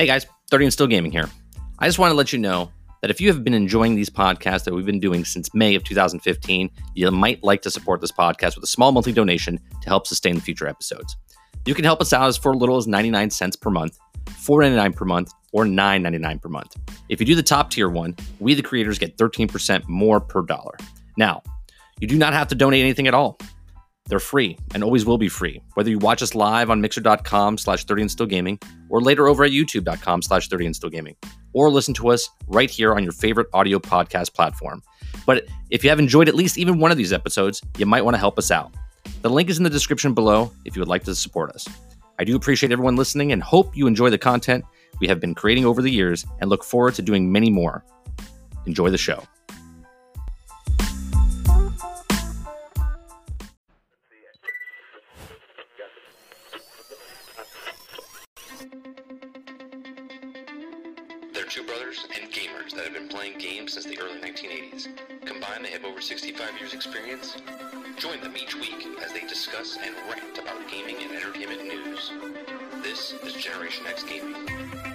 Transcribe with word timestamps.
Hey 0.00 0.06
guys, 0.06 0.24
30 0.50 0.64
and 0.64 0.72
Still 0.72 0.86
Gaming 0.86 1.12
here. 1.12 1.28
I 1.78 1.86
just 1.86 1.98
want 1.98 2.10
to 2.10 2.14
let 2.14 2.32
you 2.32 2.38
know 2.38 2.72
that 3.02 3.10
if 3.10 3.20
you 3.20 3.28
have 3.28 3.44
been 3.44 3.52
enjoying 3.52 3.96
these 3.96 4.08
podcasts 4.08 4.64
that 4.64 4.72
we've 4.72 4.86
been 4.86 4.98
doing 4.98 5.26
since 5.26 5.52
May 5.52 5.74
of 5.74 5.84
2015, 5.84 6.70
you 6.94 7.10
might 7.10 7.44
like 7.44 7.60
to 7.60 7.70
support 7.70 8.00
this 8.00 8.10
podcast 8.10 8.54
with 8.54 8.64
a 8.64 8.66
small 8.66 8.92
monthly 8.92 9.12
donation 9.12 9.58
to 9.58 9.88
help 9.90 10.06
sustain 10.06 10.36
the 10.36 10.40
future 10.40 10.66
episodes. 10.66 11.18
You 11.66 11.74
can 11.74 11.84
help 11.84 12.00
us 12.00 12.14
out 12.14 12.28
as 12.28 12.38
for 12.38 12.56
little 12.56 12.78
as 12.78 12.86
99 12.86 13.28
cents 13.28 13.56
per 13.56 13.68
month, 13.68 13.98
4.99 14.24 14.96
per 14.96 15.04
month, 15.04 15.32
or 15.52 15.66
9.99 15.66 16.40
per 16.40 16.48
month. 16.48 16.76
If 17.10 17.20
you 17.20 17.26
do 17.26 17.34
the 17.34 17.42
top 17.42 17.68
tier 17.68 17.90
one, 17.90 18.16
we 18.38 18.54
the 18.54 18.62
creators 18.62 18.98
get 18.98 19.18
13% 19.18 19.86
more 19.86 20.18
per 20.18 20.40
dollar. 20.40 20.78
Now, 21.18 21.42
you 22.00 22.08
do 22.08 22.16
not 22.16 22.32
have 22.32 22.48
to 22.48 22.54
donate 22.54 22.82
anything 22.82 23.06
at 23.06 23.12
all. 23.12 23.38
They're 24.10 24.18
free 24.18 24.58
and 24.74 24.82
always 24.82 25.06
will 25.06 25.18
be 25.18 25.28
free, 25.28 25.62
whether 25.74 25.88
you 25.88 25.98
watch 25.98 26.20
us 26.20 26.34
live 26.34 26.68
on 26.68 26.80
mixer.com 26.80 27.56
slash 27.56 27.84
30 27.84 28.02
and 28.02 28.10
still 28.10 28.26
gaming 28.26 28.58
or 28.88 29.00
later 29.00 29.28
over 29.28 29.44
at 29.44 29.52
youtube.com 29.52 30.22
slash 30.22 30.48
30 30.48 30.66
and 30.66 30.76
still 30.76 30.90
gaming 30.90 31.14
or 31.52 31.70
listen 31.70 31.94
to 31.94 32.08
us 32.08 32.28
right 32.48 32.68
here 32.68 32.92
on 32.92 33.04
your 33.04 33.12
favorite 33.12 33.46
audio 33.52 33.78
podcast 33.78 34.34
platform. 34.34 34.82
But 35.26 35.46
if 35.70 35.84
you 35.84 35.90
have 35.90 36.00
enjoyed 36.00 36.28
at 36.28 36.34
least 36.34 36.58
even 36.58 36.80
one 36.80 36.90
of 36.90 36.96
these 36.96 37.12
episodes, 37.12 37.62
you 37.78 37.86
might 37.86 38.04
want 38.04 38.14
to 38.14 38.18
help 38.18 38.36
us 38.36 38.50
out. 38.50 38.74
The 39.22 39.30
link 39.30 39.48
is 39.48 39.58
in 39.58 39.64
the 39.64 39.70
description 39.70 40.12
below 40.12 40.52
if 40.64 40.74
you 40.74 40.80
would 40.80 40.88
like 40.88 41.04
to 41.04 41.14
support 41.14 41.52
us. 41.52 41.68
I 42.18 42.24
do 42.24 42.34
appreciate 42.34 42.72
everyone 42.72 42.96
listening 42.96 43.30
and 43.30 43.40
hope 43.40 43.76
you 43.76 43.86
enjoy 43.86 44.10
the 44.10 44.18
content 44.18 44.64
we 45.00 45.06
have 45.06 45.20
been 45.20 45.36
creating 45.36 45.64
over 45.64 45.82
the 45.82 45.90
years 45.90 46.26
and 46.40 46.50
look 46.50 46.64
forward 46.64 46.94
to 46.94 47.02
doing 47.02 47.30
many 47.30 47.48
more. 47.48 47.84
Enjoy 48.66 48.90
the 48.90 48.98
show. 48.98 49.22
55 66.30 66.60
years 66.60 66.74
experience? 66.74 67.36
Join 67.96 68.20
them 68.20 68.36
each 68.36 68.54
week 68.54 68.86
as 69.04 69.12
they 69.12 69.22
discuss 69.22 69.76
and 69.82 69.92
rant 70.08 70.38
about 70.38 70.58
gaming 70.70 70.94
and 71.02 71.10
entertainment 71.10 71.64
news. 71.64 72.12
This 72.84 73.14
is 73.24 73.32
Generation 73.32 73.84
X 73.88 74.04
Gaming. 74.04 74.89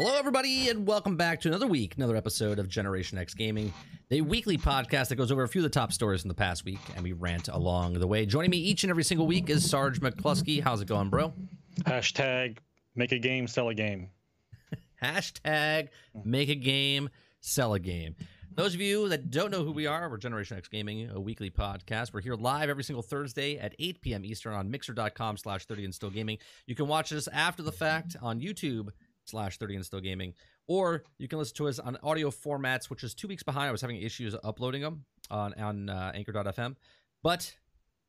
Hello, 0.00 0.16
everybody, 0.16 0.68
and 0.68 0.86
welcome 0.86 1.16
back 1.16 1.40
to 1.40 1.48
another 1.48 1.66
week, 1.66 1.96
another 1.96 2.14
episode 2.14 2.60
of 2.60 2.68
Generation 2.68 3.18
X 3.18 3.34
Gaming, 3.34 3.74
the 4.10 4.20
weekly 4.20 4.56
podcast 4.56 5.08
that 5.08 5.16
goes 5.16 5.32
over 5.32 5.42
a 5.42 5.48
few 5.48 5.60
of 5.60 5.64
the 5.64 5.70
top 5.70 5.92
stories 5.92 6.20
from 6.20 6.28
the 6.28 6.36
past 6.36 6.64
week, 6.64 6.78
and 6.94 7.02
we 7.02 7.14
rant 7.14 7.48
along 7.48 7.94
the 7.94 8.06
way. 8.06 8.24
Joining 8.24 8.52
me 8.52 8.58
each 8.58 8.84
and 8.84 8.90
every 8.90 9.02
single 9.02 9.26
week 9.26 9.50
is 9.50 9.68
Sarge 9.68 10.00
McCluskey. 10.00 10.62
How's 10.62 10.80
it 10.80 10.86
going, 10.86 11.10
bro? 11.10 11.32
Hashtag 11.80 12.58
make 12.94 13.10
a 13.10 13.18
game, 13.18 13.48
sell 13.48 13.70
a 13.70 13.74
game. 13.74 14.10
Hashtag 15.02 15.88
make 16.24 16.48
a 16.48 16.54
game, 16.54 17.10
sell 17.40 17.74
a 17.74 17.80
game. 17.80 18.14
Those 18.54 18.74
of 18.74 18.80
you 18.80 19.08
that 19.08 19.32
don't 19.32 19.50
know 19.50 19.64
who 19.64 19.72
we 19.72 19.88
are, 19.88 20.08
we're 20.08 20.16
Generation 20.16 20.58
X 20.58 20.68
Gaming, 20.68 21.10
a 21.10 21.18
weekly 21.18 21.50
podcast. 21.50 22.14
We're 22.14 22.20
here 22.20 22.36
live 22.36 22.70
every 22.70 22.84
single 22.84 23.02
Thursday 23.02 23.58
at 23.58 23.74
8 23.80 24.00
p.m. 24.00 24.24
Eastern 24.24 24.54
on 24.54 24.70
mixer.com 24.70 25.38
slash 25.38 25.64
30 25.64 25.86
and 25.86 25.94
still 25.94 26.10
gaming. 26.10 26.38
You 26.66 26.76
can 26.76 26.86
watch 26.86 27.12
us 27.12 27.26
after 27.32 27.64
the 27.64 27.72
fact 27.72 28.14
on 28.22 28.40
YouTube 28.40 28.90
slash 29.28 29.58
30 29.58 29.76
and 29.76 29.86
still 29.86 30.00
gaming, 30.00 30.34
or 30.66 31.04
you 31.18 31.28
can 31.28 31.38
listen 31.38 31.56
to 31.56 31.68
us 31.68 31.78
on 31.78 31.98
audio 32.02 32.30
formats, 32.30 32.90
which 32.90 33.04
is 33.04 33.14
two 33.14 33.28
weeks 33.28 33.42
behind. 33.42 33.68
I 33.68 33.72
was 33.72 33.80
having 33.80 34.00
issues 34.00 34.34
uploading 34.42 34.82
them 34.82 35.04
on, 35.30 35.54
on 35.54 35.90
uh, 35.90 36.12
anchor.fm, 36.14 36.76
but 37.22 37.54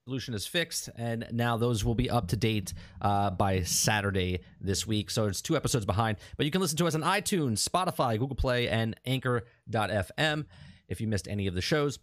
solution 0.06 0.34
is 0.34 0.48
fixed 0.48 0.90
and 0.96 1.28
now 1.32 1.56
those 1.56 1.86
will 1.86 1.94
be 1.94 2.10
up 2.10 2.28
to 2.30 2.36
date 2.36 2.74
uh, 3.02 3.30
by 3.30 3.62
saturday 3.62 4.40
this 4.60 4.88
week. 4.88 5.12
So 5.12 5.26
it's 5.26 5.40
two 5.40 5.56
episodes 5.56 5.86
behind 5.86 6.18
but 6.36 6.48
you 6.48 6.52
can 6.52 6.62
listen 6.62 6.78
to 6.78 6.88
us 6.88 6.96
on 6.96 7.02
itunes 7.02 7.68
spotify 7.68 8.18
google 8.18 8.36
play 8.36 8.68
and 8.70 8.96
anchor.fm 9.06 10.46
if 10.88 11.00
you 11.00 11.08
missed 11.08 11.28
any 11.28 11.46
of 11.46 11.54
the 11.54 11.62
shows. 11.62 12.00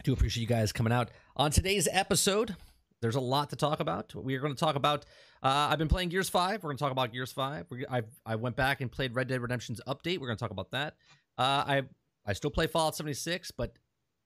I 0.00 0.02
do 0.04 0.12
appreciate 0.12 0.42
you 0.42 0.48
guys 0.48 0.72
coming 0.72 0.92
out. 0.92 1.10
On 1.36 1.50
today's 1.50 1.88
episode 1.90 2.56
there's 3.00 3.16
a 3.16 3.20
lot 3.20 3.50
to 3.50 3.56
talk 3.56 3.80
about 3.80 4.14
we 4.14 4.34
are 4.34 4.40
going 4.40 4.54
to 4.54 4.60
talk 4.60 4.76
about 4.76 5.04
uh, 5.42 5.68
i've 5.70 5.78
been 5.78 5.88
playing 5.88 6.08
gears 6.08 6.28
5 6.28 6.62
we're 6.62 6.68
going 6.68 6.76
to 6.76 6.82
talk 6.82 6.92
about 6.92 7.12
gears 7.12 7.32
5 7.32 7.66
We're, 7.70 7.84
I've, 7.90 8.08
i 8.26 8.36
went 8.36 8.56
back 8.56 8.80
and 8.80 8.90
played 8.90 9.14
red 9.14 9.28
dead 9.28 9.40
redemption's 9.40 9.80
update 9.86 10.18
we're 10.18 10.26
going 10.26 10.38
to 10.38 10.42
talk 10.42 10.50
about 10.50 10.70
that 10.72 10.94
uh, 11.38 11.64
i 11.66 11.82
i 12.26 12.32
still 12.32 12.50
play 12.50 12.66
fallout 12.66 12.96
76 12.96 13.50
but 13.52 13.76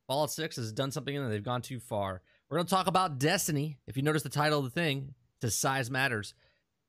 fallout 0.06 0.30
6 0.30 0.56
has 0.56 0.72
done 0.72 0.90
something 0.90 1.16
and 1.16 1.30
they've 1.30 1.42
gone 1.42 1.62
too 1.62 1.80
far 1.80 2.22
we're 2.54 2.58
going 2.58 2.66
to 2.66 2.74
talk 2.74 2.86
about 2.86 3.18
Destiny. 3.18 3.78
If 3.86 3.96
you 3.96 4.02
notice 4.02 4.22
the 4.22 4.28
title 4.28 4.58
of 4.58 4.64
the 4.64 4.70
thing, 4.70 5.14
to 5.40 5.50
size 5.50 5.90
matters. 5.90 6.34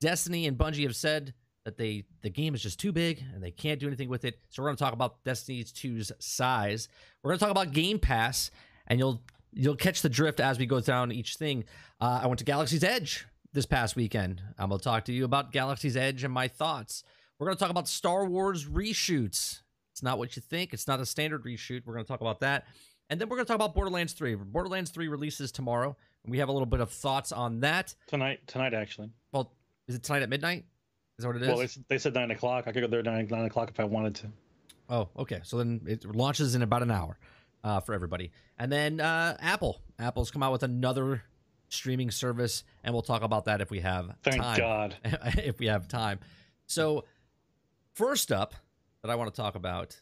Destiny 0.02 0.46
and 0.48 0.58
Bungie 0.58 0.84
have 0.84 0.96
said 0.96 1.34
that 1.64 1.78
they 1.78 2.04
the 2.22 2.30
game 2.30 2.54
is 2.54 2.62
just 2.62 2.80
too 2.80 2.92
big 2.92 3.24
and 3.34 3.44
they 3.44 3.52
can't 3.52 3.80
do 3.80 3.88
anything 3.88 4.10
with 4.10 4.26
it. 4.26 4.40
So 4.50 4.62
we're 4.62 4.70
going 4.70 4.78
to 4.78 4.84
talk 4.84 4.94
about 4.94 5.24
Destiny 5.24 5.64
2's 5.64 6.12
size. 6.20 6.88
We're 7.24 7.30
going 7.30 7.40
to 7.40 7.46
talk 7.46 7.52
about 7.52 7.74
Game 7.74 7.98
Pass, 7.98 8.52
and 8.88 9.00
you'll 9.00 9.24
you'll 9.56 9.76
catch 9.76 10.02
the 10.02 10.10
drift 10.10 10.40
as 10.40 10.60
we 10.60 10.66
go 10.66 10.80
down 10.80 11.12
each 11.12 11.38
thing. 11.38 11.64
Uh, 12.00 12.20
I 12.24 12.28
went 12.28 12.40
to 12.40 12.46
Galaxy's 12.46 12.84
Edge 12.84 13.26
this 13.54 13.66
past 13.66 13.96
weekend. 13.96 14.42
I'm 14.60 14.70
going 14.70 14.80
to 14.80 14.84
talk 14.84 15.06
to 15.06 15.14
you 15.14 15.26
about 15.26 15.52
Galaxy's 15.52 15.98
Edge 15.98 16.24
and 16.24 16.34
my 16.34 16.48
thoughts. 16.48 17.04
We're 17.40 17.48
going 17.48 17.58
to 17.58 17.60
talk 17.60 17.72
about 17.72 17.88
Star 17.88 18.26
Wars 18.26 18.66
reshoots. 18.66 19.62
It's 19.92 20.04
not 20.04 20.18
what 20.18 20.36
you 20.36 20.42
think. 20.42 20.74
It's 20.74 20.88
not 20.88 21.00
a 21.00 21.06
standard 21.06 21.44
reshoot. 21.46 21.84
We're 21.86 21.94
going 21.94 22.06
to 22.06 22.08
talk 22.08 22.22
about 22.22 22.42
that. 22.42 22.66
And 23.10 23.20
then 23.20 23.30
we're 23.30 23.38
going 23.38 23.46
to 23.46 23.48
talk 23.48 23.56
about 23.56 23.74
Borderlands 23.74 24.14
3. 24.14 24.36
Borderlands 24.36 24.92
3 24.92 25.08
releases 25.08 25.52
tomorrow, 25.52 25.96
and 26.24 26.32
we 26.32 26.40
have 26.40 26.50
a 26.50 26.52
little 26.52 26.66
bit 26.66 26.82
of 26.82 26.92
thoughts 26.92 27.32
on 27.32 27.62
that. 27.62 27.96
Tonight, 28.08 28.40
tonight 28.48 28.74
actually. 28.74 29.10
Well, 29.32 29.54
is 29.88 29.96
it 29.96 30.04
tonight 30.04 30.24
at 30.24 30.30
midnight? 30.30 30.66
Is 31.18 31.24
that 31.24 31.28
what 31.28 31.38
it 31.38 31.44
is? 31.44 31.48
Well, 31.48 31.58
they, 31.58 31.68
they 31.88 31.98
said 31.98 32.14
nine 32.14 32.32
o'clock. 32.32 32.66
I 32.68 32.72
could 32.72 32.82
go 32.82 32.88
there 32.88 33.04
nine, 33.04 33.28
nine 33.30 33.46
o'clock 33.46 33.70
if 33.70 33.80
I 33.80 33.86
wanted 33.86 34.16
to. 34.16 34.28
Oh, 34.90 35.10
okay. 35.18 35.40
So 35.44 35.58
then 35.58 35.82
it 35.86 36.04
launches 36.04 36.56
in 36.56 36.62
about 36.62 36.82
an 36.82 36.92
hour 36.92 37.18
uh, 37.66 37.80
for 37.82 37.94
everybody. 37.94 38.32
And 38.58 38.72
then 38.72 39.02
uh, 39.02 39.36
Apple. 39.42 39.82
Apple's 40.00 40.32
come 40.32 40.44
out 40.44 40.52
with 40.52 40.64
another 40.64 41.24
streaming 41.68 42.12
service, 42.12 42.64
and 42.84 42.94
we'll 42.94 43.02
talk 43.02 43.24
about 43.24 43.46
that 43.46 43.60
if 43.60 43.72
we 43.72 43.80
have 43.82 44.16
Thank 44.24 44.42
time. 44.42 44.58
God. 44.58 44.96
if 45.44 45.60
we 45.60 45.66
have 45.66 45.88
time. 45.88 46.20
So, 46.68 47.06
first 47.96 48.32
up 48.32 48.54
that 49.02 49.10
I 49.10 49.16
want 49.16 49.34
to 49.34 49.42
talk 49.42 49.56
about 49.56 50.00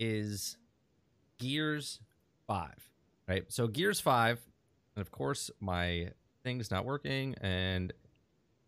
is 0.00 0.58
Gears 1.38 2.00
5. 2.48 2.70
Right? 3.28 3.44
So, 3.48 3.68
Gears 3.68 4.00
5, 4.00 4.40
and 4.96 5.00
of 5.00 5.10
course, 5.12 5.50
my 5.60 6.10
thing's 6.42 6.70
not 6.70 6.84
working. 6.84 7.36
And 7.40 7.92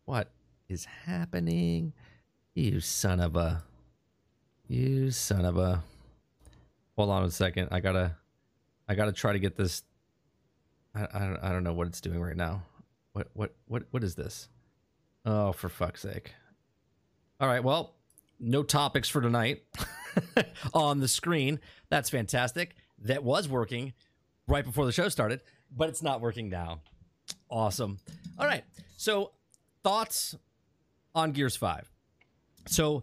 what 0.04 0.30
is 0.68 0.84
happening? 0.84 1.92
You 2.54 2.80
son 2.80 3.18
of 3.20 3.34
a. 3.34 3.64
You 4.68 5.10
son 5.10 5.44
of 5.44 5.58
a. 5.58 5.82
Hold 6.96 7.10
on 7.10 7.24
a 7.24 7.30
second. 7.30 7.68
I 7.72 7.80
gotta. 7.80 8.16
I 8.88 8.94
gotta 8.94 9.12
try 9.12 9.32
to 9.32 9.38
get 9.38 9.56
this. 9.56 9.82
I, 10.94 11.06
I 11.12 11.18
don't. 11.20 11.38
I 11.38 11.52
don't 11.52 11.64
know 11.64 11.72
what 11.72 11.86
it's 11.86 12.00
doing 12.00 12.20
right 12.20 12.36
now. 12.36 12.62
What 13.12 13.28
what 13.34 13.54
what 13.66 13.84
what 13.90 14.04
is 14.04 14.14
this? 14.14 14.48
Oh, 15.24 15.52
for 15.52 15.68
fuck's 15.68 16.02
sake! 16.02 16.34
All 17.40 17.48
right. 17.48 17.62
Well, 17.62 17.94
no 18.38 18.62
topics 18.62 19.08
for 19.08 19.20
tonight 19.20 19.62
on 20.74 21.00
the 21.00 21.08
screen. 21.08 21.60
That's 21.88 22.10
fantastic. 22.10 22.76
That 23.00 23.22
was 23.24 23.48
working 23.48 23.92
right 24.48 24.64
before 24.64 24.86
the 24.86 24.92
show 24.92 25.08
started, 25.08 25.40
but 25.74 25.88
it's 25.88 26.02
not 26.02 26.20
working 26.20 26.48
now. 26.48 26.80
Awesome. 27.50 27.98
All 28.38 28.46
right. 28.46 28.64
So, 28.96 29.32
thoughts 29.82 30.36
on 31.14 31.32
Gears 31.32 31.56
5. 31.56 31.90
So, 32.66 33.02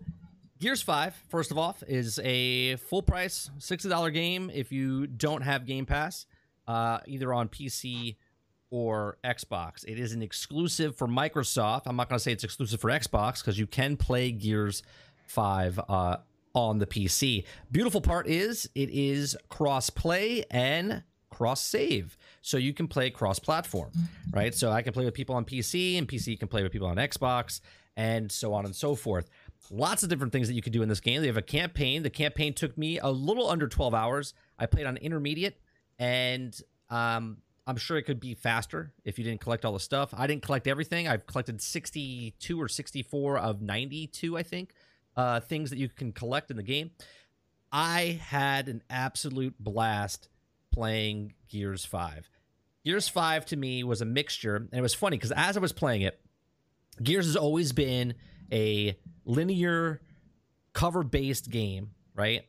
Gears 0.63 0.81
5, 0.81 1.25
first 1.27 1.51
of 1.51 1.57
all, 1.57 1.75
is 1.89 2.21
a 2.24 2.77
full 2.77 3.01
price 3.01 3.51
$60 3.60 4.13
game 4.13 4.50
if 4.54 4.71
you 4.71 5.07
don't 5.07 5.42
have 5.42 5.65
Game 5.65 5.86
Pass, 5.86 6.25
uh, 6.69 7.00
either 7.06 7.33
on 7.33 7.50
PC 7.50 8.15
or 8.69 9.18
Xbox. 9.25 9.83
It 9.86 10.00
is 10.00 10.13
an 10.13 10.21
exclusive 10.21 10.95
for 10.95 11.06
Microsoft. 11.06 11.81
I'm 11.86 11.98
not 11.98 12.07
going 12.07 12.15
to 12.18 12.24
say 12.24 12.31
it's 12.31 12.45
exclusive 12.45 12.80
for 12.80 12.89
Xbox 12.89 13.42
because 13.42 13.60
you 13.60 13.68
can 13.68 13.98
play 13.98 14.31
Gears 14.31 14.83
5 15.27 15.81
uh, 15.89 16.18
on 16.56 16.80
the 16.80 16.88
PC. 16.88 17.44
Beautiful 17.69 18.00
part 18.00 18.30
is 18.30 18.69
it 18.74 18.89
is 18.89 19.36
cross 19.50 19.89
play 19.89 20.45
and 20.50 21.04
cross 21.30 21.62
save. 21.62 22.18
So 22.42 22.56
you 22.56 22.74
can 22.74 22.88
play 22.88 23.09
cross 23.09 23.38
platform, 23.38 23.92
right? 24.31 24.56
So 24.56 24.71
I 24.71 24.81
can 24.81 24.94
play 24.94 25.04
with 25.04 25.13
people 25.13 25.36
on 25.36 25.44
PC 25.44 25.98
and 25.98 26.07
PC 26.07 26.39
can 26.39 26.48
play 26.48 26.63
with 26.63 26.71
people 26.71 26.88
on 26.88 26.95
Xbox 26.95 27.59
and 27.95 28.31
so 28.31 28.54
on 28.54 28.66
and 28.66 28.75
so 28.75 28.95
forth. 28.95 29.30
Lots 29.71 30.04
of 30.04 30.10
different 30.10 30.33
things 30.33 30.48
that 30.48 30.54
you 30.54 30.62
can 30.62 30.74
do 30.74 30.81
in 30.81 30.89
this 30.89 31.00
game. 31.00 31.21
They 31.21 31.27
have 31.27 31.38
a 31.38 31.42
campaign. 31.42 32.04
The 32.04 32.10
campaign 32.10 32.54
took 32.54 32.77
me 32.77 33.00
a 33.00 33.10
little 33.10 33.50
under 33.50 33.68
12 33.68 33.94
hours. 33.94 34.33
I 34.60 34.65
played 34.65 34.86
on 34.86 34.98
intermediate 34.98 35.60
and 36.00 36.60
um, 36.89 37.38
I'm 37.65 37.77
sure 37.77 37.98
it 37.98 38.04
could 38.04 38.19
be 38.19 38.36
faster 38.36 38.92
if 39.06 39.18
you 39.18 39.24
didn't 39.24 39.42
collect 39.42 39.63
all 39.63 39.74
the 39.74 39.80
stuff. 39.80 40.13
I 40.15 40.27
didn't 40.27 40.44
collect 40.44 40.68
everything. 40.68 41.07
I've 41.07 41.25
collected 41.25 41.62
62 41.62 42.62
or 42.62 42.68
64 42.68 43.39
of 43.39 43.62
92, 43.62 44.38
I 44.38 44.44
think, 44.44 44.74
uh, 45.15 45.39
things 45.39 45.69
that 45.69 45.80
you 45.80 45.88
can 45.88 46.12
collect 46.12 46.51
in 46.51 46.57
the 46.57 46.63
game. 46.63 46.92
I 47.71 48.19
had 48.21 48.68
an 48.68 48.83
absolute 48.89 49.56
blast 49.59 50.27
playing 50.71 51.33
Gears 51.48 51.86
5. 51.86 52.30
Gears 52.86 53.07
5 53.07 53.45
to 53.48 53.56
me 53.56 53.83
was 53.83 54.01
a 54.01 54.06
mixture, 54.06 54.57
and 54.57 54.74
it 54.74 54.81
was 54.81 54.94
funny 54.94 55.18
because 55.18 55.31
as 55.31 55.56
I 55.56 55.62
was 55.62 55.71
playing 55.71 56.01
it, 56.01 56.19
Gears 57.01 57.25
has 57.25 57.36
always 57.38 57.71
been 57.71 58.13
a 58.54 58.98
linear 59.26 60.02
cover 60.74 61.04
based 61.04 61.50
game, 61.50 61.92
right? 62.16 62.44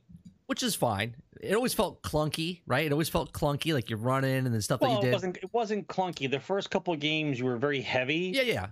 Which 0.46 0.62
is 0.62 0.74
fine. 0.74 1.16
It 1.40 1.54
always 1.54 1.74
felt 1.74 2.02
clunky, 2.02 2.60
right? 2.66 2.86
It 2.86 2.92
always 2.92 3.08
felt 3.08 3.32
clunky, 3.32 3.74
like 3.74 3.90
you're 3.90 3.98
running 3.98 4.46
and 4.46 4.54
the 4.54 4.62
stuff 4.62 4.80
Well, 4.80 4.90
that 4.90 4.96
you 4.96 5.00
it 5.00 5.04
did. 5.06 5.12
wasn't 5.14 5.36
it 5.38 5.50
wasn't 5.52 5.88
clunky. 5.88 6.30
The 6.30 6.40
first 6.40 6.70
couple 6.70 6.94
of 6.94 7.00
games 7.00 7.38
you 7.38 7.44
were 7.46 7.56
very 7.56 7.80
heavy. 7.80 8.32
Yeah, 8.34 8.42
yeah. 8.42 8.66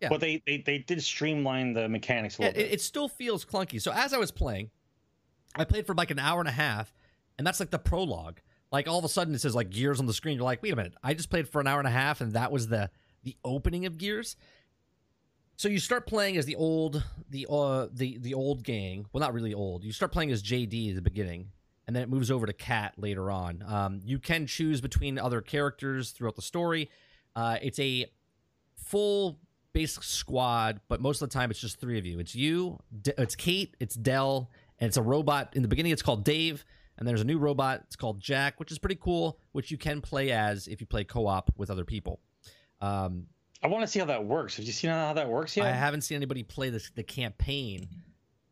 yeah. 0.00 0.08
But 0.10 0.20
they, 0.20 0.42
they 0.46 0.58
they 0.58 0.78
did 0.78 1.02
streamline 1.02 1.72
the 1.72 1.88
mechanics 1.88 2.38
a 2.38 2.42
Yeah, 2.42 2.48
little 2.48 2.60
it, 2.62 2.64
bit. 2.66 2.72
it 2.74 2.80
still 2.80 3.08
feels 3.08 3.44
clunky. 3.44 3.80
So 3.80 3.92
as 3.92 4.12
I 4.12 4.18
was 4.18 4.30
playing, 4.30 4.70
I 5.56 5.64
played 5.64 5.86
for 5.86 5.94
like 5.94 6.10
an 6.10 6.18
hour 6.18 6.40
and 6.40 6.48
a 6.48 6.52
half, 6.52 6.92
and 7.38 7.46
that's 7.46 7.60
like 7.60 7.70
the 7.70 7.78
prologue. 7.78 8.40
Like 8.72 8.88
all 8.88 8.98
of 8.98 9.04
a 9.04 9.08
sudden 9.08 9.34
it 9.34 9.40
says 9.40 9.54
like 9.54 9.70
Gears 9.70 10.00
on 10.00 10.06
the 10.06 10.14
screen. 10.14 10.36
You're 10.36 10.44
like, 10.44 10.62
wait 10.62 10.72
a 10.72 10.76
minute, 10.76 10.94
I 11.02 11.14
just 11.14 11.30
played 11.30 11.48
for 11.48 11.60
an 11.60 11.66
hour 11.66 11.78
and 11.78 11.88
a 11.88 11.92
half, 11.92 12.20
and 12.20 12.32
that 12.34 12.52
was 12.52 12.68
the 12.68 12.90
the 13.22 13.36
opening 13.44 13.86
of 13.86 13.96
Gears. 13.98 14.36
So 15.56 15.68
you 15.68 15.78
start 15.78 16.06
playing 16.06 16.36
as 16.36 16.46
the 16.46 16.56
old 16.56 17.02
the 17.30 17.46
uh 17.48 17.86
the 17.92 18.18
the 18.18 18.34
old 18.34 18.64
gang. 18.64 19.06
Well, 19.12 19.20
not 19.20 19.32
really 19.32 19.54
old. 19.54 19.84
You 19.84 19.92
start 19.92 20.12
playing 20.12 20.32
as 20.32 20.42
JD 20.42 20.90
at 20.90 20.94
the 20.96 21.02
beginning, 21.02 21.50
and 21.86 21.94
then 21.94 22.02
it 22.02 22.08
moves 22.08 22.30
over 22.30 22.46
to 22.46 22.52
Kait 22.52 22.92
later 22.96 23.30
on. 23.30 23.62
Um, 23.66 24.00
you 24.04 24.18
can 24.18 24.46
choose 24.46 24.80
between 24.80 25.18
other 25.18 25.40
characters 25.40 26.10
throughout 26.10 26.36
the 26.36 26.42
story. 26.42 26.90
Uh, 27.36 27.58
it's 27.62 27.78
a 27.78 28.06
full 28.76 29.38
basic 29.72 30.02
squad, 30.02 30.80
but 30.88 31.00
most 31.00 31.22
of 31.22 31.28
the 31.28 31.32
time 31.32 31.50
it's 31.50 31.60
just 31.60 31.80
three 31.80 31.98
of 31.98 32.06
you. 32.06 32.18
It's 32.18 32.34
you, 32.34 32.80
it's 33.04 33.36
Kait, 33.36 33.70
it's 33.80 33.94
Del, 33.94 34.50
and 34.78 34.88
it's 34.88 34.96
a 34.96 35.02
robot. 35.02 35.52
In 35.54 35.62
the 35.62 35.68
beginning, 35.68 35.92
it's 35.92 36.02
called 36.02 36.24
Dave, 36.24 36.64
and 36.98 37.06
there's 37.06 37.20
a 37.20 37.24
new 37.24 37.38
robot. 37.38 37.82
It's 37.86 37.96
called 37.96 38.20
Jack, 38.20 38.58
which 38.58 38.70
is 38.72 38.78
pretty 38.78 38.98
cool, 39.00 39.38
which 39.52 39.70
you 39.70 39.78
can 39.78 40.00
play 40.00 40.30
as 40.30 40.68
if 40.68 40.80
you 40.80 40.86
play 40.86 41.04
co-op 41.04 41.52
with 41.56 41.70
other 41.70 41.84
people. 41.84 42.20
Um, 42.80 43.26
I 43.64 43.68
want 43.68 43.82
to 43.82 43.88
see 43.88 43.98
how 43.98 44.04
that 44.04 44.24
works. 44.24 44.56
Have 44.56 44.66
you 44.66 44.72
seen 44.72 44.90
how 44.90 45.14
that 45.14 45.28
works 45.28 45.56
yet? 45.56 45.66
I 45.66 45.72
haven't 45.72 46.02
seen 46.02 46.16
anybody 46.16 46.42
play 46.42 46.68
this, 46.68 46.90
the 46.94 47.02
campaign 47.02 47.88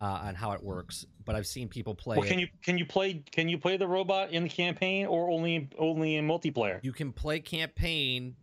uh, 0.00 0.20
on 0.24 0.34
how 0.34 0.52
it 0.52 0.62
works, 0.62 1.04
but 1.26 1.36
I've 1.36 1.46
seen 1.46 1.68
people 1.68 1.94
play. 1.94 2.16
Well, 2.16 2.26
it. 2.26 2.30
can 2.30 2.38
you 2.38 2.48
can 2.64 2.78
you 2.78 2.86
play 2.86 3.22
can 3.30 3.46
you 3.48 3.58
play 3.58 3.76
the 3.76 3.86
robot 3.86 4.30
in 4.30 4.42
the 4.42 4.48
campaign 4.48 5.06
or 5.06 5.30
only 5.30 5.68
only 5.78 6.16
in 6.16 6.26
multiplayer? 6.26 6.80
You 6.82 6.92
can 6.92 7.12
play 7.12 7.40
campaign, 7.40 8.36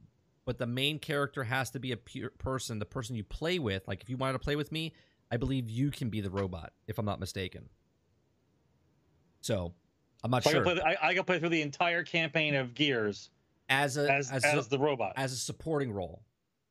but 0.45 0.59
the 0.59 0.67
main 0.67 0.99
character 0.99 1.43
has 1.43 1.71
to 1.71 1.79
be 1.79 1.91
a 1.91 1.97
pure 1.97 2.29
person. 2.37 2.77
The 2.77 2.85
person 2.85 3.15
you 3.15 3.23
play 3.23 3.57
with, 3.57 3.87
like 3.87 4.01
if 4.01 4.09
you 4.09 4.15
wanted 4.15 4.33
to 4.33 4.39
play 4.39 4.55
with 4.55 4.71
me, 4.71 4.93
I 5.31 5.37
believe 5.37 5.69
you 5.71 5.89
can 5.89 6.09
be 6.09 6.21
the 6.21 6.29
robot, 6.29 6.71
if 6.87 6.99
I'm 6.99 7.05
not 7.05 7.19
mistaken. 7.19 7.67
So, 9.41 9.73
I'm 10.23 10.29
not 10.29 10.43
So 10.43 10.51
I, 10.51 10.53
sure. 10.53 10.63
can 10.63 10.75
play, 10.75 10.83
I, 10.83 11.09
I 11.09 11.13
can 11.15 11.23
play 11.23 11.39
through 11.39 11.49
the 11.49 11.61
entire 11.61 12.03
campaign 12.03 12.53
of 12.53 12.75
Gears 12.75 13.31
as 13.69 13.97
a 13.97 14.11
as 14.11 14.31
as, 14.31 14.45
as, 14.45 14.67
a, 14.67 14.69
the 14.69 14.79
robot. 14.79 15.13
as 15.17 15.33
a 15.33 15.35
supporting 15.35 15.91
role, 15.91 16.21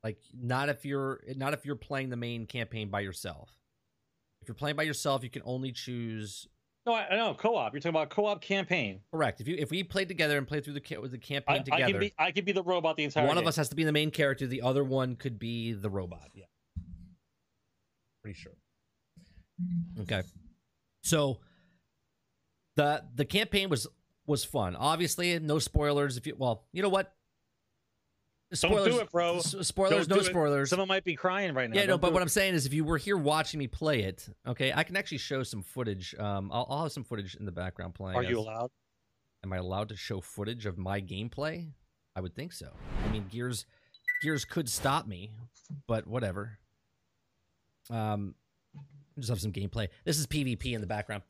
like 0.03 0.19
not 0.35 0.69
if 0.69 0.85
you're 0.85 1.21
not 1.37 1.55
if 1.55 1.65
you're 1.65 1.77
playing 1.77 2.11
the 2.11 2.17
main 2.17 2.47
campaign 2.47 2.89
by 2.89 3.01
yourself. 3.01 3.51
If 4.41 4.49
you're 4.49 4.55
playing 4.55 4.77
by 4.77 4.85
yourself, 4.85 5.25
you 5.25 5.31
can 5.31 5.43
only 5.45 5.73
choose 5.73 6.47
no, 6.89 6.95
I, 6.95 7.07
I 7.11 7.17
know 7.17 7.35
co-op. 7.35 7.75
You're 7.75 7.81
talking 7.81 7.91
about 7.91 8.09
co-op 8.09 8.41
campaign. 8.41 9.01
correct. 9.13 9.43
If 9.43 9.49
you 9.49 9.57
if 9.59 9.71
we 9.71 9.83
played 9.83 10.09
together 10.09 10.39
and 10.39 10.49
played 10.49 10.65
through 10.65 10.73
the 10.73 10.97
with 10.99 11.11
the 11.11 11.19
campaign 11.19 11.57
I, 11.71 11.75
I 11.75 11.81
together, 11.81 11.99
be 11.99 12.15
I 12.19 12.31
could 12.31 12.47
be 12.47 12.53
the 12.53 12.63
robot 12.63 12.97
the 12.97 13.05
entire. 13.05 13.27
one 13.27 13.37
of 13.37 13.47
us 13.47 13.57
has 13.57 13.69
to 13.69 13.77
be 13.77 13.85
the 13.85 13.93
main 13.93 14.11
character 14.11 14.47
the 14.47 14.63
other 14.63 14.83
one 14.83 15.15
could 15.15 15.39
be 15.39 15.75
the 15.75 15.91
robot 15.91 16.31
yeah 16.35 16.47
pretty 18.23 18.39
sure 18.39 18.55
okay 20.01 20.23
so 21.03 21.41
the 22.77 23.05
the 23.15 23.27
campaign 23.27 23.69
was 23.69 23.87
was 24.27 24.45
fun 24.45 24.75
obviously 24.75 25.39
no 25.39 25.59
spoilers 25.59 26.17
if 26.17 26.27
you 26.27 26.35
well 26.39 26.65
you 26.73 26.83
know 26.83 26.89
what 26.89 27.15
Don't 28.51 28.71
do 28.73 28.77
spoilers 28.79 28.97
it, 28.97 29.11
bro. 29.13 29.41
spoilers 29.41 30.07
Don't 30.07 30.17
no 30.17 30.23
do 30.23 30.29
it. 30.29 30.31
spoilers 30.31 30.71
Someone 30.71 30.89
might 30.89 31.05
be 31.05 31.15
crying 31.15 31.53
right 31.55 31.69
now. 31.69 31.77
yeah, 31.77 31.83
no, 31.83 31.89
Don't 31.93 32.01
but 32.01 32.09
do 32.09 32.13
what 32.15 32.21
it. 32.21 32.23
I'm 32.23 32.29
saying 32.29 32.55
is, 32.55 32.65
if 32.65 32.73
you 32.73 32.83
were 32.85 32.97
here 32.97 33.17
watching 33.17 33.59
me 33.59 33.67
play 33.67 34.05
it, 34.05 34.27
okay, 34.47 34.73
I 34.75 34.85
can 34.85 34.97
actually 34.97 35.19
show 35.19 35.43
some 35.43 35.63
footage. 35.63 36.15
Um, 36.19 36.51
I'll, 36.53 36.67
I'll 36.71 36.83
have 36.85 36.93
some 36.93 37.05
footage 37.05 37.35
in 37.35 37.45
the 37.45 37.53
background 37.53 37.95
playing. 37.95 38.17
Are 38.17 38.23
you 38.23 38.39
allowed? 38.39 38.71
Am 39.45 39.53
I 39.53 39.59
allowed 39.59 39.91
to 39.91 39.97
show 39.97 40.21
footage 40.21 40.65
of 40.67 40.79
my 40.79 41.01
gameplay? 41.01 41.73
I 42.17 42.21
would 42.21 42.35
think 42.35 42.53
so. 42.53 42.71
I 43.07 43.13
mean, 43.13 43.27
Gears 43.31 43.67
Gears 44.23 44.45
could 44.45 44.69
stop 44.69 45.07
me, 45.07 45.31
but 45.87 46.07
whatever. 46.07 46.59
Um 47.91 48.35
just 49.19 49.29
have 49.31 49.41
some 49.41 49.53
gameplay. 49.53 49.89
This 50.05 50.19
is 50.19 50.27
PvP 50.27 50.75
in 50.75 50.81
the 50.81 50.87
background. 50.87 51.23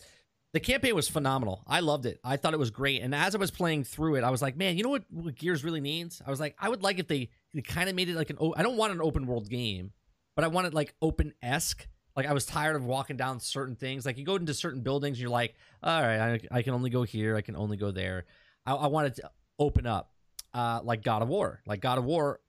The 0.55 0.61
campaign 0.61 0.95
was 0.95 1.09
phenomenal. 1.09 1.63
I 1.67 1.81
loved 1.81 2.07
it. 2.07 2.21
I 2.25 2.39
thought 2.39 2.55
it 2.55 2.59
was 2.59 2.71
great. 2.71 3.03
And 3.03 3.15
as 3.15 3.35
I 3.35 3.39
was 3.39 3.51
playing 3.51 3.85
through 3.85 4.15
it, 4.15 4.25
I 4.25 4.31
was 4.31 4.41
like, 4.41 4.57
man, 4.57 4.79
you 4.79 4.83
know 4.83 4.89
what, 4.89 5.05
what 5.11 5.35
Gears 5.35 5.63
really 5.63 5.81
needs? 5.81 6.23
I 6.27 6.31
was 6.31 6.41
like, 6.41 6.57
I 6.59 6.71
would 6.71 6.83
like 6.83 6.99
if 6.99 7.07
they, 7.07 7.29
they 7.53 7.61
kind 7.61 7.89
of 7.89 7.95
made 7.95 8.09
it 8.09 8.17
like 8.17 8.31
an. 8.31 8.39
I 8.57 8.63
don't 8.63 8.79
want 8.79 8.93
an 8.93 9.03
open 9.03 9.27
world 9.27 9.51
game, 9.51 9.93
but 10.35 10.45
I 10.45 10.49
want 10.49 10.67
it 10.67 10.75
like 10.75 10.95
open 11.03 11.35
esque. 11.43 11.87
Like 12.17 12.27
I 12.27 12.33
was 12.33 12.47
tired 12.47 12.77
of 12.77 12.85
walking 12.85 13.17
down 13.17 13.41
certain 13.41 13.77
things. 13.77 14.07
Like 14.07 14.17
you 14.17 14.25
go 14.25 14.37
into 14.37 14.55
certain 14.55 14.81
buildings, 14.81 15.19
and 15.19 15.21
you're 15.21 15.31
like, 15.31 15.55
all 15.83 16.03
right, 16.03 16.41
I, 16.51 16.59
I 16.59 16.63
can 16.63 16.73
only 16.73 16.91
go 16.91 17.03
here. 17.03 17.37
I 17.37 17.43
can 17.43 17.55
only 17.55 17.77
go 17.77 17.91
there. 17.91 18.25
I, 18.65 18.75
I 18.75 18.87
wanted 18.87 19.17
to 19.17 19.31
open 19.59 19.87
up, 19.87 20.13
uh, 20.55 20.81
like 20.83 21.03
God 21.03 21.23
of 21.23 21.29
War. 21.29 21.61
Like 21.67 21.81
God 21.81 21.99
of 21.99 22.05
War 22.05 22.41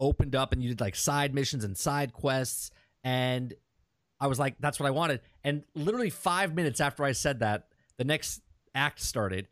opened 0.00 0.34
up, 0.34 0.52
and 0.52 0.62
you 0.62 0.70
did 0.70 0.80
like 0.80 0.96
side 0.96 1.34
missions 1.34 1.64
and 1.64 1.76
side 1.76 2.12
quests, 2.12 2.70
and 3.04 3.54
I 4.20 4.26
was 4.26 4.38
like, 4.38 4.56
that's 4.60 4.80
what 4.80 4.86
I 4.86 4.90
wanted. 4.90 5.20
And 5.44 5.64
literally 5.74 6.10
five 6.10 6.54
minutes 6.54 6.80
after 6.80 7.04
I 7.04 7.12
said 7.12 7.40
that, 7.40 7.68
the 7.98 8.04
next 8.04 8.42
act 8.74 9.00
started, 9.00 9.48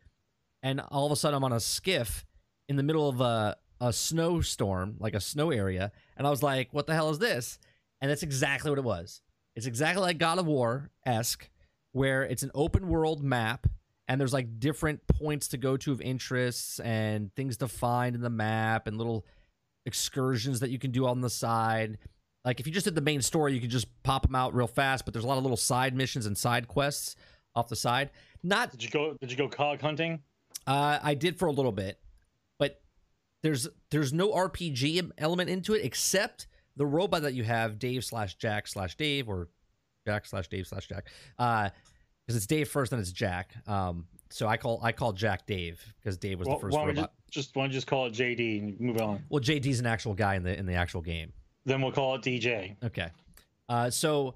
and 0.61 0.81
all 0.91 1.05
of 1.05 1.11
a 1.11 1.15
sudden 1.15 1.35
I'm 1.35 1.43
on 1.43 1.53
a 1.53 1.59
skiff 1.59 2.25
in 2.67 2.75
the 2.75 2.83
middle 2.83 3.07
of 3.07 3.21
a 3.21 3.57
a 3.81 3.91
snowstorm, 3.91 4.95
like 4.99 5.13
a 5.13 5.19
snow 5.19 5.51
area, 5.51 5.91
and 6.15 6.25
I 6.25 6.29
was 6.29 6.41
like, 6.41 6.69
what 6.71 6.87
the 6.87 6.93
hell 6.93 7.09
is 7.09 7.19
this? 7.19 7.59
And 7.99 8.09
that's 8.09 8.23
exactly 8.23 8.71
what 8.71 8.79
it 8.79 8.85
was. 8.85 9.21
It's 9.55 9.65
exactly 9.65 10.01
like 10.01 10.17
God 10.17 10.39
of 10.39 10.45
War 10.45 10.91
esque, 11.05 11.49
where 11.91 12.23
it's 12.23 12.43
an 12.43 12.51
open 12.53 12.87
world 12.87 13.23
map 13.23 13.67
and 14.07 14.19
there's 14.19 14.33
like 14.33 14.59
different 14.59 15.05
points 15.07 15.47
to 15.49 15.57
go 15.57 15.77
to 15.77 15.91
of 15.91 16.01
interests 16.01 16.79
and 16.79 17.33
things 17.35 17.57
to 17.57 17.67
find 17.67 18.15
in 18.15 18.21
the 18.21 18.29
map 18.29 18.87
and 18.87 18.97
little 18.97 19.25
excursions 19.85 20.59
that 20.59 20.69
you 20.69 20.79
can 20.79 20.91
do 20.91 21.07
on 21.07 21.21
the 21.21 21.29
side. 21.29 21.97
Like 22.45 22.59
if 22.59 22.67
you 22.67 22.73
just 22.73 22.85
did 22.85 22.93
the 22.95 23.01
main 23.01 23.21
story, 23.21 23.53
you 23.53 23.59
can 23.59 23.69
just 23.71 23.87
pop 24.03 24.21
them 24.21 24.35
out 24.35 24.53
real 24.53 24.67
fast, 24.67 25.03
but 25.03 25.13
there's 25.13 25.25
a 25.25 25.27
lot 25.27 25.37
of 25.37 25.43
little 25.43 25.57
side 25.57 25.95
missions 25.95 26.27
and 26.27 26.37
side 26.37 26.67
quests 26.67 27.15
off 27.55 27.67
the 27.67 27.75
side. 27.75 28.11
Not 28.43 28.71
Did 28.71 28.83
you 28.83 28.89
go? 28.89 29.17
Did 29.19 29.31
you 29.31 29.37
go 29.37 29.49
cog 29.49 29.81
hunting? 29.81 30.21
uh, 30.67 30.99
I 31.01 31.15
did 31.15 31.37
for 31.39 31.47
a 31.47 31.51
little 31.51 31.71
bit, 31.71 31.99
but 32.59 32.81
there's 33.41 33.67
there's 33.89 34.13
no 34.13 34.31
RPG 34.31 35.11
element 35.17 35.49
into 35.49 35.73
it 35.73 35.83
except 35.83 36.47
the 36.77 36.85
robot 36.85 37.23
that 37.23 37.33
you 37.33 37.43
have, 37.43 37.79
Dave 37.79 38.05
slash 38.05 38.35
Jack 38.35 38.67
slash 38.67 38.95
Dave 38.95 39.27
or 39.27 39.49
Jack 40.05 40.25
slash 40.27 40.47
Dave 40.47 40.67
slash 40.67 40.87
Jack, 40.87 41.07
because 41.37 42.35
it's 42.35 42.45
Dave 42.45 42.69
first, 42.69 42.91
then 42.91 42.99
it's 42.99 43.11
Jack. 43.11 43.55
Um, 43.67 44.05
so 44.29 44.47
I 44.47 44.57
call 44.57 44.79
I 44.83 44.91
call 44.91 45.13
Jack 45.13 45.47
Dave 45.47 45.81
because 45.99 46.17
Dave 46.17 46.37
was 46.37 46.47
Well, 46.47 46.57
the 46.57 46.61
first 46.61 46.75
why 46.77 46.85
robot. 46.85 47.11
just, 47.31 47.47
just 47.47 47.55
why 47.55 47.63
don't 47.63 47.71
you 47.71 47.77
just 47.77 47.87
call 47.87 48.05
it 48.05 48.13
JD 48.13 48.59
and 48.61 48.79
move 48.79 49.01
on? 49.01 49.23
Well, 49.29 49.41
JD's 49.41 49.79
an 49.79 49.85
actual 49.87 50.13
guy 50.13 50.35
in 50.35 50.43
the 50.43 50.55
in 50.57 50.65
the 50.67 50.73
actual 50.75 51.01
game. 51.01 51.31
Then 51.65 51.81
we'll 51.81 51.91
call 51.91 52.15
it 52.15 52.21
DJ. 52.21 52.75
Okay. 52.83 53.09
Uh, 53.67 53.89
so 53.89 54.35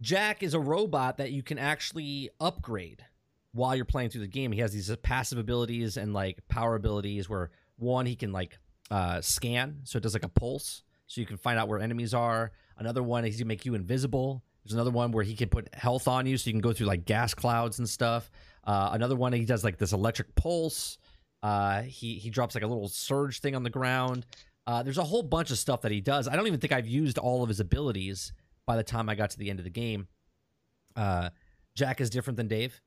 Jack 0.00 0.42
is 0.42 0.54
a 0.54 0.60
robot 0.60 1.18
that 1.18 1.32
you 1.32 1.42
can 1.42 1.58
actually 1.58 2.28
upgrade 2.40 3.04
while 3.52 3.76
you're 3.76 3.84
playing 3.84 4.10
through 4.10 4.22
the 4.22 4.26
game. 4.26 4.52
He 4.52 4.60
has 4.60 4.72
these 4.72 4.94
passive 5.02 5.38
abilities 5.38 5.96
and 5.96 6.12
like 6.12 6.46
power 6.48 6.74
abilities 6.74 7.28
where 7.28 7.50
one 7.76 8.06
he 8.06 8.16
can 8.16 8.32
like 8.32 8.58
uh, 8.90 9.20
scan, 9.20 9.80
so 9.84 9.96
it 9.96 10.02
does 10.02 10.12
like 10.12 10.24
a 10.24 10.28
pulse, 10.28 10.82
so 11.06 11.20
you 11.20 11.26
can 11.26 11.36
find 11.36 11.58
out 11.58 11.68
where 11.68 11.78
enemies 11.78 12.12
are. 12.12 12.52
Another 12.76 13.02
one 13.02 13.24
he 13.24 13.32
can 13.32 13.46
make 13.46 13.64
you 13.64 13.74
invisible. 13.74 14.42
There's 14.64 14.74
another 14.74 14.90
one 14.90 15.12
where 15.12 15.24
he 15.24 15.34
can 15.34 15.48
put 15.48 15.74
health 15.74 16.08
on 16.08 16.26
you, 16.26 16.36
so 16.36 16.48
you 16.48 16.52
can 16.52 16.60
go 16.60 16.72
through 16.72 16.86
like 16.86 17.04
gas 17.04 17.32
clouds 17.32 17.78
and 17.78 17.88
stuff. 17.88 18.30
Uh, 18.64 18.90
another 18.92 19.16
one 19.16 19.32
he 19.32 19.44
does 19.44 19.64
like 19.64 19.78
this 19.78 19.92
electric 19.92 20.34
pulse. 20.34 20.98
Uh, 21.42 21.82
he 21.82 22.14
he 22.14 22.30
drops 22.30 22.54
like 22.54 22.64
a 22.64 22.66
little 22.66 22.88
surge 22.88 23.40
thing 23.40 23.56
on 23.56 23.62
the 23.62 23.70
ground. 23.70 24.26
Uh, 24.66 24.82
there's 24.82 24.98
a 24.98 25.04
whole 25.04 25.22
bunch 25.22 25.50
of 25.50 25.58
stuff 25.58 25.82
that 25.82 25.90
he 25.92 26.00
does. 26.00 26.28
I 26.28 26.36
don't 26.36 26.46
even 26.46 26.60
think 26.60 26.72
I've 26.72 26.86
used 26.86 27.18
all 27.18 27.42
of 27.42 27.48
his 27.48 27.60
abilities 27.60 28.32
by 28.66 28.76
the 28.76 28.84
time 28.84 29.08
I 29.08 29.14
got 29.14 29.30
to 29.30 29.38
the 29.38 29.50
end 29.50 29.58
of 29.58 29.64
the 29.64 29.70
game. 29.70 30.06
Uh, 30.94 31.30
Jack 31.74 32.00
is 32.00 32.10
different 32.10 32.36
than 32.36 32.48
Dave. 32.48 32.80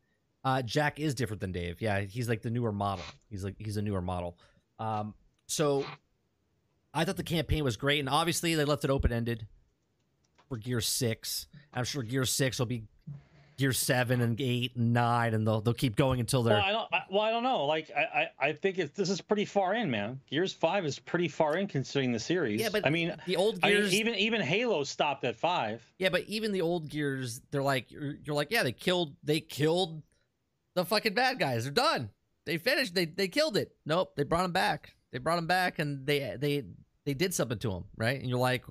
Uh, 0.44 0.62
Jack 0.62 1.00
is 1.00 1.16
different 1.16 1.42
than 1.42 1.52
Dave. 1.52 1.82
Yeah, 1.82 2.02
he's 2.02 2.30
like 2.30 2.42
the 2.44 2.52
newer 2.52 2.72
model. 2.72 3.04
He's 3.30 3.44
like 3.44 3.56
he's 3.58 3.78
a 3.78 3.82
newer 3.82 4.02
model. 4.02 4.38
Um, 4.78 5.16
so 5.48 5.84
I 6.94 7.04
thought 7.04 7.18
the 7.18 7.24
campaign 7.24 7.64
was 7.64 7.78
great, 7.78 8.00
and 8.00 8.08
obviously 8.08 8.56
they 8.56 8.64
left 8.64 8.84
it 8.84 8.92
open 8.92 9.12
ended 9.12 9.48
for 10.48 10.58
Gear 10.58 10.82
Six. 10.82 11.48
I'm 11.74 11.84
sure 11.84 12.04
Gear 12.04 12.26
Six 12.26 12.60
will 12.60 12.68
be 12.68 12.84
Gear 13.58 13.72
seven 13.72 14.20
and 14.20 14.40
eight 14.42 14.76
and 14.76 14.92
nine, 14.92 15.34
and 15.34 15.48
they'll 15.48 15.62
they'll 15.62 15.74
keep 15.74 15.96
going 15.96 16.20
until 16.20 16.44
they're. 16.44 16.56
Well, 16.58 16.66
I 16.66 16.72
don't. 16.72 16.94
I, 16.94 17.02
well, 17.10 17.22
I 17.22 17.32
don't 17.32 17.44
know. 17.44 17.66
Like, 17.66 17.90
I, 17.96 18.02
I, 18.02 18.48
I 18.50 18.54
think 18.54 18.78
it's 18.80 18.92
this 18.98 19.10
is 19.10 19.22
pretty 19.22 19.46
far 19.46 19.76
in, 19.76 19.90
man. 19.90 20.20
Gears 20.30 20.52
Five 20.52 20.86
is 20.86 21.00
pretty 21.00 21.30
far 21.30 21.56
in 21.56 21.68
considering 21.68 22.12
the 22.12 22.20
series. 22.20 22.60
yeah, 22.60 22.68
but 22.70 22.86
I 22.86 22.90
mean, 22.90 23.16
the 23.26 23.38
old 23.38 23.60
I 23.64 23.68
mean, 23.70 23.78
gears. 23.78 23.94
even 23.94 24.16
even 24.16 24.42
Halo 24.42 24.84
stopped 24.84 25.24
at 25.24 25.38
five. 25.38 25.82
yeah, 26.00 26.10
but 26.10 26.24
even 26.24 26.52
the 26.52 26.62
old 26.62 26.90
gears, 26.90 27.42
they're 27.52 27.64
like 27.64 27.92
you're, 27.92 28.16
you're 28.26 28.36
like, 28.36 28.52
yeah, 28.52 28.64
they 28.64 28.74
killed 28.74 29.16
they 29.24 29.40
killed 29.40 30.04
the 30.76 30.84
fucking 30.84 31.14
bad 31.14 31.40
guys. 31.40 31.64
They're 31.64 31.72
done. 31.72 32.10
They 32.46 32.58
finished. 32.58 32.94
They 32.94 33.06
they 33.06 33.30
killed 33.30 33.56
it. 33.56 33.72
Nope, 33.86 34.16
they 34.18 34.24
brought 34.24 34.42
them 34.44 34.52
back. 34.52 34.96
They 35.14 35.20
brought 35.20 35.38
them 35.38 35.48
back, 35.48 35.80
and 35.80 36.06
they 36.06 36.36
they 36.38 36.64
they 37.06 37.14
did 37.14 37.34
something 37.34 37.60
to 37.60 37.70
them, 37.70 37.86
right? 37.96 38.20
And 38.20 38.30
you're 38.30 38.38
like, 38.38 38.66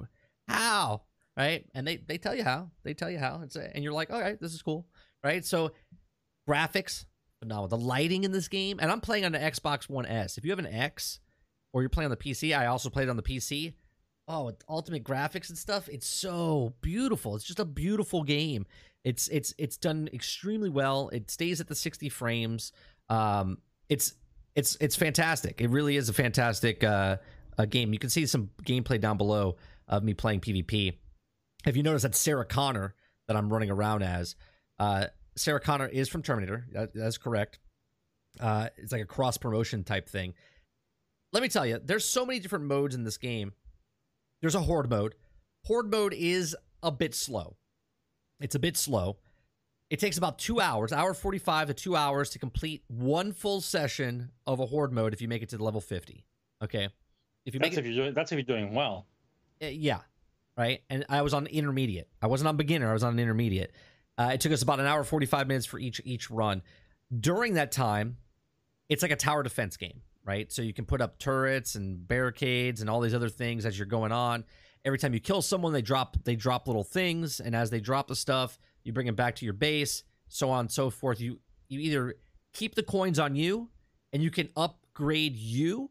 how? 0.47 1.03
Right? 1.37 1.65
And 1.75 1.87
they 1.87 1.97
they 1.97 2.19
tell 2.19 2.35
you 2.35 2.45
how. 2.45 2.71
They 2.85 2.95
tell 2.95 3.11
you 3.11 3.19
how. 3.19 3.41
It's 3.43 3.57
a, 3.57 3.75
and 3.75 3.83
you're 3.83 3.93
like, 3.93 4.13
all 4.13 4.21
right, 4.21 4.41
this 4.41 4.55
is 4.55 4.63
cool, 4.63 4.87
right? 5.25 5.45
So 5.45 5.73
graphics, 6.49 7.07
phenomenal. 7.41 7.69
The 7.69 7.85
lighting 7.85 8.25
in 8.25 8.33
this 8.33 8.49
game, 8.49 8.79
and 8.81 8.91
I'm 8.91 9.01
playing 9.01 9.25
on 9.25 9.35
an 9.35 9.53
Xbox 9.53 9.89
One 9.89 10.07
S. 10.07 10.39
If 10.39 10.45
you 10.45 10.51
have 10.53 10.61
an 10.61 10.67
X, 10.67 11.21
or 11.73 11.83
you're 11.83 11.91
playing 11.91 12.07
on 12.07 12.17
the 12.17 12.17
PC, 12.17 12.57
I 12.57 12.67
also 12.67 12.89
played 12.89 13.09
on 13.09 13.17
the 13.17 13.23
PC. 13.23 13.75
Oh, 14.27 14.45
with 14.45 14.63
ultimate 14.69 15.05
graphics 15.05 15.51
and 15.51 15.59
stuff, 15.59 15.89
it's 15.89 16.07
so 16.07 16.75
beautiful. 16.81 17.37
It's 17.37 17.45
just 17.45 17.59
a 17.59 17.65
beautiful 17.65 18.23
game. 18.23 18.65
It's 19.05 19.29
it's 19.29 19.53
it's 19.59 19.77
done 19.77 20.09
extremely 20.15 20.71
well. 20.71 21.11
It 21.11 21.31
stays 21.31 21.61
at 21.61 21.67
the 21.69 21.75
60 21.75 22.09
frames. 22.09 22.73
Um, 23.11 23.59
it's 23.89 24.15
it's 24.55 24.77
it's 24.81 24.97
fantastic. 24.97 25.61
It 25.61 25.69
really 25.69 25.97
is 25.97 26.09
a 26.09 26.15
fantastic 26.15 26.83
uh, 26.83 27.17
a 27.59 27.67
game. 27.67 27.93
You 27.93 27.99
can 27.99 28.09
see 28.09 28.25
some 28.25 28.51
gameplay 28.63 29.01
down 29.01 29.19
below 29.19 29.57
of 29.89 30.03
me 30.03 30.15
playing 30.15 30.41
PvP. 30.41 30.97
If 31.67 31.77
you 31.77 31.83
notice 31.83 32.03
that 32.03 32.15
Sarah 32.15 32.45
Connor 32.45 32.95
that 33.27 33.37
I'm 33.37 33.53
running 33.53 33.71
around 33.71 34.03
as, 34.03 34.37
uh, 34.79 35.07
Sarah 35.37 35.61
Connor 35.61 35.89
is 35.89 36.09
from 36.09 36.23
Terminator. 36.23 36.67
That, 36.73 36.95
that's 36.95 37.19
correct. 37.19 37.59
Uh, 38.39 38.69
it's 38.77 38.93
like 38.93 39.03
a 39.03 39.07
cross 39.07 39.37
promotion 39.37 39.85
type 39.85 40.09
thing. 40.09 40.35
Let 41.33 41.43
me 41.43 41.49
tell 41.49 41.67
you, 41.67 41.81
there's 41.83 42.05
so 42.05 42.25
many 42.25 42.39
different 42.39 42.67
modes 42.67 42.95
in 42.95 43.05
this 43.05 43.19
game. 43.19 43.53
There's 44.41 44.55
a 44.55 44.61
horde 44.61 44.91
mode. 44.91 45.15
Horde 45.65 45.91
mode 45.91 46.15
is 46.15 46.55
a 46.83 46.93
bit 46.93 47.15
slow. 47.15 47.57
It's 48.41 48.55
a 48.55 48.59
bit 48.59 48.77
slow. 48.77 49.17
It 49.91 50.01
takes 50.01 50.19
about 50.19 50.39
two 50.39 50.61
hours, 50.61 50.93
hour 50.93 51.15
45 51.15 51.69
to 51.69 51.75
two 51.75 51.97
hours 51.97 52.31
to 52.31 52.39
complete 52.39 52.83
one 52.89 53.33
full 53.33 53.61
session 53.61 54.31
of 54.47 54.61
a 54.61 54.67
horde 54.67 54.93
mode 54.93 55.13
if 55.13 55.23
you 55.23 55.29
make 55.29 55.43
it 55.43 55.49
to 55.51 55.57
the 55.57 55.65
level 55.65 55.81
50. 55.81 56.25
Okay. 56.63 56.89
If 57.47 57.55
you 57.55 57.61
make 57.61 57.73
That's 57.73 57.79
it, 57.79 57.81
if 57.81 57.95
you're 57.95 58.05
doing. 58.05 58.15
That's 58.15 58.33
if 58.33 58.37
you're 58.37 58.59
doing 58.59 58.75
well. 58.75 59.07
uh, 59.63 59.67
yeah, 59.67 60.01
right. 60.59 60.83
And 60.91 61.05
I 61.09 61.23
was 61.23 61.35
on 61.35 61.47
intermediate. 61.47 62.09
I 62.23 62.27
wasn't 62.27 62.49
on 62.49 62.57
beginner. 62.57 62.91
I 62.91 62.93
was 62.93 63.03
on 63.03 63.15
an 63.15 63.19
intermediate. 63.19 63.73
Uh, 64.17 64.31
it 64.35 64.41
took 64.41 64.53
us 64.53 64.63
about 64.63 64.81
an 64.81 64.87
hour 64.87 65.03
forty 65.05 65.27
five 65.27 65.49
minutes 65.49 65.67
for 65.67 65.79
each 65.79 66.01
each 66.05 66.31
run. 66.31 66.63
During 67.21 67.55
that 67.55 67.73
time, 67.73 68.17
it's 68.89 69.03
like 69.03 69.11
a 69.11 69.17
tower 69.17 69.43
defense 69.43 69.77
game, 69.77 70.03
right? 70.25 70.53
So 70.53 70.63
you 70.63 70.73
can 70.73 70.85
put 70.85 71.01
up 71.01 71.19
turrets 71.19 71.75
and 71.75 72.07
barricades 72.07 72.81
and 72.81 72.89
all 72.89 73.01
these 73.01 73.15
other 73.15 73.29
things 73.29 73.67
as 73.67 73.79
you're 73.79 73.87
going 73.87 74.13
on. 74.13 74.45
Every 74.85 74.99
time 74.99 75.15
you 75.15 75.21
kill 75.21 75.43
someone, 75.43 75.73
they 75.73 75.83
drop 75.83 76.17
they 76.25 76.37
drop 76.37 76.67
little 76.67 76.85
things, 76.85 77.41
and 77.41 77.57
as 77.57 77.71
they 77.71 77.81
drop 77.81 78.07
the 78.09 78.17
stuff, 78.17 78.59
you 78.83 78.93
bring 78.93 79.07
it 79.07 79.17
back 79.17 79.35
to 79.37 79.45
your 79.45 79.55
base, 79.55 80.05
so 80.29 80.51
on 80.51 80.61
and 80.61 80.71
so 80.71 80.91
forth. 80.91 81.21
You 81.21 81.41
you 81.69 81.81
either 81.81 82.15
keep 82.53 82.75
the 82.75 82.83
coins 82.83 83.19
on 83.19 83.35
you, 83.35 83.71
and 84.13 84.23
you 84.23 84.31
can 84.31 84.51
upgrade 84.57 85.37
you 85.37 85.91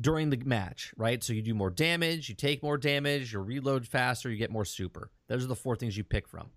during 0.00 0.30
the 0.30 0.36
match, 0.44 0.92
right? 0.96 1.22
So 1.22 1.32
you 1.32 1.42
do 1.42 1.54
more 1.54 1.70
damage, 1.70 2.28
you 2.28 2.34
take 2.34 2.62
more 2.62 2.76
damage, 2.76 3.32
you 3.32 3.40
reload 3.40 3.86
faster, 3.86 4.30
you 4.30 4.36
get 4.36 4.50
more 4.50 4.64
super. 4.64 5.10
Those 5.28 5.44
are 5.44 5.48
the 5.48 5.56
four 5.56 5.76
things 5.76 5.96
you 5.96 6.04
pick 6.04 6.28
from. 6.28 6.50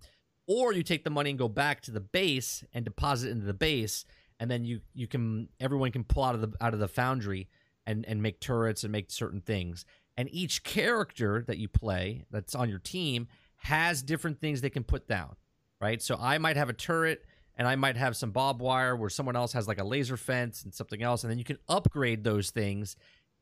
Or 0.46 0.72
you 0.72 0.82
take 0.82 1.04
the 1.04 1.10
money 1.10 1.30
and 1.30 1.38
go 1.38 1.48
back 1.48 1.82
to 1.82 1.90
the 1.90 2.00
base 2.00 2.64
and 2.72 2.84
deposit 2.84 3.30
into 3.30 3.44
the 3.44 3.54
base, 3.54 4.04
and 4.40 4.50
then 4.50 4.64
you 4.64 4.80
you 4.94 5.06
can 5.06 5.48
everyone 5.60 5.92
can 5.92 6.04
pull 6.04 6.24
out 6.24 6.34
of 6.34 6.40
the 6.40 6.52
out 6.60 6.72
of 6.72 6.80
the 6.80 6.88
foundry 6.88 7.48
and 7.86 8.06
and 8.06 8.22
make 8.22 8.40
turrets 8.40 8.82
and 8.82 8.90
make 8.90 9.10
certain 9.10 9.42
things. 9.42 9.84
And 10.16 10.28
each 10.32 10.64
character 10.64 11.44
that 11.46 11.58
you 11.58 11.68
play 11.68 12.24
that's 12.30 12.54
on 12.54 12.68
your 12.70 12.78
team 12.78 13.28
has 13.56 14.02
different 14.02 14.40
things 14.40 14.60
they 14.60 14.70
can 14.70 14.84
put 14.84 15.06
down, 15.06 15.36
right? 15.80 16.00
So 16.00 16.16
I 16.18 16.38
might 16.38 16.56
have 16.56 16.70
a 16.70 16.72
turret 16.72 17.24
and 17.56 17.68
I 17.68 17.76
might 17.76 17.96
have 17.96 18.16
some 18.16 18.30
bob 18.30 18.62
wire 18.62 18.96
where 18.96 19.10
someone 19.10 19.36
else 19.36 19.52
has 19.52 19.68
like 19.68 19.80
a 19.80 19.84
laser 19.84 20.16
fence 20.16 20.62
and 20.62 20.72
something 20.72 21.02
else, 21.02 21.24
and 21.24 21.30
then 21.30 21.38
you 21.38 21.44
can 21.44 21.58
upgrade 21.68 22.24
those 22.24 22.50
things 22.50 22.96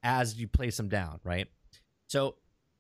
as 0.07 0.39
you 0.39 0.47
place 0.47 0.77
them 0.77 0.89
down, 0.89 1.19
right? 1.25 1.49
So 2.07 2.37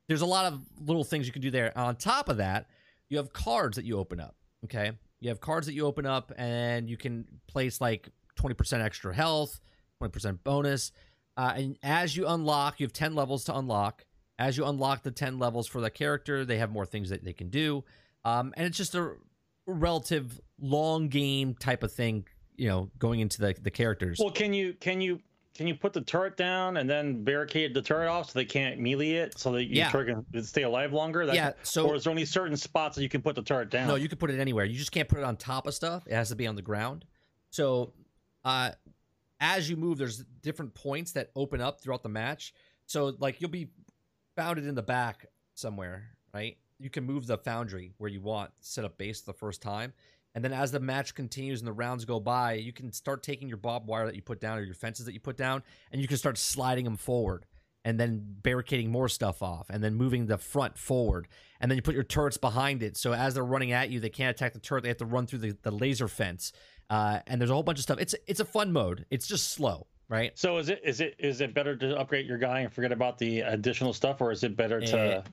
there's 0.06 0.20
a 0.20 0.26
lot 0.26 0.52
of 0.52 0.60
little 0.80 1.02
things 1.02 1.26
you 1.26 1.32
can 1.32 1.42
do 1.42 1.50
there. 1.50 1.76
On 1.76 1.96
top 1.96 2.28
of 2.28 2.36
that, 2.36 2.68
you 3.08 3.16
have 3.18 3.32
cards 3.32 3.76
that 3.76 3.84
you 3.84 3.98
open 3.98 4.20
up. 4.20 4.36
Okay, 4.64 4.92
you 5.20 5.28
have 5.28 5.40
cards 5.40 5.66
that 5.66 5.74
you 5.74 5.86
open 5.86 6.06
up, 6.06 6.32
and 6.38 6.88
you 6.88 6.96
can 6.96 7.26
place 7.48 7.80
like 7.80 8.08
20% 8.38 8.80
extra 8.80 9.14
health, 9.14 9.60
20% 10.00 10.38
bonus. 10.44 10.92
Uh, 11.36 11.52
and 11.56 11.78
as 11.82 12.16
you 12.16 12.26
unlock, 12.26 12.78
you 12.80 12.86
have 12.86 12.92
10 12.92 13.14
levels 13.14 13.44
to 13.44 13.56
unlock. 13.56 14.04
As 14.38 14.56
you 14.56 14.64
unlock 14.64 15.02
the 15.02 15.10
10 15.10 15.38
levels 15.38 15.66
for 15.66 15.80
the 15.80 15.90
character, 15.90 16.44
they 16.44 16.58
have 16.58 16.70
more 16.70 16.86
things 16.86 17.10
that 17.10 17.24
they 17.24 17.32
can 17.32 17.48
do. 17.50 17.84
Um, 18.24 18.54
and 18.56 18.66
it's 18.66 18.76
just 18.76 18.94
a 18.94 19.14
relative 19.66 20.40
long 20.60 21.08
game 21.08 21.54
type 21.54 21.82
of 21.82 21.92
thing, 21.92 22.26
you 22.56 22.68
know, 22.68 22.90
going 22.98 23.20
into 23.20 23.40
the, 23.40 23.54
the 23.60 23.70
characters. 23.70 24.18
Well, 24.20 24.30
can 24.30 24.52
you 24.52 24.74
can 24.74 25.00
you 25.00 25.20
can 25.56 25.66
you 25.66 25.74
put 25.74 25.92
the 25.92 26.00
turret 26.00 26.36
down 26.36 26.76
and 26.76 26.88
then 26.88 27.24
barricade 27.24 27.72
the 27.74 27.80
turret 27.82 28.08
off 28.08 28.30
so 28.30 28.38
they 28.38 28.44
can't 28.44 28.78
melee 28.78 29.12
it 29.12 29.38
so 29.38 29.52
that 29.52 29.64
your 29.64 29.74
Yeah. 29.76 29.90
turret 29.90 30.14
can 30.32 30.42
stay 30.42 30.62
alive 30.62 30.92
longer? 30.92 31.24
That- 31.26 31.34
yeah, 31.34 31.52
so 31.62 31.88
or 31.88 31.94
is 31.96 32.04
there 32.04 32.10
only 32.10 32.24
certain 32.26 32.56
spots 32.56 32.96
that 32.96 33.02
you 33.02 33.08
can 33.08 33.22
put 33.22 33.34
the 33.34 33.42
turret 33.42 33.70
down? 33.70 33.88
No, 33.88 33.94
you 33.94 34.08
can 34.08 34.18
put 34.18 34.30
it 34.30 34.38
anywhere. 34.38 34.64
You 34.64 34.78
just 34.78 34.92
can't 34.92 35.08
put 35.08 35.18
it 35.18 35.24
on 35.24 35.36
top 35.36 35.66
of 35.66 35.74
stuff. 35.74 36.06
It 36.06 36.14
has 36.14 36.28
to 36.28 36.36
be 36.36 36.46
on 36.46 36.56
the 36.56 36.62
ground. 36.62 37.04
So, 37.50 37.94
uh, 38.44 38.72
as 39.40 39.68
you 39.70 39.76
move, 39.76 39.98
there's 39.98 40.24
different 40.42 40.74
points 40.74 41.12
that 41.12 41.30
open 41.34 41.60
up 41.60 41.80
throughout 41.80 42.02
the 42.02 42.08
match. 42.08 42.52
So, 42.86 43.14
like, 43.18 43.40
you'll 43.40 43.50
be 43.50 43.70
founded 44.36 44.66
in 44.66 44.74
the 44.74 44.82
back 44.82 45.26
somewhere, 45.54 46.10
right? 46.34 46.56
You 46.78 46.90
can 46.90 47.04
move 47.04 47.26
the 47.26 47.38
foundry 47.38 47.94
where 47.98 48.10
you 48.10 48.20
want, 48.20 48.50
set 48.60 48.84
up 48.84 48.98
base 48.98 49.22
the 49.22 49.32
first 49.32 49.62
time. 49.62 49.94
And 50.36 50.44
then 50.44 50.52
as 50.52 50.70
the 50.70 50.80
match 50.80 51.14
continues 51.14 51.62
and 51.62 51.66
the 51.66 51.72
rounds 51.72 52.04
go 52.04 52.20
by, 52.20 52.52
you 52.52 52.70
can 52.70 52.92
start 52.92 53.22
taking 53.22 53.48
your 53.48 53.56
bob 53.56 53.88
wire 53.88 54.04
that 54.04 54.14
you 54.14 54.20
put 54.20 54.38
down 54.38 54.58
or 54.58 54.62
your 54.62 54.74
fences 54.74 55.06
that 55.06 55.14
you 55.14 55.20
put 55.20 55.38
down, 55.38 55.62
and 55.90 56.02
you 56.02 56.06
can 56.06 56.18
start 56.18 56.36
sliding 56.36 56.84
them 56.84 56.98
forward 56.98 57.46
and 57.86 57.98
then 57.98 58.22
barricading 58.42 58.90
more 58.90 59.08
stuff 59.08 59.42
off 59.42 59.70
and 59.70 59.82
then 59.82 59.94
moving 59.94 60.26
the 60.26 60.36
front 60.36 60.76
forward. 60.76 61.26
And 61.58 61.70
then 61.70 61.76
you 61.76 61.82
put 61.82 61.94
your 61.94 62.04
turrets 62.04 62.36
behind 62.36 62.82
it 62.82 62.98
so 62.98 63.14
as 63.14 63.32
they're 63.32 63.44
running 63.44 63.72
at 63.72 63.88
you 63.88 63.98
they 63.98 64.10
can't 64.10 64.36
attack 64.36 64.52
the 64.52 64.58
turret 64.58 64.82
they 64.82 64.88
have 64.88 64.98
to 64.98 65.06
run 65.06 65.26
through 65.26 65.38
the, 65.38 65.56
the 65.62 65.70
laser 65.70 66.06
fence 66.06 66.52
uh, 66.90 67.20
and 67.26 67.40
there's 67.40 67.50
a 67.50 67.54
whole 67.54 67.62
bunch 67.62 67.78
of 67.78 67.84
stuff. 67.84 67.98
It's 67.98 68.14
it's 68.26 68.40
a 68.40 68.44
fun 68.44 68.72
mode. 68.72 69.06
It's 69.10 69.26
just 69.26 69.50
slow 69.52 69.86
right? 70.08 70.38
So 70.38 70.58
is 70.58 70.68
it 70.68 70.80
is 70.84 71.00
it 71.00 71.14
is 71.18 71.40
it 71.40 71.54
better 71.54 71.74
to 71.76 71.96
upgrade 71.98 72.26
your 72.26 72.38
guy 72.38 72.60
and 72.60 72.72
forget 72.72 72.92
about 72.92 73.18
the 73.18 73.40
additional 73.40 73.92
stuff, 73.92 74.20
or 74.20 74.30
is 74.30 74.44
it 74.44 74.56
better 74.56 74.80
to 74.80 75.24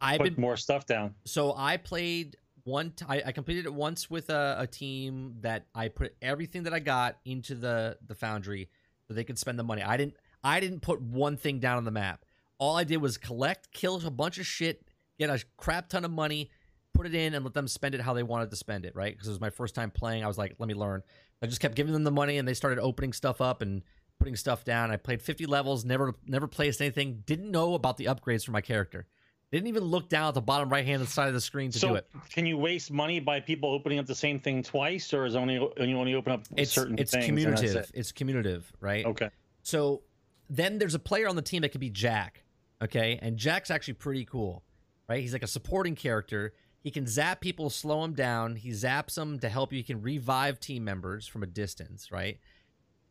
i've 0.00 0.18
put 0.18 0.34
been 0.34 0.40
more 0.40 0.56
stuff 0.56 0.86
down? 0.86 1.14
so 1.24 1.54
i 1.56 1.76
played 1.76 2.36
one 2.68 2.90
t- 2.90 3.04
I, 3.08 3.22
I 3.26 3.32
completed 3.32 3.66
it 3.66 3.74
once 3.74 4.10
with 4.10 4.30
a, 4.30 4.56
a 4.60 4.66
team 4.66 5.36
that 5.40 5.66
i 5.74 5.88
put 5.88 6.14
everything 6.22 6.64
that 6.64 6.74
i 6.74 6.78
got 6.78 7.18
into 7.24 7.54
the 7.54 7.98
the 8.06 8.14
foundry 8.14 8.68
so 9.08 9.14
they 9.14 9.24
could 9.24 9.38
spend 9.38 9.58
the 9.58 9.64
money. 9.64 9.82
I 9.82 9.96
didn't 9.96 10.14
i 10.44 10.60
didn't 10.60 10.80
put 10.80 11.00
one 11.00 11.36
thing 11.36 11.58
down 11.58 11.78
on 11.78 11.84
the 11.84 11.90
map. 11.90 12.24
All 12.58 12.76
i 12.76 12.84
did 12.84 12.98
was 12.98 13.16
collect 13.16 13.72
kill 13.72 14.06
a 14.06 14.10
bunch 14.10 14.38
of 14.38 14.46
shit 14.46 14.84
get 15.18 15.30
a 15.30 15.42
crap 15.56 15.88
ton 15.88 16.04
of 16.04 16.10
money 16.10 16.50
put 16.94 17.06
it 17.06 17.14
in 17.14 17.34
and 17.34 17.44
let 17.44 17.54
them 17.54 17.68
spend 17.68 17.94
it 17.94 18.00
how 18.00 18.12
they 18.12 18.22
wanted 18.22 18.50
to 18.50 18.56
spend 18.56 18.84
it 18.84 18.94
right? 18.94 19.14
Because 19.14 19.28
it 19.28 19.32
was 19.32 19.40
my 19.40 19.50
first 19.50 19.74
time 19.74 19.90
playing. 19.90 20.22
I 20.22 20.28
was 20.28 20.38
like 20.38 20.54
let 20.58 20.68
me 20.68 20.74
learn. 20.74 21.02
I 21.42 21.46
just 21.46 21.60
kept 21.60 21.74
giving 21.74 21.92
them 21.92 22.04
the 22.04 22.10
money 22.10 22.36
and 22.36 22.46
they 22.46 22.54
started 22.54 22.78
opening 22.78 23.12
stuff 23.12 23.40
up 23.40 23.62
and 23.62 23.82
putting 24.18 24.36
stuff 24.36 24.64
down. 24.64 24.90
I 24.90 24.96
played 24.96 25.22
50 25.22 25.46
levels 25.46 25.84
never 25.84 26.14
never 26.26 26.46
placed 26.46 26.80
anything 26.80 27.22
didn't 27.24 27.50
know 27.50 27.74
about 27.74 27.96
the 27.96 28.06
upgrades 28.06 28.44
for 28.44 28.52
my 28.52 28.60
character 28.60 29.06
didn't 29.50 29.68
even 29.68 29.84
look 29.84 30.08
down 30.08 30.28
at 30.28 30.34
the 30.34 30.42
bottom 30.42 30.68
right 30.68 30.84
hand 30.84 31.06
side 31.08 31.28
of 31.28 31.34
the 31.34 31.40
screen 31.40 31.70
to 31.70 31.78
so 31.78 31.88
do 31.88 31.94
it. 31.94 32.06
can 32.30 32.44
you 32.46 32.58
waste 32.58 32.90
money 32.90 33.18
by 33.20 33.40
people 33.40 33.70
opening 33.70 33.98
up 33.98 34.06
the 34.06 34.14
same 34.14 34.38
thing 34.38 34.62
twice, 34.62 35.12
or 35.14 35.24
is 35.24 35.34
only 35.36 35.54
you 35.54 35.72
only 35.78 36.14
open 36.14 36.32
up 36.32 36.42
It's 36.56 36.72
certain 36.72 36.98
it's 36.98 37.12
things? 37.12 37.26
commutative. 37.26 37.76
it? 37.76 37.90
It's 37.94 38.12
commutative, 38.12 38.64
right? 38.80 39.06
Okay. 39.06 39.30
So 39.62 40.02
then 40.50 40.78
there's 40.78 40.94
a 40.94 40.98
player 40.98 41.28
on 41.28 41.36
the 41.36 41.42
team 41.42 41.62
that 41.62 41.70
could 41.70 41.80
be 41.80 41.90
Jack. 41.90 42.44
Okay, 42.82 43.18
and 43.22 43.36
Jack's 43.36 43.70
actually 43.70 43.94
pretty 43.94 44.24
cool, 44.24 44.62
right? 45.08 45.20
He's 45.20 45.32
like 45.32 45.42
a 45.42 45.48
supporting 45.48 45.94
character. 45.96 46.52
He 46.80 46.90
can 46.92 47.06
zap 47.06 47.40
people, 47.40 47.70
slow 47.70 48.02
them 48.02 48.12
down. 48.12 48.54
He 48.54 48.70
zaps 48.70 49.14
them 49.14 49.40
to 49.40 49.48
help 49.48 49.72
you. 49.72 49.78
He 49.78 49.82
can 49.82 50.00
revive 50.00 50.60
team 50.60 50.84
members 50.84 51.26
from 51.26 51.42
a 51.42 51.46
distance, 51.46 52.12
right? 52.12 52.38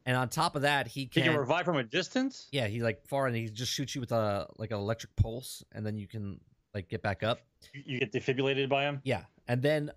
And 0.08 0.16
on 0.18 0.30
top 0.30 0.56
of 0.56 0.64
that, 0.64 0.88
he 0.88 1.06
can, 1.06 1.24
can 1.24 1.36
revive 1.38 1.66
from 1.66 1.76
a 1.78 1.84
distance. 1.84 2.48
yeah, 2.52 2.66
he 2.68 2.82
like 2.82 3.06
far 3.08 3.28
and 3.28 3.36
he 3.36 3.50
just 3.50 3.72
shoots 3.72 3.94
you 3.94 4.02
with 4.02 4.12
a 4.14 4.48
like 4.58 4.72
an 4.72 4.78
electric 4.78 5.16
pulse, 5.18 5.64
and 5.74 5.86
then 5.86 5.98
you 5.98 6.08
can 6.08 6.40
like 6.74 6.88
get 6.90 7.02
back 7.04 7.22
up. 7.24 7.42
You- 7.74 7.84
You 7.86 8.00
get 8.00 8.12
defibrillated 8.14 8.70
by 8.70 8.84
him. 8.84 9.02
Yeah. 9.04 9.24
And 9.48 9.62
then 9.62 9.92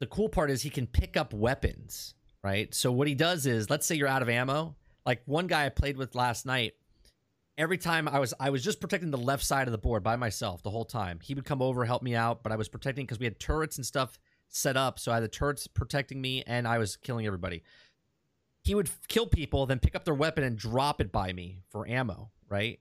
the 0.00 0.06
cool 0.06 0.28
part 0.28 0.50
is 0.50 0.62
he 0.62 0.70
can 0.70 0.86
pick 0.86 1.16
up 1.16 1.32
weapons, 1.34 2.14
right? 2.42 2.74
So 2.74 2.90
what 2.90 3.06
he 3.06 3.14
does 3.14 3.44
is, 3.46 3.68
let's 3.70 3.86
say 3.86 3.94
you're 3.96 4.08
out 4.08 4.22
of 4.22 4.28
ammo. 4.30 4.76
Like 5.06 5.22
one 5.26 5.46
guy 5.46 5.66
I 5.66 5.68
played 5.68 5.96
with 5.98 6.14
last 6.14 6.46
night, 6.46 6.72
every 7.58 7.76
time 7.78 8.08
I 8.08 8.18
was 8.18 8.32
I 8.40 8.48
was 8.50 8.64
just 8.64 8.80
protecting 8.80 9.10
the 9.10 9.18
left 9.18 9.44
side 9.44 9.68
of 9.68 9.72
the 9.72 9.78
board 9.78 10.02
by 10.02 10.16
myself 10.16 10.62
the 10.62 10.70
whole 10.70 10.84
time. 10.86 11.18
He 11.22 11.34
would 11.34 11.44
come 11.44 11.60
over 11.60 11.84
help 11.84 12.02
me 12.02 12.14
out, 12.14 12.42
but 12.42 12.50
I 12.52 12.56
was 12.56 12.68
protecting 12.68 13.04
because 13.04 13.18
we 13.18 13.26
had 13.26 13.38
turrets 13.38 13.76
and 13.76 13.84
stuff 13.84 14.18
set 14.48 14.76
up, 14.76 14.98
so 14.98 15.12
I 15.12 15.16
had 15.16 15.24
the 15.24 15.28
turrets 15.28 15.66
protecting 15.66 16.20
me, 16.20 16.42
and 16.46 16.66
I 16.66 16.78
was 16.78 16.96
killing 16.96 17.26
everybody. 17.26 17.62
He 18.70 18.76
would 18.76 18.88
kill 19.08 19.26
people, 19.26 19.66
then 19.66 19.80
pick 19.80 19.96
up 19.96 20.04
their 20.04 20.14
weapon 20.14 20.44
and 20.44 20.56
drop 20.56 21.00
it 21.00 21.10
by 21.10 21.32
me 21.32 21.58
for 21.70 21.88
ammo, 21.88 22.30
right? 22.48 22.78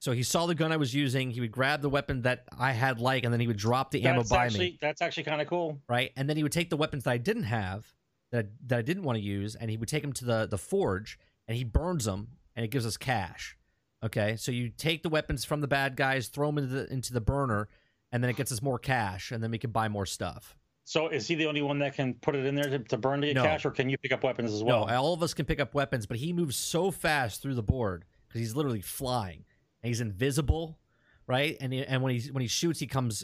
So 0.00 0.10
he 0.10 0.24
saw 0.24 0.46
the 0.46 0.54
gun 0.56 0.72
I 0.72 0.76
was 0.78 0.92
using. 0.92 1.30
He 1.30 1.40
would 1.40 1.52
grab 1.52 1.80
the 1.80 1.88
weapon 1.88 2.22
that 2.22 2.42
I 2.58 2.72
had 2.72 2.98
like, 3.00 3.22
and 3.22 3.32
then 3.32 3.38
he 3.38 3.46
would 3.46 3.56
drop 3.56 3.92
the 3.92 4.04
ammo 4.04 4.22
That's 4.22 4.30
by 4.30 4.46
actually 4.46 4.70
me, 4.70 4.78
that's 4.80 5.00
actually 5.00 5.22
kind 5.22 5.40
of 5.40 5.46
cool. 5.46 5.80
right? 5.88 6.10
And 6.16 6.28
then 6.28 6.36
he 6.36 6.42
would 6.42 6.50
take 6.50 6.70
the 6.70 6.76
weapons 6.76 7.04
that 7.04 7.12
I 7.12 7.18
didn't 7.18 7.44
have, 7.44 7.86
that 8.32 8.48
that 8.66 8.80
I 8.80 8.82
didn't 8.82 9.04
want 9.04 9.16
to 9.16 9.22
use, 9.22 9.54
and 9.54 9.70
he 9.70 9.76
would 9.76 9.88
take 9.88 10.02
them 10.02 10.12
to 10.14 10.24
the 10.24 10.48
the 10.50 10.58
forge, 10.58 11.20
and 11.46 11.56
he 11.56 11.62
burns 11.62 12.04
them, 12.06 12.30
and 12.56 12.64
it 12.64 12.72
gives 12.72 12.84
us 12.84 12.96
cash. 12.96 13.56
Okay, 14.04 14.34
so 14.34 14.50
you 14.50 14.70
take 14.70 15.04
the 15.04 15.08
weapons 15.08 15.44
from 15.44 15.60
the 15.60 15.68
bad 15.68 15.94
guys, 15.94 16.26
throw 16.26 16.48
them 16.48 16.58
into 16.58 16.74
the 16.74 16.92
into 16.92 17.12
the 17.12 17.20
burner, 17.20 17.68
and 18.10 18.24
then 18.24 18.28
it 18.28 18.34
gets 18.34 18.50
us 18.50 18.60
more 18.60 18.80
cash, 18.80 19.30
and 19.30 19.40
then 19.40 19.52
we 19.52 19.58
can 19.58 19.70
buy 19.70 19.86
more 19.86 20.04
stuff. 20.04 20.56
So 20.88 21.08
is 21.08 21.26
he 21.26 21.34
the 21.34 21.44
only 21.44 21.60
one 21.60 21.78
that 21.80 21.92
can 21.94 22.14
put 22.14 22.34
it 22.34 22.46
in 22.46 22.54
there 22.54 22.70
to, 22.70 22.78
to 22.78 22.96
burn 22.96 23.20
to 23.20 23.26
get 23.26 23.36
No. 23.36 23.42
cash, 23.42 23.66
or 23.66 23.70
can 23.70 23.90
you 23.90 23.98
pick 23.98 24.10
up 24.10 24.24
weapons 24.24 24.54
as 24.54 24.64
well? 24.64 24.86
No, 24.86 24.94
all 24.94 25.12
of 25.12 25.22
us 25.22 25.34
can 25.34 25.44
pick 25.44 25.60
up 25.60 25.74
weapons, 25.74 26.06
but 26.06 26.16
he 26.16 26.32
moves 26.32 26.56
so 26.56 26.90
fast 26.90 27.42
through 27.42 27.56
the 27.56 27.62
board 27.62 28.06
because 28.26 28.38
he's 28.38 28.56
literally 28.56 28.80
flying 28.80 29.44
and 29.82 29.88
he's 29.88 30.00
invisible, 30.00 30.78
right? 31.26 31.58
And 31.60 31.74
he, 31.74 31.84
and 31.84 32.02
when 32.02 32.14
he 32.18 32.30
when 32.30 32.40
he 32.40 32.48
shoots, 32.48 32.80
he 32.80 32.86
comes, 32.86 33.22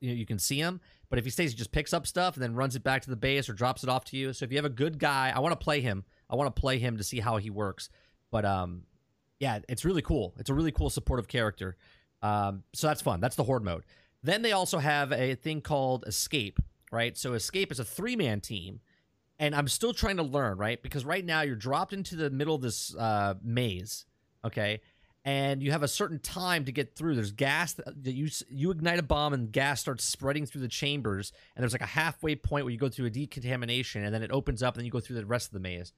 you, 0.00 0.08
know, 0.08 0.14
you 0.14 0.26
can 0.26 0.40
see 0.40 0.58
him. 0.58 0.80
But 1.08 1.20
if 1.20 1.24
he 1.24 1.30
stays, 1.30 1.52
he 1.52 1.56
just 1.56 1.70
picks 1.70 1.92
up 1.92 2.04
stuff 2.04 2.34
and 2.34 2.42
then 2.42 2.56
runs 2.56 2.74
it 2.74 2.82
back 2.82 3.02
to 3.02 3.10
the 3.10 3.14
base 3.14 3.48
or 3.48 3.52
drops 3.52 3.84
it 3.84 3.88
off 3.88 4.04
to 4.06 4.16
you. 4.16 4.32
So 4.32 4.44
if 4.44 4.50
you 4.50 4.58
have 4.58 4.64
a 4.64 4.68
good 4.68 4.98
guy, 4.98 5.32
I 5.32 5.38
want 5.38 5.52
to 5.52 5.64
play 5.64 5.80
him. 5.80 6.02
I 6.28 6.34
want 6.34 6.52
to 6.52 6.60
play 6.60 6.80
him 6.80 6.96
to 6.96 7.04
see 7.04 7.20
how 7.20 7.36
he 7.36 7.48
works. 7.48 7.90
But 8.32 8.44
um, 8.44 8.82
yeah, 9.38 9.60
it's 9.68 9.84
really 9.84 10.02
cool. 10.02 10.34
It's 10.40 10.50
a 10.50 10.54
really 10.54 10.72
cool 10.72 10.90
supportive 10.90 11.28
character. 11.28 11.76
Um, 12.22 12.64
so 12.72 12.88
that's 12.88 13.02
fun. 13.02 13.20
That's 13.20 13.36
the 13.36 13.44
horde 13.44 13.62
mode. 13.62 13.84
Then 14.24 14.42
they 14.42 14.50
also 14.50 14.78
have 14.78 15.12
a 15.12 15.36
thing 15.36 15.60
called 15.60 16.02
escape, 16.08 16.58
right? 16.92 17.16
So 17.16 17.32
escape 17.34 17.72
is 17.72 17.78
a 17.78 17.84
three 17.84 18.16
man 18.16 18.40
team 18.40 18.80
and 19.38 19.54
I'm 19.54 19.68
still 19.68 19.92
trying 19.92 20.16
to 20.16 20.22
learn, 20.22 20.58
right? 20.58 20.80
Because 20.82 21.04
right 21.04 21.24
now 21.24 21.42
you're 21.42 21.56
dropped 21.56 21.92
into 21.92 22.16
the 22.16 22.30
middle 22.30 22.54
of 22.54 22.62
this 22.62 22.94
uh, 22.94 23.34
maze, 23.42 24.06
okay, 24.44 24.80
and 25.24 25.62
you 25.62 25.72
have 25.72 25.82
a 25.82 25.88
certain 25.88 26.18
time 26.18 26.66
to 26.66 26.72
get 26.72 26.94
through. 26.94 27.14
There's 27.14 27.32
gas 27.32 27.74
that 27.74 28.12
you 28.12 28.28
you 28.48 28.70
ignite 28.70 28.98
a 28.98 29.02
bomb 29.02 29.32
and 29.32 29.50
gas 29.50 29.80
starts 29.80 30.04
spreading 30.04 30.46
through 30.46 30.60
the 30.60 30.68
chambers, 30.68 31.32
and 31.56 31.62
there's 31.62 31.72
like 31.72 31.82
a 31.82 31.86
halfway 31.86 32.36
point 32.36 32.64
where 32.64 32.72
you 32.72 32.78
go 32.78 32.88
through 32.88 33.06
a 33.06 33.10
decontamination, 33.10 34.04
and 34.04 34.14
then 34.14 34.22
it 34.22 34.30
opens 34.30 34.62
up, 34.62 34.74
and 34.74 34.80
then 34.80 34.86
you 34.86 34.92
go 34.92 35.00
through 35.00 35.16
the 35.16 35.26
rest 35.26 35.48
of 35.48 35.52
the 35.52 35.60
maze. 35.60 35.92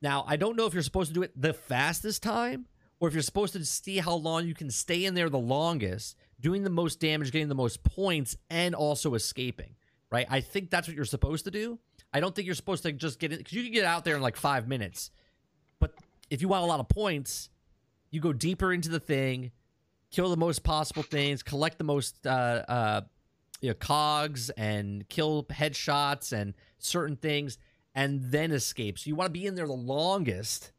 Now 0.00 0.24
I 0.26 0.36
don't 0.36 0.56
know 0.56 0.66
if 0.66 0.74
you're 0.74 0.82
supposed 0.82 1.10
to 1.10 1.14
do 1.14 1.22
it 1.22 1.32
the 1.40 1.52
fastest 1.54 2.22
time, 2.22 2.66
or 3.00 3.08
if 3.08 3.14
you're 3.14 3.22
supposed 3.22 3.54
to 3.54 3.64
see 3.64 3.98
how 3.98 4.14
long 4.14 4.46
you 4.46 4.54
can 4.54 4.70
stay 4.70 5.04
in 5.04 5.14
there 5.14 5.28
the 5.28 5.38
longest, 5.38 6.14
doing 6.40 6.62
the 6.62 6.70
most 6.70 7.00
damage, 7.00 7.32
getting 7.32 7.48
the 7.48 7.54
most 7.54 7.82
points, 7.82 8.36
and 8.48 8.76
also 8.76 9.14
escaping. 9.14 9.74
Right? 10.10 10.26
I 10.30 10.40
think 10.40 10.70
that's 10.70 10.88
what 10.88 10.96
you're 10.96 11.04
supposed 11.04 11.44
to 11.44 11.50
do. 11.50 11.78
I 12.12 12.20
don't 12.20 12.34
think 12.34 12.46
you're 12.46 12.54
supposed 12.54 12.82
to 12.84 12.92
just 12.92 13.18
get 13.18 13.32
it 13.32 13.38
because 13.38 13.52
you 13.52 13.62
can 13.62 13.72
get 13.72 13.84
out 13.84 14.04
there 14.04 14.16
in 14.16 14.22
like 14.22 14.36
five 14.36 14.66
minutes. 14.66 15.10
But 15.78 15.92
if 16.30 16.40
you 16.40 16.48
want 16.48 16.64
a 16.64 16.66
lot 16.66 16.80
of 16.80 16.88
points, 16.88 17.50
you 18.10 18.20
go 18.20 18.32
deeper 18.32 18.72
into 18.72 18.88
the 18.88 19.00
thing, 19.00 19.52
kill 20.10 20.30
the 20.30 20.36
most 20.36 20.62
possible 20.62 21.02
things, 21.02 21.42
collect 21.42 21.76
the 21.76 21.84
most 21.84 22.26
uh, 22.26 22.30
uh, 22.68 23.00
you 23.60 23.68
know, 23.68 23.74
cogs, 23.74 24.48
and 24.50 25.06
kill 25.08 25.44
headshots 25.44 26.32
and 26.32 26.54
certain 26.78 27.16
things, 27.16 27.58
and 27.94 28.22
then 28.30 28.50
escape. 28.52 28.98
So 28.98 29.08
you 29.08 29.14
want 29.14 29.28
to 29.28 29.38
be 29.38 29.46
in 29.46 29.54
there 29.54 29.66
the 29.66 29.72
longest, 29.74 30.72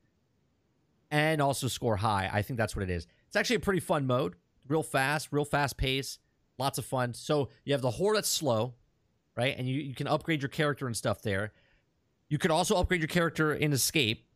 and 1.11 1.41
also 1.41 1.67
score 1.67 1.97
high. 1.97 2.29
I 2.31 2.41
think 2.41 2.57
that's 2.57 2.75
what 2.75 2.83
it 2.83 2.89
is. 2.89 3.05
It's 3.27 3.35
actually 3.35 3.57
a 3.57 3.61
pretty 3.61 3.79
fun 3.79 4.07
mode, 4.07 4.35
real 4.67 4.83
fast, 4.83 5.29
real 5.31 5.45
fast 5.45 5.77
pace, 5.77 6.17
lots 6.57 6.77
of 6.77 6.85
fun. 6.85 7.13
So 7.13 7.49
you 7.63 7.73
have 7.73 7.81
the 7.81 7.91
horde 7.91 8.17
that's 8.17 8.29
slow, 8.29 8.73
right? 9.39 9.55
And 9.57 9.67
you, 9.67 9.79
you 9.79 9.95
can 9.95 10.05
upgrade 10.05 10.41
your 10.41 10.49
character 10.49 10.85
and 10.85 10.97
stuff 10.97 11.21
there. 11.21 11.53
You 12.27 12.37
could 12.37 12.51
also 12.51 12.75
upgrade 12.75 12.99
your 12.99 13.07
character 13.07 13.53
in 13.53 13.71
Escape, 13.71 14.27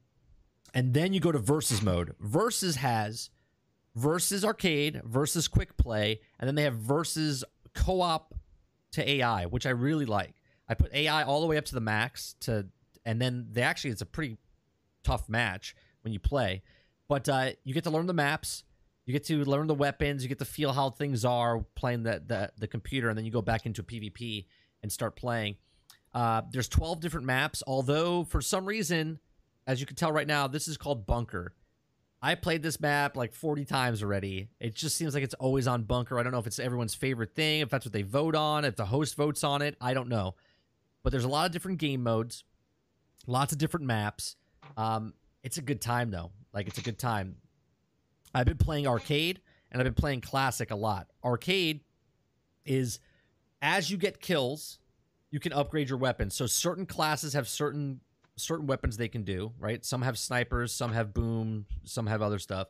and 0.74 0.94
then 0.94 1.12
you 1.12 1.20
go 1.20 1.32
to 1.32 1.40
Versus 1.40 1.82
mode. 1.82 2.16
Versus 2.22 2.78
has 2.78 3.30
Versus 3.96 4.46
Arcade, 4.46 5.02
Versus 5.04 5.50
Quick 5.50 5.76
Play, 5.76 6.22
and 6.40 6.48
then 6.48 6.56
they 6.56 6.64
have 6.64 6.76
Versus 6.76 7.44
Co-op 7.76 8.34
to 8.94 9.10
AI, 9.10 9.46
which 9.46 9.66
I 9.66 9.72
really 9.72 10.06
like. 10.06 10.36
I 10.70 10.74
put 10.74 10.94
AI 10.94 11.24
all 11.24 11.42
the 11.42 11.48
way 11.48 11.58
up 11.58 11.66
to 11.66 11.76
the 11.76 11.82
max 11.82 12.36
to, 12.42 12.68
and 13.06 13.22
then 13.22 13.48
they 13.52 13.62
actually 13.62 13.92
it's 13.92 14.02
a 14.02 14.06
pretty 14.06 14.38
tough 15.04 15.28
match 15.28 15.76
when 16.02 16.14
you 16.14 16.20
play, 16.20 16.64
but 17.10 17.28
uh, 17.28 17.50
you 17.66 17.74
get 17.74 17.84
to 17.84 17.92
learn 17.92 18.08
the 18.08 18.14
maps. 18.14 18.64
You 19.06 19.12
get 19.12 19.26
to 19.26 19.44
learn 19.44 19.68
the 19.68 19.74
weapons. 19.74 20.24
You 20.24 20.30
get 20.30 20.40
to 20.40 20.46
feel 20.46 20.72
how 20.72 20.90
things 20.90 21.26
are 21.26 21.66
playing 21.76 22.04
the, 22.04 22.24
the 22.26 22.52
the 22.58 22.68
computer, 22.68 23.10
and 23.10 23.18
then 23.18 23.26
you 23.26 23.32
go 23.32 23.42
back 23.42 23.66
into 23.66 23.84
PvP 23.84 24.46
and 24.84 24.92
start 24.92 25.16
playing. 25.16 25.56
Uh, 26.14 26.44
there's 26.52 26.68
12 26.68 27.00
different 27.00 27.26
maps, 27.26 27.64
although 27.66 28.24
for 28.26 28.42
some 28.42 28.66
reason, 28.66 29.20
as 29.66 29.80
you 29.80 29.88
can 29.88 29.96
tell 29.96 30.12
right 30.12 30.28
now, 30.28 30.48
this 30.48 30.68
is 30.68 30.78
called 30.78 31.08
Bunker. 31.08 31.54
I 32.22 32.36
played 32.36 32.62
this 32.62 32.80
map 32.80 33.18
like 33.18 33.34
40 33.34 33.66
times 33.66 34.04
already. 34.04 34.50
It 34.60 34.76
just 34.76 34.96
seems 34.96 35.14
like 35.14 35.24
it's 35.24 35.34
always 35.36 35.68
on 35.68 35.84
Bunker. 35.84 36.20
I 36.20 36.24
don't 36.24 36.32
know 36.32 36.40
if 36.40 36.48
it's 36.48 36.60
everyone's 36.60 36.94
favorite 36.94 37.36
thing, 37.36 37.62
if 37.62 37.70
that's 37.70 37.86
what 37.86 37.92
they 37.92 38.04
vote 38.04 38.36
on, 38.36 38.64
if 38.64 38.76
the 38.76 38.86
host 38.86 39.16
votes 39.16 39.44
on 39.44 39.62
it. 39.62 39.76
I 39.82 39.94
don't 39.94 40.08
know. 40.08 40.36
But 41.02 41.12
there's 41.12 41.26
a 41.26 41.30
lot 41.30 41.46
of 41.46 41.52
different 41.52 41.80
game 41.80 42.02
modes, 42.02 42.46
lots 43.28 43.52
of 43.52 43.58
different 43.58 43.86
maps. 43.88 44.38
Um, 44.78 45.14
it's 45.44 45.58
a 45.58 45.62
good 45.62 45.82
time 45.82 46.12
though. 46.12 46.32
Like 46.54 46.68
it's 46.68 46.78
a 46.78 46.82
good 46.84 47.00
time. 47.00 47.36
I've 48.34 48.46
been 48.46 48.58
playing 48.58 48.88
arcade 48.88 49.42
and 49.72 49.82
I've 49.82 49.86
been 49.86 49.94
playing 49.94 50.22
classic 50.22 50.72
a 50.72 50.76
lot. 50.76 51.08
Arcade 51.26 51.82
is 52.66 53.00
as 53.64 53.90
you 53.90 53.98
get 53.98 54.20
kills, 54.20 54.78
you 55.32 55.40
can 55.40 55.54
upgrade 55.54 55.90
your 55.90 55.98
weapons. 55.98 56.36
So 56.36 56.46
certain 56.46 56.86
classes 56.86 57.34
have 57.34 57.48
certain 57.48 58.02
certain 58.36 58.68
weapons 58.68 58.98
they 58.98 59.08
can 59.08 59.24
do, 59.24 59.54
right? 59.60 59.86
Some 59.86 60.02
have 60.02 60.18
snipers, 60.18 60.72
some 60.74 60.92
have 60.92 61.14
boom, 61.14 61.66
some 61.84 62.08
have 62.08 62.22
other 62.22 62.40
stuff. 62.40 62.68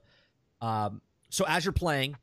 Um, 0.62 1.02
so 1.30 1.46
as 1.48 1.66
you're 1.66 1.72
playing, 1.72 2.18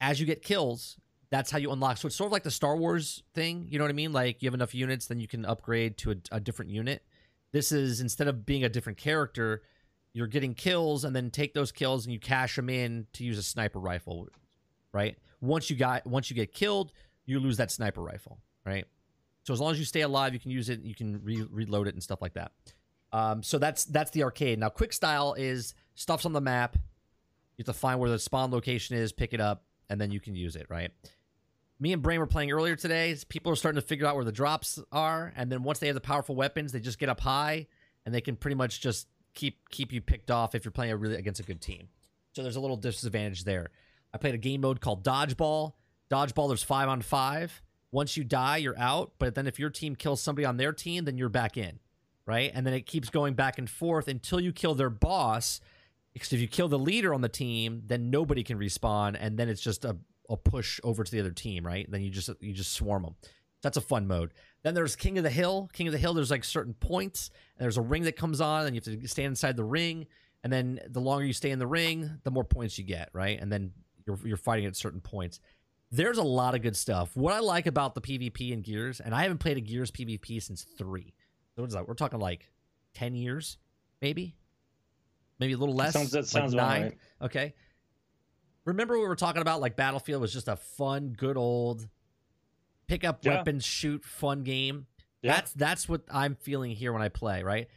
as 0.00 0.20
you 0.20 0.26
get 0.26 0.42
kills, 0.42 0.96
that's 1.30 1.50
how 1.50 1.58
you 1.58 1.72
unlock. 1.72 1.98
So 1.98 2.06
it's 2.06 2.14
sort 2.14 2.28
of 2.28 2.32
like 2.32 2.44
the 2.44 2.50
Star 2.50 2.76
Wars 2.76 3.24
thing, 3.34 3.66
you 3.68 3.78
know 3.78 3.84
what 3.84 3.90
I 3.90 3.94
mean? 3.94 4.12
Like 4.12 4.40
you 4.40 4.46
have 4.46 4.54
enough 4.54 4.74
units, 4.74 5.06
then 5.06 5.18
you 5.18 5.26
can 5.26 5.44
upgrade 5.44 5.98
to 5.98 6.12
a, 6.12 6.16
a 6.32 6.40
different 6.40 6.70
unit. 6.70 7.02
This 7.52 7.72
is 7.72 8.00
instead 8.00 8.28
of 8.28 8.46
being 8.46 8.64
a 8.64 8.68
different 8.68 8.98
character, 8.98 9.62
you're 10.12 10.28
getting 10.28 10.54
kills 10.54 11.04
and 11.04 11.14
then 11.14 11.30
take 11.30 11.54
those 11.54 11.72
kills 11.72 12.06
and 12.06 12.12
you 12.12 12.20
cash 12.20 12.56
them 12.56 12.70
in 12.70 13.08
to 13.14 13.24
use 13.24 13.36
a 13.36 13.42
sniper 13.42 13.80
rifle, 13.80 14.28
right? 14.92 15.18
Once 15.40 15.70
you 15.70 15.76
got 15.76 16.06
once 16.06 16.30
you 16.30 16.36
get 16.36 16.52
killed, 16.52 16.92
you 17.26 17.40
lose 17.40 17.56
that 17.58 17.70
sniper 17.70 18.02
rifle, 18.02 18.38
right? 18.64 18.86
So 19.44 19.52
as 19.52 19.60
long 19.60 19.72
as 19.72 19.78
you 19.78 19.84
stay 19.84 20.00
alive, 20.00 20.32
you 20.32 20.40
can 20.40 20.50
use 20.50 20.68
it. 20.68 20.80
You 20.82 20.94
can 20.94 21.22
re- 21.22 21.46
reload 21.50 21.86
it 21.86 21.94
and 21.94 22.02
stuff 22.02 22.22
like 22.22 22.34
that. 22.34 22.52
Um, 23.12 23.42
so 23.42 23.58
that's 23.58 23.84
that's 23.84 24.10
the 24.10 24.24
arcade. 24.24 24.58
Now, 24.58 24.68
quick 24.68 24.92
style 24.92 25.34
is 25.34 25.74
stuff's 25.94 26.26
on 26.26 26.32
the 26.32 26.40
map. 26.40 26.76
You 26.76 27.62
have 27.62 27.66
to 27.66 27.78
find 27.78 28.00
where 28.00 28.10
the 28.10 28.18
spawn 28.18 28.50
location 28.50 28.96
is, 28.96 29.12
pick 29.12 29.32
it 29.32 29.40
up, 29.40 29.64
and 29.88 30.00
then 30.00 30.10
you 30.10 30.20
can 30.20 30.34
use 30.34 30.56
it. 30.56 30.66
Right. 30.68 30.90
Me 31.78 31.92
and 31.92 32.02
Brain 32.02 32.20
were 32.20 32.26
playing 32.26 32.50
earlier 32.50 32.74
today. 32.74 33.14
People 33.28 33.52
are 33.52 33.56
starting 33.56 33.80
to 33.80 33.86
figure 33.86 34.06
out 34.06 34.16
where 34.16 34.24
the 34.24 34.32
drops 34.32 34.78
are, 34.92 35.32
and 35.36 35.52
then 35.52 35.62
once 35.62 35.78
they 35.78 35.86
have 35.86 35.94
the 35.94 36.00
powerful 36.00 36.34
weapons, 36.34 36.72
they 36.72 36.80
just 36.80 36.98
get 36.98 37.08
up 37.08 37.20
high, 37.20 37.66
and 38.04 38.14
they 38.14 38.20
can 38.20 38.34
pretty 38.34 38.54
much 38.54 38.80
just 38.80 39.08
keep 39.34 39.68
keep 39.70 39.92
you 39.92 40.00
picked 40.00 40.30
off 40.30 40.54
if 40.54 40.64
you're 40.64 40.72
playing 40.72 40.92
a 40.92 40.96
really 40.96 41.16
against 41.16 41.40
a 41.40 41.44
good 41.44 41.60
team. 41.60 41.88
So 42.32 42.42
there's 42.42 42.56
a 42.56 42.60
little 42.60 42.76
disadvantage 42.76 43.44
there. 43.44 43.70
I 44.12 44.18
played 44.18 44.34
a 44.34 44.38
game 44.38 44.62
mode 44.62 44.80
called 44.80 45.04
Dodgeball. 45.04 45.74
Dodgeball, 46.10 46.48
there's 46.48 46.62
five 46.62 46.88
on 46.88 47.02
five. 47.02 47.62
Once 47.90 48.16
you 48.16 48.24
die, 48.24 48.58
you're 48.58 48.78
out. 48.78 49.12
But 49.18 49.34
then 49.34 49.46
if 49.46 49.58
your 49.58 49.70
team 49.70 49.96
kills 49.96 50.20
somebody 50.20 50.44
on 50.44 50.56
their 50.56 50.72
team, 50.72 51.04
then 51.04 51.16
you're 51.18 51.28
back 51.28 51.56
in, 51.56 51.78
right? 52.26 52.50
And 52.54 52.66
then 52.66 52.74
it 52.74 52.86
keeps 52.86 53.10
going 53.10 53.34
back 53.34 53.58
and 53.58 53.68
forth 53.68 54.08
until 54.08 54.40
you 54.40 54.52
kill 54.52 54.74
their 54.74 54.90
boss. 54.90 55.60
Because 56.12 56.32
if 56.32 56.40
you 56.40 56.48
kill 56.48 56.68
the 56.68 56.78
leader 56.78 57.12
on 57.12 57.20
the 57.20 57.28
team, 57.28 57.82
then 57.86 58.10
nobody 58.10 58.42
can 58.42 58.58
respawn, 58.58 59.16
and 59.20 59.38
then 59.38 59.50
it's 59.50 59.60
just 59.60 59.84
a, 59.84 59.98
a 60.30 60.36
push 60.36 60.80
over 60.82 61.04
to 61.04 61.12
the 61.12 61.20
other 61.20 61.30
team, 61.30 61.66
right? 61.66 61.86
Then 61.90 62.00
you 62.00 62.08
just 62.08 62.30
you 62.40 62.54
just 62.54 62.72
swarm 62.72 63.02
them. 63.02 63.16
That's 63.62 63.76
a 63.76 63.82
fun 63.82 64.06
mode. 64.06 64.32
Then 64.62 64.72
there's 64.72 64.96
King 64.96 65.18
of 65.18 65.24
the 65.24 65.30
Hill. 65.30 65.68
King 65.74 65.88
of 65.88 65.92
the 65.92 65.98
Hill, 65.98 66.14
there's 66.14 66.30
like 66.30 66.44
certain 66.44 66.72
points, 66.72 67.30
and 67.58 67.64
there's 67.64 67.76
a 67.76 67.82
ring 67.82 68.04
that 68.04 68.16
comes 68.16 68.40
on, 68.40 68.64
and 68.64 68.74
you 68.74 68.80
have 68.82 69.00
to 69.00 69.08
stand 69.08 69.26
inside 69.26 69.56
the 69.56 69.64
ring. 69.64 70.06
And 70.42 70.52
then 70.52 70.80
the 70.88 71.00
longer 71.00 71.26
you 71.26 71.34
stay 71.34 71.50
in 71.50 71.58
the 71.58 71.66
ring, 71.66 72.20
the 72.24 72.30
more 72.30 72.44
points 72.44 72.78
you 72.78 72.84
get, 72.84 73.10
right? 73.12 73.38
And 73.38 73.52
then 73.52 73.72
you're 74.06 74.18
you're 74.24 74.36
fighting 74.36 74.64
at 74.64 74.74
certain 74.74 75.00
points. 75.00 75.40
There's 75.90 76.18
a 76.18 76.22
lot 76.22 76.54
of 76.54 76.62
good 76.62 76.76
stuff. 76.76 77.16
What 77.16 77.32
I 77.32 77.38
like 77.40 77.66
about 77.66 77.94
the 77.94 78.00
PvP 78.00 78.50
in 78.52 78.60
Gears, 78.62 79.00
and 79.00 79.14
I 79.14 79.22
haven't 79.22 79.38
played 79.38 79.56
a 79.56 79.60
Gears 79.60 79.90
PvP 79.90 80.42
since 80.42 80.62
three. 80.62 81.14
So 81.54 81.62
what 81.62 81.68
is 81.68 81.74
that? 81.74 81.86
We're 81.86 81.94
talking 81.94 82.18
like 82.18 82.50
ten 82.92 83.14
years, 83.14 83.58
maybe, 84.02 84.34
maybe 85.38 85.52
a 85.52 85.56
little 85.56 85.74
less. 85.74 85.92
Sounds- 85.92 86.10
that 86.10 86.26
sounds 86.26 86.54
about 86.54 86.68
nine. 86.68 86.82
right. 86.82 86.98
Okay. 87.22 87.54
Remember 88.64 88.98
we 88.98 89.06
were 89.06 89.14
talking 89.16 89.42
about 89.42 89.60
like 89.60 89.76
Battlefield 89.76 90.20
was 90.20 90.32
just 90.32 90.48
a 90.48 90.56
fun, 90.56 91.14
good 91.16 91.36
old 91.36 91.88
pick 92.88 93.04
up 93.04 93.24
Yeah. 93.24 93.36
weapons, 93.36 93.64
shoot, 93.64 94.04
fun 94.04 94.42
game. 94.42 94.86
Yeah. 95.22 95.34
That's 95.36 95.52
that's 95.52 95.88
what 95.88 96.02
I'm 96.10 96.34
feeling 96.34 96.72
here 96.72 96.92
when 96.92 97.02
I 97.02 97.08
play, 97.08 97.42
right? 97.44 97.68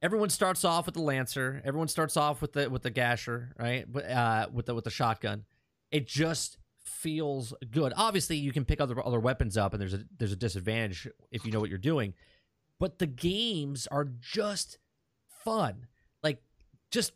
Everyone 0.00 0.30
starts 0.30 0.64
off 0.64 0.86
with 0.86 0.94
the 0.94 1.02
Lancer. 1.02 1.60
Everyone 1.64 1.88
starts 1.88 2.16
off 2.16 2.40
with 2.40 2.52
the 2.52 2.70
with 2.70 2.82
the 2.82 2.90
Gnasher, 2.90 3.48
right? 3.58 3.84
Uh, 3.96 4.46
with 4.52 4.66
the 4.66 4.74
with 4.76 4.84
the 4.84 4.90
shotgun. 4.90 5.44
It 5.90 6.06
just 6.06 6.56
feels 6.98 7.54
good. 7.70 7.92
Obviously, 7.96 8.36
you 8.36 8.52
can 8.52 8.64
pick 8.64 8.80
other 8.80 9.04
other 9.04 9.20
weapons 9.20 9.56
up, 9.56 9.72
and 9.72 9.80
there's 9.80 9.94
a 9.94 10.04
there's 10.18 10.32
a 10.32 10.36
disadvantage 10.36 11.08
if 11.30 11.44
you 11.44 11.52
know 11.52 11.60
what 11.60 11.70
you're 11.70 11.78
doing. 11.78 12.14
But 12.80 12.98
the 12.98 13.06
games 13.06 13.86
are 13.88 14.08
just 14.20 14.78
fun, 15.44 15.86
like 16.22 16.42
just 16.90 17.12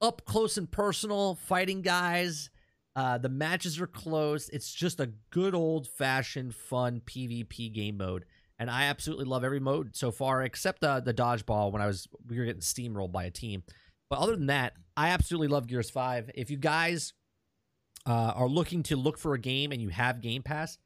up 0.00 0.24
close 0.24 0.56
and 0.56 0.70
personal, 0.70 1.34
fighting 1.34 1.82
guys. 1.82 2.50
Uh, 2.94 3.16
the 3.16 3.28
matches 3.28 3.80
are 3.80 3.86
close. 3.86 4.48
It's 4.50 4.72
just 4.72 5.00
a 5.00 5.12
good 5.30 5.54
old 5.54 5.88
fashioned 5.88 6.54
fun 6.54 7.00
PvP 7.04 7.72
game 7.72 7.96
mode, 7.96 8.26
and 8.58 8.70
I 8.70 8.84
absolutely 8.84 9.24
love 9.24 9.44
every 9.44 9.60
mode 9.60 9.96
so 9.96 10.10
far, 10.10 10.42
except 10.42 10.80
the 10.80 11.00
the 11.00 11.14
dodgeball 11.14 11.72
when 11.72 11.80
I 11.80 11.86
was 11.86 12.06
we 12.26 12.38
were 12.38 12.44
getting 12.44 12.60
steamrolled 12.60 13.12
by 13.12 13.24
a 13.24 13.30
team. 13.30 13.62
But 14.10 14.18
other 14.18 14.36
than 14.36 14.46
that, 14.46 14.74
I 14.94 15.08
absolutely 15.08 15.48
love 15.48 15.66
Gears 15.66 15.88
Five. 15.88 16.30
If 16.34 16.50
you 16.50 16.58
guys 16.58 17.14
uh, 18.06 18.32
are 18.34 18.48
looking 18.48 18.82
to 18.84 18.96
look 18.96 19.18
for 19.18 19.34
a 19.34 19.38
game 19.38 19.72
and 19.72 19.80
you 19.80 19.88
have 19.88 20.20
Game 20.20 20.42
Pass 20.42 20.78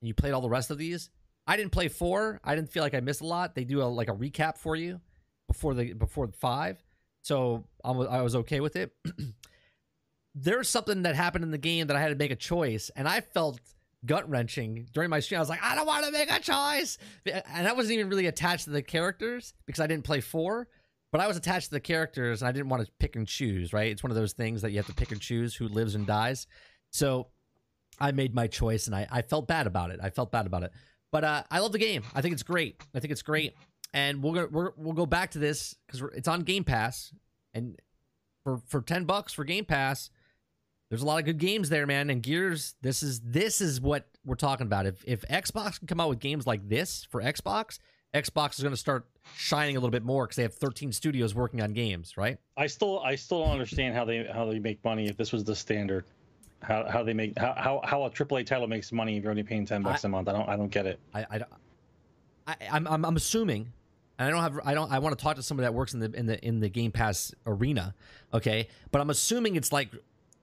and 0.00 0.08
you 0.08 0.14
played 0.14 0.32
all 0.32 0.40
the 0.40 0.48
rest 0.48 0.70
of 0.70 0.78
these, 0.78 1.10
I 1.46 1.56
didn't 1.56 1.72
play 1.72 1.88
four. 1.88 2.40
I 2.42 2.54
didn't 2.54 2.70
feel 2.70 2.82
like 2.82 2.94
I 2.94 3.00
missed 3.00 3.20
a 3.20 3.26
lot. 3.26 3.54
They 3.54 3.64
do 3.64 3.82
a, 3.82 3.84
like 3.84 4.08
a 4.08 4.14
recap 4.14 4.56
for 4.56 4.76
you 4.76 5.00
before 5.48 5.74
the 5.74 5.92
before 5.92 6.28
five, 6.28 6.82
so 7.22 7.64
I 7.84 7.90
was, 7.90 8.08
I 8.08 8.22
was 8.22 8.34
okay 8.36 8.60
with 8.60 8.76
it. 8.76 8.92
There's 10.34 10.68
something 10.68 11.02
that 11.02 11.14
happened 11.14 11.44
in 11.44 11.50
the 11.50 11.58
game 11.58 11.86
that 11.88 11.96
I 11.96 12.00
had 12.00 12.08
to 12.08 12.16
make 12.16 12.30
a 12.30 12.36
choice, 12.36 12.90
and 12.96 13.06
I 13.06 13.20
felt 13.20 13.60
gut 14.04 14.28
wrenching 14.28 14.88
during 14.92 15.10
my 15.10 15.20
stream. 15.20 15.38
I 15.38 15.42
was 15.42 15.48
like, 15.48 15.62
I 15.62 15.74
don't 15.74 15.86
want 15.86 16.04
to 16.06 16.12
make 16.12 16.30
a 16.30 16.40
choice, 16.40 16.98
and 17.26 17.68
I 17.68 17.72
wasn't 17.72 17.94
even 17.94 18.08
really 18.08 18.26
attached 18.26 18.64
to 18.64 18.70
the 18.70 18.82
characters 18.82 19.54
because 19.66 19.80
I 19.80 19.86
didn't 19.86 20.04
play 20.04 20.20
four. 20.20 20.68
But 21.14 21.20
I 21.20 21.28
was 21.28 21.36
attached 21.36 21.66
to 21.66 21.70
the 21.70 21.80
characters, 21.80 22.42
and 22.42 22.48
I 22.48 22.50
didn't 22.50 22.70
want 22.70 22.84
to 22.84 22.90
pick 22.98 23.14
and 23.14 23.24
choose. 23.24 23.72
Right? 23.72 23.92
It's 23.92 24.02
one 24.02 24.10
of 24.10 24.16
those 24.16 24.32
things 24.32 24.62
that 24.62 24.72
you 24.72 24.78
have 24.78 24.88
to 24.88 24.94
pick 24.94 25.12
and 25.12 25.20
choose 25.20 25.54
who 25.54 25.68
lives 25.68 25.94
and 25.94 26.04
dies. 26.04 26.48
So 26.90 27.28
I 28.00 28.10
made 28.10 28.34
my 28.34 28.48
choice, 28.48 28.88
and 28.88 28.96
I, 28.96 29.06
I 29.08 29.22
felt 29.22 29.46
bad 29.46 29.68
about 29.68 29.92
it. 29.92 30.00
I 30.02 30.10
felt 30.10 30.32
bad 30.32 30.44
about 30.44 30.64
it. 30.64 30.72
But 31.12 31.22
uh, 31.22 31.44
I 31.52 31.60
love 31.60 31.70
the 31.70 31.78
game. 31.78 32.02
I 32.16 32.20
think 32.20 32.32
it's 32.32 32.42
great. 32.42 32.82
I 32.96 32.98
think 32.98 33.12
it's 33.12 33.22
great, 33.22 33.54
and 33.92 34.24
we'll 34.24 34.32
go, 34.32 34.48
we're, 34.50 34.72
we'll 34.76 34.92
go 34.92 35.06
back 35.06 35.30
to 35.30 35.38
this 35.38 35.76
because 35.86 36.02
it's 36.16 36.26
on 36.26 36.40
Game 36.40 36.64
Pass, 36.64 37.14
and 37.52 37.80
for 38.42 38.60
for 38.66 38.82
ten 38.82 39.04
bucks 39.04 39.32
for 39.32 39.44
Game 39.44 39.66
Pass, 39.66 40.10
there's 40.90 41.02
a 41.02 41.06
lot 41.06 41.20
of 41.20 41.26
good 41.26 41.38
games 41.38 41.68
there, 41.68 41.86
man. 41.86 42.10
And 42.10 42.24
Gears, 42.24 42.74
this 42.82 43.04
is 43.04 43.20
this 43.20 43.60
is 43.60 43.80
what 43.80 44.08
we're 44.26 44.34
talking 44.34 44.66
about. 44.66 44.84
If 44.84 45.04
if 45.06 45.22
Xbox 45.28 45.78
can 45.78 45.86
come 45.86 46.00
out 46.00 46.08
with 46.08 46.18
games 46.18 46.44
like 46.44 46.68
this 46.68 47.06
for 47.08 47.22
Xbox, 47.22 47.78
Xbox 48.14 48.54
is 48.58 48.62
going 48.62 48.72
to 48.72 48.76
start 48.78 49.06
shining 49.36 49.76
a 49.76 49.80
little 49.80 49.90
bit 49.90 50.04
more 50.04 50.24
because 50.24 50.36
they 50.36 50.42
have 50.42 50.54
13 50.54 50.92
studios 50.92 51.34
working 51.34 51.60
on 51.60 51.72
games, 51.72 52.16
right? 52.16 52.38
I 52.56 52.68
still 52.68 53.00
I 53.00 53.16
still 53.16 53.42
don't 53.42 53.52
understand 53.52 53.94
how 53.94 54.04
they 54.04 54.24
how 54.32 54.46
they 54.46 54.60
make 54.60 54.82
money 54.84 55.08
if 55.08 55.16
this 55.16 55.32
was 55.32 55.42
the 55.44 55.56
standard. 55.56 56.04
How, 56.62 56.88
how 56.88 57.02
they 57.02 57.12
make 57.12 57.36
how, 57.38 57.54
how 57.56 57.80
how 57.84 58.04
a 58.04 58.10
AAA 58.10 58.46
title 58.46 58.66
makes 58.68 58.90
money 58.92 59.16
if 59.16 59.22
you're 59.24 59.30
only 59.30 59.42
paying 59.42 59.66
ten 59.66 59.82
bucks 59.82 60.04
I- 60.04 60.08
a 60.08 60.10
month. 60.10 60.28
I 60.28 60.32
don't 60.32 60.48
I 60.48 60.56
don't 60.56 60.70
get 60.70 60.86
it. 60.86 61.00
I, 61.12 61.20
I, 61.22 61.40
I 62.46 62.56
I'm, 62.70 62.86
I'm 62.86 63.04
I'm 63.04 63.16
assuming, 63.16 63.72
and 64.18 64.28
I 64.28 64.30
don't 64.30 64.40
have 64.40 64.60
I 64.64 64.74
don't 64.74 64.92
I 64.92 65.00
want 65.00 65.18
to 65.18 65.22
talk 65.22 65.36
to 65.36 65.42
somebody 65.42 65.64
that 65.64 65.74
works 65.74 65.92
in 65.92 66.00
the 66.00 66.12
in 66.12 66.26
the 66.26 66.42
in 66.46 66.60
the 66.60 66.68
Game 66.68 66.92
Pass 66.92 67.34
arena, 67.46 67.94
okay? 68.32 68.68
But 68.92 69.00
I'm 69.00 69.10
assuming 69.10 69.56
it's 69.56 69.72
like 69.72 69.90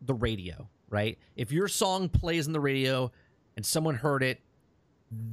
the 0.02 0.14
radio, 0.14 0.68
right? 0.90 1.18
If 1.38 1.52
your 1.52 1.68
song 1.70 2.10
plays 2.10 2.48
in 2.48 2.54
the 2.54 2.60
radio 2.60 3.12
and 3.56 3.66
someone 3.66 3.96
heard 3.96 4.24
it, 4.24 4.42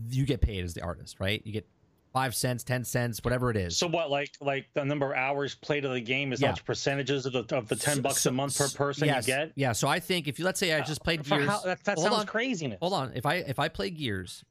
you 0.08 0.24
get 0.24 0.40
paid 0.40 0.64
as 0.64 0.74
the 0.74 0.82
artist, 0.82 1.18
right? 1.20 1.42
You 1.44 1.52
get 1.52 1.66
five 2.12 2.34
cents, 2.34 2.64
ten 2.64 2.84
cents, 2.84 3.20
whatever 3.22 3.50
it 3.50 3.56
is. 3.56 3.76
So 3.76 3.86
what 3.86 4.10
like 4.10 4.30
like 4.40 4.66
the 4.74 4.84
number 4.84 5.12
of 5.12 5.18
hours 5.18 5.54
played 5.54 5.84
of 5.84 5.92
the 5.92 6.00
game 6.00 6.32
is 6.32 6.40
Yeah. 6.40 6.54
percentages 6.64 7.26
of 7.26 7.32
the 7.32 7.56
of 7.56 7.68
the 7.68 7.76
ten 7.76 7.96
So- 7.96 8.02
bucks 8.02 8.22
so- 8.22 8.30
a 8.30 8.32
month 8.32 8.56
per 8.58 8.68
person 8.68 9.06
yes, 9.08 9.26
you 9.26 9.34
get? 9.34 9.52
Yeah, 9.56 9.72
so 9.72 9.88
I 9.88 10.00
think 10.00 10.28
if 10.28 10.38
you 10.38 10.44
let's 10.44 10.58
say 10.60 10.74
I 10.74 10.80
just 10.80 11.02
played 11.02 11.26
For 11.26 11.36
Gears, 11.38 11.48
how- 11.48 11.60
that 11.62 11.84
that 11.84 11.96
Hold 11.98 12.06
sounds 12.08 12.20
on. 12.20 12.26
craziness. 12.26 12.78
hold 12.80 12.92
on. 12.92 13.12
If 13.14 13.26
I 13.26 13.34
if 13.36 13.58
I 13.58 13.68
play 13.68 13.90
Gears, 13.90 14.44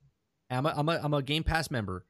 I'm 0.50 0.66
a, 0.66 0.74
I'm 0.76 0.88
a 0.90 1.00
I'm 1.04 1.14
a 1.14 1.22
Game 1.22 1.44
Pass 1.44 1.70
member, 1.72 2.06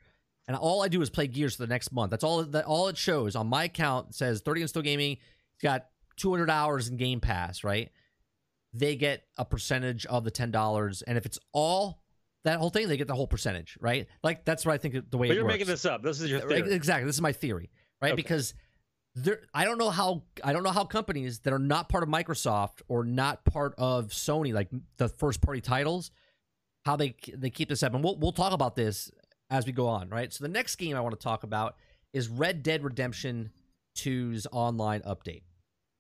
and 0.48 0.56
all 0.58 0.84
I 0.84 0.88
do 0.88 1.02
is 1.02 1.10
play 1.10 1.28
Gears 1.28 1.56
for 1.56 1.64
the 1.64 1.68
next 1.68 1.92
month. 1.92 2.12
That's 2.12 2.24
all 2.24 2.44
that 2.44 2.66
all 2.66 2.88
it 2.90 2.98
shows 2.98 3.36
on 3.36 3.48
my 3.48 3.64
account. 3.66 4.16
Says 4.16 4.42
30 4.42 4.62
and 4.62 4.70
still 4.70 4.82
gaming. 4.82 5.14
It's 5.56 5.64
got 5.64 5.88
200 6.18 6.50
hours 6.50 6.88
in 6.90 6.98
Game 6.98 7.20
Pass, 7.20 7.64
right? 7.64 7.92
They 8.74 8.96
get 8.96 9.24
a 9.38 9.46
percentage 9.46 10.06
of 10.08 10.24
the 10.24 10.30
ten 10.32 10.52
dollars, 10.52 11.02
and 11.02 11.18
if 11.18 11.26
it's 11.26 11.40
all 11.54 12.04
that 12.44 12.60
whole 12.60 12.70
thing, 12.70 12.88
they 12.88 12.98
get 12.98 13.08
the 13.08 13.16
whole 13.16 13.28
percentage, 13.28 13.78
right? 13.82 14.08
Like 14.24 14.46
that's 14.46 14.66
what 14.66 14.74
I 14.74 14.78
think 14.78 15.10
the 15.10 15.18
way 15.18 15.28
But 15.28 15.36
you're 15.36 15.44
works. 15.44 15.54
making 15.54 15.68
this 15.68 15.86
up. 15.86 16.04
This 16.04 16.22
is 16.22 16.30
your 16.30 16.40
theory. 16.42 16.72
Exactly. 16.74 17.06
This 17.06 17.16
is 17.16 17.22
my 17.22 17.34
theory, 17.34 17.70
right? 18.02 18.14
Okay. 18.14 18.16
Because 18.16 18.54
there, 19.16 19.42
I 19.54 19.66
don't 19.66 19.78
know 19.78 19.90
how 19.90 20.24
I 20.44 20.54
don't 20.54 20.64
know 20.64 20.72
how 20.72 20.86
companies 20.86 21.40
that 21.40 21.54
are 21.54 21.60
not 21.60 21.90
part 21.90 22.04
of 22.04 22.10
Microsoft 22.10 22.82
or 22.88 23.04
not 23.04 23.44
part 23.46 23.74
of 23.78 24.10
Sony, 24.10 24.54
like 24.54 24.70
the 24.98 25.10
first 25.10 25.42
party 25.42 25.60
titles, 25.62 26.12
how 26.86 26.96
they 26.96 27.16
they 27.34 27.50
keep 27.50 27.70
this 27.70 27.82
up, 27.84 27.94
and 27.94 28.04
we'll 28.04 28.16
we'll 28.18 28.32
talk 28.32 28.54
about 28.54 28.76
this 28.76 29.12
as 29.50 29.66
we 29.66 29.72
go 29.72 29.88
on, 29.88 30.10
right? 30.10 30.32
So 30.32 30.44
the 30.44 30.50
next 30.50 30.76
game 30.76 30.96
I 30.96 31.00
want 31.02 31.20
to 31.20 31.24
talk 31.24 31.44
about 31.44 31.76
is 32.14 32.30
Red 32.30 32.64
Dead 32.64 32.84
Redemption 32.84 33.52
2's 33.98 34.46
online 34.52 35.02
update. 35.02 35.42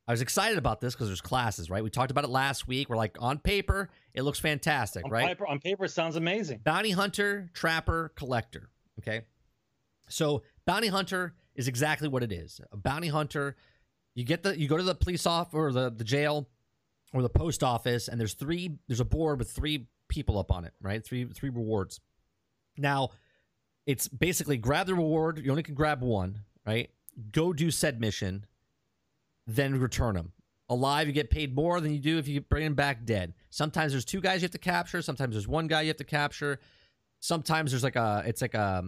I 0.08 0.12
was 0.14 0.22
excited 0.22 0.58
about 0.58 0.80
this 0.80 0.94
because 0.96 1.08
there's 1.08 1.22
classes, 1.22 1.70
right? 1.70 1.84
We 1.84 1.90
talked 1.90 2.12
about 2.12 2.24
it 2.24 2.30
last 2.30 2.68
week. 2.68 2.90
We're 2.90 2.96
like, 2.96 3.18
on 3.20 3.40
paper, 3.40 3.90
it 4.14 4.22
looks 4.22 4.40
fantastic, 4.40 5.04
on, 5.04 5.12
right? 5.12 5.28
paper, 5.28 5.46
on 5.46 5.60
paper, 5.60 5.86
it 5.86 5.92
sounds 5.92 6.16
amazing. 6.16 6.62
bounty 6.64 6.92
hunter, 6.92 7.50
trapper, 7.54 8.14
collector. 8.16 8.70
Okay. 9.00 9.26
So 10.08 10.44
bounty 10.66 10.88
hunter 10.88 11.36
is 11.56 11.68
exactly 11.68 12.08
what 12.08 12.24
it 12.24 12.32
is. 12.32 12.62
A 12.72 12.78
bounty 12.78 13.10
hunter, 13.10 13.58
you 14.16 14.24
get 14.24 14.44
the 14.44 14.58
you 14.58 14.68
go 14.68 14.78
to 14.78 14.84
the 14.84 14.96
police 14.96 15.26
off 15.26 15.54
or 15.54 15.74
the, 15.74 15.92
the 15.92 16.06
jail 16.06 16.48
or 17.14 17.22
the 17.22 17.30
post 17.30 17.62
office, 17.62 18.08
and 18.08 18.20
there's 18.20 18.34
three 18.34 18.78
there's 18.88 19.02
a 19.02 19.06
board 19.06 19.40
with 19.40 19.52
three 19.52 19.88
people 20.08 20.40
up 20.40 20.52
on 20.52 20.64
it, 20.64 20.74
right? 20.82 21.04
Three 21.04 21.26
three 21.26 21.50
rewards. 21.50 22.00
Now, 22.78 23.10
it's 23.86 24.08
basically 24.08 24.58
grab 24.58 24.88
the 24.88 24.96
reward, 24.96 25.42
you 25.44 25.52
only 25.52 25.64
can 25.64 25.76
grab 25.76 26.02
one, 26.02 26.42
right? 26.66 26.90
Go 27.32 27.52
do 27.52 27.72
said 27.72 28.00
mission, 28.00 28.46
then 29.48 29.80
return 29.80 30.16
them. 30.16 30.34
Alive, 30.70 31.08
you 31.08 31.14
get 31.14 31.30
paid 31.30 31.56
more 31.56 31.80
than 31.80 31.94
you 31.94 32.00
do 32.00 32.18
if 32.18 32.28
you 32.28 32.42
bring 32.42 32.66
them 32.66 32.76
back 32.76 33.06
dead. 33.06 33.34
Sometimes 33.50 33.94
there's 33.94 34.04
two 34.04 34.20
guys 34.20 34.42
you 34.42 34.46
have 34.46 34.52
to 34.52 34.58
capture. 34.58 35.02
Sometimes 35.02 35.34
there's 35.34 35.48
one 35.48 35.68
guy 35.68 35.82
you 35.82 35.88
have 35.88 35.98
to 35.98 36.04
capture. 36.04 36.60
Sometimes 37.22 37.72
there's 37.72 37.84
like 37.84 37.96
a 37.96 38.24
it's 38.26 38.42
like 38.42 38.54
a 38.54 38.84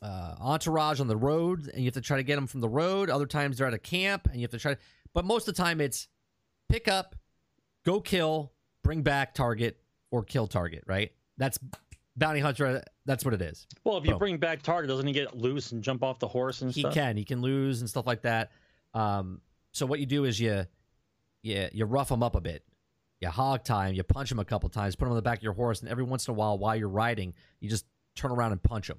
uh, 0.00 0.34
entourage 0.40 1.00
on 1.00 1.08
the 1.08 1.16
road, 1.16 1.68
and 1.68 1.82
you 1.82 1.86
have 1.86 1.94
to 1.94 2.00
try 2.00 2.16
to 2.16 2.22
get 2.22 2.36
them 2.36 2.46
from 2.46 2.60
the 2.60 2.68
road. 2.68 3.10
Other 3.10 3.26
times 3.26 3.58
they're 3.58 3.66
at 3.66 3.74
a 3.74 3.78
camp, 3.78 4.28
and 4.28 4.36
you 4.36 4.42
have 4.42 4.52
to 4.52 4.58
try. 4.58 4.76
But 5.12 5.24
most 5.24 5.48
of 5.48 5.56
the 5.56 5.60
time, 5.60 5.80
it's 5.80 6.06
pick 6.68 6.86
up, 6.86 7.16
go 7.84 8.00
kill, 8.00 8.52
bring 8.84 9.02
back 9.02 9.34
target, 9.34 9.80
or 10.12 10.22
kill 10.22 10.46
target. 10.46 10.84
Right? 10.86 11.10
That's 11.36 11.58
bounty 12.16 12.38
hunter. 12.38 12.84
That's 13.06 13.24
what 13.24 13.34
it 13.34 13.42
is. 13.42 13.66
Well, 13.82 13.98
if 13.98 14.04
you 14.04 14.12
Boom. 14.12 14.18
bring 14.20 14.36
back 14.38 14.62
target, 14.62 14.88
doesn't 14.88 15.06
he 15.06 15.12
get 15.12 15.36
loose 15.36 15.72
and 15.72 15.82
jump 15.82 16.04
off 16.04 16.20
the 16.20 16.28
horse 16.28 16.62
and 16.62 16.70
stuff 16.70 16.76
he 16.76 16.80
stuff? 16.82 16.94
can 16.94 17.16
he 17.16 17.24
can 17.24 17.42
lose 17.42 17.80
and 17.80 17.90
stuff 17.90 18.06
like 18.06 18.22
that 18.22 18.52
um 18.94 19.40
so 19.78 19.86
what 19.86 20.00
you 20.00 20.06
do 20.06 20.24
is 20.24 20.38
you 20.40 20.66
you 21.42 21.68
you 21.72 21.84
rough 21.84 22.10
him 22.10 22.22
up 22.22 22.34
a 22.34 22.40
bit 22.40 22.64
you 23.20 23.28
hog 23.28 23.64
tie 23.64 23.88
him 23.88 23.94
you 23.94 24.02
punch 24.02 24.30
him 24.30 24.38
a 24.38 24.44
couple 24.44 24.68
times 24.68 24.96
put 24.96 25.06
him 25.06 25.12
on 25.12 25.16
the 25.16 25.22
back 25.22 25.38
of 25.38 25.42
your 25.44 25.52
horse 25.52 25.80
and 25.80 25.88
every 25.88 26.04
once 26.04 26.26
in 26.28 26.32
a 26.32 26.34
while 26.34 26.58
while 26.58 26.76
you're 26.76 26.88
riding 26.88 27.32
you 27.60 27.68
just 27.68 27.86
turn 28.14 28.30
around 28.30 28.52
and 28.52 28.62
punch 28.62 28.88
him 28.90 28.98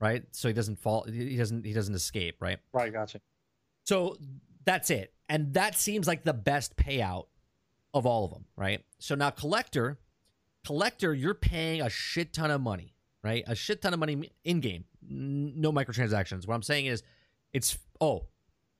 right 0.00 0.22
so 0.32 0.48
he 0.48 0.54
doesn't 0.54 0.78
fall 0.78 1.04
he 1.04 1.36
doesn't 1.36 1.64
he 1.64 1.72
doesn't 1.72 1.94
escape 1.94 2.36
right 2.40 2.58
Right, 2.72 2.92
gotcha. 2.92 3.20
so 3.84 4.16
that's 4.64 4.90
it. 4.90 5.14
And 5.30 5.54
that 5.54 5.78
seems 5.78 6.06
like 6.06 6.24
the 6.24 6.34
best 6.34 6.76
payout 6.76 7.28
of 7.94 8.04
all 8.04 8.26
of 8.26 8.30
them, 8.32 8.44
right? 8.54 8.84
So 8.98 9.14
now 9.14 9.30
collector, 9.30 9.98
collector, 10.62 11.14
you're 11.14 11.32
paying 11.32 11.80
a 11.80 11.88
shit 11.88 12.34
ton 12.34 12.50
of 12.50 12.60
money, 12.60 12.92
right? 13.24 13.44
A 13.46 13.54
shit 13.54 13.80
ton 13.80 13.94
of 13.94 13.98
money 14.00 14.30
in 14.44 14.60
game. 14.60 14.84
No 15.00 15.72
microtransactions. 15.72 16.46
What 16.46 16.54
I'm 16.54 16.62
saying 16.62 16.84
is 16.84 17.02
it's 17.54 17.78
oh, 17.98 18.26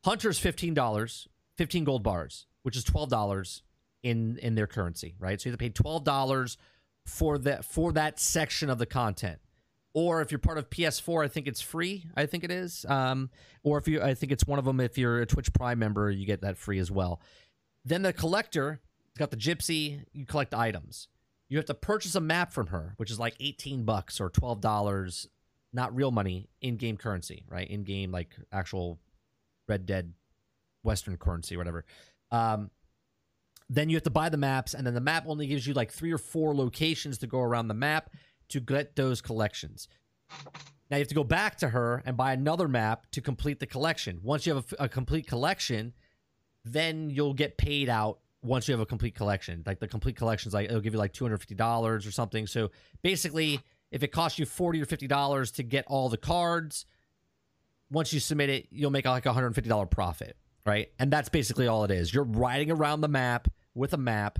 hunter's 0.04 0.38
$15, 0.38 1.26
15 1.58 1.84
gold 1.84 2.02
bars, 2.02 2.46
which 2.62 2.76
is 2.76 2.84
$12 2.84 3.62
in 4.02 4.38
in 4.38 4.54
their 4.54 4.66
currency, 4.66 5.14
right? 5.18 5.40
So 5.40 5.48
you 5.48 5.52
have 5.52 5.58
to 5.58 5.64
pay 5.64 5.70
$12 5.70 6.56
for 7.04 7.38
that 7.38 7.64
for 7.64 7.92
that 7.92 8.18
section 8.18 8.70
of 8.70 8.78
the 8.78 8.86
content. 8.86 9.40
Or 9.94 10.20
if 10.20 10.30
you're 10.30 10.38
part 10.38 10.58
of 10.58 10.70
PS4, 10.70 11.24
I 11.24 11.28
think 11.28 11.48
it's 11.48 11.60
free. 11.60 12.04
I 12.14 12.26
think 12.26 12.44
it 12.44 12.52
is. 12.52 12.86
Um, 12.88 13.30
or 13.64 13.78
if 13.78 13.88
you, 13.88 14.00
I 14.00 14.14
think 14.14 14.30
it's 14.30 14.46
one 14.46 14.58
of 14.58 14.64
them. 14.64 14.78
If 14.80 14.96
you're 14.96 15.20
a 15.20 15.26
Twitch 15.26 15.52
Prime 15.52 15.78
member, 15.78 16.10
you 16.10 16.24
get 16.24 16.42
that 16.42 16.56
free 16.56 16.78
as 16.78 16.90
well. 16.90 17.20
Then 17.84 18.02
the 18.02 18.12
collector 18.12 18.80
got 19.18 19.30
the 19.30 19.36
gypsy. 19.36 20.04
You 20.12 20.24
collect 20.26 20.54
items. 20.54 21.08
You 21.48 21.56
have 21.56 21.66
to 21.66 21.74
purchase 21.74 22.14
a 22.14 22.20
map 22.20 22.52
from 22.52 22.68
her, 22.68 22.94
which 22.98 23.10
is 23.10 23.18
like 23.18 23.34
18 23.40 23.84
bucks 23.84 24.20
or 24.20 24.28
12 24.28 24.60
dollars, 24.60 25.26
not 25.72 25.96
real 25.96 26.10
money, 26.10 26.48
in-game 26.60 26.98
currency, 26.98 27.44
right? 27.48 27.68
In-game 27.68 28.12
like 28.12 28.36
actual 28.52 29.00
Red 29.66 29.86
Dead 29.86 30.12
Western 30.88 31.16
currency, 31.16 31.56
whatever. 31.56 31.84
Um, 32.30 32.70
then 33.68 33.90
you 33.90 33.96
have 33.96 34.04
to 34.04 34.10
buy 34.20 34.28
the 34.30 34.36
maps, 34.38 34.74
and 34.74 34.86
then 34.86 34.94
the 34.94 35.00
map 35.12 35.24
only 35.26 35.46
gives 35.46 35.66
you 35.66 35.74
like 35.74 35.92
three 35.92 36.12
or 36.12 36.18
four 36.18 36.54
locations 36.54 37.18
to 37.18 37.26
go 37.26 37.40
around 37.40 37.68
the 37.68 37.74
map 37.74 38.10
to 38.48 38.60
get 38.60 38.96
those 38.96 39.20
collections. 39.20 39.88
Now 40.90 40.96
you 40.96 41.02
have 41.02 41.08
to 41.08 41.14
go 41.22 41.24
back 41.24 41.58
to 41.58 41.68
her 41.68 42.02
and 42.06 42.16
buy 42.16 42.32
another 42.32 42.66
map 42.66 43.10
to 43.10 43.20
complete 43.20 43.60
the 43.60 43.66
collection. 43.66 44.20
Once 44.22 44.46
you 44.46 44.54
have 44.54 44.64
a, 44.78 44.84
a 44.84 44.88
complete 44.88 45.26
collection, 45.26 45.92
then 46.64 47.10
you'll 47.10 47.34
get 47.34 47.58
paid 47.58 47.88
out 47.90 48.20
once 48.42 48.68
you 48.68 48.72
have 48.72 48.80
a 48.80 48.86
complete 48.86 49.14
collection. 49.14 49.62
Like 49.66 49.80
the 49.80 49.88
complete 49.88 50.16
collection's 50.16 50.54
like 50.54 50.68
it'll 50.70 50.80
give 50.80 50.94
you 50.94 50.98
like 50.98 51.12
two 51.12 51.24
hundred 51.24 51.38
fifty 51.38 51.54
dollars 51.54 52.06
or 52.06 52.10
something. 52.10 52.46
So 52.46 52.70
basically, 53.02 53.60
if 53.90 54.02
it 54.02 54.12
costs 54.12 54.38
you 54.38 54.46
forty 54.46 54.80
or 54.80 54.86
fifty 54.86 55.06
dollars 55.06 55.50
to 55.52 55.62
get 55.62 55.84
all 55.88 56.08
the 56.08 56.16
cards, 56.16 56.86
once 57.90 58.12
you 58.14 58.20
submit 58.20 58.48
it, 58.48 58.68
you'll 58.70 58.90
make 58.90 59.04
like 59.04 59.26
a 59.26 59.32
hundred 59.34 59.54
fifty 59.54 59.68
dollar 59.68 59.86
profit, 59.86 60.36
right? 60.66 60.90
And 60.98 61.10
that's 61.10 61.28
basically 61.28 61.66
all 61.66 61.84
it 61.84 61.90
is. 61.90 62.12
You're 62.12 62.24
riding 62.24 62.70
around 62.70 63.00
the 63.00 63.08
map 63.08 63.48
with 63.74 63.92
a 63.92 63.98
map, 63.98 64.38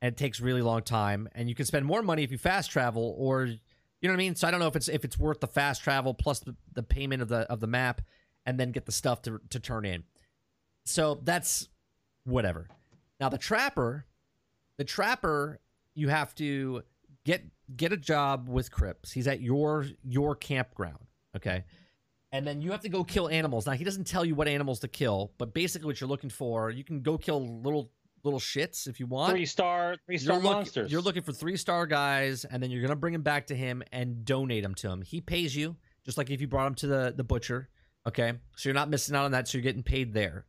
and 0.00 0.12
it 0.12 0.16
takes 0.16 0.40
really 0.40 0.62
long 0.62 0.82
time. 0.82 1.28
And 1.34 1.48
you 1.48 1.54
can 1.54 1.66
spend 1.66 1.84
more 1.84 2.02
money 2.02 2.22
if 2.22 2.32
you 2.32 2.38
fast 2.38 2.70
travel, 2.70 3.14
or 3.18 3.44
you 3.44 3.58
know 4.02 4.10
what 4.10 4.14
I 4.14 4.16
mean. 4.16 4.34
So 4.34 4.48
I 4.48 4.50
don't 4.50 4.60
know 4.60 4.66
if 4.66 4.76
it's 4.76 4.88
if 4.88 5.04
it's 5.04 5.18
worth 5.18 5.40
the 5.40 5.46
fast 5.46 5.82
travel 5.82 6.14
plus 6.14 6.40
the, 6.40 6.54
the 6.72 6.82
payment 6.82 7.22
of 7.22 7.28
the 7.28 7.40
of 7.50 7.60
the 7.60 7.66
map, 7.66 8.00
and 8.46 8.58
then 8.58 8.72
get 8.72 8.86
the 8.86 8.92
stuff 8.92 9.22
to 9.22 9.40
to 9.50 9.60
turn 9.60 9.84
in. 9.84 10.04
So 10.84 11.20
that's 11.22 11.68
whatever. 12.24 12.68
Now 13.20 13.28
the 13.28 13.38
trapper, 13.38 14.06
the 14.76 14.84
trapper, 14.84 15.60
you 15.94 16.08
have 16.08 16.34
to 16.36 16.82
get 17.24 17.44
get 17.76 17.92
a 17.92 17.96
job 17.96 18.48
with 18.48 18.70
Cripps. 18.70 19.12
He's 19.12 19.26
at 19.26 19.40
your 19.40 19.86
your 20.02 20.34
campground, 20.34 21.06
okay? 21.36 21.64
And 22.30 22.46
then 22.46 22.60
you 22.60 22.72
have 22.72 22.80
to 22.82 22.88
go 22.88 23.04
kill 23.04 23.28
animals. 23.28 23.66
Now 23.66 23.72
he 23.72 23.84
doesn't 23.84 24.06
tell 24.06 24.24
you 24.24 24.34
what 24.34 24.48
animals 24.48 24.80
to 24.80 24.88
kill, 24.88 25.32
but 25.38 25.54
basically 25.54 25.86
what 25.86 26.00
you're 26.00 26.08
looking 26.08 26.30
for, 26.30 26.70
you 26.70 26.84
can 26.84 27.00
go 27.00 27.16
kill 27.16 27.60
little 27.62 27.90
little 28.24 28.40
shits 28.40 28.86
if 28.86 29.00
you 29.00 29.06
want. 29.06 29.30
Three 29.30 29.46
star, 29.46 29.96
three 30.04 30.18
star 30.18 30.34
you're 30.36 30.42
look- 30.42 30.52
monsters. 30.52 30.92
you're 30.92 31.00
looking 31.00 31.22
for 31.22 31.32
three 31.32 31.56
star 31.56 31.86
guys, 31.86 32.44
and 32.44 32.62
then 32.62 32.70
you're 32.70 32.82
gonna 32.82 32.96
bring 32.96 33.12
them 33.12 33.22
back 33.22 33.46
to 33.46 33.54
him 33.54 33.82
and 33.92 34.24
donate 34.24 34.62
them 34.62 34.74
to 34.76 34.90
him. 34.90 35.02
He 35.02 35.20
pays 35.20 35.56
you 35.56 35.76
just 36.04 36.18
like 36.18 36.30
if 36.30 36.40
you 36.40 36.48
brought 36.48 36.66
him 36.66 36.74
to 36.76 36.86
the 36.86 37.14
the 37.16 37.24
butcher. 37.24 37.68
Okay, 38.06 38.32
so 38.56 38.68
you're 38.68 38.74
not 38.74 38.90
missing 38.90 39.14
out 39.16 39.24
on 39.24 39.32
that. 39.32 39.48
So 39.48 39.58
you're 39.58 39.62
getting 39.62 39.82
paid 39.82 40.12
there. 40.12 40.44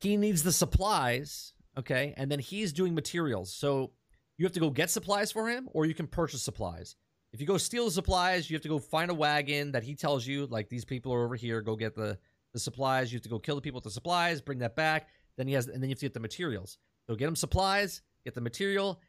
He 0.00 0.16
needs 0.16 0.42
the 0.42 0.52
supplies. 0.52 1.52
Okay, 1.78 2.14
and 2.16 2.30
then 2.30 2.38
he's 2.38 2.72
doing 2.72 2.94
materials. 2.94 3.54
So 3.54 3.92
you 4.38 4.44
have 4.46 4.52
to 4.52 4.60
go 4.60 4.70
get 4.70 4.90
supplies 4.90 5.30
for 5.30 5.48
him, 5.48 5.68
or 5.72 5.86
you 5.86 5.94
can 5.94 6.06
purchase 6.06 6.42
supplies. 6.42 6.96
If 7.36 7.40
you 7.42 7.46
go 7.46 7.58
steal 7.58 7.84
the 7.84 7.90
supplies, 7.90 8.48
you 8.48 8.54
have 8.54 8.62
to 8.62 8.68
go 8.70 8.78
find 8.78 9.10
a 9.10 9.14
wagon 9.14 9.72
that 9.72 9.82
he 9.82 9.94
tells 9.94 10.26
you, 10.26 10.46
like 10.46 10.70
these 10.70 10.86
people 10.86 11.12
are 11.12 11.22
over 11.22 11.36
here. 11.36 11.60
Go 11.60 11.76
get 11.76 11.94
the 11.94 12.16
the 12.54 12.58
supplies. 12.58 13.12
You 13.12 13.18
have 13.18 13.24
to 13.24 13.28
go 13.28 13.38
kill 13.38 13.56
the 13.56 13.60
people 13.60 13.76
with 13.76 13.84
the 13.84 13.90
supplies, 13.90 14.40
bring 14.40 14.60
that 14.60 14.74
back. 14.74 15.10
Then 15.36 15.46
he 15.46 15.52
has, 15.52 15.66
and 15.66 15.82
then 15.82 15.90
you 15.90 15.92
have 15.92 15.98
to 15.98 16.06
get 16.06 16.14
the 16.14 16.20
materials. 16.20 16.78
So 17.06 17.14
get 17.14 17.28
him 17.28 17.36
supplies, 17.36 18.00
get 18.24 18.34
the 18.34 18.40
material, 18.40 19.02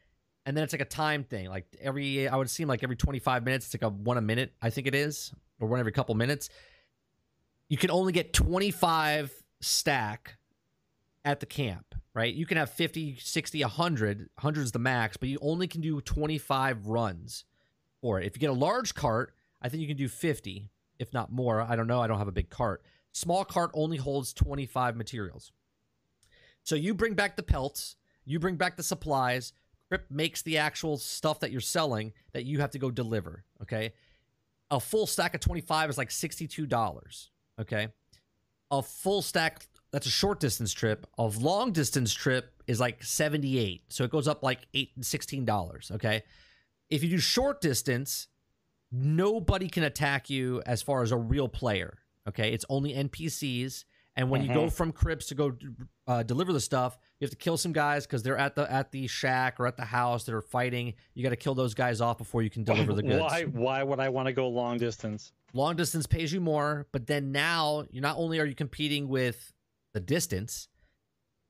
and 0.44 0.54
then 0.54 0.62
it's 0.62 0.74
like 0.74 0.82
a 0.82 0.84
time 0.84 1.24
thing. 1.24 1.48
Like 1.48 1.64
every, 1.80 2.28
I 2.28 2.36
would 2.36 2.50
seem 2.50 2.68
like 2.68 2.82
every 2.82 2.96
25 2.96 3.46
minutes, 3.46 3.64
it's 3.64 3.74
like 3.74 3.90
a 3.90 3.94
one 3.94 4.18
a 4.18 4.20
minute, 4.20 4.52
I 4.60 4.68
think 4.68 4.86
it 4.86 4.94
is, 4.94 5.32
or 5.58 5.66
one 5.66 5.80
every 5.80 5.92
couple 5.92 6.14
minutes. 6.14 6.50
You 7.70 7.78
can 7.78 7.90
only 7.90 8.12
get 8.12 8.34
25 8.34 9.32
stack 9.62 10.36
at 11.24 11.40
the 11.40 11.46
camp, 11.46 11.94
right? 12.12 12.34
You 12.34 12.44
can 12.44 12.58
have 12.58 12.68
50, 12.68 13.16
60, 13.18 13.62
100, 13.62 14.18
100 14.18 14.62
is 14.62 14.72
the 14.72 14.78
max, 14.78 15.16
but 15.16 15.30
you 15.30 15.38
only 15.40 15.66
can 15.66 15.80
do 15.80 16.02
25 16.02 16.88
runs 16.88 17.46
for 18.00 18.20
it. 18.20 18.26
If 18.26 18.36
you 18.36 18.40
get 18.40 18.50
a 18.50 18.52
large 18.52 18.94
cart, 18.94 19.34
I 19.60 19.68
think 19.68 19.80
you 19.80 19.88
can 19.88 19.96
do 19.96 20.08
50, 20.08 20.70
if 20.98 21.12
not 21.12 21.32
more. 21.32 21.60
I 21.60 21.76
don't 21.76 21.86
know. 21.86 22.00
I 22.00 22.06
don't 22.06 22.18
have 22.18 22.28
a 22.28 22.32
big 22.32 22.50
cart. 22.50 22.82
Small 23.12 23.44
cart 23.44 23.70
only 23.74 23.96
holds 23.96 24.32
25 24.32 24.96
materials. 24.96 25.52
So 26.62 26.74
you 26.74 26.94
bring 26.94 27.14
back 27.14 27.36
the 27.36 27.42
pelts, 27.42 27.96
you 28.24 28.38
bring 28.38 28.56
back 28.56 28.76
the 28.76 28.82
supplies. 28.82 29.52
Crip 29.88 30.04
makes 30.10 30.42
the 30.42 30.58
actual 30.58 30.98
stuff 30.98 31.40
that 31.40 31.50
you're 31.50 31.62
selling 31.62 32.12
that 32.34 32.44
you 32.44 32.60
have 32.60 32.70
to 32.72 32.78
go 32.78 32.90
deliver. 32.90 33.44
Okay. 33.62 33.94
A 34.70 34.78
full 34.78 35.06
stack 35.06 35.34
of 35.34 35.40
25 35.40 35.88
is 35.88 35.96
like 35.96 36.10
$62. 36.10 37.28
Okay. 37.58 37.88
A 38.70 38.82
full 38.82 39.22
stack, 39.22 39.66
that's 39.90 40.06
a 40.06 40.10
short 40.10 40.40
distance 40.40 40.74
trip. 40.74 41.06
A 41.16 41.24
long 41.24 41.72
distance 41.72 42.12
trip 42.12 42.52
is 42.66 42.78
like 42.78 43.02
78. 43.02 43.84
So 43.88 44.04
it 44.04 44.10
goes 44.10 44.28
up 44.28 44.42
like 44.42 44.60
eight, 44.74 44.90
$16. 45.00 45.90
Okay. 45.92 46.22
If 46.90 47.02
you 47.02 47.10
do 47.10 47.18
short 47.18 47.60
distance, 47.60 48.28
nobody 48.90 49.68
can 49.68 49.82
attack 49.82 50.30
you 50.30 50.62
as 50.66 50.82
far 50.82 51.02
as 51.02 51.12
a 51.12 51.16
real 51.16 51.48
player. 51.48 51.98
Okay. 52.28 52.52
It's 52.52 52.64
only 52.68 52.94
NPCs. 52.94 53.84
And 54.18 54.30
when 54.30 54.42
you 54.42 54.52
go 54.52 54.68
from 54.68 54.90
Cripps 54.90 55.26
to 55.26 55.36
go 55.36 55.52
uh, 56.08 56.24
deliver 56.24 56.52
the 56.52 56.60
stuff, 56.60 56.98
you 57.20 57.24
have 57.24 57.30
to 57.30 57.36
kill 57.36 57.56
some 57.56 57.72
guys 57.72 58.04
because 58.04 58.24
they're 58.24 58.36
at 58.36 58.56
the 58.56 58.70
at 58.70 58.90
the 58.90 59.06
shack 59.06 59.60
or 59.60 59.66
at 59.68 59.76
the 59.76 59.84
house 59.84 60.24
that 60.24 60.34
are 60.34 60.42
fighting. 60.42 60.94
You 61.14 61.22
got 61.22 61.30
to 61.30 61.36
kill 61.36 61.54
those 61.54 61.72
guys 61.72 62.00
off 62.00 62.18
before 62.18 62.42
you 62.42 62.50
can 62.50 62.64
deliver 62.64 62.94
the 62.94 63.02
goods. 63.04 63.20
Why? 63.20 63.44
Why 63.44 63.82
would 63.84 64.00
I 64.00 64.08
want 64.08 64.26
to 64.26 64.32
go 64.32 64.48
long 64.48 64.76
distance? 64.76 65.32
Long 65.54 65.76
distance 65.76 66.08
pays 66.08 66.32
you 66.32 66.40
more, 66.40 66.88
but 66.90 67.06
then 67.06 67.30
now 67.30 67.84
you 67.92 68.00
not 68.00 68.16
only 68.18 68.40
are 68.40 68.44
you 68.44 68.56
competing 68.56 69.06
with 69.06 69.52
the 69.94 70.00
distance, 70.00 70.66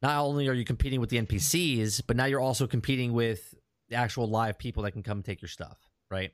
not 0.02 0.18
only 0.20 0.46
are 0.46 0.52
you 0.52 0.66
competing 0.66 1.00
with 1.00 1.08
the 1.08 1.18
NPCs, 1.22 2.02
but 2.06 2.16
now 2.16 2.26
you're 2.26 2.38
also 2.38 2.66
competing 2.66 3.14
with 3.14 3.54
actual 3.92 4.28
live 4.28 4.58
people 4.58 4.82
that 4.82 4.92
can 4.92 5.02
come 5.02 5.22
take 5.22 5.42
your 5.42 5.48
stuff, 5.48 5.78
right? 6.10 6.32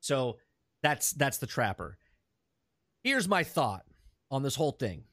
So 0.00 0.38
that's 0.82 1.12
that's 1.12 1.38
the 1.38 1.46
trapper. 1.46 1.98
Here's 3.04 3.28
my 3.28 3.44
thought 3.44 3.84
on 4.30 4.42
this 4.42 4.56
whole 4.56 4.72
thing. 4.72 5.04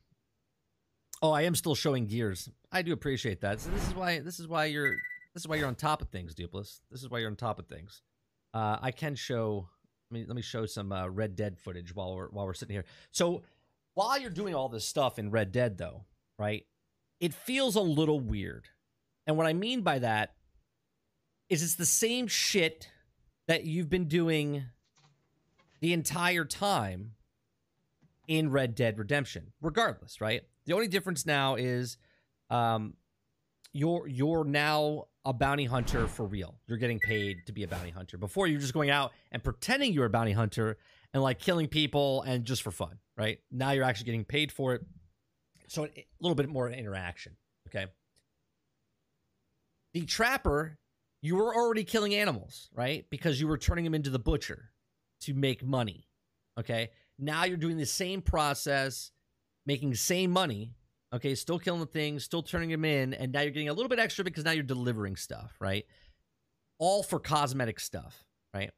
Oh, 1.22 1.32
I 1.32 1.44
am 1.44 1.56
still 1.56 1.76
showing 1.76 2.08
gears. 2.08 2.50
I 2.72 2.82
do 2.82 2.94
appreciate 2.94 3.42
that. 3.42 3.62
So 3.62 3.70
this 3.72 3.88
is 3.88 3.96
why 3.96 4.20
this 4.20 4.40
is 4.40 4.48
why 4.48 4.66
you're 4.66 4.96
this 5.34 5.44
is 5.44 5.48
why 5.48 5.56
you're 5.56 5.68
on 5.68 5.76
top 5.76 6.02
of 6.02 6.10
things, 6.10 6.34
Dupless. 6.36 6.82
This 6.92 7.02
is 7.04 7.10
why 7.10 7.20
you're 7.20 7.30
on 7.30 7.36
top 7.36 7.60
of 7.60 7.68
things. 7.68 8.02
Uh, 8.54 8.78
I 8.82 8.92
can 8.92 9.16
show. 9.16 9.68
Let 10.12 10.20
me 10.20 10.26
let 10.28 10.36
me 10.36 10.42
show 10.42 10.66
some 10.66 10.92
uh, 10.92 11.08
Red 11.08 11.36
Dead 11.36 11.58
footage 11.58 11.96
while 11.96 12.16
we're 12.16 12.30
while 12.30 12.46
we're 12.46 12.54
sitting 12.54 12.76
here. 12.76 12.86
So 13.12 13.44
while 13.96 14.20
you're 14.20 14.30
doing 14.30 14.56
all 14.56 14.70
this 14.70 14.88
stuff 14.88 15.18
in 15.20 15.32
Red 15.32 15.52
Dead, 15.52 15.78
though, 15.78 16.06
right? 16.38 16.66
It 17.20 17.34
feels 17.34 17.76
a 17.76 17.82
little 17.82 18.20
weird, 18.20 18.68
and 19.26 19.38
what 19.38 19.48
I 19.48 19.54
mean 19.54 19.82
by 19.82 20.00
that 20.00 20.36
is 21.50 21.64
it's 21.64 21.76
the 21.76 21.86
same 21.86 22.28
shit 22.28 22.90
that 23.48 23.66
you've 23.66 23.90
been 23.90 24.08
doing 24.08 24.66
the 25.82 25.94
entire 25.94 26.46
time 26.46 27.12
in 28.28 28.50
Red 28.50 28.76
Dead 28.76 28.98
Redemption, 28.98 29.54
regardless, 29.62 30.20
right? 30.20 30.42
The 30.66 30.74
only 30.74 30.88
difference 30.88 31.26
now 31.26 31.56
is 31.56 31.98
um, 32.50 32.96
you're 33.72 34.08
you're 34.08 34.44
now 34.44 35.06
a 35.26 35.34
bounty 35.34 35.66
hunter 35.66 36.08
for 36.08 36.26
real. 36.26 36.56
You're 36.68 36.78
getting 36.78 37.00
paid 37.00 37.46
to 37.48 37.52
be 37.52 37.64
a 37.64 37.68
bounty 37.68 37.90
hunter. 37.90 38.18
Before 38.18 38.48
you're 38.48 38.60
just 38.60 38.74
going 38.74 38.90
out 38.90 39.12
and 39.32 39.44
pretending 39.44 39.94
you're 39.94 40.06
a 40.06 40.10
bounty 40.10 40.32
hunter 40.32 40.78
and 41.14 41.22
like 41.22 41.40
killing 41.40 41.68
people 41.68 42.22
and 42.24 42.46
just 42.46 42.62
for 42.62 42.72
fun, 42.72 43.00
right? 43.18 43.40
Now 43.52 43.72
you're 43.72 43.84
actually 43.84 44.06
getting 44.06 44.26
paid 44.26 44.52
for 44.52 44.76
it. 44.76 44.82
So 45.68 45.86
a 45.86 46.06
little 46.20 46.36
bit 46.36 46.48
more 46.48 46.70
interaction, 46.70 47.36
okay? 47.68 47.88
The 49.94 50.06
trapper, 50.06 50.78
you 51.26 51.36
were 51.36 51.56
already 51.56 51.84
killing 51.84 52.14
animals, 52.14 52.70
right? 52.74 53.06
Because 53.10 53.40
you 53.40 53.48
were 53.48 53.58
turning 53.58 53.84
them 53.84 53.96
into 53.96 54.10
the 54.10 54.20
butcher 54.20 54.72
to 55.22 55.34
make 55.34 55.64
money. 55.64 56.08
Okay? 56.60 56.92
Now 57.18 57.46
you're 57.46 57.58
doing 57.58 57.78
the 57.78 57.86
same 57.86 58.22
process 58.22 59.12
making 59.66 59.90
the 59.90 59.98
same 59.98 60.32
money. 60.32 60.76
Okay, 61.14 61.34
still 61.34 61.60
killing 61.60 61.80
the 61.80 61.86
things, 61.86 62.26
still 62.26 62.44
turning 62.44 62.70
them 62.70 62.84
in, 62.84 63.14
and 63.14 63.32
now 63.32 63.40
you're 63.40 63.52
getting 63.52 63.70
a 63.70 63.74
little 63.74 63.88
bit 63.88 64.00
extra 64.00 64.26
because 64.26 64.44
now 64.44 64.52
you're 64.52 64.64
delivering 64.64 65.16
stuff, 65.16 65.56
right? 65.62 65.86
All 66.78 67.04
for 67.04 67.20
cosmetic 67.20 67.80
stuff, 67.80 68.26
right? 68.54 68.72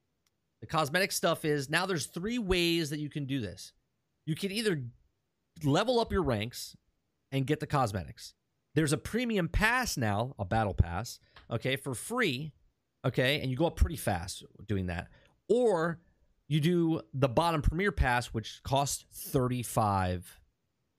The 0.61 0.67
cosmetic 0.67 1.11
stuff 1.11 1.45
is 1.45 1.69
now 1.69 1.87
there's 1.87 2.05
three 2.05 2.37
ways 2.37 2.91
that 2.91 2.99
you 2.99 3.09
can 3.09 3.25
do 3.25 3.39
this. 3.39 3.73
You 4.27 4.35
can 4.35 4.51
either 4.51 4.83
level 5.63 5.99
up 5.99 6.11
your 6.11 6.21
ranks 6.21 6.75
and 7.31 7.47
get 7.47 7.59
the 7.59 7.65
cosmetics. 7.65 8.35
There's 8.77 8.93
a 8.93 8.97
premium 8.97 9.47
pass 9.47 9.97
now, 9.97 10.35
a 10.37 10.45
battle 10.45 10.75
pass, 10.75 11.19
okay, 11.49 11.77
for 11.77 11.95
free, 11.95 12.53
okay, 13.03 13.41
and 13.41 13.49
you 13.49 13.57
go 13.57 13.65
up 13.65 13.75
pretty 13.75 13.95
fast 13.95 14.43
doing 14.67 14.85
that. 14.85 15.07
Or 15.49 15.97
you 16.47 16.59
do 16.59 17.01
the 17.11 17.27
bottom 17.27 17.63
premier 17.63 17.91
pass, 17.91 18.27
which 18.27 18.61
costs 18.61 19.03
35 19.11 20.41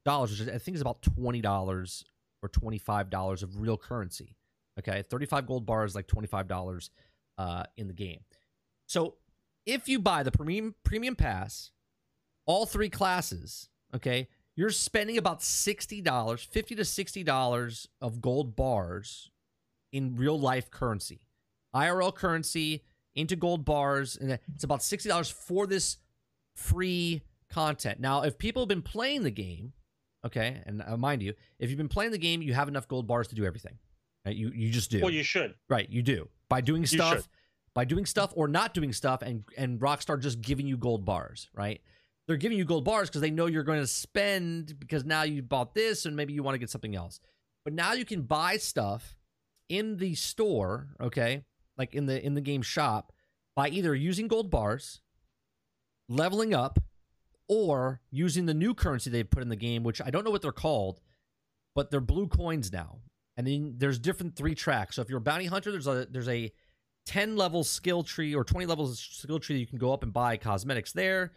dollars, 0.04 0.40
which 0.40 0.48
I 0.48 0.58
think 0.58 0.74
is 0.74 0.80
about 0.80 1.02
twenty 1.02 1.40
dollars 1.40 2.04
or 2.42 2.48
twenty 2.48 2.78
five 2.78 3.10
dollars 3.10 3.44
of 3.44 3.60
real 3.60 3.76
currency. 3.76 4.34
Okay, 4.80 5.04
thirty 5.08 5.26
five 5.26 5.46
gold 5.46 5.64
bars, 5.64 5.94
like 5.94 6.08
twenty 6.08 6.26
five 6.26 6.48
dollars 6.48 6.90
uh, 7.38 7.62
in 7.76 7.86
the 7.86 7.94
game. 7.94 8.22
So 8.86 9.14
if 9.66 9.88
you 9.88 10.00
buy 10.00 10.24
the 10.24 10.32
premium 10.32 10.74
premium 10.82 11.14
pass, 11.14 11.70
all 12.44 12.66
three 12.66 12.90
classes, 12.90 13.68
okay, 13.94 14.26
you're 14.58 14.70
spending 14.70 15.18
about 15.18 15.42
sixty 15.42 16.00
dollars, 16.00 16.42
50 16.42 16.74
to 16.74 16.84
sixty 16.84 17.22
dollars 17.22 17.88
of 18.00 18.20
gold 18.20 18.56
bars 18.56 19.30
in 19.92 20.16
real 20.16 20.38
life 20.38 20.70
currency, 20.70 21.20
IRL 21.74 22.14
currency 22.14 22.84
into 23.14 23.36
gold 23.36 23.64
bars, 23.64 24.16
and 24.16 24.38
it's 24.54 24.64
about 24.64 24.82
sixty 24.82 25.08
dollars 25.08 25.30
for 25.30 25.66
this 25.66 25.98
free 26.56 27.22
content. 27.48 28.00
Now, 28.00 28.22
if 28.22 28.36
people 28.36 28.62
have 28.62 28.68
been 28.68 28.82
playing 28.82 29.22
the 29.22 29.30
game 29.30 29.72
Okay, 30.26 30.60
and 30.66 30.82
uh, 30.86 30.96
mind 30.96 31.22
you, 31.22 31.34
if 31.58 31.70
you've 31.70 31.78
been 31.78 31.88
playing 31.88 32.10
the 32.10 32.18
game, 32.18 32.42
you 32.42 32.52
have 32.52 32.68
enough 32.68 32.88
gold 32.88 33.06
bars 33.06 33.28
to 33.28 33.34
do 33.34 33.44
everything. 33.44 33.78
Right? 34.26 34.34
You 34.34 34.50
you 34.54 34.70
just 34.70 34.90
do. 34.90 35.00
Well, 35.00 35.10
you 35.10 35.22
should. 35.22 35.54
Right, 35.68 35.88
you 35.88 36.02
do 36.02 36.28
by 36.48 36.60
doing 36.60 36.86
stuff, 36.86 37.28
by 37.74 37.84
doing 37.84 38.04
stuff 38.04 38.32
or 38.34 38.48
not 38.48 38.74
doing 38.74 38.92
stuff, 38.92 39.22
and 39.22 39.44
and 39.56 39.78
Rockstar 39.78 40.20
just 40.20 40.40
giving 40.40 40.66
you 40.66 40.76
gold 40.76 41.04
bars. 41.04 41.48
Right, 41.54 41.80
they're 42.28 42.36
giving 42.36 42.58
you 42.58 42.64
gold 42.66 42.84
bars 42.84 43.08
because 43.08 43.22
they 43.22 43.30
know 43.30 43.46
you're 43.46 43.64
going 43.64 43.80
to 43.80 43.86
spend 43.86 44.78
because 44.78 45.04
now 45.04 45.22
you 45.22 45.42
bought 45.42 45.74
this 45.74 46.04
and 46.04 46.14
maybe 46.14 46.34
you 46.34 46.42
want 46.42 46.54
to 46.54 46.58
get 46.58 46.70
something 46.70 46.94
else. 46.94 47.20
But 47.64 47.72
now 47.72 47.94
you 47.94 48.04
can 48.04 48.22
buy 48.22 48.58
stuff 48.58 49.16
in 49.68 49.96
the 49.96 50.14
store, 50.14 50.88
okay, 51.00 51.44
like 51.76 51.94
in 51.94 52.06
the 52.06 52.24
in 52.24 52.34
the 52.34 52.40
game 52.42 52.62
shop, 52.62 53.12
by 53.56 53.70
either 53.70 53.94
using 53.94 54.28
gold 54.28 54.50
bars, 54.50 55.00
leveling 56.08 56.54
up, 56.54 56.78
or 57.48 58.02
using 58.10 58.44
the 58.44 58.54
new 58.54 58.74
currency 58.74 59.08
they've 59.08 59.28
put 59.28 59.42
in 59.42 59.48
the 59.48 59.56
game, 59.56 59.82
which 59.82 60.00
I 60.02 60.10
don't 60.10 60.24
know 60.24 60.30
what 60.30 60.42
they're 60.42 60.52
called, 60.52 61.00
but 61.74 61.90
they're 61.90 62.00
blue 62.00 62.28
coins 62.28 62.70
now. 62.70 62.98
And 63.38 63.46
then 63.46 63.74
there's 63.78 63.98
different 63.98 64.36
three 64.36 64.54
tracks. 64.54 64.96
So 64.96 65.02
if 65.02 65.08
you're 65.08 65.18
a 65.18 65.22
bounty 65.22 65.46
hunter, 65.46 65.70
there's 65.70 65.86
a 65.86 66.06
there's 66.10 66.28
a 66.28 66.52
10 67.06 67.36
level 67.36 67.64
skill 67.64 68.02
tree 68.02 68.34
or 68.34 68.44
20 68.44 68.66
levels 68.66 68.98
skill 68.98 69.38
tree 69.38 69.56
that 69.56 69.60
you 69.60 69.66
can 69.66 69.78
go 69.78 69.94
up 69.94 70.02
and 70.02 70.12
buy 70.12 70.36
cosmetics 70.36 70.92
there. 70.92 71.32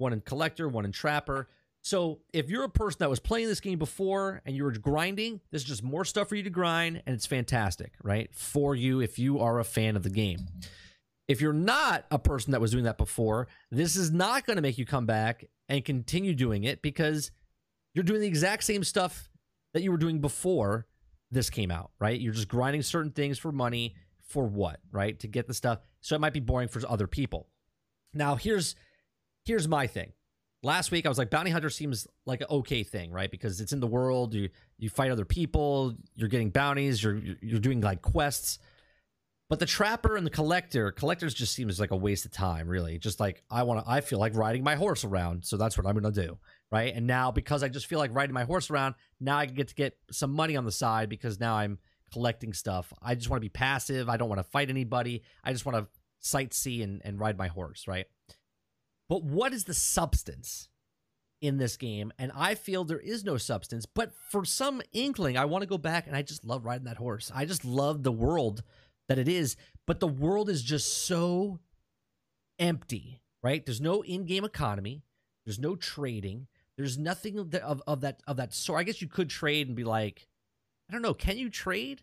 One 0.00 0.14
in 0.14 0.22
collector, 0.22 0.66
one 0.66 0.86
in 0.86 0.92
trapper. 0.92 1.46
So 1.82 2.20
if 2.32 2.48
you're 2.48 2.64
a 2.64 2.70
person 2.70 2.98
that 3.00 3.10
was 3.10 3.20
playing 3.20 3.48
this 3.48 3.60
game 3.60 3.78
before 3.78 4.40
and 4.46 4.56
you 4.56 4.64
were 4.64 4.72
grinding, 4.72 5.40
there's 5.50 5.62
just 5.62 5.82
more 5.82 6.06
stuff 6.06 6.30
for 6.30 6.36
you 6.36 6.42
to 6.42 6.50
grind, 6.50 7.02
and 7.06 7.14
it's 7.14 7.26
fantastic, 7.26 7.92
right? 8.02 8.34
For 8.34 8.74
you 8.74 9.00
if 9.00 9.18
you 9.18 9.40
are 9.40 9.58
a 9.58 9.64
fan 9.64 9.96
of 9.96 10.02
the 10.02 10.10
game. 10.10 10.38
If 11.28 11.42
you're 11.42 11.52
not 11.52 12.06
a 12.10 12.18
person 12.18 12.52
that 12.52 12.62
was 12.62 12.70
doing 12.70 12.84
that 12.84 12.96
before, 12.96 13.46
this 13.70 13.94
is 13.94 14.10
not 14.10 14.46
going 14.46 14.56
to 14.56 14.62
make 14.62 14.78
you 14.78 14.86
come 14.86 15.04
back 15.04 15.44
and 15.68 15.84
continue 15.84 16.34
doing 16.34 16.64
it 16.64 16.80
because 16.80 17.30
you're 17.94 18.02
doing 18.02 18.22
the 18.22 18.26
exact 18.26 18.64
same 18.64 18.82
stuff 18.82 19.28
that 19.74 19.82
you 19.82 19.90
were 19.90 19.98
doing 19.98 20.20
before 20.20 20.86
this 21.30 21.50
came 21.50 21.70
out, 21.70 21.90
right? 22.00 22.18
You're 22.18 22.32
just 22.32 22.48
grinding 22.48 22.82
certain 22.82 23.12
things 23.12 23.38
for 23.38 23.52
money 23.52 23.94
for 24.22 24.46
what, 24.46 24.80
right? 24.92 25.18
To 25.20 25.28
get 25.28 25.46
the 25.46 25.54
stuff. 25.54 25.80
So 26.00 26.16
it 26.16 26.20
might 26.20 26.32
be 26.32 26.40
boring 26.40 26.68
for 26.68 26.80
other 26.88 27.06
people. 27.06 27.48
Now, 28.12 28.34
here's 28.36 28.74
here's 29.50 29.66
my 29.66 29.88
thing. 29.88 30.12
Last 30.62 30.92
week 30.92 31.06
I 31.06 31.08
was 31.08 31.18
like 31.18 31.28
bounty 31.28 31.50
hunter 31.50 31.70
seems 31.70 32.06
like 32.24 32.40
an 32.40 32.46
okay 32.50 32.84
thing, 32.84 33.10
right? 33.10 33.30
Because 33.30 33.60
it's 33.60 33.72
in 33.72 33.80
the 33.80 33.86
world, 33.86 34.32
you 34.32 34.48
you 34.78 34.88
fight 34.88 35.10
other 35.10 35.24
people, 35.24 35.96
you're 36.14 36.28
getting 36.28 36.50
bounties, 36.50 37.02
you're 37.02 37.16
you're 37.42 37.58
doing 37.58 37.80
like 37.80 38.00
quests. 38.00 38.60
But 39.48 39.58
the 39.58 39.66
trapper 39.66 40.16
and 40.16 40.24
the 40.24 40.30
collector, 40.30 40.92
collectors 40.92 41.34
just 41.34 41.52
seems 41.52 41.80
like 41.80 41.90
a 41.90 41.96
waste 41.96 42.24
of 42.24 42.30
time, 42.30 42.68
really. 42.68 42.98
Just 42.98 43.18
like 43.18 43.42
I 43.50 43.64
want 43.64 43.84
to, 43.84 43.90
I 43.90 44.02
feel 44.02 44.20
like 44.20 44.36
riding 44.36 44.62
my 44.62 44.76
horse 44.76 45.02
around, 45.02 45.44
so 45.44 45.56
that's 45.56 45.76
what 45.76 45.84
I'm 45.84 45.94
gonna 45.94 46.12
do, 46.12 46.38
right? 46.70 46.94
And 46.94 47.08
now 47.08 47.32
because 47.32 47.64
I 47.64 47.68
just 47.68 47.86
feel 47.86 47.98
like 47.98 48.14
riding 48.14 48.34
my 48.34 48.44
horse 48.44 48.70
around, 48.70 48.94
now 49.18 49.36
I 49.36 49.46
get 49.46 49.68
to 49.68 49.74
get 49.74 49.96
some 50.12 50.30
money 50.30 50.56
on 50.56 50.64
the 50.64 50.72
side 50.72 51.08
because 51.08 51.40
now 51.40 51.56
I'm 51.56 51.78
collecting 52.12 52.52
stuff. 52.52 52.92
I 53.02 53.16
just 53.16 53.30
want 53.30 53.38
to 53.38 53.44
be 53.44 53.48
passive. 53.48 54.08
I 54.08 54.16
don't 54.16 54.28
want 54.28 54.38
to 54.38 54.50
fight 54.50 54.70
anybody. 54.70 55.22
I 55.42 55.52
just 55.52 55.66
want 55.66 55.78
to 55.78 55.88
sightsee 56.22 56.84
and, 56.84 57.00
and 57.04 57.18
ride 57.18 57.38
my 57.38 57.48
horse, 57.48 57.88
right? 57.88 58.06
But 59.10 59.24
what 59.24 59.52
is 59.52 59.64
the 59.64 59.74
substance 59.74 60.68
in 61.42 61.58
this 61.58 61.76
game? 61.76 62.12
And 62.16 62.30
I 62.32 62.54
feel 62.54 62.84
there 62.84 63.00
is 63.00 63.24
no 63.24 63.36
substance, 63.38 63.84
but 63.84 64.12
for 64.30 64.44
some 64.44 64.80
inkling, 64.92 65.36
I 65.36 65.46
want 65.46 65.62
to 65.62 65.68
go 65.68 65.78
back 65.78 66.06
and 66.06 66.14
I 66.14 66.22
just 66.22 66.44
love 66.44 66.64
riding 66.64 66.84
that 66.84 66.96
horse. 66.96 67.32
I 67.34 67.44
just 67.44 67.64
love 67.64 68.04
the 68.04 68.12
world 68.12 68.62
that 69.08 69.18
it 69.18 69.26
is, 69.26 69.56
but 69.84 69.98
the 69.98 70.06
world 70.06 70.48
is 70.48 70.62
just 70.62 71.06
so 71.06 71.58
empty, 72.60 73.20
right? 73.42 73.66
There's 73.66 73.80
no 73.80 74.02
in-game 74.02 74.44
economy. 74.44 75.02
There's 75.44 75.58
no 75.58 75.74
trading. 75.74 76.46
There's 76.76 76.96
nothing 76.96 77.36
of, 77.36 77.82
of 77.88 78.00
that 78.02 78.20
of 78.28 78.36
that 78.36 78.54
sort. 78.54 78.78
I 78.78 78.84
guess 78.84 79.02
you 79.02 79.08
could 79.08 79.28
trade 79.28 79.66
and 79.66 79.74
be 79.74 79.82
like, 79.82 80.28
I 80.88 80.92
don't 80.92 81.02
know, 81.02 81.14
can 81.14 81.36
you 81.36 81.50
trade? 81.50 82.02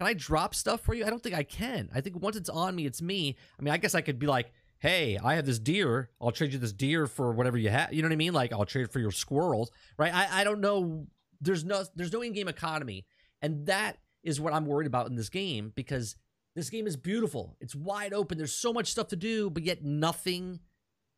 Can 0.00 0.08
I 0.08 0.14
drop 0.14 0.56
stuff 0.56 0.80
for 0.80 0.92
you? 0.92 1.06
I 1.06 1.10
don't 1.10 1.22
think 1.22 1.36
I 1.36 1.44
can. 1.44 1.88
I 1.94 2.00
think 2.00 2.20
once 2.20 2.34
it's 2.34 2.48
on 2.48 2.74
me, 2.74 2.84
it's 2.84 3.00
me. 3.00 3.36
I 3.56 3.62
mean, 3.62 3.72
I 3.72 3.76
guess 3.76 3.94
I 3.94 4.00
could 4.00 4.18
be 4.18 4.26
like, 4.26 4.50
hey, 4.82 5.16
I 5.22 5.36
have 5.36 5.46
this 5.46 5.60
deer. 5.60 6.10
I'll 6.20 6.32
trade 6.32 6.52
you 6.52 6.58
this 6.58 6.72
deer 6.72 7.06
for 7.06 7.32
whatever 7.32 7.56
you 7.56 7.70
have. 7.70 7.94
You 7.94 8.02
know 8.02 8.08
what 8.08 8.14
I 8.14 8.16
mean? 8.16 8.32
Like 8.32 8.52
I'll 8.52 8.66
trade 8.66 8.90
for 8.90 8.98
your 8.98 9.12
squirrels, 9.12 9.70
right? 9.96 10.12
I, 10.12 10.40
I 10.40 10.44
don't 10.44 10.60
know. 10.60 11.06
There's 11.40 11.64
no 11.64 11.84
there's 11.94 12.12
no 12.12 12.20
in-game 12.20 12.48
economy. 12.48 13.06
And 13.40 13.66
that 13.66 13.98
is 14.24 14.40
what 14.40 14.52
I'm 14.52 14.66
worried 14.66 14.88
about 14.88 15.06
in 15.06 15.14
this 15.14 15.28
game 15.28 15.72
because 15.76 16.16
this 16.56 16.68
game 16.68 16.88
is 16.88 16.96
beautiful. 16.96 17.56
It's 17.60 17.76
wide 17.76 18.12
open. 18.12 18.38
There's 18.38 18.52
so 18.52 18.72
much 18.72 18.88
stuff 18.88 19.06
to 19.08 19.16
do, 19.16 19.50
but 19.50 19.62
yet 19.62 19.84
nothing 19.84 20.58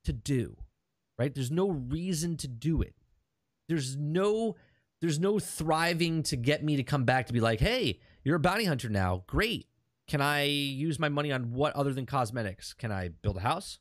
to 0.05 0.13
do. 0.13 0.57
Right? 1.19 1.35
There's 1.35 1.51
no 1.51 1.71
reason 1.71 2.37
to 2.39 2.49
do 2.49 2.83
it. 2.83 2.95
There's 3.67 3.97
no 3.97 4.57
there's 5.01 5.19
no 5.19 5.39
thriving 5.39 6.23
to 6.25 6.37
get 6.37 6.63
me 6.63 6.77
to 6.77 6.83
come 6.83 7.05
back 7.05 7.27
to 7.27 7.33
be 7.33 7.41
like, 7.41 7.61
"Hey, 7.61 7.99
you're 8.25 8.37
a 8.37 8.41
bounty 8.41 8.65
hunter 8.67 8.91
now. 8.91 9.25
Great. 9.27 9.69
Can 10.07 10.21
I 10.21 10.43
use 10.45 10.99
my 10.99 11.09
money 11.09 11.33
on 11.33 11.53
what 11.53 11.75
other 11.75 11.93
than 11.93 12.07
cosmetics? 12.07 12.75
Can 12.75 12.93
I 12.93 13.09
build 13.09 13.37
a 13.39 13.41
house? 13.41 13.79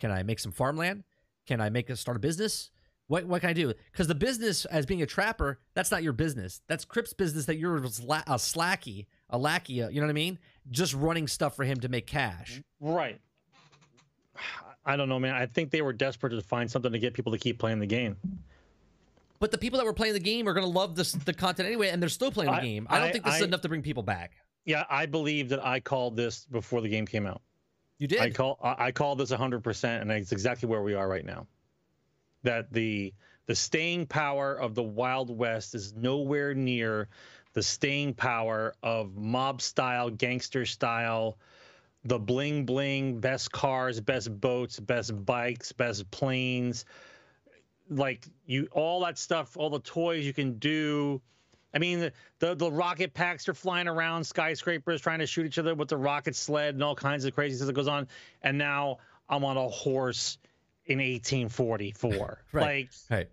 Can 0.00 0.10
I 0.10 0.22
make 0.22 0.40
some 0.40 0.52
farmland? 0.52 1.04
Can 1.46 1.60
I 1.60 1.70
make 1.70 1.88
a 1.90 1.96
start 1.96 2.16
a 2.16 2.20
business? 2.20 2.70
What 3.06 3.26
what 3.26 3.40
can 3.40 3.50
I 3.50 3.52
do? 3.52 3.72
Because 3.90 4.06
the 4.08 4.14
business 4.14 4.64
as 4.64 4.86
being 4.86 5.02
a 5.02 5.06
trapper, 5.06 5.60
that's 5.74 5.90
not 5.90 6.02
your 6.02 6.12
business. 6.12 6.62
That's 6.66 6.84
Cripps' 6.84 7.12
business. 7.12 7.46
That 7.46 7.56
you're 7.58 7.76
a 7.76 7.80
slacky, 7.80 9.06
a 9.30 9.38
lackey. 9.38 9.74
You 9.74 9.90
know 9.92 10.00
what 10.02 10.10
I 10.10 10.14
mean? 10.14 10.38
Just 10.70 10.94
running 10.94 11.28
stuff 11.28 11.54
for 11.54 11.64
him 11.64 11.78
to 11.80 11.88
make 11.88 12.06
cash. 12.06 12.60
Right. 12.80 13.20
I 14.84 14.96
don't 14.96 15.08
know, 15.08 15.20
man. 15.20 15.34
I 15.34 15.46
think 15.46 15.70
they 15.70 15.82
were 15.82 15.92
desperate 15.92 16.30
to 16.30 16.40
find 16.42 16.68
something 16.68 16.90
to 16.90 16.98
get 16.98 17.14
people 17.14 17.30
to 17.32 17.38
keep 17.38 17.58
playing 17.58 17.78
the 17.78 17.86
game. 17.86 18.16
But 19.38 19.50
the 19.52 19.58
people 19.58 19.78
that 19.78 19.84
were 19.84 19.92
playing 19.92 20.14
the 20.14 20.20
game 20.20 20.48
are 20.48 20.54
going 20.54 20.66
to 20.66 20.70
love 20.72 20.94
this 20.96 21.12
the 21.12 21.32
content 21.32 21.66
anyway, 21.66 21.88
and 21.90 22.00
they're 22.02 22.08
still 22.08 22.32
playing 22.32 22.50
the 22.50 22.58
I- 22.58 22.62
game. 22.62 22.86
I 22.90 22.98
don't 22.98 23.08
I- 23.08 23.12
think 23.12 23.24
this 23.24 23.36
is 23.36 23.42
enough 23.42 23.60
to 23.62 23.68
bring 23.68 23.82
people 23.82 24.02
back. 24.02 24.32
Yeah, 24.64 24.84
I 24.88 25.06
believe 25.06 25.48
that 25.50 25.64
I 25.64 25.80
called 25.80 26.16
this 26.16 26.46
before 26.46 26.80
the 26.80 26.88
game 26.88 27.06
came 27.06 27.26
out. 27.26 27.42
You 27.98 28.08
did. 28.08 28.20
I 28.20 28.30
call 28.30 28.58
I 28.62 28.86
I 28.86 28.92
called 28.92 29.18
this 29.18 29.30
100%, 29.30 30.00
and 30.00 30.10
it's 30.10 30.32
exactly 30.32 30.68
where 30.68 30.82
we 30.82 30.94
are 30.94 31.08
right 31.08 31.24
now. 31.24 31.46
That 32.42 32.72
the 32.72 33.12
the 33.46 33.54
staying 33.54 34.06
power 34.06 34.54
of 34.54 34.74
the 34.74 34.82
Wild 34.82 35.36
West 35.36 35.74
is 35.74 35.94
nowhere 35.94 36.54
near 36.54 37.08
the 37.54 37.62
staying 37.62 38.14
power 38.14 38.74
of 38.82 39.16
mob 39.16 39.60
style, 39.60 40.10
gangster 40.10 40.64
style, 40.64 41.38
the 42.04 42.18
bling 42.18 42.64
bling, 42.64 43.20
best 43.20 43.52
cars, 43.52 44.00
best 44.00 44.40
boats, 44.40 44.80
best 44.80 45.24
bikes, 45.24 45.72
best 45.72 46.10
planes, 46.10 46.84
like 47.88 48.26
you 48.46 48.68
all 48.72 49.00
that 49.00 49.18
stuff, 49.18 49.56
all 49.56 49.70
the 49.70 49.80
toys 49.80 50.24
you 50.24 50.32
can 50.32 50.58
do. 50.58 51.20
I 51.74 51.78
mean, 51.78 52.10
the, 52.38 52.54
the 52.54 52.70
rocket 52.70 53.14
packs 53.14 53.48
are 53.48 53.54
flying 53.54 53.88
around 53.88 54.24
skyscrapers, 54.24 55.00
trying 55.00 55.20
to 55.20 55.26
shoot 55.26 55.46
each 55.46 55.58
other 55.58 55.74
with 55.74 55.88
the 55.88 55.96
rocket 55.96 56.36
sled 56.36 56.74
and 56.74 56.82
all 56.82 56.94
kinds 56.94 57.24
of 57.24 57.34
crazy 57.34 57.56
stuff 57.56 57.66
that 57.66 57.72
goes 57.72 57.88
on. 57.88 58.08
And 58.42 58.58
now 58.58 58.98
I'm 59.28 59.44
on 59.44 59.56
a 59.56 59.68
horse 59.68 60.38
in 60.84 60.98
1844. 60.98 62.38
Right. 62.52 62.62
Like, 62.62 62.90
Hey, 63.08 63.26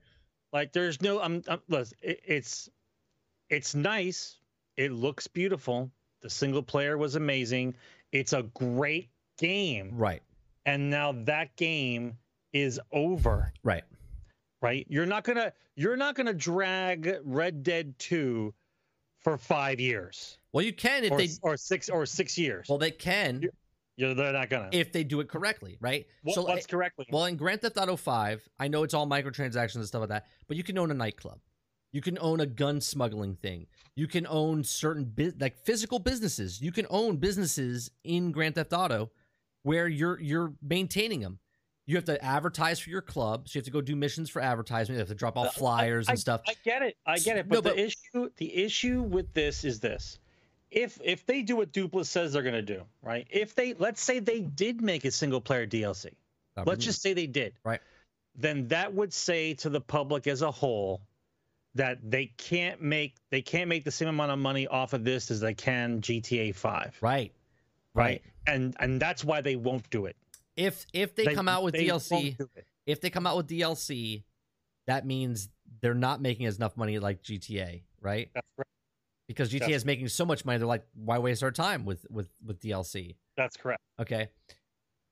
like 0.54 0.72
there's 0.72 1.02
no. 1.02 1.20
I'm. 1.20 1.44
I'm 1.48 1.60
listen, 1.68 1.98
it, 2.02 2.22
it's 2.26 2.70
it's 3.50 3.76
nice. 3.76 4.38
It 4.78 4.92
looks 4.92 5.28
beautiful. 5.28 5.92
The 6.22 6.30
single 6.30 6.64
player 6.64 6.98
was 6.98 7.16
amazing. 7.16 7.76
It's 8.12 8.34
a 8.34 8.44
great 8.44 9.10
game. 9.38 9.92
right, 9.96 10.22
And 10.66 10.90
now 10.90 11.14
that 11.26 11.56
game 11.56 12.18
is 12.54 12.80
over 12.92 13.54
right. 13.64 13.84
Right? 14.62 14.86
You're 14.90 15.06
not 15.06 15.24
gonna 15.24 15.54
you're 15.76 15.98
not 15.98 16.16
gonna 16.16 16.34
drag 16.34 17.18
Red 17.24 17.64
Dead 17.64 17.98
2 18.00 18.54
for 19.20 19.38
five 19.38 19.80
years 19.80 20.38
Well, 20.54 20.64
you 20.66 20.74
can 20.74 21.04
if 21.04 21.12
or, 21.12 21.18
they. 21.18 21.30
or 21.42 21.58
six 21.58 21.90
or 21.90 22.06
six 22.06 22.38
years. 22.38 22.68
Well, 22.70 22.78
they 22.78 22.92
can 22.92 23.44
You're, 23.98 24.14
they're 24.14 24.34
not 24.34 24.50
gonna. 24.50 24.70
if 24.72 24.92
they 24.92 25.04
do 25.04 25.20
it 25.20 25.28
correctly, 25.28 25.78
right? 25.82 26.06
what, 26.24 26.36
so, 26.36 26.44
what's 26.44 26.66
eh, 26.66 26.70
correctly? 26.70 27.06
well, 27.12 27.26
in 27.26 27.36
Grand 27.36 27.62
Theft 27.62 27.78
Auto 27.78 27.96
Five, 27.96 28.48
I 28.60 28.68
know 28.68 28.84
it's 28.84 28.94
all 28.94 29.08
microtransactions 29.08 29.76
and 29.76 29.86
stuff 29.86 30.02
like 30.02 30.10
that, 30.10 30.26
but 30.48 30.56
you 30.58 30.64
can 30.64 30.78
own 30.78 30.92
a 30.92 30.94
nightclub. 30.94 31.40
You 31.92 32.02
can 32.02 32.18
own 32.20 32.40
a 32.40 32.46
gun 32.46 32.82
smuggling 32.82 33.36
thing. 33.36 33.66
You 33.96 34.08
can 34.08 34.28
own 34.28 34.64
certain 34.64 35.06
bu- 35.06 35.34
like 35.40 35.58
physical 35.66 35.98
businesses. 36.00 36.62
You 36.62 36.72
can 36.72 36.86
own 36.90 37.18
businesses 37.18 37.90
in 38.04 38.32
Grand 38.32 38.56
Theft 38.56 38.74
Auto 38.74 39.10
where 39.64 39.88
you're 39.88 40.20
you're 40.22 40.54
maintaining 40.62 41.20
them. 41.22 41.40
You 41.90 41.96
have 41.96 42.06
to 42.06 42.24
advertise 42.24 42.80
for 42.80 42.92
your 42.92 43.02
club, 43.02 43.50
so 43.50 43.58
you 43.58 43.62
have 43.62 43.66
to 43.66 43.72
go 43.72 43.82
do 43.82 43.96
missions 43.96 44.30
for 44.30 44.44
advertisement. 44.44 44.98
You 44.98 45.00
have 45.00 45.08
to 45.08 45.16
drop 45.16 45.36
off 45.36 45.48
Uh, 45.48 45.52
flyers 45.54 46.08
I, 46.08 46.12
and 46.12 46.20
stuff. 46.20 46.42
I 46.48 46.54
get 46.64 46.84
it. 46.84 46.96
I 47.04 47.18
get 47.18 47.38
it. 47.38 47.50
But, 47.50 47.56
No, 47.56 47.62
but- 47.64 47.76
the 47.78 47.82
issue 47.84 48.30
the 48.38 48.56
issue 48.64 49.02
with 49.02 49.34
this 49.34 49.64
is 49.66 49.80
this. 49.80 50.20
If 50.70 51.00
if 51.04 51.26
they 51.26 51.42
do 51.42 51.56
what 51.56 51.72
Dupla 51.72 52.06
says 52.06 52.32
they're 52.34 52.44
gonna 52.44 52.62
do, 52.62 52.84
right? 53.02 53.26
If 53.32 53.56
they 53.56 53.74
let's 53.74 54.04
say 54.04 54.20
they 54.20 54.42
did 54.42 54.84
make 54.84 55.04
a 55.04 55.10
single 55.10 55.42
player 55.42 55.66
DLC. 55.66 56.14
Let's 56.64 56.86
just 56.86 57.02
say 57.02 57.14
they 57.14 57.26
did. 57.26 57.56
Right. 57.64 57.82
Then 58.36 58.68
that 58.68 58.94
would 58.94 59.12
say 59.12 59.56
to 59.56 59.70
the 59.70 59.82
public 59.82 60.28
as 60.28 60.44
a 60.44 60.52
whole 60.52 61.02
that 61.74 61.98
they 62.04 62.28
can't 62.38 62.84
make 62.84 63.16
they 63.32 63.42
can't 63.42 63.68
make 63.68 63.84
the 63.84 63.92
same 63.92 64.10
amount 64.10 64.32
of 64.32 64.38
money 64.38 64.68
off 64.68 64.94
of 64.94 65.04
this 65.04 65.32
as 65.32 65.40
they 65.40 65.56
can 65.56 66.02
GTA 66.02 66.54
5. 66.54 66.98
right, 67.02 67.02
Right. 67.02 67.34
right. 67.96 68.22
And 68.46 68.76
and 68.80 69.02
that's 69.02 69.24
why 69.24 69.42
they 69.42 69.56
won't 69.56 69.90
do 69.90 70.06
it. 70.06 70.16
If 70.56 70.86
if 70.94 71.16
they, 71.16 71.34
come 71.34 71.48
out 71.48 71.64
with 71.64 71.76
DLC, 71.76 72.12
won't 72.12 72.38
do 72.38 72.50
it. 72.56 72.66
if 72.86 73.00
they 73.02 73.10
come 73.10 73.26
out 73.26 73.38
with 73.38 73.48
DLC, 73.48 74.24
that 74.88 75.06
means 75.06 75.50
they're 75.82 75.94
not 75.94 76.22
making 76.22 76.46
as 76.46 76.58
enough 76.58 76.76
money 76.76 77.00
like 77.00 77.22
GTA, 77.24 77.84
right? 78.02 78.30
That's 78.34 78.48
right. 78.58 78.68
Because 79.28 79.50
GTA 79.50 79.60
That's- 79.60 79.76
is 79.78 79.86
making 79.86 80.08
so 80.10 80.26
much 80.26 80.44
money, 80.44 80.58
they're 80.58 80.68
like, 80.68 80.86
why 80.96 81.20
waste 81.20 81.44
our 81.44 81.52
time 81.52 81.86
with 81.86 82.06
with 82.10 82.30
with 82.46 82.60
DLC? 82.60 83.16
That's 83.38 83.56
correct. 83.56 83.82
Okay, 84.02 84.30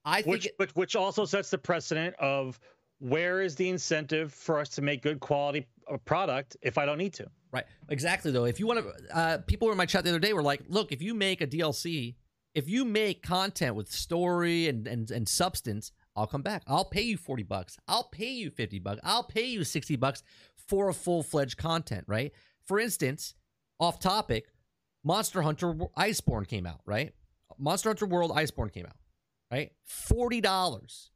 I 0.04 0.22
think 0.22 0.28
Which, 0.34 0.48
which 0.58 0.72
which 0.76 0.96
also 0.96 1.24
sets 1.26 1.50
the 1.50 1.58
precedent 1.58 2.16
of 2.20 2.60
where 3.00 3.42
is 3.42 3.56
the 3.56 3.70
incentive 3.70 4.34
for 4.34 4.60
us 4.60 4.70
to 4.70 4.82
make 4.82 5.04
good 5.04 5.20
quality 5.20 5.68
uh, 5.90 5.98
product 5.98 6.58
if 6.62 6.78
I 6.78 6.86
don't 6.86 6.98
need 6.98 7.14
to? 7.14 7.28
Right. 7.52 7.66
Exactly. 7.90 8.32
Though, 8.32 8.46
if 8.46 8.60
you 8.60 8.68
want 8.68 8.80
to, 8.84 9.16
uh, 9.18 9.38
people 9.40 9.68
were 9.68 9.72
in 9.74 9.78
my 9.78 9.86
chat 9.86 10.04
the 10.04 10.10
other 10.10 10.20
day 10.20 10.34
were 10.34 10.42
like, 10.44 10.64
"Look, 10.68 10.92
if 10.92 11.02
you 11.02 11.14
make 11.14 11.42
a 11.42 11.48
DLC, 11.48 12.16
if 12.58 12.68
you 12.68 12.84
make 12.84 13.22
content 13.22 13.76
with 13.76 13.92
story 13.92 14.68
and 14.68 14.88
and 14.88 15.12
and 15.12 15.30
substance, 15.30 15.92
I'll 16.16 16.26
come 16.26 16.42
back. 16.42 16.64
I'll 16.66 16.86
pay 16.86 17.04
you 17.04 17.16
forty 17.16 17.44
bucks. 17.44 17.78
I'll 17.88 18.06
pay 18.06 18.32
you 18.32 18.50
fifty 18.50 18.80
bucks. 18.80 19.00
I'll 19.04 19.24
pay 19.24 19.46
you 19.46 19.64
sixty 19.64 19.96
bucks 19.96 20.24
for 20.68 20.90
a 20.90 20.94
full 20.94 21.22
fledged 21.22 21.58
content. 21.58 22.06
Right. 22.08 22.34
For 22.66 22.80
instance, 22.80 23.36
off 23.80 24.00
topic, 24.00 24.48
Monster 25.04 25.44
Hunter 25.44 25.76
Iceborne 26.00 26.48
came 26.48 26.66
out. 26.66 26.82
Right. 26.84 27.14
Monster 27.60 27.90
Hunter 27.90 28.08
World 28.08 28.32
Iceborne 28.32 28.74
came 28.74 28.88
out. 28.88 28.98
Right. 29.52 29.72
Forty 29.86 30.42
dollars, 30.42 31.12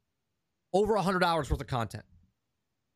over 0.72 0.94
a 0.94 1.02
hundred 1.02 1.24
hours 1.24 1.50
worth 1.50 1.60
of 1.60 1.66
content. 1.66 2.04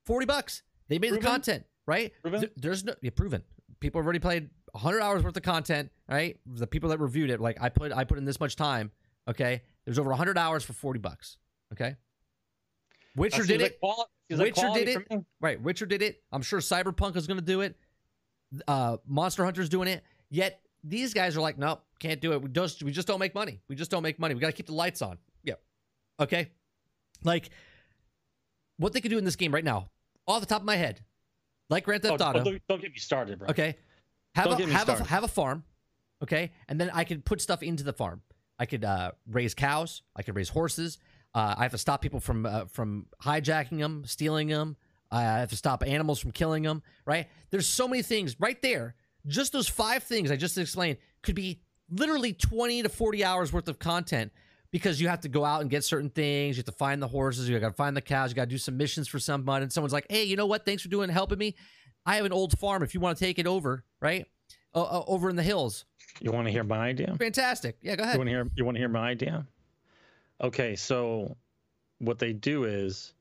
Forty 0.07 0.24
bucks. 0.24 0.62
They 0.88 1.01
made 1.01 1.09
Proven? 1.09 1.24
the 1.24 1.28
content. 1.28 1.64
Right. 1.84 2.12
Proven? 2.22 2.40
Th- 2.42 2.53
there's 2.57 2.84
no 2.84 2.94
yeah, 3.03 3.11
proven. 3.11 3.42
People 3.80 4.01
have 4.01 4.07
already 4.07 4.20
played 4.20 4.51
100 4.76 5.00
hours 5.00 5.22
worth 5.22 5.36
of 5.36 5.42
content, 5.42 5.90
right? 6.08 6.38
The 6.46 6.66
people 6.66 6.90
that 6.90 6.98
reviewed 7.00 7.30
it, 7.30 7.40
like 7.40 7.58
I 7.60 7.68
put, 7.68 7.92
I 7.92 8.04
put 8.04 8.18
in 8.18 8.24
this 8.24 8.38
much 8.40 8.56
time. 8.56 8.90
Okay, 9.28 9.62
there's 9.84 9.98
over 9.98 10.10
100 10.10 10.38
hours 10.38 10.64
for 10.64 10.72
40 10.72 11.00
bucks. 11.00 11.38
Okay, 11.72 11.96
Witcher 13.16 13.44
did 13.44 13.60
it. 13.60 13.64
like 13.64 13.80
quali- 13.80 14.04
seems 14.30 14.40
like 14.40 14.56
Witcher 14.56 14.70
did 14.74 14.88
it. 15.10 15.24
Right, 15.40 15.60
Witcher 15.60 15.86
did 15.86 16.02
it. 16.02 16.22
I'm 16.32 16.42
sure 16.42 16.60
Cyberpunk 16.60 17.16
is 17.16 17.26
going 17.26 17.38
to 17.40 17.44
do 17.44 17.60
it. 17.62 17.76
Uh, 18.68 18.98
Monster 19.06 19.44
Hunter's 19.44 19.68
doing 19.68 19.88
it. 19.88 20.04
Yet 20.30 20.60
these 20.84 21.12
guys 21.14 21.36
are 21.36 21.40
like, 21.40 21.58
nope, 21.58 21.82
can't 21.98 22.20
do 22.20 22.32
it. 22.32 22.42
We 22.42 22.48
just, 22.48 22.82
we 22.82 22.92
just 22.92 23.08
don't 23.08 23.18
make 23.18 23.34
money. 23.34 23.60
We 23.68 23.74
just 23.74 23.90
don't 23.90 24.02
make 24.02 24.18
money. 24.20 24.34
We 24.34 24.40
got 24.40 24.48
to 24.48 24.52
keep 24.52 24.66
the 24.66 24.74
lights 24.74 25.02
on. 25.02 25.18
Yep. 25.44 25.60
Okay. 26.20 26.50
Like 27.24 27.50
what 28.76 28.92
they 28.92 29.00
could 29.00 29.10
do 29.10 29.18
in 29.18 29.24
this 29.24 29.36
game 29.36 29.52
right 29.52 29.64
now, 29.64 29.90
off 30.28 30.40
the 30.40 30.46
top 30.46 30.60
of 30.60 30.66
my 30.66 30.76
head, 30.76 31.00
like 31.70 31.84
Grand 31.84 32.04
Oh, 32.04 32.10
Theft 32.10 32.22
Auto. 32.22 32.44
don't, 32.44 32.62
don't 32.68 32.80
get 32.80 32.92
me 32.92 32.98
started, 32.98 33.38
bro. 33.40 33.48
Okay. 33.48 33.76
Have 34.37 34.59
Don't 34.59 34.61
a 34.61 34.72
have 34.72 34.89
a 34.91 35.05
have 35.05 35.24
a 35.24 35.28
farm. 35.28 35.64
Okay. 36.22 36.53
And 36.68 36.78
then 36.78 36.91
I 36.93 37.05
could 37.05 37.24
put 37.24 37.41
stuff 37.41 37.62
into 37.62 37.82
the 37.82 37.93
farm. 37.95 38.20
I 38.59 38.66
could 38.66 38.84
uh, 38.84 39.12
raise 39.30 39.55
cows. 39.55 40.03
I 40.14 40.22
could 40.22 40.37
raise 40.37 40.51
horses. 40.51 40.99
Uh, 41.34 41.55
I 41.57 41.62
have 41.62 41.72
to 41.72 41.78
stop 41.78 42.03
people 42.03 42.20
from 42.20 42.45
uh, 42.45 42.66
from 42.66 43.07
hijacking 43.22 43.78
them, 43.78 44.05
stealing 44.05 44.49
them. 44.49 44.76
I 45.11 45.22
have 45.22 45.51
to 45.51 45.57
stop 45.57 45.82
animals 45.87 46.18
from 46.20 46.32
killing 46.32 46.64
them. 46.64 46.82
Right? 47.07 47.28
There's 47.51 47.66
so 47.66 47.89
many 47.89 48.03
things 48.03 48.39
right 48.39 48.61
there. 48.61 48.95
Just 49.26 49.55
those 49.55 49.68
five 49.68 50.03
things 50.03 50.30
I 50.30 50.37
just 50.37 50.59
explained 50.59 50.99
could 51.22 51.34
be 51.34 51.62
literally 51.91 52.34
20 52.34 52.82
to 52.82 52.89
40 52.91 53.24
hours 53.24 53.53
worth 53.53 53.68
of 53.68 53.78
content 53.78 54.32
because 54.70 55.01
you 55.01 55.09
have 55.09 55.20
to 55.22 55.28
go 55.28 55.45
out 55.47 55.62
and 55.62 55.70
get 55.70 55.82
certain 55.82 56.11
things. 56.11 56.57
You 56.57 56.61
have 56.61 56.66
to 56.66 56.72
find 56.72 57.01
the 57.01 57.09
horses. 57.09 57.49
You 57.49 57.59
got 57.59 57.68
to 57.68 57.74
find 57.74 57.97
the 57.97 58.03
cows. 58.03 58.30
You 58.30 58.37
got 58.37 58.45
to 58.45 58.51
do 58.51 58.59
some 58.59 58.76
missions 58.76 59.09
for 59.09 59.18
someone. 59.18 59.62
And 59.62 59.72
someone's 59.72 59.93
like, 59.93 60.07
"Hey, 60.11 60.24
you 60.24 60.37
know 60.37 60.47
what? 60.47 60.66
Thanks 60.66 60.82
for 60.82 60.89
doing 60.89 61.09
helping 61.09 61.39
me. 61.39 61.57
I 62.07 62.16
have 62.16 62.24
an 62.24 62.32
old 62.32 62.59
farm. 62.59 62.82
If 62.82 62.94
you 62.94 63.00
want 63.00 63.18
to 63.18 63.24
take 63.24 63.38
it 63.38 63.46
over, 63.46 63.84
right? 64.00 64.26
Uh, 64.74 64.82
uh, 64.82 65.04
over 65.07 65.28
in 65.28 65.36
the 65.36 65.42
hills. 65.42 65.84
You 66.20 66.30
want 66.32 66.46
to 66.46 66.52
hear 66.52 66.64
my 66.64 66.78
idea? 66.88 67.14
Fantastic. 67.18 67.76
Yeah, 67.82 67.96
go 67.96 68.04
ahead. 68.04 68.14
You 68.14 68.18
want 68.20 68.28
to 68.28 68.32
hear? 68.32 68.50
You 68.57 68.64
want 68.64 68.74
to 68.76 68.78
hear 68.80 68.88
my 68.88 69.09
idea? 69.11 69.46
Okay, 70.40 70.76
so 70.76 71.36
what 71.98 72.18
they 72.18 72.32
do 72.32 72.64
is 72.64 73.12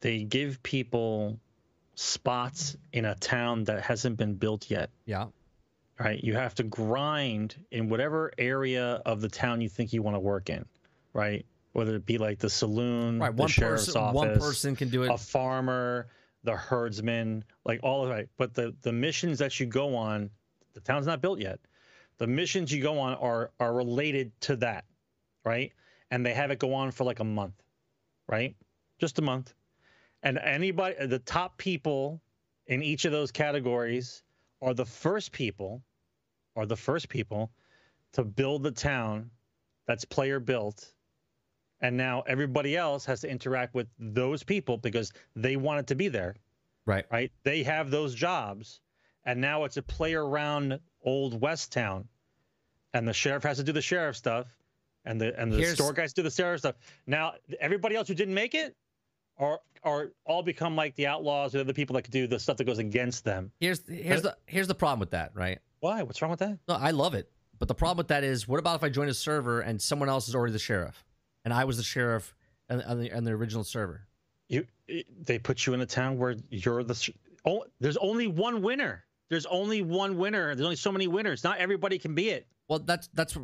they 0.00 0.22
give 0.22 0.62
people 0.62 1.38
spots 1.96 2.76
in 2.92 3.04
a 3.04 3.14
town 3.16 3.64
that 3.64 3.82
hasn't 3.82 4.16
been 4.16 4.34
built 4.34 4.70
yet. 4.70 4.90
Yeah. 5.04 5.26
Right? 5.98 6.22
You 6.22 6.34
have 6.34 6.54
to 6.56 6.64
grind 6.64 7.54
in 7.70 7.88
whatever 7.88 8.32
area 8.38 9.00
of 9.06 9.20
the 9.20 9.28
town 9.28 9.60
you 9.60 9.68
think 9.68 9.92
you 9.92 10.02
want 10.02 10.16
to 10.16 10.20
work 10.20 10.50
in. 10.50 10.64
Right? 11.12 11.44
Whether 11.72 11.96
it 11.96 12.06
be 12.06 12.18
like 12.18 12.38
the 12.38 12.50
saloon, 12.50 13.18
Right. 13.20 13.34
the 13.34 13.40
One 13.42 13.48
sheriff's 13.48 13.86
person. 13.86 14.00
office, 14.00 14.14
One 14.16 14.38
person 14.38 14.76
can 14.76 14.88
do 14.90 15.04
it. 15.04 15.10
a 15.10 15.18
farmer, 15.18 16.08
the 16.44 16.54
herdsman, 16.54 17.44
like 17.64 17.80
all 17.82 18.04
of 18.04 18.10
it. 18.12 18.30
But 18.36 18.54
the 18.54 18.74
the 18.82 18.92
missions 18.92 19.38
that 19.38 19.58
you 19.58 19.66
go 19.66 19.96
on, 19.96 20.30
the 20.74 20.80
town's 20.80 21.06
not 21.06 21.20
built 21.20 21.40
yet. 21.40 21.58
The 22.18 22.26
missions 22.26 22.72
you 22.72 22.82
go 22.82 22.98
on 22.98 23.14
are 23.14 23.50
are 23.58 23.74
related 23.74 24.38
to 24.42 24.56
that, 24.56 24.84
right? 25.44 25.72
And 26.10 26.24
they 26.24 26.34
have 26.34 26.50
it 26.50 26.58
go 26.58 26.74
on 26.74 26.92
for 26.92 27.04
like 27.04 27.20
a 27.20 27.24
month, 27.24 27.60
right? 28.28 28.54
Just 29.00 29.18
a 29.18 29.22
month. 29.22 29.54
And 30.22 30.38
anybody, 30.38 31.06
the 31.06 31.18
top 31.18 31.58
people 31.58 32.22
in 32.66 32.82
each 32.82 33.04
of 33.04 33.12
those 33.12 33.30
categories 33.30 34.22
are 34.62 34.74
the 34.74 34.86
first 34.86 35.32
people, 35.32 35.82
are 36.56 36.66
the 36.66 36.76
first 36.76 37.08
people 37.08 37.50
to 38.12 38.24
build 38.24 38.62
the 38.62 38.70
town 38.70 39.30
that's 39.86 40.04
player 40.04 40.40
built 40.40 40.93
and 41.84 41.96
now 41.96 42.22
everybody 42.26 42.76
else 42.76 43.04
has 43.04 43.20
to 43.20 43.28
interact 43.28 43.74
with 43.74 43.86
those 43.98 44.42
people 44.42 44.76
because 44.78 45.12
they 45.36 45.56
wanted 45.56 45.86
to 45.88 45.94
be 45.94 46.08
there 46.08 46.34
Right. 46.86 47.04
right 47.10 47.30
they 47.44 47.62
have 47.62 47.90
those 47.90 48.14
jobs 48.14 48.80
and 49.24 49.40
now 49.40 49.64
it's 49.64 49.76
a 49.76 49.82
play 49.82 50.14
around 50.14 50.78
old 51.02 51.40
west 51.40 51.72
town 51.72 52.08
and 52.94 53.06
the 53.06 53.12
sheriff 53.12 53.42
has 53.42 53.56
to 53.58 53.62
do 53.64 53.72
the 53.72 53.82
sheriff 53.82 54.16
stuff 54.16 54.46
and 55.04 55.20
the 55.20 55.38
and 55.40 55.52
the 55.52 55.58
Here's- 55.58 55.74
store 55.74 55.92
guys 55.92 56.12
do 56.14 56.22
the 56.22 56.30
sheriff 56.30 56.60
stuff 56.60 56.76
now 57.06 57.34
everybody 57.60 57.94
else 57.96 58.08
who 58.08 58.14
didn't 58.14 58.34
make 58.34 58.54
it 58.54 58.74
are 59.38 59.60
are 59.82 60.12
all 60.24 60.42
become 60.42 60.76
like 60.76 60.94
the 60.94 61.06
outlaws 61.06 61.54
or 61.54 61.64
the 61.64 61.74
people 61.74 61.94
that 61.94 62.02
could 62.02 62.12
do 62.12 62.26
the 62.26 62.38
stuff 62.38 62.56
that 62.56 62.64
goes 62.64 62.78
against 62.78 63.24
them 63.24 63.50
Here's 63.60 63.86
here's 63.88 64.22
the 64.22 64.36
here's 64.46 64.68
the 64.68 64.74
problem 64.74 65.00
with 65.00 65.10
that. 65.10 65.32
Right. 65.34 65.58
why 65.80 66.02
what's 66.02 66.20
wrong 66.22 66.30
with 66.30 66.40
that 66.40 66.58
No, 66.68 66.74
I 66.76 66.90
love 66.92 67.14
it. 67.14 67.30
But 67.58 67.68
the 67.68 67.74
problem 67.74 67.98
with 67.98 68.08
that 68.08 68.24
is, 68.24 68.48
what 68.48 68.58
about 68.58 68.74
if 68.76 68.82
I 68.82 68.88
join 68.88 69.08
a 69.08 69.14
server 69.14 69.60
and 69.60 69.80
someone 69.80 70.08
else 70.08 70.28
is 70.28 70.34
already 70.34 70.52
the 70.52 70.58
sheriff, 70.58 71.04
and 71.44 71.52
I 71.52 71.64
was 71.64 71.76
the 71.76 71.82
sheriff 71.82 72.34
on, 72.70 72.82
on 72.82 73.00
the, 73.00 73.12
on 73.12 73.24
the 73.24 73.32
original 73.32 73.64
server? 73.64 74.06
you 74.48 74.66
eh, 74.88 75.02
they 75.22 75.38
put 75.38 75.66
you 75.66 75.72
in 75.74 75.80
a 75.80 75.86
town 75.86 76.18
where 76.18 76.36
you're 76.50 76.82
the 76.84 77.10
oh 77.46 77.64
there's 77.80 77.96
only 77.96 78.26
one 78.26 78.60
winner 78.62 79.04
there's 79.30 79.46
only 79.46 79.80
one 79.82 80.18
winner 80.18 80.54
there's 80.54 80.64
only 80.66 80.76
so 80.76 80.92
many 80.92 81.06
winners 81.06 81.42
not 81.42 81.56
everybody 81.58 81.98
can 81.98 82.14
be 82.14 82.28
it 82.28 82.46
Well, 82.68 82.80
that's 82.80 83.08
that's 83.14 83.36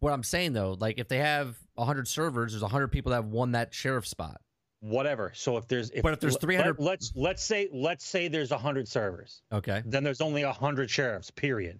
what 0.00 0.12
I'm 0.12 0.24
saying 0.24 0.52
though. 0.54 0.76
Like 0.78 0.98
if 0.98 1.06
they 1.08 1.18
have 1.18 1.56
hundred 1.78 2.08
servers, 2.08 2.52
there's 2.52 2.68
hundred 2.68 2.88
people 2.88 3.10
that 3.10 3.16
have 3.16 3.26
won 3.26 3.52
that 3.52 3.72
sheriff 3.72 4.06
spot. 4.06 4.40
whatever 4.80 5.30
so 5.34 5.56
if 5.58 5.68
there's 5.68 5.90
if, 5.90 6.02
But 6.02 6.14
if 6.14 6.20
there's 6.20 6.36
300 6.38 6.80
let's 6.80 7.12
let's 7.14 7.42
say 7.44 7.68
let's 7.72 8.04
say 8.04 8.26
there's 8.26 8.50
100 8.50 8.88
servers 8.88 9.42
Okay. 9.52 9.82
then 9.86 10.02
there's 10.02 10.20
only 10.20 10.44
100 10.44 10.90
sheriffs 10.90 11.30
period 11.30 11.78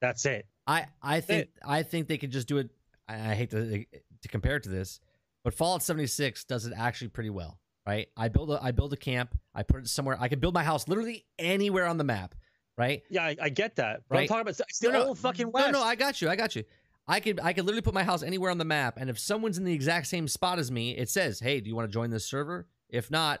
that's 0.00 0.26
it 0.26 0.46
I 0.66 0.86
I 1.00 1.20
think 1.20 1.50
I 1.64 1.84
think 1.84 2.08
they 2.08 2.18
could 2.18 2.32
just 2.32 2.48
do 2.48 2.58
it. 2.58 2.70
I, 3.08 3.30
I 3.30 3.34
hate 3.36 3.50
to 3.52 3.84
to 4.22 4.28
compare 4.28 4.56
it 4.56 4.62
to 4.64 4.68
this, 4.68 5.00
but 5.44 5.54
Fallout 5.54 5.82
76 5.82 6.44
does 6.44 6.66
it 6.66 6.72
actually 6.76 7.08
pretty 7.08 7.30
well. 7.30 7.58
Right. 7.86 8.08
I 8.16 8.28
build 8.28 8.50
a 8.50 8.60
I 8.60 8.72
build 8.72 8.92
a 8.92 8.96
camp. 8.96 9.38
I 9.54 9.62
put 9.62 9.80
it 9.80 9.88
somewhere. 9.88 10.16
I 10.18 10.26
could 10.28 10.40
build 10.40 10.54
my 10.54 10.64
house 10.64 10.88
literally 10.88 11.24
anywhere 11.38 11.86
on 11.86 11.98
the 11.98 12.04
map. 12.04 12.34
Right. 12.78 13.02
yeah 13.08 13.24
i, 13.24 13.36
I 13.40 13.48
get 13.48 13.76
that 13.76 14.02
but 14.06 14.18
i'm 14.18 14.26
talking 14.26 14.42
about 14.42 14.60
it's 14.60 14.78
the 14.80 14.90
No, 14.90 15.04
no, 15.06 15.14
fucking 15.14 15.50
west 15.50 15.72
No, 15.72 15.78
no, 15.78 15.82
I 15.82 15.94
got 15.94 16.20
you. 16.20 16.28
I 16.28 16.36
got 16.36 16.54
you. 16.54 16.64
I 17.08 17.20
could 17.20 17.40
I 17.40 17.52
could 17.52 17.64
literally 17.64 17.80
put 17.82 17.94
my 17.94 18.02
house 18.02 18.22
anywhere 18.22 18.50
on 18.50 18.58
the 18.58 18.64
map, 18.64 18.98
and 18.98 19.08
if 19.08 19.18
someone's 19.18 19.56
in 19.56 19.64
the 19.64 19.72
exact 19.72 20.08
same 20.08 20.26
spot 20.28 20.58
as 20.58 20.70
me, 20.70 20.90
it 20.96 21.08
says, 21.08 21.38
"Hey, 21.40 21.60
do 21.60 21.68
you 21.70 21.76
want 21.76 21.88
to 21.88 21.92
join 21.92 22.10
this 22.10 22.26
server?" 22.26 22.66
If 22.90 23.10
not, 23.10 23.40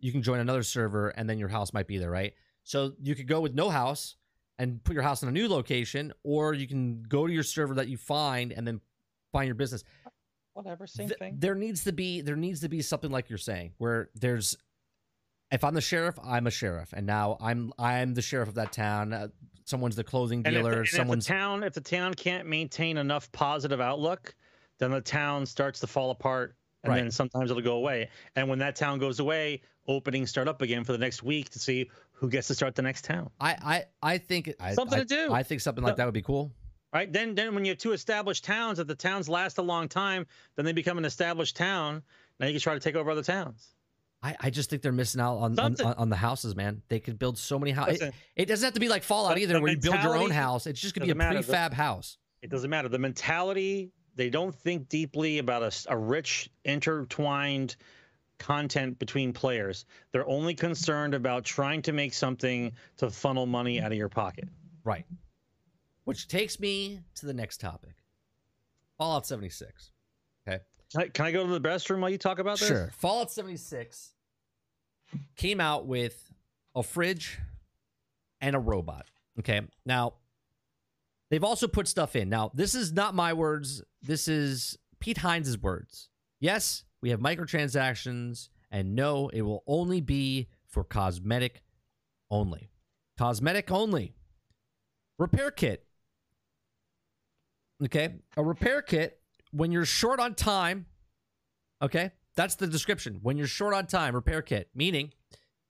you 0.00 0.12
can 0.12 0.20
join 0.22 0.40
another 0.40 0.62
server, 0.64 1.08
and 1.10 1.30
then 1.30 1.38
your 1.38 1.48
house 1.48 1.72
might 1.72 1.86
be 1.86 1.96
there, 1.96 2.10
right? 2.10 2.34
So 2.64 2.92
you 3.00 3.14
could 3.14 3.28
go 3.28 3.40
with 3.40 3.54
no 3.54 3.70
house 3.70 4.16
and 4.58 4.82
put 4.82 4.94
your 4.94 5.02
house 5.02 5.22
in 5.22 5.28
a 5.28 5.32
new 5.32 5.48
location, 5.48 6.12
or 6.24 6.54
you 6.54 6.66
can 6.66 7.04
go 7.04 7.26
to 7.26 7.32
your 7.32 7.42
server 7.42 7.74
that 7.74 7.88
you 7.88 7.96
find 7.96 8.52
and 8.52 8.66
then 8.66 8.80
find 9.32 9.46
your 9.46 9.54
business. 9.54 9.84
Whatever 10.54 10.86
same 10.86 11.08
Th- 11.08 11.18
thing 11.18 11.36
There 11.38 11.54
needs 11.54 11.84
to 11.84 11.92
be 11.92 12.20
there 12.22 12.36
needs 12.36 12.60
to 12.60 12.68
be 12.68 12.80
something 12.82 13.10
like 13.10 13.28
you're 13.28 13.38
saying, 13.38 13.72
where 13.78 14.08
there's 14.14 14.56
if 15.50 15.62
I'm 15.62 15.74
the 15.74 15.80
sheriff, 15.80 16.18
I'm 16.24 16.46
a 16.46 16.50
sheriff, 16.50 16.92
and 16.92 17.06
now 17.06 17.36
I'm 17.40 17.72
I'm 17.78 18.14
the 18.14 18.22
sheriff 18.22 18.48
of 18.48 18.54
that 18.56 18.72
town. 18.72 19.12
Uh, 19.12 19.28
someone's 19.66 19.94
the 19.96 20.04
clothing 20.04 20.42
and, 20.44 20.54
if, 20.54 20.60
dealer. 20.62 20.70
the, 20.70 20.76
and 20.78 20.84
if 20.86 20.90
the 20.90 20.96
someone's 20.96 21.26
town 21.26 21.62
if 21.62 21.72
the 21.74 21.80
town 21.80 22.12
can't 22.14 22.46
maintain 22.46 22.98
enough 22.98 23.30
positive 23.32 23.80
outlook 23.80 24.34
then 24.78 24.90
the 24.90 25.00
town 25.00 25.46
starts 25.46 25.80
to 25.80 25.86
fall 25.86 26.10
apart 26.10 26.54
and 26.82 26.90
Right. 26.92 27.00
then 27.00 27.10
sometimes 27.10 27.50
it'll 27.50 27.62
go 27.62 27.76
away 27.76 28.10
and 28.36 28.46
when 28.46 28.58
that 28.58 28.76
town 28.76 28.98
goes 28.98 29.20
away 29.20 29.62
openings 29.88 30.28
start 30.28 30.48
up 30.48 30.60
again 30.60 30.84
for 30.84 30.92
the 30.92 30.98
next 30.98 31.22
week 31.22 31.48
to 31.50 31.58
see 31.58 31.90
who 32.12 32.28
gets 32.28 32.48
to 32.48 32.54
start 32.54 32.74
the 32.74 32.82
next 32.82 33.06
town 33.06 33.30
I 33.40 33.84
I 34.02 34.12
I 34.14 34.18
think 34.18 34.52
Something 34.74 34.98
I, 34.98 35.02
to 35.02 35.06
do. 35.06 35.32
I 35.32 35.42
think 35.44 35.62
something 35.62 35.82
like 35.82 35.96
that 35.96 36.04
would 36.04 36.12
be 36.12 36.20
cool. 36.20 36.52
Right 36.94 37.12
then 37.12 37.34
then 37.34 37.54
when 37.54 37.64
you 37.64 37.72
have 37.72 37.78
two 37.78 37.92
established 37.92 38.44
towns 38.44 38.78
if 38.78 38.86
the 38.86 38.94
towns 38.94 39.28
last 39.28 39.58
a 39.58 39.62
long 39.62 39.88
time 39.88 40.26
then 40.56 40.64
they 40.64 40.72
become 40.72 40.96
an 40.96 41.04
established 41.04 41.56
town 41.56 42.02
now 42.40 42.46
you 42.46 42.52
can 42.52 42.60
try 42.60 42.74
to 42.74 42.80
take 42.80 42.94
over 42.94 43.10
other 43.10 43.22
towns 43.22 43.74
I, 44.22 44.36
I 44.40 44.48
just 44.50 44.70
think 44.70 44.80
they're 44.80 44.90
missing 44.90 45.20
out 45.20 45.36
on, 45.36 45.58
on 45.58 45.76
on 45.82 46.08
the 46.08 46.16
houses, 46.16 46.56
man. 46.56 46.80
They 46.88 46.98
could 46.98 47.18
build 47.18 47.36
so 47.36 47.58
many 47.58 47.72
houses. 47.72 48.00
It, 48.00 48.14
it 48.36 48.44
doesn't 48.46 48.64
have 48.64 48.72
to 48.72 48.80
be 48.80 48.88
like 48.88 49.02
Fallout 49.02 49.36
either, 49.36 49.60
where 49.60 49.72
you 49.72 49.76
build 49.76 50.02
your 50.02 50.16
own 50.16 50.30
house. 50.30 50.66
It's 50.66 50.80
just 50.80 50.94
gonna 50.94 51.04
be 51.04 51.10
a 51.10 51.14
matter. 51.14 51.42
The- 51.42 51.52
prefab 51.52 51.74
house. 51.74 52.16
it 52.40 52.48
doesn't 52.48 52.70
matter 52.70 52.88
the 52.88 52.98
mentality 52.98 53.92
they 54.16 54.30
don't 54.30 54.54
think 54.54 54.88
deeply 54.88 55.38
about 55.40 55.62
a, 55.62 55.92
a 55.92 55.98
rich 55.98 56.48
intertwined 56.64 57.76
content 58.38 58.98
between 58.98 59.32
players 59.32 59.84
they're 60.12 60.26
only 60.28 60.54
concerned 60.54 61.14
about 61.14 61.44
trying 61.44 61.82
to 61.82 61.92
make 61.92 62.14
something 62.14 62.72
to 62.96 63.10
funnel 63.10 63.46
money 63.46 63.80
out 63.80 63.92
of 63.92 63.98
your 63.98 64.08
pocket 64.08 64.48
Right. 64.84 65.04
Which 66.04 66.28
takes 66.28 66.60
me 66.60 67.00
to 67.16 67.26
the 67.26 67.34
next 67.34 67.60
topic. 67.60 67.94
Fallout 68.98 69.26
76. 69.26 69.90
can 70.46 70.60
I, 70.96 71.08
can 71.08 71.26
I 71.26 71.32
go 71.32 71.46
to 71.46 71.58
the 71.58 71.60
restroom 71.60 72.00
while 72.00 72.10
you 72.10 72.18
talk 72.18 72.38
about 72.38 72.58
this 72.58 72.68
Sure. 72.68 72.90
Fallout 72.98 73.32
76 73.32 74.12
came 75.36 75.60
out 75.60 75.86
with 75.86 76.32
a 76.74 76.82
fridge 76.82 77.38
and 78.40 78.54
a 78.54 78.58
robot. 78.58 79.06
Okay. 79.38 79.62
Now, 79.84 80.14
they've 81.30 81.42
also 81.42 81.66
put 81.66 81.88
stuff 81.88 82.14
in. 82.14 82.28
Now, 82.28 82.50
this 82.54 82.74
is 82.74 82.92
not 82.92 83.14
my 83.14 83.32
words. 83.32 83.82
This 84.02 84.28
is 84.28 84.78
Pete 85.00 85.18
Hines' 85.18 85.58
words. 85.58 86.08
Yes, 86.40 86.84
we 87.00 87.10
have 87.10 87.20
microtransactions, 87.20 88.48
and 88.70 88.94
no, 88.94 89.28
it 89.28 89.42
will 89.42 89.62
only 89.66 90.00
be 90.00 90.48
for 90.68 90.84
cosmetic 90.84 91.62
only. 92.30 92.70
Cosmetic 93.18 93.70
only. 93.70 94.14
Repair 95.18 95.50
kit. 95.50 95.86
Okay. 97.84 98.14
A 98.36 98.42
repair 98.42 98.82
kit, 98.82 99.20
when 99.52 99.70
you're 99.72 99.84
short 99.84 100.20
on 100.20 100.34
time, 100.34 100.86
okay, 101.82 102.10
that's 102.36 102.54
the 102.56 102.66
description. 102.66 103.18
When 103.22 103.36
you're 103.36 103.46
short 103.46 103.74
on 103.74 103.86
time, 103.86 104.14
repair 104.14 104.42
kit, 104.42 104.68
meaning 104.74 105.12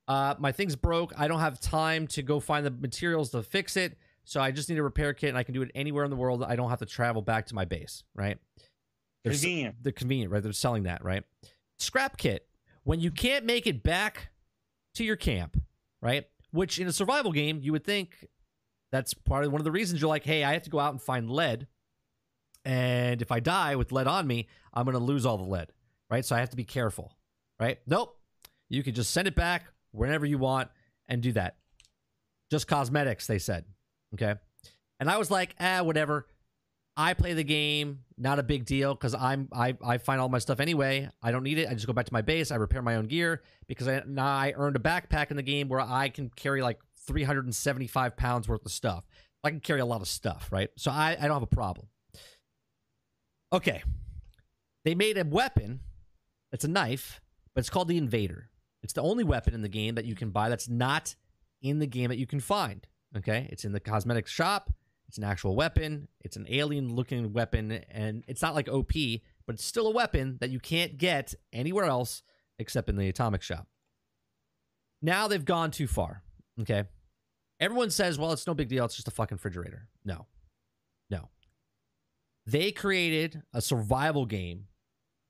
uh, 0.09 0.35
my 0.39 0.53
thing's 0.53 0.77
broke. 0.77 1.13
I 1.19 1.29
don't 1.29 1.41
have 1.41 1.61
time 1.61 2.07
to 2.09 2.23
go 2.23 2.41
find 2.41 2.65
the 2.65 2.71
materials 2.71 3.31
to 3.31 3.43
fix 3.43 3.77
it. 3.77 3.99
So 4.25 4.41
I 4.41 4.53
just 4.53 4.71
need 4.71 4.79
a 4.79 4.83
repair 4.83 5.13
kit 5.13 5.29
and 5.31 5.37
I 5.39 5.43
can 5.43 5.53
do 5.55 5.63
it 5.63 5.71
anywhere 5.75 6.05
in 6.05 6.11
the 6.11 6.17
world. 6.17 6.43
I 6.43 6.57
don't 6.57 6.71
have 6.71 6.79
to 6.79 6.87
travel 6.87 7.21
back 7.21 7.47
to 7.47 7.55
my 7.55 7.65
base, 7.67 8.05
right? 8.15 8.39
They're 9.23 9.33
Convenient. 9.33 9.77
they're 9.83 9.93
convenient, 9.93 10.33
right? 10.33 10.43
They're 10.43 10.53
selling 10.53 10.85
that, 10.85 11.05
right? 11.05 11.25
Scrap 11.79 12.17
kit. 12.17 12.47
When 12.85 13.01
you 13.01 13.11
can't 13.11 13.45
make 13.45 13.67
it 13.67 13.83
back 13.83 14.29
to 14.95 15.05
your 15.05 15.17
camp, 15.17 15.61
right? 16.01 16.27
Which 16.53 16.79
in 16.79 16.87
a 16.87 16.93
survival 16.93 17.33
game, 17.33 17.61
you 17.63 17.73
would 17.73 17.85
think 17.85 18.29
that's 18.93 19.13
part 19.13 19.45
of 19.45 19.53
one 19.53 19.61
of 19.61 19.65
the 19.65 19.73
reasons 19.73 20.01
you're 20.01 20.09
like, 20.09 20.25
hey, 20.25 20.45
I 20.45 20.53
have 20.53 20.63
to 20.63 20.71
go 20.71 20.79
out 20.79 20.93
and 20.93 21.03
find 21.03 21.29
lead. 21.31 21.67
And 22.65 23.21
if 23.21 23.31
I 23.31 23.41
die 23.41 23.77
with 23.77 23.93
lead 23.93 24.07
on 24.07 24.27
me, 24.27 24.49
I'm 24.73 24.85
going 24.85 24.97
to 24.97 25.03
lose 25.03 25.27
all 25.27 25.37
the 25.37 25.45
lead, 25.45 25.69
right? 26.11 26.25
So 26.25 26.35
I 26.35 26.41
have 26.41 26.51
to 26.51 26.57
be 26.57 26.65
careful, 26.65 27.13
right? 27.61 27.79
Nope. 27.87 28.19
You 28.69 28.83
can 28.83 28.95
just 28.95 29.11
send 29.11 29.29
it 29.29 29.35
back 29.35 29.67
whenever 29.93 30.25
you 30.25 30.39
want 30.39 30.71
and 31.09 31.23
do 31.23 31.33
that. 31.33 31.57
Just 32.51 32.67
cosmetics, 32.67 33.27
they 33.27 33.39
said. 33.39 33.65
Okay. 34.15 34.35
And 35.01 35.11
I 35.11 35.19
was 35.19 35.31
like, 35.31 35.55
ah, 35.61 35.83
whatever. 35.83 36.27
I 36.97 37.15
play 37.15 37.33
the 37.35 37.45
game, 37.45 38.01
not 38.17 38.39
a 38.39 38.43
big 38.45 38.65
deal 38.65 38.95
because 38.95 39.15
I'm 39.15 39.49
I 39.53 39.77
I 39.85 39.99
find 39.99 40.21
all 40.21 40.29
my 40.29 40.39
stuff 40.39 40.61
anyway. 40.61 41.11
I 41.21 41.33
don't 41.33 41.43
need 41.43 41.59
it. 41.59 41.69
I 41.69 41.75
just 41.75 41.89
go 41.89 41.93
back 41.93 42.07
to 42.07 42.13
my 42.13 42.23
base. 42.23 42.53
I 42.53 42.57
repair 42.57 42.83
my 42.83 42.95
own 42.97 43.07
gear 43.07 43.43
because 43.67 43.89
I 43.89 44.03
now 44.07 44.27
I 44.27 44.55
earned 44.57 44.77
a 44.77 44.79
backpack 44.79 45.31
in 45.33 45.37
the 45.37 45.43
game 45.43 45.69
where 45.69 45.81
I 45.81 46.09
can 46.09 46.31
carry 46.31 46.63
like 46.63 46.79
375 47.07 48.17
pounds 48.17 48.49
worth 48.49 48.65
of 48.65 48.71
stuff. 48.71 49.05
I 49.43 49.51
can 49.51 49.61
carry 49.61 49.81
a 49.81 49.85
lot 49.85 50.03
of 50.03 50.09
stuff, 50.09 50.49
right? 50.53 50.71
So 50.77 50.93
I 50.93 51.17
I 51.19 51.27
don't 51.27 51.33
have 51.33 51.43
a 51.43 51.47
problem. 51.47 51.89
Okay, 53.55 53.85
they 54.85 54.97
made 54.97 55.17
a 55.17 55.25
weapon. 55.25 55.79
It's 56.51 56.65
a 56.65 56.69
knife, 56.69 57.21
but 57.55 57.61
it's 57.61 57.71
called 57.71 57.87
the 57.87 57.97
Invader. 57.97 58.51
It's 58.83 58.93
the 58.93 59.03
only 59.03 59.23
weapon 59.23 59.55
in 59.55 59.63
the 59.63 59.69
game 59.69 59.95
that 59.95 60.05
you 60.05 60.17
can 60.17 60.31
buy 60.31 60.49
that's 60.49 60.69
not 60.69 61.15
in 61.63 61.79
the 61.79 61.87
game 61.87 62.09
that 62.09 62.19
you 62.19 62.27
can 62.27 62.41
find. 62.41 62.85
Okay, 63.17 63.49
it's 63.53 63.65
in 63.65 63.71
the 63.71 63.79
cosmetics 63.79 64.33
shop. 64.33 64.73
It's 65.07 65.19
an 65.19 65.25
actual 65.25 65.55
weapon. 65.55 66.09
It's 66.23 66.37
an 66.37 66.47
alien 66.49 66.97
looking 66.97 67.33
weapon, 67.33 67.71
and 67.93 68.25
it's 68.27 68.43
not 68.43 68.57
like 68.57 68.69
OP, 68.69 68.93
but 69.47 69.55
it's 69.55 69.65
still 69.65 69.87
a 69.87 69.93
weapon 69.93 70.39
that 70.41 70.51
you 70.51 70.59
can't 70.59 70.99
get 70.99 71.33
anywhere 71.53 71.85
else 71.85 72.23
except 72.59 72.89
in 72.89 72.97
the 72.97 73.09
atomic 73.09 73.43
shop. 73.43 73.69
Now 75.01 75.29
they've 75.29 75.45
gone 75.45 75.71
too 75.71 75.87
far. 75.87 76.25
Okay. 76.61 76.85
Everyone 77.61 77.91
says, 77.91 78.19
well, 78.19 78.33
it's 78.33 78.49
no 78.49 78.55
big 78.55 78.69
deal. 78.69 78.85
It's 78.85 78.97
just 78.97 79.07
a 79.07 79.13
fucking 79.13 79.37
refrigerator. 79.37 79.87
No. 80.05 80.15
No. 80.15 80.27
They 82.47 82.73
created 82.73 83.43
a 83.53 83.63
survival 83.63 84.27
game 84.27 84.67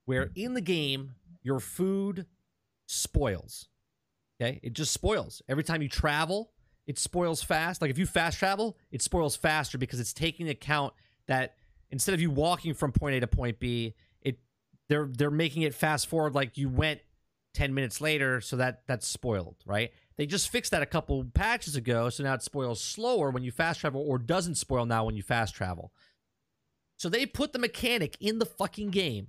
where 0.05 0.27
hmm. 0.27 0.33
in 0.35 0.55
the 0.55 0.61
game, 0.61 1.13
your 1.43 1.61
food 1.61 2.27
spoils. 2.87 3.69
Okay. 4.41 4.61
It 4.63 4.73
just 4.73 4.93
spoils. 4.93 5.43
Every 5.49 5.63
time 5.63 5.83
you 5.83 5.89
travel, 5.89 6.51
it 6.87 6.99
spoils 6.99 7.43
fast. 7.43 7.81
Like 7.81 7.91
if 7.91 7.99
you 7.99 8.07
fast 8.07 8.39
travel, 8.39 8.77
it 8.91 9.03
spoils 9.03 9.37
faster 9.37 9.79
because 9.79 10.01
it's 10.01 10.13
taking 10.13 10.49
account 10.49 10.93
that 11.27 11.55
instead 11.91 12.15
of 12.15 12.21
you 12.21 12.31
walking 12.31 12.75
from 12.75 12.93
point 12.93 13.17
A 13.17 13.21
to 13.21 13.27
point 13.27 13.59
B, 13.59 13.95
it 14.21 14.39
they're 14.89 15.09
they're 15.11 15.31
making 15.31 15.63
it 15.63 15.75
fast 15.75 16.09
forward 16.09 16.35
like 16.35 16.59
you 16.59 16.69
went 16.69 17.01
10 17.55 17.73
minutes 17.73 18.01
later, 18.01 18.41
so 18.41 18.57
that 18.57 18.83
that's 18.87 19.07
spoiled, 19.07 19.57
right? 19.65 19.93
They 20.17 20.27
just 20.27 20.49
fixed 20.51 20.73
that 20.73 20.83
a 20.83 20.87
couple 20.87 21.25
patches 21.35 21.77
ago, 21.77 22.11
so 22.11 22.23
now 22.25 22.35
it 22.35 22.43
spoils 22.43 22.81
slower 22.81 23.31
when 23.31 23.45
you 23.45 23.51
fast 23.51 23.81
travel 23.81 24.05
or 24.07 24.19
doesn't 24.19 24.57
spoil 24.57 24.87
now 24.87 25.05
when 25.05 25.17
you 25.17 25.23
fast 25.23 25.55
travel. 25.55 25.93
So 26.97 27.09
they 27.09 27.27
put 27.27 27.53
the 27.53 27.59
mechanic 27.59 28.17
in 28.21 28.39
the 28.39 28.47
fucking 28.47 28.91
game, 28.91 29.29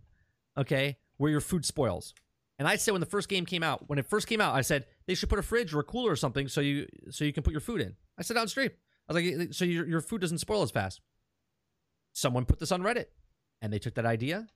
okay, 0.58 0.98
where 1.18 1.32
your 1.32 1.42
food 1.42 1.66
spoils. 1.66 2.14
And 2.58 2.68
I 2.68 2.78
said 2.78 2.92
when 2.92 3.02
the 3.02 3.08
first 3.08 3.28
game 3.28 3.46
came 3.46 3.64
out, 3.64 3.90
when 3.90 4.00
it 4.00 4.06
first 4.06 4.28
came 4.28 4.40
out, 4.40 4.56
I 4.56 4.62
said 4.62 4.86
they 5.08 5.16
should 5.16 5.30
put 5.30 5.40
a 5.40 5.44
fridge 5.44 5.74
or 5.74 5.80
a 5.80 5.84
cooler 5.84 6.12
or 6.12 6.16
something 6.16 6.48
so 6.48 6.62
you 6.62 6.88
so 7.10 7.26
you 7.26 7.34
can 7.34 7.44
put 7.44 7.52
your 7.52 7.62
food 7.62 7.82
in. 7.82 7.96
I 8.18 8.22
said 8.22 8.36
downstream. 8.36 8.72
I 9.10 9.14
was 9.14 9.24
like, 9.24 9.54
so 9.54 9.66
your 9.66 9.86
your 9.86 10.02
food 10.02 10.22
doesn't 10.22 10.38
spoil 10.38 10.62
as 10.62 10.72
fast. 10.72 11.02
Someone 12.14 12.46
put 12.46 12.60
this 12.60 12.72
on 12.72 12.82
Reddit, 12.82 13.08
and 13.62 13.74
they 13.74 13.80
took 13.80 13.96
that 13.96 14.06
idea, 14.06 14.48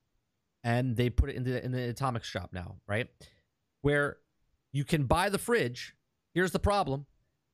and 0.63 0.95
they 0.95 1.09
put 1.09 1.29
it 1.29 1.35
in 1.35 1.43
the 1.43 1.63
in 1.63 1.71
the 1.71 1.89
atomic 1.89 2.23
shop 2.23 2.51
now, 2.53 2.77
right? 2.87 3.07
Where 3.81 4.17
you 4.71 4.85
can 4.85 5.03
buy 5.03 5.29
the 5.29 5.37
fridge. 5.37 5.93
Here's 6.33 6.51
the 6.51 6.59
problem: 6.59 7.05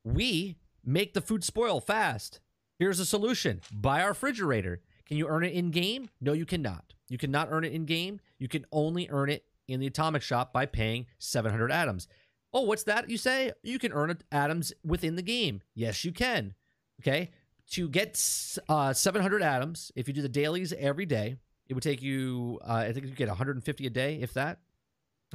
we 0.03 0.57
make 0.83 1.15
the 1.15 1.21
food 1.21 1.43
spoil 1.43 1.79
fast. 1.79 2.39
Here's 2.77 2.99
a 2.99 3.05
solution: 3.05 3.61
buy 3.73 4.01
our 4.01 4.09
refrigerator. 4.09 4.81
Can 5.05 5.17
you 5.17 5.27
earn 5.27 5.43
it 5.43 5.53
in 5.53 5.71
game? 5.71 6.09
No, 6.19 6.33
you 6.33 6.45
cannot. 6.45 6.93
You 7.09 7.17
cannot 7.17 7.49
earn 7.51 7.63
it 7.63 7.73
in 7.73 7.85
game. 7.85 8.19
You 8.39 8.47
can 8.47 8.65
only 8.71 9.07
earn 9.11 9.29
it 9.29 9.45
in 9.67 9.79
the 9.79 9.87
atomic 9.87 10.21
shop 10.21 10.51
by 10.53 10.65
paying 10.65 11.05
700 11.19 11.71
atoms. 11.71 12.07
Oh, 12.53 12.61
what's 12.61 12.83
that? 12.83 13.09
You 13.09 13.17
say 13.17 13.51
you 13.63 13.79
can 13.79 13.91
earn 13.91 14.17
atoms 14.31 14.73
within 14.83 15.15
the 15.15 15.21
game. 15.21 15.61
Yes, 15.73 16.03
you 16.05 16.11
can. 16.11 16.55
Okay. 17.01 17.31
To 17.71 17.89
get 17.89 18.21
uh, 18.69 18.93
700 18.93 19.41
atoms, 19.41 19.91
if 19.95 20.07
you 20.07 20.13
do 20.13 20.21
the 20.21 20.29
dailies 20.29 20.73
every 20.73 21.05
day, 21.05 21.37
it 21.67 21.73
would 21.73 21.83
take 21.83 22.01
you, 22.01 22.59
uh, 22.63 22.73
I 22.73 22.93
think 22.93 23.07
you 23.07 23.11
get 23.11 23.27
150 23.27 23.87
a 23.87 23.89
day, 23.89 24.19
if 24.21 24.33
that. 24.33 24.59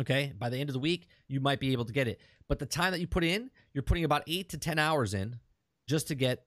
Okay. 0.00 0.32
By 0.38 0.48
the 0.48 0.58
end 0.58 0.70
of 0.70 0.74
the 0.74 0.80
week, 0.80 1.08
you 1.28 1.40
might 1.40 1.60
be 1.60 1.72
able 1.72 1.84
to 1.84 1.92
get 1.92 2.08
it. 2.08 2.20
But 2.48 2.58
the 2.58 2.66
time 2.66 2.92
that 2.92 3.00
you 3.00 3.06
put 3.06 3.24
in, 3.24 3.50
you're 3.74 3.82
putting 3.82 4.04
about 4.04 4.22
eight 4.26 4.48
to 4.50 4.58
10 4.58 4.78
hours 4.78 5.12
in 5.14 5.38
just 5.86 6.08
to 6.08 6.14
get 6.14 6.46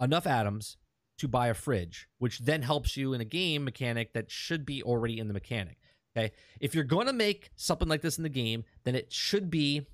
enough 0.00 0.26
atoms 0.26 0.76
to 1.20 1.28
buy 1.28 1.48
a 1.48 1.54
fridge, 1.54 2.08
which 2.18 2.38
then 2.40 2.62
helps 2.62 2.96
you 2.96 3.12
in 3.12 3.20
a 3.20 3.24
game 3.24 3.62
mechanic 3.62 4.14
that 4.14 4.30
should 4.30 4.64
be 4.64 4.82
already 4.82 5.18
in 5.18 5.28
the 5.28 5.34
mechanic. 5.34 5.78
Okay. 6.16 6.32
If 6.60 6.74
you're 6.74 6.84
going 6.84 7.06
to 7.06 7.12
make 7.12 7.50
something 7.56 7.88
like 7.88 8.00
this 8.00 8.16
in 8.16 8.22
the 8.22 8.30
game, 8.30 8.64
then 8.84 8.94
it 8.94 9.12
should 9.12 9.50
be 9.50 9.86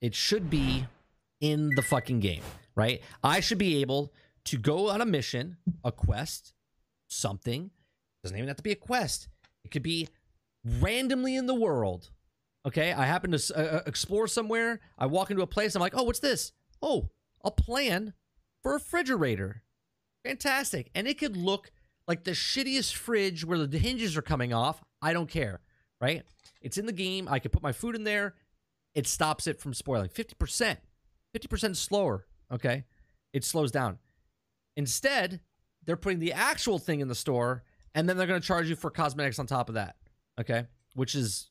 it 0.00 0.14
should 0.14 0.50
be 0.50 0.86
in 1.40 1.70
the 1.74 1.82
fucking 1.82 2.20
game, 2.20 2.42
right? 2.76 3.02
I 3.24 3.40
should 3.40 3.58
be 3.58 3.80
able 3.80 4.12
to 4.44 4.58
go 4.58 4.90
on 4.90 5.00
a 5.00 5.06
mission, 5.06 5.56
a 5.82 5.90
quest, 5.90 6.54
something. 7.08 7.70
Doesn't 8.22 8.36
even 8.36 8.48
have 8.48 8.56
to 8.58 8.62
be 8.62 8.72
a 8.72 8.76
quest. 8.76 9.28
It 9.64 9.70
could 9.70 9.82
be 9.82 10.08
randomly 10.80 11.34
in 11.34 11.46
the 11.46 11.54
world. 11.54 12.10
Okay, 12.66 12.92
I 12.92 13.06
happen 13.06 13.32
to 13.32 13.56
uh, 13.56 13.82
explore 13.86 14.28
somewhere. 14.28 14.80
I 14.98 15.06
walk 15.06 15.30
into 15.30 15.42
a 15.42 15.46
place. 15.46 15.74
I'm 15.74 15.80
like, 15.80 15.96
oh, 15.96 16.02
what's 16.02 16.18
this? 16.18 16.52
Oh, 16.82 17.08
a 17.42 17.50
plan 17.50 18.12
for 18.62 18.72
a 18.72 18.74
refrigerator. 18.74 19.62
Fantastic. 20.24 20.90
And 20.94 21.06
it 21.06 21.18
could 21.18 21.36
look 21.36 21.70
like 22.06 22.24
the 22.24 22.32
shittiest 22.32 22.94
fridge 22.94 23.44
where 23.44 23.66
the 23.66 23.78
hinges 23.78 24.16
are 24.16 24.22
coming 24.22 24.52
off. 24.52 24.82
I 25.00 25.12
don't 25.12 25.28
care, 25.28 25.60
right? 26.00 26.22
It's 26.60 26.78
in 26.78 26.86
the 26.86 26.92
game. 26.92 27.28
I 27.30 27.38
can 27.38 27.50
put 27.50 27.62
my 27.62 27.72
food 27.72 27.94
in 27.94 28.04
there. 28.04 28.34
It 28.94 29.06
stops 29.06 29.46
it 29.46 29.60
from 29.60 29.74
spoiling. 29.74 30.08
50%. 30.08 30.78
50% 31.36 31.76
slower, 31.76 32.26
okay? 32.52 32.84
It 33.32 33.44
slows 33.44 33.70
down. 33.70 33.98
Instead, 34.76 35.40
they're 35.84 35.96
putting 35.96 36.18
the 36.18 36.32
actual 36.32 36.78
thing 36.78 37.00
in 37.00 37.08
the 37.08 37.14
store 37.14 37.62
and 37.94 38.08
then 38.08 38.16
they're 38.16 38.26
going 38.26 38.40
to 38.40 38.46
charge 38.46 38.68
you 38.68 38.76
for 38.76 38.90
cosmetics 38.90 39.38
on 39.38 39.46
top 39.46 39.68
of 39.68 39.74
that, 39.74 39.96
okay? 40.40 40.66
Which 40.94 41.14
is 41.14 41.50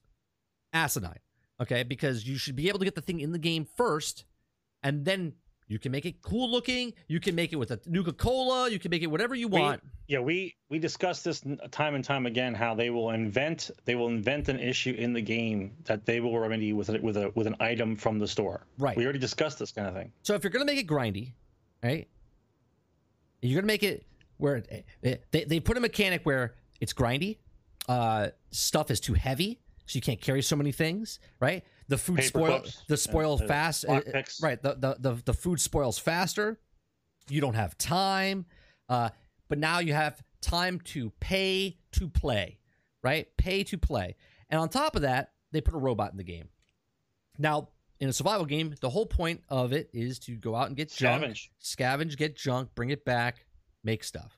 asinine, 0.74 1.20
okay? 1.62 1.84
Because 1.84 2.28
you 2.28 2.38
should 2.38 2.56
be 2.56 2.68
able 2.68 2.80
to 2.80 2.86
get 2.86 2.96
the 2.96 3.02
thing 3.02 3.20
in 3.20 3.32
the 3.32 3.40
game 3.40 3.68
first 3.78 4.26
and 4.84 5.06
then 5.06 5.34
you 5.68 5.80
can 5.80 5.92
make 5.92 6.06
it 6.06 6.22
cool 6.22 6.50
looking. 6.50 6.94
You 7.08 7.20
can 7.20 7.36
make 7.36 7.52
it 7.52 7.58
with 7.58 7.72
a 7.72 7.80
Nuka 7.86 8.14
Cola. 8.14 8.70
You 8.70 8.80
can 8.80 8.90
make 8.90 9.02
it 9.04 9.08
whatever 9.08 9.36
you 9.36 9.48
We- 9.48 9.60
want. 9.60 9.82
Yeah, 10.08 10.20
we 10.20 10.56
we 10.70 10.80
discussed 10.80 11.26
this 11.26 11.44
time 11.72 11.94
and 11.96 12.04
time 12.04 12.26
again. 12.26 12.54
How 12.54 12.74
they 12.74 12.90
will 12.90 13.10
invent 13.12 13.70
they 13.84 13.96
will 13.96 14.08
invent 14.08 14.48
an 14.48 14.58
issue 14.60 14.94
in 14.98 15.12
the 15.12 15.22
game 15.22 15.76
that 15.84 16.06
they 16.06 16.22
will 16.22 16.38
remedy 16.40 16.72
with 16.72 16.88
with 17.02 17.18
a 17.18 17.32
with 17.36 17.46
an 17.48 17.56
item 17.60 17.98
from 17.98 18.18
the 18.18 18.28
store. 18.28 18.66
Right. 18.78 18.96
We 18.96 19.04
already 19.04 19.20
discussed 19.20 19.60
this 19.60 19.72
kind 19.74 19.86
of 19.88 19.94
thing. 19.94 20.14
So 20.24 20.34
if 20.36 20.44
you're 20.44 20.52
gonna 20.52 20.64
make 20.66 20.80
it 20.80 20.88
grindy, 20.88 21.34
right? 21.84 22.08
You're 23.42 23.60
gonna 23.62 23.68
make 23.68 23.84
it 23.84 24.06
where 24.38 24.64
they 25.02 25.20
they 25.44 25.60
put 25.60 25.76
a 25.76 25.82
mechanic 25.82 26.22
where 26.24 26.56
it's 26.80 26.94
grindy. 26.94 27.38
Uh, 27.90 28.30
stuff 28.52 28.90
is 28.92 29.00
too 29.00 29.14
heavy, 29.14 29.60
so 29.86 29.98
you 29.98 30.02
can't 30.02 30.22
carry 30.22 30.42
so 30.42 30.56
many 30.56 30.72
things, 30.72 31.20
right? 31.40 31.64
The 31.90 31.98
food 31.98 32.18
Paper 32.18 32.28
spoil 32.28 32.60
clips 32.60 32.84
the 32.88 32.98
spoil 32.98 33.38
fast, 33.38 33.86
right? 33.88 34.62
The, 34.62 34.74
the 34.76 34.98
the 35.00 35.22
the 35.26 35.34
food 35.34 35.62
spoils 35.62 35.98
faster. 35.98 36.60
You 37.30 37.42
don't 37.42 37.56
have 37.56 37.78
time, 37.78 38.46
uh, 38.90 39.10
but 39.48 39.58
now 39.58 39.80
you 39.80 39.94
have 39.94 40.22
time 40.42 40.80
to 40.82 41.12
pay 41.20 41.78
to 41.94 42.10
play, 42.10 42.60
right? 43.04 43.28
Pay 43.38 43.64
to 43.66 43.78
play, 43.78 44.16
and 44.50 44.60
on 44.60 44.70
top 44.70 44.96
of 44.96 45.04
that, 45.04 45.32
they 45.52 45.62
put 45.62 45.74
a 45.76 45.78
robot 45.78 46.12
in 46.12 46.18
the 46.18 46.24
game. 46.24 46.50
Now, 47.38 47.70
in 48.00 48.10
a 48.10 48.14
survival 48.14 48.46
game, 48.46 48.76
the 48.82 48.90
whole 48.90 49.06
point 49.06 49.42
of 49.50 49.74
it 49.74 49.90
is 49.94 50.20
to 50.20 50.36
go 50.36 50.56
out 50.56 50.68
and 50.68 50.76
get 50.76 50.92
junk, 50.92 51.24
Scavenge. 51.24 51.50
scavenge, 51.62 52.18
get 52.18 52.36
junk, 52.36 52.70
bring 52.76 52.90
it 52.90 53.06
back, 53.06 53.46
make 53.84 54.04
stuff. 54.04 54.38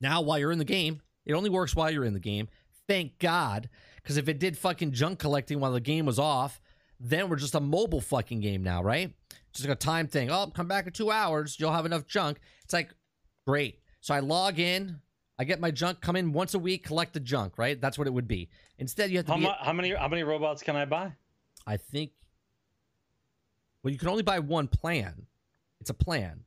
Now, 0.00 0.20
while 0.20 0.38
you're 0.38 0.52
in 0.52 0.58
the 0.58 0.64
game, 0.64 1.02
it 1.24 1.34
only 1.34 1.50
works 1.50 1.74
while 1.74 1.90
you're 1.90 2.04
in 2.04 2.14
the 2.14 2.20
game. 2.20 2.48
Thank 2.86 3.18
God, 3.18 3.68
because 4.08 4.16
if 4.16 4.26
it 4.26 4.38
did 4.38 4.56
fucking 4.56 4.92
junk 4.92 5.18
collecting 5.18 5.60
while 5.60 5.72
the 5.72 5.82
game 5.82 6.06
was 6.06 6.18
off, 6.18 6.62
then 6.98 7.28
we're 7.28 7.36
just 7.36 7.54
a 7.54 7.60
mobile 7.60 8.00
fucking 8.00 8.40
game 8.40 8.62
now, 8.62 8.82
right? 8.82 9.12
Just 9.52 9.68
like 9.68 9.76
a 9.76 9.78
time 9.78 10.06
thing. 10.06 10.30
Oh, 10.30 10.46
come 10.46 10.66
back 10.66 10.86
in 10.86 10.94
two 10.94 11.10
hours, 11.10 11.60
you'll 11.60 11.74
have 11.74 11.84
enough 11.84 12.06
junk. 12.06 12.40
It's 12.64 12.72
like, 12.72 12.88
great. 13.46 13.80
So 14.00 14.14
I 14.14 14.20
log 14.20 14.58
in, 14.58 15.00
I 15.38 15.44
get 15.44 15.60
my 15.60 15.70
junk, 15.70 16.00
come 16.00 16.16
in 16.16 16.32
once 16.32 16.54
a 16.54 16.58
week, 16.58 16.86
collect 16.86 17.12
the 17.12 17.20
junk, 17.20 17.58
right? 17.58 17.78
That's 17.78 17.98
what 17.98 18.06
it 18.06 18.14
would 18.14 18.26
be. 18.26 18.48
Instead, 18.78 19.10
you 19.10 19.18
have 19.18 19.26
to 19.26 19.32
How, 19.32 19.56
how 19.60 19.72
many 19.74 19.90
how 19.90 20.08
many 20.08 20.22
robots 20.22 20.62
can 20.62 20.74
I 20.74 20.86
buy? 20.86 21.12
I 21.66 21.76
think. 21.76 22.12
Well, 23.82 23.92
you 23.92 23.98
can 23.98 24.08
only 24.08 24.22
buy 24.22 24.38
one 24.38 24.68
plan. 24.68 25.26
It's 25.82 25.90
a 25.90 25.94
plan. 25.94 26.44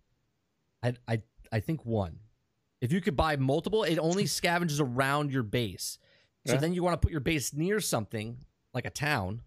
I 0.82 0.96
I 1.08 1.22
I 1.52 1.60
think 1.60 1.86
one. 1.86 2.22
If 2.82 2.92
you 2.92 3.02
could 3.02 3.16
buy 3.16 3.36
multiple, 3.36 3.84
it 3.84 4.00
only 4.00 4.24
scavenges 4.24 4.82
around 4.82 5.32
your 5.32 5.44
base. 5.44 6.00
So 6.46 6.54
Yeah. 6.54 6.60
then 6.60 6.74
you 6.74 6.84
want 6.84 7.00
to 7.00 7.06
put 7.06 7.12
your 7.12 7.20
base 7.22 7.54
near 7.54 7.80
something 7.80 8.38
like 8.74 8.86
a 8.86 8.90
town, 8.90 9.42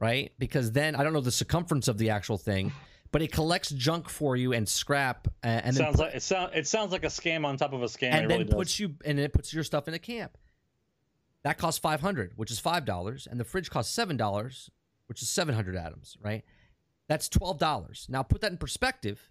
right? 0.00 0.32
Because 0.38 0.72
then 0.72 0.94
I 0.96 1.04
don't 1.04 1.12
know 1.12 1.20
the 1.20 1.30
circumference 1.30 1.86
of 1.88 1.98
the 1.98 2.10
actual 2.10 2.36
thing, 2.38 2.72
but 3.12 3.22
it 3.22 3.30
collects 3.30 3.70
junk 3.70 4.08
for 4.08 4.36
you 4.36 4.52
and 4.52 4.68
scrap, 4.68 5.28
uh, 5.44 5.46
and 5.46 5.76
sounds 5.76 5.98
like 5.98 6.14
it 6.14 6.22
sounds 6.22 6.52
it 6.54 6.66
sounds 6.66 6.90
like 6.92 7.04
a 7.04 7.08
scam 7.08 7.44
on 7.44 7.56
top 7.56 7.72
of 7.72 7.82
a 7.82 7.86
scam. 7.86 8.10
and 8.12 8.24
it 8.24 8.28
then 8.28 8.38
really 8.38 8.44
does. 8.44 8.54
puts 8.54 8.80
you 8.80 8.94
and 9.04 9.18
it 9.20 9.32
puts 9.32 9.52
your 9.54 9.62
stuff 9.64 9.86
in 9.88 9.94
a 9.94 9.98
camp. 9.98 10.36
That 11.44 11.58
costs 11.58 11.78
five 11.78 12.00
hundred, 12.00 12.32
which 12.36 12.50
is 12.50 12.58
five 12.58 12.84
dollars, 12.84 13.26
and 13.30 13.38
the 13.38 13.44
fridge 13.44 13.70
costs 13.70 13.92
seven 13.94 14.16
dollars, 14.16 14.70
which 15.06 15.22
is 15.22 15.28
seven 15.28 15.54
hundred 15.54 15.76
atoms, 15.76 16.16
right? 16.20 16.44
That's 17.08 17.28
twelve 17.28 17.58
dollars. 17.58 18.06
Now 18.08 18.22
put 18.22 18.40
that 18.40 18.50
in 18.52 18.58
perspective. 18.58 19.28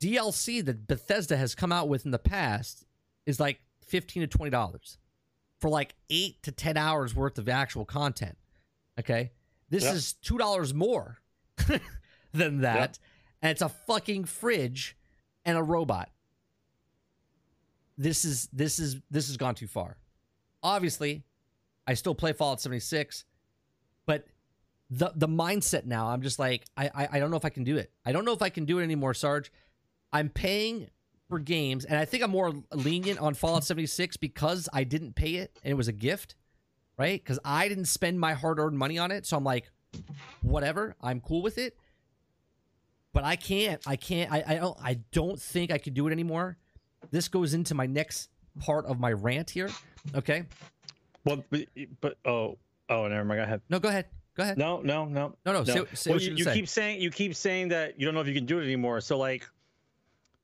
DLC 0.00 0.64
that 0.64 0.86
Bethesda 0.86 1.36
has 1.36 1.54
come 1.54 1.72
out 1.72 1.88
with 1.88 2.04
in 2.04 2.10
the 2.10 2.18
past 2.18 2.84
is 3.26 3.40
like 3.40 3.60
fifteen 3.86 4.20
to 4.22 4.26
twenty 4.26 4.50
dollars 4.50 4.98
for 5.64 5.70
like 5.70 5.94
eight 6.10 6.42
to 6.42 6.52
ten 6.52 6.76
hours 6.76 7.14
worth 7.16 7.38
of 7.38 7.48
actual 7.48 7.86
content. 7.86 8.36
Okay, 9.00 9.32
this 9.70 9.82
Yeah. 9.84 9.94
is 9.94 10.12
two 10.12 10.36
dollars 10.36 10.74
more 10.74 11.22
than 12.32 12.60
that, 12.60 12.98
and 13.40 13.50
it's 13.50 13.62
a 13.62 13.70
fucking 13.70 14.26
fridge 14.26 14.94
and 15.46 15.56
a 15.56 15.62
robot 15.62 16.10
this 17.96 18.24
is 18.26 18.48
this 18.52 18.78
is 18.78 18.96
this 19.10 19.28
has 19.28 19.36
gone 19.38 19.54
too 19.54 19.66
far. 19.66 19.96
Obviously, 20.62 21.22
I 21.86 21.94
still 21.94 22.14
play 22.14 22.32
Fallout 22.32 22.60
76, 22.60 23.24
but 24.04 24.26
the 24.90 25.12
the 25.14 25.28
mindset 25.28 25.86
now, 25.86 26.08
I'm 26.08 26.20
just 26.20 26.38
like, 26.38 26.64
I, 26.76 26.90
I 26.94 27.08
I 27.12 27.18
don't 27.20 27.30
know 27.30 27.36
if 27.38 27.44
I 27.44 27.50
can 27.50 27.64
do 27.64 27.76
it. 27.78 27.90
I 28.04 28.12
don't 28.12 28.24
know 28.26 28.32
if 28.32 28.42
I 28.42 28.50
can 28.50 28.64
do 28.66 28.80
it 28.80 28.82
anymore, 28.82 29.14
Sarge. 29.14 29.50
I'm 30.12 30.28
paying 30.28 30.90
for 31.28 31.38
games, 31.38 31.84
and 31.84 31.98
I 31.98 32.04
think 32.04 32.22
I'm 32.22 32.30
more 32.30 32.52
lenient 32.72 33.18
on 33.18 33.34
Fallout 33.34 33.64
76 33.64 34.16
because 34.18 34.68
I 34.72 34.84
didn't 34.84 35.14
pay 35.14 35.36
it 35.36 35.58
and 35.62 35.70
it 35.70 35.74
was 35.74 35.88
a 35.88 35.92
gift, 35.92 36.34
right? 36.98 37.22
Because 37.22 37.38
I 37.44 37.68
didn't 37.68 37.86
spend 37.86 38.20
my 38.20 38.34
hard 38.34 38.58
earned 38.58 38.78
money 38.78 38.98
on 38.98 39.10
it, 39.10 39.26
so 39.26 39.36
I'm 39.36 39.44
like, 39.44 39.70
whatever, 40.42 40.96
I'm 41.00 41.20
cool 41.20 41.42
with 41.42 41.58
it. 41.58 41.78
But 43.12 43.24
I 43.24 43.36
can't. 43.36 43.80
I 43.86 43.94
can't. 43.96 44.32
I 44.32 44.42
I 44.46 44.54
don't. 44.56 44.78
I 44.82 44.94
don't 45.12 45.40
think 45.40 45.70
I 45.70 45.78
could 45.78 45.94
do 45.94 46.08
it 46.08 46.12
anymore 46.12 46.58
this 47.10 47.28
goes 47.28 47.54
into 47.54 47.74
my 47.74 47.86
next 47.86 48.30
part 48.60 48.86
of 48.86 49.00
my 49.00 49.12
rant 49.12 49.50
here. 49.50 49.70
Okay. 50.14 50.44
Well, 51.24 51.44
but, 51.50 51.66
but 52.00 52.18
oh 52.24 52.58
oh 52.88 53.08
never 53.08 53.24
mind. 53.24 53.38
Go 53.38 53.42
ahead. 53.44 53.60
No, 53.70 53.78
go 53.78 53.88
ahead. 53.88 54.06
Go 54.36 54.42
ahead. 54.42 54.58
No 54.58 54.80
no 54.80 55.04
no 55.04 55.34
No, 55.46 55.52
no. 55.52 55.62
no. 55.62 55.64
Say, 55.64 55.84
say 55.94 56.10
well, 56.10 56.16
what 56.16 56.22
you, 56.22 56.34
you, 56.34 56.44
keep 56.46 56.68
saying 56.68 57.00
you 57.00 57.10
keep 57.10 57.34
saying 57.34 57.68
that 57.68 57.98
you 57.98 58.04
don't 58.04 58.14
know 58.14 58.20
if 58.20 58.26
you 58.26 58.34
can 58.34 58.46
do 58.46 58.58
it 58.58 58.64
anymore. 58.64 59.00
So 59.00 59.16
like, 59.18 59.48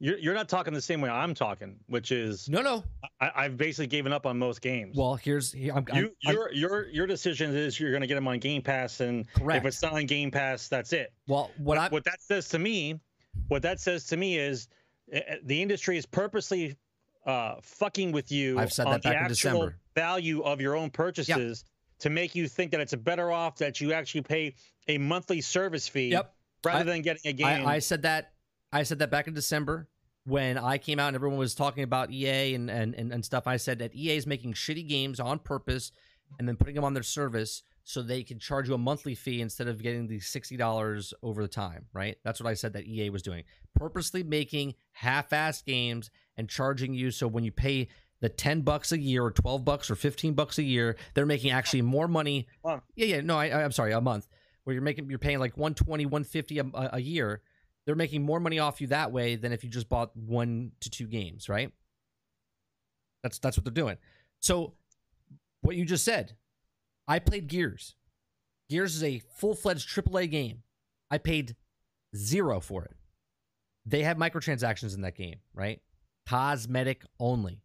you're 0.00 0.18
you're 0.18 0.34
not 0.34 0.48
talking 0.48 0.72
the 0.74 0.80
same 0.80 1.00
way 1.00 1.10
I'm 1.10 1.34
talking, 1.34 1.76
which 1.86 2.10
is 2.10 2.48
no, 2.48 2.62
no. 2.62 2.82
I, 3.20 3.30
I've 3.36 3.56
basically 3.56 3.86
given 3.86 4.12
up 4.12 4.24
on 4.26 4.38
most 4.38 4.60
games. 4.62 4.96
Well, 4.96 5.14
here's 5.14 5.52
here, 5.52 5.74
I'm, 5.76 5.84
you, 5.94 6.12
I'm- 6.26 6.34
your 6.34 6.52
your 6.52 6.88
your 6.88 7.06
decision 7.06 7.54
is 7.54 7.78
you're 7.78 7.90
going 7.90 8.00
to 8.00 8.06
get 8.06 8.14
them 8.16 8.26
on 8.26 8.38
Game 8.38 8.62
Pass, 8.62 9.00
and 9.00 9.30
Correct. 9.34 9.58
if 9.64 9.68
it's 9.68 9.82
not 9.82 9.92
on 9.92 10.06
Game 10.06 10.30
Pass, 10.30 10.68
that's 10.68 10.92
it. 10.92 11.12
well. 11.28 11.50
What 11.58 11.78
I 11.78 11.88
what 11.88 12.04
that 12.04 12.20
says 12.22 12.48
to 12.48 12.58
me, 12.58 12.98
what 13.48 13.62
that 13.62 13.78
says 13.78 14.06
to 14.06 14.16
me 14.16 14.38
is 14.38 14.68
uh, 15.14 15.20
the 15.44 15.60
industry 15.60 15.96
is 15.98 16.06
purposely 16.06 16.76
uh, 17.26 17.56
fucking 17.62 18.10
with 18.12 18.32
you 18.32 18.58
I've 18.58 18.72
said 18.72 18.86
that 18.86 19.02
back 19.02 19.22
in 19.22 19.28
December. 19.28 19.76
value 19.94 20.40
of 20.42 20.60
your 20.62 20.74
own 20.76 20.88
purchases 20.90 21.64
to 21.98 22.08
make 22.08 22.34
you 22.34 22.48
think 22.48 22.70
that 22.70 22.80
it's 22.80 22.94
a 22.94 22.96
better 22.96 23.30
off 23.30 23.56
that 23.58 23.78
you 23.82 23.92
actually 23.92 24.22
pay 24.22 24.54
a 24.88 24.96
monthly 24.96 25.42
service 25.42 25.86
fee 25.86 26.08
Yep. 26.08 26.34
rather 26.64 26.80
I- 26.80 26.84
than 26.94 27.02
getting 27.02 27.28
a 27.30 27.34
game. 27.34 27.66
I, 27.66 27.74
I 27.74 27.78
said 27.80 28.00
that 28.02 28.32
I 28.72 28.84
said 28.84 29.00
that 29.00 29.10
back 29.10 29.26
in 29.26 29.34
December 29.34 29.88
when 30.24 30.58
I 30.58 30.78
came 30.78 30.98
out 30.98 31.08
and 31.08 31.16
everyone 31.16 31.38
was 31.38 31.54
talking 31.54 31.82
about 31.82 32.10
EA 32.10 32.54
and, 32.54 32.70
and, 32.70 32.94
and, 32.94 33.12
and 33.12 33.24
stuff. 33.24 33.46
I 33.46 33.56
said 33.56 33.78
that 33.78 33.94
EA 33.94 34.16
is 34.16 34.26
making 34.26 34.52
shitty 34.54 34.86
games 34.88 35.18
on 35.20 35.38
purpose 35.38 35.92
and 36.38 36.46
then 36.46 36.56
putting 36.56 36.74
them 36.74 36.84
on 36.84 36.94
their 36.94 37.02
service 37.02 37.62
so 37.82 38.02
they 38.02 38.22
can 38.22 38.38
charge 38.38 38.68
you 38.68 38.74
a 38.74 38.78
monthly 38.78 39.14
fee 39.14 39.40
instead 39.40 39.66
of 39.66 39.82
getting 39.82 40.06
the 40.06 40.20
sixty 40.20 40.56
dollars 40.56 41.12
over 41.22 41.42
the 41.42 41.48
time. 41.48 41.86
Right? 41.92 42.16
That's 42.22 42.40
what 42.40 42.48
I 42.48 42.54
said 42.54 42.74
that 42.74 42.86
EA 42.86 43.10
was 43.10 43.22
doing, 43.22 43.44
purposely 43.74 44.22
making 44.22 44.74
half-assed 44.92 45.64
games 45.64 46.10
and 46.36 46.48
charging 46.48 46.94
you. 46.94 47.10
So 47.10 47.26
when 47.26 47.42
you 47.42 47.50
pay 47.50 47.88
the 48.20 48.28
ten 48.28 48.60
bucks 48.60 48.92
a 48.92 48.98
year 48.98 49.24
or 49.24 49.30
twelve 49.30 49.64
bucks 49.64 49.90
or 49.90 49.96
fifteen 49.96 50.34
bucks 50.34 50.58
a 50.58 50.62
year, 50.62 50.96
they're 51.14 51.26
making 51.26 51.50
actually 51.50 51.82
more 51.82 52.06
money. 52.06 52.46
Yeah, 52.94 53.06
yeah. 53.06 53.20
No, 53.22 53.38
I, 53.38 53.64
I'm 53.64 53.72
sorry, 53.72 53.92
a 53.92 54.00
month 54.00 54.28
where 54.64 54.74
you're 54.74 54.82
making 54.82 55.08
you're 55.08 55.18
paying 55.18 55.38
like 55.38 55.56
120 55.56 56.06
150 56.06 56.58
a, 56.58 56.64
a, 56.64 56.90
a 56.94 57.00
year 57.00 57.42
they're 57.90 57.96
making 57.96 58.22
more 58.22 58.38
money 58.38 58.60
off 58.60 58.80
you 58.80 58.86
that 58.86 59.10
way 59.10 59.34
than 59.34 59.50
if 59.50 59.64
you 59.64 59.68
just 59.68 59.88
bought 59.88 60.16
one 60.16 60.70
to 60.78 60.88
two 60.88 61.08
games 61.08 61.48
right? 61.48 61.72
That's 63.24 63.40
that's 63.40 63.56
what 63.56 63.64
they're 63.64 63.72
doing. 63.72 63.96
So 64.38 64.74
what 65.62 65.74
you 65.74 65.84
just 65.84 66.04
said 66.04 66.36
i 67.08 67.18
played 67.18 67.48
gears. 67.48 67.96
Gears 68.68 68.94
is 68.94 69.02
a 69.02 69.20
full-fledged 69.34 69.88
aaa 69.88 70.30
game. 70.30 70.62
I 71.10 71.18
paid 71.18 71.56
zero 72.14 72.60
for 72.60 72.84
it. 72.84 72.94
They 73.84 74.04
have 74.04 74.16
microtransactions 74.16 74.94
in 74.94 75.00
that 75.00 75.16
game 75.16 75.40
right? 75.52 75.80
Cosmetic 76.28 77.04
only. 77.18 77.60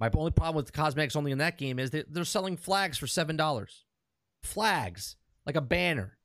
My 0.00 0.10
only 0.12 0.32
problem 0.32 0.56
with 0.56 0.72
cosmetics 0.72 1.14
only 1.14 1.30
in 1.30 1.38
that 1.38 1.56
game 1.56 1.78
is 1.78 1.90
that 1.90 2.12
they're 2.12 2.24
selling 2.24 2.56
flags 2.56 2.98
for 2.98 3.06
seven 3.06 3.36
dollars. 3.36 3.84
Flags 4.42 5.14
like 5.46 5.54
a 5.54 5.60
banner, 5.60 6.18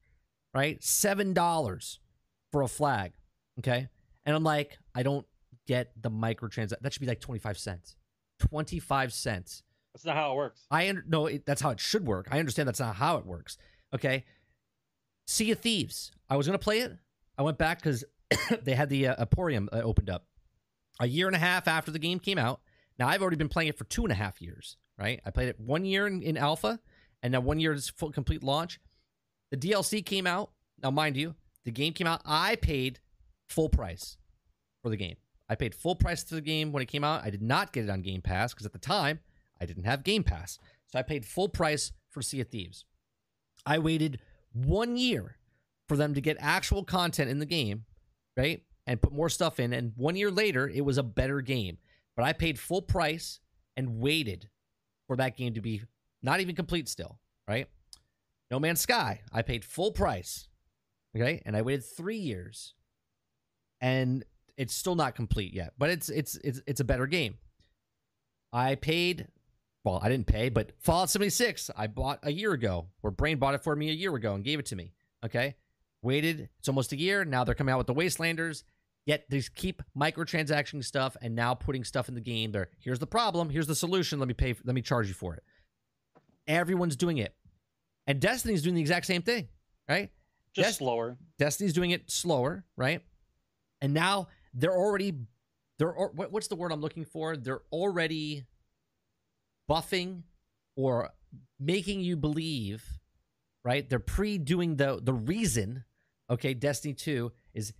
right? 0.55 0.83
Seven 0.83 1.35
dollars 1.35 1.99
for 2.51 2.61
a 2.61 2.67
flag. 2.67 3.13
Okay. 3.59 3.87
And 4.25 4.35
I'm 4.35 4.43
like, 4.43 4.77
I 4.93 5.03
don't 5.03 5.25
get 5.67 5.91
the 6.01 6.11
microtransaction. 6.11 6.79
That 6.81 6.93
should 6.93 7.01
be 7.01 7.07
like 7.07 7.21
25 7.21 7.57
cents. 7.57 7.95
25 8.39 9.13
cents. 9.13 9.63
That's 9.93 10.05
not 10.05 10.15
how 10.15 10.31
it 10.31 10.35
works. 10.35 10.65
I 10.71 10.89
under- 10.89 11.03
no, 11.07 11.27
it, 11.27 11.45
that's 11.45 11.61
how 11.61 11.69
it 11.71 11.79
should 11.79 12.05
work. 12.05 12.27
I 12.31 12.39
understand 12.39 12.67
that's 12.67 12.79
not 12.79 12.95
how 12.95 13.17
it 13.17 13.25
works. 13.25 13.57
Okay. 13.93 14.25
Sea 15.27 15.51
of 15.51 15.59
Thieves. 15.59 16.11
I 16.29 16.37
was 16.37 16.45
gonna 16.45 16.57
play 16.57 16.79
it. 16.79 16.97
I 17.37 17.43
went 17.43 17.57
back 17.57 17.79
because 17.79 18.03
they 18.63 18.73
had 18.73 18.89
the 18.89 19.07
uh, 19.07 19.21
Emporium 19.21 19.69
uh, 19.71 19.77
opened 19.77 20.09
up 20.09 20.25
a 20.99 21.07
year 21.07 21.27
and 21.27 21.35
a 21.35 21.39
half 21.39 21.67
after 21.67 21.91
the 21.91 21.99
game 21.99 22.19
came 22.19 22.37
out. 22.37 22.61
Now 22.97 23.07
I've 23.07 23.21
already 23.21 23.37
been 23.37 23.49
playing 23.49 23.69
it 23.69 23.77
for 23.77 23.83
two 23.85 24.03
and 24.03 24.11
a 24.11 24.15
half 24.15 24.41
years. 24.41 24.77
Right. 24.97 25.19
I 25.25 25.31
played 25.31 25.49
it 25.49 25.59
one 25.59 25.83
year 25.83 26.05
in, 26.05 26.21
in 26.21 26.37
alpha, 26.37 26.79
and 27.23 27.31
now 27.31 27.39
one 27.39 27.59
year 27.59 27.73
is 27.73 27.89
full 27.89 28.11
complete 28.11 28.43
launch. 28.43 28.79
The 29.49 29.57
DLC 29.57 30.05
came 30.05 30.27
out. 30.27 30.51
Now, 30.81 30.91
mind 30.91 31.17
you, 31.17 31.35
the 31.65 31.71
game 31.71 31.93
came 31.93 32.07
out. 32.07 32.21
I 32.25 32.55
paid 32.55 32.99
full 33.49 33.69
price 33.69 34.17
for 34.81 34.89
the 34.89 34.97
game. 34.97 35.15
I 35.49 35.55
paid 35.55 35.75
full 35.75 35.95
price 35.95 36.23
for 36.23 36.35
the 36.35 36.41
game 36.41 36.71
when 36.71 36.81
it 36.81 36.87
came 36.87 37.03
out. 37.03 37.25
I 37.25 37.29
did 37.29 37.41
not 37.41 37.73
get 37.73 37.83
it 37.83 37.89
on 37.89 38.01
Game 38.01 38.21
Pass 38.21 38.53
because 38.53 38.65
at 38.65 38.71
the 38.71 38.79
time 38.79 39.19
I 39.59 39.65
didn't 39.65 39.83
have 39.83 40.03
Game 40.03 40.23
Pass. 40.23 40.57
So 40.87 40.97
I 40.97 41.01
paid 41.01 41.25
full 41.25 41.49
price 41.49 41.91
for 42.09 42.21
Sea 42.21 42.41
of 42.41 42.47
Thieves. 42.47 42.85
I 43.65 43.77
waited 43.79 44.19
one 44.53 44.95
year 44.95 45.37
for 45.87 45.97
them 45.97 46.13
to 46.13 46.21
get 46.21 46.37
actual 46.39 46.83
content 46.83 47.29
in 47.29 47.39
the 47.39 47.45
game, 47.45 47.83
right? 48.37 48.63
And 48.87 49.01
put 49.01 49.13
more 49.13 49.29
stuff 49.29 49.59
in. 49.59 49.73
And 49.73 49.91
one 49.97 50.15
year 50.15 50.31
later, 50.31 50.69
it 50.69 50.85
was 50.85 50.97
a 50.97 51.03
better 51.03 51.41
game. 51.41 51.77
But 52.15 52.23
I 52.23 52.33
paid 52.33 52.57
full 52.57 52.81
price 52.81 53.39
and 53.77 53.99
waited 53.99 54.49
for 55.07 55.15
that 55.17 55.37
game 55.37 55.53
to 55.53 55.61
be 55.61 55.81
not 56.23 56.39
even 56.39 56.55
complete 56.55 56.87
still, 56.87 57.19
right? 57.47 57.67
No 58.49 58.59
Man's 58.59 58.81
Sky, 58.81 59.21
I 59.31 59.41
paid 59.41 59.63
full 59.63 59.91
price. 59.91 60.47
Okay? 61.15 61.41
And 61.45 61.55
I 61.55 61.61
waited 61.61 61.83
3 61.83 62.17
years. 62.17 62.73
And 63.79 64.23
it's 64.57 64.75
still 64.75 64.95
not 64.95 65.15
complete 65.15 65.53
yet, 65.53 65.73
but 65.77 65.89
it's 65.89 66.09
it's 66.09 66.35
it's 66.35 66.61
it's 66.67 66.79
a 66.79 66.83
better 66.83 67.07
game. 67.07 67.39
I 68.53 68.75
paid 68.75 69.27
well, 69.83 69.99
I 70.03 70.09
didn't 70.09 70.27
pay, 70.27 70.49
but 70.49 70.73
Fallout 70.79 71.09
76 71.09 71.71
I 71.75 71.87
bought 71.87 72.19
a 72.21 72.31
year 72.31 72.53
ago. 72.53 72.87
Where 73.01 73.09
Brain 73.09 73.37
bought 73.37 73.55
it 73.55 73.63
for 73.63 73.75
me 73.75 73.89
a 73.89 73.93
year 73.93 74.13
ago 74.15 74.35
and 74.35 74.43
gave 74.43 74.59
it 74.59 74.67
to 74.67 74.75
me. 74.75 74.93
Okay? 75.25 75.55
Waited, 76.03 76.49
it's 76.59 76.67
almost 76.67 76.93
a 76.93 76.97
year. 76.97 77.25
Now 77.25 77.43
they're 77.43 77.55
coming 77.55 77.73
out 77.73 77.79
with 77.79 77.87
the 77.87 77.95
Wastelanders. 77.95 78.63
Yet 79.05 79.25
they 79.29 79.41
keep 79.55 79.81
microtransaction 79.97 80.83
stuff 80.83 81.17
and 81.21 81.35
now 81.35 81.55
putting 81.55 81.83
stuff 81.83 82.07
in 82.07 82.13
the 82.13 82.21
game. 82.21 82.51
There, 82.51 82.69
here's 82.79 82.99
the 82.99 83.07
problem. 83.07 83.49
Here's 83.49 83.65
the 83.65 83.75
solution. 83.75 84.19
Let 84.19 84.27
me 84.27 84.35
pay. 84.35 84.55
Let 84.63 84.75
me 84.75 84.83
charge 84.83 85.07
you 85.07 85.15
for 85.15 85.33
it. 85.33 85.43
Everyone's 86.47 86.95
doing 86.95 87.17
it, 87.17 87.35
and 88.05 88.19
Destiny's 88.19 88.61
doing 88.61 88.75
the 88.75 88.81
exact 88.81 89.07
same 89.07 89.21
thing, 89.23 89.47
right? 89.89 90.11
Just 90.53 90.67
Yes. 90.67 90.77
slower. 90.77 91.17
Destiny's 91.37 91.73
doing 91.73 91.91
it 91.91 92.09
slower, 92.11 92.65
right? 92.75 93.01
And 93.81 93.93
now 93.93 94.27
they're 94.53 94.75
already 94.75 95.13
they're 95.79 95.91
what's 95.93 96.47
the 96.47 96.55
word 96.55 96.71
I'm 96.71 96.81
looking 96.81 97.05
for? 97.05 97.35
They're 97.35 97.63
already 97.71 98.45
buffing 99.69 100.23
or 100.75 101.09
making 101.59 102.01
you 102.01 102.15
believe, 102.17 102.83
right? 103.63 103.87
They're 103.89 103.99
pre-doing 103.99 104.75
the 104.75 104.99
the 105.01 105.13
reason, 105.13 105.85
okay, 106.29 106.53
Destiny 106.53 106.93
2 106.93 107.31
is 107.53 107.73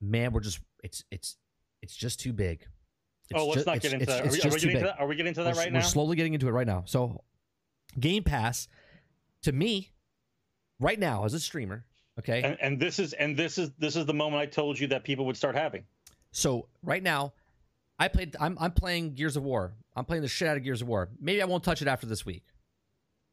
man, 0.00 0.32
we're 0.32 0.40
just 0.40 0.60
it's 0.84 1.04
it's 1.10 1.36
it's 1.82 1.94
just 1.96 2.20
too 2.20 2.32
big. 2.32 2.66
It's 3.30 3.40
oh, 3.40 3.46
let's 3.46 3.64
ju- 3.64 3.70
not 3.70 3.80
get 3.80 3.92
into 3.92 4.06
that. 4.06 4.26
Are 4.26 4.30
we, 4.30 4.40
are 4.42 4.50
we 4.50 4.58
getting 4.60 4.70
into 4.70 4.86
that? 4.86 5.00
Are 5.00 5.06
we 5.06 5.16
getting 5.16 5.28
into 5.30 5.42
that 5.44 5.54
we're, 5.54 5.60
right 5.60 5.72
we're 5.72 5.78
now? 5.78 5.84
slowly 5.84 6.16
getting 6.16 6.34
into 6.34 6.48
it 6.48 6.52
right 6.52 6.66
now. 6.66 6.82
So, 6.86 7.22
Game 7.98 8.24
Pass, 8.24 8.66
to 9.42 9.52
me, 9.52 9.90
right 10.80 10.98
now 10.98 11.24
as 11.24 11.32
a 11.32 11.40
streamer, 11.40 11.84
okay. 12.20 12.42
And, 12.42 12.56
and 12.60 12.80
this 12.80 12.98
is 12.98 13.12
and 13.14 13.36
this 13.36 13.58
is 13.58 13.70
this 13.78 13.96
is 13.96 14.06
the 14.06 14.14
moment 14.14 14.40
I 14.40 14.46
told 14.46 14.78
you 14.78 14.86
that 14.88 15.04
people 15.04 15.26
would 15.26 15.36
start 15.36 15.54
having. 15.56 15.84
so 16.32 16.68
right 16.82 17.02
now, 17.02 17.32
I 17.98 18.08
played. 18.08 18.36
I'm 18.40 18.56
I'm 18.60 18.72
playing 18.72 19.14
Gears 19.14 19.36
of 19.36 19.42
War. 19.42 19.74
I'm 19.96 20.04
playing 20.04 20.22
the 20.22 20.28
shit 20.28 20.48
out 20.48 20.56
of 20.56 20.62
Gears 20.62 20.82
of 20.82 20.88
War. 20.88 21.08
Maybe 21.20 21.42
I 21.42 21.44
won't 21.44 21.64
touch 21.64 21.82
it 21.82 21.88
after 21.88 22.06
this 22.06 22.24
week, 22.24 22.44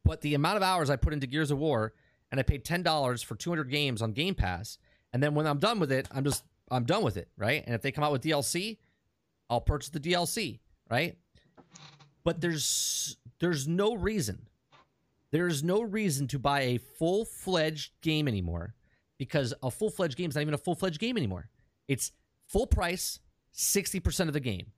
but 0.04 0.20
the 0.20 0.34
amount 0.34 0.56
of 0.56 0.62
hours 0.62 0.90
I 0.90 0.96
put 0.96 1.12
into 1.12 1.26
Gears 1.26 1.50
of 1.50 1.58
War, 1.58 1.94
and 2.30 2.38
I 2.38 2.42
paid 2.42 2.64
ten 2.64 2.82
dollars 2.82 3.22
for 3.22 3.36
200 3.36 3.70
games 3.70 4.02
on 4.02 4.12
Game 4.12 4.34
Pass, 4.34 4.78
and 5.12 5.22
then 5.22 5.34
when 5.34 5.46
I'm 5.46 5.58
done 5.58 5.78
with 5.80 5.92
it, 5.92 6.08
I'm 6.10 6.24
just 6.24 6.44
I'm 6.70 6.84
done 6.84 7.02
with 7.02 7.16
it, 7.16 7.28
right? 7.36 7.62
And 7.64 7.74
if 7.74 7.82
they 7.82 7.92
come 7.92 8.04
out 8.04 8.12
with 8.12 8.22
DLC, 8.22 8.78
I'll 9.48 9.60
purchase 9.60 9.88
the 9.90 10.00
DLC, 10.00 10.58
right? 10.90 11.16
But 12.24 12.40
there's 12.40 13.16
there's 13.38 13.66
no 13.66 13.94
reason, 13.94 14.48
there's 15.30 15.62
no 15.62 15.80
reason 15.80 16.26
to 16.28 16.38
buy 16.38 16.60
a 16.62 16.78
full 16.78 17.24
fledged 17.24 17.92
game 18.02 18.28
anymore, 18.28 18.74
because 19.18 19.54
a 19.62 19.70
full 19.70 19.90
fledged 19.90 20.16
game 20.16 20.30
is 20.30 20.36
not 20.36 20.42
even 20.42 20.54
a 20.54 20.58
full 20.58 20.74
fledged 20.74 21.00
game 21.00 21.16
anymore. 21.16 21.50
It's 21.88 22.12
full 22.46 22.66
price, 22.66 23.20
sixty 23.52 24.00
percent 24.00 24.28
of 24.28 24.34
the 24.34 24.40
game. 24.40 24.72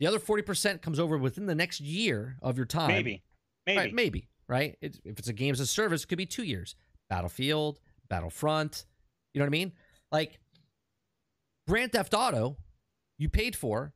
The 0.00 0.06
other 0.06 0.18
forty 0.18 0.42
percent 0.42 0.82
comes 0.82 0.98
over 0.98 1.16
within 1.18 1.46
the 1.46 1.54
next 1.54 1.80
year 1.80 2.36
of 2.42 2.56
your 2.56 2.66
time. 2.66 2.88
Maybe, 2.88 3.22
maybe. 3.66 3.78
Right, 3.78 3.94
maybe, 3.94 4.28
right? 4.48 4.76
It's, 4.80 4.98
if 5.04 5.18
it's 5.18 5.28
a 5.28 5.32
game 5.32 5.52
as 5.52 5.60
a 5.60 5.66
service, 5.66 6.04
it 6.04 6.08
could 6.08 6.18
be 6.18 6.26
two 6.26 6.44
years. 6.44 6.74
Battlefield, 7.08 7.80
Battlefront, 8.08 8.84
you 9.32 9.38
know 9.38 9.44
what 9.44 9.50
I 9.50 9.50
mean? 9.50 9.72
Like 10.12 10.38
Grand 11.66 11.92
Theft 11.92 12.14
Auto, 12.14 12.56
you 13.18 13.28
paid 13.28 13.56
for. 13.56 13.92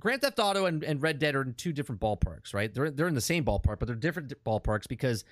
Grand 0.00 0.22
Theft 0.22 0.38
Auto 0.38 0.64
and, 0.64 0.82
and 0.82 1.02
Red 1.02 1.18
Dead 1.18 1.34
are 1.34 1.42
in 1.42 1.54
two 1.54 1.72
different 1.72 2.00
ballparks, 2.00 2.54
right? 2.54 2.72
They're 2.72 2.90
they're 2.90 3.08
in 3.08 3.14
the 3.14 3.20
same 3.20 3.44
ballpark, 3.44 3.78
but 3.78 3.86
they're 3.86 3.94
different 3.94 4.32
ballparks 4.44 4.88
because 4.88 5.24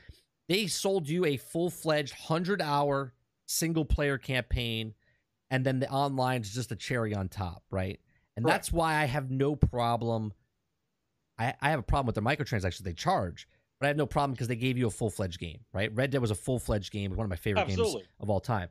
they 0.48 0.66
sold 0.66 1.08
you 1.08 1.24
a 1.24 1.38
full 1.38 1.70
fledged 1.70 2.12
hundred 2.12 2.60
hour 2.60 3.14
single 3.48 3.84
player 3.84 4.18
campaign, 4.18 4.94
and 5.50 5.64
then 5.64 5.80
the 5.80 5.90
online 5.90 6.42
is 6.42 6.54
just 6.54 6.70
a 6.70 6.76
cherry 6.76 7.14
on 7.14 7.28
top, 7.28 7.64
right? 7.70 7.98
And 8.36 8.44
Correct. 8.44 8.54
that's 8.54 8.72
why 8.72 8.96
I 8.96 9.06
have 9.06 9.30
no 9.30 9.56
problem. 9.56 10.32
I, 11.38 11.54
I 11.60 11.70
have 11.70 11.80
a 11.80 11.84
problem 11.84 12.06
with 12.06 12.14
the 12.14 12.22
microtransactions 12.22 12.78
they 12.78 12.92
charge, 12.92 13.48
but 13.80 13.86
I 13.86 13.88
have 13.88 13.96
no 13.96 14.06
problem 14.06 14.32
because 14.32 14.48
they 14.48 14.56
gave 14.56 14.76
you 14.76 14.86
a 14.86 14.90
full 14.90 15.10
fledged 15.10 15.40
game, 15.40 15.60
right? 15.72 15.90
Red 15.94 16.10
Dead 16.10 16.20
was 16.20 16.30
a 16.30 16.36
full 16.36 16.58
fledged 16.58 16.92
game, 16.92 17.16
one 17.16 17.24
of 17.24 17.30
my 17.30 17.36
favorite 17.36 17.62
Absolutely. 17.62 18.02
games 18.02 18.08
of 18.20 18.30
all 18.30 18.40
time. 18.40 18.68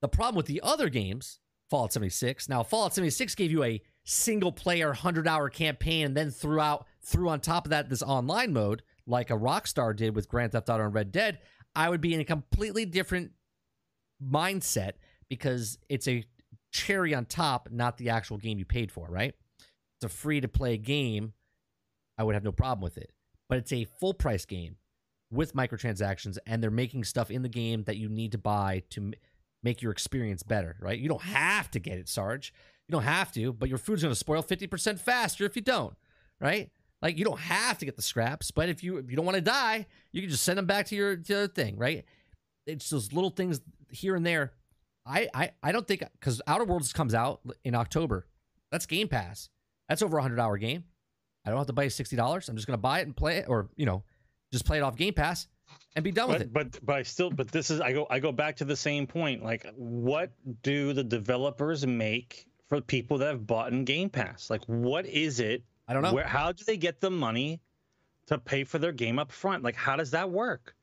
The 0.00 0.08
problem 0.08 0.36
with 0.36 0.46
the 0.46 0.62
other 0.62 0.88
games, 0.88 1.40
Fallout 1.68 1.92
76. 1.92 2.48
Now, 2.48 2.62
Fallout 2.62 2.94
76 2.94 3.34
gave 3.34 3.52
you 3.52 3.62
a 3.62 3.82
single 4.04 4.50
player 4.52 4.88
100 4.88 5.28
hour 5.28 5.50
campaign 5.50 6.06
and 6.06 6.16
then 6.16 6.30
threw 6.30 6.58
out 6.58 6.86
threw 7.02 7.28
on 7.28 7.40
top 7.40 7.66
of 7.66 7.70
that 7.70 7.88
this 7.88 8.02
online 8.02 8.52
mode 8.52 8.82
like 9.06 9.30
a 9.30 9.34
Rockstar 9.34 9.94
did 9.94 10.14
with 10.16 10.28
Grand 10.28 10.52
Theft 10.52 10.68
Auto 10.68 10.84
and 10.84 10.94
Red 10.94 11.12
Dead. 11.12 11.38
I 11.74 11.88
would 11.88 12.00
be 12.00 12.14
in 12.14 12.20
a 12.20 12.24
completely 12.24 12.84
different 12.84 13.32
mindset 14.22 14.92
because 15.28 15.78
it's 15.88 16.08
a 16.08 16.24
cherry 16.72 17.14
on 17.14 17.24
top, 17.24 17.68
not 17.70 17.98
the 17.98 18.10
actual 18.10 18.38
game 18.38 18.58
you 18.58 18.64
paid 18.64 18.90
for, 18.90 19.06
right? 19.08 19.34
It's 19.96 20.04
a 20.04 20.08
free 20.08 20.40
to 20.40 20.48
play 20.48 20.76
game. 20.76 21.32
I 22.18 22.24
would 22.24 22.34
have 22.34 22.44
no 22.44 22.52
problem 22.52 22.82
with 22.82 22.98
it. 22.98 23.10
But 23.48 23.58
it's 23.58 23.72
a 23.72 23.84
full 23.84 24.14
price 24.14 24.44
game 24.44 24.76
with 25.30 25.54
microtransactions, 25.54 26.38
and 26.46 26.62
they're 26.62 26.70
making 26.70 27.04
stuff 27.04 27.30
in 27.30 27.42
the 27.42 27.48
game 27.48 27.84
that 27.84 27.96
you 27.96 28.08
need 28.08 28.32
to 28.32 28.38
buy 28.38 28.82
to 28.90 29.00
m- 29.00 29.14
make 29.62 29.82
your 29.82 29.92
experience 29.92 30.42
better, 30.42 30.76
right? 30.80 30.98
You 30.98 31.08
don't 31.08 31.22
have 31.22 31.70
to 31.72 31.78
get 31.78 31.98
it, 31.98 32.08
Sarge. 32.08 32.52
You 32.88 32.92
don't 32.92 33.04
have 33.04 33.32
to, 33.32 33.52
but 33.52 33.68
your 33.68 33.78
food's 33.78 34.02
going 34.02 34.12
to 34.12 34.18
spoil 34.18 34.42
50% 34.42 34.98
faster 34.98 35.44
if 35.44 35.54
you 35.54 35.62
don't, 35.62 35.94
right? 36.40 36.70
Like 37.02 37.16
you 37.18 37.24
don't 37.24 37.40
have 37.40 37.78
to 37.78 37.84
get 37.84 37.96
the 37.96 38.02
scraps, 38.02 38.50
but 38.50 38.68
if 38.68 38.82
you 38.82 38.98
if 38.98 39.10
you 39.10 39.16
don't 39.16 39.24
want 39.24 39.36
to 39.36 39.40
die, 39.40 39.86
you 40.12 40.20
can 40.20 40.30
just 40.30 40.42
send 40.42 40.58
them 40.58 40.66
back 40.66 40.86
to 40.86 40.96
your 40.96 41.16
to 41.16 41.34
the 41.34 41.48
thing, 41.48 41.76
right? 41.78 42.04
It's 42.70 42.90
those 42.90 43.12
little 43.12 43.30
things 43.30 43.60
here 43.90 44.14
and 44.14 44.24
there. 44.24 44.52
I 45.06 45.28
I, 45.34 45.50
I 45.62 45.72
don't 45.72 45.86
think 45.86 46.04
because 46.12 46.40
Outer 46.46 46.64
Worlds 46.64 46.92
comes 46.92 47.14
out 47.14 47.40
in 47.64 47.74
October. 47.74 48.26
That's 48.70 48.86
Game 48.86 49.08
Pass. 49.08 49.48
That's 49.88 50.02
over 50.02 50.18
a 50.18 50.22
hundred 50.22 50.38
hour 50.38 50.56
game. 50.58 50.84
I 51.44 51.50
don't 51.50 51.58
have 51.58 51.66
to 51.68 51.72
buy 51.72 51.88
sixty 51.88 52.16
dollars. 52.16 52.48
I'm 52.48 52.56
just 52.56 52.66
gonna 52.66 52.78
buy 52.78 53.00
it 53.00 53.06
and 53.06 53.16
play 53.16 53.38
it, 53.38 53.46
or 53.48 53.70
you 53.76 53.86
know, 53.86 54.04
just 54.52 54.64
play 54.64 54.78
it 54.78 54.82
off 54.82 54.96
Game 54.96 55.14
Pass 55.14 55.48
and 55.96 56.04
be 56.04 56.12
done 56.12 56.28
with 56.28 56.42
it. 56.42 56.52
But 56.52 56.72
but 56.72 56.86
but 56.86 56.96
I 56.96 57.02
still 57.02 57.30
but 57.30 57.50
this 57.50 57.70
is 57.70 57.80
I 57.80 57.92
go 57.92 58.06
I 58.10 58.20
go 58.20 58.32
back 58.32 58.56
to 58.56 58.64
the 58.64 58.76
same 58.76 59.06
point. 59.06 59.42
Like, 59.42 59.66
what 59.74 60.32
do 60.62 60.92
the 60.92 61.04
developers 61.04 61.86
make 61.86 62.46
for 62.68 62.80
people 62.80 63.18
that 63.18 63.28
have 63.28 63.46
bought 63.46 63.72
in 63.72 63.84
Game 63.84 64.10
Pass? 64.10 64.50
Like, 64.50 64.64
what 64.66 65.06
is 65.06 65.40
it? 65.40 65.64
I 65.88 65.92
don't 65.92 66.02
know. 66.02 66.14
Where 66.14 66.26
how 66.26 66.52
do 66.52 66.64
they 66.64 66.76
get 66.76 67.00
the 67.00 67.10
money 67.10 67.60
to 68.26 68.38
pay 68.38 68.64
for 68.64 68.78
their 68.78 68.92
game 68.92 69.18
up 69.18 69.32
front? 69.32 69.64
Like, 69.64 69.76
how 69.76 69.96
does 69.96 70.12
that 70.12 70.30
work? 70.30 70.76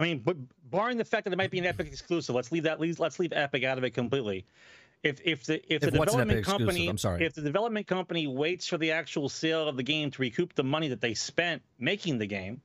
I 0.00 0.02
mean, 0.04 0.20
but 0.24 0.36
barring 0.70 0.96
the 0.96 1.04
fact 1.04 1.24
that 1.24 1.32
it 1.32 1.36
might 1.36 1.50
be 1.50 1.58
an 1.58 1.66
Epic 1.66 1.86
exclusive, 1.86 2.34
let's 2.34 2.50
leave 2.50 2.62
that. 2.62 2.80
Let's 2.80 3.18
leave 3.18 3.32
Epic 3.34 3.64
out 3.64 3.76
of 3.78 3.84
it 3.84 3.90
completely. 3.90 4.46
If 5.02 5.20
if 5.24 5.44
the 5.44 5.56
if, 5.72 5.82
If 5.82 5.92
the 5.92 5.98
development 5.98 6.44
company 6.44 6.88
I'm 6.88 6.98
sorry. 6.98 7.24
if 7.24 7.34
the 7.34 7.42
development 7.42 7.86
company 7.86 8.26
waits 8.26 8.66
for 8.66 8.78
the 8.78 8.92
actual 8.92 9.28
sale 9.28 9.68
of 9.68 9.76
the 9.76 9.82
game 9.82 10.10
to 10.10 10.22
recoup 10.22 10.54
the 10.54 10.64
money 10.64 10.88
that 10.88 11.00
they 11.00 11.14
spent 11.14 11.62
making 11.78 12.18
the 12.18 12.26
game, 12.26 12.60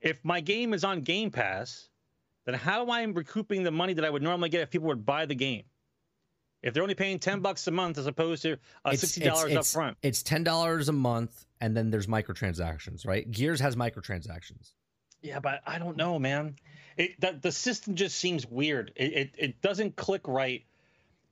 if 0.00 0.24
my 0.24 0.40
game 0.40 0.72
is 0.74 0.84
on 0.84 1.00
Game 1.00 1.30
Pass, 1.30 1.88
then 2.44 2.54
how 2.54 2.82
am 2.82 2.90
I 2.90 3.02
recouping 3.04 3.62
the 3.62 3.70
money 3.70 3.94
that 3.94 4.04
I 4.04 4.10
would 4.10 4.22
normally 4.22 4.48
get 4.48 4.60
if 4.62 4.70
people 4.70 4.88
would 4.88 5.04
buy 5.06 5.26
the 5.26 5.34
game? 5.34 5.64
If 6.62 6.74
they're 6.74 6.82
only 6.82 6.94
paying 6.94 7.18
ten 7.18 7.40
bucks 7.40 7.66
a 7.66 7.70
month 7.70 7.98
as 7.98 8.06
opposed 8.06 8.42
to 8.42 8.52
uh, 8.52 8.56
It's- 8.92 9.00
sixty 9.00 9.20
dollars 9.20 9.54
up 9.54 9.66
front. 9.66 9.96
It's 10.02 10.22
ten 10.22 10.44
dollars 10.44 10.88
a 10.88 10.92
month, 10.92 11.46
and 11.60 11.76
then 11.76 11.90
there's 11.90 12.06
microtransactions, 12.06 13.06
right? 13.06 13.28
Gears 13.30 13.60
has 13.60 13.74
microtransactions. 13.76 14.72
Yeah, 15.22 15.38
but 15.40 15.62
I 15.66 15.78
don't 15.78 15.96
know, 15.96 16.18
man. 16.18 16.56
It 16.96 17.20
the, 17.20 17.38
the 17.40 17.52
system 17.52 17.94
just 17.94 18.16
seems 18.18 18.46
weird. 18.46 18.92
It, 18.96 19.12
it 19.12 19.34
it 19.38 19.62
doesn't 19.62 19.96
click 19.96 20.26
right. 20.28 20.64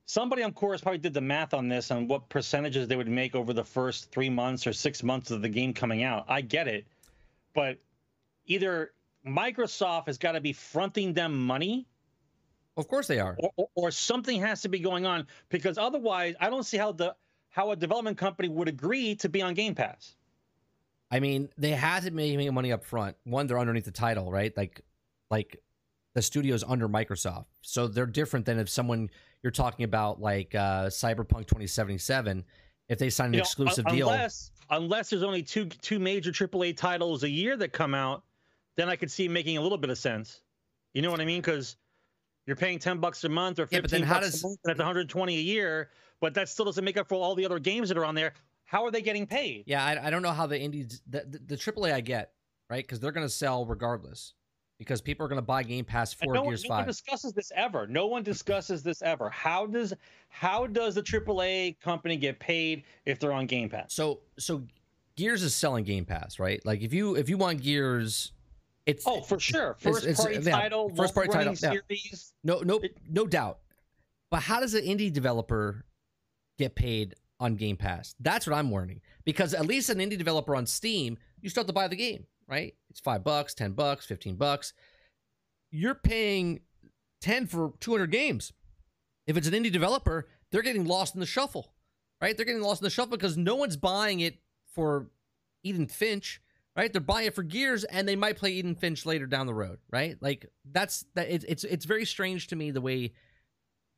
Somebody 0.05 0.43
on 0.43 0.53
course 0.53 0.81
probably 0.81 0.97
did 0.99 1.13
the 1.13 1.21
math 1.21 1.53
on 1.53 1.69
this 1.69 1.91
on 1.91 2.07
what 2.07 2.27
percentages 2.29 2.87
they 2.87 2.95
would 2.95 3.07
make 3.07 3.35
over 3.35 3.53
the 3.53 3.63
first 3.63 4.11
three 4.11 4.29
months 4.29 4.65
or 4.67 4.73
six 4.73 5.03
months 5.03 5.31
of 5.31 5.41
the 5.41 5.49
game 5.49 5.73
coming 5.73 6.03
out. 6.03 6.25
I 6.27 6.41
get 6.41 6.67
it, 6.67 6.85
but 7.53 7.77
either 8.45 8.91
Microsoft 9.25 10.07
has 10.07 10.17
got 10.17 10.33
to 10.33 10.41
be 10.41 10.53
fronting 10.53 11.13
them 11.13 11.45
money, 11.45 11.87
Of 12.75 12.87
course 12.87 13.07
they 13.07 13.19
are. 13.19 13.35
or, 13.37 13.51
or, 13.55 13.69
or 13.75 13.91
something 13.91 14.41
has 14.41 14.61
to 14.63 14.69
be 14.69 14.79
going 14.79 15.05
on 15.05 15.27
because 15.49 15.77
otherwise, 15.77 16.35
I 16.39 16.49
don't 16.49 16.63
see 16.65 16.77
how 16.77 16.91
the 16.93 17.15
how 17.49 17.71
a 17.71 17.75
development 17.75 18.17
company 18.17 18.49
would 18.49 18.67
agree 18.67 19.15
to 19.15 19.29
be 19.29 19.41
on 19.41 19.53
Game 19.53 19.75
Pass. 19.75 20.15
I 21.11 21.19
mean, 21.19 21.49
they 21.57 21.71
had 21.71 22.03
to 22.03 22.11
make 22.11 22.51
money 22.53 22.71
up 22.71 22.83
front. 22.85 23.17
One, 23.25 23.45
they're 23.47 23.59
underneath 23.59 23.85
the 23.85 23.91
title, 23.91 24.31
right? 24.31 24.55
Like, 24.55 24.81
like 25.29 25.61
the 26.15 26.21
studio's 26.21 26.63
under 26.63 26.87
Microsoft, 26.87 27.45
so 27.61 27.87
they're 27.87 28.05
different 28.05 28.45
than 28.45 28.59
if 28.59 28.69
someone 28.69 29.09
you're 29.43 29.51
talking 29.51 29.83
about, 29.85 30.21
like 30.21 30.55
uh, 30.55 30.85
Cyberpunk 30.87 31.47
2077. 31.47 32.45
If 32.89 32.99
they 32.99 33.09
sign 33.09 33.27
an 33.27 33.33
You 33.33 33.37
know, 33.39 33.43
exclusive 33.43 33.85
un- 33.87 33.95
deal, 33.95 34.09
Unless 34.09 34.51
unless 34.69 35.09
there's 35.09 35.23
only 35.23 35.43
two 35.43 35.65
two 35.65 35.99
major 35.99 36.31
AAA 36.31 36.75
titles 36.75 37.23
a 37.23 37.29
year 37.29 37.55
that 37.57 37.71
come 37.71 37.93
out, 37.93 38.23
then 38.77 38.89
I 38.89 38.95
could 38.95 39.11
see 39.11 39.27
making 39.27 39.57
a 39.57 39.61
little 39.61 39.77
bit 39.77 39.89
of 39.89 39.97
sense. 39.97 40.41
You 40.93 41.01
know 41.01 41.11
what 41.11 41.21
I 41.21 41.25
mean? 41.25 41.41
Because 41.41 41.77
you're 42.45 42.57
paying 42.57 42.79
ten 42.79 42.99
bucks 42.99 43.23
a 43.23 43.29
month 43.29 43.59
or 43.59 43.67
Yeah, 43.71 43.81
but 43.81 43.91
then 43.91 44.03
how 44.03 44.15
bucks 44.15 44.31
does- 44.31 44.43
a 44.43 44.47
month, 44.47 44.59
and 44.65 44.69
that's 44.71 44.79
120 44.79 45.37
a 45.37 45.39
year. 45.41 45.89
But 46.19 46.33
that 46.35 46.49
still 46.49 46.65
doesn't 46.65 46.83
make 46.83 46.97
up 46.97 47.07
for 47.07 47.15
all 47.15 47.33
the 47.33 47.45
other 47.45 47.59
games 47.59 47.89
that 47.89 47.97
are 47.97 48.05
on 48.05 48.13
there. 48.15 48.33
How 48.71 48.85
are 48.85 48.91
they 48.91 49.01
getting 49.01 49.27
paid? 49.27 49.65
yeah, 49.67 49.83
I, 49.83 50.07
I 50.07 50.09
don't 50.09 50.21
know 50.21 50.31
how 50.31 50.47
the 50.47 50.57
indies, 50.57 51.01
the, 51.05 51.25
the, 51.29 51.39
the 51.39 51.55
AAA 51.57 51.91
I 51.91 51.99
get, 51.99 52.31
right? 52.69 52.81
Because 52.81 53.01
they're 53.01 53.11
going 53.11 53.25
to 53.25 53.29
sell 53.29 53.65
regardless, 53.65 54.33
because 54.79 55.01
people 55.01 55.25
are 55.25 55.27
going 55.27 55.39
to 55.41 55.45
buy 55.45 55.61
Game 55.61 55.83
Pass 55.83 56.13
for 56.13 56.33
no, 56.33 56.39
one, 56.43 56.51
Gears 56.51 56.63
no 56.63 56.75
one 56.77 56.85
discusses 56.87 57.33
this 57.33 57.51
ever. 57.53 57.85
No 57.85 58.07
one 58.07 58.23
discusses 58.23 58.81
this 58.81 59.01
ever. 59.01 59.29
How 59.29 59.65
does 59.65 59.93
how 60.29 60.67
does 60.67 60.95
the 60.95 61.03
AAA 61.03 61.81
company 61.81 62.15
get 62.15 62.39
paid 62.39 62.83
if 63.05 63.19
they're 63.19 63.33
on 63.33 63.45
Game 63.45 63.67
Pass? 63.67 63.93
So, 63.93 64.21
so 64.39 64.63
Gears 65.17 65.43
is 65.43 65.53
selling 65.53 65.83
Game 65.83 66.05
Pass, 66.05 66.39
right? 66.39 66.65
Like 66.65 66.81
if 66.81 66.93
you 66.93 67.17
if 67.17 67.27
you 67.27 67.37
want 67.37 67.61
Gears, 67.61 68.31
it's 68.85 69.05
Oh, 69.05 69.19
for 69.19 69.37
sure. 69.37 69.75
First 69.79 70.03
it's- 70.05 70.21
party 70.21 70.39
yeah, 70.41 70.51
title, 70.51 70.87
first 70.95 71.13
party 71.13 71.29
title, 71.29 71.55
yeah. 71.61 71.71
series. 71.89 72.31
No, 72.45 72.61
no, 72.61 72.79
no 73.09 73.27
doubt. 73.27 73.59
But 74.29 74.43
how 74.43 74.61
does 74.61 74.75
an 74.75 74.85
indie 74.85 75.11
developer 75.11 75.83
get 76.57 76.73
paid 76.73 77.15
on 77.41 77.55
Game 77.55 77.75
Pass? 77.75 78.15
That's 78.21 78.47
what 78.47 78.55
I'm 78.55 78.69
wondering. 78.69 79.01
Because 79.25 79.53
at 79.53 79.65
least 79.65 79.89
an 79.89 79.97
indie 79.97 80.17
developer 80.17 80.55
on 80.55 80.65
Steam, 80.65 81.17
you 81.41 81.49
start 81.49 81.67
to 81.67 81.73
buy 81.73 81.89
the 81.89 81.97
game, 81.97 82.25
right? 82.47 82.73
It's 82.89 83.01
five 83.01 83.23
bucks, 83.23 83.53
ten 83.53 83.73
bucks, 83.73 84.05
fifteen 84.05 84.35
bucks. 84.35 84.71
You're 85.71 85.95
paying 85.95 86.61
10 87.21 87.47
for 87.47 87.73
200 87.79 88.11
games. 88.11 88.51
If 89.27 89.37
it's 89.37 89.47
an 89.47 89.53
indie 89.53 89.71
developer, 89.71 90.27
they're 90.51 90.61
getting 90.61 90.85
lost 90.85 91.13
in 91.13 91.19
the 91.19 91.25
shuffle, 91.25 91.73
right? 92.21 92.35
They're 92.35 92.45
getting 92.45 92.61
lost 92.61 92.81
in 92.81 92.85
the 92.85 92.89
shuffle 92.89 93.17
because 93.17 93.37
no 93.37 93.55
one's 93.55 93.77
buying 93.77 94.19
it 94.19 94.39
for 94.73 95.09
Edith 95.63 95.91
Finch, 95.91 96.41
right? 96.75 96.91
They're 96.91 97.01
buying 97.01 97.27
it 97.27 97.35
for 97.35 97.43
Gears, 97.43 97.83
and 97.85 98.07
they 98.07 98.15
might 98.15 98.37
play 98.37 98.51
Edith 98.51 98.79
Finch 98.79 99.05
later 99.05 99.27
down 99.27 99.45
the 99.45 99.53
road, 99.53 99.79
right? 99.91 100.17
Like 100.19 100.47
that's 100.69 101.05
that. 101.13 101.29
It's 101.29 101.45
it's 101.47 101.63
it's 101.63 101.85
very 101.85 102.05
strange 102.05 102.47
to 102.47 102.55
me 102.55 102.71
the 102.71 102.81
way 102.81 103.13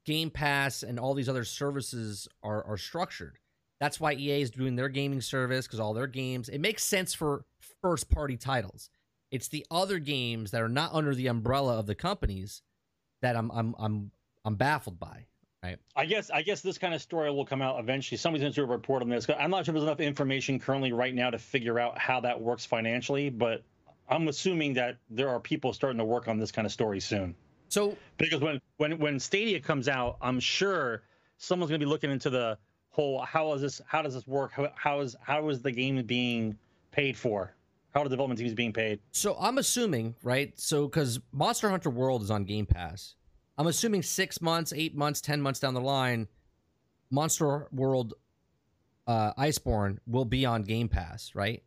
Game 0.05 0.29
Pass 0.29 0.83
and 0.83 0.99
all 0.99 1.13
these 1.13 1.29
other 1.29 1.45
services 1.45 2.27
are 2.43 2.63
are 2.63 2.77
structured. 2.77 3.39
That's 3.79 3.99
why 3.99 4.13
EA 4.13 4.41
is 4.41 4.51
doing 4.51 4.75
their 4.75 4.89
gaming 4.89 5.21
service 5.21 5.67
because 5.67 5.79
all 5.79 5.93
their 5.93 6.07
games. 6.07 6.49
It 6.49 6.59
makes 6.59 6.83
sense 6.83 7.13
for 7.13 7.45
first 7.81 8.09
party 8.09 8.37
titles. 8.37 8.89
It's 9.31 9.47
the 9.47 9.65
other 9.71 9.99
games 9.99 10.51
that 10.51 10.61
are 10.61 10.69
not 10.69 10.93
under 10.93 11.15
the 11.15 11.27
umbrella 11.27 11.79
of 11.79 11.85
the 11.85 11.95
companies 11.95 12.61
that 13.21 13.35
I'm 13.35 13.51
I'm 13.51 13.75
I'm 13.77 14.11
I'm 14.45 14.55
baffled 14.55 14.99
by. 14.99 15.25
Right. 15.63 15.77
I 15.95 16.05
guess 16.05 16.29
I 16.29 16.41
guess 16.41 16.61
this 16.61 16.77
kind 16.77 16.93
of 16.93 17.01
story 17.01 17.31
will 17.31 17.45
come 17.45 17.61
out 17.61 17.79
eventually. 17.79 18.17
Somebody's 18.17 18.43
going 18.43 18.53
to 18.53 18.61
do 18.61 18.63
a 18.65 18.67
report 18.67 19.01
on 19.01 19.09
this. 19.09 19.27
I'm 19.29 19.49
not 19.49 19.65
sure 19.65 19.73
there's 19.73 19.83
enough 19.83 20.01
information 20.01 20.59
currently 20.59 20.91
right 20.91 21.15
now 21.15 21.29
to 21.29 21.39
figure 21.39 21.79
out 21.79 21.97
how 21.97 22.19
that 22.19 22.41
works 22.41 22.65
financially, 22.65 23.29
but 23.29 23.63
I'm 24.09 24.27
assuming 24.27 24.73
that 24.73 24.97
there 25.09 25.29
are 25.29 25.39
people 25.39 25.71
starting 25.71 25.99
to 25.99 26.05
work 26.05 26.27
on 26.27 26.37
this 26.37 26.51
kind 26.51 26.65
of 26.65 26.71
story 26.73 26.99
soon. 26.99 27.35
So 27.73 27.97
because 28.17 28.41
when 28.41 28.61
when 28.77 28.99
when 28.99 29.19
Stadia 29.19 29.59
comes 29.59 29.87
out, 29.87 30.17
I'm 30.21 30.39
sure 30.39 31.03
someone's 31.37 31.69
going 31.69 31.79
to 31.79 31.85
be 31.85 31.89
looking 31.89 32.11
into 32.11 32.29
the 32.29 32.57
whole 32.89 33.21
how 33.21 33.53
is 33.53 33.61
this 33.61 33.81
how 33.87 34.01
does 34.03 34.13
this 34.13 34.27
work 34.27 34.51
how, 34.51 34.71
how 34.75 34.99
is 34.99 35.15
how 35.21 35.49
is 35.49 35.61
the 35.61 35.71
game 35.71 36.01
being 36.03 36.55
paid 36.91 37.17
for 37.17 37.55
how 37.91 38.01
are 38.01 38.03
the 38.03 38.09
development 38.11 38.39
teams 38.39 38.53
being 38.53 38.71
paid 38.71 38.99
so 39.11 39.35
i'm 39.39 39.57
assuming 39.57 40.13
right 40.21 40.53
so 40.59 40.87
because 40.87 41.19
monster 41.31 41.71
hunter 41.71 41.89
world 41.89 42.21
is 42.21 42.29
on 42.29 42.43
game 42.43 42.67
pass 42.67 43.15
I'm 43.57 43.67
assuming 43.67 44.01
six 44.01 44.41
months, 44.41 44.73
eight 44.75 44.95
months, 44.95 45.21
ten 45.21 45.41
months 45.41 45.59
down 45.59 45.73
the 45.73 45.81
line, 45.81 46.27
Monster 47.11 47.67
World 47.71 48.15
uh, 49.05 49.33
Iceborne 49.33 49.97
will 50.07 50.25
be 50.25 50.45
on 50.45 50.63
Game 50.63 50.89
Pass, 50.89 51.31
right? 51.35 51.63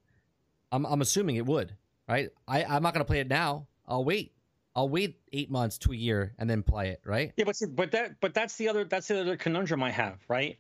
I'm 0.73 0.85
I'm 0.85 1.01
assuming 1.01 1.37
it 1.37 1.47
would, 1.47 1.77
right? 2.09 2.31
I 2.49 2.65
I'm 2.65 2.83
not 2.83 2.93
gonna 2.93 3.05
play 3.05 3.21
it 3.21 3.29
now. 3.29 3.69
I'll 3.87 4.05
wait. 4.05 4.33
I'll 4.77 4.91
wait 4.91 5.19
eight 5.33 5.51
months 5.51 5.79
to 5.79 5.93
a 5.93 5.97
year 5.97 6.35
and 6.39 6.49
then 6.49 6.63
play 6.63 6.91
it, 6.91 7.01
right? 7.03 7.33
Yeah, 7.39 7.47
but 7.47 7.57
but 7.75 7.91
that 7.93 8.21
but 8.21 8.35
that's 8.35 8.57
the 8.57 8.69
other 8.69 8.85
that's 8.85 9.09
the 9.09 9.23
other 9.23 9.37
conundrum 9.39 9.83
I 9.83 9.91
have, 9.91 10.19
right? 10.29 10.59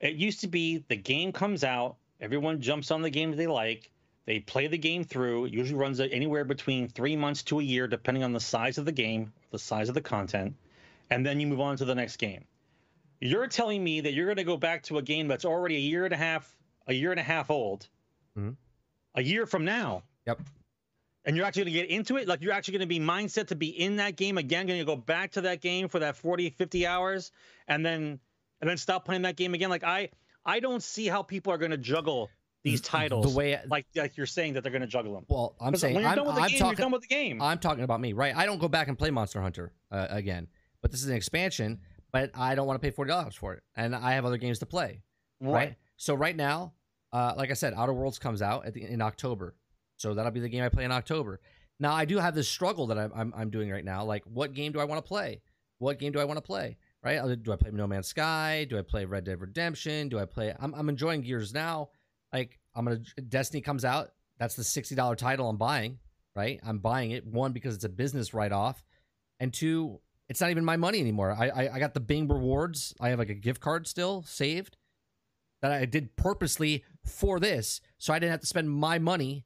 It 0.00 0.16
used 0.16 0.40
to 0.40 0.48
be 0.48 0.84
the 0.88 0.96
game 0.96 1.30
comes 1.30 1.62
out, 1.62 1.96
everyone 2.20 2.60
jumps 2.60 2.90
on 2.90 3.02
the 3.02 3.10
game 3.10 3.36
they 3.36 3.46
like, 3.46 3.92
they 4.26 4.40
play 4.40 4.66
the 4.66 4.78
game 4.78 5.04
through. 5.04 5.44
It 5.44 5.52
usually 5.52 5.78
runs 5.78 6.00
anywhere 6.00 6.44
between 6.44 6.88
three 6.88 7.14
months 7.16 7.44
to 7.44 7.60
a 7.60 7.62
year, 7.62 7.86
depending 7.86 8.24
on 8.24 8.32
the 8.32 8.40
size 8.40 8.78
of 8.78 8.84
the 8.84 8.92
game, 8.92 9.32
the 9.52 9.58
size 9.60 9.88
of 9.88 9.94
the 9.94 10.00
content, 10.00 10.56
and 11.08 11.24
then 11.24 11.38
you 11.38 11.46
move 11.46 11.60
on 11.60 11.76
to 11.76 11.84
the 11.84 11.94
next 11.94 12.16
game. 12.16 12.44
You're 13.20 13.46
telling 13.46 13.84
me 13.84 14.00
that 14.00 14.12
you're 14.12 14.26
going 14.26 14.38
to 14.38 14.44
go 14.44 14.56
back 14.56 14.82
to 14.84 14.98
a 14.98 15.02
game 15.02 15.28
that's 15.28 15.44
already 15.44 15.76
a 15.76 15.80
year 15.80 16.04
and 16.04 16.14
a 16.14 16.16
half, 16.16 16.52
a 16.88 16.94
year 16.94 17.12
and 17.12 17.20
a 17.20 17.22
half 17.22 17.48
old, 17.50 17.86
mm-hmm. 18.36 18.52
a 19.14 19.22
year 19.22 19.46
from 19.46 19.64
now. 19.64 20.02
Yep. 20.26 20.40
And 21.24 21.36
you're 21.36 21.44
actually 21.44 21.64
going 21.64 21.74
to 21.74 21.80
get 21.80 21.90
into 21.90 22.16
it? 22.16 22.26
Like 22.26 22.40
you're 22.40 22.52
actually 22.52 22.78
going 22.78 22.88
to 22.88 22.98
be 22.98 23.00
mindset 23.00 23.48
to 23.48 23.56
be 23.56 23.68
in 23.68 23.96
that 23.96 24.16
game 24.16 24.38
again, 24.38 24.66
going 24.66 24.78
to 24.78 24.86
go 24.86 24.96
back 24.96 25.32
to 25.32 25.42
that 25.42 25.60
game 25.60 25.88
for 25.88 25.98
that 25.98 26.16
40, 26.16 26.50
50 26.50 26.86
hours 26.86 27.30
and 27.68 27.84
then 27.84 28.18
and 28.60 28.68
then 28.70 28.76
stop 28.76 29.04
playing 29.04 29.22
that 29.22 29.36
game 29.36 29.54
again. 29.54 29.70
Like 29.70 29.84
I 29.84 30.10
I 30.44 30.60
don't 30.60 30.82
see 30.82 31.06
how 31.06 31.22
people 31.22 31.52
are 31.52 31.58
going 31.58 31.72
to 31.72 31.76
juggle 31.76 32.30
these 32.62 32.80
titles 32.80 33.30
the 33.30 33.36
way 33.36 33.58
like 33.68 33.86
like 33.96 34.16
you're 34.16 34.26
saying 34.26 34.54
that 34.54 34.62
they're 34.62 34.72
going 34.72 34.82
to 34.82 34.88
juggle 34.88 35.14
them. 35.14 35.24
Well, 35.28 35.56
I'm 35.60 35.74
saying 35.76 35.94
when 35.94 36.02
you're 36.02 36.10
I'm, 36.10 36.16
done 36.16 36.26
with 36.26 36.36
the 36.36 36.42
I'm 36.42 36.48
game, 36.48 36.58
talking, 36.58 36.78
you're 36.78 36.84
done 36.84 36.92
with 36.92 37.02
the 37.02 37.08
game. 37.08 37.42
I'm 37.42 37.58
talking 37.58 37.84
about 37.84 38.00
me, 38.00 38.12
right? 38.12 38.36
I 38.36 38.46
don't 38.46 38.58
go 38.58 38.68
back 38.68 38.88
and 38.88 38.98
play 38.98 39.10
Monster 39.10 39.40
Hunter 39.40 39.72
uh, 39.90 40.06
again, 40.10 40.48
but 40.82 40.90
this 40.90 41.02
is 41.02 41.08
an 41.08 41.16
expansion. 41.16 41.80
But 42.12 42.32
I 42.34 42.54
don't 42.54 42.66
want 42.66 42.80
to 42.80 42.86
pay 42.86 42.90
forty 42.90 43.10
dollars 43.10 43.34
for 43.34 43.54
it, 43.54 43.62
and 43.76 43.94
I 43.94 44.12
have 44.12 44.24
other 44.24 44.36
games 44.36 44.58
to 44.58 44.66
play, 44.66 45.02
right? 45.40 45.52
right? 45.52 45.74
So 45.96 46.14
right 46.14 46.34
now, 46.34 46.72
uh, 47.12 47.34
like 47.36 47.50
I 47.50 47.54
said, 47.54 47.72
Outer 47.74 47.92
Worlds 47.92 48.18
comes 48.18 48.42
out 48.42 48.70
the, 48.72 48.82
in 48.82 49.00
October, 49.00 49.54
so 50.00 50.14
that'll 50.14 50.32
be 50.32 50.40
the 50.40 50.48
game 50.48 50.64
I 50.64 50.70
play 50.70 50.84
in 50.84 50.92
October. 50.92 51.40
Now 51.78 51.92
I 51.92 52.06
do 52.06 52.16
have 52.16 52.34
this 52.34 52.48
struggle 52.48 52.86
that 52.86 52.98
I'm, 52.98 53.12
I'm, 53.14 53.34
I'm 53.36 53.50
doing 53.50 53.70
right 53.70 53.84
now. 53.84 54.02
Like, 54.04 54.24
what 54.24 54.54
game 54.54 54.72
do 54.72 54.80
I 54.80 54.84
want 54.84 55.04
to 55.04 55.06
play? 55.06 55.42
What 55.78 55.98
game 55.98 56.12
do 56.12 56.20
I 56.20 56.24
want 56.24 56.38
to 56.38 56.42
play? 56.42 56.78
Right? 57.02 57.20
Do 57.42 57.52
I 57.52 57.56
play 57.56 57.70
No 57.70 57.86
Man's 57.86 58.08
Sky? 58.08 58.66
Do 58.68 58.78
I 58.78 58.82
play 58.82 59.04
Red 59.04 59.24
Dead 59.24 59.40
Redemption? 59.40 60.08
Do 60.08 60.18
I 60.18 60.24
play? 60.24 60.54
I'm, 60.58 60.74
I'm 60.74 60.88
enjoying 60.88 61.20
Gears 61.20 61.52
now. 61.52 61.90
Like 62.32 62.58
I'm 62.74 62.86
gonna 62.86 63.00
Destiny 63.28 63.60
comes 63.60 63.84
out. 63.84 64.10
That's 64.38 64.54
the 64.54 64.64
sixty 64.64 64.94
dollar 64.94 65.16
title 65.16 65.48
I'm 65.48 65.56
buying. 65.56 65.98
Right, 66.34 66.60
I'm 66.64 66.78
buying 66.78 67.10
it. 67.10 67.26
One 67.26 67.52
because 67.52 67.74
it's 67.74 67.84
a 67.84 67.88
business 67.88 68.32
write 68.32 68.52
off, 68.52 68.82
and 69.40 69.52
two, 69.52 70.00
it's 70.28 70.40
not 70.40 70.50
even 70.50 70.64
my 70.64 70.76
money 70.76 71.00
anymore. 71.00 71.32
I, 71.32 71.48
I 71.48 71.74
I 71.74 71.78
got 71.78 71.92
the 71.92 72.00
Bing 72.00 72.28
rewards. 72.28 72.94
I 73.00 73.08
have 73.08 73.18
like 73.18 73.30
a 73.30 73.34
gift 73.34 73.60
card 73.60 73.86
still 73.86 74.22
saved 74.22 74.76
that 75.60 75.72
I 75.72 75.84
did 75.86 76.16
purposely 76.16 76.84
for 77.04 77.40
this, 77.40 77.80
so 77.98 78.14
I 78.14 78.18
didn't 78.18 78.30
have 78.30 78.40
to 78.40 78.46
spend 78.46 78.70
my 78.70 78.98
money 78.98 79.44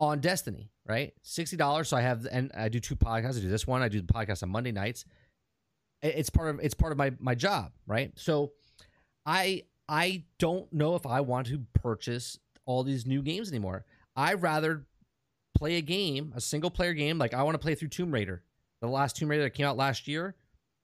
on 0.00 0.20
Destiny. 0.20 0.70
Right, 0.86 1.14
sixty 1.22 1.56
dollars. 1.56 1.88
So 1.88 1.96
I 1.96 2.02
have 2.02 2.26
and 2.30 2.52
I 2.54 2.68
do 2.68 2.78
two 2.78 2.96
podcasts. 2.96 3.38
I 3.38 3.40
do 3.40 3.48
this 3.48 3.66
one. 3.66 3.80
I 3.80 3.88
do 3.88 4.00
the 4.02 4.12
podcast 4.12 4.42
on 4.42 4.50
Monday 4.50 4.72
nights. 4.72 5.06
It's 6.02 6.28
part 6.28 6.54
of 6.54 6.60
it's 6.62 6.74
part 6.74 6.92
of 6.92 6.98
my 6.98 7.12
my 7.18 7.34
job. 7.34 7.72
Right, 7.86 8.12
so 8.16 8.52
I 9.24 9.62
I 9.88 10.24
don't 10.38 10.70
know 10.72 10.94
if 10.94 11.06
I 11.06 11.22
want 11.22 11.46
to 11.46 11.62
purchase 11.72 12.38
all 12.66 12.82
these 12.82 13.06
new 13.06 13.22
games 13.22 13.48
anymore. 13.50 13.86
I'd 14.14 14.42
rather 14.42 14.86
play 15.56 15.76
a 15.76 15.80
game, 15.80 16.32
a 16.36 16.40
single 16.40 16.70
player 16.70 16.92
game. 16.92 17.16
Like 17.16 17.32
I 17.32 17.42
want 17.42 17.54
to 17.54 17.58
play 17.58 17.74
through 17.74 17.88
Tomb 17.88 18.12
Raider, 18.12 18.42
the 18.82 18.88
last 18.88 19.16
Tomb 19.16 19.30
Raider 19.30 19.44
that 19.44 19.50
came 19.50 19.66
out 19.66 19.78
last 19.78 20.06
year. 20.06 20.34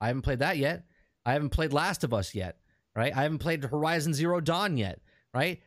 I 0.01 0.07
haven't 0.07 0.23
played 0.23 0.39
that 0.39 0.57
yet. 0.57 0.85
I 1.27 1.35
haven't 1.35 1.51
played 1.51 1.73
Last 1.73 2.05
of 2.05 2.15
Us 2.15 2.35
yet, 2.35 2.57
right? 2.97 3.15
I 3.15 3.23
haven't 3.23 3.39
played 3.39 3.63
Horizon 3.65 4.15
Zero 4.15 4.41
Dawn 4.41 4.79
yet, 4.79 5.01
right? 5.35 5.61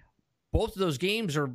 Both 0.52 0.76
of 0.76 0.80
those 0.80 0.98
games 0.98 1.38
are 1.38 1.52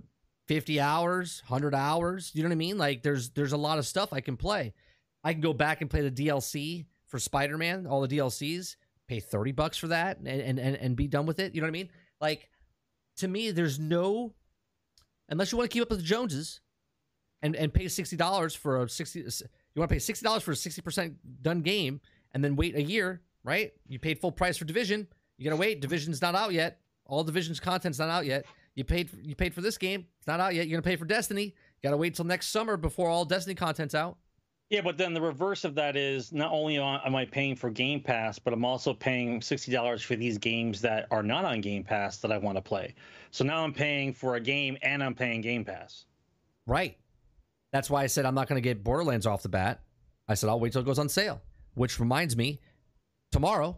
50 0.48 0.80
hours, 0.80 1.42
100 1.46 1.74
hours. 1.74 2.32
You 2.34 2.42
know 2.42 2.48
what 2.48 2.54
I 2.54 2.56
mean? 2.56 2.78
Like 2.78 3.02
there's 3.02 3.30
there's 3.30 3.52
a 3.52 3.56
lot 3.56 3.78
of 3.78 3.86
stuff 3.86 4.12
I 4.12 4.20
can 4.20 4.36
play. 4.36 4.72
I 5.22 5.32
can 5.32 5.42
go 5.42 5.52
back 5.52 5.80
and 5.80 5.90
play 5.90 6.00
the 6.00 6.10
DLC 6.10 6.86
for 7.06 7.18
Spider-Man, 7.18 7.86
all 7.86 8.00
the 8.00 8.16
DLCs, 8.16 8.76
pay 9.08 9.20
30 9.20 9.52
bucks 9.52 9.76
for 9.78 9.88
that 9.88 10.18
and 10.18 10.58
and 10.58 10.58
and, 10.58 10.96
be 10.96 11.06
done 11.06 11.26
with 11.26 11.38
it. 11.38 11.54
You 11.54 11.60
know 11.60 11.66
what 11.66 11.70
I 11.70 11.72
mean? 11.72 11.90
Like 12.20 12.48
to 13.18 13.28
me 13.28 13.50
there's 13.50 13.78
no 13.78 14.34
unless 15.28 15.52
you 15.52 15.58
want 15.58 15.70
to 15.70 15.74
keep 15.74 15.82
up 15.82 15.90
with 15.90 16.00
the 16.00 16.04
Joneses 16.04 16.60
and 17.42 17.54
and 17.54 17.72
pay 17.72 17.88
sixty 17.88 18.16
dollars 18.16 18.54
for 18.54 18.82
a 18.82 18.88
sixty. 18.88 19.20
You 19.20 19.80
want 19.80 19.90
to 19.90 19.94
pay 19.94 20.00
sixty 20.00 20.24
dollars 20.24 20.42
for 20.42 20.52
a 20.52 20.56
sixty 20.56 20.82
percent 20.82 21.16
done 21.42 21.60
game 21.60 22.00
and 22.32 22.42
then 22.42 22.56
wait 22.56 22.74
a 22.74 22.82
year, 22.82 23.20
right? 23.44 23.72
You 23.86 23.98
paid 23.98 24.18
full 24.18 24.32
price 24.32 24.56
for 24.56 24.64
Division. 24.64 25.06
You 25.36 25.44
gotta 25.44 25.60
wait. 25.60 25.80
Division's 25.80 26.22
not 26.22 26.34
out 26.34 26.52
yet. 26.52 26.80
All 27.06 27.22
Division's 27.24 27.60
content's 27.60 27.98
not 27.98 28.08
out 28.08 28.26
yet. 28.26 28.44
You 28.78 28.84
paid 28.84 29.10
you 29.24 29.34
paid 29.34 29.54
for 29.54 29.60
this 29.60 29.76
game. 29.76 30.06
It's 30.18 30.28
not 30.28 30.38
out 30.38 30.54
yet. 30.54 30.68
You're 30.68 30.80
gonna 30.80 30.88
pay 30.88 30.94
for 30.94 31.04
Destiny. 31.04 31.46
You 31.46 31.82
gotta 31.82 31.96
wait 31.96 32.14
till 32.14 32.24
next 32.24 32.52
summer 32.52 32.76
before 32.76 33.08
all 33.08 33.24
Destiny 33.24 33.56
content's 33.56 33.92
out. 33.92 34.18
Yeah, 34.70 34.82
but 34.82 34.96
then 34.96 35.14
the 35.14 35.20
reverse 35.20 35.64
of 35.64 35.74
that 35.74 35.96
is 35.96 36.30
not 36.32 36.52
only 36.52 36.78
am 36.78 37.16
I 37.16 37.24
paying 37.24 37.56
for 37.56 37.70
Game 37.70 38.00
Pass, 38.00 38.38
but 38.38 38.52
I'm 38.52 38.64
also 38.64 38.94
paying 38.94 39.42
sixty 39.42 39.72
dollars 39.72 40.00
for 40.00 40.14
these 40.14 40.38
games 40.38 40.80
that 40.82 41.08
are 41.10 41.24
not 41.24 41.44
on 41.44 41.60
Game 41.60 41.82
Pass 41.82 42.18
that 42.18 42.30
I 42.30 42.38
want 42.38 42.56
to 42.56 42.62
play. 42.62 42.94
So 43.32 43.44
now 43.44 43.64
I'm 43.64 43.72
paying 43.72 44.12
for 44.12 44.36
a 44.36 44.40
game 44.40 44.78
and 44.82 45.02
I'm 45.02 45.14
paying 45.14 45.40
Game 45.40 45.64
Pass. 45.64 46.04
Right. 46.64 46.96
That's 47.72 47.90
why 47.90 48.04
I 48.04 48.06
said 48.06 48.26
I'm 48.26 48.36
not 48.36 48.46
going 48.48 48.62
to 48.62 48.68
get 48.68 48.84
Borderlands 48.84 49.26
off 49.26 49.42
the 49.42 49.48
bat. 49.48 49.80
I 50.28 50.34
said 50.34 50.50
I'll 50.50 50.60
wait 50.60 50.72
till 50.72 50.82
it 50.82 50.84
goes 50.84 51.00
on 51.00 51.08
sale. 51.08 51.42
Which 51.74 51.98
reminds 51.98 52.36
me, 52.36 52.60
tomorrow, 53.32 53.76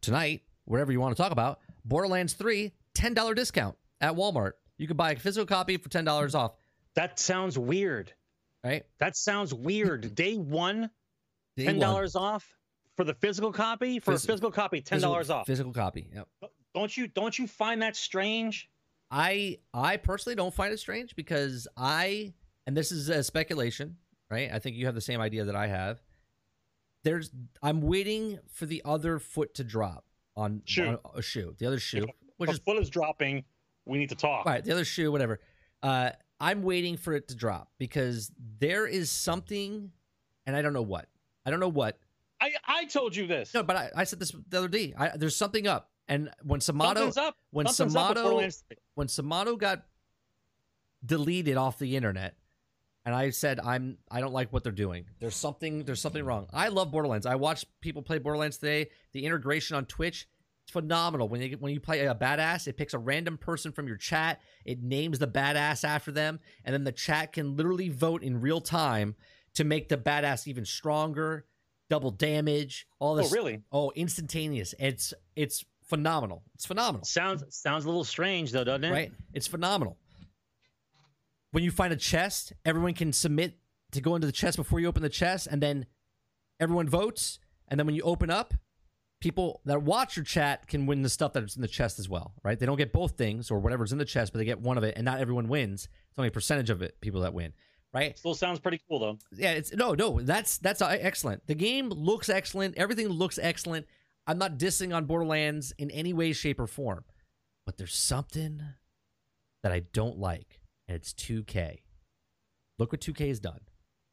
tonight, 0.00 0.44
whatever 0.64 0.92
you 0.92 1.00
want 1.00 1.14
to 1.14 1.22
talk 1.22 1.30
about, 1.30 1.60
Borderlands 1.84 2.32
3, 2.32 2.72
$10 2.96 3.34
discount 3.36 3.76
at 4.00 4.14
Walmart. 4.14 4.52
You 4.78 4.86
can 4.86 4.96
buy 4.96 5.12
a 5.12 5.16
physical 5.16 5.46
copy 5.46 5.76
for 5.76 5.88
$10 5.88 6.34
off. 6.34 6.52
That 6.94 7.18
sounds 7.18 7.58
weird 7.58 8.12
right? 8.64 8.84
That 8.98 9.16
sounds 9.16 9.52
weird. 9.54 10.14
Day 10.14 10.36
one, 10.36 10.90
Day 11.56 11.64
ten 11.64 11.78
dollars 11.78 12.16
off 12.16 12.46
for 12.96 13.04
the 13.04 13.14
physical 13.14 13.52
copy. 13.52 13.98
For 13.98 14.12
Phys- 14.14 14.24
a 14.24 14.26
physical 14.26 14.50
copy, 14.50 14.80
ten 14.80 15.00
dollars 15.00 15.30
off. 15.30 15.46
Physical 15.46 15.72
copy. 15.72 16.08
Yep. 16.14 16.28
Don't 16.74 16.96
you 16.96 17.08
don't 17.08 17.38
you 17.38 17.46
find 17.46 17.82
that 17.82 17.96
strange? 17.96 18.68
I 19.10 19.58
I 19.74 19.96
personally 19.96 20.36
don't 20.36 20.54
find 20.54 20.72
it 20.72 20.78
strange 20.78 21.16
because 21.16 21.66
I 21.76 22.34
and 22.66 22.76
this 22.76 22.92
is 22.92 23.08
a 23.08 23.24
speculation, 23.24 23.96
right? 24.30 24.50
I 24.52 24.58
think 24.58 24.76
you 24.76 24.86
have 24.86 24.94
the 24.94 25.00
same 25.00 25.20
idea 25.20 25.44
that 25.44 25.56
I 25.56 25.66
have. 25.66 26.00
There's 27.02 27.30
I'm 27.62 27.80
waiting 27.80 28.38
for 28.52 28.66
the 28.66 28.82
other 28.84 29.18
foot 29.18 29.54
to 29.54 29.64
drop 29.64 30.04
on, 30.36 30.62
shoe. 30.64 30.86
on 30.86 30.98
a 31.16 31.22
shoe. 31.22 31.54
The 31.58 31.66
other 31.66 31.80
shoe, 31.80 32.06
which 32.36 32.50
is 32.50 32.58
foot 32.58 32.76
is 32.76 32.90
dropping. 32.90 33.44
We 33.86 33.98
need 33.98 34.10
to 34.10 34.14
talk. 34.14 34.46
Right, 34.46 34.64
the 34.64 34.72
other 34.72 34.84
shoe, 34.84 35.10
whatever. 35.10 35.40
Uh, 35.82 36.10
I'm 36.40 36.62
waiting 36.62 36.96
for 36.96 37.12
it 37.12 37.28
to 37.28 37.34
drop 37.34 37.70
because 37.78 38.30
there 38.58 38.86
is 38.86 39.10
something, 39.10 39.90
and 40.46 40.56
I 40.56 40.62
don't 40.62 40.72
know 40.72 40.82
what. 40.82 41.06
I 41.44 41.50
don't 41.50 41.60
know 41.60 41.68
what. 41.68 41.98
I, 42.40 42.52
I 42.66 42.84
told 42.86 43.14
you 43.14 43.26
this. 43.26 43.52
No, 43.52 43.62
but 43.62 43.76
I, 43.76 43.90
I 43.94 44.04
said 44.04 44.18
this 44.18 44.34
the 44.48 44.58
other 44.58 44.68
day. 44.68 44.94
I, 44.96 45.16
there's 45.16 45.36
something 45.36 45.66
up, 45.66 45.90
and 46.08 46.30
when 46.42 46.60
SupMatto 46.60 47.16
up. 47.18 47.36
when 47.50 47.66
Something's 47.66 47.96
SupMatto 47.96 48.62
when 48.94 49.08
SupMatto 49.08 49.58
got 49.58 49.82
deleted 51.04 51.56
off 51.56 51.78
the 51.78 51.96
internet, 51.96 52.36
and 53.04 53.14
I 53.14 53.30
said 53.30 53.60
I'm 53.60 53.98
I 54.10 54.20
don't 54.20 54.32
like 54.32 54.52
what 54.52 54.62
they're 54.62 54.72
doing. 54.72 55.04
There's 55.18 55.36
something 55.36 55.84
there's 55.84 56.00
something 56.00 56.24
wrong. 56.24 56.46
I 56.52 56.68
love 56.68 56.90
Borderlands. 56.90 57.26
I 57.26 57.34
watch 57.34 57.66
people 57.82 58.02
play 58.02 58.18
Borderlands 58.18 58.56
today. 58.56 58.88
The 59.12 59.24
integration 59.26 59.76
on 59.76 59.84
Twitch 59.84 60.26
it's 60.70 60.86
phenomenal. 60.86 61.28
When 61.28 61.40
you 61.40 61.56
when 61.58 61.74
you 61.74 61.80
play 61.80 62.06
a 62.06 62.14
badass, 62.14 62.68
it 62.68 62.76
picks 62.76 62.94
a 62.94 62.98
random 62.98 63.36
person 63.36 63.72
from 63.72 63.88
your 63.88 63.96
chat, 63.96 64.40
it 64.64 64.82
names 64.82 65.18
the 65.18 65.26
badass 65.26 65.84
after 65.84 66.12
them, 66.12 66.38
and 66.64 66.72
then 66.72 66.84
the 66.84 66.92
chat 66.92 67.32
can 67.32 67.56
literally 67.56 67.88
vote 67.88 68.22
in 68.22 68.40
real 68.40 68.60
time 68.60 69.16
to 69.54 69.64
make 69.64 69.88
the 69.88 69.96
badass 69.96 70.46
even 70.46 70.64
stronger, 70.64 71.44
double 71.88 72.12
damage, 72.12 72.86
all 73.00 73.16
this. 73.16 73.32
Oh, 73.32 73.34
really? 73.34 73.62
Oh, 73.72 73.92
instantaneous. 73.96 74.74
It's 74.78 75.12
it's 75.34 75.64
phenomenal. 75.82 76.44
It's 76.54 76.66
phenomenal. 76.66 77.04
Sounds 77.04 77.42
sounds 77.48 77.84
a 77.84 77.88
little 77.88 78.04
strange 78.04 78.52
though, 78.52 78.64
doesn't 78.64 78.84
it? 78.84 78.92
Right? 78.92 79.12
It's 79.34 79.48
phenomenal. 79.48 79.98
When 81.50 81.64
you 81.64 81.72
find 81.72 81.92
a 81.92 81.96
chest, 81.96 82.52
everyone 82.64 82.94
can 82.94 83.12
submit 83.12 83.58
to 83.90 84.00
go 84.00 84.14
into 84.14 84.28
the 84.28 84.32
chest 84.32 84.56
before 84.56 84.78
you 84.78 84.86
open 84.86 85.02
the 85.02 85.08
chest, 85.08 85.48
and 85.50 85.60
then 85.60 85.86
everyone 86.60 86.88
votes. 86.88 87.40
And 87.66 87.78
then 87.78 87.86
when 87.86 87.96
you 87.96 88.02
open 88.02 88.30
up, 88.30 88.54
people 89.20 89.60
that 89.66 89.82
watch 89.82 90.16
your 90.16 90.24
chat 90.24 90.66
can 90.66 90.86
win 90.86 91.02
the 91.02 91.08
stuff 91.08 91.34
that's 91.34 91.54
in 91.54 91.62
the 91.62 91.68
chest 91.68 91.98
as 91.98 92.08
well, 92.08 92.32
right? 92.42 92.58
They 92.58 92.66
don't 92.66 92.78
get 92.78 92.92
both 92.92 93.12
things 93.12 93.50
or 93.50 93.58
whatever's 93.60 93.92
in 93.92 93.98
the 93.98 94.04
chest, 94.04 94.32
but 94.32 94.38
they 94.38 94.44
get 94.44 94.60
one 94.60 94.78
of 94.78 94.84
it, 94.84 94.94
and 94.96 95.04
not 95.04 95.20
everyone 95.20 95.48
wins. 95.48 95.88
It's 96.08 96.18
only 96.18 96.28
a 96.28 96.32
percentage 96.32 96.70
of 96.70 96.82
it 96.82 97.00
people 97.00 97.20
that 97.20 97.34
win, 97.34 97.52
right? 97.92 98.18
Still 98.18 98.34
sounds 98.34 98.58
pretty 98.58 98.80
cool 98.88 98.98
though. 98.98 99.18
Yeah, 99.32 99.52
it's 99.52 99.74
no, 99.74 99.94
no. 99.94 100.20
That's 100.20 100.58
that's 100.58 100.82
uh, 100.82 100.96
excellent. 100.98 101.46
The 101.46 101.54
game 101.54 101.90
looks 101.90 102.28
excellent. 102.28 102.76
Everything 102.78 103.08
looks 103.08 103.38
excellent. 103.38 103.86
I'm 104.26 104.38
not 104.38 104.58
dissing 104.58 104.94
on 104.94 105.04
Borderlands 105.04 105.72
in 105.78 105.90
any 105.90 106.12
way, 106.12 106.32
shape, 106.32 106.60
or 106.60 106.66
form, 106.66 107.04
but 107.66 107.76
there's 107.76 107.94
something 107.94 108.62
that 109.62 109.72
I 109.72 109.80
don't 109.92 110.18
like, 110.18 110.60
and 110.88 110.96
it's 110.96 111.12
2K. 111.12 111.80
Look 112.78 112.92
what 112.92 113.00
2K 113.00 113.28
has 113.28 113.40
done. 113.40 113.60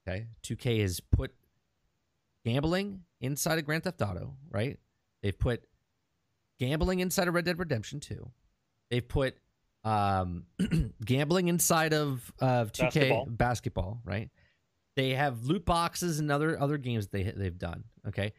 Okay, 0.08 0.28
2K 0.44 0.82
has 0.82 1.00
put 1.00 1.34
gambling 2.46 3.04
inside 3.22 3.60
of 3.60 3.66
Grand 3.66 3.84
Theft 3.84 4.02
Auto, 4.02 4.36
right? 4.50 4.80
They've 5.24 5.38
put 5.38 5.64
gambling 6.60 7.00
inside 7.00 7.28
of 7.28 7.34
Red 7.34 7.46
Dead 7.46 7.60
Redemption 7.60 8.00
2. 8.00 8.30
They've 8.90 9.08
put 9.08 9.36
um, 9.84 10.46
gambling 11.06 11.48
inside 11.48 11.94
of 11.94 12.32
of 12.40 12.72
2K 12.72 12.92
Basketball. 12.94 13.26
basketball, 13.26 14.02
right? 14.06 14.30
They 14.96 15.12
have 15.12 15.46
loot 15.46 15.66
boxes 15.66 16.20
and 16.20 16.32
other 16.32 16.60
other 16.60 16.78
games 16.78 17.08
they 17.08 17.24
they've 17.24 17.58
done. 17.58 17.84
Okay, 18.08 18.34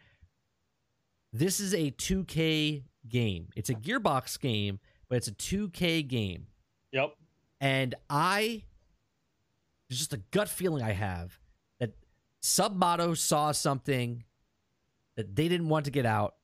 this 1.32 1.60
is 1.60 1.74
a 1.74 1.90
2K 1.92 2.82
game. 3.08 3.48
It's 3.56 3.70
a 3.70 3.74
Gearbox 3.74 4.38
game, 4.40 4.80
but 5.08 5.16
it's 5.16 5.28
a 5.28 5.32
2K 5.34 6.06
game, 6.06 6.46
Yep. 6.92 7.14
and 7.60 7.94
I 8.10 8.64
it's 9.88 9.98
just 9.98 10.12
a 10.12 10.18
gut 10.32 10.48
feeling 10.48 10.82
I 10.82 10.92
have 10.92 11.38
that 11.80 11.92
SupMatto 12.42 13.16
saw 13.16 13.52
something 13.52 14.24
that 15.16 15.34
they 15.34 15.48
didn't 15.48 15.68
want 15.68 15.84
to 15.86 15.90
get 15.90 16.04
out, 16.06 16.34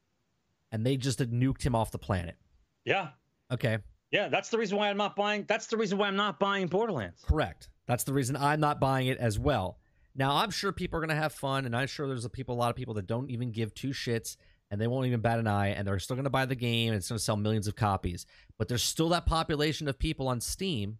and 0.75 0.85
they 0.85 0.97
just 0.97 1.21
nuked 1.21 1.63
him 1.63 1.75
off 1.75 1.91
the 1.93 1.99
planet. 1.99 2.37
Yeah. 2.85 3.11
Okay, 3.53 3.79
Yeah. 4.11 4.29
That's 4.29 4.49
the 4.51 4.59
reason 4.59 4.77
why 4.77 4.91
I'm 4.91 4.97
not 4.97 5.15
buying. 5.17 5.45
That's 5.47 5.69
the 5.69 5.77
reason 5.77 5.97
why 5.99 6.09
I'm 6.09 6.17
not 6.17 6.39
buying 6.41 6.67
Borderlands. 6.67 7.23
correct. 7.25 7.69
That's 7.87 8.05
the 8.05 8.13
reason 8.13 8.37
I'm 8.37 8.61
not 8.61 8.81
buying 8.81 9.07
it 9.07 9.19
as 9.19 9.39
well. 9.39 9.79
Now 10.17 10.37
I'm 10.37 10.51
sure 10.51 10.73
people 10.73 10.99
are 10.99 11.01
gonna 11.01 11.15
have 11.15 11.33
fun, 11.33 11.65
and 11.67 11.75
I'm 11.77 11.87
sure 11.87 12.07
there's 12.09 12.25
a 12.25 12.31
people, 12.31 12.55
a 12.55 12.59
lot 12.59 12.71
of 12.71 12.77
people 12.77 12.95
that 12.95 13.07
don't 13.07 13.31
even 13.31 13.51
give 13.53 13.73
two 13.75 13.91
shits, 13.91 14.37
and 14.71 14.81
they 14.81 14.87
won't 14.87 15.07
even 15.07 15.21
bat 15.21 15.39
an 15.39 15.47
eye, 15.47 15.69
and 15.69 15.87
they're 15.87 15.99
still 15.99 16.17
gonna 16.17 16.31
buy 16.31 16.47
the 16.47 16.55
game, 16.55 16.89
and 16.89 16.97
it's 16.97 17.09
gonna 17.09 17.19
sell 17.19 17.37
millions 17.37 17.69
of 17.69 17.77
copies. 17.77 18.27
But 18.59 18.69
there's 18.69 18.83
still 18.83 19.09
that 19.11 19.27
population 19.27 19.87
of 19.89 19.99
people 19.99 20.27
on 20.29 20.41
Steam, 20.41 20.99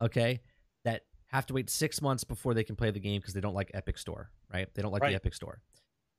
okay, 0.00 0.40
that 0.84 1.02
have 1.28 1.46
to 1.46 1.54
wait 1.54 1.68
six 1.70 2.00
months 2.00 2.24
before 2.24 2.54
they 2.54 2.64
can 2.64 2.76
play 2.76 2.90
the 2.90 3.00
game 3.00 3.20
because 3.20 3.34
they 3.34 3.40
don't 3.40 3.54
like 3.54 3.70
Epic 3.74 3.98
Store, 3.98 4.30
right? 4.52 4.72
They 4.74 4.82
don't 4.82 4.92
like 4.92 5.02
Right. 5.02 5.10
the 5.10 5.16
Epic 5.16 5.34
Store. 5.34 5.60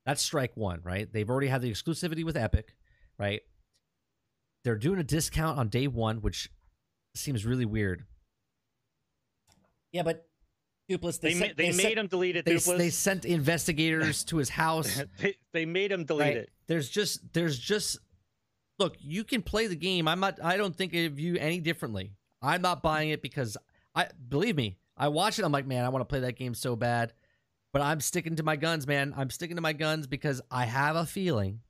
That's 0.08 0.22
strike 0.22 0.56
one, 0.56 0.80
right? 0.82 1.06
They've 1.12 1.28
already 1.28 1.48
had 1.48 1.60
the 1.60 1.70
exclusivity 1.70 2.24
with 2.24 2.34
Epic, 2.34 2.74
right? 3.18 3.42
They're 4.64 4.78
doing 4.78 4.98
a 4.98 5.04
discount 5.04 5.58
on 5.58 5.68
day 5.68 5.86
one, 5.86 6.22
which 6.22 6.50
seems 7.14 7.44
really 7.44 7.66
weird. 7.66 8.06
Yeah, 9.92 10.04
but 10.04 10.26
Dupless, 10.88 11.18
They, 11.18 11.34
they, 11.34 11.34
ma- 11.34 11.44
sent, 11.44 11.56
they, 11.58 11.70
they 11.70 11.76
made 11.76 11.82
sent, 11.82 11.98
him 11.98 12.06
delete 12.06 12.36
it. 12.36 12.46
they, 12.46 12.54
Dupless. 12.54 12.78
they 12.78 12.88
sent 12.88 13.26
investigators 13.26 14.24
to 14.24 14.38
his 14.38 14.48
house. 14.48 15.02
they, 15.18 15.34
they 15.52 15.66
made 15.66 15.92
him 15.92 16.06
delete 16.06 16.26
right? 16.26 16.36
it. 16.38 16.50
There's 16.68 16.88
just 16.88 17.34
there's 17.34 17.58
just 17.58 17.98
look, 18.78 18.96
you 19.00 19.24
can 19.24 19.42
play 19.42 19.66
the 19.66 19.76
game. 19.76 20.08
I'm 20.08 20.20
not 20.20 20.42
I 20.42 20.56
don't 20.56 20.74
think 20.74 20.94
of 20.94 21.20
you 21.20 21.36
any 21.36 21.60
differently. 21.60 22.12
I'm 22.40 22.62
not 22.62 22.82
buying 22.82 23.10
it 23.10 23.20
because 23.20 23.58
I 23.94 24.06
believe 24.26 24.56
me, 24.56 24.78
I 24.96 25.08
watch 25.08 25.38
it, 25.38 25.44
I'm 25.44 25.52
like, 25.52 25.66
man, 25.66 25.84
I 25.84 25.90
want 25.90 26.00
to 26.00 26.06
play 26.06 26.20
that 26.20 26.38
game 26.38 26.54
so 26.54 26.76
bad. 26.76 27.12
But 27.78 27.84
I'm 27.84 28.00
sticking 28.00 28.34
to 28.34 28.42
my 28.42 28.56
guns, 28.56 28.88
man. 28.88 29.14
I'm 29.16 29.30
sticking 29.30 29.54
to 29.54 29.62
my 29.62 29.72
guns 29.72 30.08
because 30.08 30.40
I 30.50 30.64
have 30.64 30.96
a 30.96 31.06
feeling 31.06 31.60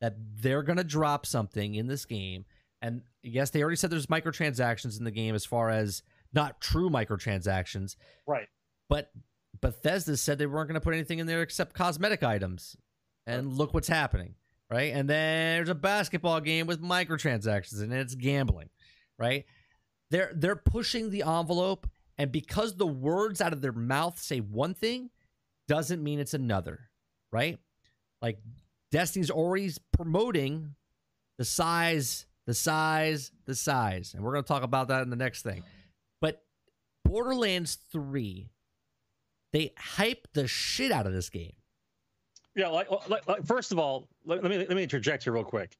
that 0.00 0.16
they're 0.42 0.64
gonna 0.64 0.82
drop 0.82 1.24
something 1.24 1.76
in 1.76 1.86
this 1.86 2.04
game. 2.04 2.46
And 2.82 3.02
yes, 3.22 3.50
they 3.50 3.62
already 3.62 3.76
said 3.76 3.90
there's 3.90 4.08
microtransactions 4.08 4.98
in 4.98 5.04
the 5.04 5.12
game 5.12 5.36
as 5.36 5.44
far 5.46 5.70
as 5.70 6.02
not 6.32 6.60
true 6.60 6.90
microtransactions, 6.90 7.94
Right. 8.26 8.48
but 8.88 9.12
Bethesda 9.60 10.16
said 10.16 10.38
they 10.38 10.46
weren't 10.46 10.66
going 10.66 10.74
to 10.80 10.84
put 10.84 10.94
anything 10.94 11.20
in 11.20 11.28
there 11.28 11.42
except 11.42 11.74
cosmetic 11.74 12.24
items. 12.24 12.76
And 13.24 13.52
look 13.52 13.72
what's 13.72 13.86
happening, 13.86 14.34
right? 14.68 14.92
And 14.92 15.08
then 15.08 15.58
there's 15.58 15.68
a 15.68 15.76
basketball 15.76 16.40
game 16.40 16.66
with 16.66 16.82
microtransactions 16.82 17.80
and 17.80 17.92
it's 17.92 18.16
gambling, 18.16 18.70
right? 19.16 19.44
They're 20.10 20.32
they're 20.34 20.56
pushing 20.56 21.10
the 21.10 21.22
envelope 21.22 21.88
and 22.18 22.32
because 22.32 22.74
the 22.74 22.86
words 22.88 23.40
out 23.40 23.52
of 23.52 23.62
their 23.62 23.70
mouth 23.70 24.18
say 24.18 24.40
one 24.40 24.74
thing 24.74 25.10
doesn't 25.68 26.02
mean 26.02 26.18
it's 26.18 26.34
another, 26.34 26.90
right? 27.32 27.58
Like 28.22 28.38
Destiny's 28.92 29.30
already 29.30 29.70
promoting 29.92 30.74
the 31.38 31.44
size, 31.44 32.26
the 32.46 32.54
size, 32.54 33.32
the 33.44 33.54
size. 33.54 34.14
And 34.14 34.24
we're 34.24 34.32
going 34.32 34.44
to 34.44 34.48
talk 34.48 34.62
about 34.62 34.88
that 34.88 35.02
in 35.02 35.10
the 35.10 35.16
next 35.16 35.42
thing. 35.42 35.62
But 36.20 36.42
Borderlands 37.04 37.78
3 37.92 38.50
they 39.56 39.72
hype 39.78 40.28
the 40.34 40.46
shit 40.46 40.92
out 40.92 41.06
of 41.06 41.14
this 41.14 41.30
game. 41.30 41.54
Yeah, 42.54 42.68
like, 42.68 42.88
like, 43.08 43.26
like 43.26 43.46
first 43.46 43.72
of 43.72 43.78
all, 43.78 44.06
let, 44.26 44.42
let 44.42 44.50
me 44.50 44.58
let 44.58 44.70
me 44.70 44.82
interject 44.82 45.24
here 45.24 45.32
real 45.32 45.44
quick. 45.44 45.78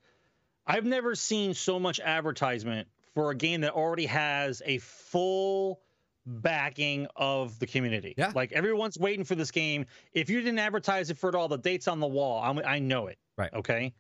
I've 0.67 0.87
never 0.87 1.15
seen 1.15 1.53
so 1.53 1.79
much 1.79 2.01
advertisement 2.01 2.89
for 3.15 3.31
a 3.31 3.35
game 3.35 3.61
that 3.63 3.73
already 3.73 4.07
has 4.07 4.63
a 4.65 4.79
full 4.79 5.81
backing 6.27 7.07
of 7.17 7.59
the 7.59 7.67
community. 7.67 8.15
Yeah. 8.19 8.33
like 8.35 8.53
everyone's 8.53 8.99
waiting 8.99 9.25
for 9.25 9.35
this 9.37 9.51
game. 9.51 9.87
If 10.13 10.29
you 10.29 10.41
didn't 10.41 10.59
advertise 10.59 11.09
it 11.11 11.19
for 11.19 11.29
it 11.29 11.35
all, 11.35 11.49
the 11.49 11.57
dates 11.59 11.87
on 11.89 12.01
the 12.01 12.07
wall, 12.07 12.43
I'm, 12.43 12.59
I 12.65 12.79
know 12.81 13.07
it. 13.07 13.19
Right. 13.39 13.53
Okay. 13.55 13.95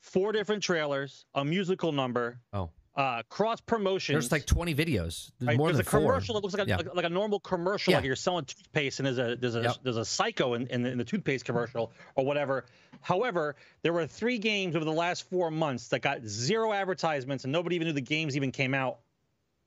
Four 0.00 0.32
different 0.32 0.62
trailers, 0.62 1.24
a 1.34 1.44
musical 1.44 1.92
number, 1.92 2.40
Oh, 2.54 2.70
uh, 2.96 3.22
cross 3.28 3.60
promotion. 3.60 4.14
there's 4.14 4.32
like 4.32 4.46
20 4.46 4.74
videos. 4.74 5.30
There's 5.38 5.48
Right, 5.48 5.56
more 5.58 5.68
there's 5.68 5.76
than 5.78 5.86
a 5.86 5.90
four. 5.90 6.00
commercial 6.00 6.34
that 6.34 6.42
looks 6.42 6.54
like 6.54 6.66
a, 6.66 6.68
Yeah. 6.70 6.76
like, 6.78 6.94
like 6.94 7.04
a 7.04 7.08
normal 7.10 7.38
commercial, 7.40 7.90
Yeah. 7.92 7.98
like 7.98 8.06
you're 8.06 8.16
selling 8.16 8.46
toothpaste, 8.46 8.98
and 9.00 9.06
there's 9.06 9.18
a 9.18 9.36
there's 9.36 9.54
a 9.56 9.62
Yep. 9.62 9.76
there's 9.82 9.96
a 9.98 10.04
psycho 10.04 10.54
in, 10.54 10.66
in, 10.68 10.82
the, 10.82 10.90
in 10.90 10.98
the 10.98 11.04
toothpaste 11.04 11.44
commercial 11.44 11.92
or 12.16 12.24
whatever. 12.24 12.64
However, 13.02 13.56
there 13.82 13.92
were 13.92 14.06
three 14.06 14.38
games 14.38 14.74
over 14.74 14.84
the 14.86 14.92
last 14.92 15.28
four 15.28 15.50
months 15.50 15.88
that 15.88 16.00
got 16.00 16.24
zero 16.24 16.72
advertisements, 16.72 17.44
and 17.44 17.52
nobody 17.52 17.76
even 17.76 17.86
knew 17.86 17.92
the 17.94 18.00
games 18.00 18.36
even 18.36 18.52
came 18.52 18.72
out. 18.74 19.00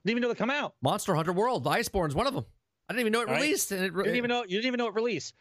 Didn't 0.06 0.12
even 0.18 0.22
know 0.22 0.28
they 0.30 0.36
come 0.36 0.50
out. 0.50 0.76
Monster 0.82 1.16
Hunter 1.16 1.34
World, 1.34 1.66
Iceborne's 1.66 2.16
one 2.16 2.28
of 2.28 2.34
them. 2.34 2.46
I 2.90 2.94
didn't 2.94 3.02
even 3.02 3.14
know 3.14 3.22
it 3.22 3.28
Right. 3.30 3.42
released. 3.42 3.72
And 3.72 3.86
it, 3.86 3.94
You 3.94 4.04
didn't 4.04 4.18
even 4.18 4.30
know 4.30 4.44
you 4.44 4.50
didn't 4.58 4.66
even 4.68 4.78
know 4.78 4.88
it 4.88 4.94
released. 4.96 5.34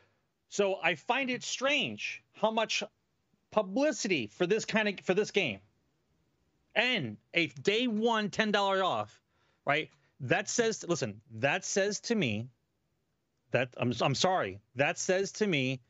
So 0.49 0.77
I 0.83 0.95
find 0.95 1.31
it 1.31 1.43
strange 1.43 2.23
how 2.35 2.51
much 2.51 2.83
publicity 3.51 4.29
for 4.29 4.47
this 4.47 4.65
kind 4.65 4.89
of 4.89 5.01
for 5.05 5.15
this 5.15 5.31
game, 5.31 5.61
and 6.75 7.17
a 7.35 7.47
day 7.49 7.87
one 7.87 8.31
ten 8.31 8.51
dollar 8.53 8.83
off, 8.85 9.21
right? 9.65 9.91
That 10.21 10.49
says 10.49 10.85
listen. 10.89 11.21
That 11.33 11.65
says 11.65 12.01
to 12.01 12.15
me 12.15 12.49
that 13.51 13.71
I'm 13.77 13.93
I'm 14.01 14.15
sorry. 14.15 14.61
That 14.77 14.99
says 14.99 15.33
to 15.33 15.47
me 15.47 15.81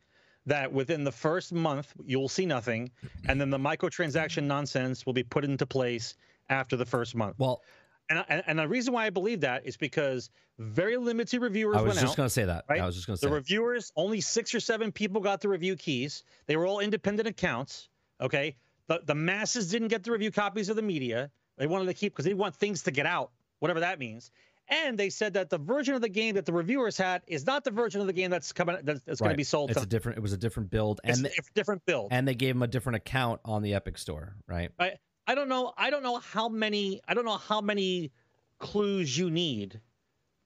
that 0.47 0.73
within 0.73 1.05
the 1.05 1.12
first 1.12 1.53
month 1.53 1.93
you'll 2.05 2.29
see 2.29 2.47
nothing, 2.47 2.91
and 3.29 3.41
then 3.41 3.51
the 3.51 3.59
microtransaction 3.59 4.45
nonsense 4.45 5.05
will 5.07 5.12
be 5.12 5.23
put 5.23 5.45
into 5.45 5.66
place 5.66 6.14
after 6.49 6.77
the 6.77 6.87
first 6.87 7.14
month. 7.14 7.37
Well, 7.39 7.62
And 8.11 8.18
I- 8.18 8.42
and 8.46 8.59
the 8.59 8.68
reason 8.68 8.92
why 8.92 9.07
I 9.07 9.11
believe 9.11 9.40
that 9.40 9.64
is 9.66 9.76
because 9.76 10.28
very 10.59 10.96
limited 10.96 11.40
reviewers 11.40 11.76
went 11.76 11.88
out. 11.88 11.90
I 11.90 11.94
was 11.94 12.00
just 12.03 12.16
going 12.16 12.26
to 12.26 12.30
say 12.30 12.44
that. 12.44 12.64
right? 12.68 12.80
I 12.80 12.86
was 12.86 12.94
just 12.94 13.07
going 13.07 13.16
to 13.16 13.20
say 13.20 13.26
The 13.28 13.32
reviewers, 13.34 13.90
only 13.96 14.20
six 14.20 14.55
or 14.55 14.61
seven 14.61 14.92
people 14.92 15.20
got 15.20 15.40
the 15.40 15.48
review 15.48 15.76
keys. 15.76 16.24
They 16.46 16.57
were 16.57 16.66
all 16.66 16.80
independent 16.80 17.26
accounts. 17.28 17.88
Okay. 18.20 18.57
The 18.88 19.00
the 19.07 19.14
masses 19.14 19.70
didn't 19.70 19.88
get 19.88 20.03
the 20.05 20.11
review 20.12 20.30
copies 20.30 20.68
of 20.68 20.76
the 20.76 20.82
media. 20.82 21.30
They 21.57 21.66
wanted 21.66 21.86
to 21.86 21.94
keep 21.94 22.12
because 22.12 22.24
they 22.24 22.34
want 22.34 22.55
things 22.57 22.82
to 22.82 22.90
get 22.90 23.07
out, 23.07 23.30
whatever 23.61 23.80
that 23.80 23.98
means. 23.98 24.30
And 24.68 24.96
they 24.98 25.11
said 25.11 25.34
that 25.34 25.50
the 25.50 25.59
version 25.59 25.94
of 25.94 26.00
the 26.00 26.09
game 26.09 26.34
that 26.36 26.46
the 26.46 26.53
reviewers 26.53 26.96
had 26.96 27.22
is 27.26 27.44
not 27.46 27.64
the 27.64 27.70
version 27.70 28.00
of 28.00 28.07
the 28.07 28.12
game 28.12 28.30
that's 28.30 28.53
coming 28.53 28.76
that's, 28.84 29.00
that's 29.03 29.20
going 29.20 29.30
to 29.32 29.36
be 29.36 29.44
sold. 29.44 29.70
It's 29.70 29.78
To, 29.80 29.84
a 29.84 29.88
different. 29.88 30.18
It 30.18 30.20
was 30.20 30.32
a 30.32 30.36
different 30.36 30.70
build, 30.70 31.00
it's 31.05 31.18
and 31.18 31.26
a 31.26 31.30
different 31.55 31.84
build. 31.84 32.09
and 32.12 32.26
they 32.26 32.34
gave 32.34 32.55
them 32.55 32.62
a 32.62 32.66
different 32.68 32.96
account 32.96 33.40
on 33.44 33.62
the 33.62 33.74
Epic 33.74 33.98
Store, 33.98 34.36
right? 34.46 34.70
I 34.78 34.92
I 35.27 35.35
don't 35.35 35.49
know. 35.49 35.73
I 35.77 35.91
don't 35.91 36.03
know 36.03 36.18
how 36.18 36.49
many. 36.49 37.01
I 37.07 37.14
don't 37.14 37.25
know 37.25 37.37
how 37.37 37.61
many 37.61 38.12
clues 38.59 39.16
you 39.16 39.31
need 39.31 39.81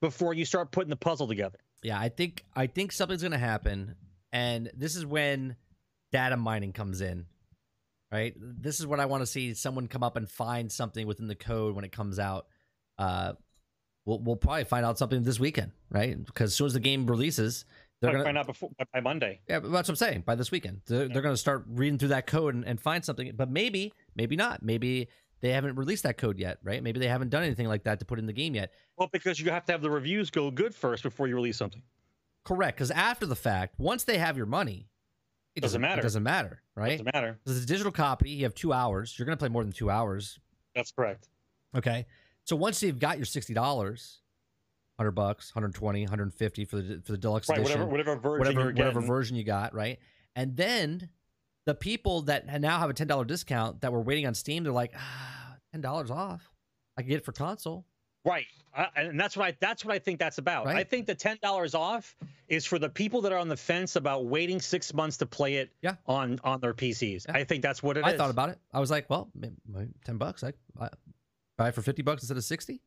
before 0.01 0.33
you 0.33 0.45
start 0.45 0.71
putting 0.71 0.89
the 0.89 0.95
puzzle 0.95 1.27
together. 1.27 1.59
Yeah, 1.83 1.99
I 1.99 2.09
think 2.09 2.43
I 2.55 2.67
think 2.67 2.91
something's 2.91 3.23
gonna 3.23 3.37
happen, 3.37 3.95
and 4.31 4.71
this 4.75 4.95
is 4.95 5.05
when 5.05 5.55
data 6.11 6.37
mining 6.37 6.73
comes 6.73 7.01
in. 7.01 7.25
Right, 8.11 8.33
this 8.37 8.79
is 8.79 8.87
what 8.87 9.01
I 9.01 9.05
want 9.05 9.21
to 9.21 9.25
see 9.25 9.53
someone 9.53 9.87
come 9.87 10.01
up 10.01 10.15
and 10.15 10.29
find 10.29 10.71
something 10.71 11.05
within 11.05 11.27
the 11.27 11.35
code 11.35 11.75
when 11.75 11.83
it 11.83 11.91
comes 11.91 12.19
out. 12.19 12.47
Uh, 12.97 13.33
we'll 14.05 14.19
we'll 14.19 14.37
probably 14.37 14.63
find 14.63 14.85
out 14.85 14.97
something 14.97 15.23
this 15.23 15.39
weekend, 15.39 15.71
right? 15.89 16.23
Because 16.23 16.51
as 16.51 16.55
soon 16.55 16.67
as 16.67 16.73
the 16.73 16.79
game 16.79 17.05
releases, 17.05 17.65
they're 18.01 18.11
gonna 18.11 18.23
find 18.23 18.37
out 18.37 18.45
before 18.45 18.69
by 18.93 18.99
Monday. 18.99 19.39
Yeah, 19.47 19.59
but 19.59 19.71
that's 19.71 19.87
what 19.87 19.93
I'm 19.93 19.95
saying. 19.95 20.23
By 20.25 20.35
this 20.35 20.51
weekend, 20.51 20.81
they're, 20.85 21.07
they're 21.07 21.21
going 21.21 21.33
to 21.33 21.37
start 21.37 21.65
reading 21.67 21.97
through 21.97 22.09
that 22.09 22.27
code 22.27 22.53
and, 22.53 22.65
and 22.65 22.79
find 22.79 23.03
something. 23.03 23.31
But 23.35 23.49
maybe, 23.49 23.91
maybe 24.15 24.35
not. 24.35 24.61
Maybe 24.63 25.09
they 25.41 25.51
haven't 25.51 25.75
released 25.75 26.03
that 26.03 26.17
code 26.17 26.37
yet, 26.37 26.59
right? 26.63 26.81
Maybe 26.83 26.99
they 26.99 27.07
haven't 27.07 27.29
done 27.29 27.43
anything 27.43 27.67
like 27.67 27.83
that 27.83 27.99
to 27.99 28.05
put 28.05 28.19
in 28.19 28.25
the 28.25 28.33
game 28.33 28.55
yet. 28.55 28.71
Well, 28.97 29.09
because 29.11 29.39
you 29.39 29.49
have 29.51 29.65
to 29.65 29.71
have 29.71 29.81
the 29.81 29.89
reviews 29.89 30.29
go 30.29 30.51
good 30.51 30.75
first 30.75 31.03
before 31.03 31.27
you 31.27 31.35
release 31.35 31.57
something. 31.57 31.81
Correct. 32.43 32.77
Because 32.77 32.91
after 32.91 33.25
the 33.25 33.35
fact, 33.35 33.75
once 33.79 34.03
they 34.03 34.17
have 34.17 34.37
your 34.37 34.45
money, 34.45 34.87
it 35.55 35.61
Doesn't 35.61 35.81
matter. 35.81 36.01
It 36.01 36.03
doesn't 36.03 36.21
matter, 36.21 36.61
right? 36.75 36.99
Doesn't 36.99 37.13
matter. 37.15 37.39
Because 37.43 37.57
it's 37.57 37.65
a 37.65 37.67
digital 37.67 37.91
copy. 37.91 38.29
You 38.29 38.43
have 38.43 38.53
two 38.53 38.73
hours. 38.73 39.17
You're 39.17 39.25
going 39.25 39.35
to 39.35 39.39
play 39.39 39.49
more 39.49 39.63
than 39.63 39.73
two 39.73 39.89
hours. 39.89 40.37
That's 40.75 40.91
correct. 40.91 41.29
Okay. 41.75 42.05
So 42.43 42.55
once 42.55 42.83
you've 42.83 42.99
got 42.99 43.17
your 43.17 43.25
sixty 43.25 43.55
dollars, 43.55 44.19
hundred 44.97 45.11
bucks, 45.11 45.53
120, 45.53 46.01
150 46.03 46.65
for 46.65 46.75
the 46.77 47.01
for 47.05 47.11
the 47.11 47.17
deluxe 47.17 47.49
Right. 47.49 47.59
edition, 47.59 47.89
Whatever 47.89 47.91
whatever 47.91 48.15
version 48.15 48.39
whatever 48.39 48.65
whatever 48.73 49.01
version 49.01 49.35
you 49.35 49.43
got, 49.43 49.73
right? 49.73 49.99
And 50.35 50.55
then 50.55 51.09
the 51.65 51.75
people 51.75 52.21
that 52.23 52.45
now 52.61 52.79
have 52.79 52.89
a 52.89 52.93
ten 52.93 53.07
dollar 53.07 53.25
discount 53.25 53.81
that 53.81 53.91
were 53.91 54.01
waiting 54.01 54.25
on 54.27 54.33
Steam, 54.33 54.63
they're 54.63 54.71
like, 54.73 54.93
ah, 54.95 55.55
ten 55.71 55.81
dollars 55.81 56.09
off. 56.11 56.49
I 56.97 57.01
can 57.01 57.09
get 57.09 57.17
it 57.17 57.25
for 57.25 57.31
console. 57.31 57.85
Right, 58.25 58.45
I, 58.75 58.87
and 58.97 59.17
that's 59.19 59.37
what 59.37 59.45
I 59.47 59.57
that's 59.61 59.85
what 59.85 59.93
I 59.95 59.99
think 59.99 60.19
that's 60.19 60.37
about. 60.37 60.65
Right. 60.65 60.75
I 60.77 60.83
think 60.83 61.05
the 61.05 61.15
ten 61.15 61.37
dollars 61.41 61.75
off 61.75 62.15
is 62.49 62.65
for 62.65 62.77
the 62.79 62.89
people 62.89 63.21
that 63.21 63.31
are 63.31 63.37
on 63.37 63.47
the 63.47 63.55
fence 63.55 63.95
about 63.95 64.25
waiting 64.25 64.59
six 64.59 64.93
months 64.93 65.17
to 65.17 65.25
play 65.25 65.55
it 65.57 65.69
Yeah. 65.81 65.95
on 66.07 66.39
on 66.43 66.59
their 66.59 66.73
PCs. 66.73 67.25
Yeah. 67.27 67.37
I 67.37 67.43
think 67.45 67.61
that's 67.61 67.81
what 67.81 67.95
it 67.97 68.03
I 68.03 68.11
is. 68.11 68.17
thought 68.17 68.29
about 68.31 68.49
it. 68.49 68.59
I 68.73 68.79
was 68.79 68.91
like, 68.91 69.09
well, 69.09 69.29
ten 70.03 70.17
bucks. 70.17 70.43
I, 70.43 70.53
I 70.79 70.89
buy 71.57 71.69
it 71.69 71.75
for 71.75 71.81
fifty 71.81 72.01
bucks 72.01 72.23
instead 72.23 72.35
of 72.37 72.43
sixty. 72.43 72.81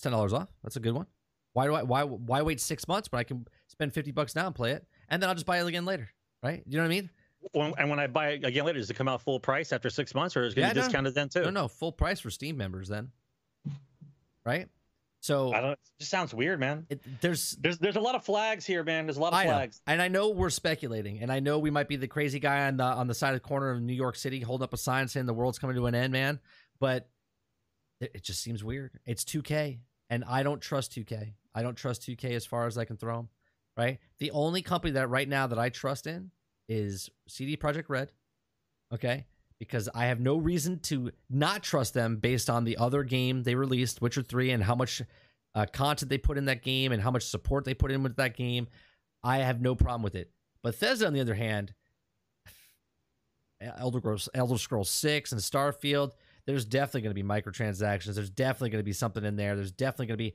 Ten 0.00 0.12
dollars 0.12 0.32
off. 0.32 0.48
That's 0.62 0.76
a 0.76 0.80
good 0.80 0.94
one. 0.94 1.06
Why 1.52 1.66
do 1.66 1.74
I 1.74 1.82
why 1.82 2.04
why 2.04 2.42
wait 2.42 2.60
six 2.60 2.86
months 2.88 3.10
when 3.10 3.20
I 3.20 3.24
can 3.24 3.46
spend 3.68 3.92
fifty 3.92 4.12
bucks 4.12 4.34
now 4.34 4.46
and 4.46 4.54
play 4.54 4.72
it, 4.72 4.86
and 5.08 5.22
then 5.22 5.28
I'll 5.28 5.34
just 5.34 5.46
buy 5.46 5.60
it 5.60 5.66
again 5.66 5.84
later, 5.84 6.08
right? 6.42 6.62
You 6.66 6.76
know 6.78 6.84
what 6.84 6.92
I 6.92 6.94
mean? 6.94 7.10
When, 7.52 7.74
and 7.78 7.88
when 7.90 7.98
I 7.98 8.06
buy 8.06 8.30
it 8.32 8.44
again 8.44 8.64
later, 8.66 8.78
does 8.78 8.90
it 8.90 8.94
come 8.94 9.08
out 9.08 9.22
full 9.22 9.40
price 9.40 9.72
after 9.72 9.88
six 9.90 10.14
months, 10.14 10.36
or 10.36 10.44
is 10.44 10.52
it 10.52 10.56
going 10.56 10.64
Yeah, 10.64 10.68
to 10.70 10.74
be 10.74 10.80
no. 10.80 10.86
discounted 10.86 11.14
then 11.14 11.28
too? 11.28 11.42
No, 11.42 11.50
no, 11.50 11.68
full 11.68 11.90
price 11.92 12.20
for 12.20 12.30
Steam 12.30 12.56
members 12.56 12.88
then, 12.88 13.10
right? 14.44 14.68
So 15.22 15.52
I 15.52 15.60
don't. 15.60 15.72
It 15.72 15.78
just 15.98 16.10
sounds 16.10 16.32
weird, 16.32 16.60
man. 16.60 16.86
it, 16.88 17.02
there's 17.20 17.52
There's 17.60 17.78
there's 17.78 17.96
a 17.96 18.00
lot 18.00 18.14
of 18.14 18.24
flags 18.24 18.64
here, 18.64 18.82
man. 18.84 19.06
There's 19.06 19.18
a 19.18 19.20
lot 19.20 19.32
of 19.34 19.38
I 19.38 19.44
know, 19.44 19.50
flags. 19.50 19.80
and 19.86 20.00
I 20.00 20.08
know 20.08 20.30
we're 20.30 20.48
speculating, 20.50 21.20
and 21.20 21.30
I 21.30 21.40
know 21.40 21.58
we 21.58 21.70
might 21.70 21.88
be 21.88 21.96
the 21.96 22.08
crazy 22.08 22.40
guy 22.40 22.66
on 22.68 22.78
the 22.78 22.84
on 22.84 23.06
the 23.06 23.14
side 23.14 23.34
of 23.34 23.42
the 23.42 23.46
corner 23.48 23.70
of 23.70 23.82
New 23.82 23.92
York 23.92 24.16
City 24.16 24.40
holding 24.40 24.64
up 24.64 24.72
a 24.72 24.78
sign 24.78 25.08
saying 25.08 25.26
the 25.26 25.34
world's 25.34 25.58
coming 25.58 25.76
to 25.76 25.86
an 25.86 25.94
end, 25.94 26.12
man. 26.12 26.40
But 26.78 27.08
it, 28.00 28.12
it 28.14 28.22
just 28.22 28.42
seems 28.42 28.64
weird. 28.64 28.92
It's 29.04 29.22
2K, 29.24 29.80
and 30.10 30.24
I 30.26 30.42
don't 30.42 30.60
trust 30.60 30.92
2K. 30.92 31.32
I 31.54 31.62
don't 31.62 31.76
trust 31.76 32.02
2K 32.02 32.32
as 32.32 32.44
far 32.44 32.66
as 32.66 32.76
I 32.76 32.84
can 32.84 32.96
throw 32.96 33.16
them. 33.16 33.28
Right. 33.76 33.98
The 34.18 34.32
only 34.32 34.60
company 34.60 34.92
that 34.94 35.08
right 35.08 35.28
now 35.28 35.46
that 35.46 35.58
I 35.58 35.70
trust 35.70 36.06
in 36.06 36.32
is 36.68 37.08
CD 37.28 37.56
Projekt 37.56 37.88
Red. 37.88 38.12
Okay. 38.92 39.26
Because 39.58 39.88
I 39.94 40.06
have 40.06 40.20
no 40.20 40.36
reason 40.36 40.80
to 40.80 41.12
not 41.30 41.62
trust 41.62 41.94
them 41.94 42.16
based 42.16 42.50
on 42.50 42.64
the 42.64 42.76
other 42.76 43.04
game 43.04 43.42
they 43.42 43.54
released, 43.54 44.02
Witcher 44.02 44.22
3, 44.22 44.50
and 44.50 44.64
how 44.64 44.74
much 44.74 45.02
uh, 45.54 45.66
content 45.72 46.10
they 46.10 46.18
put 46.18 46.38
in 46.38 46.46
that 46.46 46.62
game 46.62 46.92
and 46.92 47.00
how 47.00 47.10
much 47.10 47.24
support 47.24 47.64
they 47.64 47.74
put 47.74 47.90
in 47.90 48.02
with 48.02 48.16
that 48.16 48.36
game. 48.36 48.68
I 49.22 49.38
have 49.38 49.60
no 49.60 49.74
problem 49.74 50.02
with 50.02 50.14
it. 50.14 50.30
But 50.62 50.72
Bethesda, 50.72 51.06
on 51.06 51.12
the 51.12 51.20
other 51.20 51.34
hand, 51.34 51.74
Elder 53.60 53.98
Scrolls, 53.98 54.28
Elder 54.34 54.58
Scrolls 54.58 54.90
6 54.90 55.32
and 55.32 55.40
Starfield, 55.40 56.12
there's 56.50 56.64
definitely 56.64 57.02
going 57.02 57.14
to 57.14 57.22
be 57.22 57.28
microtransactions. 57.28 58.14
There's 58.14 58.28
definitely 58.28 58.70
going 58.70 58.80
to 58.80 58.84
be 58.84 58.92
something 58.92 59.24
in 59.24 59.36
there. 59.36 59.54
There's 59.54 59.70
definitely 59.70 60.06
going 60.06 60.18
to 60.18 60.24
be. 60.24 60.34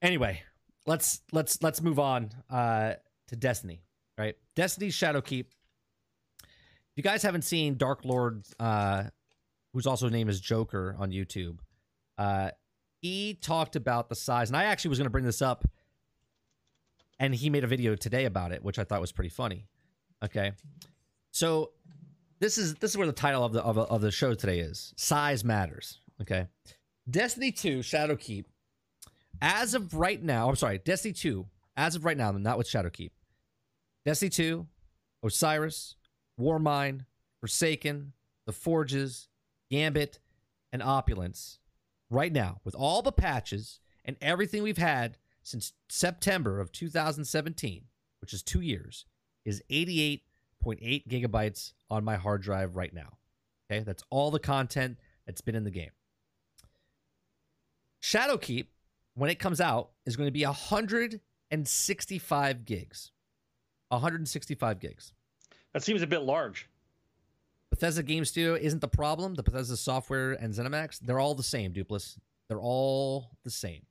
Anyway, 0.00 0.42
let's 0.86 1.20
let's 1.32 1.60
let's 1.62 1.82
move 1.82 1.98
on 1.98 2.30
uh, 2.48 2.94
to 3.28 3.36
Destiny. 3.36 3.82
Right, 4.16 4.36
Destiny 4.54 4.88
Shadowkeep. 4.88 5.46
If 5.46 6.96
you 6.96 7.02
guys 7.02 7.24
haven't 7.24 7.42
seen 7.42 7.76
Dark 7.76 8.04
Lord, 8.04 8.44
uh, 8.60 9.04
whose 9.72 9.86
also 9.88 10.08
name 10.08 10.28
is 10.28 10.40
Joker 10.40 10.94
on 10.96 11.10
YouTube, 11.10 11.58
uh, 12.16 12.50
he 13.00 13.34
talked 13.34 13.74
about 13.74 14.08
the 14.08 14.14
size, 14.14 14.48
and 14.48 14.56
I 14.56 14.64
actually 14.64 14.90
was 14.90 14.98
going 14.98 15.06
to 15.06 15.10
bring 15.10 15.24
this 15.24 15.42
up, 15.42 15.64
and 17.18 17.34
he 17.34 17.50
made 17.50 17.64
a 17.64 17.66
video 17.66 17.96
today 17.96 18.26
about 18.26 18.52
it, 18.52 18.62
which 18.62 18.78
I 18.78 18.84
thought 18.84 19.00
was 19.00 19.10
pretty 19.10 19.30
funny. 19.30 19.66
Okay, 20.24 20.52
so 21.32 21.72
this 22.40 22.58
is 22.58 22.74
this 22.76 22.90
is 22.90 22.96
where 22.96 23.06
the 23.06 23.12
title 23.12 23.44
of 23.44 23.52
the 23.52 23.62
of, 23.62 23.78
of 23.78 24.00
the 24.00 24.10
show 24.10 24.34
today 24.34 24.60
is 24.60 24.92
size 24.96 25.44
matters. 25.44 26.00
Okay, 26.20 26.48
Destiny 27.08 27.52
Two 27.52 27.78
Shadowkeep, 27.80 28.44
as 29.40 29.74
of 29.74 29.94
right 29.94 30.22
now, 30.22 30.48
I'm 30.48 30.56
sorry, 30.56 30.78
Destiny 30.78 31.14
Two 31.14 31.46
as 31.76 31.96
of 31.96 32.04
right 32.04 32.16
now, 32.16 32.30
not 32.32 32.58
with 32.58 32.68
Shadowkeep. 32.68 33.10
Destiny 34.04 34.30
Two, 34.30 34.66
Osiris, 35.22 35.96
Warmind, 36.38 37.06
Forsaken, 37.40 38.12
The 38.46 38.52
Forges, 38.52 39.28
Gambit, 39.70 40.18
and 40.72 40.82
Opulence. 40.82 41.58
Right 42.10 42.32
now, 42.32 42.60
with 42.64 42.74
all 42.74 43.02
the 43.02 43.12
patches 43.12 43.80
and 44.04 44.16
everything 44.20 44.62
we've 44.62 44.78
had 44.78 45.16
since 45.42 45.72
September 45.88 46.60
of 46.60 46.72
2017, 46.72 47.84
which 48.20 48.32
is 48.32 48.42
two 48.42 48.60
years, 48.60 49.04
is 49.44 49.62
88.8 49.70 50.20
gigabytes 51.08 51.72
on 51.94 52.04
my 52.04 52.16
hard 52.16 52.42
drive 52.42 52.74
right 52.74 52.92
now. 52.92 53.18
Okay, 53.70 53.84
that's 53.84 54.02
all 54.10 54.32
the 54.32 54.40
content 54.40 54.98
that's 55.26 55.40
been 55.40 55.54
in 55.54 55.64
the 55.64 55.70
game. 55.70 55.92
Shadowkeep, 58.02 58.66
when 59.14 59.30
it 59.30 59.38
comes 59.38 59.60
out, 59.60 59.90
is 60.04 60.16
going 60.16 60.26
to 60.26 60.32
be 60.32 60.44
165 60.44 62.64
gigs. 62.64 63.12
165 63.88 64.80
gigs. 64.80 65.12
That 65.72 65.84
seems 65.84 66.02
a 66.02 66.06
bit 66.06 66.22
large. 66.22 66.68
Bethesda 67.70 68.02
Game 68.02 68.24
Studio 68.24 68.54
isn't 68.54 68.80
the 68.80 68.88
problem. 68.88 69.34
The 69.34 69.44
Bethesda 69.44 69.76
software 69.76 70.32
and 70.32 70.52
ZeniMax, 70.52 71.00
they're 71.00 71.20
all 71.20 71.34
the 71.34 71.42
same, 71.42 71.72
Dupless. 71.72 72.18
They're 72.48 72.60
all 72.60 73.30
the 73.44 73.50
same. 73.50 73.82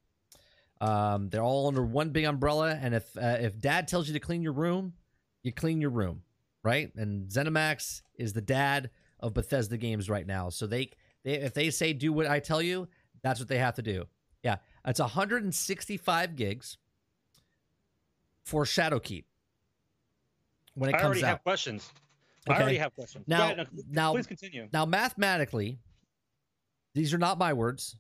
Um, 0.82 1.30
they're 1.30 1.42
all 1.42 1.68
under 1.68 1.84
one 1.84 2.10
big 2.10 2.26
umbrella. 2.26 2.78
And 2.80 2.94
if 2.94 3.18
uh, 3.18 3.38
if 3.40 3.58
Dad 3.58 3.88
tells 3.88 4.08
you 4.08 4.14
to 4.14 4.20
clean 4.20 4.42
your 4.42 4.54
room, 4.54 4.94
you 5.42 5.54
clean 5.54 5.82
your 5.82 5.90
room, 5.90 6.22
right? 6.64 6.92
And 6.96 7.30
ZeniMax 7.30 8.02
is 8.16 8.34
the 8.34 8.42
dad 8.42 8.90
of 9.20 9.34
Bethesda 9.34 9.78
games 9.78 10.10
right 10.10 10.26
now. 10.26 10.50
So 10.50 10.68
they, 10.68 10.92
they 11.24 11.34
if 11.34 11.54
they 11.54 11.70
say 11.70 11.94
do 11.94 12.12
what 12.14 12.28
I 12.28 12.40
tell 12.40 12.62
you, 12.62 12.88
that's 13.22 13.40
what 13.40 13.50
they 13.50 13.58
have 13.58 13.76
to 13.76 13.82
do. 13.82 14.06
Yeah, 14.44 14.58
it's 14.86 15.00
165 15.00 16.36
gigs 16.36 16.78
for 18.46 18.66
Shadowkeep 18.66 19.24
when 20.76 20.90
it 20.90 20.96
I 20.96 21.00
comes 21.00 21.06
already 21.06 21.22
have 21.22 21.44
questions. 21.44 21.92
Okay. 22.48 22.58
I 22.58 22.62
already 22.62 22.78
have 22.78 22.94
questions. 22.94 23.26
Now- 23.28 23.52
ahead, 23.52 23.68
no, 23.72 23.84
now- 23.90 24.12
please 24.14 24.28
continue. 24.28 24.68
Now, 24.74 24.86
mathematically, 24.86 25.80
these 26.94 27.14
are 27.14 27.18
not 27.18 27.38
my 27.38 27.54
words. 27.54 27.96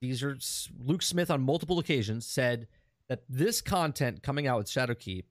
These 0.00 0.22
are 0.22 0.36
Luke 0.80 1.02
Smith 1.02 1.30
on 1.30 1.42
multiple 1.42 1.78
occasions 1.78 2.26
said 2.26 2.66
that 3.08 3.22
this 3.28 3.60
content 3.60 4.22
coming 4.22 4.46
out 4.46 4.58
with 4.58 4.66
Shadowkeep 4.66 5.24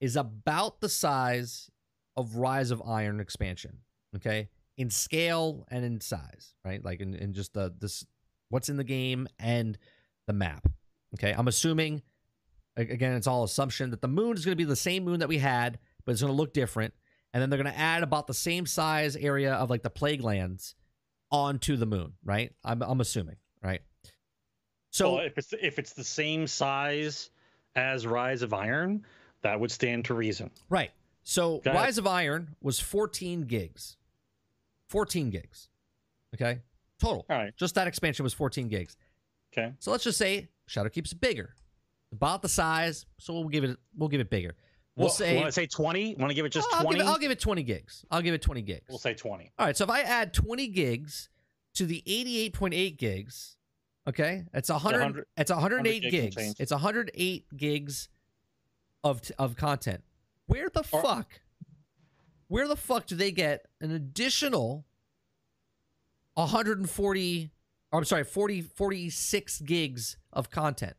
is 0.00 0.16
about 0.16 0.80
the 0.80 0.88
size 0.88 1.70
of 2.16 2.36
Rise 2.36 2.70
of 2.70 2.82
Iron 2.86 3.20
expansion. 3.20 3.78
Okay, 4.16 4.48
in 4.76 4.90
scale 4.90 5.66
and 5.70 5.84
in 5.84 6.00
size, 6.00 6.54
right? 6.64 6.84
Like 6.84 7.00
in, 7.00 7.14
in 7.14 7.32
just 7.32 7.54
the 7.54 7.74
this 7.78 8.04
what's 8.48 8.68
in 8.68 8.76
the 8.76 8.84
game 8.84 9.28
and 9.38 9.78
the 10.26 10.32
map. 10.32 10.66
Okay, 11.16 11.34
I'm 11.36 11.48
assuming 11.48 12.02
again 12.76 13.14
it's 13.14 13.26
all 13.26 13.44
assumption 13.44 13.90
that 13.90 14.02
the 14.02 14.08
moon 14.08 14.36
is 14.36 14.44
going 14.44 14.52
to 14.52 14.56
be 14.56 14.64
the 14.64 14.76
same 14.76 15.04
moon 15.04 15.20
that 15.20 15.28
we 15.28 15.38
had, 15.38 15.78
but 16.04 16.12
it's 16.12 16.20
going 16.20 16.32
to 16.32 16.36
look 16.36 16.52
different 16.52 16.94
and 17.34 17.42
then 17.42 17.50
they're 17.50 17.60
going 17.60 17.72
to 17.72 17.78
add 17.78 18.02
about 18.04 18.28
the 18.28 18.34
same 18.34 18.64
size 18.64 19.16
area 19.16 19.54
of 19.54 19.68
like 19.68 19.82
the 19.82 19.90
plague 19.90 20.22
lands 20.22 20.76
onto 21.32 21.76
the 21.76 21.84
moon, 21.84 22.14
right? 22.24 22.52
I'm 22.64 22.80
I'm 22.82 23.00
assuming, 23.00 23.36
right? 23.62 23.82
So 24.90 25.16
well, 25.16 25.26
if 25.26 25.36
it's 25.36 25.52
if 25.60 25.78
it's 25.80 25.92
the 25.92 26.04
same 26.04 26.46
size 26.46 27.30
as 27.74 28.06
Rise 28.06 28.42
of 28.42 28.54
Iron, 28.54 29.04
that 29.42 29.58
would 29.58 29.72
stand 29.72 30.04
to 30.06 30.14
reason. 30.14 30.50
right. 30.70 30.92
So 31.24 31.60
Rise 31.66 31.98
of 31.98 32.06
Iron 32.06 32.54
was 32.60 32.78
14 32.78 33.42
gigs. 33.42 33.96
14 34.88 35.30
gigs. 35.30 35.68
Okay? 36.34 36.60
Total. 37.00 37.24
All 37.28 37.36
right. 37.36 37.56
Just 37.56 37.74
that 37.74 37.86
expansion 37.86 38.22
was 38.22 38.34
14 38.34 38.68
gigs. 38.68 38.96
Okay. 39.52 39.72
So 39.78 39.90
let's 39.90 40.04
just 40.04 40.18
say 40.18 40.48
Shadowkeep's 40.68 41.14
bigger. 41.14 41.54
About 42.12 42.42
the 42.42 42.48
size, 42.48 43.06
so 43.18 43.32
we'll 43.32 43.48
give 43.48 43.64
it 43.64 43.76
we'll 43.96 44.08
give 44.08 44.20
it 44.20 44.30
bigger. 44.30 44.54
We'll 44.94 45.06
Well, 45.06 45.12
say 45.12 45.34
Want 45.34 45.46
to 45.46 45.52
say 45.52 45.66
twenty? 45.66 46.14
Want 46.14 46.30
to 46.30 46.34
give 46.34 46.46
it 46.46 46.50
just 46.50 46.68
I'll 46.72 46.84
twenty? 46.84 47.00
I'll 47.00 47.18
give 47.18 47.32
it 47.32 47.40
20 47.40 47.64
gigs. 47.64 48.04
I'll 48.08 48.22
give 48.22 48.34
it 48.34 48.42
20 48.42 48.62
gigs. 48.62 48.84
We'll 48.88 48.98
say 48.98 49.14
twenty. 49.14 49.50
All 49.58 49.66
right, 49.66 49.76
so 49.76 49.82
if 49.82 49.90
I 49.90 50.02
add 50.02 50.32
20 50.32 50.68
gigs 50.68 51.28
to 51.74 51.86
the 51.86 52.04
88.8 52.06 52.96
gigs, 52.96 53.56
Okay, 54.06 54.44
it's 54.52 54.68
a 54.68 54.78
hundred. 54.78 54.98
100 54.98 55.26
It's 55.36 55.50
108 55.50 55.92
hundred 55.94 56.10
gigs 56.10 56.36
gigs. 56.36 56.54
It's 56.58 56.70
hundred 56.72 57.10
eight 57.14 57.46
gigs 57.56 58.08
of 59.02 59.22
of 59.38 59.56
content. 59.56 60.02
Where 60.46 60.68
the 60.68 60.80
Or- 60.92 61.02
fuck? 61.02 61.40
Where 62.48 62.68
the 62.68 62.76
fuck 62.76 63.06
do 63.06 63.16
they 63.16 63.32
get 63.32 63.66
an 63.80 63.90
additional 63.90 64.86
140? 66.34 67.50
I'm 67.92 68.04
sorry, 68.04 68.24
40 68.24 68.60
46 68.62 69.60
gigs 69.60 70.16
of 70.32 70.50
content. 70.50 70.96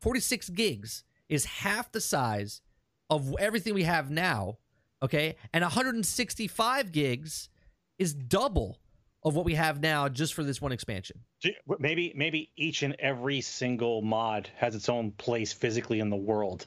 46 0.00 0.48
gigs 0.50 1.04
is 1.28 1.44
half 1.44 1.92
the 1.92 2.00
size 2.00 2.62
of 3.10 3.34
everything 3.38 3.74
we 3.74 3.82
have 3.84 4.10
now. 4.10 4.58
Okay, 5.02 5.36
and 5.52 5.62
165 5.62 6.92
gigs 6.92 7.48
is 7.98 8.14
double 8.14 8.78
of 9.22 9.34
what 9.34 9.44
we 9.44 9.54
have 9.54 9.80
now 9.80 10.08
just 10.08 10.32
for 10.34 10.42
this 10.44 10.60
one 10.60 10.72
expansion. 10.72 11.24
Maybe 11.78 12.12
maybe 12.14 12.50
each 12.56 12.82
and 12.82 12.94
every 12.98 13.40
single 13.40 14.02
mod 14.02 14.48
has 14.56 14.74
its 14.74 14.88
own 14.88 15.10
place 15.12 15.52
physically 15.52 16.00
in 16.00 16.10
the 16.10 16.16
world. 16.16 16.66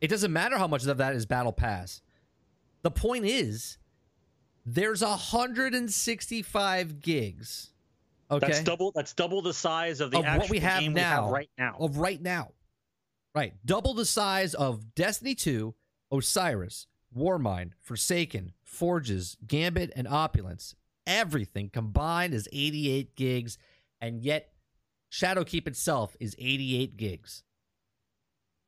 It 0.00 0.08
doesn't 0.08 0.32
matter 0.32 0.56
how 0.56 0.66
much 0.66 0.86
of 0.86 0.96
that 0.98 1.14
is 1.14 1.26
battle 1.26 1.52
pass. 1.52 2.00
The 2.82 2.90
point 2.90 3.26
is, 3.26 3.78
there's 4.64 5.02
165 5.02 7.00
gigs. 7.00 7.70
Okay, 8.30 8.46
That's 8.46 8.62
double. 8.62 8.92
That's 8.92 9.12
double 9.12 9.42
the 9.42 9.52
size 9.52 10.00
of 10.00 10.10
the 10.12 10.18
Of 10.18 10.24
what 10.24 10.30
actual 10.32 10.50
we 10.50 10.58
have 10.60 10.80
game 10.80 10.94
now. 10.94 11.20
we 11.22 11.24
have 11.24 11.32
right 11.32 11.50
now. 11.58 11.76
of 11.80 11.96
right 11.98 12.22
now, 12.22 12.52
right? 13.34 13.54
Double 13.64 13.92
the 13.92 14.04
size 14.06 14.54
of 14.54 14.94
Destiny 14.94 15.34
2, 15.34 15.74
Osiris, 16.12 16.86
Warmind, 17.16 17.72
Forsaken, 17.80 18.52
Forges, 18.62 19.36
Gambit, 19.46 19.92
and 19.96 20.06
Opulence. 20.06 20.76
Everything 21.06 21.70
combined 21.70 22.32
is 22.34 22.48
88 22.52 23.16
gigs, 23.16 23.58
and 24.00 24.22
yet 24.22 24.52
Shadowkeep 25.10 25.66
itself 25.66 26.16
is 26.20 26.36
88 26.38 26.96
gigs. 26.96 27.42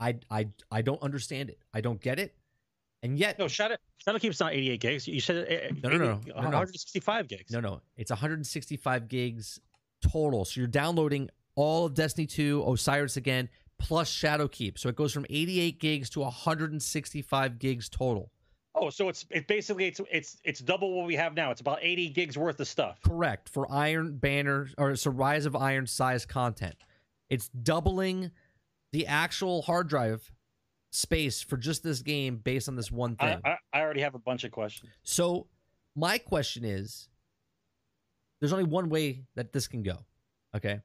I 0.03 0.17
I 0.31 0.49
I 0.71 0.83
don't 0.83 1.01
understand 1.03 1.49
it. 1.51 1.59
I 1.73 1.81
don't 1.81 2.01
get 2.01 2.19
it. 2.19 2.35
And 3.03 3.19
yet 3.19 3.39
No, 3.39 3.49
Shadow 3.49 3.77
Shadowkeep's 4.07 4.41
not 4.41 4.53
88 4.53 4.81
gigs. 4.81 5.09
You 5.09 5.21
said 5.21 5.37
uh, 5.37 5.75
No, 5.83 5.91
no, 5.91 5.99
no, 5.99 6.21
no, 6.27 6.35
no. 6.35 6.35
165 6.35 7.29
gigs. 7.29 7.53
No, 7.53 7.61
no, 7.61 7.81
it's 7.97 8.11
165 8.11 9.09
gigs 9.09 9.61
total. 10.03 10.45
So 10.45 10.61
you're 10.61 10.69
downloading 10.69 11.31
all 11.55 11.87
of 11.87 11.95
Destiny 11.95 12.27
2, 12.27 12.65
Osiris 12.67 13.17
again, 13.17 13.49
plus 13.79 14.11
Shadowkeep. 14.13 14.79
So 14.79 14.89
it 14.89 14.97
goes 14.97 15.13
from 15.13 15.27
88 15.29 15.79
gigs 15.79 16.11
to 16.11 16.21
165 16.21 17.59
gigs 17.59 17.89
total. 17.89 18.31
Oh, 18.75 18.89
so 18.91 19.09
it's 19.09 19.27
it 19.31 19.47
basically 19.47 19.87
it's 19.87 20.01
it's 20.11 20.39
it's 20.45 20.61
double 20.61 20.97
what 20.97 21.07
we 21.07 21.15
have 21.17 21.35
now. 21.35 21.51
It's 21.51 21.61
about 21.61 21.79
80 21.83 22.09
gigs 22.09 22.39
worth 22.39 22.59
of 22.59 22.67
stuff. 22.67 22.99
Correct 23.03 23.49
for 23.49 23.71
Iron 23.71 24.17
Banner 24.17 24.69
or 24.79 24.91
it's 24.91 25.07
a 25.07 25.11
Rise 25.11 25.45
of 25.45 25.55
Iron 25.55 25.87
size 25.87 26.25
content. 26.25 26.77
It's 27.29 27.49
doubling 27.49 28.31
the 28.93 29.07
actual 29.07 29.63
hard 29.63 29.89
drive 29.89 30.31
space 30.91 31.43
for 31.43 31.57
just 31.57 31.83
this 31.83 32.03
game 32.03 32.37
based 32.37 32.69
on 32.69 32.77
this 32.77 32.91
one 32.91 33.17
thing. 33.17 33.41
I 33.45 33.57
I 33.73 33.81
already 33.81 34.03
have 34.03 34.15
a 34.15 34.19
bunch 34.19 34.45
of 34.45 34.51
questions. 34.51 34.91
So 35.03 35.47
my 35.97 36.19
question 36.19 36.65
is 36.65 37.09
there's 38.41 38.53
only 38.53 38.65
one 38.65 38.89
way 38.89 39.25
that 39.35 39.53
this 39.53 39.67
can 39.69 39.83
go. 39.83 39.99
Okay? 40.55 40.81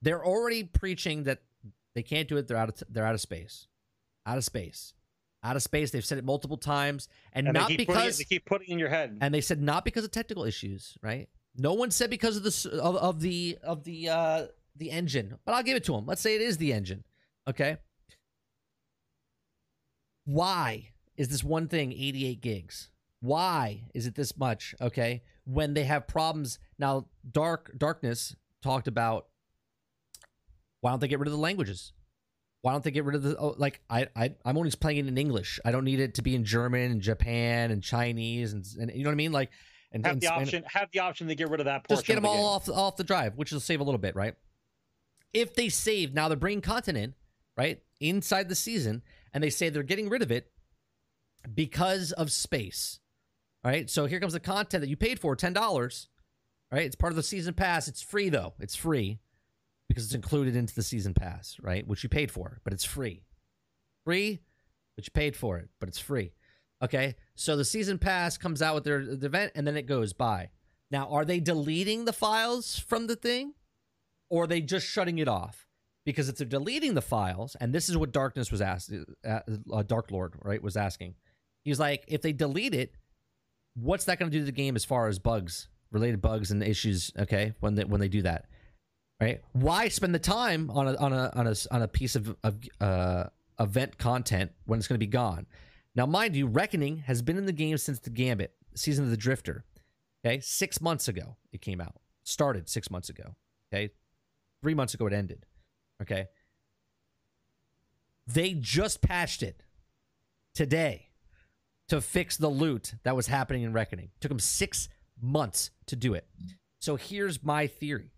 They're 0.00 0.24
already 0.24 0.64
preaching 0.64 1.24
that 1.24 1.42
they 1.94 2.02
can't 2.02 2.28
do 2.28 2.36
it. 2.36 2.46
They're 2.48 2.56
out 2.56 2.68
of 2.68 2.76
t- 2.76 2.86
they're 2.88 3.04
out 3.06 3.14
of 3.14 3.20
space. 3.20 3.66
Out 4.24 4.38
of 4.38 4.44
space. 4.44 4.94
Out 5.42 5.56
of 5.56 5.62
space. 5.62 5.90
They've 5.90 6.04
said 6.04 6.18
it 6.18 6.24
multiple 6.24 6.56
times 6.56 7.08
and, 7.32 7.48
And 7.48 7.54
not 7.54 7.68
they 7.68 7.76
keep 7.76 7.88
putting 7.88 8.00
it, 8.00 8.04
because 8.04 8.18
they 8.18 8.24
keep 8.24 8.44
putting 8.46 8.68
it 8.68 8.72
in 8.72 8.78
your 8.78 8.88
head. 8.88 9.18
and 9.20 9.34
they 9.34 9.40
said 9.40 9.60
not 9.60 9.84
because 9.84 10.04
of 10.04 10.10
technical 10.10 10.44
issues, 10.44 10.96
right? 11.02 11.28
No 11.56 11.74
one 11.74 11.90
said 11.90 12.08
because 12.10 12.36
of 12.36 12.44
the 12.44 12.80
of, 12.80 12.96
of 12.96 13.20
the 13.20 13.58
of 13.62 13.84
the 13.84 14.08
uh 14.08 14.46
the 14.76 14.90
engine, 14.92 15.36
but 15.44 15.52
I'll 15.54 15.62
give 15.64 15.76
it 15.76 15.84
to 15.84 15.92
them. 15.92 16.06
Let's 16.06 16.20
say 16.20 16.36
it 16.36 16.40
is 16.40 16.56
the 16.58 16.72
engine. 16.72 17.04
Okay. 17.48 17.78
Why 20.24 20.90
is 21.16 21.28
this 21.28 21.42
one 21.42 21.68
thing 21.68 21.92
88 21.92 22.40
gigs? 22.40 22.90
Why 23.20 23.84
is 23.94 24.06
it 24.06 24.14
this 24.14 24.36
much? 24.36 24.74
Okay. 24.80 25.22
When 25.44 25.74
they 25.74 25.84
have 25.84 26.06
problems 26.06 26.58
now, 26.78 27.06
dark 27.30 27.72
darkness 27.76 28.36
talked 28.62 28.86
about 28.86 29.26
why 30.80 30.90
don't 30.90 31.00
they 31.00 31.08
get 31.08 31.18
rid 31.18 31.28
of 31.28 31.32
the 31.32 31.38
languages? 31.38 31.92
Why 32.60 32.72
don't 32.72 32.84
they 32.84 32.90
get 32.90 33.04
rid 33.04 33.16
of 33.16 33.22
the 33.22 33.36
oh, 33.36 33.54
like 33.56 33.80
I 33.88 34.08
I 34.14 34.34
I'm 34.44 34.58
only 34.58 34.70
playing 34.72 34.98
it 34.98 35.08
in 35.08 35.16
English. 35.16 35.58
I 35.64 35.70
don't 35.70 35.84
need 35.84 36.00
it 36.00 36.14
to 36.16 36.22
be 36.22 36.34
in 36.34 36.44
German 36.44 36.92
and 36.92 37.00
Japan 37.00 37.70
and 37.70 37.82
Chinese 37.82 38.52
and, 38.52 38.66
and 38.78 38.92
you 38.94 39.04
know 39.04 39.08
what 39.08 39.14
I 39.14 39.16
mean 39.16 39.32
like 39.32 39.50
and, 39.92 40.04
have 40.04 40.14
and 40.14 40.20
the 40.20 40.26
option 40.26 40.64
have 40.66 40.90
the 40.92 40.98
option 40.98 41.28
to 41.28 41.34
get 41.34 41.48
rid 41.48 41.60
of 41.60 41.66
that 41.66 41.88
just 41.88 42.04
get 42.04 42.16
them 42.16 42.24
the 42.24 42.28
all 42.28 42.36
game. 42.36 42.44
off 42.44 42.68
off 42.68 42.96
the 42.96 43.04
drive, 43.04 43.36
which 43.36 43.52
will 43.52 43.60
save 43.60 43.80
a 43.80 43.84
little 43.84 43.98
bit, 43.98 44.14
right? 44.14 44.34
If 45.32 45.54
they 45.54 45.68
save 45.68 46.14
now, 46.14 46.28
they're 46.28 46.36
bringing 46.36 46.60
content 46.60 46.98
in, 46.98 47.14
right, 47.58 47.82
inside 48.00 48.48
the 48.48 48.54
season, 48.54 49.02
and 49.34 49.42
they 49.42 49.50
say 49.50 49.68
they're 49.68 49.82
getting 49.82 50.08
rid 50.08 50.22
of 50.22 50.30
it 50.30 50.50
because 51.54 52.12
of 52.12 52.30
space. 52.32 53.00
All 53.64 53.70
right, 53.70 53.90
so 53.90 54.06
here 54.06 54.20
comes 54.20 54.32
the 54.32 54.40
content 54.40 54.82
that 54.82 54.88
you 54.88 54.96
paid 54.96 55.18
for, 55.18 55.34
ten 55.36 55.52
dollars. 55.52 56.08
Right, 56.70 56.82
it's 56.82 56.96
part 56.96 57.12
of 57.12 57.16
the 57.16 57.22
season 57.22 57.54
pass. 57.54 57.88
It's 57.88 58.02
free 58.02 58.28
though. 58.28 58.54
It's 58.60 58.76
free 58.76 59.20
because 59.88 60.04
it's 60.04 60.14
included 60.14 60.54
into 60.54 60.74
the 60.74 60.82
season 60.82 61.14
pass, 61.14 61.56
right? 61.62 61.86
Which 61.86 62.02
you 62.02 62.08
paid 62.08 62.30
for, 62.30 62.60
but 62.62 62.74
it's 62.74 62.84
free. 62.84 63.22
Free, 64.04 64.40
but 64.94 65.06
you 65.06 65.10
paid 65.12 65.34
for 65.34 65.58
it, 65.58 65.68
but 65.80 65.88
it's 65.88 65.98
free. 65.98 66.32
Okay, 66.82 67.16
so 67.34 67.56
the 67.56 67.64
season 67.64 67.98
pass 67.98 68.36
comes 68.38 68.62
out 68.62 68.74
with 68.74 68.84
their 68.84 69.04
the 69.04 69.26
event, 69.26 69.52
and 69.54 69.66
then 69.66 69.76
it 69.76 69.86
goes 69.86 70.12
by. 70.12 70.50
Now, 70.90 71.08
are 71.08 71.24
they 71.24 71.40
deleting 71.40 72.04
the 72.04 72.12
files 72.12 72.78
from 72.78 73.06
the 73.06 73.16
thing, 73.16 73.54
or 74.30 74.44
are 74.44 74.46
they 74.46 74.60
just 74.60 74.86
shutting 74.86 75.18
it 75.18 75.28
off? 75.28 75.67
Because 76.08 76.30
if 76.30 76.36
they're 76.36 76.46
deleting 76.46 76.94
the 76.94 77.02
files, 77.02 77.54
and 77.60 77.70
this 77.70 77.90
is 77.90 77.94
what 77.98 78.12
Darkness 78.12 78.50
was 78.50 78.62
asked, 78.62 78.90
uh, 79.26 79.40
uh, 79.70 79.82
Dark 79.82 80.10
Lord, 80.10 80.32
right, 80.42 80.62
was 80.62 80.74
asking. 80.74 81.16
He's 81.64 81.78
like, 81.78 82.02
if 82.08 82.22
they 82.22 82.32
delete 82.32 82.72
it, 82.72 82.94
what's 83.74 84.06
that 84.06 84.18
going 84.18 84.30
to 84.30 84.34
do 84.34 84.40
to 84.40 84.46
the 84.46 84.52
game 84.52 84.74
as 84.74 84.86
far 84.86 85.08
as 85.08 85.18
bugs, 85.18 85.68
related 85.90 86.22
bugs 86.22 86.50
and 86.50 86.62
issues? 86.62 87.12
Okay, 87.18 87.52
when 87.60 87.74
they 87.74 87.84
when 87.84 88.00
they 88.00 88.08
do 88.08 88.22
that, 88.22 88.46
right? 89.20 89.42
Why 89.52 89.88
spend 89.88 90.14
the 90.14 90.18
time 90.18 90.70
on 90.70 90.88
a 90.88 90.96
on 90.96 91.12
a 91.12 91.30
on 91.34 91.46
a 91.46 91.54
on 91.70 91.82
a 91.82 91.88
piece 91.88 92.16
of, 92.16 92.34
of 92.42 92.56
uh, 92.80 93.24
event 93.60 93.98
content 93.98 94.52
when 94.64 94.78
it's 94.78 94.88
going 94.88 94.98
to 94.98 95.06
be 95.06 95.10
gone? 95.10 95.44
Now, 95.94 96.06
mind 96.06 96.34
you, 96.34 96.46
Reckoning 96.46 97.02
has 97.04 97.20
been 97.20 97.36
in 97.36 97.44
the 97.44 97.52
game 97.52 97.76
since 97.76 97.98
the 97.98 98.08
Gambit 98.08 98.54
season 98.74 99.04
of 99.04 99.10
the 99.10 99.18
Drifter. 99.18 99.66
Okay, 100.24 100.40
six 100.40 100.80
months 100.80 101.06
ago 101.06 101.36
it 101.52 101.60
came 101.60 101.82
out. 101.82 101.96
Started 102.24 102.66
six 102.66 102.90
months 102.90 103.10
ago. 103.10 103.34
Okay, 103.70 103.90
three 104.62 104.72
months 104.72 104.94
ago 104.94 105.06
it 105.06 105.12
ended. 105.12 105.44
Okay, 106.00 106.28
they 108.26 108.54
just 108.54 109.02
patched 109.02 109.42
it 109.42 109.64
today 110.54 111.08
to 111.88 112.00
fix 112.00 112.36
the 112.36 112.48
loot 112.48 112.94
that 113.02 113.16
was 113.16 113.26
happening 113.26 113.62
in 113.62 113.72
Reckoning. 113.72 114.10
Took 114.20 114.28
them 114.28 114.38
six 114.38 114.88
months 115.20 115.70
to 115.86 115.96
do 115.96 116.14
it. 116.14 116.26
So 116.78 116.96
here's 116.96 117.42
my 117.42 117.66
theory: 117.66 118.12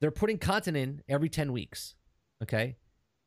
they're 0.00 0.10
putting 0.10 0.38
content 0.38 0.76
in 0.76 1.02
every 1.08 1.28
ten 1.28 1.52
weeks. 1.52 1.94
Okay, 2.42 2.76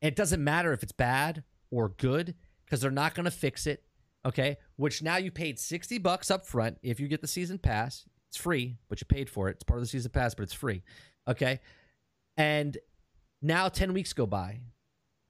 it 0.00 0.16
doesn't 0.16 0.42
matter 0.42 0.72
if 0.72 0.82
it's 0.82 0.92
bad 0.92 1.44
or 1.70 1.90
good 1.90 2.34
because 2.64 2.80
they're 2.80 2.90
not 2.90 3.14
going 3.14 3.24
to 3.24 3.30
fix 3.30 3.66
it. 3.66 3.82
Okay, 4.24 4.56
which 4.76 5.02
now 5.02 5.16
you 5.16 5.30
paid 5.30 5.58
sixty 5.58 5.98
bucks 5.98 6.30
up 6.30 6.46
front 6.46 6.78
if 6.82 6.98
you 6.98 7.08
get 7.08 7.20
the 7.20 7.28
season 7.28 7.58
pass. 7.58 8.04
It's 8.30 8.36
free, 8.36 8.76
but 8.88 9.00
you 9.00 9.06
paid 9.06 9.30
for 9.30 9.48
it. 9.48 9.52
It's 9.52 9.64
part 9.64 9.78
of 9.78 9.84
the 9.84 9.88
season 9.88 10.10
pass, 10.10 10.34
but 10.34 10.42
it's 10.42 10.52
free. 10.52 10.82
Okay, 11.26 11.60
and 12.36 12.76
now 13.42 13.68
ten 13.68 13.92
weeks 13.92 14.12
go 14.12 14.26
by. 14.26 14.60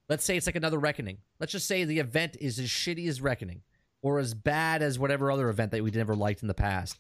Let's 0.09 0.25
say 0.25 0.37
it's 0.37 0.47
like 0.47 0.57
another 0.57 0.79
reckoning. 0.79 1.19
Let's 1.39 1.53
just 1.53 1.69
say 1.69 1.85
the 1.85 1.99
event 1.99 2.37
is 2.41 2.59
as 2.59 2.69
shitty 2.69 3.09
as 3.09 3.21
reckoning 3.21 3.63
or 4.01 4.19
as 4.19 4.33
bad 4.33 4.83
as 4.83 4.99
whatever 4.99 5.31
other 5.31 5.49
event 5.51 5.71
that 5.73 5.83
we 5.83 5.91
never 5.91 6.15
liked 6.15 6.43
in 6.43 6.49
the 6.49 6.55
past. 6.55 6.99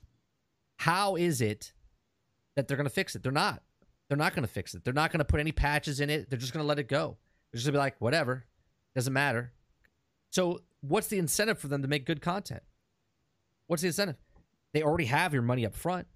How 0.77 1.17
is 1.17 1.41
it 1.41 1.73
that 2.55 2.69
they're 2.69 2.77
going 2.77 2.89
to 2.89 2.95
fix 2.95 3.15
it? 3.15 3.23
They're 3.23 3.33
not. 3.33 3.63
They're 4.09 4.19
not 4.19 4.35
going 4.35 4.47
to 4.47 4.53
fix 4.53 4.75
it. 4.75 4.85
They're 4.85 4.93
not 4.93 5.11
going 5.11 5.19
to 5.19 5.25
put 5.25 5.41
any 5.41 5.53
patches 5.53 6.01
in 6.01 6.11
it. 6.11 6.29
They're 6.29 6.39
just 6.39 6.53
going 6.53 6.63
to 6.63 6.69
let 6.69 6.79
it 6.79 6.89
go. 6.89 7.17
They're 7.51 7.59
just 7.59 7.67
going 7.67 7.75
to 7.75 7.79
be 7.79 7.83
like, 7.83 8.01
whatever, 8.01 8.45
doesn't 8.95 9.13
matter. 9.13 9.53
So, 10.31 10.61
what's 10.81 11.09
the 11.09 11.19
incentive 11.19 11.59
for 11.59 11.69
them 11.69 11.83
to 11.83 11.89
make 11.89 12.07
good 12.07 12.21
content? 12.21 12.63
What's 13.67 13.83
the 13.83 13.89
incentive? 13.89 14.17
They 14.73 14.83
already 14.83 15.07
have 15.07 15.33
your 15.33 15.43
money 15.43 15.65
up 15.65 15.75
front, 15.75 16.07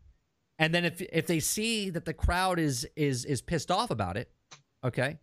and 0.58 0.74
then 0.74 0.84
if 0.84 1.00
if 1.00 1.26
they 1.26 1.40
see 1.40 1.88
that 1.90 2.04
the 2.04 2.12
crowd 2.12 2.58
is 2.58 2.86
is 2.96 3.24
is 3.24 3.40
pissed 3.40 3.70
off 3.70 3.90
about 3.90 4.16
it, 4.18 4.30
okay, 4.84 5.18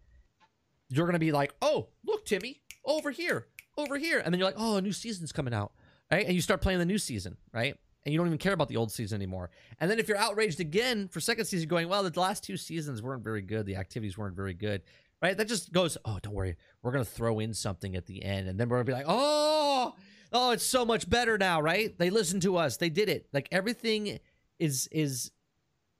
you're 0.89 1.05
gonna 1.05 1.19
be 1.19 1.31
like, 1.31 1.53
oh, 1.61 1.87
look, 2.05 2.25
Timmy, 2.25 2.61
over 2.85 3.11
here, 3.11 3.47
over 3.77 3.97
here, 3.97 4.19
and 4.19 4.33
then 4.33 4.39
you're 4.39 4.47
like, 4.47 4.55
oh, 4.57 4.77
a 4.77 4.81
new 4.81 4.91
season's 4.91 5.31
coming 5.31 5.53
out, 5.53 5.71
right? 6.11 6.25
And 6.25 6.35
you 6.35 6.41
start 6.41 6.61
playing 6.61 6.79
the 6.79 6.85
new 6.85 6.97
season, 6.97 7.37
right? 7.53 7.75
And 8.05 8.13
you 8.13 8.17
don't 8.17 8.27
even 8.27 8.39
care 8.39 8.53
about 8.53 8.69
the 8.69 8.77
old 8.77 8.91
season 8.91 9.17
anymore. 9.17 9.49
And 9.79 9.91
then 9.91 9.99
if 9.99 10.07
you're 10.07 10.17
outraged 10.17 10.59
again 10.59 11.09
for 11.09 11.19
second 11.19 11.45
season, 11.45 11.67
going, 11.67 11.89
well, 11.89 12.01
the 12.01 12.19
last 12.19 12.43
two 12.43 12.57
seasons 12.57 13.01
weren't 13.01 13.23
very 13.23 13.41
good, 13.41 13.65
the 13.65 13.75
activities 13.75 14.17
weren't 14.17 14.35
very 14.35 14.53
good, 14.53 14.81
right? 15.21 15.37
That 15.37 15.47
just 15.47 15.71
goes, 15.73 15.97
oh, 16.05 16.17
don't 16.21 16.33
worry, 16.33 16.55
we're 16.81 16.91
gonna 16.91 17.05
throw 17.05 17.39
in 17.39 17.53
something 17.53 17.95
at 17.95 18.05
the 18.05 18.23
end, 18.23 18.47
and 18.47 18.59
then 18.59 18.69
we're 18.69 18.77
gonna 18.77 18.85
be 18.85 18.93
like, 18.93 19.05
oh, 19.07 19.95
oh, 20.31 20.51
it's 20.51 20.63
so 20.63 20.85
much 20.85 21.09
better 21.09 21.37
now, 21.37 21.61
right? 21.61 21.97
They 21.97 22.09
listened 22.09 22.41
to 22.43 22.57
us, 22.57 22.77
they 22.77 22.89
did 22.89 23.09
it. 23.09 23.27
Like 23.33 23.47
everything 23.51 24.19
is 24.59 24.87
is 24.91 25.31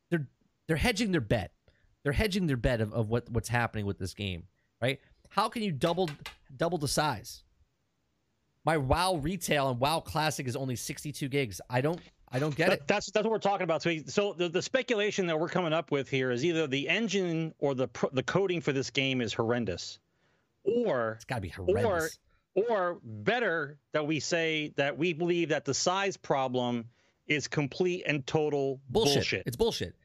they're 0.09 0.27
they're 0.67 0.77
hedging 0.77 1.11
their 1.11 1.21
bet. 1.21 1.51
They're 2.03 2.13
hedging 2.13 2.47
their 2.47 2.57
bet 2.57 2.81
of, 2.81 2.93
of 2.93 3.09
what 3.09 3.29
what's 3.29 3.49
happening 3.49 3.85
with 3.85 3.97
this 3.97 4.13
game, 4.13 4.43
right? 4.81 4.99
How 5.29 5.49
can 5.49 5.63
you 5.63 5.71
double 5.71 6.09
double 6.55 6.77
the 6.77 6.87
size? 6.87 7.43
My 8.65 8.77
WoW 8.77 9.15
retail 9.15 9.69
and 9.69 9.79
WoW 9.79 9.99
Classic 10.01 10.47
is 10.47 10.55
only 10.55 10.75
62 10.75 11.27
gigs. 11.29 11.61
I 11.69 11.81
don't 11.81 11.99
I 12.31 12.39
don't 12.39 12.55
get 12.55 12.69
That- 12.69 12.79
it. 12.81 12.87
That's 12.87 13.11
that's 13.11 13.23
what 13.23 13.31
we're 13.31 13.39
talking 13.39 13.63
about. 13.63 13.81
So, 13.81 13.95
so 14.05 14.33
the, 14.33 14.49
the 14.49 14.61
speculation 14.61 15.27
that 15.27 15.39
we're 15.39 15.49
coming 15.49 15.73
up 15.73 15.91
with 15.91 16.09
here 16.09 16.31
is 16.31 16.45
either 16.45 16.67
the 16.67 16.87
engine 16.87 17.53
or 17.59 17.73
the 17.73 17.87
pro- 17.87 18.09
the 18.11 18.23
coding 18.23 18.61
for 18.61 18.71
this 18.71 18.89
game 18.91 19.21
is 19.21 19.33
horrendous, 19.33 19.99
or 20.63 21.13
It's 21.13 21.25
got 21.25 21.35
to 21.35 21.41
be 21.41 21.49
horrendous. 21.49 22.19
or 22.55 22.99
better 23.03 23.77
that 23.93 24.05
we 24.05 24.19
say 24.19 24.73
that 24.75 24.97
we 24.97 25.13
believe 25.13 25.49
that 25.49 25.65
the 25.65 25.73
size 25.73 26.17
problem 26.17 26.85
is 27.27 27.47
complete 27.47 28.03
and 28.05 28.25
total 28.27 28.79
bullshit. 28.89 29.15
bullshit. 29.15 29.43
It's 29.47 29.57
bullshit. 29.57 29.95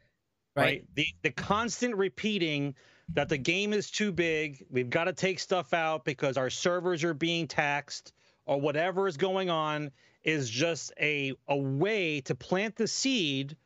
Right? 0.56 0.64
Right? 0.64 0.85
The 0.94 1.06
the 1.22 1.31
constant 1.31 1.97
repeating 1.97 2.74
that 3.14 3.28
the 3.28 3.36
game 3.39 3.72
is 3.72 3.90
too 3.90 4.12
big, 4.12 4.64
we've 4.70 4.89
got 4.90 5.05
to 5.05 5.12
take 5.12 5.39
stuff 5.39 5.74
out 5.74 6.05
because 6.05 6.36
our 6.36 6.48
servers 6.51 7.05
are 7.05 7.12
being 7.14 7.47
taxed 7.47 8.12
or 8.47 8.60
whatever 8.60 9.06
is 9.09 9.16
going 9.16 9.51
on 9.51 9.90
is 10.22 10.48
just 10.48 10.93
a 11.01 11.32
a 11.48 11.56
way 11.56 12.20
to 12.22 12.35
plant 12.35 12.76
the 12.76 12.86
seed 12.89 13.56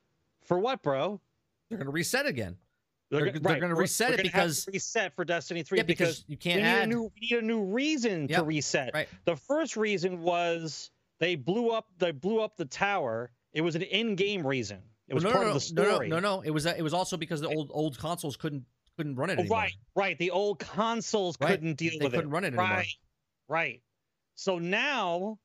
for 0.43 0.59
what, 0.59 0.83
bro? 0.83 1.21
They're 1.69 1.79
going 1.79 1.87
to 1.87 1.93
reset 1.93 2.27
again. 2.27 2.57
They're, 3.11 3.31
They're- 3.31 3.41
they're 3.41 3.61
gonna 3.61 3.75
reset 3.75 4.11
we're 4.11 4.15
it 4.15 4.17
gonna 4.19 4.29
because- 4.29 4.67
reset 4.71 5.15
for 5.15 5.25
Destiny 5.25 5.63
3 5.63 5.79
Yeah, 5.79 5.85
because 5.85 6.25
you 6.29 6.37
can't 6.37 6.61
need 6.61 6.67
a 6.69 6.83
add. 6.83 6.89
new 6.91 7.03
we 7.05 7.29
need 7.31 7.39
a 7.39 7.43
new 7.43 7.63
reason 7.65 8.29
to 8.29 8.43
reset. 8.43 8.91
Right. 8.93 9.09
The 9.25 9.37
first 9.37 9.77
reason 9.79 10.21
was 10.21 10.91
they 11.19 11.35
blew 11.35 11.71
up 11.71 11.87
they 11.99 12.11
blew 12.11 12.41
up 12.41 12.57
the 12.57 12.67
tower. 12.67 13.31
It 13.55 13.63
was 13.63 13.77
an 13.77 13.83
in-game 13.83 14.47
reason. 14.47 14.83
It 15.09 15.15
was 15.15 15.25
no, 15.25 15.31
part 15.33 15.47
no, 15.47 15.49
of 15.53 15.55
the 15.67 15.73
no, 15.75 15.85
story. 15.91 16.09
No, 16.09 16.21
no, 16.21 16.37
no. 16.37 16.41
It 16.43 16.51
was 16.51 16.67
uh, 16.67 16.75
it 16.77 16.83
was 16.83 16.95
also 16.95 17.17
because 17.17 17.41
the 17.41 17.49
old 17.49 17.71
old 17.73 17.99
consoles 17.99 18.37
couldn't 18.37 18.65
couldn't 18.97 19.17
run 19.17 19.31
it 19.31 19.39
Oh, 19.39 19.41
anymore. 19.41 19.59
Right, 19.59 19.73
right. 19.95 20.19
The 20.19 20.31
old 20.33 20.59
consoles 20.59 21.37
Right. 21.41 21.51
couldn't 21.51 21.75
deal 21.77 21.93
They 21.99 22.05
with 22.05 22.13
couldn't 22.15 22.31
it. 22.31 22.33
run 22.33 22.45
it 22.45 22.49
anymore. 22.49 22.65
Right, 22.67 22.95
right. 23.49 23.83
So 24.35 24.59
now, 24.59 25.39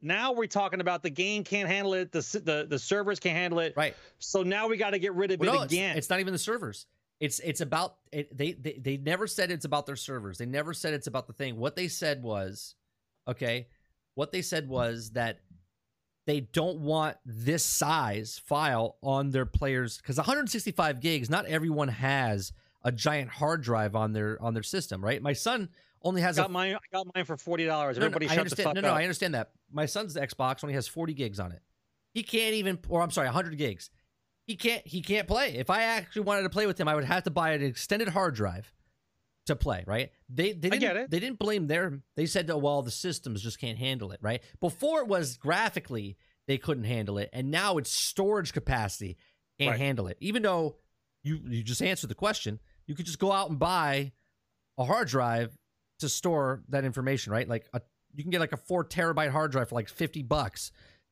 now 0.00 0.32
we're 0.32 0.46
talking 0.46 0.80
about 0.80 1.02
the 1.02 1.10
game 1.10 1.42
can't 1.44 1.68
handle 1.68 1.94
it. 1.94 2.12
The 2.12 2.20
the, 2.44 2.66
the 2.68 2.78
servers 2.78 3.18
can't 3.18 3.36
handle 3.36 3.58
it. 3.60 3.74
Right. 3.76 3.94
So 4.18 4.42
now 4.42 4.68
we 4.68 4.76
got 4.76 4.90
to 4.90 4.98
get 4.98 5.14
rid 5.14 5.30
of 5.32 5.40
Well, 5.40 5.50
it 5.50 5.56
no, 5.56 5.62
it's, 5.64 5.72
again. 5.72 5.96
it's 5.96 6.08
not 6.10 6.20
even 6.20 6.32
the 6.32 6.38
servers. 6.38 6.86
It's 7.20 7.40
it's 7.40 7.60
about 7.60 7.96
it, 8.12 8.34
they, 8.36 8.52
they 8.52 8.78
they 8.80 8.96
never 8.96 9.26
said 9.26 9.50
it's 9.50 9.64
about 9.64 9.86
their 9.86 9.96
servers. 9.96 10.38
They 10.38 10.46
never 10.46 10.72
said 10.72 10.94
it's 10.94 11.08
about 11.08 11.26
the 11.26 11.32
thing. 11.32 11.56
What 11.56 11.74
they 11.74 11.88
said 11.88 12.22
was, 12.22 12.76
okay, 13.26 13.66
what 14.14 14.30
they 14.30 14.42
said 14.42 14.68
was 14.68 15.10
that 15.10 15.40
they 16.28 16.40
don't 16.40 16.80
want 16.80 17.16
this 17.24 17.64
size 17.64 18.38
file 18.44 18.98
on 19.02 19.30
their 19.30 19.46
players 19.46 19.96
because 19.96 20.18
165 20.18 21.00
gigs. 21.00 21.30
Not 21.30 21.46
everyone 21.46 21.88
has 21.88 22.52
a 22.84 22.92
giant 22.92 23.30
hard 23.30 23.62
drive 23.62 23.96
on 23.96 24.12
their 24.12 24.40
on 24.42 24.52
their 24.52 24.62
system, 24.62 25.02
right? 25.02 25.22
My 25.22 25.32
son 25.32 25.70
only 26.02 26.22
I 26.22 26.26
has 26.26 26.36
a 26.36 26.42
got 26.42 26.50
mine. 26.50 26.74
I 26.74 26.96
got 26.96 27.06
mine 27.14 27.24
for 27.24 27.38
forty 27.38 27.64
dollars. 27.64 27.96
No, 27.96 28.00
no, 28.02 28.06
Everybody 28.08 28.26
I 28.26 28.28
shut 28.28 28.34
the 28.36 28.40
understand. 28.40 28.64
fuck 28.66 28.74
no, 28.74 28.80
no, 28.82 28.88
up. 28.88 28.96
I 28.96 29.04
understand 29.04 29.32
that. 29.32 29.52
My 29.72 29.86
son's 29.86 30.16
Xbox 30.16 30.62
only 30.62 30.74
has 30.74 30.86
40 30.86 31.14
gigs 31.14 31.40
on 31.40 31.50
it. 31.50 31.62
He 32.12 32.22
can't 32.22 32.54
even, 32.54 32.78
or 32.90 33.00
I'm 33.00 33.10
sorry, 33.10 33.28
100 33.28 33.56
gigs. 33.56 33.88
He 34.46 34.54
can't. 34.54 34.86
He 34.86 35.00
can't 35.00 35.26
play. 35.26 35.54
If 35.56 35.70
I 35.70 35.84
actually 35.84 36.22
wanted 36.22 36.42
to 36.42 36.50
play 36.50 36.66
with 36.66 36.78
him, 36.78 36.88
I 36.88 36.94
would 36.94 37.04
have 37.04 37.22
to 37.22 37.30
buy 37.30 37.52
an 37.52 37.62
extended 37.62 38.08
hard 38.08 38.34
drive 38.34 38.70
to 39.48 39.56
play. 39.56 39.84
Right? 39.86 40.10
They 40.28 40.52
they 40.52 40.70
didn't, 40.70 40.80
get 40.80 40.96
it. 40.96 41.10
They 41.10 41.20
didn't 41.20 41.38
blame 41.38 41.66
their. 41.66 42.00
They 42.16 42.26
said, 42.26 42.50
oh, 42.50 42.56
well, 42.58 42.82
the 42.82 42.90
systems 42.90 43.42
just 43.42 43.60
can't 43.60 43.78
handle 43.78 44.12
it. 44.12 44.20
Right? 44.22 44.42
Before 44.60 45.00
it 45.00 45.08
was 45.08 45.36
graphically 45.36 46.16
they 46.46 46.56
couldn't 46.56 46.84
handle 46.84 47.18
it, 47.18 47.28
and 47.34 47.50
now 47.50 47.76
it's 47.76 47.90
storage 47.90 48.54
capacity 48.54 49.18
can't 49.58 49.72
Right. 49.72 49.80
handle 49.80 50.06
it. 50.06 50.16
Even 50.20 50.42
though 50.42 50.76
you 51.22 51.40
you 51.48 51.62
just 51.62 51.82
answered 51.82 52.08
the 52.08 52.14
question, 52.14 52.58
you 52.86 52.94
could 52.94 53.04
just 53.06 53.18
go 53.18 53.32
out 53.32 53.50
and 53.50 53.58
buy 53.58 54.12
a 54.78 54.84
hard 54.84 55.08
drive 55.08 55.56
to 55.98 56.08
store 56.08 56.62
that 56.68 56.84
information, 56.84 57.32
right? 57.32 57.48
Like 57.48 57.66
a, 57.74 57.82
you 58.14 58.22
can 58.22 58.30
get 58.30 58.40
like 58.40 58.52
a 58.52 58.56
four 58.56 58.84
terabyte 58.84 59.30
hard 59.30 59.50
drive 59.50 59.68
for 59.68 59.74
like 59.74 59.88
50 59.88 60.22
bucks. 60.22 60.70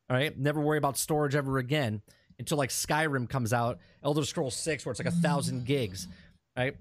All 0.09 0.15
right. 0.15 0.35
Never 0.37 0.61
worry 0.61 0.77
about 0.77 0.97
storage 0.97 1.35
ever 1.35 1.57
again 1.57 2.01
until 2.39 2.57
like 2.57 2.69
Skyrim 2.69 3.27
comes 3.29 3.51
out, 3.51 3.79
Elder 4.03 4.23
Scrolls 4.23 4.55
6, 4.55 4.85
where 4.85 4.91
it's 4.91 4.99
like 4.99 5.07
a 5.07 5.17
thousand 5.17 5.65
gigs. 5.65 6.07
Right. 6.57 6.75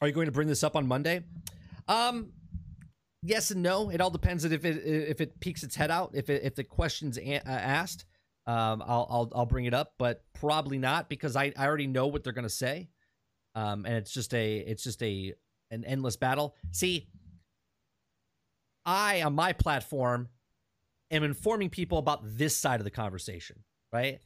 Are 0.00 0.06
you 0.08 0.12
going 0.14 0.26
to 0.26 0.32
bring 0.32 0.48
this 0.48 0.62
up 0.62 0.76
on 0.76 0.86
Monday? 0.86 1.24
Um, 1.88 2.32
yes 3.22 3.50
and 3.50 3.62
no. 3.62 3.90
It 3.90 4.00
all 4.00 4.10
depends 4.10 4.44
if 4.44 4.64
it 4.64 4.76
if 4.84 5.20
it 5.20 5.40
peeks 5.40 5.62
its 5.62 5.74
head 5.76 5.90
out. 5.90 6.10
If 6.14 6.28
it, 6.30 6.42
if 6.44 6.54
the 6.54 6.64
question's 6.64 7.18
a- 7.18 7.36
uh, 7.38 7.42
asked, 7.50 8.04
um, 8.46 8.82
I'll, 8.86 9.06
I'll 9.10 9.32
I'll 9.34 9.46
bring 9.46 9.64
it 9.64 9.74
up, 9.74 9.94
but 9.98 10.22
probably 10.34 10.78
not 10.78 11.08
because 11.08 11.34
I, 11.36 11.52
I 11.56 11.66
already 11.66 11.86
know 11.86 12.06
what 12.08 12.24
they're 12.24 12.32
gonna 12.32 12.48
say. 12.48 12.88
Um, 13.54 13.86
and 13.86 13.94
it's 13.96 14.12
just 14.12 14.34
a 14.34 14.58
it's 14.58 14.82
just 14.82 15.02
a 15.02 15.34
an 15.70 15.84
endless 15.84 16.16
battle. 16.16 16.54
See, 16.72 17.08
I 18.84 19.22
on 19.22 19.34
my 19.34 19.52
platform 19.52 20.28
am 21.10 21.22
informing 21.24 21.70
people 21.70 21.98
about 21.98 22.20
this 22.22 22.56
side 22.56 22.80
of 22.80 22.84
the 22.84 22.90
conversation, 22.90 23.64
right? 23.92 24.20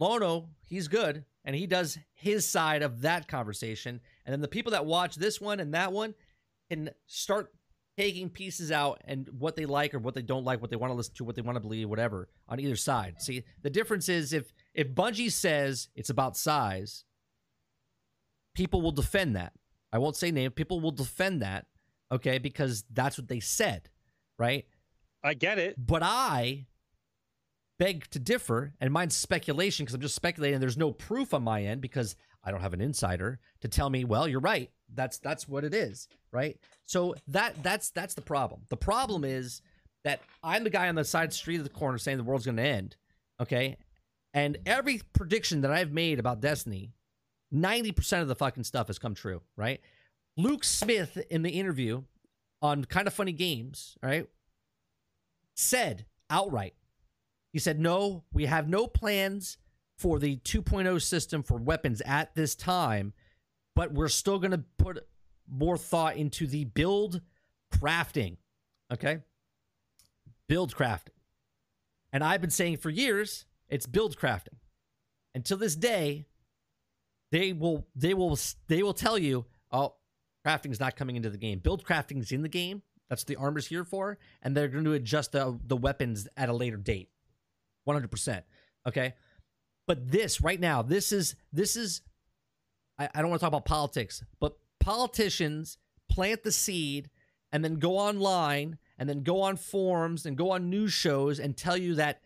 Lono, 0.00 0.50
he's 0.64 0.88
good, 0.88 1.24
and 1.46 1.56
he 1.56 1.66
does 1.66 1.96
his 2.12 2.46
side 2.46 2.82
of 2.82 3.00
that 3.02 3.28
conversation, 3.28 4.00
and 4.26 4.32
then 4.32 4.42
the 4.42 4.48
people 4.48 4.72
that 4.72 4.84
watch 4.84 5.14
this 5.14 5.40
one 5.40 5.60
and 5.60 5.72
that 5.72 5.92
one 5.92 6.14
can 6.68 6.90
start 7.06 7.52
taking 7.96 8.28
pieces 8.28 8.70
out 8.70 9.00
and 9.06 9.26
what 9.38 9.56
they 9.56 9.64
like 9.64 9.94
or 9.94 9.98
what 9.98 10.14
they 10.14 10.20
don't 10.20 10.44
like, 10.44 10.60
what 10.60 10.68
they 10.70 10.76
want 10.76 10.90
to 10.90 10.96
listen 10.96 11.14
to, 11.14 11.24
what 11.24 11.34
they 11.34 11.42
want 11.42 11.56
to 11.56 11.60
believe, 11.60 11.88
whatever 11.88 12.28
on 12.48 12.60
either 12.60 12.76
side. 12.76 13.14
See, 13.22 13.44
the 13.62 13.70
difference 13.70 14.10
is 14.10 14.34
if 14.34 14.52
if 14.74 14.88
Bungie 14.88 15.32
says 15.32 15.88
it's 15.94 16.10
about 16.10 16.36
size, 16.36 17.04
people 18.54 18.82
will 18.82 18.92
defend 18.92 19.36
that. 19.36 19.52
I 19.92 19.98
won't 19.98 20.16
say 20.16 20.30
name. 20.30 20.50
People 20.50 20.80
will 20.80 20.90
defend 20.90 21.40
that, 21.40 21.66
okay, 22.12 22.38
because 22.38 22.84
that's 22.92 23.16
what 23.16 23.28
they 23.28 23.40
said, 23.40 23.88
right? 24.38 24.66
I 25.22 25.34
get 25.34 25.58
it. 25.58 25.74
But 25.78 26.02
I 26.02 26.66
beg 27.78 28.08
to 28.10 28.18
differ, 28.18 28.72
and 28.80 28.92
mine's 28.92 29.16
speculation 29.16 29.84
because 29.84 29.94
I'm 29.94 30.00
just 30.00 30.14
speculating. 30.14 30.60
There's 30.60 30.76
no 30.76 30.92
proof 30.92 31.34
on 31.34 31.42
my 31.42 31.62
end 31.62 31.80
because 31.80 32.16
I 32.44 32.50
don't 32.50 32.60
have 32.60 32.74
an 32.74 32.80
insider 32.80 33.40
to 33.60 33.68
tell 33.68 33.90
me, 33.90 34.04
well, 34.04 34.28
you're 34.28 34.40
right. 34.40 34.70
That's 34.94 35.18
that's 35.18 35.48
what 35.48 35.64
it 35.64 35.74
is, 35.74 36.08
right? 36.32 36.58
So 36.84 37.14
that 37.28 37.62
that's 37.62 37.90
that's 37.90 38.14
the 38.14 38.22
problem. 38.22 38.62
The 38.68 38.76
problem 38.76 39.24
is 39.24 39.62
that 40.04 40.20
I'm 40.42 40.64
the 40.64 40.70
guy 40.70 40.88
on 40.88 40.94
the 40.94 41.04
side 41.04 41.32
street 41.32 41.56
of 41.56 41.64
the 41.64 41.70
corner 41.70 41.98
saying 41.98 42.18
the 42.18 42.24
world's 42.24 42.46
going 42.46 42.56
to 42.56 42.62
end, 42.62 42.96
okay? 43.40 43.76
And 44.32 44.58
every 44.66 45.00
prediction 45.12 45.62
that 45.62 45.72
I've 45.72 45.92
made 45.92 46.20
about 46.20 46.40
Destiny, 46.40 46.92
90% 47.52 48.22
of 48.22 48.28
the 48.28 48.34
fucking 48.36 48.64
stuff 48.64 48.86
has 48.86 48.98
come 48.98 49.14
true, 49.14 49.42
right? 49.56 49.80
Luke 50.36 50.62
Smith 50.62 51.18
in 51.30 51.42
the 51.42 51.50
interview 51.50 52.02
on 52.62 52.84
Kind 52.84 53.08
of 53.08 53.14
Funny 53.14 53.32
Games, 53.32 53.96
right? 54.02 54.28
said 55.56 56.04
outright, 56.30 56.74
he 57.56 57.60
said, 57.60 57.80
No, 57.80 58.22
we 58.34 58.44
have 58.44 58.68
no 58.68 58.86
plans 58.86 59.56
for 59.96 60.18
the 60.18 60.36
2.0 60.36 61.00
system 61.00 61.42
for 61.42 61.56
weapons 61.56 62.02
at 62.04 62.34
this 62.34 62.54
time, 62.54 63.14
but 63.74 63.94
we're 63.94 64.08
still 64.08 64.38
going 64.38 64.50
to 64.50 64.62
put 64.76 65.08
more 65.50 65.78
thought 65.78 66.16
into 66.16 66.46
the 66.46 66.64
build 66.64 67.22
crafting. 67.72 68.36
Okay? 68.92 69.20
Build 70.50 70.76
crafting. 70.76 71.14
And 72.12 72.22
I've 72.22 72.42
been 72.42 72.50
saying 72.50 72.76
for 72.76 72.90
years, 72.90 73.46
it's 73.70 73.86
build 73.86 74.18
crafting. 74.18 74.58
Until 75.34 75.56
this 75.56 75.76
day, 75.76 76.26
they 77.32 77.54
will 77.54 77.86
they 77.96 78.12
will 78.12 78.38
they 78.68 78.82
will 78.82 78.92
tell 78.92 79.16
you, 79.16 79.46
oh, 79.72 79.94
crafting 80.46 80.72
is 80.72 80.80
not 80.80 80.94
coming 80.94 81.16
into 81.16 81.30
the 81.30 81.38
game. 81.38 81.60
Build 81.60 81.86
crafting 81.86 82.20
is 82.20 82.32
in 82.32 82.42
the 82.42 82.50
game. 82.50 82.82
That's 83.08 83.24
the 83.24 83.36
armor's 83.36 83.68
here 83.68 83.84
for, 83.84 84.18
and 84.42 84.54
they're 84.54 84.68
going 84.68 84.84
to 84.84 84.92
adjust 84.92 85.32
the 85.32 85.58
the 85.66 85.78
weapons 85.78 86.28
at 86.36 86.50
a 86.50 86.52
later 86.52 86.76
date. 86.76 87.08
One 87.86 87.94
hundred 87.94 88.10
percent. 88.10 88.44
Okay, 88.86 89.14
but 89.86 90.10
this 90.10 90.40
right 90.40 90.58
now, 90.58 90.82
this 90.82 91.12
is 91.12 91.36
this 91.52 91.76
is. 91.76 92.02
I, 92.98 93.08
I 93.14 93.20
don't 93.20 93.30
want 93.30 93.40
to 93.40 93.44
talk 93.44 93.48
about 93.52 93.64
politics, 93.64 94.24
but 94.40 94.56
politicians 94.80 95.78
plant 96.10 96.42
the 96.42 96.50
seed 96.50 97.10
and 97.52 97.64
then 97.64 97.76
go 97.76 97.96
online 97.96 98.78
and 98.98 99.08
then 99.08 99.22
go 99.22 99.40
on 99.42 99.56
forums 99.56 100.26
and 100.26 100.36
go 100.36 100.50
on 100.50 100.68
news 100.68 100.92
shows 100.92 101.38
and 101.38 101.56
tell 101.56 101.76
you 101.76 101.94
that 101.94 102.22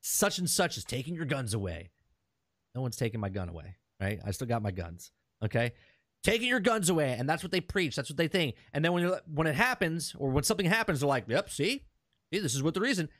such 0.00 0.38
and 0.38 0.48
such 0.48 0.78
is 0.78 0.84
taking 0.84 1.14
your 1.14 1.26
guns 1.26 1.52
away. 1.52 1.90
No 2.74 2.80
one's 2.80 2.96
taking 2.96 3.20
my 3.20 3.28
gun 3.28 3.50
away, 3.50 3.76
right? 4.00 4.18
I 4.24 4.30
still 4.30 4.46
got 4.46 4.62
my 4.62 4.70
guns. 4.70 5.12
Okay, 5.44 5.72
taking 6.24 6.48
your 6.48 6.60
guns 6.60 6.88
away, 6.88 7.16
and 7.18 7.28
that's 7.28 7.42
what 7.42 7.52
they 7.52 7.60
preach. 7.60 7.96
That's 7.96 8.08
what 8.08 8.16
they 8.16 8.28
think. 8.28 8.54
And 8.72 8.82
then 8.82 8.94
when 8.94 9.12
when 9.26 9.46
it 9.46 9.56
happens, 9.56 10.16
or 10.18 10.30
when 10.30 10.44
something 10.44 10.64
happens, 10.64 11.00
they're 11.00 11.08
like, 11.08 11.28
"Yep, 11.28 11.50
see, 11.50 11.84
see, 12.32 12.40
this 12.40 12.54
is 12.54 12.62
what 12.62 12.72
the 12.72 12.80
reason." 12.80 13.10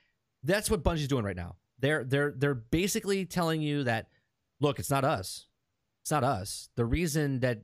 That's 0.43 0.71
what 0.71 0.83
Bungie's 0.83 1.07
doing 1.07 1.25
right 1.25 1.37
now. 1.37 1.57
They're 1.83 2.05
they're 2.05 2.33
they're 2.35 2.55
basically 2.55 3.27
telling 3.27 3.61
you 3.61 3.85
that, 3.85 4.07
look, 4.61 4.79
it's 4.79 4.91
not 4.91 5.05
us, 5.05 5.47
it's 6.03 6.11
not 6.11 6.25
us. 6.25 6.71
The 6.77 6.87
reason 6.87 7.41
that 7.41 7.63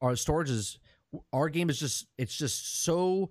our 0.00 0.16
storage 0.16 0.50
is, 0.50 0.78
our 1.32 1.48
game 1.48 1.70
is 1.70 1.78
just, 1.78 2.06
it's 2.16 2.36
just 2.36 2.82
so 2.82 3.30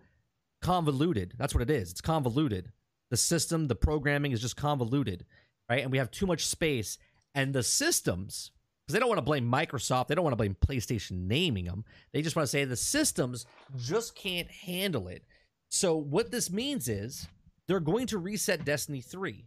convoluted. 0.61 1.33
That's 1.37 1.53
what 1.53 1.63
it 1.63 1.69
is. 1.69 1.91
It's 1.91 2.01
convoluted. 2.01 2.71
The 3.09 3.17
system, 3.17 3.67
the 3.67 3.75
programming 3.75 4.31
is 4.31 4.41
just 4.41 4.57
convoluted, 4.57 5.25
right? 5.69 5.81
And 5.81 5.91
we 5.91 5.97
have 5.97 6.11
too 6.11 6.27
much 6.27 6.45
space, 6.45 6.97
and 7.33 7.53
the 7.53 7.63
systems 7.63 8.51
because 8.85 8.93
they 8.93 8.99
don't 8.99 9.09
want 9.09 9.17
to 9.17 9.23
blame 9.23 9.51
Microsoft. 9.51 10.07
They 10.07 10.15
don't 10.15 10.23
want 10.23 10.33
to 10.33 10.37
blame 10.37 10.55
PlayStation 10.65 11.27
naming 11.27 11.65
them. 11.65 11.83
They 12.13 12.21
just 12.21 12.35
want 12.37 12.45
to 12.45 12.49
say 12.49 12.63
the 12.63 12.77
systems 12.77 13.45
just 13.75 14.15
can't 14.15 14.49
handle 14.49 15.09
it. 15.09 15.25
So 15.69 15.97
what 15.97 16.31
this 16.31 16.49
means 16.49 16.87
is 16.87 17.27
they're 17.67 17.81
going 17.81 18.07
to 18.07 18.17
reset 18.17 18.63
Destiny 18.63 19.01
3. 19.01 19.45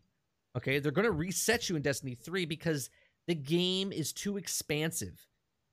Okay, 0.56 0.78
they're 0.78 0.92
going 0.92 1.04
to 1.04 1.12
reset 1.12 1.68
you 1.68 1.76
in 1.76 1.82
Destiny 1.82 2.14
3 2.14 2.44
because 2.44 2.90
the 3.28 3.34
game 3.34 3.92
is 3.92 4.12
too 4.12 4.36
expansive. 4.36 5.26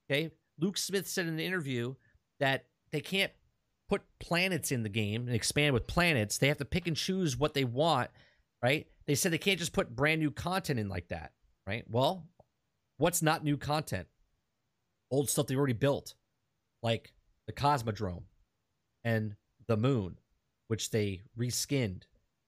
Okay, 0.10 0.32
Luke 0.60 0.78
Smith 0.78 1.08
said 1.08 1.28
in 1.28 1.34
an 1.34 1.40
interview 1.40 1.96
that 2.40 2.66
they 2.92 3.02
can't 3.02 3.32
put 3.90 4.04
planets 4.20 4.72
in 4.72 4.84
the 4.84 4.90
game 4.90 5.28
and 5.28 5.36
expand 5.36 5.74
with 5.74 5.88
planets. 5.88 6.38
They 6.38 6.48
have 6.48 6.58
to 6.58 6.66
pick 6.66 6.88
and 6.88 6.96
choose 6.96 7.38
what 7.38 7.54
they 7.54 7.64
want, 7.64 8.10
right? 8.62 8.88
They 9.06 9.16
said 9.16 9.32
they 9.32 9.38
can't 9.38 9.60
just 9.60 9.74
put 9.74 9.96
brand 9.96 10.20
new 10.20 10.32
content 10.32 10.80
in 10.80 10.90
like 10.90 11.08
that, 11.08 11.32
right? 11.66 11.86
Well, 11.90 12.28
what's 12.98 13.22
not 13.22 13.44
new 13.44 13.58
content? 13.58 14.08
Old 15.10 15.30
stuff 15.30 15.48
they 15.48 15.56
already 15.56 15.74
built, 15.74 16.16
like 16.84 17.14
the 17.48 17.54
Cosmodrome 17.54 18.24
and 19.04 19.36
the 19.68 19.78
moon, 19.78 20.18
which 20.68 20.92
they 20.92 21.22
reskinned 21.38 22.04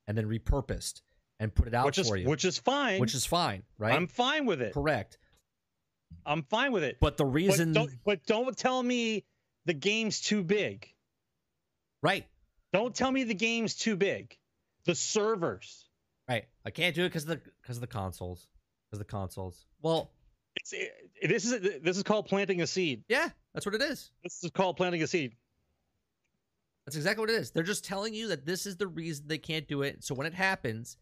and 0.07 0.17
then 0.17 0.25
repurposed 0.25 1.01
and 1.39 1.53
put 1.53 1.67
it 1.67 1.73
out 1.73 1.85
which 1.85 1.95
for 1.97 2.15
is 2.17 2.23
you, 2.23 2.29
which 2.29 2.45
is 2.45 2.57
fine. 2.57 2.99
which 2.99 3.15
is 3.15 3.25
fine, 3.25 3.63
right? 3.77 3.93
I'm 3.93 4.07
fine 4.07 4.45
with 4.45 4.61
it. 4.61 4.73
correct. 4.73 5.17
I'm 6.25 6.43
fine 6.43 6.71
with 6.71 6.83
it. 6.83 6.97
But 6.99 7.17
the 7.17 7.25
reason, 7.25 7.73
but, 7.73 7.79
don't, 7.79 7.91
but 8.05 8.25
don't 8.25 8.57
tell 8.57 8.81
me 8.81 9.25
the 9.65 9.73
game's 9.73 10.19
too 10.21 10.43
big. 10.43 10.91
right, 12.01 12.25
Don't 12.73 12.93
tell 12.95 13.11
me 13.11 13.23
the 13.23 13.33
game's 13.35 13.75
too 13.75 13.95
big. 13.95 14.37
The 14.85 14.95
servers. 14.95 15.85
right, 16.27 16.45
I 16.65 16.71
can't 16.71 16.95
do 16.95 17.03
it 17.03 17.09
because 17.09 17.23
of 17.23 17.29
the 17.29 17.41
because 17.61 17.77
of 17.77 17.81
the 17.81 17.87
consoles, 17.87 18.47
because 18.89 18.99
the 18.99 19.05
consoles. 19.05 19.65
Well, 19.81 20.11
It's 20.55 20.73
it, 20.73 20.91
this 21.29 21.45
is 21.45 21.81
this 21.81 21.97
is 21.97 22.03
called 22.03 22.25
planting 22.25 22.61
a 22.61 22.67
seed. 22.67 23.03
yeah, 23.07 23.29
that's 23.53 23.65
what 23.65 23.75
it 23.75 23.81
is. 23.81 24.11
This 24.23 24.43
is 24.43 24.49
called 24.51 24.77
planting 24.77 25.03
a 25.03 25.07
seed. 25.07 25.35
That's 26.85 26.95
exactly 26.95 27.21
what 27.21 27.29
it 27.29 27.35
is. 27.35 27.51
They're 27.51 27.61
just 27.63 27.85
telling 27.85 28.15
you 28.15 28.29
that 28.29 28.45
this 28.47 28.65
is 28.65 28.77
the 28.77 28.87
reason 28.87 29.25
they 29.27 29.37
can't 29.37 29.67
do 29.67 29.83
it. 29.83 30.03
So 30.03 30.15
when 30.15 30.25
it 30.25 30.33
happens, 30.33 30.97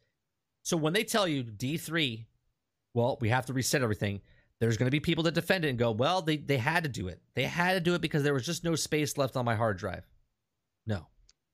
so 0.67 0.75
when 0.75 0.91
they 0.91 1.05
tell 1.05 1.29
you 1.29 1.45
D3, 1.45 2.25
well, 2.93 3.17
we 3.21 3.29
have 3.29 3.45
to 3.45 3.53
reset 3.53 3.81
everything. 3.81 4.19
There's 4.59 4.75
going 4.75 4.87
to 4.87 4.91
be 4.91 4.99
people 4.99 5.23
that 5.23 5.33
defend 5.33 5.63
it 5.63 5.69
and 5.69 5.79
go, 5.79 5.91
well, 5.91 6.21
they 6.21 6.35
they 6.35 6.57
had 6.57 6.83
to 6.83 6.89
do 6.89 7.07
it. 7.07 7.21
They 7.35 7.43
had 7.43 7.75
to 7.75 7.79
do 7.79 7.93
it 7.93 8.01
because 8.01 8.21
there 8.21 8.33
was 8.33 8.45
just 8.45 8.65
no 8.65 8.75
space 8.75 9.17
left 9.17 9.37
on 9.37 9.45
my 9.45 9.55
hard 9.55 9.77
drive. 9.77 10.05
No, 10.85 11.07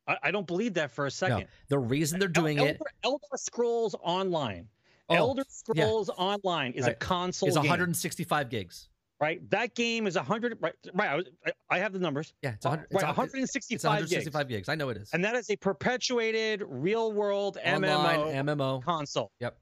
I, 0.08 0.18
I 0.24 0.32
don't 0.32 0.48
believe 0.48 0.74
that 0.74 0.90
for 0.90 1.04
a 1.04 1.06
no. 1.06 1.10
second. 1.10 1.48
The 1.68 1.78
reason 1.78 2.18
they're 2.18 2.28
doing 2.28 2.58
Elder, 2.58 2.72
it 2.72 2.82
Elder 3.04 3.28
Scrolls 3.36 3.96
Online. 4.02 4.68
Oh, 5.10 5.16
Elder 5.16 5.44
yeah. 5.76 5.84
Scrolls 5.84 6.10
Online 6.10 6.72
is 6.72 6.86
a 6.86 6.88
Right. 6.88 7.00
console 7.00 7.50
is 7.50 7.54
game, 7.54 7.62
165 7.66 8.50
gigs. 8.50 8.90
Right? 9.24 9.50
That 9.52 9.74
game 9.74 10.06
is 10.06 10.16
100. 10.16 10.58
Right, 10.60 10.74
right. 10.94 11.10
I, 11.10 11.16
was, 11.16 11.26
I, 11.46 11.52
I 11.70 11.80
have 11.80 11.94
the 11.94 12.00
numbers. 12.00 12.34
Yeah, 12.42 12.52
it's, 12.54 12.66
Uh, 12.66 12.70
100, 12.70 12.82
right, 12.92 13.04
it's, 13.10 13.18
165, 13.18 13.76
it's 13.76 13.84
165 13.84 14.48
gigs. 14.50 14.68
I 14.70 14.76
know 14.76 14.90
it 14.90 14.98
is. 14.98 15.10
and 15.14 15.24
that 15.24 15.36
is 15.36 15.50
a 15.50 15.56
perpetuated 15.56 16.64
real 16.68 17.12
world 17.14 17.58
Online 17.66 18.20
MMO 18.20 18.56
MMO 18.58 18.84
console. 18.84 19.32
Yep. 19.40 19.58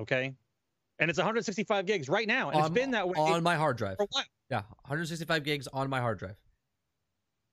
Okay. 0.00 0.34
And 0.98 1.08
it's 1.10 1.18
165 1.18 1.86
gigs 1.86 2.08
right 2.08 2.28
now, 2.28 2.50
and 2.50 2.58
on, 2.58 2.66
it's 2.66 2.74
been 2.74 2.90
that 2.92 3.08
way 3.08 3.14
on 3.16 3.42
my 3.42 3.56
hard 3.56 3.76
drive. 3.78 3.96
for 3.96 4.04
a 4.04 4.08
while. 4.10 4.24
Yeah, 4.50 4.62
165 4.82 5.42
gigs 5.42 5.66
on 5.72 5.88
my 5.88 6.00
hard 6.00 6.18
drive. 6.18 6.36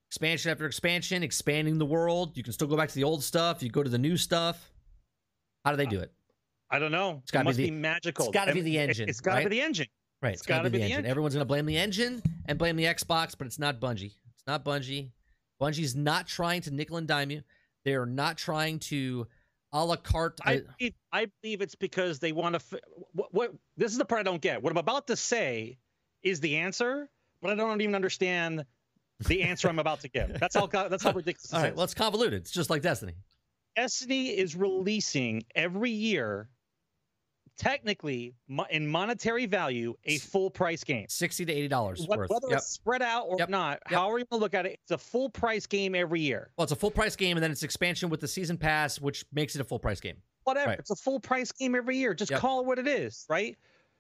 Expansion 0.10 0.52
after 0.52 0.66
expansion, 0.66 1.24
expanding 1.24 1.78
the 1.78 1.86
world. 1.86 2.36
You 2.36 2.44
can 2.44 2.52
still 2.54 2.68
go 2.68 2.76
back 2.76 2.90
to 2.90 2.96
the 2.96 3.04
old 3.04 3.24
stuff. 3.24 3.64
You 3.64 3.70
go 3.70 3.82
to 3.84 3.90
the 3.90 3.98
new 3.98 4.18
stuff. 4.18 4.72
How 5.64 5.72
do 5.72 5.78
they 5.78 5.86
do 5.86 6.00
it? 6.00 6.12
I 6.70 6.80
don't 6.80 6.92
know. 6.92 7.20
It's 7.24 7.32
gotta 7.32 7.50
it 7.50 7.58
be 7.58 7.64
the- 7.64 7.70
be, 7.72 7.76
magical. 7.78 8.26
it's 8.26 8.34
gotta 8.34 8.54
be 8.54 8.62
the 8.62 8.78
engine, 8.78 9.10
It's 9.10 9.22
got 9.22 9.32
to 9.32 9.38
right? 9.38 9.50
be 9.50 9.58
the 9.58 9.62
engine. 9.62 9.88
Right, 10.22 10.34
It's 10.34 10.42
it's 10.42 10.48
got 10.48 10.64
to 10.64 10.70
be 10.70 10.80
the 10.80 10.84
engine. 10.84 10.98
engine. 11.00 11.10
Everyone's 11.12 11.34
going 11.34 11.42
to 11.42 11.48
blame 11.48 11.66
the 11.66 11.78
engine 11.78 12.22
and 12.48 12.58
blame 12.58 12.76
the 12.76 12.84
Xbox, 12.86 13.36
but 13.38 13.48
it's 13.48 13.60
not 13.60 13.80
Bungie. 13.80 14.14
It's 14.34 14.46
not 14.46 14.66
Bungie. 14.66 15.12
Bungie's 15.62 15.96
not 15.96 16.28
trying 16.28 16.62
to 16.62 16.72
nickel 16.72 16.98
and 16.98 17.08
dime 17.08 17.32
you. 17.32 17.42
They're 17.86 18.06
not 18.06 18.38
trying 18.38 18.80
to 18.80 19.28
a 19.72 19.86
la 19.86 19.96
carte. 19.96 20.40
I 20.44 20.58
uh, 20.58 20.60
believe, 20.78 20.94
I 21.14 21.28
believe 21.42 21.62
it's 21.62 21.76
because 21.76 22.20
they 22.20 22.32
want 22.32 22.54
to. 22.54 22.58
F- 22.58 22.82
what, 23.14 23.34
what 23.34 23.54
this 23.78 23.92
is 23.92 23.98
the 23.98 24.06
part 24.06 24.20
I 24.20 24.24
don't 24.24 24.42
get. 24.42 24.62
What 24.62 24.72
I'm 24.72 24.78
about 24.78 25.08
to 25.08 25.16
say 25.16 25.78
is 26.24 26.40
the 26.40 26.58
answer, 26.58 27.10
but 27.42 27.52
I 27.52 27.56
don't 27.56 27.80
even 27.82 27.96
understand 27.96 28.66
the 29.28 29.44
answer 29.44 29.70
I'm 29.70 29.80
about 29.80 30.02
to 30.02 30.10
give. 30.10 30.34
That's 30.40 30.56
how 30.56 30.68
that's 30.68 31.04
how 31.04 31.12
ridiculous. 31.12 31.54
all 31.54 31.62
right, 31.62 31.72
is. 31.72 31.76
well, 31.76 31.84
it's 31.84 31.94
convoluted. 31.94 32.42
It's 32.42 32.52
just 32.52 32.70
like 32.70 32.82
Destiny. 32.82 33.14
Destiny 33.76 34.30
is 34.30 34.56
releasing 34.56 35.44
every 35.56 35.92
year, 35.92 36.50
technically 37.60 38.34
in 38.72 38.88
monetary 38.88 39.46
value, 39.46 39.94
a 40.06 40.18
full 40.18 40.50
price 40.50 40.84
game. 40.84 41.06
60 41.10 41.46
to 41.46 41.54
$80 41.54 42.08
worth. 42.08 42.30
Whether 42.30 42.48
Yep. 42.50 42.58
it's 42.58 42.68
spread 42.68 43.02
out 43.04 43.26
or 43.28 43.36
Yep. 43.38 43.50
not, 43.50 43.80
Yep. 43.92 44.00
however 44.00 44.18
you 44.20 44.26
want 44.32 44.40
to 44.40 44.44
look 44.44 44.54
at 44.56 44.66
it, 44.66 44.80
it's 44.82 44.92
a 44.92 44.98
full 44.98 45.30
price 45.30 45.68
game 45.68 45.94
every 45.94 46.22
year. 46.22 46.52
Well, 46.58 46.64
it's 46.64 46.72
a 46.72 46.76
full 46.76 46.90
price 46.92 47.16
game, 47.16 47.38
and 47.38 47.44
then 47.44 47.52
it's 47.52 47.62
expansion 47.64 48.10
with 48.10 48.22
the 48.22 48.28
season 48.28 48.58
pass, 48.58 49.00
which 49.00 49.26
makes 49.32 49.54
it 49.56 49.62
a 49.62 49.64
full 49.64 49.80
price 49.80 50.00
game. 50.00 50.18
whatever. 50.46 50.70
Right. 50.72 50.80
It's 50.80 50.90
a 50.90 50.96
full 50.96 51.20
price 51.20 51.52
game 51.52 51.76
every 51.76 51.98
year. 51.98 52.16
Just 52.16 52.34
call 52.34 52.62
it 52.62 52.66
what 52.66 52.80
it 52.80 52.88
is, 52.88 53.24
right? 53.30 53.56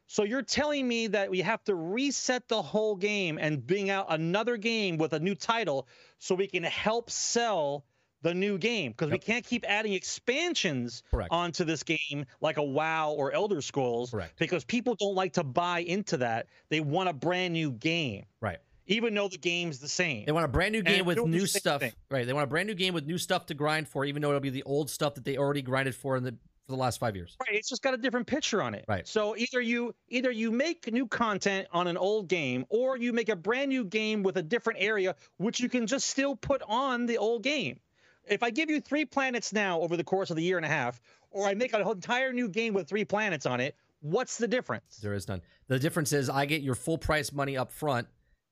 So 0.07 0.23
you're 0.23 0.41
telling 0.41 0.87
me 0.87 1.05
that 1.07 1.29
we 1.29 1.41
have 1.41 1.63
to 1.65 1.75
reset 1.75 2.47
the 2.47 2.59
whole 2.59 2.95
game 2.95 3.37
and 3.37 3.63
bring 3.67 3.91
out 3.91 4.07
another 4.09 4.57
game 4.57 4.97
with 4.97 5.13
a 5.13 5.19
new 5.19 5.35
title 5.35 5.87
so 6.17 6.33
we 6.33 6.47
can 6.47 6.63
help 6.63 7.11
sell 7.11 7.85
the 8.21 8.33
new 8.33 8.57
game 8.57 8.91
because 8.91 9.11
we 9.11 9.17
can't 9.17 9.45
keep 9.45 9.65
adding 9.67 9.93
expansions 9.93 11.03
Correct. 11.11 11.29
onto 11.31 11.63
this 11.63 11.83
game 11.83 12.25
like 12.41 12.57
a 12.57 12.63
WoW 12.63 13.11
or 13.13 13.31
Elder 13.31 13.61
Scrolls 13.61 14.11
Correct. 14.11 14.37
because 14.37 14.63
people 14.65 14.95
don't 14.95 15.15
like 15.15 15.33
to 15.33 15.43
buy 15.43 15.79
into 15.79 16.17
that. 16.17 16.47
They 16.69 16.81
want 16.81 17.09
a 17.09 17.13
brand 17.13 17.53
new 17.53 17.71
game, 17.71 18.25
Right. 18.41 18.57
even 18.87 19.13
though 19.13 19.27
the 19.29 19.37
game's 19.37 19.79
the 19.79 19.87
same. 19.87 20.25
They 20.25 20.31
want 20.31 20.45
a 20.45 20.49
brand 20.49 20.73
new 20.73 20.81
game 20.83 21.05
with 21.05 21.17
new 21.25 21.45
stuff. 21.45 21.81
thing. 21.81 21.93
Right. 22.11 22.25
They 22.25 22.33
want 22.33 22.43
a 22.43 22.47
brand 22.47 22.67
new 22.67 22.75
game 22.75 22.93
with 22.93 23.05
new 23.05 23.17
stuff 23.17 23.45
to 23.47 23.53
grind 23.53 23.87
for, 23.87 24.03
even 24.05 24.21
though 24.21 24.29
it'll 24.29 24.39
be 24.41 24.49
the 24.49 24.63
old 24.63 24.89
stuff 24.89 25.15
that 25.15 25.23
they 25.23 25.37
already 25.37 25.61
grinded 25.61 25.95
for 25.95 26.17
in 26.17 26.23
the 26.23 26.31
for 26.65 26.73
the 26.75 26.81
last 26.81 26.99
five 26.99 27.15
years. 27.15 27.35
Right, 27.41 27.55
it's 27.57 27.67
just 27.67 27.81
got 27.81 27.95
a 27.95 27.97
different 27.97 28.27
picture 28.27 28.61
on 28.61 28.75
it. 28.75 28.85
Right. 28.87 29.07
So 29.07 29.35
either 29.35 29.59
you 29.59 29.95
either 30.09 30.29
you 30.29 30.51
make 30.51 30.91
new 30.93 31.07
content 31.07 31.67
on 31.71 31.87
an 31.87 31.97
old 31.97 32.27
game, 32.27 32.63
or 32.69 32.95
you 32.95 33.11
make 33.11 33.29
a 33.29 33.35
brand 33.35 33.69
new 33.69 33.83
game 33.85 34.21
with 34.21 34.37
a 34.37 34.43
different 34.43 34.77
area, 34.79 35.15
which 35.37 35.59
you 35.59 35.67
can 35.67 35.87
just 35.87 36.07
still 36.07 36.35
put 36.35 36.61
on 36.67 37.07
the 37.07 37.17
old 37.17 37.41
game. 37.41 37.79
If 38.27 38.43
I 38.43 38.49
give 38.49 38.69
you 38.69 38.79
three 38.79 39.05
planets 39.05 39.53
now 39.53 39.79
over 39.81 39.97
the 39.97 40.03
course 40.03 40.29
of 40.29 40.35
the 40.35 40.43
year 40.43 40.57
and 40.57 40.65
a 40.65 40.69
half, 40.69 41.01
or 41.31 41.47
I 41.47 41.53
make 41.53 41.73
an 41.73 41.81
entire 41.81 42.33
new 42.33 42.47
game 42.47 42.73
with 42.73 42.87
three 42.87 43.05
planets 43.05 43.45
on 43.45 43.59
it, 43.59 43.75
what's 44.01 44.37
the 44.37 44.47
difference? 44.47 44.97
There 44.97 45.13
is 45.13 45.27
none. 45.27 45.41
The 45.67 45.79
difference 45.79 46.13
is 46.13 46.29
I 46.29 46.45
get 46.45 46.61
your 46.61 46.75
full 46.75 46.97
price 46.97 47.31
money 47.31 47.57
up 47.57 47.71
front 47.71 48.07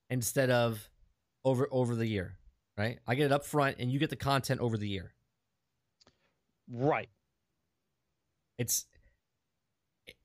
instead 0.10 0.50
of 0.50 0.90
over 1.44 1.68
over 1.72 1.96
the 1.96 2.08
year. 2.08 2.38
Right. 2.78 3.00
I 3.08 3.16
get 3.16 3.26
it 3.26 3.32
up 3.32 3.44
front, 3.44 3.78
and 3.80 3.92
you 3.92 3.98
get 3.98 4.12
the 4.12 4.16
content 4.16 4.62
over 4.62 4.78
the 4.78 4.88
year. 4.88 5.14
Right. 6.72 7.10
It's 8.58 8.86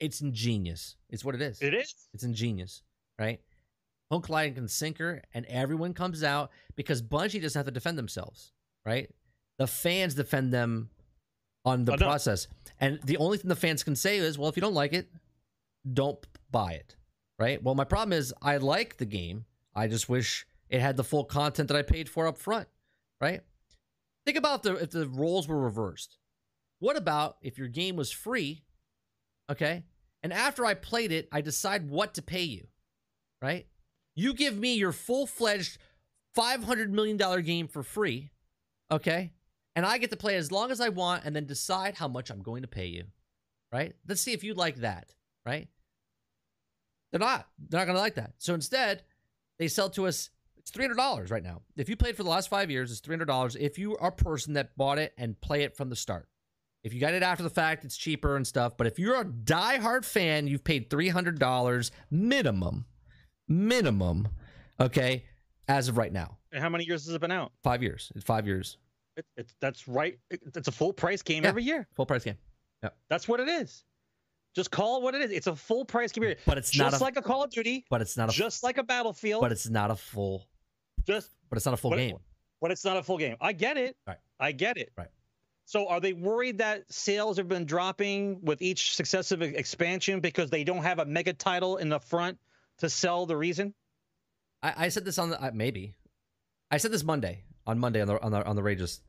it's 0.01 0.21
ingenious. 0.21 0.97
It's 1.09 1.25
what 1.25 1.35
it 1.35 1.43
is. 1.43 1.61
It 1.63 1.75
is. 1.75 1.95
It's 2.13 2.25
ingenious, 2.25 2.83
right? 3.19 3.41
Hook, 4.11 4.29
line, 4.29 4.55
and 4.57 4.71
sinker, 4.71 5.23
and 5.33 5.47
everyone 5.47 5.95
comes 5.95 6.23
out 6.23 6.51
because 6.77 7.01
Bungie 7.01 7.41
doesn't 7.41 7.59
have 7.59 7.67
to 7.67 7.73
defend 7.73 7.97
themselves, 7.97 8.53
right? 8.85 9.09
The 9.63 9.69
fans 9.69 10.17
defend 10.17 10.53
them 10.53 10.91
on 11.65 11.85
the 11.85 11.97
process, 11.97 12.49
and 12.81 12.99
the 13.05 13.17
only 13.19 13.39
thing 13.39 13.49
the 13.49 13.55
fans 13.55 13.85
can 13.85 13.95
say 13.95 14.17
is, 14.17 14.37
"Well, 14.37 14.49
if 14.49 14.57
you 14.57 14.61
don't 14.61 14.75
like 14.75 14.93
it, 14.93 15.09
don't 15.89 16.19
buy 16.51 16.73
it," 16.73 16.97
right? 17.39 17.63
Well, 17.63 17.77
my 17.77 17.85
problem 17.85 18.13
is 18.13 18.35
I 18.43 18.57
like 18.57 18.97
the 18.97 19.07
game. 19.07 19.45
I 19.73 19.87
just 19.87 20.09
wish 20.09 20.49
it 20.69 20.81
had 20.81 20.97
the 20.97 21.05
full 21.05 21.23
content 21.23 21.69
that 21.69 21.77
I 21.77 21.83
paid 21.83 22.09
for 22.09 22.27
up 22.27 22.39
front, 22.39 22.67
right? 23.21 23.43
Think 24.27 24.37
about 24.37 24.65
the 24.65 24.75
if 24.75 24.91
the 24.91 25.07
roles 25.07 25.47
were 25.47 25.61
reversed. 25.61 26.19
What 26.81 26.97
about 26.97 27.37
if 27.41 27.57
your 27.57 27.69
game 27.69 27.95
was 27.95 28.11
free, 28.11 28.65
okay? 29.49 29.85
And 30.25 30.33
after 30.33 30.67
I 30.67 30.75
played 30.75 31.13
it, 31.13 31.29
I 31.31 31.41
decide 31.41 31.89
what 31.89 32.15
to 32.15 32.23
pay 32.23 32.43
you, 32.43 32.67
right? 33.41 33.69
You 34.17 34.35
give 34.35 34.59
me 34.59 34.75
your 34.75 34.91
full 34.91 35.29
fledged 35.29 35.79
$500 36.37 36.89
million 36.89 37.17
game 37.43 37.69
for 37.69 37.85
free, 37.85 38.33
okay? 38.91 39.31
And 39.75 39.87
I 39.87 39.99
get 39.99 40.11
to 40.11 40.17
play 40.17 40.37
as 40.37 40.53
long 40.53 40.71
as 40.71 40.81
I 40.81 40.91
want 40.91 41.25
and 41.25 41.35
then 41.35 41.47
decide 41.47 41.95
how 41.95 42.09
much 42.09 42.31
I'm 42.31 42.43
going 42.43 42.63
to 42.63 42.69
pay 42.69 42.87
you, 42.87 43.05
right? 43.73 43.95
Let's 44.07 44.21
see 44.21 44.33
if 44.33 44.45
you 44.45 44.55
like 44.55 44.77
that, 44.77 45.15
right? 45.47 45.69
They're 47.11 47.21
not. 47.21 47.47
They're 47.69 47.81
not 47.81 47.87
going 47.87 47.97
to 47.97 48.01
like 48.01 48.15
that. 48.17 48.35
So 48.39 48.55
instead, 48.55 49.03
they 49.59 49.69
sell 49.69 49.91
to 49.91 50.07
us. 50.07 50.31
It's 50.57 50.71
three 50.71 50.85
hundred 50.85 50.97
dollars 50.97 51.31
right 51.31 51.43
now. 51.43 51.63
If 51.77 51.89
you 51.89 51.97
played 51.97 52.17
for 52.17 52.23
the 52.23 52.29
last 52.31 52.49
five 52.49 52.71
years, 52.71 52.91
it's 52.91 53.01
three 53.01 53.15
hundred 53.15 53.27
dollars. 53.27 53.57
If 53.57 53.79
you 53.79 53.97
are 53.99 54.09
a 54.09 54.13
person 54.13 54.53
that 54.55 54.77
bought 54.77 54.99
it 54.99 55.13
and 55.19 55.41
play 55.41 55.63
it 55.63 55.77
from 55.77 55.91
the 55.91 55.97
start, 55.97 56.29
if 56.85 56.95
you 56.95 57.01
got 57.01 57.15
it 57.15 57.23
after 57.23 57.43
the 57.43 57.51
fact, 57.51 57.85
it's 57.85 57.97
cheaper 57.97 58.37
and 58.37 58.47
stuff. 58.47 58.77
But 58.77 58.87
if 58.87 58.99
you're 58.99 59.21
a 59.21 59.25
diehard 59.25 60.05
fan, 60.05 60.47
you've 60.47 60.63
paid 60.65 60.89
three 60.89 61.09
hundred 61.09 61.39
dollars 61.41 61.91
minimum, 62.11 62.85
minimum. 63.49 64.29
Okay, 64.81 65.25
as 65.69 65.89
of 65.89 65.97
right 65.99 66.13
now, 66.13 66.39
And 66.53 66.63
how 66.63 66.69
many 66.69 66.85
years 66.85 67.07
has 67.07 67.15
it 67.15 67.21
been 67.21 67.31
out? 67.33 67.53
five 67.65 67.83
years. 67.83 68.11
It's 68.15 68.25
five 68.25 68.47
years, 68.47 68.77
It, 69.17 69.27
it's 69.37 69.55
that's 69.61 69.87
right. 69.89 70.19
It- 70.31 70.43
it's 70.55 70.69
a 70.69 70.73
full 70.73 70.93
price 70.93 71.23
game 71.23 71.43
Yeah. 71.43 71.49
every 71.51 71.63
year. 71.65 71.87
full 71.95 72.07
price 72.07 72.25
game. 72.25 72.37
That's 73.09 73.29
what 73.29 73.39
it 73.41 73.49
is. 73.49 73.85
Just 74.57 74.71
call 74.71 74.99
it 74.99 75.03
what 75.03 75.15
it 75.15 75.23
is. 75.23 75.31
It's 75.31 75.47
a 75.47 75.55
full 75.57 75.85
price 75.85 76.13
computer. 76.13 76.39
But 76.45 76.59
it's 76.59 76.71
just 76.71 76.93
not 76.93 77.01
a, 77.01 77.05
like 77.05 77.17
a 77.17 77.23
Call 77.23 77.43
of 77.45 77.51
Duty, 77.51 77.85
but 77.91 78.03
it's 78.03 78.17
not 78.17 78.29
a 78.29 78.33
just 78.33 78.63
like 78.63 78.77
a 78.79 78.83
Battlefield, 78.83 79.41
but 79.41 79.53
it's 79.53 79.69
not 79.69 79.91
a 79.91 79.97
full 79.97 80.47
just 81.07 81.31
but 81.49 81.57
it's 81.57 81.65
not 81.67 81.75
a 81.75 81.77
full 81.77 81.91
But- 81.93 81.97
game. 81.99 82.17
but 82.61 82.71
it's 82.71 82.85
not 82.85 82.97
a 82.97 83.03
full 83.03 83.19
game. 83.19 83.37
I 83.41 83.53
get 83.53 83.77
it. 83.77 83.97
Right. 84.07 84.19
I 84.41 84.53
get 84.53 84.77
it. 84.79 84.93
Right. 84.97 85.09
So 85.65 85.89
are 85.89 86.01
they 86.01 86.13
worried 86.13 86.59
that 86.59 86.93
sales 86.93 87.37
have 87.39 87.49
been 87.49 87.65
dropping 87.65 88.41
with 88.43 88.61
each 88.61 88.95
successive 88.97 89.41
expansion 89.43 90.21
because 90.21 90.51
they 90.51 90.65
don't 90.65 90.83
have 90.83 90.99
a 90.99 91.05
mega 91.07 91.33
title 91.33 91.77
in 91.77 91.89
the 91.89 92.01
front 92.01 92.39
to 92.79 92.91
sell 92.91 93.27
the 93.27 93.37
reason? 93.37 93.73
I, 94.63 94.75
I 94.77 94.89
said 94.89 95.05
this 95.05 95.19
on 95.19 95.31
the 95.31 95.41
uh, 95.43 95.51
maybe. 95.55 95.95
I 96.71 96.77
said 96.79 96.91
this 96.91 97.05
Monday 97.05 97.45
on 97.67 97.79
Monday 97.79 98.01
on 98.01 98.09
the 98.09 98.21
on 98.23 98.33
the 98.33 98.45
on 98.45 98.57
the 98.57 98.63
Rages. 98.63 99.01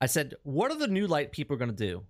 I 0.00 0.06
said, 0.06 0.34
what 0.42 0.70
are 0.70 0.78
the 0.78 0.86
new 0.86 1.06
light 1.06 1.32
people 1.32 1.56
going 1.56 1.70
to 1.70 1.76
do? 1.76 2.04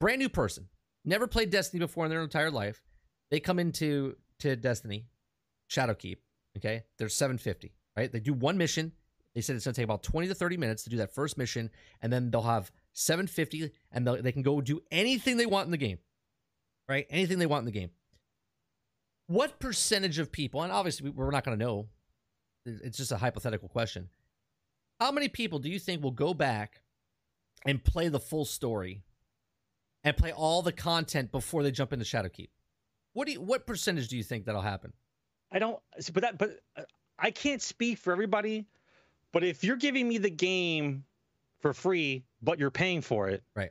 Brand 0.00 0.18
new 0.18 0.28
person, 0.28 0.68
never 1.04 1.26
played 1.26 1.50
Destiny 1.50 1.78
before 1.80 2.04
in 2.04 2.10
their 2.10 2.22
entire 2.22 2.50
life. 2.50 2.82
They 3.30 3.38
come 3.40 3.58
into 3.58 4.16
to 4.40 4.56
Destiny, 4.56 5.06
Shadowkeep. 5.70 6.16
Okay, 6.56 6.82
they're 6.98 7.08
seven 7.08 7.38
fifty. 7.38 7.72
Right, 7.96 8.10
they 8.10 8.20
do 8.20 8.32
one 8.32 8.58
mission. 8.58 8.92
They 9.34 9.40
said 9.40 9.54
it's 9.54 9.64
going 9.64 9.74
to 9.74 9.80
take 9.80 9.84
about 9.84 10.02
twenty 10.02 10.26
to 10.28 10.34
thirty 10.34 10.56
minutes 10.56 10.82
to 10.84 10.90
do 10.90 10.96
that 10.96 11.14
first 11.14 11.38
mission, 11.38 11.70
and 12.02 12.12
then 12.12 12.30
they'll 12.30 12.42
have 12.42 12.72
seven 12.92 13.26
fifty, 13.26 13.70
and 13.92 14.06
they'll- 14.06 14.20
they 14.22 14.32
can 14.32 14.42
go 14.42 14.60
do 14.60 14.80
anything 14.90 15.36
they 15.36 15.46
want 15.46 15.66
in 15.66 15.70
the 15.70 15.76
game. 15.76 15.98
Right, 16.88 17.06
anything 17.10 17.38
they 17.38 17.46
want 17.46 17.60
in 17.60 17.66
the 17.66 17.78
game. 17.78 17.90
What 19.28 19.60
percentage 19.60 20.18
of 20.18 20.32
people, 20.32 20.62
and 20.62 20.72
obviously 20.72 21.08
we're 21.10 21.30
not 21.30 21.44
going 21.44 21.56
to 21.56 21.64
know 21.64 21.88
it's 22.66 22.96
just 22.98 23.12
a 23.12 23.16
hypothetical 23.16 23.68
question. 23.68 24.08
How 25.00 25.10
many 25.10 25.28
people 25.28 25.58
do 25.58 25.70
you 25.70 25.78
think 25.78 26.02
will 26.02 26.10
go 26.10 26.34
back 26.34 26.82
and 27.64 27.82
play 27.82 28.08
the 28.08 28.20
full 28.20 28.44
story 28.44 29.02
and 30.04 30.14
play 30.16 30.30
all 30.30 30.60
the 30.62 30.72
content 30.72 31.32
before 31.32 31.62
they 31.62 31.70
jump 31.70 31.92
into 31.94 32.04
Shadowkeep? 32.04 32.50
What 33.14 33.26
do 33.26 33.32
you, 33.32 33.40
what 33.40 33.66
percentage 33.66 34.08
do 34.08 34.16
you 34.16 34.22
think 34.22 34.44
that'll 34.44 34.60
happen? 34.60 34.92
I 35.50 35.58
don't. 35.58 35.78
But 36.12 36.22
that. 36.22 36.38
But 36.38 36.60
uh, 36.76 36.82
I 37.18 37.30
can't 37.30 37.60
speak 37.60 37.98
for 37.98 38.12
everybody. 38.12 38.66
But 39.32 39.42
if 39.42 39.64
you're 39.64 39.76
giving 39.76 40.06
me 40.06 40.18
the 40.18 40.30
game 40.30 41.04
for 41.60 41.72
free, 41.72 42.24
but 42.42 42.58
you're 42.58 42.70
paying 42.70 43.00
for 43.00 43.28
it, 43.28 43.42
Right. 43.56 43.70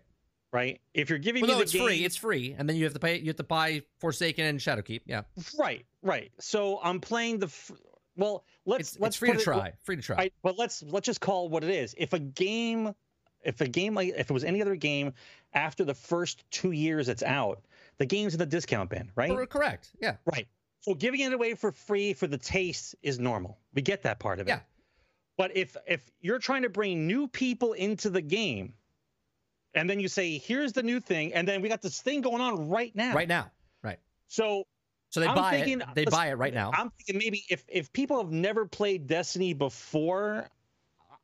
Right. 0.52 0.82
If 0.96 1.10
you're 1.10 1.20
giving 1.20 1.44
Well, 1.44 1.50
me 1.50 1.54
no, 1.54 1.58
the 1.60 1.64
it's 1.64 1.74
game, 1.74 1.86
free. 1.86 2.04
It's 2.04 2.16
free, 2.16 2.56
and 2.58 2.68
then 2.68 2.76
you 2.76 2.86
have 2.86 2.94
to 2.94 3.00
pay. 3.00 3.20
You 3.20 3.28
have 3.28 3.36
to 3.36 3.44
buy 3.44 3.84
Forsaken 4.00 4.46
and 4.46 4.60
Shadowkeep. 4.60 5.02
Yeah, 5.06 5.22
right. 5.60 5.86
Right. 6.02 6.32
So 6.40 6.80
I'm 6.82 7.00
playing 7.00 7.38
the. 7.40 7.52
Well, 8.20 8.44
let's 8.66 8.92
it's, 8.94 9.00
let's 9.00 9.16
it's 9.16 9.20
free 9.20 9.32
to 9.32 9.40
it- 9.40 9.44
try. 9.44 9.74
Free 9.84 9.96
to 9.96 10.02
try. 10.02 10.16
Right, 10.18 10.34
but 10.44 10.58
let's 10.58 10.84
let's 10.84 11.06
just 11.06 11.22
call 11.22 11.50
what 11.50 11.64
it 11.64 11.72
is. 11.72 11.96
If 11.98 12.14
a 12.14 12.20
game, 12.20 12.94
if 13.44 13.62
a 13.62 13.68
game 13.68 13.96
like 13.96 14.10
if 14.10 14.30
it 14.30 14.34
was 14.34 14.44
any 14.44 14.62
other 14.62 14.76
game, 14.76 15.14
after 15.54 15.84
the 15.84 15.94
first 15.96 16.44
two 16.52 16.72
years 16.72 17.10
it's 17.10 17.24
out, 17.24 17.62
the 17.98 18.06
game's 18.06 18.34
in 18.34 18.40
the 18.40 18.46
discount 18.46 18.90
bin, 18.90 19.12
right? 19.16 19.30
Cor- 19.30 19.48
Correct. 19.48 19.92
Yeah. 20.02 20.18
Right. 20.26 20.48
So 20.82 20.94
giving 20.94 21.22
it 21.22 21.34
away 21.34 21.56
for 21.56 21.72
free 21.72 22.14
for 22.14 22.28
the 22.28 22.38
taste 22.38 22.96
is 23.02 23.20
normal. 23.20 23.58
We 23.74 23.82
get 23.82 24.04
that 24.04 24.20
part 24.20 24.40
of 24.40 24.48
it. 24.48 24.52
Yeah. 24.52 24.60
But 25.38 25.56
if 25.56 25.76
if 25.88 26.12
you're 26.22 26.40
trying 26.40 26.64
to 26.64 26.70
bring 26.70 27.08
new 27.08 27.28
people 27.28 27.74
into 27.74 28.10
the 28.10 28.22
game, 28.22 28.74
and 29.74 29.90
then 29.90 30.00
you 30.00 30.08
say, 30.08 30.38
"Here's 30.38 30.74
the 30.74 30.84
new 30.84 31.00
thing," 31.00 31.34
and 31.34 31.48
then 31.48 31.62
we 31.62 31.70
got 31.70 31.82
this 31.82 32.02
thing 32.02 32.22
going 32.22 32.42
on 32.42 32.70
right 32.70 32.94
now. 32.96 33.14
Right 33.14 33.28
now. 33.28 33.52
Right. 33.82 34.00
So 34.28 34.68
So 35.10 35.20
they 35.20 35.28
I'm 35.28 35.36
buy 35.36 35.52
thinking- 35.52 35.82
it. 35.82 35.88
They 35.96 36.06
buy 36.06 36.28
it 36.30 36.36
right 36.38 36.54
now. 36.54 36.72
I'm 36.74 36.92
thinking 36.92 37.18
maybe 37.18 37.44
if 37.50 37.64
if 37.68 37.92
people 37.94 38.18
have 38.22 38.32
never 38.32 38.66
played 38.66 39.08
Destiny 39.08 39.54
before, 39.54 40.48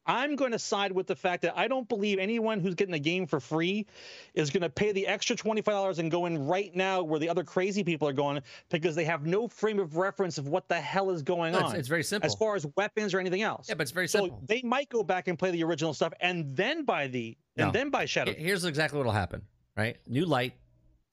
I'm 0.08 0.36
going 0.36 0.52
to 0.52 0.60
side 0.60 0.92
with 0.92 1.08
the 1.08 1.16
fact 1.16 1.42
that 1.44 1.58
I 1.58 1.68
don't 1.68 1.90
believe 1.90 2.20
anyone 2.20 2.60
who's 2.60 2.76
getting 2.76 2.94
a 2.94 3.00
game 3.00 3.26
for 3.26 3.40
free 3.40 3.88
is 4.36 4.52
going 4.52 4.62
to 4.62 4.70
pay 4.70 4.92
the 4.92 5.08
extra 5.08 5.36
$25 5.36 5.98
and 5.98 6.12
go 6.12 6.28
in 6.28 6.46
right 6.46 6.76
now 6.76 7.02
where 7.02 7.20
the 7.20 7.28
other 7.30 7.44
crazy 7.44 7.84
people 7.84 8.08
are 8.08 8.14
going 8.14 8.42
because 8.70 8.94
they 8.96 9.06
have 9.06 9.26
no 9.26 9.48
frame 9.48 9.80
of 9.80 9.96
reference 9.98 10.38
of 10.38 10.48
what 10.48 10.68
the 10.70 10.80
hell 10.80 11.10
is 11.10 11.24
going 11.24 11.54
No, 11.54 11.60
on 11.60 11.66
it's, 11.72 11.74
it's 11.74 11.88
very 11.88 12.04
simple. 12.04 12.28
as 12.28 12.36
far 12.36 12.56
as 12.56 12.68
weapons 12.78 13.16
or 13.16 13.20
anything 13.20 13.42
else. 13.42 13.68
yeah, 13.68 13.74
but 13.74 13.82
it's 13.82 13.92
very 13.92 14.08
so 14.08 14.20
simple. 14.20 14.42
they 14.46 14.62
might 14.62 14.90
go 14.90 15.02
back 15.02 15.28
and 15.28 15.40
play 15.40 15.50
the 15.50 15.64
original 15.64 15.92
stuff 15.96 16.14
and 16.22 16.56
then 16.56 16.86
buy 16.86 17.08
the 17.08 17.36
No. 17.58 17.66
and 17.66 17.74
then 17.74 17.90
buy 17.90 18.06
Shadow. 18.06 18.34
Here's 18.38 18.64
exactly 18.64 18.98
what'll 18.98 19.12
happen. 19.12 19.42
Right, 19.76 19.98
new 20.08 20.26
light 20.26 20.54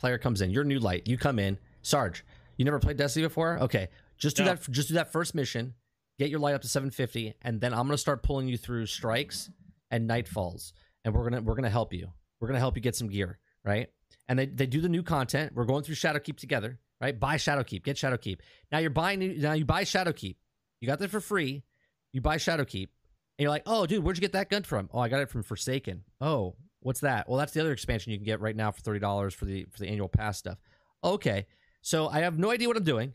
player 0.01 0.19
comes 0.19 0.43
in. 0.43 0.51
You're 0.51 0.65
new 0.65 0.81
light. 0.81 1.07
You 1.09 1.17
come 1.17 1.39
in, 1.39 1.59
Sarge. 1.81 2.25
You 2.57 2.65
never 2.65 2.79
played 2.79 2.97
Destiny 2.97 3.27
before? 3.27 3.59
Okay, 3.61 3.89
just 4.19 4.37
do 4.37 4.45
No. 4.45 4.55
that. 4.55 4.71
Just 4.71 4.89
do 4.89 4.95
that 4.95 5.13
first 5.13 5.35
mission. 5.35 5.75
Get 6.19 6.31
your 6.31 6.41
light 6.41 6.55
up 6.55 6.63
to 6.63 6.69
750, 6.69 7.35
and 7.43 7.61
then 7.61 7.73
I'm 7.73 7.87
gonna 7.87 7.97
start 7.99 8.23
pulling 8.23 8.49
you 8.49 8.57
through 8.57 8.87
strikes 8.87 9.51
and 9.91 10.09
nightfalls, 10.09 10.73
and 11.05 11.15
we're 11.15 11.25
gonna 11.29 11.41
we're 11.43 11.55
gonna 11.55 11.71
help 11.71 11.93
you. 11.93 12.09
We're 12.41 12.49
gonna 12.49 12.61
help 12.61 12.77
you 12.77 12.83
get 12.83 12.95
some 12.97 13.09
gear, 13.09 13.39
right? 13.65 13.89
And 14.29 14.39
they, 14.39 14.47
they 14.47 14.67
do 14.67 14.81
the 14.81 14.89
new 14.89 15.03
content. 15.03 15.53
We're 15.55 15.65
going 15.65 15.83
through 15.83 15.95
Shadowkeep 15.97 16.37
together, 16.37 16.79
right? 17.01 17.19
Buy 17.19 17.37
Shadowkeep, 17.37 17.83
get 17.83 17.97
Shadowkeep. 17.97 18.39
Now 18.71 18.79
you're 18.79 18.91
buying 18.91 19.41
now 19.41 19.53
you 19.55 19.65
buy 19.65 19.85
Shadowkeep. 19.85 20.37
You 20.81 20.87
got 20.89 20.99
that 21.01 21.11
for 21.11 21.21
free. 21.21 21.65
You 22.13 22.21
buy 22.21 22.37
Shadowkeep, 22.37 22.89
and 22.89 23.39
you're 23.39 23.51
like, 23.51 23.63
oh, 23.67 23.87
dude, 23.87 24.05
where'd 24.05 24.17
you 24.17 24.21
get 24.21 24.33
that 24.33 24.51
gun 24.51 24.63
from? 24.65 24.91
Oh, 24.93 24.99
I 25.01 25.09
got 25.09 25.21
it 25.23 25.31
from 25.31 25.43
Forsaken. 25.43 26.05
Oh, 26.21 26.55
what's 26.81 27.01
that? 27.01 27.29
Well, 27.29 27.39
that's 27.39 27.53
the 27.53 27.61
other 27.61 27.73
expansion 27.73 28.13
you 28.13 28.19
can 28.19 28.25
get 28.27 28.41
right 28.41 28.55
now 28.55 28.71
for 28.71 28.81
thirty 28.83 29.01
dollars 29.01 29.33
for 29.35 29.47
the 29.47 29.65
for 29.71 29.79
the 29.79 29.89
annual 29.89 30.09
pass 30.09 30.39
stuff. 30.39 30.59
Okay, 31.03 31.47
so 31.83 32.09
I 32.09 32.21
have 32.21 32.39
no 32.39 32.51
idea 32.51 32.69
what 32.69 32.77
I'm 32.79 32.85
doing. 32.85 33.13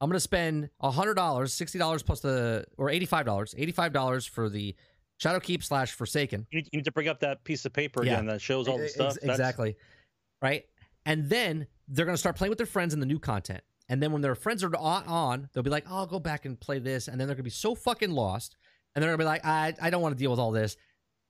I'm 0.00 0.08
gonna 0.10 0.20
spend 0.20 0.70
hundred 0.80 1.14
dollars, 1.14 1.52
sixty 1.52 1.78
dollars 1.78 2.02
plus 2.02 2.20
the 2.20 2.64
or 2.78 2.90
eighty 2.90 3.06
five 3.06 3.26
dollars, 3.26 3.54
eighty 3.58 3.72
five 3.72 3.92
dollars 3.92 4.26
for 4.26 4.48
the 4.48 4.74
Shadowkeep 5.22 5.62
slash 5.62 5.92
Forsaken. 5.92 6.46
You 6.50 6.58
need, 6.58 6.68
you 6.72 6.78
need 6.78 6.84
to 6.84 6.92
bring 6.92 7.08
up 7.08 7.20
that 7.20 7.44
piece 7.44 7.64
of 7.64 7.72
paper 7.72 8.04
Yeah. 8.04 8.14
again 8.14 8.26
that 8.26 8.40
shows 8.40 8.68
all 8.68 8.78
the 8.78 8.88
stuff. 8.88 9.14
That's- 9.14 9.30
exactly, 9.30 9.76
right? 10.42 10.64
And 11.06 11.28
then 11.28 11.66
they're 11.88 12.06
gonna 12.06 12.16
start 12.18 12.36
playing 12.36 12.50
with 12.50 12.58
their 12.58 12.66
friends 12.66 12.92
in 12.94 13.00
the 13.00 13.06
new 13.06 13.18
content. 13.18 13.62
And 13.88 14.02
then 14.02 14.12
when 14.12 14.22
their 14.22 14.34
friends 14.34 14.64
are 14.64 14.74
on, 14.76 15.48
they'll 15.52 15.62
be 15.62 15.70
like, 15.70 15.84
"Oh, 15.88 15.98
I'll 15.98 16.06
go 16.06 16.18
back 16.18 16.44
and 16.46 16.58
play 16.58 16.78
this," 16.78 17.06
and 17.08 17.20
then 17.20 17.28
they're 17.28 17.36
gonna 17.36 17.44
be 17.44 17.50
so 17.50 17.74
fucking 17.74 18.10
lost, 18.10 18.56
and 18.94 19.02
they're 19.02 19.10
gonna 19.10 19.18
be 19.18 19.24
like, 19.26 19.44
"I 19.44 19.74
I 19.80 19.90
don't 19.90 20.00
want 20.02 20.14
to 20.16 20.18
deal 20.18 20.30
with 20.30 20.40
all 20.40 20.50
this." 20.50 20.76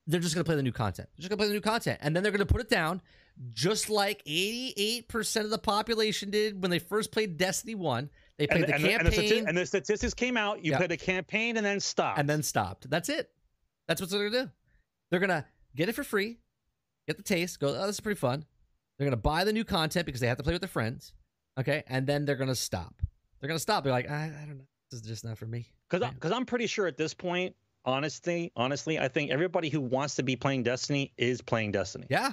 They're 0.06 0.20
just 0.20 0.34
gonna 0.34 0.44
play 0.44 0.54
the 0.56 0.62
new 0.62 0.72
content. 0.72 1.08
They're 1.16 1.22
just 1.22 1.30
gonna 1.30 1.38
play 1.38 1.48
the 1.48 1.54
new 1.54 1.60
content, 1.60 1.98
and 2.02 2.14
then 2.14 2.22
they're 2.22 2.32
gonna 2.32 2.46
put 2.46 2.60
it 2.60 2.68
down, 2.68 3.02
just 3.52 3.90
like 3.90 4.22
eighty-eight 4.26 5.08
percent 5.08 5.44
of 5.44 5.50
the 5.50 5.58
population 5.58 6.30
did 6.30 6.60
when 6.62 6.70
they 6.70 6.78
first 6.78 7.10
played 7.12 7.36
Destiny 7.36 7.74
One. 7.74 8.10
They 8.38 8.46
played 8.46 8.64
and, 8.64 8.68
the 8.68 8.74
and, 8.74 8.84
the, 8.84 8.92
and, 8.94 9.06
the 9.06 9.10
campaign 9.10 9.48
and 9.48 9.56
the 9.56 9.66
statistics 9.66 10.14
came 10.14 10.36
out. 10.36 10.64
You 10.64 10.72
Yeah. 10.72 10.78
played 10.78 10.92
a 10.92 10.96
campaign 10.96 11.56
and 11.56 11.64
then 11.64 11.80
stopped. 11.80 12.18
and 12.18 12.28
then 12.28 12.42
stopped. 12.42 12.88
That's 12.90 13.08
it. 13.08 13.30
That's 13.86 14.00
what 14.00 14.10
they're 14.10 14.30
gonna 14.30 14.44
do. 14.46 14.50
They're 15.10 15.20
gonna 15.20 15.46
get 15.76 15.88
it 15.88 15.94
for 15.94 16.04
free, 16.04 16.38
get 17.06 17.16
the 17.16 17.22
taste, 17.22 17.60
go, 17.60 17.68
oh, 17.68 17.86
this 17.86 17.96
is 17.96 18.00
pretty 18.00 18.18
fun. 18.18 18.44
They're 18.98 19.06
gonna 19.06 19.16
buy 19.16 19.44
the 19.44 19.52
new 19.52 19.64
content 19.64 20.06
because 20.06 20.20
they 20.20 20.26
have 20.26 20.38
to 20.38 20.42
play 20.42 20.52
with 20.52 20.62
their 20.62 20.68
friends. 20.68 21.12
Okay, 21.58 21.84
and 21.86 22.06
then 22.06 22.24
they're 22.24 22.36
gonna 22.36 22.54
stop. 22.54 22.94
They're 23.40 23.48
gonna 23.48 23.58
stop. 23.58 23.84
They're 23.84 23.92
like, 23.92 24.10
I, 24.10 24.24
I 24.24 24.46
don't 24.46 24.58
know, 24.58 24.64
this 24.90 25.00
is 25.00 25.06
just 25.06 25.24
not 25.24 25.38
for 25.38 25.46
me. 25.46 25.66
because 25.90 26.32
I'm 26.32 26.46
pretty 26.46 26.66
sure 26.66 26.86
at 26.86 26.96
this 26.96 27.14
point, 27.14 27.54
honestly, 27.84 28.50
honestly, 28.56 28.98
I 28.98 29.08
think 29.08 29.30
everybody 29.30 29.68
who 29.68 29.80
wants 29.80 30.16
to 30.16 30.22
be 30.22 30.34
playing 30.34 30.62
Destiny 30.64 31.12
is 31.16 31.40
playing 31.42 31.72
Destiny. 31.72 32.06
Yeah, 32.10 32.32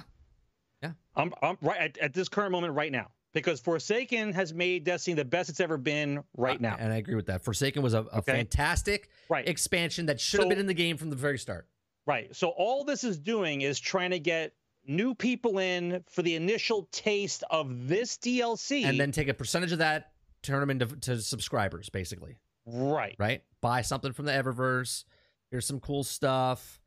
I'm, 1.16 1.32
I'm 1.42 1.56
right 1.60 1.78
at, 1.80 1.98
at 1.98 2.14
this 2.14 2.28
current 2.28 2.52
moment 2.52 2.74
right 2.74 2.90
now 2.92 3.08
because 3.34 3.60
Forsaken 3.60 4.32
has 4.32 4.52
made 4.54 4.84
Destiny 4.84 5.14
the 5.14 5.24
best 5.24 5.48
it's 5.50 5.60
ever 5.60 5.76
been 5.78 6.22
right 6.36 6.60
now. 6.60 6.76
and 6.78 6.92
I 6.92 6.96
agree 6.96 7.14
with 7.14 7.26
that. 7.26 7.42
Forsaken 7.44 7.82
was 7.82 7.94
a, 7.94 8.02
a 8.12 8.18
Okay. 8.18 8.32
fantastic 8.32 9.08
Right. 9.28 9.46
expansion 9.48 10.06
that 10.06 10.20
should 10.20 10.40
have 10.40 10.48
been 10.48 10.58
in 10.58 10.66
the 10.66 10.74
game 10.74 10.96
from 10.96 11.10
the 11.10 11.16
very 11.16 11.38
start. 11.38 11.66
Right. 12.06 12.34
So 12.34 12.48
all 12.48 12.84
this 12.84 13.04
is 13.04 13.18
doing 13.18 13.60
is 13.62 13.78
trying 13.78 14.10
to 14.10 14.18
get 14.18 14.54
new 14.86 15.14
people 15.14 15.58
in 15.58 16.02
for 16.10 16.22
the 16.22 16.34
initial 16.34 16.88
taste 16.92 17.44
of 17.50 17.86
this 17.88 18.16
DLC. 18.18 18.84
And 18.84 18.98
then 18.98 19.12
take 19.12 19.28
a 19.28 19.34
percentage 19.34 19.72
of 19.72 19.78
that, 19.78 20.10
turn 20.42 20.60
them 20.60 20.70
into 20.70 20.86
to 20.86 21.20
subscribers, 21.20 21.88
basically. 21.90 22.36
right. 22.66 23.14
right? 23.18 23.42
Buy 23.60 23.82
something 23.82 24.12
from 24.12 24.24
the 24.24 24.32
Eververse. 24.32 25.04
Here's 25.50 25.66
some 25.66 25.78
cool 25.78 26.02
stuff. 26.02 26.80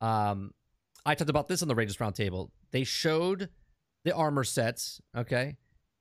Um, 0.00 0.52
I 1.04 1.14
talked 1.14 1.30
about 1.30 1.48
this 1.48 1.62
on 1.62 1.68
the 1.68 1.74
Rages 1.74 1.96
Roundtable. 1.96 2.50
They 2.70 2.84
showed 2.84 3.48
the 4.04 4.14
armor 4.14 4.44
sets, 4.44 5.00
okay, 5.16 5.56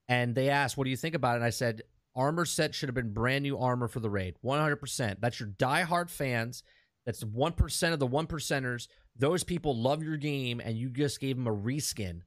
and 0.07 0.35
they 0.35 0.49
asked, 0.49 0.77
"What 0.77 0.85
do 0.85 0.89
you 0.89 0.97
think 0.97 1.15
about 1.15 1.33
it?" 1.33 1.35
And 1.37 1.45
I 1.45 1.49
said, 1.49 1.83
"Armor 2.15 2.45
set 2.45 2.75
should 2.75 2.89
have 2.89 2.95
been 2.95 3.13
brand 3.13 3.43
new 3.43 3.57
armor 3.57 3.87
for 3.87 3.99
the 3.99 4.09
raid, 4.09 4.35
100. 4.41 4.75
percent 4.77 5.21
That's 5.21 5.39
your 5.39 5.49
diehard 5.49 6.09
fans. 6.09 6.63
That's 7.05 7.23
one 7.23 7.53
percent 7.53 7.93
of 7.93 7.99
the 7.99 8.07
one 8.07 8.27
percenters. 8.27 8.87
Those 9.15 9.43
people 9.43 9.75
love 9.75 10.03
your 10.03 10.17
game, 10.17 10.61
and 10.63 10.77
you 10.77 10.89
just 10.89 11.19
gave 11.19 11.35
them 11.35 11.47
a 11.47 11.55
reskin 11.55 12.21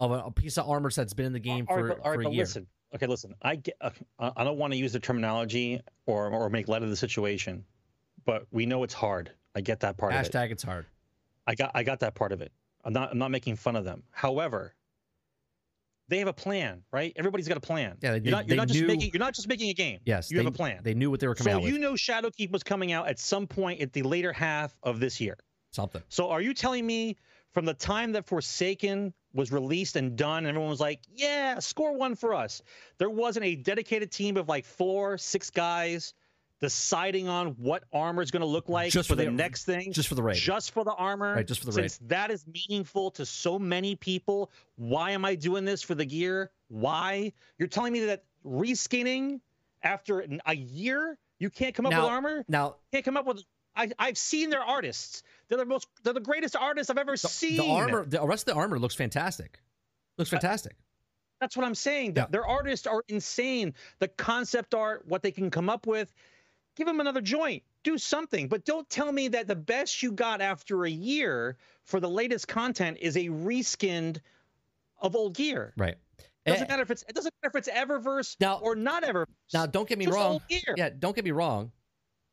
of 0.00 0.10
a, 0.10 0.18
a 0.26 0.30
piece 0.30 0.58
of 0.58 0.68
armor 0.68 0.90
that's 0.90 1.14
been 1.14 1.26
in 1.26 1.32
the 1.32 1.40
game 1.40 1.66
All 1.68 1.76
for, 1.76 1.84
right, 1.84 1.96
but, 1.96 2.04
for 2.04 2.18
right, 2.18 2.26
a 2.26 2.30
year. 2.30 2.42
listen. 2.42 2.66
Okay, 2.94 3.06
listen. 3.06 3.34
I 3.42 3.56
get. 3.56 3.76
Uh, 3.80 3.90
I 4.18 4.44
don't 4.44 4.58
want 4.58 4.72
to 4.72 4.78
use 4.78 4.92
the 4.92 5.00
terminology 5.00 5.80
or 6.06 6.28
or 6.28 6.48
make 6.48 6.68
light 6.68 6.82
of 6.82 6.90
the 6.90 6.96
situation, 6.96 7.64
but 8.24 8.46
we 8.50 8.66
know 8.66 8.82
it's 8.82 8.94
hard. 8.94 9.30
I 9.54 9.60
get 9.60 9.80
that 9.80 9.96
part 9.96 10.12
of 10.12 10.20
it. 10.20 10.30
Hashtag 10.30 10.50
it's 10.50 10.62
hard. 10.62 10.86
I 11.46 11.54
got 11.54 11.70
I 11.74 11.82
got 11.82 12.00
that 12.00 12.14
part 12.14 12.32
of 12.32 12.40
it. 12.40 12.52
I'm 12.84 12.92
not 12.92 13.10
I'm 13.10 13.18
not 13.18 13.30
making 13.30 13.56
fun 13.56 13.76
of 13.76 13.84
them. 13.84 14.02
However, 14.10 14.74
they 16.08 16.18
have 16.18 16.28
a 16.28 16.32
plan, 16.34 16.82
right? 16.92 17.12
Everybody's 17.16 17.48
got 17.48 17.56
a 17.56 17.60
plan. 17.60 17.96
Yeah, 18.00 18.12
they- 18.12 18.18
you're 18.18 18.30
not 18.30 18.48
you're 18.48 18.56
not 18.56 18.68
just 18.68 18.80
knew- 18.80 18.86
making 18.86 19.10
you're 19.12 19.20
not 19.20 19.34
just 19.34 19.48
making 19.48 19.70
a 19.70 19.74
game. 19.74 20.00
Yes, 20.04 20.30
you 20.30 20.38
they, 20.38 20.44
have 20.44 20.52
a 20.52 20.56
plan. 20.56 20.80
They 20.82 20.94
knew 20.94 21.10
what 21.10 21.20
they 21.20 21.28
were 21.28 21.34
coming 21.34 21.52
So 21.52 21.58
out 21.58 21.62
So 21.62 21.68
you 21.68 21.78
know 21.78 21.94
Shadowkeep 21.94 22.50
was 22.50 22.62
coming 22.62 22.92
out 22.92 23.08
at 23.08 23.18
some 23.18 23.46
point 23.46 23.80
at 23.80 23.92
the 23.92 24.02
later 24.02 24.32
half 24.32 24.76
of 24.82 25.00
this 25.00 25.20
year. 25.20 25.38
Something. 25.72 26.02
So 26.08 26.30
are 26.30 26.40
you 26.40 26.54
telling 26.54 26.86
me 26.86 27.16
from 27.52 27.64
the 27.64 27.74
time 27.74 28.12
that 28.12 28.26
Forsaken 28.26 29.14
was 29.32 29.50
released 29.50 29.96
and 29.96 30.16
done, 30.16 30.38
and 30.38 30.48
everyone 30.48 30.70
was 30.70 30.80
like, 30.80 31.00
"Yeah, 31.10 31.58
score 31.58 31.96
one 31.96 32.14
for 32.14 32.34
us." 32.34 32.62
There 32.98 33.10
wasn't 33.10 33.46
a 33.46 33.56
dedicated 33.56 34.12
team 34.12 34.36
of 34.36 34.48
like 34.48 34.64
four, 34.64 35.18
six 35.18 35.50
guys 35.50 36.14
deciding 36.60 37.28
on 37.28 37.48
what 37.58 37.84
armor 37.92 38.22
is 38.22 38.30
going 38.30 38.40
to 38.40 38.46
look 38.46 38.68
like 38.68 38.90
Just 38.92 39.08
for 39.08 39.16
the 39.16 39.24
the- 39.26 39.30
next 39.30 39.64
thing, 39.64 39.92
just 39.92 40.08
for 40.08 40.14
the 40.14 40.22
raid. 40.22 40.36
just 40.36 40.70
for 40.72 40.84
the 40.84 40.92
armor, 40.94 41.34
Right, 41.34 41.46
just 41.46 41.60
for 41.60 41.66
the 41.66 41.72
raid. 41.72 41.90
Since 41.90 42.08
that 42.08 42.30
is 42.30 42.44
meaningful 42.46 43.10
to 43.12 43.26
so 43.26 43.58
many 43.58 43.96
people, 43.96 44.50
why 44.76 45.10
am 45.10 45.24
I 45.24 45.34
doing 45.34 45.64
this 45.64 45.82
for 45.82 45.94
the 45.94 46.04
gear? 46.04 46.50
Why? 46.68 47.32
You're 47.58 47.68
telling 47.68 47.92
me 47.92 48.06
that 48.06 48.24
reskinning 48.46 49.40
after 49.82 50.26
a 50.46 50.54
year, 50.56 51.18
you 51.38 51.50
can't 51.50 51.74
come 51.74 51.86
up 51.86 51.90
Now- 51.92 52.02
with 52.02 52.10
armor? 52.10 52.44
Now, 52.48 52.76
Can't 52.92 53.04
come 53.04 53.16
up 53.16 53.26
with. 53.26 53.42
I, 53.76 53.90
I've 53.98 54.16
seen 54.16 54.50
their 54.50 54.62
artists. 54.62 55.24
They're 55.48 55.58
the 55.58 55.64
most. 55.64 55.88
They're 56.04 56.12
the 56.14 56.20
greatest 56.20 56.54
artists 56.54 56.90
I've 56.90 56.98
ever 56.98 57.12
the, 57.12 57.18
seen. 57.28 57.56
the 57.56 57.66
armor, 57.68 58.06
the 58.06 58.24
rest 58.24 58.48
of 58.48 58.54
the 58.54 58.60
armor 58.60 58.78
looks 58.78 58.94
fantastic. 58.94 59.58
Looks 60.16 60.30
fantastic. 60.30 60.76
That's 61.40 61.56
what 61.56 61.66
I'm 61.66 61.74
saying. 61.74 62.12
Yeah. 62.16 62.26
Their 62.30 62.46
artists 62.46 62.86
are 62.86 63.02
insane. 63.08 63.74
The 63.98 64.06
concept 64.06 64.74
art, 64.74 65.02
what 65.08 65.22
they 65.22 65.32
can 65.32 65.50
come 65.50 65.68
up 65.68 65.88
with, 65.88 66.14
give 66.76 66.86
them 66.86 67.00
another 67.00 67.20
joint. 67.20 67.62
Do 67.82 67.98
something, 67.98 68.48
but 68.48 68.64
don't 68.64 68.88
tell 68.88 69.12
me 69.12 69.28
that 69.28 69.46
the 69.46 69.56
best 69.56 70.02
you 70.02 70.12
got 70.12 70.40
after 70.40 70.84
a 70.84 70.90
year 70.90 71.56
for 71.84 72.00
the 72.00 72.08
latest 72.08 72.48
content 72.48 72.98
is 73.00 73.16
a 73.16 73.26
reskinned 73.28 74.18
of 75.00 75.14
old 75.14 75.34
gear. 75.36 75.72
Right. 75.76 75.96
Doesn't 76.46 76.64
Eh, 76.66 76.68
matter 76.68 76.82
if 76.82 76.90
it's 76.90 77.02
it 77.08 77.14
doesn't 77.14 77.32
matter 77.42 77.56
if 77.56 77.66
it's 77.66 77.68
Eververse 77.68 78.36
Now- 78.40 78.58
or 78.58 78.74
not 78.76 79.02
Eververse. 79.02 79.26
now, 79.52 79.66
don't 79.66 79.88
get 79.88 79.98
me 79.98 80.06
Just 80.06 80.14
wrong. 80.16 80.40
Yeah, 80.76 80.90
don't 80.98 81.14
get 81.16 81.24
me 81.24 81.30
wrong. 81.30 81.72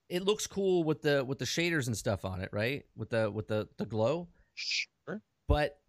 It 0.10 0.24
looks 0.24 0.48
cool 0.48 0.84
with 0.84 1.02
the 1.02 1.24
with 1.24 1.40
the 1.40 1.46
shaders 1.46 1.88
and 1.88 1.96
stuff 1.98 2.26
on 2.26 2.42
it, 2.42 2.50
right? 2.52 2.86
With 2.96 3.10
the 3.10 3.32
with 3.32 3.48
the 3.48 3.70
the 3.78 3.86
glow, 3.86 4.28
Sure. 4.56 5.22
but 5.48 5.80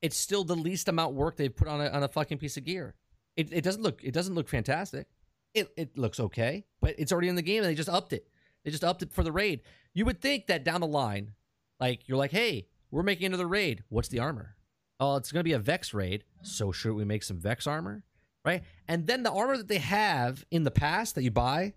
it's 0.00 0.16
still 0.16 0.44
the 0.44 0.54
least 0.56 0.88
amount 0.88 1.10
of 1.10 1.16
work 1.16 1.36
they've 1.36 1.54
put 1.54 1.68
on 1.68 1.80
a 1.82 1.88
on 1.90 2.02
a 2.02 2.08
fucking 2.08 2.38
piece 2.38 2.56
of 2.56 2.64
gear. 2.64 2.94
It 3.36 3.52
it 3.52 3.62
doesn't 3.64 3.82
look 3.82 4.02
it 4.02 4.12
doesn't 4.12 4.34
look 4.34 4.48
fantastic. 4.48 5.06
It 5.54 5.72
it 5.76 5.98
looks 5.98 6.20
okay, 6.20 6.66
but 6.80 6.94
it's 6.98 7.12
already 7.12 7.28
in 7.28 7.34
the 7.34 7.42
game 7.42 7.62
and 7.62 7.70
they 7.70 7.74
just 7.74 7.88
upped 7.88 8.12
it. 8.12 8.28
They 8.64 8.70
just 8.70 8.84
upped 8.84 9.02
it 9.02 9.12
for 9.12 9.22
the 9.22 9.32
raid. 9.32 9.62
You 9.94 10.04
would 10.04 10.20
think 10.20 10.46
that 10.46 10.64
down 10.64 10.80
the 10.80 10.86
line, 10.86 11.32
like 11.80 12.08
you're 12.08 12.18
like, 12.18 12.30
hey, 12.30 12.68
we're 12.90 13.02
making 13.02 13.26
another 13.26 13.48
raid. 13.48 13.82
What's 13.88 14.08
the 14.08 14.18
armor? 14.18 14.56
Oh, 15.00 15.16
it's 15.16 15.32
gonna 15.32 15.44
be 15.44 15.52
a 15.52 15.58
Vex 15.58 15.94
raid. 15.94 16.24
So 16.42 16.72
should 16.72 16.94
we 16.94 17.04
make 17.04 17.22
some 17.22 17.38
Vex 17.38 17.66
armor? 17.66 18.04
Right? 18.44 18.62
And 18.86 19.06
then 19.06 19.22
the 19.22 19.32
armor 19.32 19.56
that 19.56 19.68
they 19.68 19.78
have 19.78 20.44
in 20.50 20.64
the 20.64 20.70
past 20.70 21.14
that 21.14 21.22
you 21.22 21.30
buy 21.30 21.74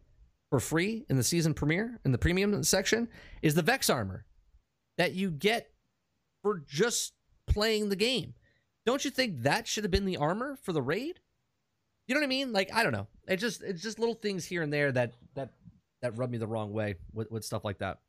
for 0.49 0.59
free 0.59 1.05
in 1.09 1.17
the 1.17 1.23
season 1.23 1.53
premiere 1.53 1.99
in 2.05 2.11
the 2.11 2.17
premium 2.17 2.63
section 2.63 3.07
is 3.41 3.55
the 3.55 3.61
Vex 3.61 3.89
armor 3.89 4.25
that 4.97 5.13
you 5.13 5.31
get 5.31 5.71
for 6.43 6.63
just 6.67 7.13
playing 7.47 7.89
the 7.89 7.95
game. 7.95 8.33
Don't 8.85 9.05
you 9.05 9.11
think 9.11 9.43
that 9.43 9.67
should 9.67 9.83
have 9.83 9.91
been 9.91 10.05
the 10.05 10.17
armor 10.17 10.57
for 10.61 10.73
the 10.73 10.81
raid? 10.81 11.19
You 12.11 12.15
know 12.15 12.19
what 12.19 12.25
I 12.25 12.27
mean? 12.27 12.51
Like 12.51 12.73
I 12.73 12.83
don't 12.83 12.91
know. 12.91 13.07
It 13.25 13.37
just 13.37 13.63
it's 13.63 13.81
just 13.81 13.97
little 13.97 14.15
things 14.15 14.43
here 14.43 14.63
and 14.63 14.73
there 14.73 14.91
that 14.91 15.13
that 15.35 15.51
that 16.01 16.17
rub 16.17 16.29
me 16.29 16.37
the 16.37 16.45
wrong 16.45 16.73
way 16.73 16.95
with, 17.13 17.31
with 17.31 17.45
stuff 17.45 17.63
like 17.63 17.77
that. 17.77 17.99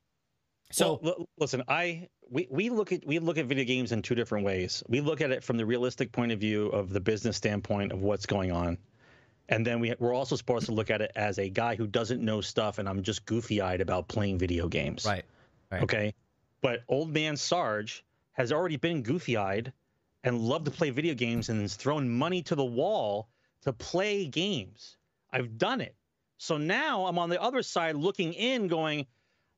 So 0.72 0.98
Well, 1.00 1.14
l- 1.20 1.28
listen, 1.38 1.62
I 1.68 2.08
we, 2.28 2.48
we 2.50 2.68
look 2.68 2.90
at 2.90 3.06
we 3.06 3.20
look 3.20 3.38
at 3.38 3.46
video 3.46 3.64
games 3.64 3.92
in 3.92 4.02
two 4.02 4.16
different 4.16 4.44
ways. 4.44 4.82
We 4.88 5.00
look 5.00 5.20
at 5.20 5.30
it 5.30 5.44
from 5.44 5.56
the 5.56 5.64
realistic 5.64 6.10
point 6.10 6.32
of 6.32 6.40
view 6.40 6.66
of 6.70 6.92
the 6.92 6.98
business 6.98 7.36
standpoint 7.36 7.92
of 7.92 8.02
what's 8.02 8.26
going 8.26 8.50
on, 8.50 8.76
and 9.48 9.64
then 9.64 9.78
we 9.78 9.94
we're 10.00 10.14
also 10.14 10.34
supposed 10.34 10.66
to 10.66 10.72
look 10.72 10.90
at 10.90 11.00
it 11.00 11.12
as 11.14 11.38
a 11.38 11.48
guy 11.48 11.76
who 11.76 11.86
doesn't 11.86 12.20
know 12.20 12.40
stuff, 12.40 12.78
and 12.78 12.88
I'm 12.88 13.04
just 13.04 13.24
goofy 13.24 13.60
eyed 13.60 13.80
about 13.80 14.08
playing 14.08 14.36
video 14.36 14.66
games. 14.66 15.06
right, 15.06 15.24
right. 15.70 15.82
Okay. 15.84 16.12
But 16.60 16.82
old 16.88 17.14
man 17.14 17.36
Sarge 17.36 18.04
has 18.32 18.50
already 18.50 18.78
been 18.78 19.02
goofy 19.02 19.36
eyed 19.36 19.72
and 20.24 20.40
loved 20.40 20.64
to 20.64 20.72
play 20.72 20.90
video 20.90 21.14
games 21.14 21.50
and 21.50 21.60
has 21.60 21.76
thrown 21.76 22.10
money 22.10 22.42
to 22.42 22.56
the 22.56 22.64
wall 22.64 23.28
to 23.62 23.72
play 23.72 24.26
games. 24.26 24.96
I've 25.32 25.58
done 25.58 25.80
it. 25.80 25.94
So 26.38 26.56
now 26.58 27.06
I'm 27.06 27.18
on 27.18 27.28
the 27.30 27.40
other 27.40 27.62
side 27.62 27.94
looking 27.96 28.32
in, 28.34 28.66
going, 28.68 29.06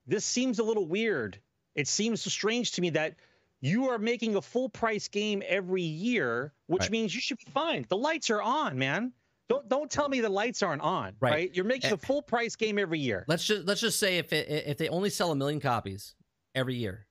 this 0.07 0.25
seems 0.25 0.59
a 0.59 0.63
little 0.65 0.87
weird. 0.87 1.41
It 1.75 1.89
seems 1.89 2.21
strange 2.31 2.73
to 2.73 2.81
me 2.83 2.91
that 2.91 3.17
you 3.61 3.89
are 3.89 3.99
making 3.99 4.37
a 4.37 4.43
full 4.43 4.69
price 4.69 5.09
game 5.09 5.43
every 5.47 5.83
year, 5.83 6.53
which 6.67 6.83
Right. 6.83 6.91
means 6.91 7.15
you 7.15 7.21
should 7.21 7.39
be 7.39 7.51
fine. 7.51 7.87
The 7.89 7.97
lights 7.97 8.29
are 8.31 8.43
on, 8.43 8.79
man. 8.79 9.13
Don't 9.49 9.69
don't 9.69 9.91
tell 9.91 10.09
me 10.09 10.21
the 10.21 10.29
lights 10.29 10.63
aren't 10.63 10.83
on. 10.83 11.17
Right. 11.21 11.31
Right. 11.33 11.55
You're 11.55 11.65
making 11.65 11.91
Eh. 11.91 11.95
a 11.95 11.97
full 11.99 12.23
price 12.23 12.57
game 12.57 12.79
every 12.79 12.99
year. 12.99 13.25
Let's 13.29 13.45
just 13.47 13.67
let's 13.67 13.81
just 13.81 13.99
say 13.99 14.19
if 14.19 14.33
it 14.33 14.49
if 14.67 14.77
they 14.79 14.89
only 14.89 15.11
sell 15.11 15.33
a 15.33 15.37
million 15.37 15.61
copies 15.61 16.15
every 16.55 16.75
year, 16.77 17.07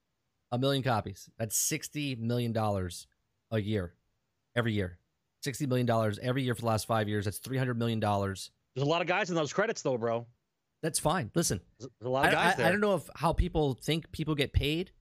a 0.51 0.57
million 0.59 0.83
copies, 0.83 1.29
that's 1.37 1.55
sixty 1.57 2.15
million 2.15 2.51
dollars 2.51 3.07
a 3.51 3.59
year, 3.59 3.93
every 4.55 4.73
year, 4.73 4.99
sixty 5.43 5.65
million 5.65 5.85
dollars 5.85 6.19
every 6.21 6.43
year 6.43 6.55
for 6.55 6.61
the 6.61 6.67
last 6.67 6.87
five 6.87 7.07
years. 7.07 7.25
That's 7.25 7.37
three 7.37 7.57
hundred 7.57 7.77
million 7.77 7.99
dollars. 7.99 8.51
There's 8.75 8.85
a 8.85 8.89
lot 8.89 9.01
of 9.01 9.07
guys 9.07 9.29
in 9.29 9.35
those 9.35 9.53
credits 9.53 9.81
though, 9.81 9.97
bro. 9.97 10.25
That's 10.81 10.99
fine. 10.99 11.31
Listen, 11.33 11.61
There's 11.79 11.91
a 12.03 12.09
lot 12.09 12.25
I, 12.25 12.27
of 12.27 12.33
guys 12.33 12.59
I-. 12.59 12.67
I 12.67 12.71
don't 12.71 12.81
know 12.81 12.95
if 12.95 13.09
how 13.15 13.33
people 13.33 13.73
think 13.73 14.11
people 14.11 14.35
get 14.35 14.53
paid, 14.53 14.91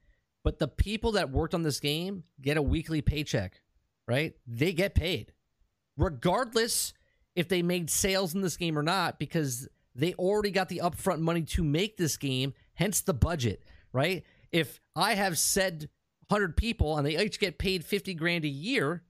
but 0.44 0.59
the 0.59 0.69
people 0.69 1.12
that 1.12 1.31
worked 1.31 1.55
on 1.55 1.62
this 1.62 1.81
game 1.81 2.24
get 2.40 2.56
a 2.56 2.62
weekly 2.62 3.02
paycheck, 3.02 3.60
right? 4.06 4.35
They 4.47 4.73
get 4.73 4.94
paid, 4.94 5.32
regardless 5.97 6.93
if 7.35 7.48
they 7.48 7.62
made 7.62 7.90
sales 7.90 8.35
in 8.35 8.43
this 8.43 8.56
game 8.56 8.78
or 8.78 8.82
not, 8.82 9.19
because 9.19 9.69
they 9.94 10.14
already 10.14 10.51
got 10.51 10.69
the 10.69 10.81
upfront 10.85 11.20
money 11.20 11.43
to 11.43 11.64
make 11.64 11.97
this 11.97 12.16
game, 12.16 12.55
hence 12.74 13.01
the 13.01 13.14
budget, 13.14 13.62
right? 13.93 14.24
If 14.51 14.81
I 14.94 15.14
have 15.14 15.39
said 15.39 15.89
100 16.28 16.56
people 16.56 16.97
and 16.97 17.06
they 17.06 17.19
each 17.19 17.40
get 17.40 17.59
paid 17.59 17.85
50 17.85 18.14
grand 18.14 18.44
a 18.44 18.48
year, 18.48 19.02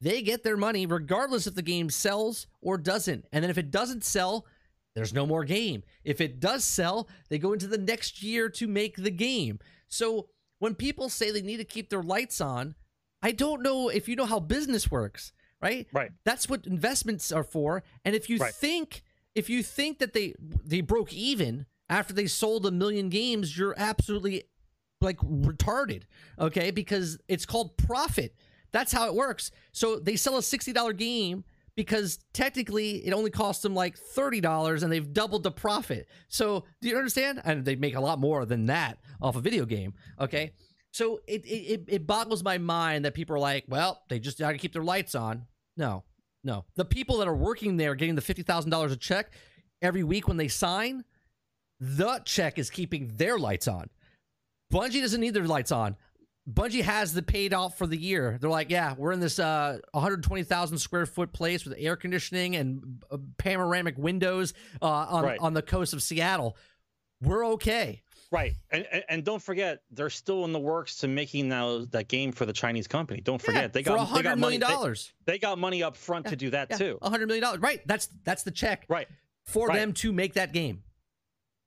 they 0.00 0.22
get 0.22 0.42
their 0.44 0.56
money 0.56 0.86
regardless 0.86 1.46
if 1.46 1.54
the 1.54 1.62
game 1.62 1.90
sells 1.90 2.46
or 2.60 2.78
doesn't. 2.78 3.24
And 3.32 3.42
then 3.42 3.50
if 3.50 3.58
it 3.58 3.70
doesn't 3.70 4.04
sell, 4.04 4.46
there's 4.94 5.12
no 5.12 5.26
more 5.26 5.44
game. 5.44 5.82
If 6.04 6.20
it 6.20 6.40
does 6.40 6.64
sell, 6.64 7.08
they 7.28 7.38
go 7.38 7.52
into 7.52 7.66
the 7.66 7.78
next 7.78 8.22
year 8.22 8.48
to 8.50 8.66
make 8.66 8.96
the 8.96 9.10
game. 9.10 9.58
So 9.88 10.28
when 10.58 10.74
people 10.74 11.08
say 11.08 11.30
they 11.30 11.42
need 11.42 11.58
to 11.58 11.64
keep 11.64 11.90
their 11.90 12.02
lights 12.02 12.40
on, 12.40 12.74
I 13.22 13.32
don't 13.32 13.62
know 13.62 13.88
if 13.88 14.08
you 14.08 14.16
know 14.16 14.26
how 14.26 14.40
business 14.40 14.90
works, 14.90 15.32
right? 15.60 15.86
Right. 15.92 16.10
That's 16.24 16.48
what 16.48 16.66
investments 16.66 17.32
are 17.32 17.44
for. 17.44 17.82
And 18.04 18.14
if 18.14 18.28
you 18.30 18.38
Right. 18.38 18.54
think 18.54 19.02
if 19.34 19.48
you 19.48 19.62
think 19.62 19.98
that 19.98 20.14
they 20.14 20.34
they 20.64 20.80
broke 20.80 21.12
even 21.12 21.66
after 21.88 22.12
they 22.12 22.26
sold 22.26 22.66
a 22.66 22.70
million 22.70 23.08
games, 23.08 23.56
you're 23.56 23.74
absolutely 23.76 24.44
like 25.00 25.18
retarded, 25.18 26.02
okay? 26.38 26.70
Because 26.72 27.18
it's 27.28 27.46
called 27.46 27.76
profit. 27.76 28.34
That's 28.72 28.92
how 28.92 29.06
it 29.06 29.14
works. 29.14 29.50
So 29.72 29.98
they 29.98 30.16
sell 30.16 30.36
a 30.36 30.40
$60 30.40 30.96
game 30.96 31.44
because 31.76 32.18
technically 32.32 33.06
it 33.06 33.12
only 33.12 33.30
costs 33.30 33.62
them 33.62 33.74
like 33.74 33.96
$30 34.16 34.82
and 34.82 34.92
they've 34.92 35.12
doubled 35.12 35.44
the 35.44 35.50
profit. 35.50 36.08
So 36.28 36.64
do 36.80 36.88
you 36.88 36.96
understand? 36.96 37.40
And 37.44 37.64
they 37.64 37.76
make 37.76 37.94
a 37.94 38.00
lot 38.00 38.18
more 38.18 38.44
than 38.44 38.66
that 38.66 38.98
off 39.22 39.36
a 39.36 39.40
video 39.40 39.64
game, 39.64 39.94
okay? 40.20 40.52
So 40.90 41.20
it 41.26 41.44
it, 41.46 41.84
it- 41.86 42.06
boggles 42.06 42.42
my 42.42 42.58
mind 42.58 43.04
that 43.04 43.14
people 43.14 43.36
are 43.36 43.40
like, 43.40 43.64
well, 43.68 44.02
they 44.08 44.18
just 44.18 44.38
got 44.38 44.52
to 44.52 44.58
keep 44.58 44.72
their 44.72 44.82
lights 44.82 45.14
on. 45.14 45.46
No, 45.76 46.02
no. 46.42 46.64
The 46.74 46.84
people 46.84 47.18
that 47.18 47.28
are 47.28 47.36
working 47.36 47.76
there 47.76 47.94
getting 47.94 48.14
the 48.16 48.22
$50,000 48.22 48.90
a 48.92 48.96
check 48.96 49.32
every 49.80 50.02
week 50.02 50.26
when 50.26 50.36
they 50.36 50.48
sign, 50.48 51.04
the 51.78 52.20
check 52.24 52.58
is 52.58 52.70
keeping 52.70 53.12
their 53.16 53.38
lights 53.38 53.68
on. 53.68 53.88
Bungie 54.72 55.00
doesn't 55.00 55.20
need 55.20 55.34
their 55.34 55.44
lights 55.46 55.70
on. 55.72 55.96
Bungie 56.50 56.82
has 56.82 57.12
the 57.12 57.22
paid 57.22 57.52
off 57.52 57.76
for 57.76 57.86
the 57.86 57.96
year. 57.96 58.38
They're 58.40 58.48
like, 58.48 58.70
yeah, 58.70 58.94
we're 58.96 59.12
in 59.12 59.20
this 59.20 59.38
uh, 59.38 59.78
120,000 59.92 60.78
square 60.78 61.04
foot 61.06 61.32
place 61.32 61.64
with 61.64 61.74
air 61.78 61.94
conditioning 61.96 62.56
and 62.56 63.02
uh, 63.10 63.18
panoramic 63.36 63.98
windows 63.98 64.54
uh, 64.80 64.86
on 64.86 65.24
Right. 65.24 65.38
on 65.40 65.52
the 65.54 65.62
coast 65.62 65.92
of 65.92 66.02
Seattle. 66.02 66.56
We're 67.20 67.44
okay. 67.54 68.02
Right, 68.30 68.52
and, 68.70 68.86
and 68.92 69.04
and 69.08 69.24
don't 69.24 69.42
forget 69.42 69.80
they're 69.90 70.10
still 70.10 70.44
in 70.44 70.52
the 70.52 70.58
works 70.58 70.96
to 70.98 71.08
making 71.08 71.48
now 71.48 71.86
that 71.92 72.08
game 72.08 72.30
for 72.32 72.44
the 72.44 72.52
Chinese 72.52 72.86
company. 72.86 73.22
Don't 73.22 73.40
forget 73.40 73.62
Yeah, 73.62 73.68
they 73.68 73.82
got 73.82 73.94
a 73.94 73.98
they 74.00 74.04
hundred 74.04 74.22
got 74.24 74.38
money. 74.38 74.40
million 74.40 74.60
They, 74.60 74.66
dollars. 74.66 75.12
they 75.24 75.38
got 75.38 75.58
money 75.58 75.82
up 75.82 75.96
front 75.96 76.26
to 76.26 76.36
do 76.36 76.50
that 76.50 76.76
too. 76.76 76.98
A 77.00 77.08
hundred 77.08 77.26
million 77.28 77.42
dollars. 77.42 77.60
Right. 77.60 77.80
That's 77.86 78.08
that's 78.24 78.42
the 78.42 78.50
check 78.50 78.84
Right, 78.88 79.08
for 79.44 79.68
Right. 79.68 79.78
them 79.78 79.94
to 79.94 80.12
make 80.12 80.34
that 80.34 80.52
game. 80.52 80.82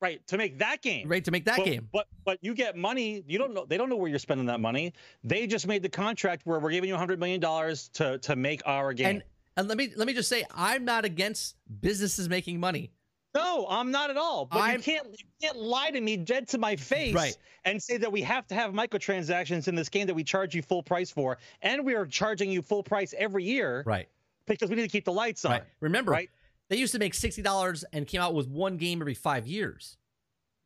Right 0.02 0.26
to 0.28 0.38
make 0.38 0.60
that 0.60 0.82
game. 0.82 1.08
Right 1.08 1.24
to 1.24 1.32
make 1.32 1.46
that 1.46 1.58
but, 1.58 1.66
game. 1.66 1.88
But 1.92 2.08
but 2.26 2.40
you 2.42 2.54
get 2.54 2.76
money. 2.76 3.24
You 3.28 3.38
don't 3.38 3.54
know. 3.54 3.66
They 3.66 3.78
don't 3.78 3.90
know 3.90 3.96
where 3.96 4.10
you're 4.10 4.20
spending 4.20 4.48
that 4.48 4.60
money. 4.60 4.94
They 5.24 5.48
just 5.48 5.68
made 5.68 5.84
the 5.84 5.90
contract 5.90 6.46
where 6.46 6.60
we're 6.60 6.72
giving 6.72 6.90
you 6.90 6.96
a 6.96 6.98
hundred 6.98 7.20
million 7.20 7.40
dollars 7.40 7.90
to 7.94 8.18
to 8.20 8.36
make 8.36 8.62
our 8.66 8.94
game. 8.94 9.08
And 9.08 9.24
and 9.58 9.68
let 9.68 9.78
me 9.78 9.92
let 9.96 10.08
me 10.08 10.14
just 10.14 10.30
say, 10.30 10.44
I'm 10.56 10.86
not 10.86 11.06
against 11.06 11.56
businesses 11.82 12.28
making 12.28 12.60
money. 12.60 12.92
no, 13.36 13.66
I'm 13.70 13.92
not 13.92 14.10
at 14.10 14.18
all. 14.18 14.46
But 14.46 14.60
I'm- 14.60 14.78
you 14.78 14.84
can't 14.84 15.08
you 15.12 15.26
can't 15.42 15.58
lie 15.58 15.92
to 15.92 16.02
me 16.02 16.18
dead 16.18 16.48
to 16.50 16.58
my 16.58 16.76
face 16.76 17.14
Right. 17.14 17.38
and 17.64 17.82
say 17.82 17.98
that 17.98 18.12
we 18.12 18.22
have 18.24 18.48
to 18.48 18.56
have 18.56 18.74
microtransactions 18.74 19.68
in 19.68 19.76
this 19.76 19.88
game 19.90 20.08
that 20.08 20.14
we 20.16 20.24
charge 20.24 20.56
you 20.56 20.62
full 20.62 20.84
price 20.84 21.12
for, 21.12 21.38
and 21.62 21.86
we 21.86 21.94
are 21.96 22.06
charging 22.06 22.52
you 22.52 22.62
full 22.62 22.84
price 22.84 23.14
every 23.18 23.44
year 23.46 23.84
Right. 23.86 24.08
because 24.48 24.70
we 24.70 24.76
need 24.76 24.82
to 24.84 24.90
keep 24.90 25.06
the 25.06 25.14
lights 25.14 25.46
on. 25.46 25.52
Right. 25.52 25.64
Remember, 25.80 26.12
Right. 26.12 26.30
They 26.72 26.78
used 26.78 26.94
to 26.94 27.00
make 27.00 27.14
sixty 27.14 27.42
dollars 27.42 27.84
and 27.92 28.08
came 28.08 28.22
out 28.22 28.34
with 28.34 28.48
one 28.48 28.78
game 28.78 29.02
every 29.02 29.14
five 29.14 29.46
years. 29.46 29.98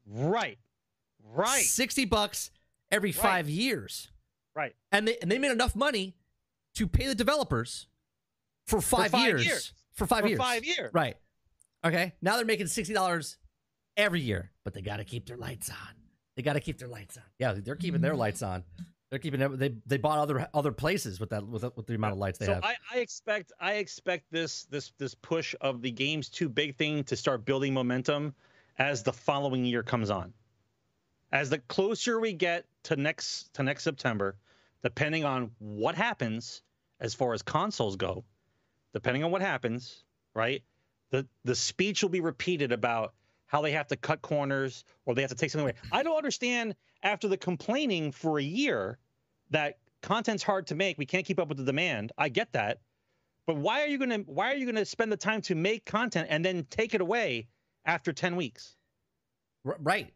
Right. 0.06 0.60
Right. 1.34 1.64
Sixty 1.64 2.06
bucks 2.06 2.52
every 2.92 3.10
Right. 3.10 3.16
five 3.16 3.50
years. 3.50 4.12
Right. 4.56 4.76
And 4.92 5.08
they 5.08 5.18
and 5.18 5.32
they 5.32 5.40
made 5.40 5.52
enough 5.52 5.76
money 5.76 6.16
to 6.76 6.88
pay 6.88 7.08
the 7.08 7.16
developers 7.16 7.88
for 8.68 8.82
five, 8.82 9.10
five 9.10 9.28
years, 9.28 9.46
years. 9.46 9.74
For 9.94 10.06
five 10.06 10.22
For 10.22 10.28
years. 10.28 10.38
five 10.38 10.64
years. 10.64 10.94
Right. 10.94 11.18
Okay. 11.84 12.14
Now 12.22 12.36
they're 12.36 12.46
making 12.46 12.68
sixty 12.68 12.94
dollars 12.94 13.38
every 13.98 14.22
year, 14.22 14.52
but 14.64 14.76
they 14.76 14.82
got 14.82 14.98
to 14.98 15.06
keep 15.06 15.26
their 15.26 15.38
lights 15.38 15.72
on. 15.72 15.96
They 16.36 16.44
got 16.44 16.54
to 16.54 16.60
keep 16.60 16.78
their 16.78 16.88
lights 16.88 17.18
on. 17.18 17.24
Yeah, 17.40 17.54
they're 17.54 17.76
keeping 17.76 18.02
their 18.02 18.14
mm. 18.14 18.20
lights 18.20 18.44
on. 18.44 18.64
They're 19.16 19.20
keeping 19.22 19.40
them. 19.40 19.58
They 19.58 19.74
they 19.86 19.96
bought 19.96 20.18
other 20.18 20.46
other 20.54 20.74
places 20.74 21.22
with 21.22 21.30
that 21.30 21.48
with, 21.48 21.64
with 21.78 21.88
the 21.88 21.96
amount 21.96 22.12
of 22.12 22.20
lights 22.20 22.38
they 22.38 22.48
so 22.48 22.56
have. 22.56 22.66
I, 22.66 22.76
I 22.94 22.98
expect 22.98 23.54
I 23.62 23.76
expect 23.76 24.30
this 24.30 24.66
this 24.66 24.92
this 24.98 25.16
push 25.16 25.56
of 25.62 25.82
the 25.82 25.90
game's 25.90 26.28
too 26.28 26.50
big 26.50 26.76
thing 26.76 27.06
to 27.06 27.16
start 27.16 27.46
building 27.46 27.74
momentum 27.74 28.36
as 28.78 29.04
the 29.04 29.14
following 29.14 29.64
year 29.64 29.84
comes 29.84 30.10
on. 30.10 30.34
As 31.32 31.50
the 31.50 31.60
closer 31.60 32.20
we 32.20 32.34
get 32.34 32.66
to 32.84 32.98
next 32.98 33.54
to 33.54 33.64
next 33.64 33.84
September, 33.86 34.36
depending 34.84 35.24
on 35.24 35.52
what 35.60 35.96
happens 35.96 36.62
as 37.00 37.14
far 37.14 37.34
as 37.34 37.42
consoles 37.42 37.96
go, 37.96 38.26
depending 38.92 39.24
on 39.24 39.32
what 39.32 39.42
happens, 39.42 40.04
right? 40.34 40.62
The 41.12 41.26
the 41.46 41.56
speech 41.56 42.04
will 42.04 42.10
be 42.10 42.20
repeated 42.20 42.74
about 42.74 43.14
how 43.46 43.62
they 43.62 43.72
have 43.72 43.88
to 43.88 43.96
cut 43.96 44.22
corners 44.22 44.84
or 45.06 45.16
they 45.16 45.22
have 45.22 45.32
to 45.32 45.38
take 45.38 45.52
something 45.52 45.70
away. 45.70 45.80
I 45.90 46.04
don't 46.04 46.18
understand 46.18 46.76
after 47.02 47.30
the 47.30 47.38
complaining 47.38 48.12
for 48.12 48.40
a 48.40 48.44
year 48.44 48.98
that 49.56 49.78
content's 50.02 50.44
hard 50.44 50.68
to 50.68 50.76
make, 50.76 50.98
we 50.98 51.06
can't 51.06 51.26
keep 51.26 51.40
up 51.40 51.48
with 51.48 51.58
the 51.58 51.64
demand. 51.64 52.12
I 52.18 52.30
get 52.30 52.52
that. 52.54 52.80
But 53.48 53.56
why 53.58 53.84
are 53.84 53.88
you 53.88 53.98
going 53.98 54.10
to 54.10 54.18
why 54.32 54.52
are 54.52 54.56
you 54.56 54.66
going 54.66 54.76
to 54.76 54.86
spend 54.86 55.12
the 55.12 55.18
time 55.18 55.42
to 55.44 55.56
make 55.56 55.86
content 55.86 56.28
and 56.30 56.44
then 56.44 56.66
take 56.70 56.94
it 56.94 57.02
away 57.02 57.48
after 57.86 58.12
10 58.12 58.36
weeks? 58.36 58.76
R- 59.66 59.78
right. 59.82 60.14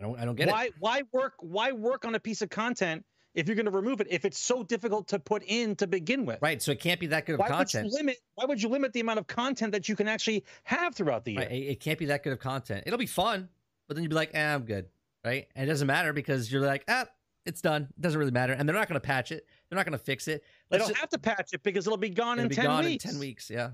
I 0.00 0.04
don't 0.04 0.18
I 0.18 0.24
don't 0.24 0.36
get 0.36 0.48
why 0.48 0.66
it. 0.66 0.74
why 0.78 1.02
work 1.12 1.34
why 1.40 1.72
work 1.72 2.04
on 2.04 2.14
a 2.14 2.20
piece 2.20 2.40
of 2.40 2.48
content 2.48 3.04
if 3.34 3.46
you're 3.46 3.56
going 3.56 3.66
to 3.66 3.72
remove 3.72 4.00
it 4.00 4.06
if 4.10 4.24
it's 4.24 4.38
so 4.38 4.62
difficult 4.62 5.08
to 5.08 5.18
put 5.18 5.42
in 5.44 5.76
to 5.76 5.86
begin 5.86 6.24
with? 6.24 6.38
Right. 6.40 6.62
So 6.62 6.70
it 6.70 6.80
can't 6.80 7.00
be 7.00 7.08
that 7.08 7.26
good 7.26 7.34
of 7.34 7.40
Why 7.40 7.48
content. 7.48 7.84
would 7.84 7.92
you 7.92 7.98
limit 7.98 8.16
why 8.36 8.44
would 8.46 8.62
you 8.62 8.68
limit 8.68 8.92
the 8.92 9.00
amount 9.00 9.18
of 9.18 9.26
content 9.26 9.72
that 9.72 9.88
you 9.88 9.96
can 9.96 10.08
actually 10.08 10.44
have 10.64 10.94
throughout 10.94 11.24
the 11.24 11.32
year? 11.32 11.40
Right. 11.42 11.52
It, 11.52 11.64
it 11.72 11.80
can't 11.80 11.98
be 11.98 12.06
that 12.06 12.22
good 12.22 12.32
of 12.32 12.38
content. 12.38 12.84
It'll 12.86 12.98
be 12.98 13.06
fun, 13.06 13.48
but 13.88 13.94
then 13.94 14.04
you'd 14.04 14.10
be 14.10 14.16
like, 14.16 14.30
eh, 14.34 14.54
I'm 14.54 14.62
good. 14.62 14.86
Right. 15.24 15.48
And 15.54 15.68
it 15.68 15.70
doesn't 15.70 15.86
matter 15.86 16.12
because 16.12 16.50
you're 16.50 16.64
like, 16.64 16.84
ah, 16.88 17.06
it's 17.46 17.60
done. 17.60 17.88
It 17.96 18.00
doesn't 18.00 18.18
really 18.18 18.30
matter. 18.30 18.52
And 18.52 18.68
they're 18.68 18.76
not 18.76 18.88
going 18.88 19.00
to 19.00 19.06
patch 19.06 19.32
it. 19.32 19.46
They're 19.68 19.76
not 19.76 19.86
going 19.86 19.98
to 19.98 20.04
fix 20.04 20.28
it. 20.28 20.44
They 20.70 20.76
Let's 20.78 20.88
don't 20.88 20.94
ju- 20.96 21.00
have 21.00 21.10
to 21.10 21.18
patch 21.18 21.50
it 21.52 21.62
because 21.62 21.86
it'll 21.86 21.96
be 21.96 22.10
gone 22.10 22.38
it'll 22.38 22.44
in 22.44 22.48
be 22.48 22.54
10 22.56 22.64
gone 22.64 22.84
weeks. 22.84 23.04
in 23.04 23.10
10 23.12 23.20
weeks. 23.20 23.50
Yeah. 23.50 23.70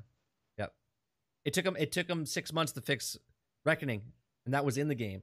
Yep. 0.59 0.73
It 1.45 1.55
took 1.55 1.65
them, 1.65 1.77
it 1.79 1.93
took 1.93 2.07
them 2.07 2.25
six 2.27 2.53
months 2.53 2.73
to 2.73 2.81
fix 2.81 3.17
Reckoning, 3.65 4.03
and 4.45 4.55
that 4.55 4.65
was 4.65 4.79
in 4.79 4.87
the 4.89 4.95
game. 4.95 5.23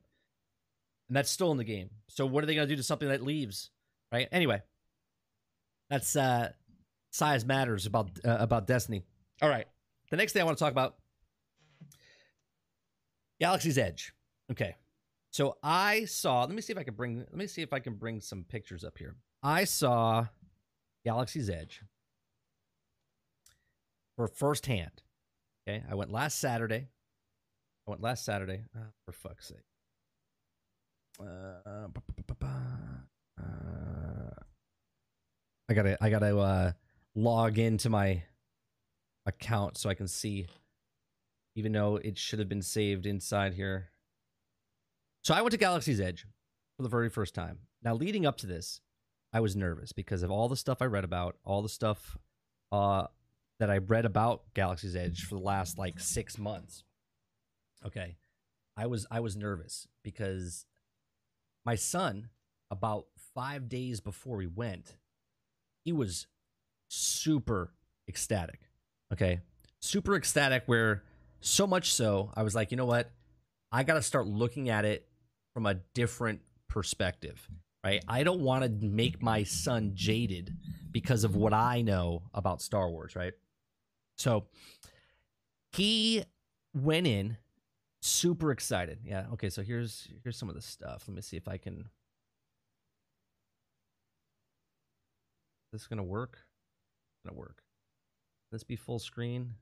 And 1.07 1.15
that's 1.17 1.31
still 1.31 1.51
in 1.51 1.57
the 1.57 1.63
game. 1.63 1.89
So 2.09 2.25
what 2.25 2.43
are 2.43 2.47
they 2.47 2.55
going 2.55 2.67
to 2.67 2.71
do 2.73 2.77
to 2.77 2.83
something 2.83 3.07
that 3.07 3.21
leaves? 3.23 3.69
Right. 4.11 4.27
Anyway, 4.31 4.61
that's 5.89 6.15
uh 6.15 6.51
size 7.11 7.45
matters 7.45 7.85
about 7.85 8.11
uh, 8.25 8.37
about 8.39 8.67
Destiny. 8.67 9.03
All 9.41 9.49
right. 9.49 9.67
The 10.11 10.17
next 10.17 10.33
thing 10.33 10.41
I 10.41 10.45
want 10.45 10.57
to 10.57 10.63
talk 10.63 10.71
about 10.71 10.95
Galaxy's 13.39 13.77
Edge. 13.77 14.13
Okay. 14.51 14.75
So 15.33 15.57
I 15.63 16.05
saw, 16.05 16.41
let 16.41 16.51
me 16.51 16.61
see 16.61 16.73
if 16.73 16.77
I 16.77 16.83
can 16.83 16.93
bring 16.93 17.17
let 17.17 17.33
me 17.33 17.47
see 17.47 17.63
if 17.63 17.73
I 17.73 17.79
can 17.79 17.95
bring 17.95 18.21
some 18.21 18.43
pictures 18.43 18.83
up 18.83 18.99
here. 18.99 19.15
I 19.41 19.63
saw 19.63 20.27
Galaxy's 21.03 21.49
Edge 21.49 21.81
for 24.15 24.27
firsthand. 24.27 25.01
Okay. 25.67 25.83
I 25.89 25.95
went 25.95 26.11
last 26.11 26.39
Saturday. 26.39 26.87
I 27.87 27.91
went 27.91 28.01
last 28.01 28.23
Saturday. 28.23 28.65
Ah, 28.77 28.91
for 29.05 29.11
fuck's 29.11 29.47
sake. 29.47 29.65
Uh, 31.19 31.87
uh, 33.39 34.29
I 35.67 35.73
gotta 35.73 35.97
I 35.99 36.09
gotta 36.11 36.37
uh, 36.37 36.71
log 37.15 37.57
into 37.57 37.89
my 37.89 38.21
account 39.25 39.77
so 39.77 39.89
I 39.89 39.95
can 39.95 40.07
see, 40.07 40.45
even 41.55 41.71
though 41.71 41.95
it 41.95 42.19
should 42.19 42.37
have 42.37 42.49
been 42.49 42.61
saved 42.61 43.07
inside 43.07 43.55
here. 43.55 43.89
So 45.23 45.33
I 45.33 45.41
went 45.41 45.51
to 45.51 45.57
Galaxy's 45.57 46.01
Edge 46.01 46.27
for 46.75 46.83
the 46.83 46.89
very 46.89 47.09
first 47.09 47.33
time. 47.33 47.59
Now, 47.81 47.95
leading 47.95 48.25
up 48.25 48.37
to 48.37 48.47
this, 48.47 48.81
I 49.31 49.39
was 49.39 49.55
nervous 49.55 49.93
because 49.93 50.21
of 50.21 50.29
all 50.29 50.49
the 50.49 50.57
stuff 50.57 50.81
I 50.81 50.85
read 50.85 51.05
about, 51.05 51.37
all 51.45 51.61
the 51.61 51.69
stuff 51.69 52.17
uh, 52.73 53.07
that 53.59 53.69
I 53.69 53.77
read 53.77 54.05
about 54.05 54.43
Galaxy's 54.53 54.97
Edge 54.97 55.23
for 55.23 55.35
the 55.35 55.41
last 55.41 55.77
like 55.77 55.99
six 55.99 56.37
months. 56.37 56.83
Okay, 57.85 58.17
I 58.75 58.85
was 58.85 59.07
I 59.09 59.21
was 59.21 59.37
nervous 59.37 59.87
because 60.03 60.65
my 61.65 61.75
son, 61.75 62.29
about 62.69 63.05
five 63.33 63.69
days 63.69 64.01
before 64.01 64.35
we 64.35 64.47
went, 64.47 64.97
he 65.85 65.93
was 65.93 66.27
super 66.89 67.73
ecstatic. 68.09 68.59
Okay. 69.11 69.39
Super 69.79 70.15
ecstatic, 70.15 70.63
where 70.65 71.03
so 71.41 71.67
much 71.67 71.93
so, 71.93 72.31
I 72.35 72.43
was 72.43 72.55
like, 72.55 72.71
you 72.71 72.77
know 72.77 72.85
what? 72.85 73.11
I 73.71 73.83
got 73.83 73.95
to 73.95 74.01
start 74.01 74.27
looking 74.27 74.69
at 74.69 74.85
it 74.85 75.07
from 75.53 75.65
a 75.65 75.75
different 75.93 76.41
perspective, 76.67 77.47
right? 77.83 78.03
I 78.07 78.23
don't 78.23 78.41
want 78.41 78.63
to 78.63 78.85
make 78.85 79.21
my 79.21 79.43
son 79.43 79.91
jaded 79.93 80.55
because 80.91 81.23
of 81.23 81.35
what 81.35 81.53
I 81.53 81.81
know 81.81 82.23
about 82.33 82.61
Star 82.61 82.89
Wars, 82.89 83.15
right? 83.15 83.33
So 84.17 84.45
he 85.71 86.23
went 86.73 87.07
in 87.07 87.37
super 88.01 88.51
excited. 88.51 88.99
Yeah. 89.03 89.25
Okay. 89.33 89.49
So 89.49 89.61
here's 89.61 90.07
here's 90.23 90.37
some 90.37 90.49
of 90.49 90.55
the 90.55 90.61
stuff. 90.61 91.05
Let 91.07 91.15
me 91.15 91.21
see 91.21 91.37
if 91.37 91.47
I 91.47 91.57
can. 91.57 91.89
Is 95.71 95.81
this 95.81 95.87
gonna 95.87 96.03
work? 96.03 96.39
Gonna 97.25 97.37
work. 97.37 97.63
This 98.51 98.63
be 98.63 98.75
full 98.75 98.99
screen. 98.99 99.55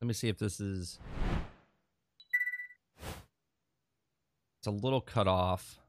Let 0.00 0.06
me 0.06 0.14
see 0.14 0.28
if 0.28 0.38
this 0.38 0.60
is. 0.60 0.98
It's 4.62 4.68
a 4.68 4.70
little 4.70 5.00
cut 5.00 5.26
off. 5.26 5.80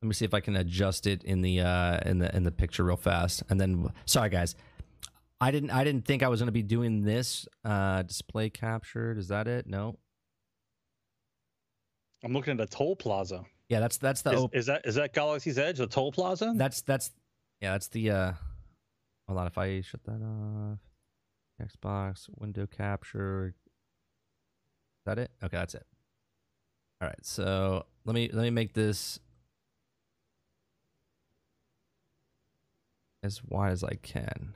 Let 0.00 0.06
me 0.06 0.14
see 0.14 0.24
if 0.24 0.32
I 0.32 0.38
can 0.38 0.54
adjust 0.54 1.04
it 1.04 1.24
in 1.24 1.42
the 1.42 1.60
uh, 1.62 1.98
in 2.06 2.20
the 2.20 2.32
in 2.32 2.44
the 2.44 2.52
picture 2.52 2.84
real 2.84 2.96
fast. 2.96 3.42
And 3.50 3.60
then, 3.60 3.88
sorry 4.04 4.28
guys, 4.28 4.54
I 5.40 5.50
didn't 5.50 5.70
I 5.70 5.82
didn't 5.82 6.04
think 6.04 6.22
I 6.22 6.28
was 6.28 6.38
gonna 6.38 6.52
be 6.52 6.62
doing 6.62 7.02
this. 7.02 7.48
Uh, 7.64 8.02
display 8.02 8.50
captured. 8.50 9.18
Is 9.18 9.26
that 9.28 9.48
it? 9.48 9.66
No. 9.66 9.98
I'm 12.22 12.32
looking 12.32 12.52
at 12.52 12.58
the 12.58 12.66
toll 12.66 12.94
plaza. 12.94 13.44
Yeah, 13.68 13.80
that's 13.80 13.96
that's 13.96 14.22
the 14.22 14.30
Is, 14.30 14.48
is 14.52 14.66
that 14.66 14.82
is 14.86 14.94
that 14.94 15.12
Galaxy's 15.12 15.58
Edge, 15.58 15.78
the 15.78 15.88
toll 15.88 16.12
plaza? 16.12 16.52
that's 16.54 16.82
that's 16.82 17.10
yeah 17.60 17.72
that's 17.72 17.88
the 17.88 18.10
uh. 18.12 18.32
Hold 19.26 19.40
on, 19.40 19.48
if 19.48 19.58
I 19.58 19.80
shut 19.80 20.04
that 20.04 20.22
off, 20.22 20.78
Xbox 21.60 22.28
window 22.36 22.68
capture. 22.68 23.48
Is 23.48 25.04
that 25.06 25.18
it? 25.18 25.32
Okay, 25.42 25.56
that's 25.56 25.74
it. 25.74 25.84
All 27.04 27.10
right, 27.10 27.18
so 27.26 27.84
let 28.06 28.14
me 28.14 28.30
let 28.32 28.44
me 28.44 28.48
make 28.50 28.72
this 28.72 29.20
as 33.22 33.44
wide 33.44 33.72
as 33.72 33.84
I 33.84 33.96
can. 33.96 34.54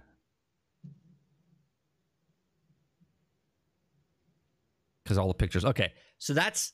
Because 5.05 5.19
all 5.19 5.29
the 5.29 5.35
pictures. 5.35 5.67
Okay, 5.67 5.93
so 6.17 6.33
that's 6.33 6.73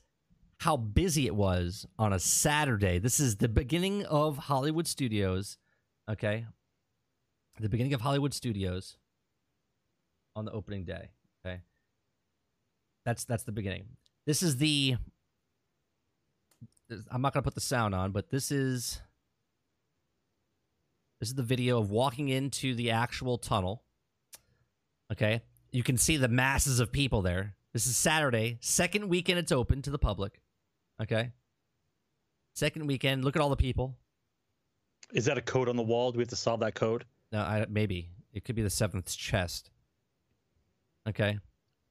how 0.58 0.76
busy 0.76 1.26
it 1.26 1.34
was 1.34 1.84
on 1.98 2.12
a 2.12 2.20
Saturday. 2.20 3.00
This 3.00 3.18
is 3.18 3.34
the 3.34 3.48
beginning 3.48 4.04
of 4.04 4.38
Hollywood 4.38 4.86
Studios. 4.86 5.58
Okay, 6.08 6.46
the 7.58 7.68
beginning 7.68 7.94
of 7.94 8.00
Hollywood 8.00 8.32
Studios 8.32 8.96
on 10.36 10.44
the 10.44 10.52
opening 10.52 10.84
day. 10.84 11.08
Okay, 11.44 11.62
that's 13.04 13.24
that's 13.24 13.42
the 13.42 13.50
beginning. 13.50 13.86
This 14.24 14.40
is 14.40 14.58
the. 14.58 14.98
I'm 17.10 17.22
not 17.22 17.32
gonna 17.32 17.42
put 17.42 17.54
the 17.54 17.60
sound 17.60 17.94
on, 17.94 18.12
but 18.12 18.30
this 18.30 18.50
is. 18.50 19.00
This 21.20 21.28
is 21.30 21.34
the 21.36 21.42
video 21.42 21.78
of 21.78 21.90
walking 21.90 22.28
into 22.28 22.74
the 22.74 22.90
actual 22.90 23.38
tunnel. 23.38 23.84
Okay, 25.12 25.42
you 25.72 25.82
can 25.82 25.96
see 25.96 26.16
the 26.16 26.28
masses 26.28 26.80
of 26.80 26.92
people 26.92 27.22
there. 27.22 27.54
This 27.72 27.86
is 27.86 27.96
Saturday, 27.96 28.58
second 28.60 29.08
weekend 29.08 29.38
it's 29.38 29.52
open 29.52 29.82
to 29.82 29.90
the 29.90 29.98
public. 29.98 30.40
Okay, 31.00 31.32
second 32.54 32.86
weekend. 32.86 33.24
Look 33.24 33.36
at 33.36 33.42
all 33.42 33.50
the 33.50 33.56
people. 33.56 33.96
Is 35.12 35.24
that 35.26 35.38
a 35.38 35.42
code 35.42 35.68
on 35.68 35.76
the 35.76 35.82
wall? 35.82 36.12
Do 36.12 36.18
we 36.18 36.22
have 36.22 36.28
to 36.28 36.36
solve 36.36 36.60
that 36.60 36.74
code? 36.74 37.04
No, 37.32 37.40
I, 37.40 37.66
maybe 37.68 38.10
it 38.32 38.44
could 38.44 38.56
be 38.56 38.62
the 38.62 38.70
seventh 38.70 39.16
chest. 39.16 39.70
Okay, 41.08 41.38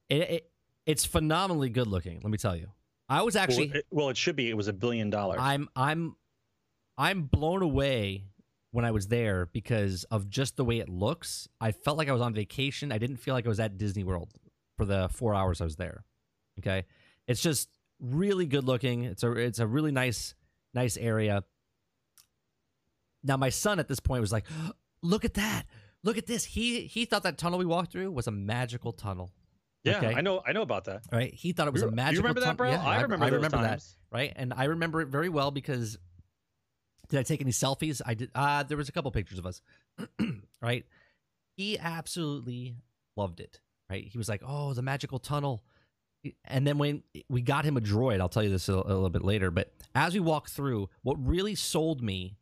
it, 0.08 0.16
it 0.16 0.50
it's 0.86 1.04
phenomenally 1.04 1.70
good 1.70 1.86
looking. 1.86 2.20
Let 2.22 2.30
me 2.30 2.38
tell 2.38 2.56
you, 2.56 2.68
I 3.08 3.22
was 3.22 3.36
actually 3.36 3.68
well, 3.68 3.76
it, 3.76 3.86
well, 3.90 4.08
it 4.08 4.16
should 4.16 4.36
be. 4.36 4.48
It 4.48 4.56
was 4.56 4.68
a 4.68 4.72
billion 4.72 5.10
dollars. 5.10 5.38
I'm 5.40 5.68
I'm 5.76 6.16
I'm 6.96 7.22
blown 7.22 7.62
away 7.62 8.24
when 8.70 8.84
I 8.84 8.90
was 8.90 9.08
there 9.08 9.46
because 9.52 10.04
of 10.04 10.28
just 10.28 10.56
the 10.56 10.64
way 10.64 10.78
it 10.78 10.88
looks. 10.88 11.48
I 11.60 11.72
felt 11.72 11.98
like 11.98 12.08
I 12.08 12.12
was 12.12 12.22
on 12.22 12.34
vacation. 12.34 12.92
I 12.92 12.98
didn't 12.98 13.18
feel 13.18 13.34
like 13.34 13.46
I 13.46 13.48
was 13.48 13.60
at 13.60 13.78
Disney 13.78 14.04
World 14.04 14.30
for 14.76 14.84
the 14.84 15.08
four 15.12 15.34
hours 15.34 15.60
I 15.60 15.64
was 15.64 15.76
there. 15.76 16.04
Okay, 16.58 16.84
it's 17.26 17.42
just 17.42 17.68
really 18.00 18.46
good 18.46 18.64
looking. 18.64 19.04
It's 19.04 19.22
a 19.22 19.32
it's 19.32 19.58
a 19.58 19.66
really 19.66 19.92
nice 19.92 20.34
nice 20.72 20.96
area. 20.96 21.44
Now 23.22 23.36
my 23.36 23.50
son 23.50 23.78
at 23.78 23.88
this 23.88 24.00
point 24.00 24.20
was 24.20 24.32
like, 24.32 24.46
look 25.02 25.24
at 25.24 25.34
that. 25.34 25.64
Look 26.02 26.18
at 26.18 26.26
this. 26.26 26.44
He 26.44 26.82
he 26.82 27.04
thought 27.04 27.22
that 27.22 27.38
tunnel 27.38 27.58
we 27.58 27.64
walked 27.64 27.92
through 27.92 28.10
was 28.12 28.26
a 28.26 28.32
magical 28.32 28.92
tunnel. 28.92 29.32
Yeah, 29.84 29.98
Okay. 29.98 30.14
I 30.14 30.20
know. 30.22 30.42
I 30.46 30.52
know 30.52 30.62
about 30.62 30.84
that. 30.86 31.02
Right? 31.12 31.32
He 31.34 31.52
thought 31.52 31.66
it 31.68 31.72
was 31.72 31.82
You- 31.82 31.88
a 31.88 31.90
you 31.90 31.96
magical 31.96 32.22
remember 32.22 32.40
that, 32.40 32.56
bro? 32.56 32.70
Yeah, 32.70 32.82
I 32.84 33.02
remember 33.02 33.24
I 33.24 33.28
remember 33.28 33.58
that. 33.58 33.82
Right? 34.10 34.32
And 34.34 34.52
I 34.54 34.64
remember 34.64 35.00
it 35.02 35.08
very 35.08 35.28
well 35.28 35.50
because 35.50 35.98
did 37.08 37.20
I 37.20 37.22
take 37.22 37.40
any 37.42 37.50
selfies? 37.50 38.00
I 38.04 38.14
did 38.14 38.30
uh 38.34 38.62
there 38.62 38.76
was 38.78 38.88
a 38.88 38.92
couple 38.92 39.10
pictures 39.10 39.38
of 39.38 39.46
us. 39.46 39.60
right? 40.62 40.84
He 41.56 41.78
absolutely 41.78 42.76
loved 43.16 43.40
it. 43.40 43.60
Right? 43.90 44.04
He 44.06 44.16
was 44.16 44.28
like, 44.28 44.42
"Oh, 44.44 44.72
the 44.72 44.82
magical 44.82 45.18
tunnel." 45.18 45.62
And 46.46 46.66
then 46.66 46.78
when 46.78 47.02
we 47.28 47.42
got 47.42 47.66
him 47.66 47.76
a 47.76 47.80
droid, 47.82 48.18
I'll 48.20 48.30
tell 48.30 48.42
you 48.42 48.48
this 48.48 48.70
a, 48.70 48.72
a 48.72 48.76
little 48.94 49.10
bit 49.10 49.22
later, 49.22 49.50
but 49.50 49.74
as 49.94 50.14
we 50.14 50.20
walk 50.20 50.48
through, 50.48 50.88
what 51.02 51.22
really 51.22 51.54
sold 51.54 52.02
me 52.02 52.38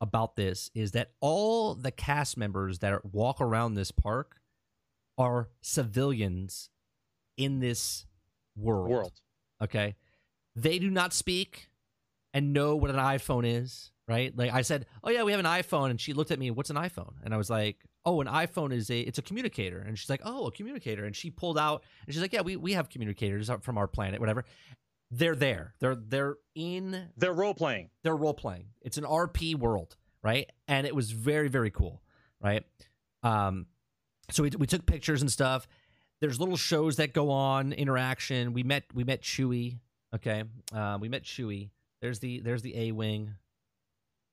about 0.00 0.36
this 0.36 0.70
is 0.74 0.92
that 0.92 1.10
all 1.20 1.74
the 1.74 1.90
cast 1.90 2.38
members 2.38 2.78
that 2.78 2.94
are, 2.94 3.02
walk 3.12 3.42
around 3.42 3.74
this 3.74 3.90
park 3.90 4.40
are 5.18 5.48
civilians 5.60 6.70
in 7.36 7.60
this 7.60 8.06
world. 8.56 8.88
World. 8.88 9.12
Okay. 9.62 9.96
They 10.56 10.78
do 10.78 10.90
not 10.90 11.12
speak 11.12 11.68
and 12.32 12.52
know 12.52 12.76
what 12.76 12.90
an 12.90 12.96
iPhone 12.96 13.44
is, 13.46 13.92
right? 14.06 14.36
Like 14.36 14.52
I 14.52 14.62
said, 14.62 14.86
"Oh 15.02 15.10
yeah, 15.10 15.22
we 15.24 15.32
have 15.32 15.40
an 15.40 15.46
iPhone." 15.46 15.90
And 15.90 16.00
she 16.00 16.12
looked 16.12 16.30
at 16.30 16.38
me, 16.38 16.50
"What's 16.50 16.70
an 16.70 16.76
iPhone?" 16.76 17.14
And 17.24 17.34
I 17.34 17.36
was 17.36 17.50
like, 17.50 17.78
"Oh, 18.04 18.20
an 18.20 18.26
iPhone 18.28 18.72
is 18.72 18.90
a 18.90 19.00
it's 19.00 19.18
a 19.18 19.22
communicator." 19.22 19.78
And 19.78 19.98
she's 19.98 20.10
like, 20.10 20.20
"Oh, 20.24 20.46
a 20.46 20.52
communicator." 20.52 21.04
And 21.04 21.14
she 21.16 21.30
pulled 21.30 21.58
out 21.58 21.82
and 22.06 22.14
she's 22.14 22.22
like, 22.22 22.32
"Yeah, 22.32 22.42
we 22.42 22.56
we 22.56 22.72
have 22.74 22.88
communicators 22.88 23.50
from 23.62 23.78
our 23.78 23.88
planet, 23.88 24.20
whatever." 24.20 24.44
They're 25.10 25.36
there. 25.36 25.74
They're 25.80 25.94
they're 25.96 26.36
in 26.54 27.08
They're 27.16 27.32
role 27.32 27.54
playing. 27.54 27.90
they're 28.02 28.16
role 28.16 28.34
playing. 28.34 28.66
It's 28.82 28.98
an 28.98 29.04
RP 29.04 29.54
world, 29.56 29.96
right? 30.22 30.50
And 30.68 30.86
it 30.86 30.94
was 30.94 31.10
very 31.12 31.48
very 31.48 31.70
cool, 31.70 32.02
right? 32.40 32.64
Um, 33.22 33.66
so 34.30 34.42
we 34.42 34.50
we 34.58 34.66
took 34.66 34.86
pictures 34.86 35.20
and 35.20 35.30
stuff. 35.30 35.66
There's 36.20 36.40
little 36.40 36.56
shows 36.56 36.96
that 36.96 37.12
go 37.12 37.30
on, 37.30 37.72
interaction. 37.72 38.52
We 38.52 38.62
met 38.62 38.84
we 38.94 39.04
met 39.04 39.22
Chewie. 39.22 39.78
Okay, 40.14 40.44
uh, 40.72 40.98
we 41.00 41.08
met 41.08 41.24
Chewie. 41.24 41.70
There's 42.00 42.18
the 42.18 42.40
there's 42.40 42.62
the 42.62 42.76
A 42.76 42.92
wing. 42.92 43.34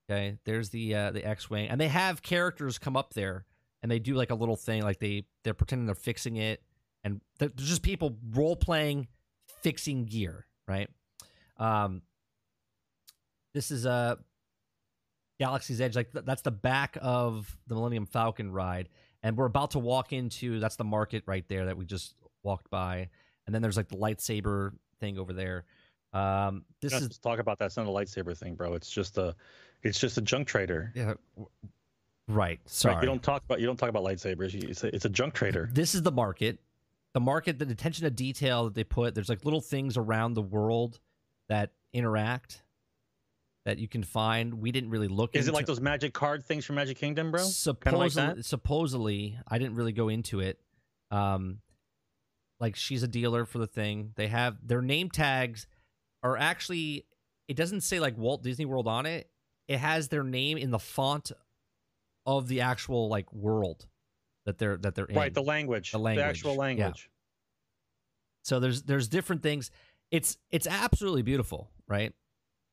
Okay, 0.10 0.38
there's 0.46 0.70
the 0.70 0.96
uh, 0.96 1.12
the 1.12 1.26
X 1.26 1.50
wing, 1.50 1.70
and 1.70 1.80
they 1.80 1.88
have 1.88 2.22
characters 2.22 2.78
come 2.78 2.98
up 2.98 3.14
there, 3.14 3.46
and 3.82 3.92
they 3.92 4.00
do 4.00 4.14
like 4.14 4.30
a 4.30 4.36
little 4.36 4.56
thing, 4.56 4.84
like 4.84 5.00
they 5.00 5.26
they're 5.44 5.54
pretending 5.54 5.86
they're 5.86 5.96
fixing 5.96 6.38
it, 6.38 6.62
and 7.04 7.22
they're 7.40 7.50
just 7.50 7.82
people 7.82 8.18
role 8.32 8.56
playing, 8.56 9.08
fixing 9.62 10.06
gear, 10.06 10.46
right? 10.68 10.90
Um, 11.58 12.02
this 13.54 13.72
is 13.72 13.86
a 13.86 14.18
Galaxy's 15.40 15.82
Edge, 15.82 15.96
like 15.96 16.12
th- 16.12 16.26
that's 16.26 16.42
the 16.42 16.52
back 16.52 16.98
of 17.02 17.58
the 17.68 17.76
Millennium 17.76 18.06
Falcon 18.06 18.52
ride, 18.52 18.90
and 19.24 19.38
we're 19.38 19.46
about 19.46 19.72
to 19.72 19.80
walk 19.80 20.14
into 20.14 20.60
that's 20.60 20.76
the 20.76 20.84
market 20.84 21.24
right 21.26 21.46
there 21.48 21.66
that 21.66 21.78
we 21.78 21.86
just 21.86 22.16
walked 22.44 22.70
by, 22.70 23.10
and 23.46 23.54
then 23.56 23.62
there's 23.62 23.78
like 23.78 23.88
the 23.90 23.98
lightsaber 23.98 24.74
thing 25.00 25.18
over 25.20 25.34
there. 25.34 25.66
Um, 26.14 26.66
this 26.82 26.92
is 26.94 27.18
talk 27.20 27.40
about 27.40 27.58
that's 27.60 27.78
not 27.78 27.86
a 27.86 27.90
lightsaber 27.90 28.38
thing, 28.38 28.56
bro. 28.56 28.74
It's 28.74 28.92
just 28.92 29.18
a, 29.18 29.34
it's 29.84 30.00
just 30.00 30.18
a 30.18 30.22
junk 30.22 30.48
trader. 30.48 30.92
yeah, 30.96 31.14
right. 32.28 32.60
Sorry, 32.66 32.96
Right? 32.96 33.02
You 33.04 33.08
don't 33.08 33.24
talk 33.24 33.44
about 33.46 33.60
you 33.60 33.66
don't 33.66 33.78
talk 33.78 33.90
about 33.90 34.04
lightsabers. 34.04 34.54
You- 34.54 34.70
It's 34.70 34.84
a, 34.84 34.94
it's 34.94 35.06
a 35.06 35.10
junk 35.10 35.34
trader. 35.34 35.70
This 35.72 35.96
is 35.96 36.02
the 36.02 36.12
market. 36.12 36.60
The 37.14 37.20
market, 37.20 37.60
the 37.60 37.66
attention 37.66 38.06
to 38.06 38.10
detail 38.10 38.66
that 38.66 38.74
they 38.74 38.86
put. 38.86 39.14
There's 39.16 39.28
like 39.30 39.44
little 39.44 39.60
things 39.62 39.98
around 39.98 40.34
the 40.34 40.42
world 40.42 41.00
that 41.50 41.72
interact 41.94 42.64
that 43.66 43.78
you 43.78 43.88
can 43.88 44.04
find. 44.04 44.56
We 44.56 44.72
didn't 44.72 44.90
really 44.90 45.08
look. 45.08 45.36
Is 45.36 45.48
it 45.48 45.54
like 45.54 45.66
those 45.66 45.82
magic 45.82 46.14
card 46.14 46.44
things 46.44 46.66
from 46.66 46.76
Magic 46.76 46.98
Kingdom, 46.98 47.32
bro? 47.32 47.42
Kinda 47.42 47.98
like 47.98 48.12
Supposedly, 48.12 48.44
supposedly, 48.44 49.40
I 49.48 49.58
didn't 49.58 49.76
really 49.76 49.94
go 49.94 50.10
into 50.10 50.40
it. 50.40 50.60
Um, 51.12 51.60
like 52.60 52.76
she's 52.76 53.04
a 53.04 53.08
dealer 53.08 53.46
for 53.46 53.58
the 53.58 53.68
thing. 53.68 54.14
They 54.16 54.28
have 54.28 54.58
their 54.66 54.82
name 54.82 55.10
tags 55.10 55.68
are 56.24 56.38
actually. 56.38 57.06
It 57.48 57.58
doesn't 57.58 57.82
say 57.82 58.00
like 58.00 58.18
Walt 58.18 58.44
Disney 58.44 58.66
World 58.66 58.88
on 58.88 59.06
it. 59.06 59.30
It 59.68 59.78
has 59.78 60.08
their 60.08 60.24
name 60.24 60.58
in 60.58 60.72
the 60.72 60.80
font 60.80 61.32
of 62.26 62.48
the 62.48 62.62
actual 62.62 63.10
like 63.10 63.32
world 63.34 63.88
that 64.46 64.58
they're 64.58 64.78
that 64.78 64.96
they're 64.96 65.06
in. 65.06 65.16
Right, 65.16 65.34
the 65.34 65.42
language, 65.44 65.92
The 65.92 66.00
language, 66.00 66.14
the, 66.14 66.20
language, 66.20 66.38
actual 66.38 66.54
yeah. 66.54 66.60
language. 66.60 67.10
So 68.44 68.60
there's 68.60 68.84
there's 68.84 69.08
different 69.08 69.44
things. 69.44 69.70
It's 70.10 70.38
it's 70.50 70.68
absolutely 70.68 71.22
beautiful, 71.22 71.70
right? 71.88 72.14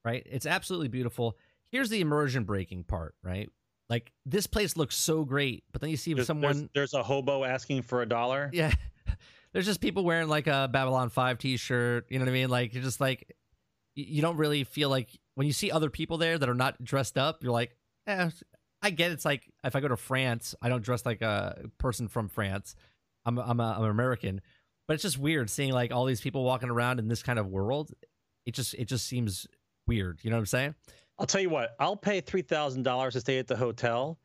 Right? 0.08 0.26
It's 0.30 0.46
absolutely 0.46 0.88
beautiful. 0.88 1.36
Here's 1.70 1.90
the 1.90 2.00
immersion 2.00 2.44
breaking 2.44 2.84
part, 2.84 3.14
right? 3.22 3.50
Like 3.90 4.12
this 4.26 4.46
place 4.46 4.76
looks 4.76 4.96
so 4.96 5.24
great, 5.24 5.64
but 5.72 5.80
then 5.80 5.90
you 5.90 5.96
see 5.96 6.14
There's, 6.14 6.26
someone 6.26 6.70
there's, 6.74 6.92
there's 6.92 6.94
a 6.94 7.02
hobo 7.02 7.44
asking 7.44 7.82
for 7.82 8.02
a 8.02 8.06
dollar. 8.06 8.50
yeah. 8.52 8.72
There's 9.54 9.64
just 9.64 9.80
people 9.80 10.04
wearing 10.04 10.28
like 10.28 10.46
a 10.46 10.68
Babylon 10.70 11.08
5 11.08 11.38
t-shirt, 11.38 12.06
you 12.10 12.18
know 12.18 12.26
what 12.26 12.30
I 12.30 12.34
mean? 12.34 12.50
Like 12.50 12.74
you're 12.74 12.82
just 12.82 13.00
like 13.00 13.34
you 13.94 14.20
don't 14.20 14.36
really 14.36 14.64
feel 14.64 14.90
like 14.90 15.08
when 15.36 15.46
you 15.46 15.54
see 15.54 15.70
other 15.70 15.88
people 15.88 16.18
there 16.18 16.36
that 16.36 16.48
are 16.48 16.54
not 16.54 16.84
dressed 16.84 17.16
up, 17.16 17.42
you're 17.42 17.52
like, 17.52 17.74
"Eh, 18.06 18.28
I 18.82 18.90
get 18.90 19.10
it's 19.10 19.24
like 19.24 19.50
if 19.64 19.74
I 19.74 19.80
go 19.80 19.88
to 19.88 19.96
France, 19.96 20.54
I 20.60 20.68
don't 20.68 20.84
dress 20.84 21.06
like 21.06 21.22
a 21.22 21.64
person 21.78 22.08
from 22.08 22.28
France. 22.28 22.74
I'm 23.24 23.38
I'm, 23.38 23.58
a, 23.58 23.74
I'm 23.76 23.84
an 23.84 23.90
American, 23.90 24.42
but 24.86 24.94
it's 24.94 25.02
just 25.02 25.18
weird 25.18 25.48
seeing 25.48 25.72
like 25.72 25.92
all 25.92 26.04
these 26.04 26.20
people 26.20 26.44
walking 26.44 26.68
around 26.68 26.98
in 26.98 27.08
this 27.08 27.22
kind 27.22 27.38
of 27.38 27.46
world. 27.46 27.90
It 28.44 28.52
just 28.54 28.74
it 28.74 28.84
just 28.84 29.06
seems 29.06 29.46
weird. 29.88 30.20
You 30.22 30.30
know 30.30 30.36
what 30.36 30.42
I'm 30.42 30.46
saying? 30.46 30.74
I'll 31.18 31.26
tell 31.26 31.40
you 31.40 31.50
what. 31.50 31.70
I'll 31.80 31.96
pay 31.96 32.20
three 32.20 32.42
thousand 32.42 32.84
dollars 32.84 33.14
to 33.14 33.20
stay 33.20 33.38
at 33.38 33.48
the 33.48 33.56
hotel. 33.56 34.18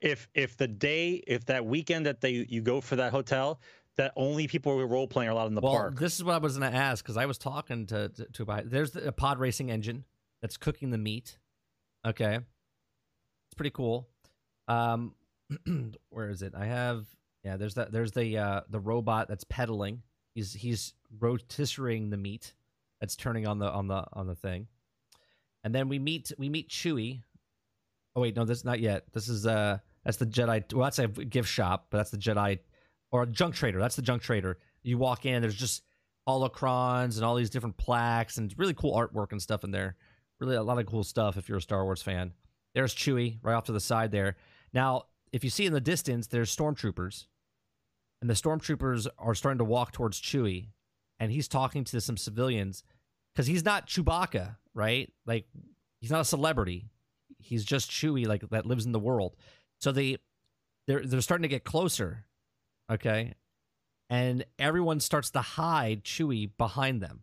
If 0.00 0.28
if 0.34 0.56
the 0.56 0.68
day 0.68 1.22
if 1.26 1.46
that 1.46 1.66
weekend 1.66 2.06
that 2.06 2.20
they 2.20 2.46
you 2.48 2.62
go 2.62 2.80
for 2.80 2.96
that 2.96 3.12
hotel 3.12 3.60
that 3.98 4.12
only 4.16 4.46
people 4.46 4.72
who 4.72 4.78
are 4.78 4.86
role 4.86 5.08
playing 5.08 5.28
are 5.28 5.32
allowed 5.32 5.48
in 5.48 5.54
the 5.54 5.60
well, 5.60 5.72
park. 5.72 5.98
this 5.98 6.14
is 6.14 6.24
what 6.24 6.34
I 6.34 6.38
was 6.38 6.56
going 6.56 6.70
to 6.70 6.78
ask 6.78 7.04
because 7.04 7.16
I 7.16 7.26
was 7.26 7.36
talking 7.36 7.86
to 7.86 8.08
to, 8.08 8.24
to 8.24 8.42
about. 8.42 8.70
There's 8.70 8.92
the, 8.92 9.08
a 9.08 9.12
pod 9.12 9.38
racing 9.38 9.70
engine 9.70 10.04
that's 10.40 10.56
cooking 10.56 10.90
the 10.90 10.98
meat. 10.98 11.38
Okay, 12.06 12.36
it's 12.36 13.54
pretty 13.56 13.70
cool. 13.70 14.08
Um, 14.68 15.14
where 16.10 16.30
is 16.30 16.42
it? 16.42 16.54
I 16.56 16.66
have 16.66 17.06
yeah. 17.44 17.56
There's 17.56 17.74
that. 17.74 17.92
There's 17.92 18.12
the 18.12 18.38
uh 18.38 18.60
the 18.70 18.80
robot 18.80 19.28
that's 19.28 19.44
pedaling. 19.44 20.02
He's 20.34 20.54
he's 20.54 20.94
rotisserieing 21.18 22.10
the 22.10 22.16
meat 22.16 22.54
that's 23.00 23.16
turning 23.16 23.46
on 23.48 23.58
the 23.58 23.70
on 23.70 23.88
the 23.88 24.04
on 24.12 24.28
the 24.28 24.36
thing, 24.36 24.68
and 25.64 25.74
then 25.74 25.88
we 25.88 25.98
meet 25.98 26.32
we 26.38 26.48
meet 26.48 26.68
Chewie. 26.68 27.22
Oh 28.16 28.20
wait, 28.20 28.36
no, 28.36 28.44
this 28.44 28.64
not 28.64 28.80
yet. 28.80 29.04
This 29.12 29.28
is 29.28 29.46
uh 29.46 29.78
that's 30.04 30.16
the 30.16 30.26
Jedi. 30.26 30.72
Well, 30.72 30.84
that's 30.84 30.98
a 30.98 31.08
gift 31.08 31.48
shop, 31.48 31.88
but 31.90 31.98
that's 31.98 32.10
the 32.10 32.18
Jedi 32.18 32.58
or 33.10 33.22
a 33.22 33.26
junk 33.26 33.54
trader. 33.54 33.78
That's 33.78 33.96
the 33.96 34.02
junk 34.02 34.22
trader. 34.22 34.58
You 34.82 34.98
walk 34.98 35.26
in, 35.26 35.42
there's 35.42 35.54
just 35.54 35.82
holocrons 36.28 37.16
and 37.16 37.24
all 37.24 37.34
these 37.34 37.50
different 37.50 37.76
plaques 37.76 38.38
and 38.38 38.54
really 38.58 38.74
cool 38.74 38.94
artwork 38.94 39.32
and 39.32 39.40
stuff 39.40 39.64
in 39.64 39.70
there. 39.70 39.96
Really 40.40 40.56
a 40.56 40.62
lot 40.62 40.78
of 40.78 40.86
cool 40.86 41.04
stuff 41.04 41.36
if 41.36 41.48
you're 41.48 41.58
a 41.58 41.62
Star 41.62 41.84
Wars 41.84 42.02
fan. 42.02 42.32
There's 42.74 42.94
Chewie 42.94 43.38
right 43.42 43.54
off 43.54 43.64
to 43.64 43.72
the 43.72 43.80
side 43.80 44.12
there. 44.12 44.36
Now, 44.72 45.04
if 45.32 45.42
you 45.42 45.50
see 45.50 45.66
in 45.66 45.72
the 45.72 45.80
distance, 45.80 46.26
there's 46.26 46.54
stormtroopers. 46.54 47.26
And 48.20 48.28
the 48.28 48.34
stormtroopers 48.34 49.06
are 49.18 49.34
starting 49.34 49.58
to 49.58 49.64
walk 49.64 49.92
towards 49.92 50.20
Chewie 50.20 50.68
and 51.18 51.32
he's 51.32 51.48
talking 51.48 51.84
to 51.84 52.00
some 52.00 52.16
civilians 52.16 52.82
cuz 53.34 53.46
he's 53.46 53.64
not 53.64 53.88
Chewbacca, 53.88 54.56
right? 54.78 55.12
Like 55.26 55.44
he's 56.00 56.10
not 56.10 56.22
a 56.22 56.24
celebrity. 56.24 56.86
He's 57.38 57.64
just 57.64 57.90
Chewie 57.90 58.26
like 58.26 58.48
that 58.48 58.64
lives 58.64 58.86
in 58.86 58.92
the 58.92 58.98
world. 58.98 59.36
So 59.80 59.92
they 59.92 60.16
they're 60.88 61.04
they're 61.04 61.20
starting 61.20 61.42
to 61.42 61.48
get 61.48 61.62
closer 61.62 62.24
okay 62.90 63.34
and 64.10 64.44
everyone 64.58 64.98
starts 64.98 65.30
to 65.30 65.40
hide 65.40 66.02
chewie 66.02 66.50
behind 66.58 67.00
them 67.00 67.22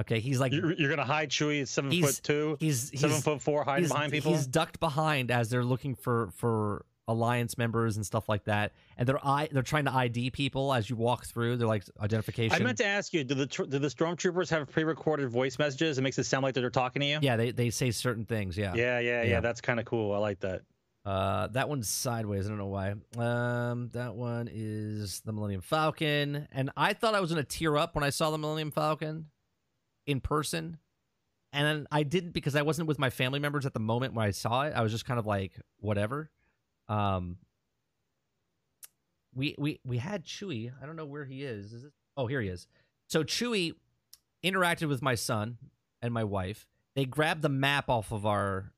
okay 0.00 0.20
he's 0.20 0.40
like 0.40 0.52
you're, 0.52 0.72
you're 0.72 0.90
gonna 0.90 1.04
hide 1.04 1.30
Chewie 1.30 1.66
seven 1.66 1.90
foot 2.02 2.20
two, 2.22 2.56
he's 2.60 2.90
he's 2.90 3.00
seven 3.00 3.20
foot 3.20 3.40
four, 3.40 3.64
hiding 3.64 3.88
behind 3.88 4.12
people. 4.12 4.32
he's 4.32 4.46
ducked 4.46 4.80
behind 4.80 5.30
as 5.30 5.48
they're 5.48 5.64
looking 5.64 5.94
for 5.94 6.30
for 6.36 6.84
alliance 7.08 7.58
members 7.58 7.96
and 7.96 8.06
stuff 8.06 8.28
like 8.28 8.44
that 8.44 8.72
and 8.96 9.08
they're 9.08 9.18
i 9.26 9.48
they're 9.50 9.62
trying 9.62 9.84
to 9.84 9.92
id 9.92 10.30
people 10.30 10.72
as 10.72 10.88
you 10.88 10.94
walk 10.94 11.26
through 11.26 11.56
they're 11.56 11.66
like 11.66 11.82
identification 12.00 12.54
I 12.54 12.64
meant 12.64 12.78
to 12.78 12.86
ask 12.86 13.12
you: 13.12 13.24
Do 13.24 13.34
the 13.34 13.46
tr- 13.46 13.64
do 13.64 13.80
the 13.80 13.88
stormtroopers 13.88 14.48
have 14.50 14.70
pre-recorded 14.70 15.28
voice 15.28 15.58
messages? 15.58 15.98
It 15.98 16.02
makes 16.02 16.16
it 16.18 16.24
sound 16.24 16.44
like 16.44 16.54
they're 16.54 16.70
talking 16.70 17.00
to 17.00 17.06
you. 17.06 17.18
yeah 17.20 17.36
they, 17.36 17.50
they 17.50 17.70
say 17.70 17.90
certain 17.90 18.24
things 18.24 18.56
yeah 18.56 18.74
yeah, 18.74 19.00
yeah. 19.00 19.22
yeah. 19.22 19.28
Yeah. 19.28 19.40
That's 19.40 19.60
kind 19.60 19.80
of 19.80 19.86
cool. 19.86 20.12
I 20.12 20.18
like 20.18 20.40
that. 20.40 20.62
Uh, 21.04 21.48
that 21.48 21.68
one's 21.68 21.88
sideways. 21.88 22.46
I 22.46 22.50
don't 22.50 22.58
know 22.58 22.66
why. 22.66 22.94
Um, 23.18 23.90
that 23.92 24.14
one 24.14 24.48
is 24.52 25.20
the 25.24 25.32
Millennium 25.32 25.60
Falcon, 25.60 26.46
and 26.52 26.70
I 26.76 26.92
thought 26.92 27.14
I 27.16 27.20
was 27.20 27.30
gonna 27.30 27.42
tear 27.42 27.76
up 27.76 27.96
when 27.96 28.04
I 28.04 28.10
saw 28.10 28.30
the 28.30 28.38
Millennium 28.38 28.70
Falcon 28.70 29.26
in 30.06 30.20
person, 30.20 30.78
and 31.52 31.66
then 31.66 31.86
I 31.90 32.04
didn't 32.04 32.30
because 32.32 32.54
I 32.54 32.62
wasn't 32.62 32.86
with 32.86 33.00
my 33.00 33.10
family 33.10 33.40
members 33.40 33.66
at 33.66 33.74
the 33.74 33.80
moment 33.80 34.14
when 34.14 34.24
I 34.24 34.30
saw 34.30 34.62
it. 34.62 34.74
I 34.76 34.82
was 34.82 34.92
just 34.92 35.04
kind 35.04 35.18
of 35.18 35.26
like 35.26 35.58
whatever. 35.80 36.30
Um, 36.92 37.38
we 39.34 39.54
we 39.58 39.80
we 39.84 39.96
had 39.96 40.24
Chewie. 40.24 40.70
I 40.80 40.86
don't 40.86 40.96
know 40.96 41.06
where 41.06 41.24
he 41.24 41.42
is. 41.42 41.72
Is 41.72 41.84
it? 41.84 41.92
Oh, 42.16 42.26
here 42.26 42.42
he 42.42 42.48
is. 42.48 42.66
So 43.08 43.24
Chewie 43.24 43.72
interacted 44.44 44.88
with 44.88 45.00
my 45.00 45.14
son 45.14 45.56
and 46.02 46.12
my 46.12 46.24
wife. 46.24 46.66
They 46.94 47.06
grabbed 47.06 47.40
the 47.40 47.48
map 47.48 47.88
off 47.88 48.12
of 48.12 48.26
our 48.26 48.72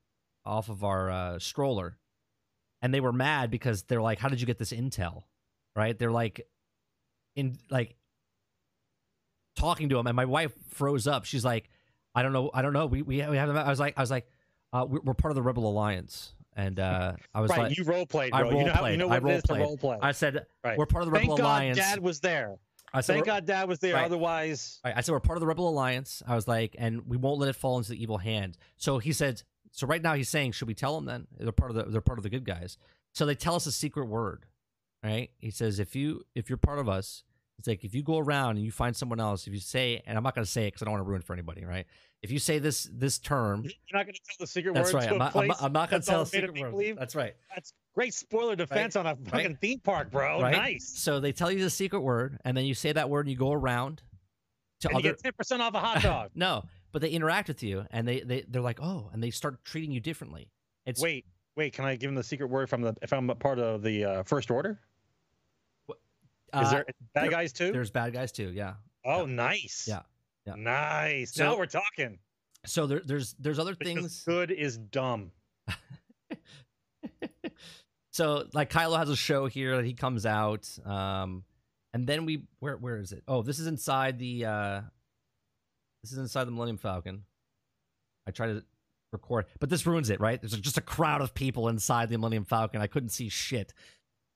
off 0.45 0.69
of 0.69 0.83
our 0.83 1.11
uh, 1.11 1.39
stroller, 1.39 1.97
and 2.81 2.93
they 2.93 3.01
were 3.01 3.11
mad 3.11 3.51
because 3.51 3.83
they're 3.83 4.01
like, 4.01 4.19
"How 4.19 4.29
did 4.29 4.39
you 4.39 4.47
get 4.47 4.59
this 4.59 4.71
intel?" 4.71 5.23
Right? 5.75 5.99
They're 5.99 6.11
like, 6.11 6.47
in 7.35 7.57
like 7.69 7.97
talking 9.57 9.89
to 9.89 9.99
him, 9.99 10.07
and 10.07 10.15
my 10.15 10.23
wife 10.23 10.53
froze 10.69 11.05
up. 11.05 11.25
She's 11.25 11.43
like, 11.43 11.69
"I 12.13 12.23
don't 12.23 12.31
know, 12.31 12.49
I 12.53 12.61
don't 12.61 12.71
know. 12.71 12.85
We 12.85 13.01
we, 13.01 13.17
we 13.27 13.35
haven't." 13.35 13.57
I 13.57 13.69
was 13.69 13.79
like, 13.81 13.95
I 13.97 14.01
was 14.01 14.11
like, 14.11 14.27
uh, 14.71 14.85
we're, 14.87 15.01
we're 15.01 15.13
part 15.13 15.31
of 15.31 15.35
the 15.35 15.41
Rebel 15.41 15.67
Alliance, 15.69 16.33
and 16.55 16.79
uh, 16.79 17.13
I 17.33 17.41
was 17.41 17.49
right, 17.51 17.59
like, 17.63 17.77
you 17.77 17.83
role 17.83 18.05
played, 18.05 18.31
I 18.33 18.41
bro. 18.41 18.51
you 18.57 18.65
know, 18.65 18.71
how- 18.73 18.85
you 18.87 18.97
know 18.97 19.09
I 19.09 19.19
what 19.19 19.31
it 19.31 19.35
is 19.35 19.43
role-played. 19.49 19.61
role 19.61 19.77
play. 19.77 19.97
I 20.01 20.11
said, 20.13 20.45
Right. 20.63 20.77
we're 20.77 20.85
part 20.85 21.03
of 21.03 21.11
the 21.11 21.17
Thank 21.17 21.23
Rebel 21.29 21.37
God 21.37 21.43
Alliance. 21.43 21.77
Dad 21.77 21.99
was 21.99 22.19
there. 22.21 22.55
I 22.93 23.01
said, 23.01 23.13
Thank 23.13 23.25
God 23.25 23.45
Dad 23.45 23.67
was 23.67 23.79
there. 23.79 23.95
Right. 23.95 24.05
Otherwise, 24.05 24.79
Right. 24.85 24.93
I 24.95 25.01
said 25.01 25.11
we're 25.11 25.19
part 25.19 25.37
of 25.37 25.41
the 25.41 25.47
Rebel 25.47 25.67
Alliance. 25.67 26.23
I 26.25 26.35
was 26.35 26.47
like, 26.47 26.75
and 26.79 27.05
we 27.07 27.17
won't 27.17 27.39
let 27.39 27.49
it 27.49 27.55
fall 27.57 27.77
into 27.77 27.89
the 27.91 28.01
evil 28.01 28.17
hand. 28.19 28.57
So 28.77 28.99
he 28.99 29.11
said. 29.11 29.43
So 29.71 29.85
right 29.85 30.01
now 30.01 30.13
he's 30.13 30.29
saying, 30.29 30.53
should 30.53 30.69
we 30.69 30.73
tell 30.73 30.95
them 30.95 31.03
then 31.05 31.27
they're 31.37 31.51
part 31.51 31.69
of 31.69 31.75
the 31.75 31.83
they're 31.83 31.99
part 31.99 32.17
of 32.17 32.23
the 32.23 32.29
good 32.29 32.45
guys? 32.45 32.77
So 33.11 33.25
they 33.25 33.35
tell 33.35 33.55
us 33.55 33.65
a 33.65 33.71
secret 33.73 34.05
word, 34.05 34.45
right? 35.03 35.31
He 35.39 35.51
says 35.51 35.79
if 35.79 35.97
you 35.97 36.23
if 36.33 36.47
you're 36.49 36.55
part 36.57 36.79
of 36.79 36.87
us, 36.87 37.23
it's 37.57 37.67
like 37.67 37.83
if 37.83 37.95
you 37.95 38.03
go 38.03 38.17
around 38.17 38.57
and 38.57 38.65
you 38.65 38.71
find 38.71 38.95
someone 38.95 39.19
else, 39.19 39.47
if 39.47 39.53
you 39.53 39.59
say, 39.59 40.01
and 40.05 40.17
I'm 40.17 40.23
not 40.23 40.35
going 40.35 40.45
to 40.45 40.51
say 40.51 40.63
it 40.63 40.67
because 40.67 40.81
I 40.81 40.85
don't 40.85 40.93
want 40.93 41.05
to 41.05 41.07
ruin 41.09 41.21
it 41.21 41.25
for 41.25 41.33
anybody, 41.33 41.63
right? 41.65 41.85
If 42.21 42.31
you 42.31 42.39
say 42.39 42.59
this 42.59 42.89
this 42.91 43.17
term, 43.19 43.63
you're 43.63 43.71
not 43.93 44.05
going 44.05 44.15
to 44.15 44.19
tell 44.19 44.35
the 44.39 44.47
secret 44.47 44.73
that's 44.73 44.91
word 44.91 44.99
right. 44.99 45.11
I'm 45.11 45.17
not, 45.17 45.35
I'm 45.35 45.47
not, 45.47 45.63
I'm 45.63 45.73
not 45.73 45.89
going 45.89 46.01
to 46.01 46.07
tell 46.07 46.19
all 46.19 46.21
a 46.23 46.25
made 46.25 46.31
secret 46.31 46.53
word. 46.53 46.63
make-believe? 46.63 46.97
That's 46.97 47.15
right. 47.15 47.35
That's 47.53 47.71
great 47.93 48.13
spoiler 48.13 48.55
defense 48.55 48.95
on 48.95 49.05
a 49.05 49.15
fucking 49.15 49.57
theme 49.61 49.79
park, 49.79 50.11
bro. 50.11 50.41
Right? 50.41 50.55
Nice. 50.55 50.91
So 50.97 51.19
they 51.19 51.31
tell 51.31 51.51
you 51.51 51.59
the 51.59 51.69
secret 51.69 52.01
word, 52.01 52.39
and 52.43 52.57
then 52.57 52.65
you 52.65 52.73
say 52.73 52.91
that 52.91 53.09
word, 53.09 53.27
and 53.27 53.31
you 53.31 53.37
go 53.37 53.51
around 53.51 54.01
to 54.81 54.89
And 54.89 54.95
you 54.95 54.99
other. 54.99 55.09
get 55.15 55.23
ten 55.23 55.33
percent 55.33 55.61
off 55.61 55.75
a 55.75 55.79
hot 55.79 56.01
dog. 56.01 56.31
no, 56.35 56.63
but 56.91 57.01
they 57.01 57.09
interact 57.09 57.47
with 57.47 57.61
you, 57.63 57.85
and 57.91 58.07
they 58.07 58.21
they 58.21 58.43
they're 58.47 58.61
like, 58.61 58.79
oh, 58.81 59.09
and 59.13 59.23
they 59.23 59.29
start 59.29 59.63
treating 59.63 59.91
you 59.91 59.99
differently. 59.99 60.49
It's 60.85 61.01
wait, 61.01 61.25
wait. 61.55 61.73
Can 61.73 61.85
I 61.85 61.95
give 61.95 62.09
him 62.09 62.15
the 62.15 62.23
secret 62.23 62.47
word 62.47 62.69
from 62.69 62.81
the 62.81 62.95
if 63.01 63.13
I'm 63.13 63.29
a 63.29 63.35
part 63.35 63.59
of 63.59 63.83
the 63.83 64.03
uh, 64.03 64.23
first 64.23 64.49
order? 64.51 64.79
Is 66.61 66.67
uh, 66.67 66.71
there 66.71 66.85
bad 67.13 67.23
there- 67.25 67.31
guys 67.31 67.53
too? 67.53 67.71
There's 67.71 67.91
bad 67.91 68.13
guys 68.13 68.31
too. 68.31 68.51
Yeah. 68.53 68.73
Oh, 69.03 69.25
nice. 69.25 69.85
Yeah, 69.87 70.01
yeah. 70.45 70.55
Nice. 70.57 71.33
So- 71.33 71.43
now 71.43 71.57
we're 71.57 71.65
talking. 71.65 72.19
So 72.65 72.87
there, 72.87 73.01
there's 73.05 73.35
there's 73.39 73.59
other 73.59 73.75
Because 73.75 73.93
things. 73.93 74.23
good 74.25 74.49
is 74.51 74.77
dumb. 74.77 75.31
so 78.11 78.45
like 78.53 78.69
Kylo 78.71 78.97
has 78.97 79.09
a 79.09 79.15
show 79.15 79.45
here 79.47 79.75
that 79.75 79.85
he 79.85 79.93
comes 79.93 80.25
out, 80.25 80.67
um, 80.85 81.43
and 81.93 82.07
then 82.07 82.25
we 82.25 82.43
where 82.59 82.77
where 82.77 82.97
is 82.97 83.11
it? 83.11 83.23
Oh, 83.27 83.41
this 83.43 83.59
is 83.59 83.67
inside 83.67 84.17
the 84.17 84.45
uh, 84.45 84.81
this 86.01 86.11
is 86.11 86.17
inside 86.17 86.45
the 86.45 86.51
Millennium 86.51 86.77
Falcon. 86.77 87.23
I 88.27 88.31
try 88.31 88.47
to 88.47 88.63
record, 89.11 89.45
but 89.59 89.69
this 89.69 89.85
ruins 89.85 90.09
it, 90.09 90.19
right? 90.19 90.41
There's 90.41 90.57
just 90.59 90.79
a 90.79 90.81
crowd 90.81 91.21
of 91.21 91.35
people 91.35 91.67
inside 91.67 92.09
the 92.09 92.17
Millennium 92.17 92.45
Falcon. 92.45 92.81
I 92.81 92.87
couldn't 92.87 93.09
see 93.09 93.29
shit, 93.29 93.73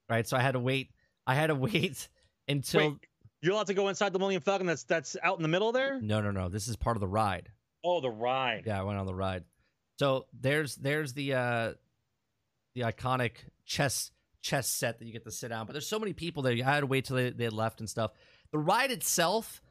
right? 0.07 0.27
So 0.27 0.37
I 0.37 0.41
had 0.41 0.51
to 0.51 0.59
wait. 0.59 0.91
I 1.29 1.35
had 1.35 1.47
to 1.47 1.55
wait 1.55 2.09
until 2.47 2.89
Wait, 2.91 2.97
you're 3.41 3.53
allowed 3.53 3.67
to 3.67 3.73
go 3.73 3.87
inside 3.87 4.13
the 4.13 4.19
Millennium 4.19 4.41
Falcon. 4.41 4.65
That's 4.65 4.83
that's 4.83 5.15
out 5.21 5.37
in 5.37 5.43
the 5.43 5.47
middle 5.47 5.71
there. 5.71 6.01
no, 6.01 6.21
no, 6.21 6.31
no. 6.31 6.49
This 6.49 6.67
is 6.67 6.75
part 6.75 6.97
of 6.97 7.01
the 7.01 7.07
ride. 7.07 7.49
Oh, 7.83 8.01
the 8.01 8.09
ride. 8.09 8.63
Yeah, 8.65 8.79
I 8.79 8.83
went 8.83 8.97
on 8.97 9.05
the 9.05 9.13
ride. 9.13 9.43
So 9.99 10.25
there's 10.33 10.75
there's 10.75 11.13
the 11.13 11.33
uh 11.35 11.73
the 12.73 12.81
iconic 12.81 13.33
chess 13.65 14.11
chess 14.41 14.67
set 14.67 14.99
that 14.99 15.05
you 15.05 15.13
get 15.13 15.23
to 15.25 15.31
sit 15.31 15.49
down. 15.49 15.65
But 15.65 15.73
there's 15.73 15.87
so 15.87 15.99
many 15.99 16.13
people 16.13 16.41
there. 16.43 16.53
You 16.53 16.63
had 16.63 16.79
to 16.79 16.85
wait 16.87 17.05
till 17.05 17.17
they, 17.17 17.29
they 17.29 17.43
had 17.43 17.53
left 17.53 17.79
and 17.79 17.89
stuff. 17.89 18.11
The 18.51 18.57
ride 18.57 18.89
itself, 18.89 19.61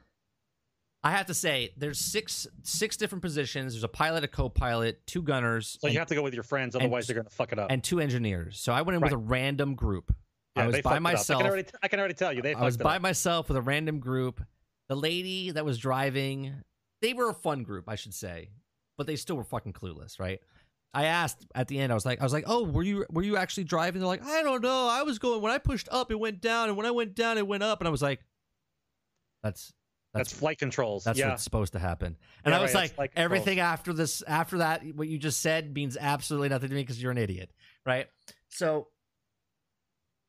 I 1.02 1.10
have 1.12 1.26
to 1.26 1.34
say, 1.34 1.72
there's 1.76 1.98
six 1.98 2.46
six 2.62 2.96
different 2.96 3.22
positions. 3.22 3.72
There's 3.72 3.84
a 3.84 3.88
pilot, 3.88 4.24
a 4.24 4.28
co-pilot, 4.28 5.06
two 5.06 5.22
gunners, 5.22 5.78
So 5.80 5.88
and, 5.88 5.94
you 5.94 5.98
have 5.98 6.08
to 6.08 6.14
go 6.14 6.22
with 6.22 6.34
your 6.34 6.42
friends, 6.42 6.76
otherwise 6.76 7.06
they're 7.06 7.16
gonna 7.16 7.30
fuck 7.30 7.52
it 7.52 7.58
up. 7.58 7.70
and 7.70 7.82
two 7.82 7.98
engineers. 8.00 8.60
So 8.60 8.72
I 8.72 8.82
went 8.82 8.96
in 8.96 9.02
with 9.02 9.12
a 9.12 9.16
random 9.18 9.74
group. 9.74 10.14
Yeah, 10.56 10.62
I 10.64 10.66
was 10.66 10.80
by 10.82 10.90
up. 10.90 10.96
I 10.96 10.98
myself. 10.98 11.42
can, 11.42 11.50
already, 11.50 11.68
I 11.82 11.88
can 11.88 11.98
already 11.98 12.14
tell 12.14 12.32
you 12.32 12.42
they. 12.42 12.54
I 12.54 12.64
was 12.64 12.76
by 12.76 12.96
up. 12.96 13.02
myself 13.02 13.48
with 13.48 13.56
a 13.56 13.62
random 13.62 14.00
group. 14.00 14.40
The 14.88 14.96
lady 14.96 15.50
that 15.50 15.64
was 15.64 15.78
driving, 15.78 16.54
they 17.02 17.12
were 17.12 17.28
a 17.28 17.34
fun 17.34 17.62
group, 17.62 17.84
I 17.88 17.94
should 17.94 18.14
say, 18.14 18.50
but 18.96 19.06
they 19.06 19.16
still 19.16 19.36
were 19.36 19.44
fucking 19.44 19.74
clueless, 19.74 20.18
right? 20.18 20.40
I 20.94 21.04
asked 21.04 21.46
at 21.54 21.68
the 21.68 21.78
end. 21.78 21.92
I 21.92 21.94
was 21.94 22.06
like, 22.06 22.20
I 22.20 22.24
was 22.24 22.32
like, 22.32 22.44
oh, 22.46 22.64
were 22.64 22.82
you 22.82 23.04
were 23.10 23.22
you 23.22 23.36
actually 23.36 23.64
driving? 23.64 24.00
They're 24.00 24.08
like, 24.08 24.24
I 24.24 24.42
don't 24.42 24.62
know. 24.62 24.88
I 24.88 25.02
was 25.02 25.18
going 25.18 25.42
when 25.42 25.52
I 25.52 25.58
pushed 25.58 25.88
up, 25.92 26.10
it 26.10 26.18
went 26.18 26.40
down, 26.40 26.68
and 26.68 26.76
when 26.76 26.86
I 26.86 26.90
went 26.90 27.14
down, 27.14 27.36
it 27.38 27.46
went 27.46 27.62
up. 27.62 27.80
And 27.80 27.86
I 27.86 27.90
was 27.90 28.00
like, 28.02 28.20
that's 29.42 29.72
That's 30.14 30.30
that's 30.30 30.40
flight 30.40 30.58
controls. 30.58 31.04
that's 31.04 31.18
yeah. 31.18 31.28
what's 31.28 31.42
supposed 31.42 31.74
to 31.74 31.78
happen. 31.78 32.16
And 32.44 32.52
Yeah, 32.52 32.58
I 32.58 32.62
was 32.62 32.74
right, 32.74 32.80
like, 32.80 32.94
flight 32.94 33.10
controls. 33.12 33.24
everything 33.24 33.60
after 33.60 33.92
this, 33.92 34.22
after 34.22 34.58
that, 34.58 34.82
what 34.94 35.06
you 35.08 35.18
just 35.18 35.40
said 35.40 35.74
means 35.74 35.98
absolutely 36.00 36.48
nothing 36.48 36.70
to 36.70 36.74
me 36.74 36.80
because 36.80 37.00
you're 37.00 37.12
an 37.12 37.18
idiot, 37.18 37.50
right? 37.84 38.06
So 38.48 38.88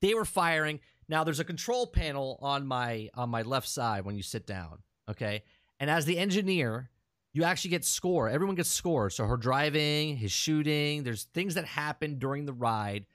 they 0.01 0.13
were 0.13 0.26
firing. 0.26 0.80
Now 1.07 1.23
there's 1.23 1.39
a 1.39 1.45
control 1.45 1.88
panel 1.88 2.38
on 2.41 2.67
my 2.67 3.09
on 3.13 3.30
my 3.30 3.41
left 3.41 3.67
side 3.67 4.05
when 4.05 4.15
you 4.15 4.23
sit 4.23 4.45
down, 4.45 4.80
okay? 5.09 5.43
And 5.80 5.89
as 5.89 6.05
the 6.05 6.17
engineer, 6.17 6.89
you 7.34 7.43
actually 7.43 7.71
get 7.71 7.85
score. 7.85 8.30
Everyone 8.30 8.55
gets 8.55 8.69
score. 8.69 9.09
So 9.09 9.26
her 9.26 9.38
driving, 9.38 10.17
his 10.17 10.31
shooting, 10.31 11.03
there's 11.03 11.23
things 11.23 11.55
that 11.55 11.65
happen 11.65 12.19
during 12.19 12.45
the 12.45 12.53
ride, 12.53 13.05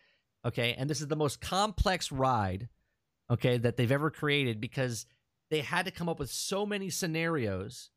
okay? 0.44 0.74
And 0.78 0.88
this 0.88 1.00
is 1.00 1.08
the 1.08 1.16
most 1.16 1.40
complex 1.40 2.12
ride, 2.12 2.68
okay, 3.30 3.58
that 3.58 3.76
they've 3.76 3.90
ever 3.90 4.10
created 4.10 4.60
because 4.60 5.06
they 5.50 5.60
had 5.60 5.84
to 5.86 5.90
come 5.90 6.08
up 6.08 6.18
with 6.18 6.30
so 6.30 6.64
many 6.64 6.90
scenarios 6.90 7.90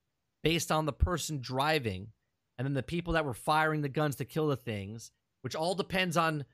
based 0.44 0.72
on 0.72 0.86
the 0.86 0.94
person 0.94 1.40
driving 1.40 2.10
and 2.58 2.66
then 2.66 2.74
the 2.74 2.84
people 2.84 3.14
that 3.14 3.26
were 3.26 3.34
firing 3.34 3.82
the 3.82 3.90
guns 3.90 4.16
to 4.16 4.26
kill 4.26 4.48
the 4.48 4.56
things, 4.56 5.12
which 5.42 5.56
all 5.56 5.76
depends 5.76 6.18
on 6.18 6.46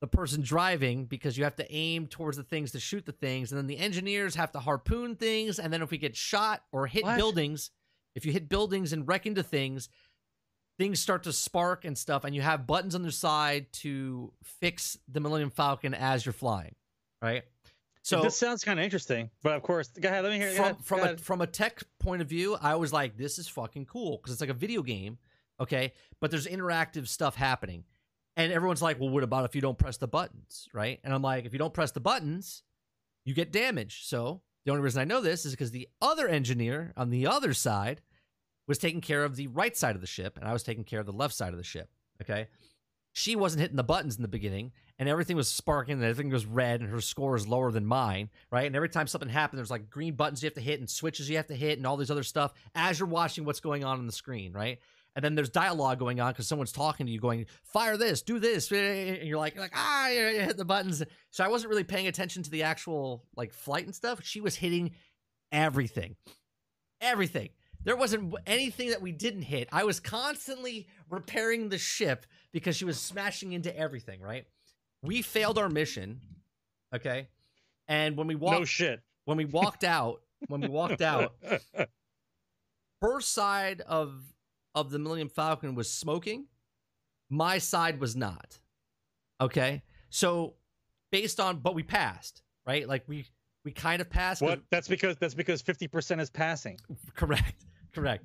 the 0.00 0.06
person 0.06 0.42
driving 0.42 1.06
because 1.06 1.38
you 1.38 1.44
have 1.44 1.56
to 1.56 1.74
aim 1.74 2.06
towards 2.06 2.36
the 2.36 2.42
things 2.42 2.72
to 2.72 2.80
shoot 2.80 3.06
the 3.06 3.12
things 3.12 3.50
and 3.50 3.58
then 3.58 3.66
the 3.66 3.78
engineers 3.78 4.34
have 4.34 4.52
to 4.52 4.58
harpoon 4.58 5.16
things 5.16 5.58
and 5.58 5.72
then 5.72 5.82
if 5.82 5.90
we 5.90 5.98
get 5.98 6.14
shot 6.14 6.62
or 6.72 6.86
hit 6.86 7.04
What? 7.04 7.16
buildings 7.16 7.70
if 8.14 8.26
you 8.26 8.32
hit 8.32 8.48
buildings 8.48 8.92
and 8.92 9.08
wreck 9.08 9.26
into 9.26 9.42
things 9.42 9.88
things 10.78 11.00
start 11.00 11.22
to 11.22 11.32
spark 11.32 11.84
and 11.86 11.96
stuff 11.96 12.24
and 12.24 12.34
you 12.34 12.42
have 12.42 12.66
buttons 12.66 12.94
on 12.94 13.02
their 13.02 13.10
side 13.10 13.72
to 13.72 14.32
fix 14.44 14.98
the 15.08 15.20
millennium 15.20 15.50
falcon 15.50 15.94
as 15.94 16.26
you're 16.26 16.32
flying 16.34 16.74
right 17.22 17.44
so 18.06 18.22
this 18.22 18.36
sounds 18.36 18.62
kind 18.62 18.78
of 18.78 18.84
interesting, 18.84 19.30
but 19.42 19.54
of 19.56 19.64
course, 19.64 19.88
go 19.88 20.08
ahead. 20.08 20.22
Let 20.22 20.32
me 20.32 20.38
hear. 20.38 20.52
from 20.52 20.62
ahead, 20.62 20.80
from 20.80 21.00
a 21.00 21.16
from 21.16 21.40
a 21.40 21.46
tech 21.48 21.82
point 21.98 22.22
of 22.22 22.28
view, 22.28 22.56
I 22.62 22.76
was 22.76 22.92
like, 22.92 23.16
this 23.16 23.36
is 23.36 23.48
fucking 23.48 23.86
cool 23.86 24.18
because 24.18 24.30
it's 24.32 24.40
like 24.40 24.48
a 24.48 24.54
video 24.54 24.82
game, 24.82 25.18
okay? 25.58 25.92
But 26.20 26.30
there's 26.30 26.46
interactive 26.46 27.08
stuff 27.08 27.34
happening, 27.34 27.82
and 28.36 28.52
everyone's 28.52 28.82
like, 28.82 29.00
well, 29.00 29.08
what 29.08 29.22
about 29.22 29.44
if 29.44 29.54
you 29.54 29.60
don't 29.60 29.78
press 29.78 29.96
the 29.96 30.08
buttons, 30.08 30.68
right? 30.74 31.00
And 31.02 31.12
I'm 31.12 31.22
like, 31.22 31.46
if 31.46 31.52
you 31.52 31.58
don't 31.58 31.74
press 31.74 31.90
the 31.92 32.00
buttons, 32.00 32.62
you 33.24 33.34
get 33.34 33.50
damage. 33.50 34.04
So 34.04 34.42
the 34.64 34.72
only 34.72 34.82
reason 34.82 35.00
I 35.00 35.04
know 35.04 35.20
this 35.20 35.46
is 35.46 35.52
because 35.52 35.70
the 35.70 35.88
other 36.02 36.28
engineer 36.28 36.92
on 36.96 37.10
the 37.10 37.26
other 37.26 37.54
side 37.54 38.02
was 38.68 38.78
taking 38.78 39.00
care 39.00 39.24
of 39.24 39.36
the 39.36 39.46
right 39.46 39.76
side 39.76 39.94
of 39.94 40.00
the 40.00 40.06
ship, 40.06 40.36
and 40.36 40.46
I 40.46 40.52
was 40.52 40.62
taking 40.62 40.84
care 40.84 41.00
of 41.00 41.06
the 41.06 41.12
left 41.12 41.34
side 41.34 41.52
of 41.52 41.58
the 41.58 41.64
ship. 41.64 41.88
Okay. 42.20 42.48
She 43.12 43.34
wasn't 43.34 43.62
hitting 43.62 43.76
the 43.76 43.84
buttons 43.84 44.16
in 44.16 44.22
the 44.22 44.28
beginning, 44.28 44.72
and 44.98 45.08
everything 45.08 45.36
was 45.36 45.48
sparking, 45.48 45.94
and 45.94 46.04
everything 46.04 46.30
was 46.30 46.44
red, 46.44 46.82
and 46.82 46.90
her 46.90 47.00
score 47.00 47.34
is 47.34 47.48
lower 47.48 47.72
than 47.72 47.86
mine, 47.86 48.28
right? 48.50 48.66
And 48.66 48.76
every 48.76 48.90
time 48.90 49.06
something 49.06 49.30
happened, 49.30 49.58
there's 49.58 49.70
like 49.70 49.88
green 49.88 50.14
buttons 50.14 50.42
you 50.42 50.48
have 50.48 50.54
to 50.54 50.60
hit, 50.60 50.80
and 50.80 50.90
switches 50.90 51.30
you 51.30 51.36
have 51.36 51.46
to 51.46 51.54
hit, 51.54 51.78
and 51.78 51.86
all 51.86 51.96
these 51.96 52.10
other 52.10 52.22
stuff 52.22 52.52
as 52.74 52.98
you're 52.98 53.08
watching 53.08 53.46
what's 53.46 53.60
going 53.60 53.84
on 53.84 53.98
on 53.98 54.06
the 54.06 54.12
screen, 54.12 54.52
right? 54.52 54.80
And 55.16 55.24
then 55.24 55.34
there's 55.34 55.48
dialogue 55.48 55.98
going 55.98 56.20
on 56.20 56.32
because 56.32 56.46
someone's 56.46 56.72
talking 56.72 57.06
to 57.06 57.12
you, 57.12 57.18
going, 57.18 57.46
"Fire 57.64 57.96
this, 57.96 58.20
do 58.20 58.38
this," 58.38 58.70
and 58.72 59.26
you're 59.26 59.38
like, 59.38 59.58
"Like 59.58 59.72
ah," 59.74 60.08
you 60.08 60.20
you 60.26 60.40
hit 60.42 60.58
the 60.58 60.64
buttons. 60.64 61.02
So 61.30 61.42
I 61.42 61.48
wasn't 61.48 61.70
really 61.70 61.84
paying 61.84 62.06
attention 62.06 62.42
to 62.42 62.50
the 62.50 62.64
actual 62.64 63.24
like 63.34 63.54
flight 63.54 63.86
and 63.86 63.94
stuff. 63.94 64.20
She 64.22 64.42
was 64.42 64.54
hitting 64.54 64.92
everything, 65.50 66.16
everything. 67.00 67.48
There 67.82 67.96
wasn't 67.96 68.34
anything 68.46 68.90
that 68.90 69.00
we 69.00 69.12
didn't 69.12 69.42
hit. 69.42 69.68
I 69.72 69.84
was 69.84 70.00
constantly 70.00 70.86
repairing 71.08 71.70
the 71.70 71.78
ship 71.78 72.26
because 72.52 72.76
she 72.76 72.84
was 72.84 73.00
smashing 73.00 73.52
into 73.52 73.74
everything. 73.76 74.20
Right? 74.20 74.44
We 75.02 75.22
failed 75.22 75.56
our 75.56 75.70
mission. 75.70 76.20
Okay, 76.94 77.28
and 77.88 78.18
when 78.18 78.26
we 78.26 78.34
walked, 78.34 78.58
no 78.58 78.64
shit. 78.66 79.00
when 79.24 79.38
we 79.38 79.46
walked 79.46 79.82
out, 79.82 80.20
when 80.48 80.60
we 80.60 80.68
walked 80.68 81.00
out, 81.00 81.36
her 83.00 83.20
side 83.22 83.80
of 83.80 84.12
of 84.76 84.90
the 84.90 84.98
Millennium 84.98 85.30
Falcon 85.30 85.74
was 85.74 85.90
smoking. 85.90 86.46
My 87.28 87.58
side 87.58 87.98
was 87.98 88.14
not. 88.14 88.60
Okay, 89.40 89.82
so 90.10 90.54
based 91.10 91.40
on, 91.40 91.58
but 91.58 91.74
we 91.74 91.82
passed, 91.82 92.42
right? 92.66 92.86
Like 92.86 93.02
we 93.08 93.26
we 93.64 93.72
kind 93.72 94.00
of 94.00 94.08
passed. 94.08 94.42
What? 94.42 94.60
That's 94.70 94.86
because 94.86 95.16
that's 95.16 95.34
because 95.34 95.60
fifty 95.62 95.88
percent 95.88 96.20
is 96.20 96.30
passing. 96.30 96.78
Correct, 97.14 97.64
correct. 97.92 98.24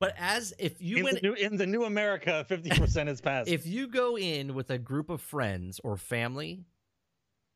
But 0.00 0.14
as 0.18 0.54
if 0.58 0.80
you 0.80 0.96
in, 0.96 1.04
went, 1.04 1.16
the 1.16 1.28
new, 1.28 1.34
in 1.34 1.56
the 1.56 1.66
new 1.66 1.84
America, 1.84 2.44
fifty 2.48 2.70
percent 2.70 3.08
is 3.08 3.20
passing. 3.22 3.52
if 3.52 3.66
you 3.66 3.86
go 3.86 4.18
in 4.18 4.54
with 4.54 4.70
a 4.70 4.78
group 4.78 5.10
of 5.10 5.20
friends 5.20 5.80
or 5.84 5.96
family, 5.96 6.64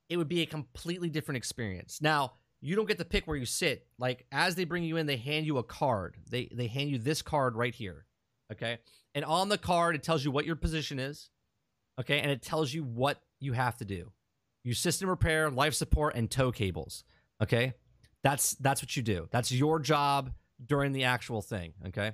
it 0.08 0.16
would 0.18 0.28
be 0.28 0.42
a 0.42 0.46
completely 0.46 1.08
different 1.08 1.38
experience. 1.38 2.00
Now, 2.00 2.34
you 2.60 2.76
don't 2.76 2.86
get 2.86 2.98
to 2.98 3.04
pick 3.04 3.26
where 3.26 3.36
you 3.36 3.46
sit. 3.46 3.86
Like 3.98 4.26
as 4.30 4.54
they 4.54 4.64
bring 4.64 4.84
you 4.84 4.96
in, 4.96 5.06
they 5.06 5.16
hand 5.16 5.44
you 5.44 5.58
a 5.58 5.62
card. 5.62 6.16
They 6.30 6.48
they 6.54 6.68
hand 6.68 6.90
you 6.90 6.98
this 6.98 7.20
card 7.20 7.56
right 7.56 7.74
here. 7.74 8.06
Okay? 8.52 8.78
And 9.14 9.24
on 9.24 9.48
the 9.48 9.58
card 9.58 9.94
it 9.94 10.02
tells 10.02 10.24
you 10.24 10.30
what 10.30 10.46
your 10.46 10.56
position 10.56 10.98
is. 10.98 11.30
Okay, 12.00 12.20
and 12.20 12.30
it 12.30 12.42
tells 12.42 12.74
you 12.74 12.82
what 12.82 13.20
you 13.40 13.52
have 13.52 13.76
to 13.76 13.84
do. 13.84 14.10
You 14.64 14.74
system 14.74 15.08
repair, 15.08 15.50
life 15.50 15.74
support, 15.74 16.14
and 16.16 16.30
tow 16.30 16.50
cables. 16.50 17.04
Okay, 17.42 17.74
that's 18.22 18.54
that's 18.54 18.82
what 18.82 18.96
you 18.96 19.02
do. 19.02 19.28
That's 19.30 19.52
your 19.52 19.78
job 19.78 20.32
during 20.64 20.92
the 20.92 21.04
actual 21.04 21.42
thing. 21.42 21.74
Okay, 21.88 22.12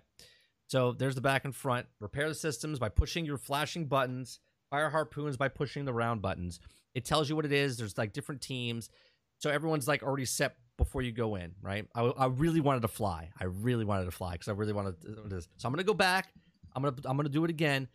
so 0.66 0.92
there's 0.92 1.14
the 1.14 1.20
back 1.20 1.44
and 1.44 1.54
front. 1.54 1.86
Repair 2.00 2.28
the 2.28 2.34
systems 2.34 2.78
by 2.78 2.88
pushing 2.88 3.24
your 3.24 3.38
flashing 3.38 3.86
buttons. 3.86 4.40
Fire 4.70 4.90
harpoons 4.90 5.36
by 5.36 5.48
pushing 5.48 5.84
the 5.84 5.92
round 5.92 6.22
buttons. 6.22 6.60
It 6.94 7.04
tells 7.04 7.28
you 7.28 7.36
what 7.36 7.44
it 7.44 7.52
is. 7.52 7.78
There's 7.78 7.96
like 7.96 8.12
different 8.12 8.40
teams, 8.40 8.90
so 9.38 9.50
everyone's 9.50 9.88
like 9.88 10.02
already 10.02 10.26
set 10.26 10.56
before 10.80 11.02
you 11.02 11.12
go 11.12 11.36
in, 11.36 11.52
right? 11.62 11.86
I, 11.94 12.02
I 12.02 12.26
really 12.26 12.60
wanted 12.60 12.82
to 12.82 12.88
fly. 12.88 13.28
I 13.38 13.44
really 13.44 13.84
wanted 13.84 14.06
to 14.06 14.10
fly 14.10 14.32
because 14.32 14.48
I 14.48 14.52
really 14.52 14.72
wanted 14.72 15.00
to 15.02 15.08
do 15.08 15.22
this. 15.28 15.46
So 15.58 15.68
I'm 15.68 15.72
gonna 15.72 15.84
go 15.84 15.94
back. 15.94 16.32
I'm 16.74 16.82
gonna 16.82 16.96
I'm 17.04 17.16
gonna 17.16 17.28
do 17.28 17.44
it 17.44 17.50
again. 17.50 17.86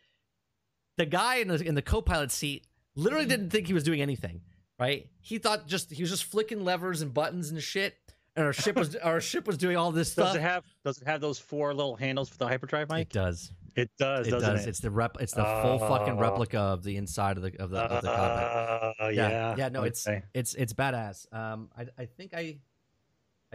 The 0.97 1.05
guy 1.05 1.37
in 1.37 1.47
the 1.47 1.55
in 1.55 1.75
the 1.75 1.81
co-pilot 1.81 2.31
seat 2.31 2.65
literally 2.95 3.25
didn't 3.25 3.49
think 3.49 3.67
he 3.67 3.73
was 3.73 3.83
doing 3.83 4.01
anything, 4.01 4.41
right? 4.79 5.07
He 5.19 5.39
thought 5.39 5.67
just 5.67 5.91
he 5.91 6.03
was 6.03 6.09
just 6.09 6.23
flicking 6.25 6.63
levers 6.63 7.01
and 7.01 7.13
buttons 7.13 7.49
and 7.49 7.61
shit. 7.61 7.95
And 8.37 8.45
our 8.45 8.53
ship 8.53 8.75
was 8.75 8.95
our 8.97 9.19
ship 9.21 9.47
was 9.47 9.57
doing 9.57 9.77
all 9.77 9.91
this 9.91 10.11
stuff. 10.11 10.27
Does 10.27 10.35
it 10.35 10.41
have 10.41 10.63
does 10.83 11.01
it 11.01 11.07
have 11.07 11.21
those 11.21 11.39
four 11.39 11.73
little 11.73 11.95
handles 11.95 12.29
for 12.29 12.37
the 12.37 12.47
hyperdrive, 12.47 12.89
Mike? 12.89 13.07
It 13.07 13.13
does. 13.13 13.51
It 13.77 13.89
does, 13.99 14.25
It 14.27 14.31
doesn't 14.31 14.55
it? 14.55 14.67
It's 14.69 14.79
the 14.79 14.89
rep. 14.89 15.17
It's 15.19 15.33
the 15.33 15.43
full 15.61 15.79
fucking 15.79 16.13
Oh. 16.13 16.21
replica 16.21 16.59
of 16.59 16.81
the 16.83 16.95
inside 16.95 17.35
of 17.35 17.43
the 17.43 17.51
of 17.61 17.69
the, 17.71 17.79
of 17.79 18.01
the 18.03 18.07
cockpit. 18.09 19.05
Uh, 19.07 19.09
Yeah, 19.09 19.29
yeah, 19.29 19.55
yeah, 19.57 19.69
no, 19.69 19.83
it's 19.83 20.07
it's 20.33 20.53
it's 20.53 20.71
badass. 20.73 21.27
Um, 21.33 21.69
I 21.77 21.87
I 21.97 22.05
think 22.05 22.33
I, 22.33 22.59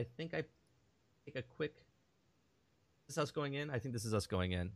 I 0.01 0.06
think 0.16 0.32
I 0.35 0.43
take 1.27 1.36
a 1.36 1.43
quick. 1.43 1.74
Is 3.09 3.16
this 3.16 3.18
us 3.22 3.31
going 3.31 3.52
in? 3.55 3.68
I 3.70 3.78
think 3.78 3.93
this 3.93 4.05
is 4.06 4.14
us 4.14 4.27
going 4.27 4.52
in. 4.52 4.70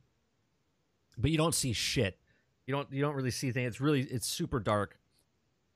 But 1.16 1.30
you 1.30 1.38
don't 1.38 1.55
see 1.55 1.72
shit. 1.72 2.18
You 2.66 2.74
don't 2.74 2.92
you 2.92 3.01
don't 3.01 3.14
really 3.14 3.30
see 3.30 3.51
things. 3.52 3.68
It's 3.68 3.80
really 3.80 4.02
it's 4.02 4.26
super 4.26 4.60
dark. 4.60 4.98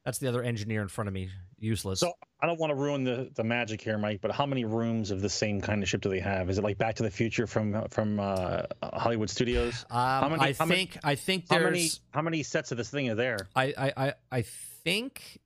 That's 0.05 0.19
the 0.19 0.29
other 0.29 0.43
engineer 0.43 0.83
in 0.83 0.89
front 0.89 1.09
of 1.09 1.15
me. 1.15 1.31
Useless. 1.59 2.01
So 2.01 2.13
I 2.41 2.47
don't 2.47 2.59
want 2.61 2.71
to 2.71 2.75
ruin 2.77 3.05
the, 3.05 3.31
the 3.35 3.43
magic 3.45 3.81
here, 3.81 3.99
Mike. 3.99 4.21
But 4.23 4.31
how 4.33 4.47
many 4.47 4.65
rooms 4.65 5.11
of 5.11 5.21
the 5.23 5.29
same 5.29 5.61
kind 5.61 5.83
of 5.83 5.89
ship 5.89 6.01
do 6.03 6.09
they 6.09 6.21
have? 6.21 6.49
Is 6.49 6.57
it 6.59 6.65
like 6.65 6.79
Back 6.79 6.95
to 6.97 7.03
the 7.03 7.11
Future 7.11 7.47
from 7.47 7.87
from 7.89 8.21
uh, 8.21 8.63
Hollywood 8.83 9.31
Studios? 9.31 9.85
um, 9.91 10.31
many- 10.33 10.43
I 10.43 10.53
how 10.53 10.67
many- 10.67 10.87
think 10.87 10.99
I 11.05 11.15
think 11.15 11.47
How 11.49 11.59
there's 11.59 11.73
many 11.73 11.91
how 12.13 12.23
many 12.23 12.43
sets 12.43 12.71
of 12.71 12.77
this 12.79 12.91
thing 12.91 13.09
are 13.09 13.15
there? 13.15 13.49
I, 13.57 13.65
I 13.79 13.93
I 14.09 14.13
I 14.33 14.43
think 14.43 15.41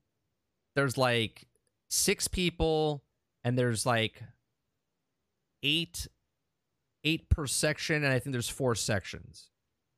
there's 0.74 0.96
like 0.98 1.46
six 1.88 2.26
people 2.28 3.02
and 3.44 3.58
there's 3.58 3.84
like 3.86 4.22
eight 5.62 6.06
eight 7.04 7.28
per 7.28 7.46
section 7.46 8.04
and 8.04 8.12
I 8.12 8.18
think 8.18 8.32
there's 8.32 8.48
four 8.48 8.74
sections. 8.74 9.50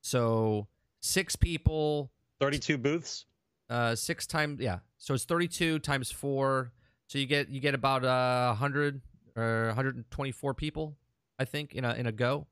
So 0.02 0.68
six 1.00 1.36
people 1.36 2.10
Thirty 2.40 2.58
two 2.58 2.78
booths. 2.78 3.26
uh 3.70 3.94
six 3.94 4.26
times 4.26 4.60
yeah. 4.60 4.78
So 4.98 5.12
it's 5.14 5.24
32 5.24 5.80
times 5.80 6.10
4. 6.10 6.72
So 7.08 7.18
you 7.18 7.26
get 7.26 7.48
you 7.50 7.60
get 7.60 7.74
about 7.74 8.04
uh 8.04 8.48
100 8.48 9.00
or 9.36 9.66
124 9.68 10.54
people 10.54 10.96
I 11.38 11.44
think 11.44 11.74
in 11.74 11.84
a 11.84 11.94
in 11.94 12.06
a 12.06 12.12
go. 12.12 12.46